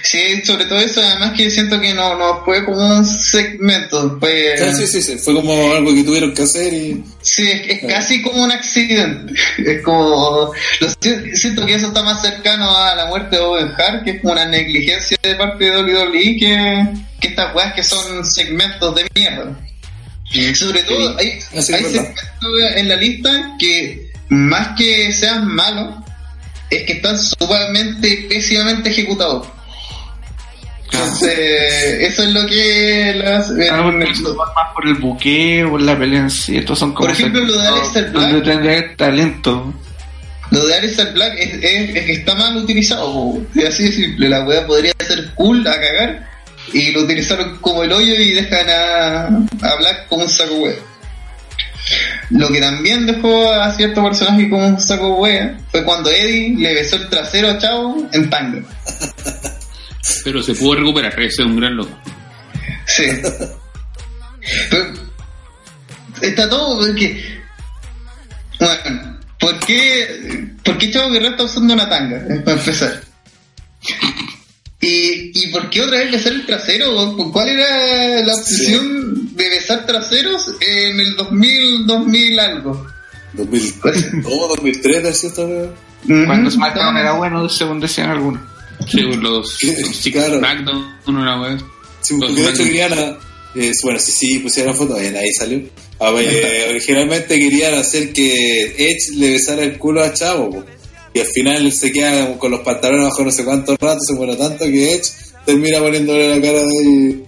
Sí, 0.02 0.42
sobre 0.44 0.66
todo 0.66 0.78
eso, 0.78 1.00
además 1.02 1.32
que 1.34 1.48
siento 1.50 1.80
que 1.80 1.94
no, 1.94 2.14
no 2.16 2.44
fue 2.44 2.64
como 2.66 2.78
un 2.98 3.06
segmento, 3.06 4.18
fue... 4.20 4.54
Sí, 4.58 4.72
sí, 4.76 4.86
sí, 4.86 5.02
sí, 5.02 5.18
fue 5.18 5.32
como 5.34 5.72
algo 5.72 5.94
que 5.94 6.04
tuvieron 6.04 6.34
que 6.34 6.42
hacer 6.42 6.72
y 6.74 7.02
Sí, 7.22 7.48
es, 7.50 7.82
es 7.82 7.90
casi 7.90 8.20
como 8.20 8.42
un 8.44 8.50
accidente. 8.52 9.32
Es 9.58 9.82
como. 9.82 10.52
Lo, 10.80 10.88
si- 11.00 11.36
siento 11.36 11.64
que 11.66 11.74
eso 11.74 11.88
está 11.88 12.02
más 12.02 12.20
cercano 12.22 12.74
a 12.76 12.94
la 12.94 13.06
muerte 13.06 13.36
de 13.36 13.42
Owen 13.42 13.72
Hart, 13.76 14.04
que 14.04 14.10
es 14.12 14.20
como 14.20 14.32
una 14.32 14.46
negligencia 14.46 15.16
de 15.22 15.34
parte 15.34 15.64
de 15.64 15.82
WWE, 15.82 16.36
que, 16.38 16.86
que 17.20 17.28
estas 17.28 17.54
weas 17.54 17.72
que 17.74 17.82
son 17.82 18.24
segmentos 18.24 18.94
de 18.94 19.06
mierda. 19.14 19.58
Sobre 20.54 20.82
todo, 20.84 21.16
hay, 21.18 21.38
Así 21.56 21.72
hay 21.74 21.82
segmentos 21.84 22.24
en 22.76 22.88
la 22.88 22.96
lista 22.96 23.56
que, 23.58 24.10
más 24.28 24.68
que 24.78 25.12
sean 25.12 25.46
malos, 25.46 25.96
es 26.70 26.84
que 26.84 26.92
están 26.94 27.18
sumamente 27.18 28.26
pésimamente 28.28 28.90
ejecutados. 28.90 29.48
Entonces, 30.92 31.38
eso 32.00 32.22
es 32.24 32.30
lo 32.32 32.46
que 32.46 33.14
las. 33.16 33.50
Ah, 33.50 33.92
eso 34.10 34.36
va 34.36 34.46
más 34.54 34.74
por 34.74 34.86
el 34.86 34.94
buqueo, 34.94 35.70
por 35.70 35.82
la 35.82 35.96
pelea 35.98 36.20
en 36.20 36.30
sí. 36.30 36.56
Estos 36.58 36.78
son 36.78 36.92
como 36.92 37.06
Por 37.08 37.16
ejemplo, 37.16 37.42
lo 37.42 37.52
de 37.60 37.66
Aleister 37.68 38.10
Black. 38.10 38.30
Donde 38.30 38.50
tendría 38.50 38.96
talento. 38.96 39.74
Lo 40.50 40.66
de 40.66 40.74
Aleister 40.74 41.12
Black 41.12 41.34
es, 41.38 41.54
es- 41.62 41.96
es 41.96 42.04
que 42.04 42.12
está 42.12 42.34
mal 42.34 42.56
utilizado, 42.56 43.12
po. 43.12 43.40
Es 43.54 43.66
así 43.66 43.84
de 43.84 43.92
simple. 43.92 44.28
La 44.28 44.44
weá 44.44 44.66
podría 44.66 44.92
ser 45.06 45.30
cool 45.36 45.64
a 45.66 45.80
cagar 45.80 46.29
y 46.72 46.92
lo 46.92 47.02
utilizaron 47.02 47.58
como 47.58 47.82
el 47.82 47.92
hoyo 47.92 48.14
y 48.14 48.32
dejan 48.32 48.68
a, 48.68 49.26
a 49.26 49.76
Black 49.76 50.08
como 50.08 50.24
un 50.24 50.28
saco 50.28 50.54
wea. 50.54 50.76
Lo 52.30 52.48
que 52.48 52.60
también 52.60 53.06
dejó 53.06 53.52
a 53.52 53.72
cierto 53.72 54.02
personaje 54.04 54.48
como 54.48 54.66
un 54.66 54.80
saco 54.80 55.16
wea 55.16 55.58
fue 55.70 55.84
cuando 55.84 56.10
Eddie 56.10 56.56
le 56.56 56.74
besó 56.74 56.96
el 56.96 57.08
trasero 57.08 57.50
a 57.50 57.58
Chavo 57.58 58.08
en 58.12 58.30
tanga. 58.30 58.62
Pero 60.24 60.42
se 60.42 60.54
pudo 60.54 60.76
recuperar, 60.76 61.12
ese 61.20 61.42
es 61.42 61.48
un 61.48 61.56
gran 61.56 61.76
loco. 61.76 61.96
Sí. 62.86 63.04
Pero, 64.70 64.92
está 66.22 66.48
todo 66.48 66.78
porque. 66.78 67.40
Bueno, 68.58 69.18
¿por 69.38 69.58
qué, 69.60 70.52
¿por 70.62 70.78
qué 70.78 70.90
Chavo 70.90 71.10
Guerrero 71.10 71.32
está 71.32 71.44
usando 71.44 71.74
una 71.74 71.88
tanga? 71.88 72.22
Para 72.44 72.56
empezar. 72.56 73.00
¿Y, 74.82 75.30
¿Y 75.34 75.46
por 75.52 75.68
qué 75.68 75.82
otra 75.82 75.98
vez 75.98 76.10
besar 76.12 76.32
el 76.32 76.46
trasero? 76.46 77.14
¿Cuál 77.32 77.48
era 77.50 78.20
la 78.24 78.34
obsesión 78.34 79.36
de 79.36 79.48
besar 79.50 79.84
traseros 79.86 80.46
en 80.60 80.98
el 81.00 81.16
2000, 81.16 81.86
2000 81.86 82.40
algo? 82.40 82.86
2000, 83.34 83.74
Pues- 83.82 84.06
¿cómo 84.22 84.48
2003 84.48 85.02
decía 85.02 85.28
esta 85.28 85.44
weá? 85.44 85.66
Cuando 86.26 86.50
SmackDown 86.50 86.96
era 86.96 87.12
bueno, 87.12 87.46
según 87.48 87.78
decían 87.78 88.08
algunos. 88.10 88.40
Sí, 88.90 89.02
pues, 89.04 89.16
los, 89.18 89.56
Sí, 89.58 89.74
los 89.78 89.98
claro. 90.12 90.38
SmackDown, 90.38 90.86
una 91.08 91.42
wea. 91.42 91.58
Sí, 92.00 92.14
Los 92.18 92.30
porque 92.30 92.42
de 92.42 92.50
hecho 92.50 92.64
querían 92.64 92.92
a, 92.94 93.18
Es, 93.54 93.80
bueno, 93.82 93.98
sí, 93.98 94.12
sí, 94.12 94.38
pusieron 94.38 94.72
la 94.72 94.78
foto, 94.78 94.96
bien, 94.98 95.14
ahí 95.14 95.30
salió. 95.32 95.60
A 96.00 96.10
ver, 96.12 96.68
originalmente 96.70 97.38
querían 97.38 97.74
hacer 97.74 98.14
que 98.14 98.64
Edge 98.78 99.16
le 99.18 99.32
besara 99.32 99.62
el 99.62 99.76
culo 99.76 100.02
a 100.02 100.14
Chavo, 100.14 100.50
po. 100.50 100.64
Y 101.14 101.20
al 101.20 101.26
final 101.26 101.72
se 101.72 101.92
queda 101.92 102.38
con 102.38 102.50
los 102.52 102.60
pantalones 102.60 103.04
bajo 103.04 103.24
no 103.24 103.30
sé 103.32 103.44
cuántos 103.44 103.76
ratos, 103.78 104.06
se 104.06 104.14
muere 104.14 104.36
tanto 104.36 104.64
que 104.64 104.94
Edge 104.94 105.08
termina 105.44 105.78
poniéndole 105.80 106.36
la 106.36 106.42
cara 106.42 106.60
de 106.60 107.24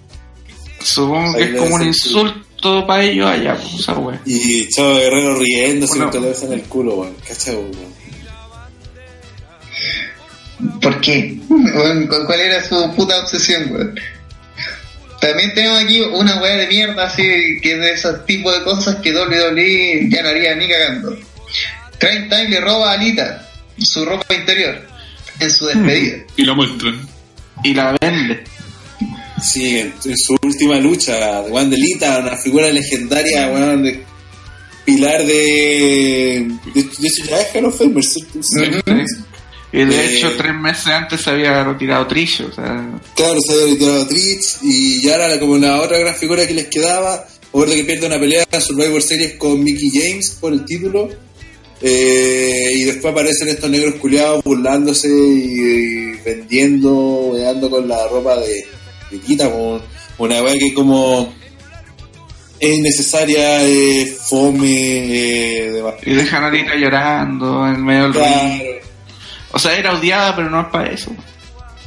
Supongo 0.83 1.35
que 1.37 1.45
Ahí 1.45 1.51
es 1.55 1.61
como 1.61 1.75
un 1.77 1.83
insulto 1.83 2.87
para 2.87 3.05
ellos 3.05 3.27
allá, 3.29 3.57
pues, 3.57 3.75
esa 3.81 3.95
wea. 3.99 4.21
Y 4.27 4.69
Chavo 4.69 4.97
Guerrero 4.97 5.37
riéndose 5.39 5.93
Bueno. 5.95 6.05
mientras 6.11 6.23
le 6.23 6.29
besan 6.31 6.53
el 6.53 6.63
culo, 6.69 6.95
weón. 6.97 7.15
¿Por 10.81 11.01
qué? 11.01 11.39
Weón, 11.49 12.07
¿cu- 12.07 12.25
¿Cuál 12.27 12.41
era 12.41 12.63
su 12.63 12.93
puta 12.95 13.21
obsesión, 13.21 13.73
weón? 13.73 13.95
También 15.21 15.55
tenemos 15.55 15.83
aquí 15.83 16.01
una 16.01 16.41
weá 16.41 16.57
de 16.57 16.67
mierda 16.67 17.05
así, 17.05 17.23
que 17.63 17.75
es 17.75 17.79
de 17.81 17.93
esos 17.93 18.27
tipos 18.27 18.57
de 18.59 18.65
cosas 18.65 18.97
que 18.97 19.13
WWE 19.13 20.09
ya 20.11 20.23
no 20.23 20.29
haría 20.31 20.55
ni 20.57 20.69
cagando. 20.69 21.17
Crime 21.99 22.29
Time 22.29 22.49
le 22.49 22.61
roba 22.61 22.91
a 22.91 22.95
Alita 22.95 23.49
su 23.79 24.05
ropa 24.05 24.35
interior 24.35 24.87
en 25.41 25.51
su 25.51 25.67
despedida. 25.67 26.19
Y 26.37 26.43
lo 26.45 26.55
muestran. 26.57 27.01
Y 27.65 27.75
la 27.75 27.97
vende. 28.01 28.45
Sí, 29.43 29.79
en, 29.79 29.93
en 30.05 30.17
su 30.17 30.37
última 30.43 30.77
lucha, 30.79 31.41
weón, 31.43 31.69
de 31.71 31.77
Lita, 31.77 32.19
una 32.21 32.37
figura 32.37 32.69
legendaria, 32.71 33.49
de 33.77 34.05
pilar 34.85 35.25
de. 35.27 36.47
De, 36.75 36.83
de 36.99 37.09
hecho, 37.09 37.23
ya 37.25 37.39
es. 39.03 39.19
Y 39.73 39.85
de 39.85 39.97
Eh. 39.97 40.17
hecho, 40.19 40.33
tres 40.37 40.55
meses 40.55 40.87
antes 40.89 41.21
se 41.23 41.31
había 41.31 41.65
retirado 41.65 42.07
Trish, 42.07 42.43
o 42.43 42.53
sea. 42.53 42.91
Claro, 43.17 43.41
se 43.41 43.53
había 43.55 43.67
retirado 43.75 44.07
Trish 44.07 44.57
y 44.63 45.01
ya 45.03 45.15
era 45.17 45.41
como 45.41 45.57
la 45.57 45.81
otra 45.81 45.99
gran 45.99 46.15
figura 46.15 46.47
que 46.47 46.55
les 46.55 46.67
quedaba. 46.67 47.27
Recuerdo 47.47 47.75
que 47.75 47.85
pierde 47.85 48.07
una 48.07 48.19
pelea 48.21 48.45
en 48.51 48.61
Survivor 48.61 49.03
Series 49.03 49.35
con 49.35 49.63
Mickey 49.63 49.91
James 49.93 50.37
por 50.41 50.53
el 50.53 50.65
título. 50.65 51.09
Eh, 51.83 52.71
y 52.75 52.85
después 52.85 53.13
aparecen 53.13 53.49
estos 53.49 53.69
negros 53.69 53.95
culiados 53.97 54.43
burlándose 54.45 55.09
y, 55.09 55.61
y 55.61 56.13
vendiendo, 56.25 56.93
weando 57.33 57.69
con 57.71 57.89
la 57.89 58.07
ropa 58.09 58.37
de, 58.39 58.65
de 59.11 59.19
una 60.19 60.43
weá 60.43 60.57
que 60.59 60.73
como 60.75 61.35
es 62.61 62.79
innecesaria, 62.79 63.67
eh, 63.67 64.07
fome, 64.07 64.69
eh. 64.69 65.83
Y 66.07 66.15
dejan 66.15 66.45
a 66.45 66.47
Alita 66.47 66.77
llorando 66.77 67.67
en 67.67 67.85
medio 67.85 68.03
del. 68.05 68.13
Claro. 68.13 68.65
O 69.51 69.59
sea, 69.59 69.77
era 69.77 69.95
odiada, 69.99 70.37
pero 70.37 70.49
no 70.49 70.61
es 70.61 70.67
para 70.69 70.93
eso. 70.93 71.11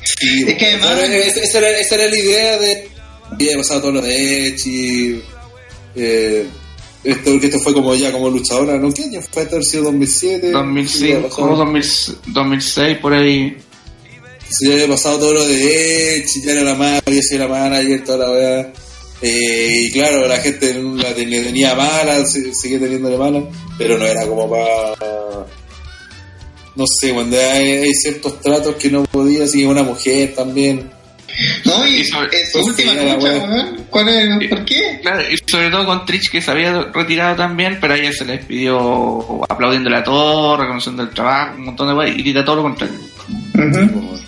Sí, 0.03 0.43
Es 0.47 0.55
que 0.57 0.65
además- 0.67 0.99
esa, 0.99 1.39
esa 1.39 1.57
era, 1.59 1.79
esa 1.79 1.95
era 1.95 2.07
la 2.07 2.17
idea 2.17 2.57
de. 2.57 2.89
Había 3.31 3.57
pasado 3.57 3.81
todo 3.81 3.91
lo 3.93 4.01
de 4.01 4.49
y. 4.65 5.21
Eh, 5.95 6.45
esto, 7.05 7.39
que 7.39 7.45
esto 7.47 7.59
fue 7.59 7.73
como 7.73 7.93
ya 7.95 8.11
como 8.11 8.29
luchadora, 8.29 8.77
¿no? 8.77 8.91
¿Qué 8.93 9.03
año 9.03 9.21
fue? 9.31 9.43
Esto 9.43 9.61
sido 9.61 9.83
2007. 9.85 10.51
2005, 10.51 10.97
Sí, 10.97 11.07
ya 11.09 11.19
2000 11.55 12.17
2006, 12.27 12.97
por 12.97 13.13
ahí. 13.13 13.57
Se 14.49 14.67
ya 14.67 14.73
había 14.75 14.87
pasado 14.89 15.19
todo 15.19 15.33
lo 15.33 15.45
de 15.47 16.17
Edge, 16.17 16.41
ya 16.43 16.51
era 16.51 16.61
la 16.63 16.75
madre, 16.75 17.01
había 17.07 17.21
sido 17.21 17.47
la 17.47 17.47
manager, 17.47 18.03
toda 18.03 18.17
la 18.27 18.31
weá. 18.31 18.73
Eh, 19.21 19.85
y 19.87 19.91
claro, 19.91 20.27
la 20.27 20.37
gente 20.37 20.73
la 20.73 21.13
ten- 21.15 21.29
le 21.29 21.41
tenía 21.43 21.73
mala, 21.73 22.23
seguía 22.25 22.79
teniéndole 22.79 23.17
mala, 23.17 23.41
pero 23.77 23.97
no 23.97 24.05
era 24.05 24.25
como 24.27 24.49
para. 24.49 24.95
No 26.75 26.83
sé, 26.99 27.13
cuando 27.13 27.37
hay, 27.37 27.69
hay 27.71 27.93
ciertos 27.93 28.41
tratos 28.41 28.75
que 28.75 28.89
no 28.91 29.03
podía, 29.05 29.45
así 29.45 29.63
una 29.63 29.81
mujer 29.83 30.33
también. 30.35 30.91
No, 31.65 31.87
y 31.87 32.01
Y 32.01 32.05
sobre- 32.05 32.39
en 32.41 32.45
su 32.47 32.51
pues, 32.59 32.65
última 32.67 32.93
lucha, 32.93 33.75
¿cuál 33.89 34.09
es? 34.09 34.49
¿Por 34.49 34.65
qué? 34.65 34.94
Claro, 35.05 35.21
y 35.29 35.37
sobre 35.45 35.69
todo 35.69 35.85
con 35.85 36.03
Trish 36.03 36.31
que 36.31 36.41
se 36.41 36.49
había 36.49 36.81
retirado 36.91 37.35
también, 37.35 37.77
pero 37.79 37.93
a 37.93 37.97
ella 37.97 38.11
se 38.11 38.25
le 38.25 38.39
pidió 38.39 39.43
aplaudiéndole 39.47 39.97
a 39.97 40.03
todo, 40.03 40.57
reconociendo 40.57 41.03
el 41.03 41.11
trabajo, 41.11 41.57
un 41.57 41.65
montón 41.65 41.89
de 41.89 41.93
weas, 41.93 42.15
y 42.17 42.23
Lita 42.23 42.43
todo 42.43 42.55
lo 42.55 42.63
contrario. 42.63 42.95
Ujú. 43.53 44.19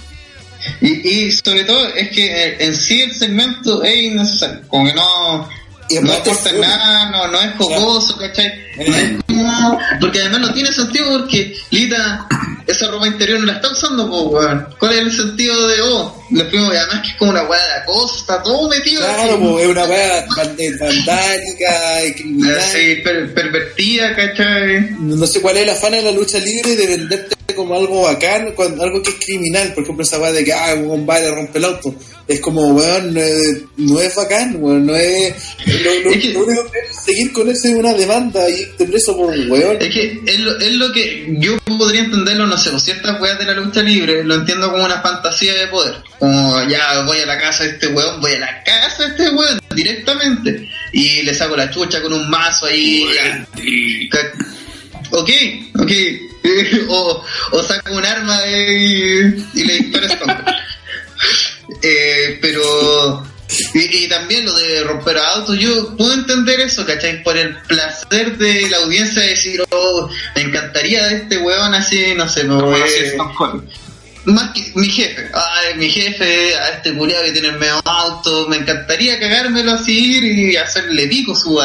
Y, 0.82 1.10
y 1.10 1.32
sobre 1.32 1.64
todo 1.64 1.88
es 1.96 2.10
que 2.10 2.26
eh, 2.28 2.58
en 2.60 2.76
sí 2.76 3.02
el 3.02 3.12
segmento 3.16 3.82
es 3.84 4.04
innecesario, 4.04 4.62
como 4.68 4.86
que 4.86 4.94
no, 4.94 5.50
Y 5.90 5.96
no 6.00 6.14
aporta 6.14 6.52
nada, 6.52 7.10
no, 7.10 7.28
no 7.28 7.42
es 7.42 7.56
jocoso, 7.58 8.16
¿cachai? 8.20 8.52
No 8.78 8.84
es 8.96 9.24
como- 9.26 9.80
porque 10.00 10.20
además 10.20 10.42
no 10.42 10.54
tiene 10.54 10.72
sentido 10.72 11.18
porque 11.20 11.58
Lita 11.72 12.28
esa 12.68 12.88
ropa 12.92 13.08
interior 13.08 13.40
no 13.40 13.46
la 13.48 13.54
está 13.54 13.72
usando, 13.72 14.08
pues, 14.10 14.44
weón. 14.46 14.68
¿Cuál 14.78 14.92
es 14.94 15.00
el 15.00 15.12
sentido 15.14 15.68
de, 15.70 15.82
oh, 15.84 16.24
fuimos, 16.50 16.74
y 16.74 16.78
además 16.78 17.02
que 17.04 17.08
es 17.10 17.16
como 17.16 17.32
una 17.32 17.44
weá 17.44 17.60
de 17.66 17.74
acoso, 17.82 18.16
está 18.20 18.44
todo 18.44 18.70
metido 18.70 19.02
Claro, 19.02 19.60
es 19.60 19.68
una 19.68 19.84
weá 19.86 20.26
van- 20.36 20.56
vandálica, 20.80 22.06
y 22.06 22.14
criminal. 22.14 22.62
per- 23.04 23.34
pervertida, 23.34 24.16
¿cachai? 24.16 24.90
No 25.00 25.26
sé 25.28 25.42
cuál 25.42 25.58
es 25.58 25.64
el 25.64 25.70
afán 25.70 25.92
de 25.92 26.02
la 26.02 26.12
lucha 26.12 26.40
libre 26.40 26.76
de 26.76 26.88
venderte 26.88 27.36
como 27.56 27.76
algo 27.76 28.04
bacán, 28.04 28.52
cuando, 28.56 28.84
algo 28.84 29.02
que 29.02 29.10
es 29.10 29.16
criminal. 29.16 29.74
Por 29.74 29.84
ejemplo, 29.84 30.04
esa 30.04 30.20
weá 30.20 30.32
de 30.32 30.44
que, 30.44 30.54
ah, 30.54 30.76
un 30.76 31.06
baile 31.06 31.32
rompe 31.32 31.58
el 31.58 31.66
auto. 31.66 31.96
Es 32.28 32.40
como, 32.42 32.68
weón, 32.68 33.18
eh, 33.18 33.64
no 33.78 34.00
es 34.02 34.14
bacán, 34.14 34.58
weón, 34.60 34.86
no 34.86 34.96
es. 34.96 35.34
Lo, 35.66 36.00
lo- 36.02 36.12
Es 36.12 36.22
que- 36.22 36.34
lo 36.34 36.44
único 36.44 36.70
que 36.72 36.80
es 36.80 37.04
seguir 37.06 37.32
con 37.34 37.50
eso 37.50 37.68
es 37.70 37.76
una 37.76 37.94
demanda 37.94 38.48
y 38.50 38.54
irte 38.62 38.86
preso 38.86 39.16
por 39.18 39.34
un 39.34 39.50
weón. 39.50 39.78
Es 39.80 39.94
que 39.94 40.20
es 40.26 40.40
lo, 40.40 40.60
es 40.60 40.72
lo 40.74 40.92
que 40.92 41.36
yo 41.40 41.58
podría 41.66 42.02
entenderlo, 42.02 42.46
no 42.46 42.58
sé, 42.58 42.70
por 42.70 42.82
ciertas 42.82 43.20
weas 43.22 43.40
de 43.40 43.46
la 43.46 43.54
lucha 43.54 43.82
libre, 43.82 44.24
lo 44.26 44.36
entiendo 44.36 44.70
como 44.70 44.84
una 44.84 45.02
fantasía 45.02 45.54
de 45.54 45.68
poder. 45.68 45.96
Como 46.20 46.64
ya 46.68 47.02
voy 47.02 47.20
a 47.20 47.26
la 47.26 47.38
casa 47.38 47.64
de 47.64 47.72
este 47.72 47.88
weón, 47.88 48.20
voy 48.22 48.34
a 48.34 48.40
la 48.40 48.64
casa 48.64 49.04
de 49.04 49.10
este 49.10 49.30
weón 49.30 49.60
directamente. 49.76 50.70
Y 50.92 51.22
le 51.24 51.34
saco 51.34 51.56
la 51.56 51.70
chucha 51.70 52.02
con 52.02 52.14
un 52.14 52.30
mazo 52.30 52.66
ahí. 52.66 53.06
Ok, 55.12 55.30
ok. 55.76 55.92
o, 56.90 57.26
o 57.52 57.64
saco 57.64 57.94
un 57.94 58.06
arma 58.06 58.40
y, 58.48 59.46
y 59.54 59.64
le 59.64 59.74
disparo 59.74 60.08
a 60.08 60.18
Cold. 60.18 60.46
Eh, 61.84 62.40
pero 62.42 63.24
y, 63.74 64.04
y 64.04 64.10
también 64.10 64.46
lo 64.46 64.54
de 64.58 64.84
romper 64.84 65.18
autos, 65.18 65.58
yo 65.58 65.96
puedo 65.96 66.14
entender 66.14 66.60
eso, 66.60 66.86
¿cachai? 66.86 67.24
Por 67.24 67.38
el 67.38 67.56
placer 67.64 68.38
de 68.38 68.70
la 68.70 68.78
audiencia 68.78 69.22
de 69.22 69.30
decir, 69.30 69.64
oh, 69.70 70.10
me 70.36 70.42
encantaría 70.42 71.08
de 71.08 71.16
este 71.18 71.38
weón 71.38 71.74
así, 71.74 72.14
no 72.16 72.28
sé, 72.28 72.44
me 72.44 72.56
voy. 72.62 72.82
Más 74.34 74.52
que 74.52 74.72
mi 74.76 74.90
jefe, 74.90 75.30
ay, 75.34 75.76
mi 75.78 75.90
jefe, 75.90 76.56
a 76.56 76.70
este 76.70 76.94
culiado 76.94 77.24
que 77.24 77.32
tiene 77.32 77.50
el 77.50 77.58
medio 77.58 77.82
auto, 77.86 78.48
me 78.50 78.58
encantaría 78.58 79.20
cagármelo 79.20 79.72
así 79.74 80.20
y 80.20 80.56
hacerle 80.58 81.08
pico 81.08 81.34
su. 81.34 81.60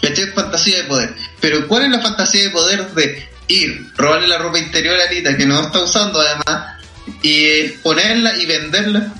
¿Cachai? 0.00 0.26
Fantasía 0.32 0.78
de 0.78 0.84
poder. 0.84 1.14
Pero 1.40 1.68
¿cuál 1.68 1.84
es 1.84 1.90
la 1.90 2.00
fantasía 2.00 2.42
de 2.44 2.50
poder 2.50 2.90
de 2.92 3.28
ir, 3.46 3.92
robarle 3.96 4.26
la 4.26 4.38
ropa 4.38 4.58
interior 4.58 4.98
a 4.98 5.04
Alita 5.04 5.36
que 5.36 5.46
no 5.46 5.62
está 5.62 5.84
usando 5.84 6.20
además, 6.20 6.80
y 7.22 7.68
ponerla 7.82 8.36
y 8.36 8.46
venderla? 8.46 9.12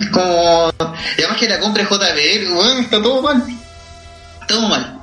Es 0.00 0.08
como... 0.08 0.72
Y 1.18 1.20
además 1.20 1.38
que 1.38 1.48
la 1.48 1.60
compre 1.60 1.84
JBL, 1.84 2.52
weón, 2.52 2.78
está 2.78 3.02
todo 3.02 3.20
mal. 3.20 3.44
Todo 4.48 4.68
mal. 4.68 5.00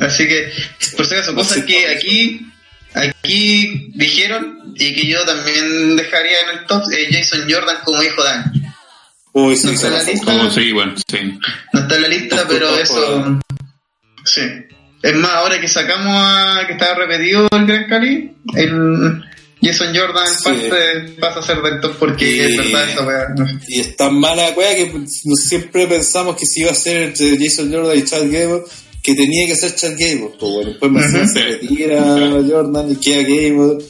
Así 0.00 0.26
que, 0.26 0.50
por 0.96 1.06
si 1.06 1.14
acaso, 1.14 1.34
cosas 1.34 1.64
que 1.64 1.88
aquí 1.88 2.51
aquí 2.94 3.90
dijeron 3.94 4.74
y 4.76 4.94
que 4.94 5.06
yo 5.06 5.24
también 5.24 5.96
dejaría 5.96 6.40
en 6.50 6.58
el 6.58 6.66
top 6.66 6.82
eh, 6.92 7.08
Jason 7.10 7.42
Jordan 7.50 7.76
como 7.84 8.02
hijo 8.02 8.22
de 8.22 8.30
Ángel. 8.30 8.62
Uy, 9.34 9.56
sí, 9.56 9.66
No 9.68 9.72
se 9.72 9.74
está 9.76 9.88
en 9.88 9.94
la 9.94 10.02
lista, 10.04 10.26
Como 10.26 10.50
sí, 10.50 10.72
bueno, 10.72 10.94
sí. 10.96 11.38
no 11.72 11.80
está 11.80 11.96
en 11.96 12.02
la 12.02 12.08
lista, 12.08 12.44
pero 12.48 12.78
eso 12.78 13.40
sí. 14.24 14.40
Es 15.02 15.14
más, 15.16 15.30
ahora 15.32 15.60
que 15.60 15.66
sacamos 15.68 16.12
a 16.14 16.64
que 16.66 16.74
estaba 16.74 16.94
repetido 16.94 17.48
el 17.50 17.66
Gran 17.66 17.88
Cali, 17.88 18.36
el 18.54 19.22
Jason 19.60 19.94
Jordan 19.96 20.26
Sí. 20.28 20.44
parte 20.44 20.98
pasa 21.20 21.40
a 21.40 21.42
ser 21.42 21.60
del 21.62 21.80
top 21.80 21.96
porque 21.98 22.30
Y- 22.30 22.40
es 22.40 22.56
verdad 22.56 22.88
esa 22.90 23.02
weá. 23.06 23.26
Y 23.68 23.80
es 23.80 23.96
tan 23.96 24.14
mala 24.20 24.50
wea 24.50 24.74
que 24.76 24.92
siempre 25.36 25.86
pensamos 25.88 26.36
que 26.36 26.46
si 26.46 26.60
iba 26.60 26.70
a 26.70 26.74
ser 26.74 26.98
entre 27.02 27.36
Jason 27.38 27.72
Jordan 27.72 27.98
y 27.98 28.04
Chad 28.04 28.22
Gable, 28.30 28.62
que 29.02 29.14
tenía 29.14 29.46
que 29.46 29.56
ser 29.56 29.74
Chad 29.74 29.92
Gable. 29.98 30.30
Pues 30.38 30.52
bueno, 30.52 30.70
después 30.70 30.92
más 30.92 31.04
Ujú. 31.12 31.26
se 31.32 31.42
retira 31.42 32.02
Jordan 32.48 32.92
y 32.92 32.96
queda 32.96 33.22
Gable. 33.22 33.84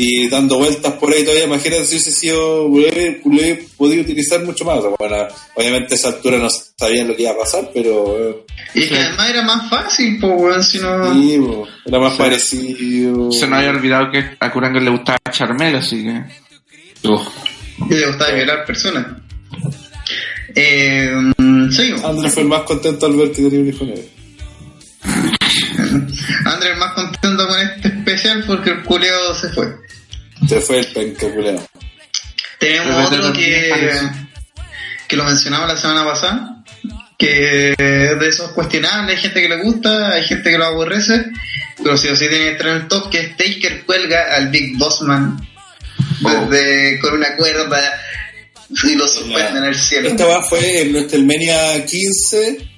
Y 0.00 0.28
dando 0.28 0.58
vueltas 0.58 0.92
por 0.92 1.12
ahí 1.12 1.24
todavía, 1.24 1.46
imagínate 1.46 1.84
si 1.84 1.94
hubiese 1.96 2.10
sido, 2.12 2.66
hubiese 2.66 3.66
podido 3.76 4.02
utilizar 4.02 4.44
mucho 4.44 4.64
más. 4.64 4.80
Sea, 4.80 4.90
bueno, 4.96 5.16
obviamente 5.56 5.94
a 5.94 5.96
esa 5.96 6.08
altura 6.10 6.38
no 6.38 6.48
sabían 6.78 7.08
lo 7.08 7.16
que 7.16 7.22
iba 7.22 7.32
a 7.32 7.36
pasar, 7.38 7.68
pero 7.74 8.16
eh, 8.30 8.36
Y 8.74 8.86
que 8.86 8.96
además 8.96 9.28
era 9.30 9.42
más 9.42 9.68
fácil, 9.68 10.16
pues 10.20 10.32
weón, 10.36 10.62
si 10.62 10.78
no. 10.78 11.12
sí, 11.14 11.38
po, 11.40 11.66
era 11.84 11.98
más 11.98 12.14
parecido. 12.14 13.32
Se 13.32 13.48
nos 13.48 13.58
había 13.58 13.70
olvidado 13.70 14.12
que 14.12 14.24
a 14.38 14.52
Kurango 14.52 14.78
le 14.78 14.90
gustaba 14.90 15.18
Charmel, 15.32 15.74
así 15.74 16.04
que. 16.04 17.08
Uf. 17.08 17.26
Y 17.90 17.94
le 17.94 18.06
gustaba 18.06 18.32
violar 18.34 18.64
personas. 18.66 19.04
Eh, 20.54 21.10
seguimos. 21.72 22.04
Andrés 22.04 22.34
fue 22.34 22.42
el 22.44 22.48
más 22.48 22.62
contento 22.62 23.06
al 23.06 23.14
ver 23.16 23.32
que 23.32 23.42
tenía 23.42 23.60
un 23.60 23.68
hijo 23.68 23.84
negro. 23.84 24.02
Andrés 26.44 26.76
más 26.78 26.92
contento 26.92 27.46
con 27.46 27.60
este 27.60 27.88
especial 27.88 28.44
porque 28.46 28.70
el 28.70 28.82
culeo 28.82 29.34
se 29.34 29.48
fue. 29.50 29.76
Se 30.48 30.60
fue 30.60 30.80
el 30.80 30.86
penca 30.86 31.28
culeado. 31.28 31.66
Tenemos 32.58 33.10
Pero 33.10 33.26
otro 33.26 33.32
que 33.32 33.70
2010 33.70 33.70
parece. 33.70 34.28
que 35.08 35.16
lo 35.16 35.24
mencionaba 35.24 35.66
la 35.66 35.76
semana 35.76 36.04
pasada, 36.04 36.64
que 37.16 37.74
de 37.76 38.28
esos 38.28 38.50
cuestionables, 38.52 39.16
hay 39.16 39.22
gente 39.22 39.42
que 39.42 39.48
le 39.48 39.62
gusta, 39.62 40.12
hay 40.12 40.24
gente 40.24 40.50
que 40.50 40.58
lo 40.58 40.66
aborrece, 40.66 41.26
pero 41.82 41.96
sí 41.96 42.08
o 42.08 42.16
sí 42.16 42.28
tiene 42.28 42.44
que 42.44 42.52
estar 42.52 42.68
en 42.68 42.76
el 42.76 42.88
top, 42.88 43.10
que 43.10 43.20
es 43.20 43.36
Taker 43.36 43.84
cuelga 43.84 44.34
al 44.34 44.48
Big 44.48 44.76
Bossman 44.76 45.38
desde, 46.20 46.98
con 47.00 47.14
una 47.14 47.36
cuerda 47.36 47.80
y 48.84 48.94
lo 48.94 49.08
suspende 49.08 49.58
en 49.58 49.64
el 49.64 49.74
cielo. 49.74 50.08
Esta 50.08 50.42
fue 50.42 50.82
en 50.82 50.92
WrestleMania 50.92 51.84
15, 51.84 52.68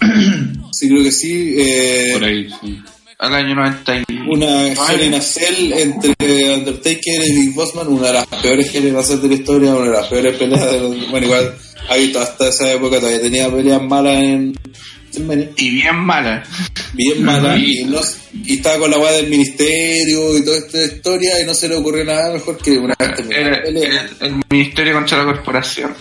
sí 0.72 0.88
creo 0.88 1.02
que 1.02 1.12
sí. 1.12 1.54
Eh, 1.58 2.10
Por 2.14 2.24
ahí, 2.24 2.48
sí. 2.60 2.78
Al 3.18 3.34
año 3.34 3.54
90 3.54 3.96
y... 3.96 4.04
Una 4.28 4.68
Hell 4.68 5.02
in 5.06 5.14
a 5.14 5.20
Cell 5.20 5.72
entre 5.72 6.54
Undertaker 6.54 7.24
y 7.26 7.32
Big 7.32 7.54
Bossman, 7.54 7.88
una 7.88 8.08
de 8.08 8.12
las 8.14 8.26
peores 8.26 8.70
Cell 8.70 9.20
de 9.20 9.28
la 9.28 9.34
historia, 9.34 9.74
una 9.74 9.86
de 9.86 9.92
las 9.92 10.06
peores 10.08 10.36
peleas 10.36 10.70
de 10.70 10.80
los... 10.80 11.10
Bueno, 11.10 11.26
igual, 11.26 11.54
ha 11.88 11.96
visto 11.96 12.20
hasta 12.20 12.48
esa 12.48 12.72
época 12.72 12.98
todavía 12.98 13.20
tenía 13.20 13.50
peleas 13.50 13.82
malas 13.82 14.16
en. 14.20 14.58
Y 15.56 15.70
bien 15.70 15.96
mala. 15.96 16.42
Bien 16.92 17.24
malas, 17.24 17.58
y, 17.58 17.84
no, 17.84 18.00
y 18.44 18.56
estaba 18.56 18.80
con 18.80 18.90
la 18.90 18.98
weá 18.98 19.12
del 19.12 19.28
ministerio 19.28 20.36
y 20.36 20.44
toda 20.44 20.58
esta 20.58 20.84
historia, 20.84 21.40
y 21.40 21.46
no 21.46 21.54
se 21.54 21.68
le 21.68 21.76
ocurrió 21.76 22.04
nada 22.04 22.34
mejor 22.34 22.58
que 22.58 22.72
una 22.72 22.94
Era 22.98 23.62
pelea. 23.62 24.10
el, 24.20 24.26
el 24.26 24.42
Ministerio 24.50 24.92
contra 24.92 25.18
la 25.18 25.24
Corporación. 25.24 25.94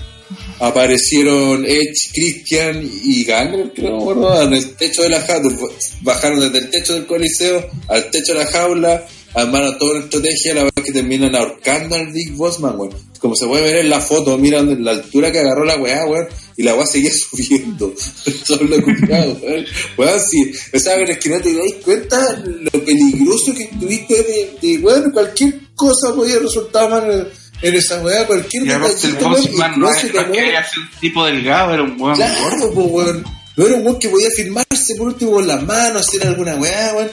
Aparecieron 0.59 1.65
Edge, 1.65 2.11
Christian 2.13 2.89
y 3.03 3.23
Gangrel, 3.23 3.71
creo, 3.73 4.15
no 4.15 4.41
en 4.41 4.53
el 4.53 4.75
techo 4.75 5.03
de 5.03 5.09
la 5.09 5.21
jaula, 5.21 5.55
bajaron 6.01 6.39
desde 6.39 6.59
el 6.59 6.69
techo 6.69 6.93
del 6.93 7.05
coliseo 7.05 7.69
al 7.87 8.09
techo 8.11 8.33
de 8.33 8.39
la 8.39 8.47
jaula, 8.47 9.05
armaron 9.35 9.77
toda 9.77 9.95
una 9.95 10.05
estrategia, 10.05 10.53
la 10.53 10.63
verdad 10.63 10.83
que 10.83 10.93
terminan 10.93 11.35
ahorcando 11.35 11.95
al 11.95 12.11
Big 12.11 12.31
Bossman, 12.33 12.79
weón. 12.79 12.95
Como 13.19 13.35
se 13.35 13.47
puede 13.47 13.63
ver 13.63 13.77
en 13.77 13.89
la 13.89 13.99
foto, 13.99 14.37
miran 14.37 14.83
la 14.83 14.91
altura 14.91 15.31
que 15.31 15.39
agarró 15.39 15.65
la 15.65 15.77
weá, 15.77 16.05
weón, 16.05 16.27
y 16.57 16.63
la 16.63 16.75
weá 16.75 16.85
seguía 16.85 17.11
subiendo. 17.29 17.93
Solo 18.45 18.81
cuidado, 18.81 19.37
weón. 19.41 19.65
Weón, 19.97 20.19
sí, 20.19 20.51
o 20.73 20.79
sea, 20.79 20.95
es 20.95 21.17
que 21.17 21.29
no 21.29 21.41
te 21.41 21.53
dais 21.53 21.75
cuenta 21.83 22.43
lo 22.45 22.85
peligroso 22.85 23.53
que 23.53 23.63
estuviste 23.63 24.15
de, 24.15 24.57
de 24.61 24.77
weón, 24.77 25.11
cualquier 25.11 25.59
cosa 25.75 26.15
podía 26.15 26.39
resultar 26.39 26.89
mal 26.89 27.31
en, 27.61 27.69
en 27.69 27.75
esa 27.75 28.01
weá, 28.01 28.25
cualquier 28.27 28.65
Y 28.65 28.69
el 28.69 28.81
detallito, 28.81 29.29
weón, 29.29 29.29
no 29.29 29.29
no 29.29 29.37
es 29.37 29.43
se 29.43 29.77
no 29.77 29.89
es 29.89 30.01
te 30.01 30.11
que 30.11 30.17
sido 30.17 30.83
un 30.83 30.99
tipo 30.99 31.25
delgado, 31.25 31.73
era 31.73 31.83
un 31.83 31.97
buen 31.97 32.15
Claro, 32.15 32.71
pues, 32.73 32.87
weón. 32.89 33.23
No 33.57 33.65
era 33.65 33.75
un 33.75 33.85
weón 33.85 33.99
que 33.99 34.09
podía 34.09 34.29
firmarse 34.31 34.95
por 34.97 35.07
último 35.07 35.31
con 35.31 35.47
las 35.47 35.63
manos, 35.63 36.07
hacer 36.07 36.27
alguna 36.27 36.55
weá, 36.55 36.93
weón. 36.95 37.11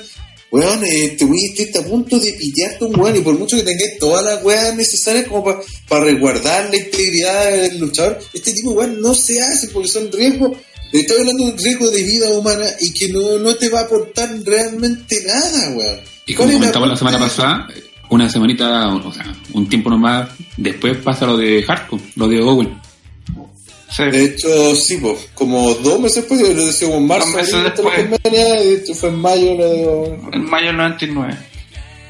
Weón, 0.53 0.85
eh, 0.85 1.17
te 1.19 1.25
voy 1.25 1.39
a 1.39 1.79
a 1.79 1.83
punto 1.83 2.19
de 2.19 2.33
pitearte 2.35 2.85
un 2.85 3.01
weón 3.01 3.17
y 3.17 3.21
por 3.21 3.39
mucho 3.39 3.57
que 3.57 3.63
tengáis 3.63 3.99
todas 3.99 4.23
las 4.23 4.45
weas 4.45 4.77
necesarias 4.77 5.27
como 5.27 5.63
para 5.89 6.05
resguardar 6.05 6.69
la 6.69 6.77
integridad 6.77 7.51
del 7.53 7.79
luchador, 7.79 8.19
este 8.35 8.53
tipo 8.53 8.71
de 8.73 8.77
weón 8.77 9.01
no 9.01 9.15
se 9.15 9.41
hace 9.41 9.69
porque 9.69 9.89
son 9.89 10.13
riesgos. 10.13 10.59
Estoy 10.93 11.21
hablando 11.21 11.47
de 11.47 11.53
un 11.53 11.59
riesgo 11.59 11.91
de 11.91 12.03
vida 12.03 12.29
humana 12.29 12.67
y 12.81 12.93
que 12.93 13.09
no, 13.09 13.39
no 13.39 13.55
te 13.55 13.71
va 13.71 13.81
a 13.81 13.85
aportar 13.85 14.29
realmente 14.45 15.25
nada, 15.27 15.71
weón. 15.75 16.01
Y 16.27 16.35
como 16.35 16.49
¿Cuál 16.49 16.51
es 16.51 16.57
comentaba 16.57 16.87
la 16.87 16.97
semana 16.97 17.19
pasada, 17.19 17.69
una 18.15 18.29
semanita, 18.29 18.89
o 18.95 19.13
sea, 19.13 19.35
un 19.55 19.69
tiempo 19.69 19.89
nomás 19.91 20.31
después 20.57 20.97
pasa 20.99 21.27
lo 21.27 21.37
de 21.37 21.63
Hardcore, 21.63 22.03
lo 22.17 22.29
de 22.29 22.41
Owen. 22.43 22.79
Sí. 23.91 24.05
De 24.05 24.25
hecho, 24.25 24.75
sí, 24.75 24.97
pues, 24.99 25.19
como 25.35 25.75
dos 25.75 26.01
meses 26.01 26.17
después, 26.17 26.41
yo 26.41 26.53
lo 26.55 26.65
decía 26.67 26.89
como 26.89 27.01
en 27.01 27.07
marzo, 27.07 27.27
Dos 27.27 27.37
meses 27.37 27.63
después. 27.65 27.95
hecho 28.83 28.95
fue 28.95 29.09
en 29.11 29.17
mayo 29.19 29.55
lo 29.55 29.71
de 29.71 30.19
En 30.33 30.45
mayo 30.49 30.67
del 30.69 30.77
99. 30.79 31.37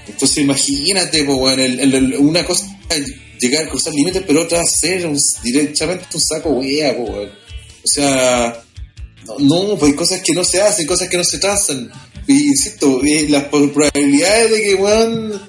Entonces 0.08 0.38
imagínate, 0.38 1.24
pues, 1.24 1.38
weón, 1.38 1.60
el- 1.60 1.80
el- 1.80 1.94
el- 1.94 2.16
una 2.18 2.44
cosa 2.44 2.66
es 2.90 3.12
llegar 3.40 3.64
a 3.66 3.68
cruzar 3.68 3.94
límites, 3.94 4.22
pero 4.26 4.42
otra 4.42 4.60
hacer 4.60 5.06
un- 5.06 5.18
directamente 5.42 6.04
un 6.14 6.20
saco 6.20 6.50
wea, 6.50 6.96
pues. 6.96 7.28
O 7.84 7.86
sea, 7.86 8.62
no, 9.40 9.64
no, 9.68 9.76
pues 9.76 9.90
hay 9.92 9.96
cosas 9.96 10.20
que 10.22 10.32
no 10.34 10.44
se 10.44 10.60
hacen, 10.62 10.86
cosas 10.86 11.08
que 11.08 11.16
no 11.16 11.24
se 11.24 11.38
trazan. 11.38 11.90
Y 12.28 12.46
insisto, 12.48 13.00
eh, 13.04 13.26
las 13.28 13.44
probabilidades 13.44 14.50
de 14.52 14.62
que, 14.62 14.74
weón, 14.76 15.42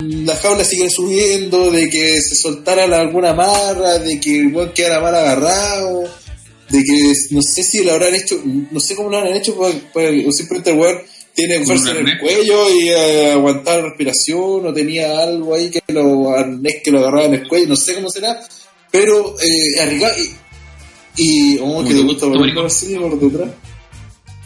la 0.00 0.34
jaula 0.36 0.64
siga 0.64 0.88
subiendo, 0.88 1.70
de 1.70 1.88
que 1.90 2.20
se 2.20 2.34
soltara 2.34 2.86
la- 2.86 3.00
alguna 3.00 3.30
amarra, 3.30 3.98
de 3.98 4.18
que 4.20 4.40
el 4.40 4.54
weón 4.54 4.72
quedara 4.72 5.00
mal 5.00 5.14
agarrado, 5.14 6.04
de 6.70 6.82
que 6.82 7.12
no 7.30 7.42
sé 7.42 7.62
si 7.62 7.84
lo 7.84 7.92
habrán 7.92 8.14
hecho, 8.14 8.40
no 8.44 8.80
sé 8.80 8.94
cómo 8.96 9.10
lo 9.10 9.18
habrán 9.18 9.34
hecho, 9.36 9.54
pues, 9.54 9.74
pues, 9.92 10.26
o 10.26 10.32
simplemente 10.32 10.70
el 10.70 10.78
weón 10.78 10.98
tiene 11.34 11.64
fuerza 11.66 11.90
en 11.90 12.08
el 12.08 12.18
cuello 12.18 12.70
y 12.70 12.88
eh, 12.88 13.32
aguantar 13.32 13.76
la 13.80 13.88
respiración, 13.88 14.66
o 14.66 14.72
tenía 14.72 15.18
algo 15.20 15.54
ahí 15.54 15.70
que 15.70 15.80
lo 15.88 16.30
arnés 16.34 16.76
que 16.82 16.90
lo 16.90 17.00
agarraba 17.00 17.26
en 17.26 17.34
el 17.34 17.46
cuello, 17.48 17.68
no 17.68 17.76
sé 17.76 17.94
cómo 17.94 18.08
será, 18.08 18.40
pero 18.90 19.36
eh, 19.40 19.80
arriesgado 19.80 20.14
y, 20.18 21.22
y 21.22 21.58
oh, 21.62 21.84
que 21.84 21.92
te 21.94 22.00
gusta 22.02 22.26
por 22.26 22.38
por 23.10 23.20
detrás. 23.20 23.50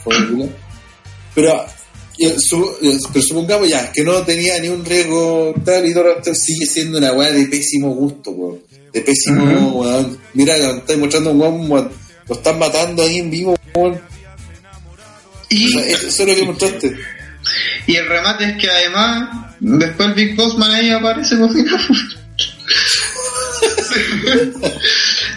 Pero 0.04 0.18
eh, 0.18 0.18
su- 0.18 0.42
eh, 0.42 1.79
pero 2.20 3.22
supongamos 3.22 3.68
ya 3.68 3.90
que 3.92 4.02
no 4.04 4.22
tenía 4.24 4.58
ni 4.60 4.68
un 4.68 4.84
riesgo 4.84 5.54
tal 5.64 5.86
y 5.86 5.94
todo 5.94 6.04
sigue 6.34 6.66
siendo 6.66 6.98
una 6.98 7.12
weá 7.12 7.30
de 7.32 7.46
pésimo 7.46 7.94
gusto, 7.94 8.30
weón. 8.32 8.60
De 8.92 9.00
pésimo, 9.00 9.44
weón. 9.80 10.18
Mira, 10.34 10.54
estáis 10.56 10.98
mostrando 10.98 11.30
un 11.30 11.40
weón, 11.40 11.70
weón, 11.70 11.90
lo 12.28 12.34
están 12.34 12.58
matando 12.58 13.02
ahí 13.02 13.18
en 13.18 13.30
vivo, 13.30 13.56
weón. 13.74 13.94
O 13.94 14.00
Y, 15.48 15.68
sea, 15.72 15.86
eso 15.86 16.06
es 16.08 16.18
lo 16.28 16.34
que 16.34 16.44
mostraste. 16.44 16.96
y 17.86 17.96
el 17.96 18.06
remate 18.08 18.44
es 18.44 18.56
que 18.58 18.68
además, 18.70 19.54
después 19.60 20.08
el 20.10 20.14
Big 20.14 20.36
Bossman 20.36 20.70
ahí 20.72 20.90
aparece 20.90 21.38
cocinando. 21.38 21.78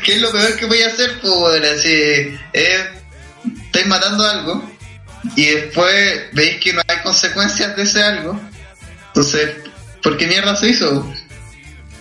¿Qué 0.04 0.16
es 0.16 0.22
lo 0.22 0.32
peor 0.32 0.56
que 0.58 0.66
voy 0.66 0.82
a 0.82 0.88
hacer? 0.88 1.20
Pues, 1.22 1.64
así, 1.64 1.90
eh, 2.54 2.86
estáis 3.66 3.88
matando 3.88 4.24
algo 4.26 4.73
y 5.36 5.46
después 5.46 6.22
veis 6.34 6.58
que 6.62 6.74
no 6.74 6.82
hay 6.88 6.98
consecuencias 7.04 7.76
de 7.76 7.84
ese 7.84 8.04
algo. 8.04 8.40
Entonces, 9.08 9.50
¿por 10.02 10.18
qué 10.18 10.28
mierda 10.28 10.56
se 10.56 10.70
hizo? 10.70 11.14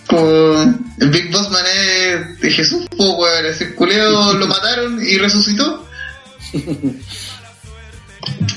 Como 0.06 0.62
el 1.00 1.10
Big 1.10 1.30
Bossman 1.30 1.64
es 1.66 2.40
de 2.40 2.50
Jesús, 2.50 2.86
pues, 2.96 3.10
weón, 3.16 3.46
ese 3.46 3.74
culeo 3.74 4.34
lo 4.34 4.46
mataron 4.48 5.02
y 5.02 5.18
resucitó. 5.18 5.88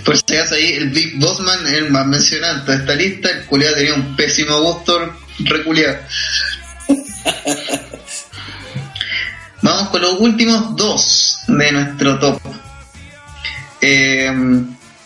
Por 0.03 0.17
si 0.17 0.35
acaso 0.35 0.55
ahí, 0.55 0.73
el 0.73 0.89
Big 0.89 1.17
Bossman 1.19 1.65
es 1.67 1.73
el 1.73 1.91
más 1.91 2.05
mencionado 2.07 2.59
en 2.59 2.65
toda 2.65 2.77
esta 2.77 2.95
lista. 2.95 3.29
El 3.29 3.45
culiado 3.45 3.75
tenía 3.75 3.93
un 3.93 4.15
pésimo 4.15 4.59
gusto 4.61 5.15
reculeado. 5.39 5.97
Vamos 9.61 9.89
con 9.89 10.01
los 10.01 10.19
últimos 10.19 10.75
dos 10.75 11.39
de 11.47 11.71
nuestro 11.71 12.19
top. 12.19 12.39
Eh, 13.87 14.31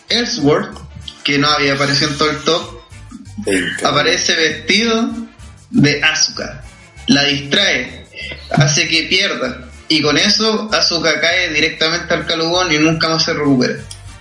Ellsworth, 0.08 0.78
que 1.22 1.38
no 1.38 1.48
había 1.48 1.74
aparecido 1.74 2.10
en 2.10 2.18
todo 2.18 2.30
el 2.30 2.38
top, 2.38 2.80
aparece 3.84 4.34
vestido 4.34 5.10
de 5.70 6.02
Asuka. 6.02 6.64
La 7.06 7.24
distrae, 7.24 8.06
hace 8.50 8.88
que 8.88 9.02
pierda. 9.04 9.68
Y 9.88 10.02
con 10.02 10.16
eso 10.16 10.68
Asuka 10.72 11.20
cae 11.20 11.52
directamente 11.52 12.14
al 12.14 12.26
calugón 12.26 12.72
y 12.72 12.78
nunca 12.78 13.08
más 13.08 13.24
se 13.24 13.34
recupera. 13.34 13.74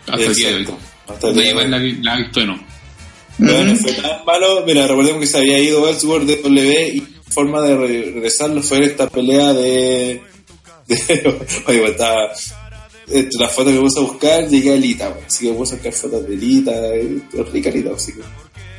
Hasta. 0.08 0.24
Exacto. 0.26 0.78
Hasta 1.08 1.28
el 1.30 1.36
De 1.36 1.54
la, 1.54 1.68
la 2.02 2.14
ha 2.14 2.18
visto 2.18 2.40
de 2.40 2.46
no. 2.48 2.64
Pero 3.38 3.64
no 3.64 3.76
fue 3.76 3.94
tan 3.94 4.26
malo. 4.26 4.64
Mira, 4.66 4.86
recordemos 4.88 5.22
que 5.22 5.28
se 5.28 5.38
había 5.38 5.60
ido 5.60 5.88
Ellsworth 5.88 6.26
de 6.26 6.36
W 6.38 6.88
y 6.96 7.00
la 7.00 7.08
forma 7.34 7.62
de 7.62 7.76
re- 7.78 8.12
regresarlo 8.14 8.62
fue 8.62 8.84
esta 8.84 9.08
pelea 9.08 9.54
de. 9.54 10.22
de 10.88 10.96
oye, 11.68 11.80
pues, 11.80 11.92
estaba. 11.92 12.34
Entre 13.12 13.40
las 13.40 13.52
fotos 13.54 13.74
que 13.74 13.80
puse 13.80 14.00
a 14.00 14.04
buscar, 14.04 14.48
llegué 14.48 14.74
a 14.74 14.76
Lita. 14.76 15.18
Así 15.26 15.48
que 15.48 15.54
puse 15.54 15.74
a 15.74 15.78
buscar 15.78 15.94
fotos 15.94 16.28
de 16.28 16.36
Lita, 16.36 16.72
eh, 16.96 17.22
rica 17.52 17.70
Lita, 17.70 17.92
así 17.96 18.14
que. 18.14 18.22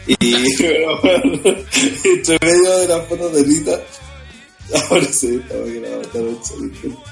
Y 0.07 0.57
pero, 0.59 1.01
bueno, 1.01 1.41
entre 2.05 2.39
medio 2.43 2.79
de 2.79 2.89
las 2.89 3.09
fotos 3.09 3.33
de 3.33 3.47
Lita, 3.47 3.81
ahora 4.91 5.05
sí, 5.05 5.41
estaba 5.43 5.65
mucho. 5.67 7.03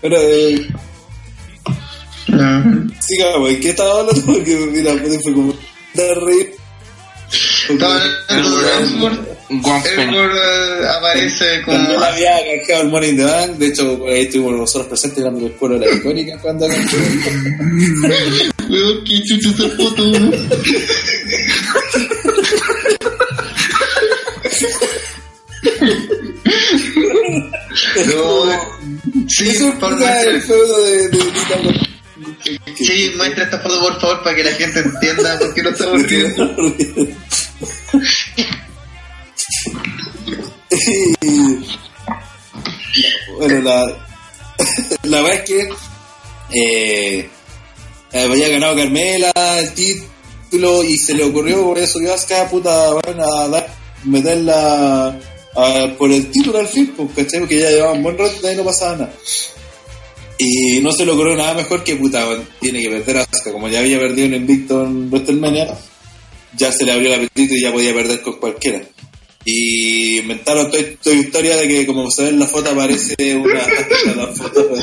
Pero, 0.00 0.16
eh, 0.20 0.68
sigamos, 3.00 3.50
¿en 3.50 3.60
qué 3.60 3.70
estaba 3.70 4.00
hablando? 4.00 4.22
Porque, 4.26 4.56
mira, 4.72 4.92
pues, 5.00 5.22
fue 5.22 5.32
como. 5.32 5.54
De 5.94 6.14
reír. 6.14 6.54
Estaba 7.68 8.00
hablando 8.28 8.60
de 8.60 9.33
Ellsworth 9.62 10.34
eh, 10.36 10.88
aparece 10.98 11.62
como. 11.62 11.76
Cuando 11.76 11.94
él 11.96 12.02
había 12.04 12.30
canjeado 12.56 12.82
el 12.82 12.88
Money 12.88 13.10
in 13.10 13.16
the 13.16 13.24
Bank, 13.24 13.50
de 13.58 13.66
hecho, 13.66 14.04
ahí 14.08 14.22
estuvimos 14.22 14.52
nosotros 14.54 14.88
presentes 14.88 15.24
en 15.24 15.36
el 15.44 15.50
pueblo 15.52 15.78
de 15.78 15.86
la 15.86 15.94
icónica 15.96 16.38
cuando 16.40 16.66
canjeó. 16.68 16.98
Weón, 18.68 19.04
qué 19.04 19.22
chucha 19.22 19.48
esa 19.50 19.68
foto, 19.76 20.02
weón. 20.10 20.48
No, 28.06 29.26
sí, 29.28 29.72
por 29.80 29.92
el 29.92 29.98
muestra, 29.98 30.40
feudo 30.40 30.84
de, 30.84 31.08
de 31.08 31.18
con- 31.18 32.74
sí, 32.76 33.12
muestra 33.16 33.44
esta 33.44 33.58
foto 33.60 33.80
por 33.80 34.00
favor 34.00 34.22
para 34.22 34.36
que 34.36 34.44
la 34.44 34.52
gente 34.52 34.80
entienda 34.80 35.38
por 35.38 35.54
qué 35.54 35.62
no 35.62 35.70
estamos 35.70 36.02
riendo. 36.08 36.56
Bueno, 43.36 43.60
la, 43.62 43.86
la 45.02 45.22
verdad 45.22 45.40
es 45.40 45.50
que 45.50 45.68
eh, 46.54 47.28
había 48.12 48.48
ganado 48.48 48.76
Carmela 48.76 49.32
el 49.58 49.74
título 49.74 50.84
y 50.84 50.96
se 50.96 51.14
le 51.14 51.24
ocurrió 51.24 51.64
por 51.64 51.78
eso 51.78 51.98
que 51.98 52.12
Asuka 52.12 52.48
puta 52.48 52.92
van 52.94 53.20
a 53.20 53.66
meterla 54.04 55.18
por 55.98 56.12
el 56.12 56.30
título 56.30 56.58
al 56.58 56.68
fin, 56.68 56.92
pues, 56.96 57.10
¿cachai? 57.14 57.40
Porque 57.40 57.58
ya 57.58 57.70
llevaba 57.70 57.92
un 57.92 58.02
buen 58.02 58.18
rato 58.18 58.34
y 58.42 58.46
ahí 58.46 58.56
no 58.56 58.64
pasaba 58.64 58.96
nada. 58.96 59.12
Y 60.38 60.80
no 60.80 60.92
se 60.92 61.06
le 61.06 61.12
ocurrió 61.12 61.36
nada 61.36 61.54
mejor 61.54 61.84
que 61.84 61.96
puta, 61.96 62.26
tiene 62.60 62.82
que 62.82 62.90
perder 62.90 63.18
a 63.18 63.22
Asuka, 63.22 63.52
como 63.52 63.68
ya 63.68 63.80
había 63.80 63.98
perdido 63.98 64.26
en 64.26 64.34
Invicto 64.34 64.84
en 64.84 65.10
WrestleMania, 65.10 65.76
ya 66.56 66.72
se 66.72 66.84
le 66.84 66.92
abrió 66.92 67.14
el 67.14 67.20
apetito 67.20 67.54
y 67.54 67.62
ya 67.62 67.72
podía 67.72 67.94
perder 67.94 68.22
con 68.22 68.34
cualquiera. 68.34 68.82
Y 69.44 70.18
inventaron 70.18 70.70
toda 70.70 70.82
toda 71.02 71.16
historia 71.16 71.56
de 71.56 71.68
que 71.68 71.86
como 71.86 72.10
se 72.10 72.22
ve 72.22 72.28
en 72.30 72.38
la 72.38 72.46
foto 72.46 72.70
aparece 72.70 73.14
una 73.36 73.62
la 74.16 74.26
foto. 74.28 74.74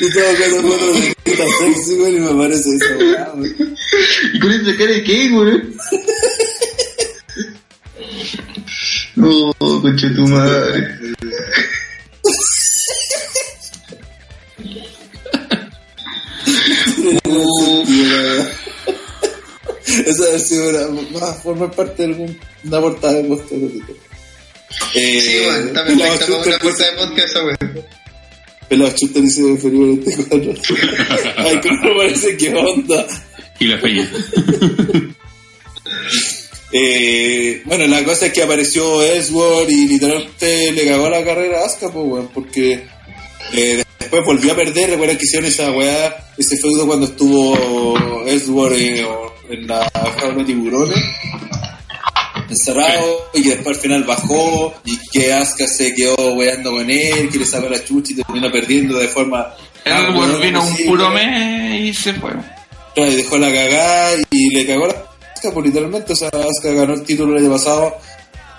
y 0.00 0.12
todo 0.12 0.24
con 0.50 0.70
fotos 0.70 1.00
de 1.00 1.16
sexy, 1.34 1.96
güey, 1.96 2.16
y 2.16 2.20
me 2.20 2.34
parece 2.34 2.68
eso, 2.76 3.34
güey. 3.36 3.54
¿Y 4.34 4.40
con 4.40 4.52
esa 4.52 4.76
cara 4.76 4.92
de 4.92 5.02
qué, 5.02 5.28
güey? 5.30 5.62
No, 9.16 9.52
concha 9.58 10.14
tu 10.14 10.26
madre. 10.28 10.96
Esa 20.06 20.24
debe 20.26 20.38
sido 20.38 20.68
una, 20.68 21.20
va 21.20 21.30
a 21.30 21.34
formar 21.34 21.70
parte 21.70 22.02
de 22.02 22.08
algún- 22.12 22.38
una 22.64 22.80
portada 22.80 23.14
de 23.14 23.24
podcast. 23.24 23.52
Eh, 24.94 25.20
Sí, 25.20 25.38
bueno, 25.44 25.72
para 25.72 26.18
Chuster 26.18 26.30
una 26.48 26.58
puerta 26.58 26.84
dice- 26.84 26.84
de 26.84 26.96
podcast 26.98 27.36
weón. 27.36 27.84
Pelado 28.68 28.90
Chuster 28.96 29.22
dice 29.22 29.56
Felipe 29.58 30.10
24. 30.28 30.54
Ay, 31.36 31.60
cómo 31.60 31.96
parece 31.98 32.36
que 32.36 32.54
onda. 32.54 33.06
Y 33.60 33.64
la 33.66 33.78
feña. 33.78 34.10
Eh, 36.72 37.62
bueno, 37.64 37.86
la 37.86 38.04
cosa 38.04 38.26
es 38.26 38.32
que 38.32 38.42
apareció 38.42 39.00
Ellsworth 39.02 39.70
y 39.70 39.86
literalmente 39.88 40.72
le 40.72 40.84
cagó 40.86 41.08
la 41.08 41.24
carrera 41.24 41.62
a 41.62 41.66
Asuka, 41.66 41.92
pues, 41.92 42.04
weón, 42.06 42.28
porque 42.34 42.84
eh, 43.54 43.84
después 43.98 44.22
volvió 44.26 44.52
a 44.52 44.56
perder. 44.56 44.90
Recuerdan 44.90 45.16
que 45.16 45.24
hicieron 45.24 45.48
esa 45.48 45.70
weá, 45.70 46.14
ese 46.36 46.56
feudo 46.58 46.86
cuando 46.86 47.06
estuvo 47.06 47.96
Ellsworth 48.26 48.76
eh, 48.76 49.06
en 49.50 49.66
la 49.66 49.90
jaula 50.18 50.38
de 50.38 50.44
tiburones, 50.44 50.98
encerrado, 52.48 53.30
y 53.34 53.42
que 53.42 53.50
después 53.50 53.76
al 53.76 53.82
final 53.82 54.04
bajó 54.04 54.74
y 54.84 54.98
que 55.12 55.32
Asuka 55.32 55.66
se 55.66 55.94
quedó 55.94 56.34
weando 56.34 56.72
con 56.72 56.88
él, 56.90 57.28
que 57.28 57.38
le 57.38 57.46
sacó 57.46 57.68
la 57.68 57.82
chucha 57.82 58.12
y 58.12 58.16
terminó 58.16 58.50
perdiendo 58.50 58.98
de 58.98 59.08
forma. 59.08 59.54
Bueno, 59.84 60.18
weón, 60.18 60.40
vino 60.40 60.64
un 60.64 60.76
puro 60.86 61.10
mes 61.10 61.80
y 61.80 61.94
se 61.94 62.14
fue. 62.14 62.32
Claro, 62.94 63.10
y 63.10 63.16
dejó 63.16 63.38
la 63.38 63.52
cagada 63.52 64.16
y 64.30 64.54
le 64.54 64.66
cagó 64.66 64.86
la 64.86 64.94
Asuka, 64.94 65.52
pues 65.52 65.66
literalmente, 65.66 66.12
o 66.12 66.16
sea, 66.16 66.28
Asuka 66.28 66.72
ganó 66.72 66.94
el 66.94 67.02
título 67.02 67.36
el 67.36 67.44
año 67.44 67.52
pasado 67.52 67.96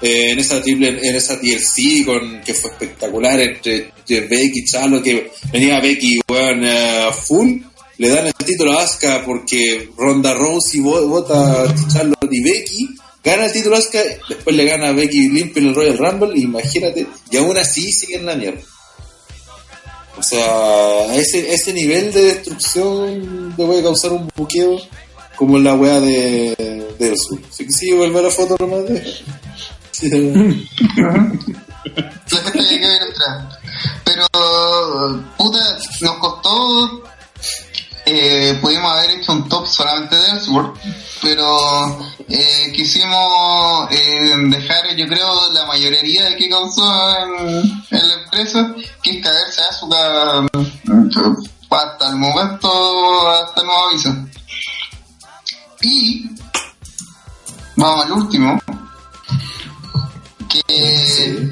eh, 0.01 0.31
en 0.31 0.39
esa 0.39 0.61
triple, 0.61 0.89
en 0.89 1.15
esa 1.15 1.39
TLC 1.39 2.05
con, 2.05 2.41
que 2.41 2.53
fue 2.53 2.69
espectacular 2.71 3.39
entre, 3.39 3.91
entre 3.97 4.21
Becky 4.21 4.59
y 4.59 4.65
Charlotte, 4.65 5.03
que 5.03 5.31
venía 5.51 5.79
Becky, 5.79 6.19
weón, 6.29 6.63
eh, 6.63 7.09
full, 7.25 7.57
le 7.97 8.09
dan 8.09 8.27
el 8.27 8.33
título 8.33 8.77
a 8.77 8.83
Asuka 8.83 9.23
porque 9.25 9.89
Ronda 9.97 10.33
Rousey 10.33 10.81
vo- 10.81 11.07
vota 11.07 11.63
a 11.63 11.75
Charlotte 11.91 12.29
y 12.31 12.41
Becky, 12.43 12.87
gana 13.23 13.45
el 13.45 13.51
título 13.51 13.75
a 13.75 13.79
Asuka, 13.79 13.99
después 14.29 14.55
le 14.55 14.65
gana 14.65 14.89
a 14.89 14.93
Becky 14.93 15.29
limpio 15.29 15.61
en 15.61 15.69
el 15.69 15.75
Royal 15.75 15.97
Rumble, 15.97 16.39
imagínate, 16.39 17.07
y 17.31 17.37
aún 17.37 17.57
así 17.57 17.91
sigue 17.91 18.15
en 18.17 18.25
la 18.25 18.35
mierda. 18.35 18.61
O 20.17 20.23
sea, 20.23 21.13
ese, 21.15 21.53
ese 21.53 21.73
nivel 21.73 22.11
de 22.11 22.21
destrucción 22.23 23.53
le 23.55 23.65
puede 23.65 23.83
causar 23.83 24.13
un 24.13 24.27
buqueo 24.35 24.79
como 25.35 25.59
la 25.59 25.75
weá 25.75 25.99
de, 25.99 26.87
del 26.97 27.15
sur. 27.17 27.39
Así 27.47 27.65
que 27.67 27.71
sí, 27.71 27.91
vuelve 27.91 28.19
a 28.19 28.23
la 28.23 28.31
foto 28.31 28.55
nomás 28.59 28.85
de... 28.87 29.03
Sí. 29.91 30.11
Pero, 34.05 34.25
puta, 35.37 35.77
nos 36.01 36.15
costó. 36.17 37.03
Eh, 38.09 38.57
pudimos 38.61 38.89
haber 38.89 39.19
hecho 39.19 39.33
un 39.33 39.49
top 39.49 39.67
solamente 39.67 40.15
de 40.15 40.29
Ellsworth, 40.29 40.79
pero 41.21 42.07
eh, 42.29 42.71
quisimos 42.73 43.91
eh, 43.91 44.33
dejar, 44.47 44.95
yo 44.95 45.05
creo, 45.07 45.51
la 45.51 45.65
mayoría 45.65 46.33
que 46.37 46.49
causó 46.49 46.89
en, 47.17 47.83
en 47.91 48.07
la 48.07 48.13
empresa, 48.23 48.73
que 49.03 49.09
es 49.09 49.21
caerse 49.21 49.61
a 49.61 49.73
su 49.73 49.93
hasta 51.69 52.09
el 52.09 52.15
momento, 52.15 53.29
hasta 53.29 53.59
el 53.59 53.67
nuevo 53.67 53.89
aviso. 53.89 54.15
Y 55.81 56.29
vamos 57.75 58.05
al 58.05 58.11
último, 58.13 58.61
que, 60.47 61.51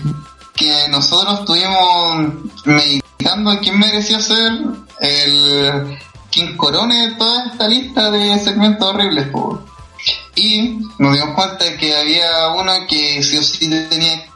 que 0.55 0.87
nosotros 0.87 1.41
estuvimos 1.41 2.33
meditando 2.63 3.51
en 3.51 3.59
quién 3.59 3.77
merecía 3.77 4.21
ser 4.21 4.53
el 5.01 5.99
quien 6.35 6.57
corone 6.57 7.15
toda 7.17 7.45
esta 7.47 7.67
lista 7.67 8.11
de 8.11 8.37
segmentos 8.39 8.93
horribles. 8.93 9.29
po. 9.29 9.63
Y 10.35 10.79
nos 10.99 11.13
dimos 11.13 11.33
cuenta 11.33 11.63
de 11.63 11.77
que 11.77 11.97
había 11.97 12.49
uno 12.49 12.73
que 12.89 13.23
sí 13.23 13.37
o 13.37 13.43
sí 13.43 13.69
tenía 13.89 14.21
que 14.21 14.29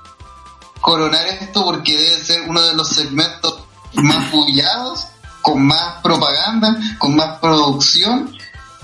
coronar 0.80 1.28
esto 1.28 1.66
porque 1.66 1.92
debe 1.98 2.24
ser 2.24 2.42
uno 2.48 2.62
de 2.62 2.74
los 2.74 2.88
segmentos 2.88 3.60
más 3.96 4.32
bullados, 4.32 5.08
con 5.42 5.62
más 5.68 6.02
propaganda, 6.02 6.78
con 7.00 7.18
más 7.18 7.38
producción, 7.40 8.34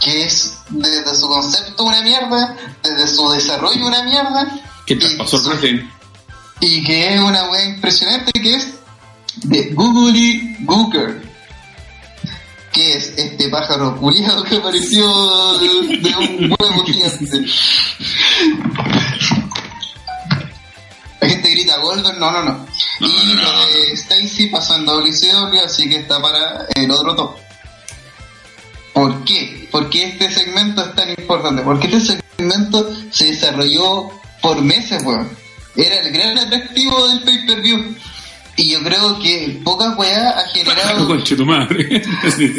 que 0.01 0.25
es 0.25 0.57
desde 0.69 1.15
su 1.15 1.27
concepto 1.27 1.85
una 1.85 2.01
mierda, 2.01 2.57
desde 2.83 3.07
su 3.07 3.29
desarrollo 3.29 3.87
una 3.87 4.03
mierda, 4.03 4.61
¿Qué 4.85 4.97
te 4.97 5.09
pasó 5.11 5.41
wrestling? 5.43 5.87
y 6.59 6.83
que 6.83 7.13
es 7.13 7.19
una 7.19 7.49
wea 7.49 7.65
impresionante 7.65 8.31
que 8.33 8.55
es 8.55 8.73
de 9.37 9.71
Googly 9.73 10.57
Gooker 10.61 11.24
que 12.75 12.97
es 12.97 13.13
este 13.15 13.47
pájaro 13.47 13.95
culiado 13.95 14.43
que 14.43 14.57
apareció 14.57 15.07
de, 15.59 15.69
un 15.69 16.55
huevo 16.59 16.83
gigante 16.85 17.45
la 21.21 21.29
gente 21.29 21.49
grita 21.51 21.77
Goldberg, 21.77 22.19
no, 22.19 22.31
no, 22.31 22.43
no 22.43 22.65
y 22.99 23.33
lo 23.33 23.67
de 23.67 23.93
Stacy 23.93 24.47
pasó 24.47 24.75
en 24.75 24.85
WCW 24.85 25.59
así 25.65 25.89
que 25.89 25.99
está 25.99 26.21
para 26.21 26.65
el 26.75 26.91
otro 26.91 27.15
top 27.15 27.37
¿por 28.93 29.23
qué? 29.23 29.69
¿por 29.71 29.89
qué 29.89 30.09
este 30.09 30.29
segmento 30.29 30.83
es 30.83 30.93
tan 30.95 31.09
importante? 31.09 31.61
porque 31.61 31.87
este 31.87 32.21
segmento 32.37 32.93
se 33.09 33.27
desarrolló 33.27 34.09
por 34.41 34.61
meses, 34.61 35.01
weón 35.03 35.45
era 35.75 35.99
el 35.99 36.11
gran 36.11 36.37
atractivo 36.37 37.07
del 37.09 37.21
pay-per-view. 37.23 37.95
Y 38.57 38.71
yo 38.71 38.81
creo 38.83 39.19
que 39.19 39.59
pocas 39.63 39.97
weas 39.97 40.33
ha 40.35 40.47
generado. 40.49 41.07
Conche 41.07 41.35
tu 41.35 41.45
madre. 41.45 41.83
ge- 42.37 42.53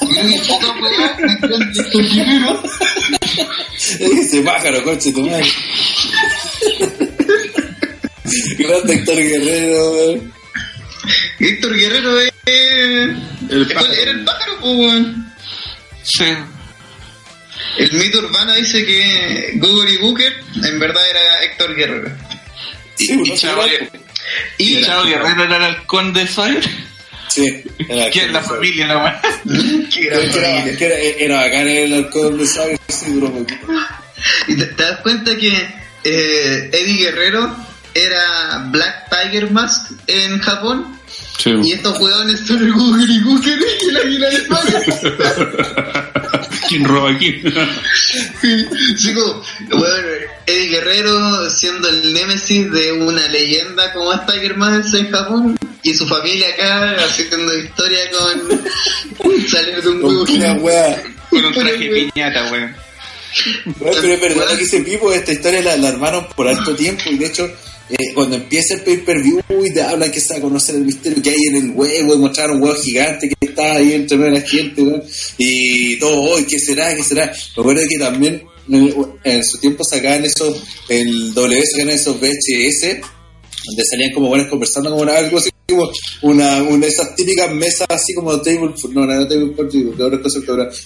yo 0.00 0.08
creo 0.08 0.28
que 0.28 0.40
pocas 0.48 0.80
weas. 0.80 1.12
Ese 4.00 4.42
pájaro, 4.42 4.82
coche, 4.84 5.12
tu 5.12 5.24
madre. 5.26 5.46
Grande 8.58 8.94
Héctor 8.94 9.16
Guerrero, 9.16 9.90
weón. 9.92 10.32
Héctor 11.38 11.76
Guerrero 11.76 12.20
es. 12.20 12.30
El 12.46 13.16
¿Cuál 13.48 13.74
pájaro. 13.74 13.92
era 13.94 14.10
el 14.10 14.24
pájaro, 14.24 14.52
weón? 14.62 15.32
Sí. 16.02 16.24
El 17.78 17.92
mito 17.92 18.18
urbano 18.18 18.54
dice 18.54 18.84
que 18.84 19.52
Google 19.56 19.92
y 19.92 19.96
Booker 19.98 20.32
en 20.64 20.78
verdad 20.80 21.02
era 21.10 21.44
Héctor 21.44 21.74
Guerrero. 21.74 22.10
Sí, 23.06 23.20
Y 23.24 23.34
Chavo, 23.36 23.62
Y 24.58 24.82
Chavo 24.82 25.04
Guerrero 25.04 25.44
era 25.44 25.56
el 25.56 25.62
halcón 25.62 26.12
de 26.12 26.26
Fire. 26.26 26.62
Sí, 27.28 27.62
era 27.88 28.10
Que 28.10 28.26
la 28.28 28.42
familia, 28.42 28.86
la 28.88 28.98
weá. 28.98 29.20
Era, 29.96 30.18
era, 30.20 30.32
familia. 30.32 30.86
era, 30.86 30.94
era 30.96 31.36
bacán 31.36 31.68
el 31.68 31.92
alcohol 31.94 32.38
de 32.38 32.46
Sabe, 32.46 32.78
sí, 32.88 33.12
duró 33.12 33.32
poquito. 33.32 33.66
Y 34.48 34.56
te, 34.56 34.64
te 34.66 34.82
das 34.82 35.00
cuenta 35.00 35.36
que 35.36 35.48
eh, 36.04 36.70
Eddie 36.72 37.04
Guerrero 37.04 37.54
era 37.94 38.66
Black 38.70 39.08
Tiger 39.10 39.50
Mask 39.50 39.92
en 40.06 40.38
Japón 40.40 40.99
Sí. 41.42 41.50
y 41.64 41.72
estos 41.72 41.98
hueones 41.98 42.40
son 42.46 42.62
el 42.62 42.72
Google 42.72 43.06
y 43.14 43.20
Google 43.22 43.58
y 43.82 43.88
el 43.88 43.96
águila 43.96 44.28
de 44.28 44.36
España. 44.36 44.80
¿Quién 46.68 46.84
roba 46.84 47.10
aquí? 47.10 47.42
Sí, 48.96 49.14
como, 49.14 49.42
bueno, 49.70 49.94
Eddie 50.46 50.68
Guerrero 50.68 51.48
siendo 51.50 51.88
el 51.88 52.12
némesis 52.12 52.70
de 52.72 52.92
una 52.92 53.28
leyenda 53.28 53.92
como 53.92 54.12
es 54.12 54.26
Tiger 54.26 54.56
Mask 54.56 54.94
en 54.94 55.10
Japón 55.10 55.58
y 55.82 55.94
su 55.94 56.06
familia 56.06 56.46
acá 56.48 56.96
haciendo 57.04 57.56
historia 57.56 57.98
con 58.10 59.40
salir 59.48 59.82
de 59.82 59.88
un 59.88 60.04
huevo 60.04 60.26
Con 61.30 61.44
un 61.44 61.52
traje 61.54 61.88
piñata, 62.12 62.50
weón. 62.50 62.74
pero 63.78 63.92
es 64.14 64.20
verdad 64.20 64.56
que 64.56 64.64
ese 64.64 64.80
Pipo, 64.80 65.12
esta 65.12 65.32
historia 65.32 65.62
la, 65.62 65.76
la 65.76 65.88
armaron 65.90 66.26
por 66.34 66.48
alto 66.48 66.74
tiempo 66.74 67.04
y 67.10 67.18
de 67.18 67.26
hecho 67.26 67.48
eh, 67.90 68.14
cuando 68.14 68.36
empieza 68.36 68.74
el 68.74 68.82
pay-per-view 68.82 69.40
y 69.64 69.72
te 69.72 69.82
hablan 69.82 70.10
que 70.10 70.20
va 70.30 70.36
a 70.36 70.40
conocer 70.40 70.76
el 70.76 70.84
misterio 70.84 71.22
que 71.22 71.30
hay 71.30 71.44
en 71.50 71.56
el 71.56 71.70
huevo 71.72 72.14
y 72.14 72.18
mostraron 72.18 72.56
un 72.56 72.62
huevo 72.62 72.80
gigante 72.80 73.28
que 73.28 73.48
está 73.48 73.74
ahí 73.74 73.94
entre 73.94 74.30
la 74.30 74.40
gente 74.40 74.82
y 75.38 75.98
todo, 75.98 76.20
hoy 76.22 76.44
¿qué 76.44 76.58
será? 76.58 76.94
¿qué 76.94 77.02
será? 77.02 77.32
Recuerdo 77.56 77.82
que 77.88 77.98
también 77.98 78.42
en, 79.24 79.44
su 79.44 79.58
tiempo 79.58 79.82
sacaban 79.82 80.24
esos, 80.24 80.62
el 80.88 81.34
W 81.34 81.66
sacaban 81.66 81.94
esos 81.94 82.20
VHS 82.20 83.00
donde 83.66 83.84
salían 83.84 84.12
como 84.12 84.28
buenos 84.28 84.48
conversando 84.48 84.90
como 84.90 85.02
algo 85.02 85.38
así 85.38 85.50
como 85.68 85.90
una, 86.22 86.62
una 86.62 86.86
de 86.86 86.92
esas 86.92 87.14
típicas 87.14 87.52
mesas 87.52 87.86
así 87.90 88.14
como 88.14 88.40
table 88.40 88.72
no, 88.92 89.06
no 89.06 89.12
era 89.12 89.28
table 89.28 89.54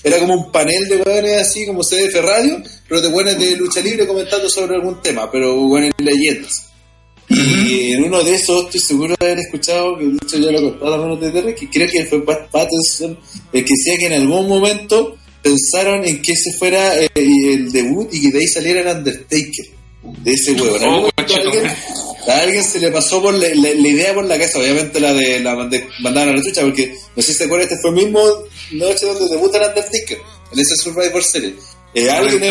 era 0.03 0.19
como 0.19 0.35
un 0.35 0.53
panel 0.53 0.89
de 0.89 0.97
weones 0.97 1.41
así 1.41 1.67
como 1.67 1.83
CDF 1.83 2.15
radio 2.23 2.63
pero 2.89 3.01
de 3.01 3.09
buenos 3.09 3.39
de 3.39 3.57
lucha 3.57 3.81
libre 3.81 4.07
comentando 4.07 4.49
sobre 4.49 4.77
algún 4.77 5.01
tema 5.03 5.31
pero 5.31 5.55
buenas 5.57 5.93
leyendas 5.99 6.74
y 7.29 7.93
en 7.93 8.05
uno 8.05 8.23
de 8.23 8.35
esos 8.35 8.67
estoy 8.67 8.81
seguro 8.81 9.15
de 9.19 9.27
haber 9.27 9.39
escuchado 9.39 9.97
que 9.99 10.05
de 10.05 10.19
hecho 10.23 10.39
ya 10.39 10.51
lo 10.51 10.59
he 10.59 10.63
contado 10.63 11.13
a 11.13 11.17
de 11.17 11.31
TTR 11.31 11.55
que 11.55 11.71
creo 11.71 11.89
que 11.89 12.05
fue 12.05 12.25
Pat 12.25 12.51
Patterson 12.51 13.19
el 13.53 13.65
que 13.65 13.73
decía 13.77 13.99
que 13.99 14.07
en 14.07 14.23
algún 14.23 14.49
momento 14.49 15.17
pensaron 15.43 16.05
en 16.05 16.23
que 16.23 16.33
ese 16.33 16.53
fuera 16.59 16.99
eh, 16.99 17.09
el 17.15 17.71
debut 17.71 18.09
y 18.13 18.21
que 18.21 18.31
de 18.31 18.41
ahí 18.41 18.47
saliera 18.49 18.81
el 18.81 18.97
Undertaker 18.97 19.67
de 20.03 20.33
ese 20.33 20.53
huevo. 20.53 20.77
Oh, 20.87 22.31
a 22.31 22.39
alguien 22.41 22.65
se 22.65 22.81
le 22.81 22.91
pasó 22.91 23.23
por 23.23 23.35
la, 23.35 23.49
idea 23.49 24.15
por 24.15 24.25
la 24.25 24.39
casa, 24.39 24.59
obviamente 24.59 24.99
la 24.99 25.13
de 25.13 25.41
la 25.41 25.55
mandaron 26.01 26.35
a 26.35 26.37
la 26.37 26.43
chucha, 26.43 26.63
porque 26.63 26.95
no 27.15 27.23
sé 27.23 27.33
si 27.33 27.39
te 27.39 27.45
acuerdas, 27.45 27.71
este 27.71 27.83
fue 27.83 27.91
el 27.91 27.97
mismo 27.97 28.21
noche 28.73 29.07
donde 29.07 29.29
debuta 29.29 29.59
el 29.59 29.69
Undertaker, 29.69 30.19
en 30.53 30.59
ese 30.59 30.77
Survivor 30.77 31.23
Series. 31.23 31.55
Eh, 31.95 32.11
alguien 32.11 32.43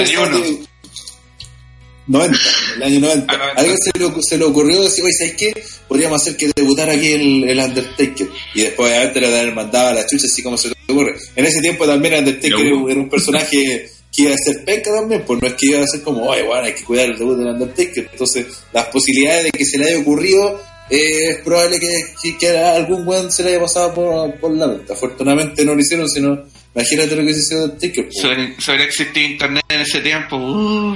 90, 2.07 2.37
el 2.75 2.83
año 2.83 2.99
90. 2.99 3.33
Ah, 3.33 3.51
alguien 3.55 3.77
se 3.77 3.99
le, 3.99 4.09
se 4.21 4.37
le 4.37 4.43
ocurrió 4.43 4.81
decir, 4.81 5.03
oye, 5.03 5.13
¿sabes 5.13 5.35
qué? 5.37 5.63
Podríamos 5.87 6.21
hacer 6.21 6.35
que 6.35 6.51
debutara 6.55 6.93
aquí 6.93 7.13
el, 7.13 7.49
el 7.49 7.59
Undertaker. 7.59 8.27
Y 8.53 8.61
después 8.61 8.91
obviamente 8.91 9.21
le 9.21 9.27
haber 9.27 9.55
mandado 9.55 9.89
a 9.89 9.93
la 9.93 10.05
chucha, 10.05 10.25
así 10.25 10.43
como 10.43 10.57
se 10.57 10.69
le 10.69 10.75
ocurre. 10.87 11.15
En 11.35 11.45
ese 11.45 11.61
tiempo 11.61 11.85
también 11.85 12.15
Undertaker 12.15 12.65
era 12.89 12.99
un 12.99 13.09
personaje 13.09 13.89
que 14.11 14.21
iba 14.21 14.33
a 14.33 14.37
ser 14.37 14.63
penca 14.63 14.91
también, 14.91 15.23
pues 15.25 15.41
no 15.41 15.47
es 15.47 15.55
que 15.55 15.65
iba 15.67 15.81
a 15.81 15.87
ser 15.87 16.03
como, 16.03 16.27
oye, 16.27 16.43
bueno, 16.43 16.63
hay 16.63 16.73
que 16.73 16.83
cuidar 16.83 17.09
el 17.09 17.17
debut 17.17 17.37
del 17.37 17.47
Undertaker. 17.47 18.09
Entonces, 18.11 18.45
las 18.71 18.85
posibilidades 18.87 19.45
de 19.45 19.51
que 19.51 19.65
se 19.65 19.77
le 19.77 19.85
haya 19.85 19.99
ocurrido 19.99 20.61
eh, 20.93 21.29
es 21.31 21.37
probable 21.43 21.79
que, 21.79 22.33
que, 22.39 22.57
algún 22.59 23.07
weón 23.07 23.31
se 23.31 23.41
le 23.43 23.49
haya 23.49 23.61
pasado 23.61 23.93
por, 23.95 24.39
por 24.39 24.55
la 24.55 24.67
mente. 24.67 24.93
Afortunadamente 24.93 25.65
no 25.65 25.73
lo 25.73 25.81
hicieron, 25.81 26.07
sino 26.07 26.43
imagínate 26.75 27.15
lo 27.15 27.25
que 27.25 27.33
se 27.33 27.39
hizo 27.39 27.63
Undertaker. 27.63 28.09
Pues. 28.09 28.55
Sobre, 28.63 28.83
existir 28.83 29.31
internet 29.31 29.63
en 29.69 29.81
ese 29.81 30.01
tiempo. 30.01 30.37
Uh. 30.37 30.95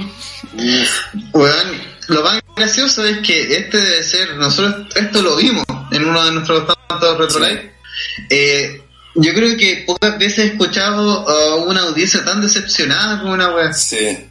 lo 2.08 2.22
más 2.22 2.40
gracioso 2.56 3.04
es 3.04 3.18
que 3.26 3.42
este 3.56 3.76
debe 3.76 4.04
ser, 4.04 4.36
nosotros 4.36 4.86
esto 4.94 5.20
lo 5.20 5.36
vimos 5.36 5.64
en 5.90 6.04
uno 6.04 6.24
de 6.24 6.32
nuestros 6.32 6.64
tantos 6.88 7.18
retro 7.18 7.44
eh, 8.30 8.80
yo 9.16 9.34
creo 9.34 9.56
que 9.56 9.84
pocas 9.84 10.16
veces 10.18 10.38
he 10.38 10.46
escuchado 10.52 11.28
a 11.28 11.56
una 11.64 11.82
audiencia 11.82 12.24
tan 12.24 12.40
decepcionada 12.40 13.20
como 13.20 13.34
una 13.34 13.52
wea. 13.54 13.72
Sí. 13.72 14.28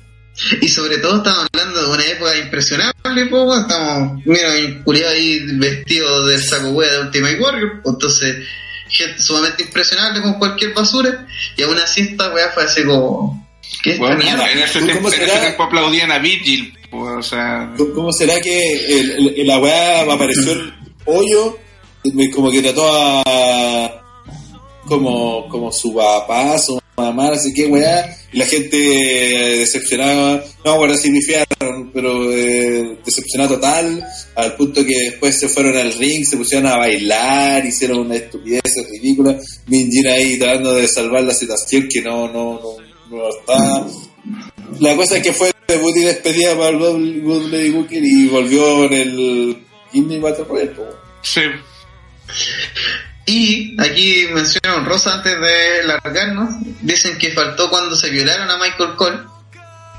Y 0.62 0.68
sobre 0.68 1.00
todo 1.00 1.18
estamos 1.18 1.48
hablando 1.52 1.82
de 1.82 1.94
una 1.94 2.06
época 2.06 2.38
impresionable, 2.38 3.26
pues, 3.30 3.62
estamos, 3.62 4.22
mira, 4.26 4.84
culiado 4.84 5.14
ahí 5.14 5.40
vestido 5.54 6.28
del 6.28 6.44
saco 6.44 6.70
wea 6.70 6.92
de 6.92 7.00
Ultimate 7.00 7.40
Warrior, 7.40 7.82
pues, 7.82 7.94
entonces, 7.96 8.48
gente 8.88 9.22
sumamente 9.22 9.64
impresionable 9.64 10.22
con 10.22 10.34
cualquier 10.36 10.74
basura, 10.74 11.28
y 11.56 11.64
aún 11.64 11.78
así 11.80 12.02
esta 12.02 12.32
wea 12.32 12.50
fue 12.50 12.64
así 12.64 12.84
como, 12.84 13.48
¿qué 13.82 13.94
es 13.94 14.00
bueno, 14.00 14.22
En 14.22 14.60
ese, 14.60 14.82
tiempo, 14.82 15.12
en 15.12 15.24
ese 15.24 15.40
tiempo 15.40 15.64
aplaudían 15.64 16.12
a 16.12 16.20
Vigil, 16.20 16.78
pues, 16.92 17.14
o 17.18 17.24
sea... 17.24 17.74
¿Cómo 17.96 18.14
será 18.14 18.40
que 18.40 19.00
el, 19.00 19.34
el, 19.38 19.48
la 19.48 19.58
wea 19.58 20.02
apareció 20.04 20.52
el 20.52 20.74
hoyo, 21.06 21.58
como 22.34 22.52
que 22.52 22.62
trató 22.62 22.88
a 22.94 24.07
como, 24.88 25.48
como 25.50 25.72
su 25.72 25.94
papá, 25.94 26.58
su 26.58 26.80
mamá, 26.96 27.30
así 27.30 27.54
que 27.54 27.68
weá, 27.68 28.18
y 28.32 28.38
la 28.38 28.46
gente 28.46 28.78
decepcionaba, 28.78 30.44
no, 30.66 30.78
bueno, 30.78 30.96
sí 30.96 31.12
fiaron, 31.22 31.92
pero 31.94 32.32
eh, 32.32 32.98
decepcionada 33.06 33.56
total, 33.56 34.04
al 34.36 34.56
punto 34.56 34.84
que 34.84 35.12
después 35.12 35.40
se 35.40 35.50
fueron 35.50 35.78
al 35.78 35.94
ring, 35.94 36.26
se 36.26 36.38
pusieron 36.38 36.68
a 36.68 36.78
bailar, 36.78 37.66
hicieron 37.66 38.00
una 38.00 38.16
estupidez 38.16 38.62
ridícula, 38.92 39.38
Minjin 39.68 40.08
ahí 40.08 40.40
tratando 40.40 40.74
de 40.74 40.88
salvar 40.88 41.24
la 41.24 41.34
situación 41.34 41.88
que 41.88 42.02
no, 42.02 42.28
no, 42.28 42.60
no, 42.60 42.78
no 43.10 43.30
está. 43.30 43.86
La 44.80 44.96
cosa 44.96 45.18
es 45.18 45.24
que 45.24 45.34
fue 45.34 45.52
debut 45.68 45.96
y 45.98 46.02
despedida 46.02 46.58
para 46.58 46.70
el 46.70 47.22
Good 47.22 47.52
Lady 47.52 47.72
Booker 47.72 48.04
y 48.04 48.28
volvió 48.28 48.86
en 48.86 48.94
el 48.94 49.58
Gimme 49.92 50.20
Battle 50.20 50.46
Royale. 50.46 50.76
Sí. 51.22 51.42
Y 53.28 53.76
aquí 53.80 54.30
mencionaron 54.32 54.86
Rosa 54.86 55.16
antes 55.16 55.38
de 55.38 55.84
largarnos, 55.84 56.50
dicen 56.82 57.18
que 57.18 57.32
faltó 57.32 57.70
cuando 57.70 57.94
se 57.94 58.10
violaron 58.10 58.50
a 58.50 58.58
Michael 58.58 58.96
Cole. 58.96 59.20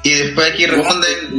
Y 0.02 0.15
después 0.15 0.50
aquí 0.50 0.65
responden, 0.65 1.39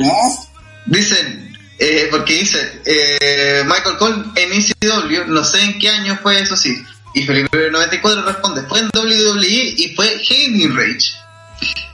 dicen, 0.85 1.57
eh, 1.79 2.07
porque 2.11 2.35
dice, 2.35 2.81
eh, 2.85 3.63
Michael 3.65 3.97
Cole 3.97 4.23
en 4.35 4.53
ECW, 4.53 5.29
no 5.29 5.43
sé 5.43 5.63
en 5.63 5.79
qué 5.79 5.89
año 5.89 6.19
fue 6.21 6.39
eso 6.39 6.55
sí. 6.55 6.79
Y 7.15 7.23
Felipe 7.23 7.71
94 7.71 8.21
responde, 8.21 8.61
fue 8.69 8.81
en 8.81 8.89
WWE 8.93 9.47
y 9.47 9.95
fue 9.95 10.15
Heidi 10.29 10.67
Rage. 10.67 11.13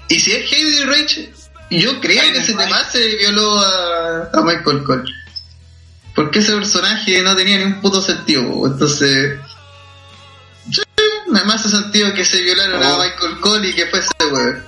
Y 0.09 0.19
si 0.19 0.33
es 0.33 0.51
Heidi 0.51 0.83
Rage, 0.83 1.31
yo 1.69 2.01
creo 2.01 2.33
que 2.33 2.39
ese 2.39 2.53
tema 2.53 2.83
se 2.91 3.15
violó 3.15 3.59
a, 3.59 4.29
a 4.33 4.41
Michael 4.41 4.83
Cole. 4.83 5.09
Porque 6.13 6.39
ese 6.39 6.53
personaje 6.53 7.21
no 7.21 7.33
tenía 7.33 7.59
ni 7.59 7.63
un 7.63 7.79
puto 7.79 8.01
sentido. 8.01 8.67
Entonces, 8.67 9.39
me 11.43 11.53
hace 11.53 11.69
sentido 11.69 12.13
que 12.13 12.23
se 12.23 12.41
violaron 12.41 12.81
a 12.81 12.95
oh. 12.95 13.03
Michael 13.03 13.39
Cole 13.41 13.69
y 13.69 13.73
que 13.73 13.87
fuese 13.87 14.09
weón. 14.31 14.63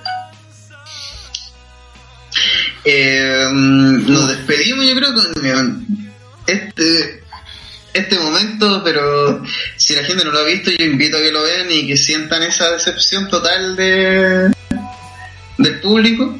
Eh, 2.84 3.48
nos 3.52 4.28
despedimos, 4.28 4.86
yo 4.86 4.94
creo, 4.94 5.14
con 5.14 5.86
este 6.46 7.22
este 7.92 8.18
momento, 8.18 8.82
pero 8.84 9.42
si 9.76 9.94
la 9.94 10.04
gente 10.04 10.24
no 10.24 10.30
lo 10.30 10.38
ha 10.40 10.44
visto, 10.44 10.70
yo 10.70 10.84
invito 10.84 11.16
a 11.16 11.20
que 11.20 11.32
lo 11.32 11.42
vean 11.42 11.70
y 11.70 11.86
que 11.86 11.96
sientan 11.96 12.42
esa 12.42 12.70
decepción 12.70 13.28
total 13.28 13.76
de 13.76 14.50
del 15.58 15.80
público. 15.80 16.38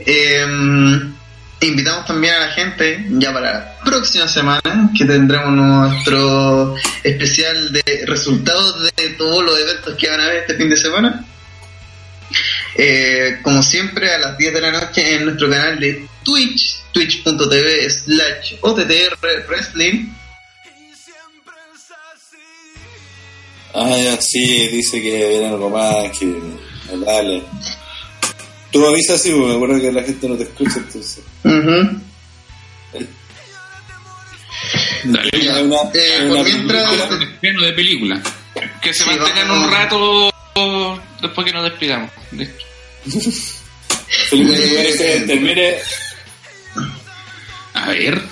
Eh, 0.00 0.46
Invitamos 1.60 2.06
también 2.06 2.34
a 2.34 2.40
la 2.40 2.48
gente 2.52 3.04
ya 3.10 3.32
para 3.32 3.52
la 3.52 3.78
próxima 3.84 4.28
semana 4.28 4.90
que 4.96 5.04
tendremos 5.04 5.50
nuestro 5.50 6.76
especial 7.02 7.72
de 7.72 8.04
resultados 8.06 8.92
de 8.94 9.10
todos 9.10 9.44
los 9.44 9.58
eventos 9.58 9.94
que 9.96 10.08
van 10.08 10.20
a 10.20 10.24
haber 10.24 10.36
este 10.38 10.54
fin 10.54 10.70
de 10.70 10.76
semana. 10.76 11.24
Eh, 12.76 13.40
como 13.42 13.60
siempre 13.62 14.14
a 14.14 14.18
las 14.18 14.38
10 14.38 14.54
de 14.54 14.60
la 14.60 14.70
noche 14.70 15.16
en 15.16 15.24
nuestro 15.24 15.50
canal 15.50 15.80
de 15.80 16.06
Twitch, 16.22 16.80
twitch.tv 16.92 17.90
slash 17.90 18.54
OTTR 18.60 19.18
Wrestling. 19.48 20.12
Ah, 23.74 24.16
sí, 24.20 24.68
dice 24.68 25.02
que 25.02 25.28
viene 25.28 25.48
algo 25.48 25.70
más, 25.70 26.16
que 26.16 26.32
dale. 27.04 27.42
Tú 28.70 28.86
avisas 28.86 29.20
así, 29.20 29.30
porque 29.30 29.46
me 29.46 29.54
acuerdo 29.54 29.80
que 29.80 29.92
la 29.92 30.02
gente 30.02 30.28
no 30.28 30.36
te 30.36 30.42
escucha, 30.44 30.78
entonces. 30.78 31.20
Uh 31.44 31.98
Dale, 35.04 35.30
ya, 35.40 35.62
una, 35.62 35.76
eh, 35.94 36.26
una 36.28 36.42
mientras... 36.42 37.08
De 37.40 37.72
película. 37.72 38.20
Que 38.82 38.92
se 38.92 39.04
sí, 39.04 39.10
mantengan 39.10 39.50
un 39.50 39.70
rato 39.70 40.32
después 41.22 41.46
que 41.46 41.52
nos 41.52 41.64
despidamos. 41.64 42.10
Felipe, 44.30 45.16
eh, 45.16 45.20
termine. 45.26 45.76
A 47.74 47.90
ver. 47.90 48.22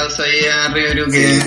Aplauso 0.00 0.22
ahí 0.22 0.44
a 0.46 0.68
Rivero 0.68 1.06
que 1.06 1.40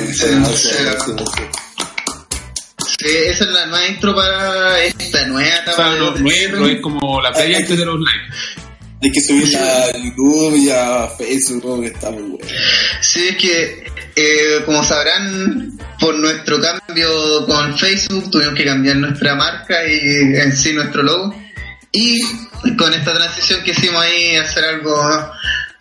sí, 2.93 3.07
esa 3.25 3.43
es 3.43 3.49
la 3.49 3.65
maestro 3.67 4.15
para 4.15 4.83
esta 4.83 5.25
nueva 5.25 5.49
etapa. 5.49 5.95
es 6.69 6.81
como 6.81 7.21
la 7.21 7.31
playa 7.31 7.57
antes 7.57 7.77
de 7.77 7.85
los 7.85 7.99
live. 7.99 8.11
Hay 9.01 9.11
que 9.11 9.21
subirla 9.21 9.85
a 9.85 9.91
YouTube 9.97 10.55
y 10.55 10.69
a 10.69 11.09
Facebook, 11.17 11.81
que 11.81 11.87
está 11.87 12.11
muy 12.11 12.21
bueno. 12.21 12.45
Sí, 13.01 13.27
es 13.29 13.37
que 13.37 13.83
Eh, 14.15 14.61
como 14.67 14.83
sabrán, 14.83 15.71
por 15.99 16.13
nuestro 16.19 16.61
cambio 16.61 17.47
con 17.47 17.75
Facebook 17.79 18.29
tuvimos 18.29 18.53
que 18.53 18.63
cambiar 18.63 18.97
nuestra 18.97 19.33
marca 19.33 19.75
y 19.87 20.35
en 20.35 20.55
sí 20.55 20.71
nuestro 20.71 21.01
logo. 21.01 21.33
Y 21.91 22.21
con 22.77 22.93
esta 22.93 23.13
transición 23.15 23.63
que 23.63 23.71
hicimos 23.71 24.03
ahí, 24.03 24.35
hacer 24.35 24.65
algo 24.65 25.01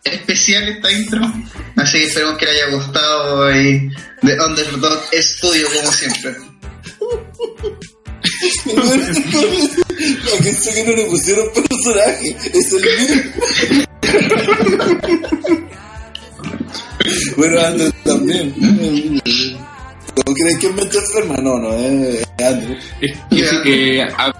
especial 0.05 0.69
esta 0.69 0.91
intro. 0.93 1.21
Así 1.77 1.99
que 1.99 2.05
esperemos 2.07 2.39
que 2.39 2.47
le 2.47 2.51
haya 2.53 2.67
gustado 2.77 3.55
y 3.55 3.91
de 4.23 4.41
Underdog 4.41 5.03
Studio 5.13 5.67
como 5.75 5.93
siempre. 5.93 6.37
Lo 8.65 10.39
que 10.43 10.49
es 10.49 10.69
que 10.75 10.85
no 10.85 10.93
le 10.97 11.05
pusieron 11.07 11.49
personaje, 11.53 12.37
es 12.53 12.73
el 12.73 12.83
mismo. 12.99 13.33
bueno, 17.37 17.61
Andrew 17.61 17.93
también. 18.05 18.55
¿Cómo 20.15 20.37
creen 20.37 20.59
que 20.61 20.69
me 20.71 20.83
enferma? 20.83 21.37
No, 21.43 21.59
no, 21.59 21.73
es 21.75 22.25
Andrew. 22.45 22.77
Es 23.01 23.19
que, 23.31 23.47
sí, 23.49 23.57
que 23.65 24.03
ha- 24.03 24.33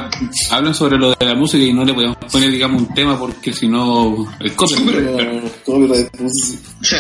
hablan 0.51 0.75
sobre 0.75 0.99
lo 0.99 1.15
de 1.15 1.27
la 1.27 1.35
música 1.35 1.65
y 1.65 1.73
no 1.73 1.85
le 1.85 1.95
podemos 1.95 2.17
poner, 2.31 2.51
digamos, 2.51 2.83
un 2.83 2.95
tema 2.95 3.19
porque 3.19 3.53
si 3.53 3.69
no, 3.69 4.27
el 4.41 4.53
copyright. 4.55 5.01
No, 5.11 5.51
copyright, 5.65 6.09
pues, 6.17 6.33
sí. 6.83 6.97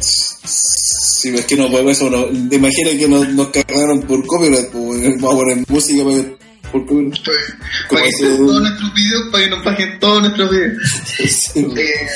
Si 0.00 1.28
es 1.28 1.44
que 1.46 1.56
no 1.56 1.70
podemos 1.70 1.92
eso, 1.96 2.08
no. 2.10 2.26
Imaginen 2.54 2.98
que 2.98 3.08
nos, 3.08 3.28
nos 3.30 3.48
cagaron 3.48 4.02
por 4.02 4.24
copyright, 4.26 4.70
pues, 4.70 5.02
vamos 5.20 5.34
a 5.34 5.36
poner 5.38 5.64
música 5.68 6.04
para, 6.04 6.22
por 6.72 6.86
copyright. 6.86 7.14
Pues, 7.24 7.38
Como 7.88 8.00
paguen 8.00 8.14
ese- 8.14 8.36
todos 8.36 8.60
nuestros 8.62 8.94
videos, 8.94 9.22
para 9.30 9.44
que 9.44 9.50
nos 9.50 9.62
paguen 9.64 9.98
todos 10.00 10.20
nuestros 10.22 10.50
videos. 10.50 10.72
Sí. 11.30 11.66
Eh, 11.76 12.08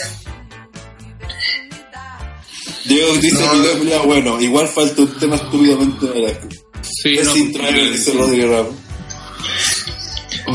Diego 2.84 3.14
dice 3.16 3.44
No. 3.44 3.52
video 3.54 3.78
culiao, 3.78 4.04
bueno, 4.06 4.40
igual 4.40 4.68
falta 4.68 5.02
un 5.02 5.18
tema 5.18 5.36
estúpidamente 5.36 6.06
barato. 6.06 6.48
Sí, 6.82 7.14
Es 7.14 7.24
no, 7.26 7.36
intraer, 7.36 7.92
dice 7.92 8.12
Rodrigo 8.12 8.52
Ramos. 8.52 8.74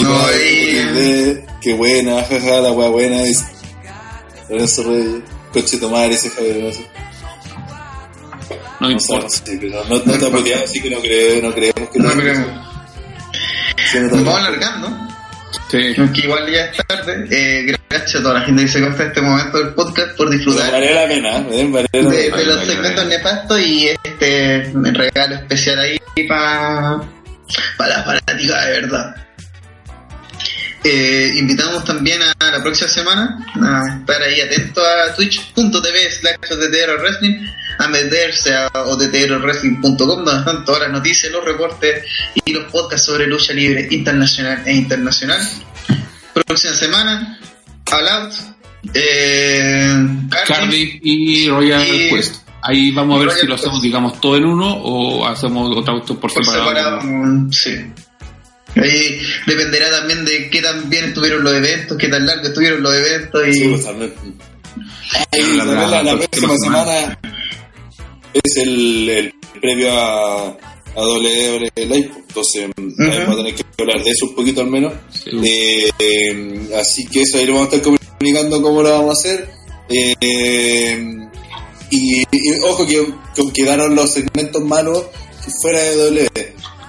no, 0.04 0.26
y- 0.36 1.40
Qué 1.62 1.74
buena, 1.74 2.24
jaja, 2.24 2.62
la 2.62 2.72
wea 2.72 2.90
buena 2.90 3.22
es. 3.24 3.44
Lorenzo 4.50 4.84
Reyes, 4.84 5.22
coche 5.52 5.78
tomar 5.78 6.10
ese 6.12 6.30
Javier 6.30 6.58
no 8.80 8.88
No 8.88 8.92
importa. 8.92 9.28
no, 9.90 10.00
no 10.06 10.18
te 10.18 10.26
ha 10.26 10.32
puteado, 10.32 10.64
así 10.64 10.82
que 10.82 10.90
no, 10.90 11.00
creo, 11.02 11.42
no 11.42 11.54
creemos 11.54 11.90
que 11.90 12.00
no, 12.00 12.10
te- 12.12 12.16
creemos. 12.18 12.48
No 13.94 14.02
Nos 14.02 14.12
vamos 14.24 14.36
alargando. 14.40 15.09
Sí. 15.72 15.96
Que 16.14 16.22
igual 16.22 16.50
ya 16.52 16.66
es 16.66 16.78
tarde. 16.88 17.26
Eh, 17.32 17.76
gracias 17.90 18.16
a 18.16 18.24
toda 18.24 18.36
la 18.36 18.42
gente 18.42 18.64
que 18.64 18.68
se 18.68 18.82
consta 18.82 19.04
este 19.06 19.22
momento 19.22 19.58
del 19.58 19.74
podcast 19.74 20.16
por 20.18 20.30
disfrutar 20.30 20.72
valió 20.72 20.94
la 20.94 21.08
pena, 21.08 21.38
¿eh? 21.52 21.68
Valió 21.70 21.88
la 21.94 22.10
de, 22.10 22.24
pena. 22.24 22.38
de 22.38 22.46
los 22.46 22.56
Vale, 22.58 22.66
segmentos 22.68 23.04
vale. 23.06 23.18
nefastos 23.18 23.60
y 23.60 23.88
este 23.88 24.72
regalo 24.74 25.36
especial 25.36 25.80
ahí 25.80 26.00
para 26.28 26.98
la 27.80 28.04
fanática 28.04 28.66
de 28.66 28.72
verdad. 28.82 29.16
Eh, 30.84 31.34
invitamos 31.36 31.84
también 31.84 32.22
a 32.22 32.52
la 32.52 32.62
próxima 32.64 32.90
semana 32.90 33.38
a 33.62 34.00
estar 34.00 34.22
ahí 34.22 34.40
atento 34.40 34.82
a 34.82 35.14
twitch.tv 35.14 36.12
slash 36.12 36.38
Wrestling, 37.02 37.46
a 37.80 37.88
meterse 37.88 38.54
a 38.54 38.70
ottrwrestling.com 38.74 39.98
donde 39.98 40.38
están 40.40 40.66
todas 40.66 40.82
las 40.82 40.92
noticias, 40.92 41.32
los 41.32 41.44
reportes 41.46 42.04
y 42.46 42.54
los 42.54 42.66
podcasts 42.72 43.06
sobre 43.08 43.26
lucha 43.26 43.54
libre 43.54 43.88
internacional 43.90 44.62
e 44.66 44.74
internacional. 44.74 45.42
Próxima 46.46 46.74
semana, 46.74 47.40
All 47.92 48.08
Out, 48.08 48.34
eh, 48.94 50.06
Cardiff, 50.48 51.00
y 51.02 51.50
Royal 51.50 51.82
Y- 51.88 52.10
Quest. 52.10 52.36
Ahí 52.62 52.92
vamos 52.92 53.16
a 53.16 53.20
ver 53.20 53.28
Royal 53.30 53.40
si 53.42 53.48
lo 53.48 53.54
Quest. 53.56 53.64
hacemos, 53.66 53.82
digamos, 53.82 54.20
todo 54.22 54.36
en 54.36 54.46
uno 54.46 54.68
o 54.74 55.26
hacemos 55.26 55.76
otra 55.78 55.94
cuestión 55.94 56.18
por 56.20 56.34
por 56.34 56.44
separado. 56.46 57.02
separado, 57.02 57.52
sí. 57.52 57.76
Ahí 58.76 59.22
dependerá 59.48 59.90
también 59.90 60.26
de 60.26 60.50
qué 60.50 60.62
tan 60.62 60.90
bien 60.90 61.06
estuvieron 61.06 61.44
los 61.44 61.54
eventos, 61.54 61.98
qué 61.98 62.08
tan 62.10 62.26
largos 62.26 62.50
estuvieron 62.50 62.84
los 62.84 62.94
eventos 62.94 63.48
y 63.48 63.54
Sí, 63.54 63.68
pues. 63.70 63.86
Ay, 63.88 65.56
La- 65.58 65.64
la- 65.64 65.66
también 65.66 65.80
la, 65.80 65.88
la 65.88 66.04
la 66.04 66.18
próxima 66.18 66.48
próxima 66.50 66.84
semana 66.86 67.20
es 68.34 68.58
el, 68.58 69.10
el 69.10 69.34
previo 69.62 69.92
a, 69.92 70.48
a 70.48 71.02
WWE 71.02 71.72
Live, 71.76 72.12
entonces 72.28 72.70
vamos 72.76 72.94
a 72.98 73.36
tener 73.36 73.56
que 73.56 73.64
hablar 73.78 74.04
de 74.04 74.12
eso 74.12 74.28
un 74.28 74.36
poquito 74.36 74.62
al 74.62 74.70
menos. 74.70 74.94
Sí. 75.14 75.30
Eh, 75.44 75.90
eh, 76.00 76.70
así 76.80 77.06
que 77.08 77.22
eso 77.22 77.38
ahí 77.38 77.46
lo 77.46 77.54
vamos 77.54 77.74
a 77.74 77.76
estar 77.76 77.94
comunicando 78.20 78.62
cómo 78.62 78.82
lo 78.82 78.92
vamos 78.92 79.10
a 79.10 79.20
hacer. 79.20 79.50
Eh, 79.90 81.28
y, 81.92 82.22
y 82.22 82.60
ojo 82.64 82.86
que, 82.86 83.08
que 83.36 83.54
quedaron 83.54 83.96
los 83.96 84.14
segmentos 84.14 84.64
malos 84.64 85.06
que 85.44 85.52
fuera 85.62 85.82
de 85.82 85.96
W. 85.96 86.30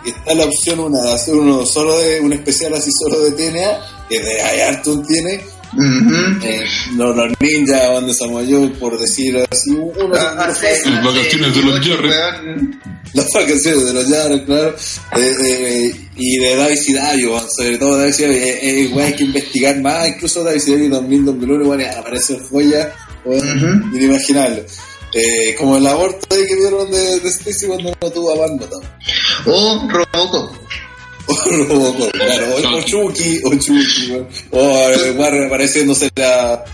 Está 0.06 0.34
la 0.34 0.44
opción 0.44 0.80
una 0.80 1.02
de 1.02 1.12
hacer 1.12 1.34
uno 1.34 1.64
solo 1.66 1.98
de 1.98 2.20
un 2.20 2.32
especial 2.32 2.74
así 2.74 2.90
solo 2.90 3.20
de 3.20 3.32
TNA, 3.32 4.06
que 4.08 4.20
de 4.20 4.40
Ayarton 4.40 5.06
tiene. 5.06 5.40
Eh, 6.42 6.64
los, 6.96 7.16
los 7.16 7.32
ninjas, 7.40 7.90
yo, 8.48 8.72
por 8.74 8.98
decir 8.98 9.36
así, 9.50 9.70
uno 9.70 10.14
Ah, 10.16 10.34
ah, 10.38 10.46
Las 10.48 10.60
vacaciones 11.04 11.54
de 11.54 11.62
los 11.62 11.86
weón. 11.86 12.80
las 13.14 13.26
vacaciones 13.32 13.84
de 13.86 13.92
los 13.92 14.08
Yaros, 14.08 14.40
claro, 14.46 14.76
eh, 15.16 15.34
eh, 15.46 16.08
y 16.16 16.36
de 16.38 16.56
David 16.56 16.76
Sidario, 16.76 17.40
sobre 17.56 17.78
todo 17.78 17.98
David 17.98 18.12
Sidario, 18.12 18.36
eh, 18.36 18.58
eh, 18.62 18.80
igual 18.80 19.06
hay 19.06 19.14
que 19.14 19.24
investigar 19.24 19.80
más, 19.80 20.08
incluso 20.08 20.42
David 20.44 20.60
Sidario 20.60 20.90
2000, 20.90 21.24
2001, 21.26 21.64
bueno, 21.64 21.84
aparecen 21.98 22.38
joyas, 22.48 22.88
weón, 23.24 23.56
Ujú. 23.88 23.96
inimaginables. 23.96 24.78
Eh, 25.12 25.56
como 25.58 25.76
el 25.76 25.86
aborto 25.88 26.24
ahí 26.30 26.46
que 26.46 26.54
vieron 26.54 26.88
de, 26.90 27.18
de 27.20 27.28
Stacy 27.30 27.66
cuando 27.66 27.92
no 28.00 28.10
tuvo 28.10 28.30
a 28.32 28.46
también. 28.68 28.92
O 29.46 29.88
Robocop. 29.88 30.54
O 31.50 31.64
Robocop, 31.66 32.10
claro, 32.12 32.46
o, 32.54 32.76
o 32.78 32.82
Chucky, 32.82 33.40
o 33.44 33.50
Chucky, 33.54 34.10
weón. 34.12 34.28
o 34.50 34.58
eh, 34.90 35.12
Warren 35.16 35.46
apareciéndose 35.46 36.10
la. 36.16 36.64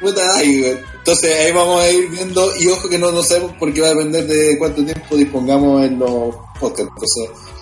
Puta, 0.00 0.20
ay, 0.36 0.60
güey. 0.60 0.76
Entonces 0.98 1.38
ahí 1.38 1.52
vamos 1.52 1.82
a 1.82 1.90
ir 1.90 2.08
viendo 2.08 2.50
y 2.58 2.68
ojo 2.68 2.88
que 2.88 2.98
no, 2.98 3.12
no 3.12 3.22
sabemos 3.22 3.52
porque 3.58 3.80
va 3.80 3.88
a 3.88 3.94
depender 3.94 4.26
de 4.26 4.56
cuánto 4.58 4.82
tiempo 4.84 5.16
dispongamos 5.16 5.84
en 5.84 5.98
los 5.98 6.34
podcasts. 6.58 6.90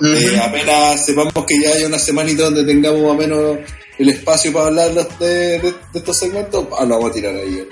Entonces, 0.01 0.33
eh, 0.35 0.39
apenas 0.41 1.05
sepamos 1.05 1.33
que 1.47 1.61
ya 1.61 1.71
hay 1.73 1.85
una 1.85 1.99
semanita 1.99 2.45
donde 2.45 2.65
tengamos 2.65 3.01
o 3.03 3.15
menos 3.15 3.59
el 3.99 4.09
espacio 4.09 4.53
para 4.53 4.67
hablar 4.67 4.93
de, 5.19 5.59
de- 5.59 5.61
de 5.61 5.99
estos 5.99 6.17
segmentos, 6.17 6.67
ah, 6.79 6.85
lo 6.85 6.95
vamos 6.97 7.11
a 7.11 7.15
tirar 7.15 7.35
ahí. 7.35 7.67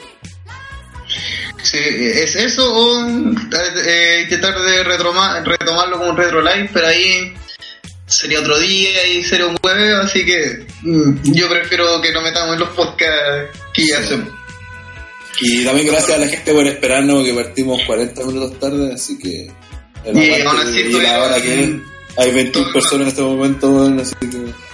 Sí, 1.62 1.78
es 1.78 2.36
eso 2.36 2.72
o 2.72 3.06
eh, 3.06 4.20
intentar 4.22 4.60
de 4.60 4.84
retomar, 4.84 5.46
retomarlo 5.46 5.98
como 5.98 6.10
un 6.10 6.16
retro 6.16 6.40
live, 6.40 6.70
pero 6.72 6.86
ahí 6.86 7.34
sería 8.06 8.40
otro 8.40 8.58
día 8.58 9.06
y 9.06 9.22
sería 9.22 9.46
un 9.46 9.56
hueveo, 9.62 10.00
así 10.00 10.24
que 10.24 10.66
mm, 10.82 11.32
yo 11.32 11.48
prefiero 11.48 12.00
que 12.00 12.12
nos 12.12 12.22
metamos 12.22 12.54
en 12.54 12.60
los 12.60 12.70
podcasts 12.70 13.58
que 13.72 13.86
ya 13.86 13.98
hacemos. 13.98 14.28
Y 15.40 15.64
también 15.64 15.86
gracias 15.86 16.18
a 16.18 16.20
la 16.20 16.28
gente 16.28 16.52
por 16.52 16.66
esperarnos 16.66 17.24
que 17.24 17.34
partimos 17.34 17.82
40 17.86 18.24
minutos 18.24 18.58
tarde, 18.58 18.92
así 18.92 19.18
que... 19.18 19.50
Y 20.12 20.42
aún 20.42 20.58
así 20.58 20.80
y 20.80 20.92
la 20.92 21.22
hora 21.22 21.40
que 21.40 21.80
hay 22.16 22.32
21 22.32 22.72
personas 22.72 23.02
en 23.02 23.08
este 23.08 23.22
momento, 23.22 23.94
así 24.00 24.14
que... 24.20 24.69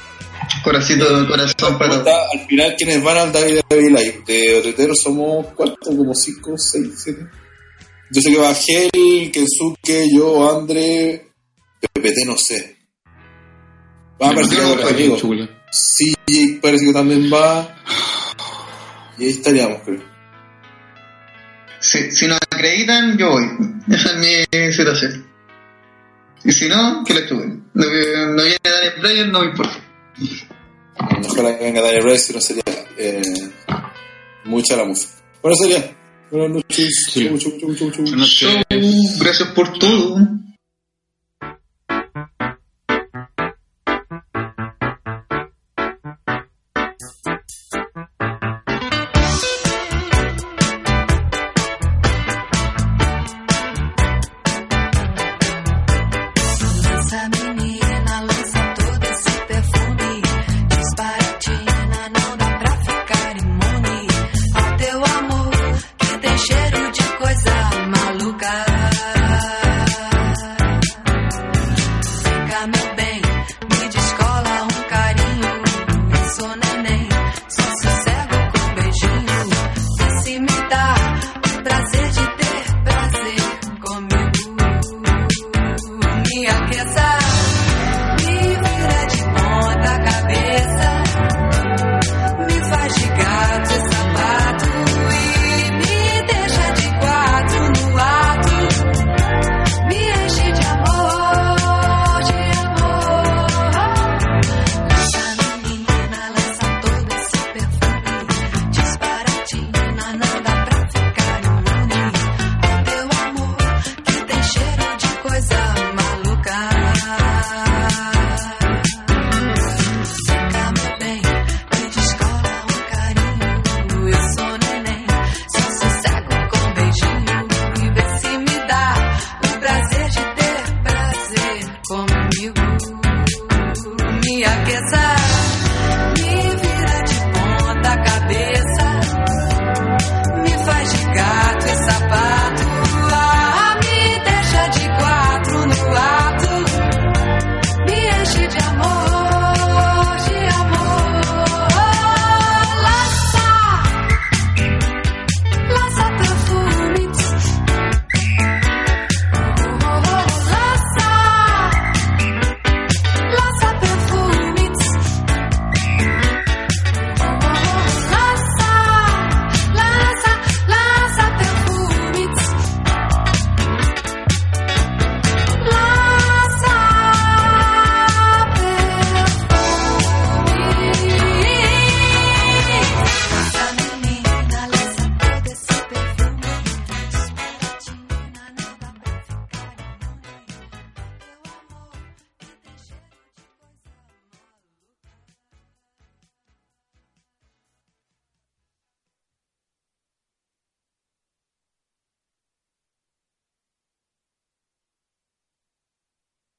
Corazoncito 0.62 1.20
de 1.20 1.28
corazón 1.28 1.78
para 1.78 1.96
Está, 1.96 2.12
al 2.32 2.46
final, 2.46 2.74
quienes 2.76 3.02
van 3.02 3.16
al 3.18 3.32
David 3.32 3.60
David 3.68 3.88
Live 3.88 4.22
de 4.26 4.58
Otetero 4.58 4.94
somos 4.94 5.46
cuántos, 5.54 5.78
como 5.84 6.14
5, 6.14 6.54
6, 6.56 6.88
7. 6.96 7.26
Yo 8.10 8.20
sé 8.20 8.30
que 8.30 8.38
va 8.38 8.54
Gel, 8.54 9.32
Kensuke, 9.32 10.08
yo, 10.14 10.58
André, 10.58 11.28
PPT, 11.80 12.26
no 12.26 12.36
sé. 12.36 12.76
Va 14.20 14.28
a 14.28 14.30
aparecer 14.30 14.60
amigos. 14.60 15.20
Chula. 15.20 15.48
Sí, 15.70 16.14
parece 16.62 16.86
que 16.86 16.92
también 16.92 17.30
va. 17.32 17.76
Y 19.18 19.24
ahí 19.24 19.30
estaríamos, 19.30 19.80
creo. 19.84 20.02
Si, 21.80 22.10
si 22.10 22.26
nos 22.26 22.38
acreditan, 22.38 23.18
yo 23.18 23.30
voy. 23.30 23.44
Esa 23.90 24.12
es 24.12 24.18
mi 24.18 24.72
situación. 24.72 25.26
Y 26.44 26.52
si 26.52 26.68
no, 26.68 27.02
que 27.04 27.14
la 27.14 27.20
estuve. 27.20 27.46
No, 27.46 27.84
no 27.84 28.42
viene 28.42 28.58
Daniel 28.62 28.94
Bryan, 29.00 29.32
no 29.32 29.40
me 29.40 29.46
importa. 29.46 29.85
Ojalá 31.28 31.58
que 31.58 31.64
venga 31.64 31.82
Daniel 31.82 32.04
Rice, 32.04 32.26
si 32.28 32.32
no 32.32 32.40
sería 32.40 32.62
eh, 32.98 33.22
mucha 34.44 34.76
la 34.76 34.84
música. 34.84 35.12
Bueno, 35.42 35.56
sería. 35.56 35.94
Buenas 36.30 36.50
noches. 36.50 36.88
Sí. 37.10 37.24
Chau, 37.28 37.38
chau, 37.38 37.52
chau, 37.60 37.74
chau, 37.74 37.90
chau. 37.92 38.04
Buenas 38.04 38.28
Show, 38.28 38.50
noches. 38.70 39.18
gracias 39.20 39.48
por 39.50 39.78
todo. 39.78 40.16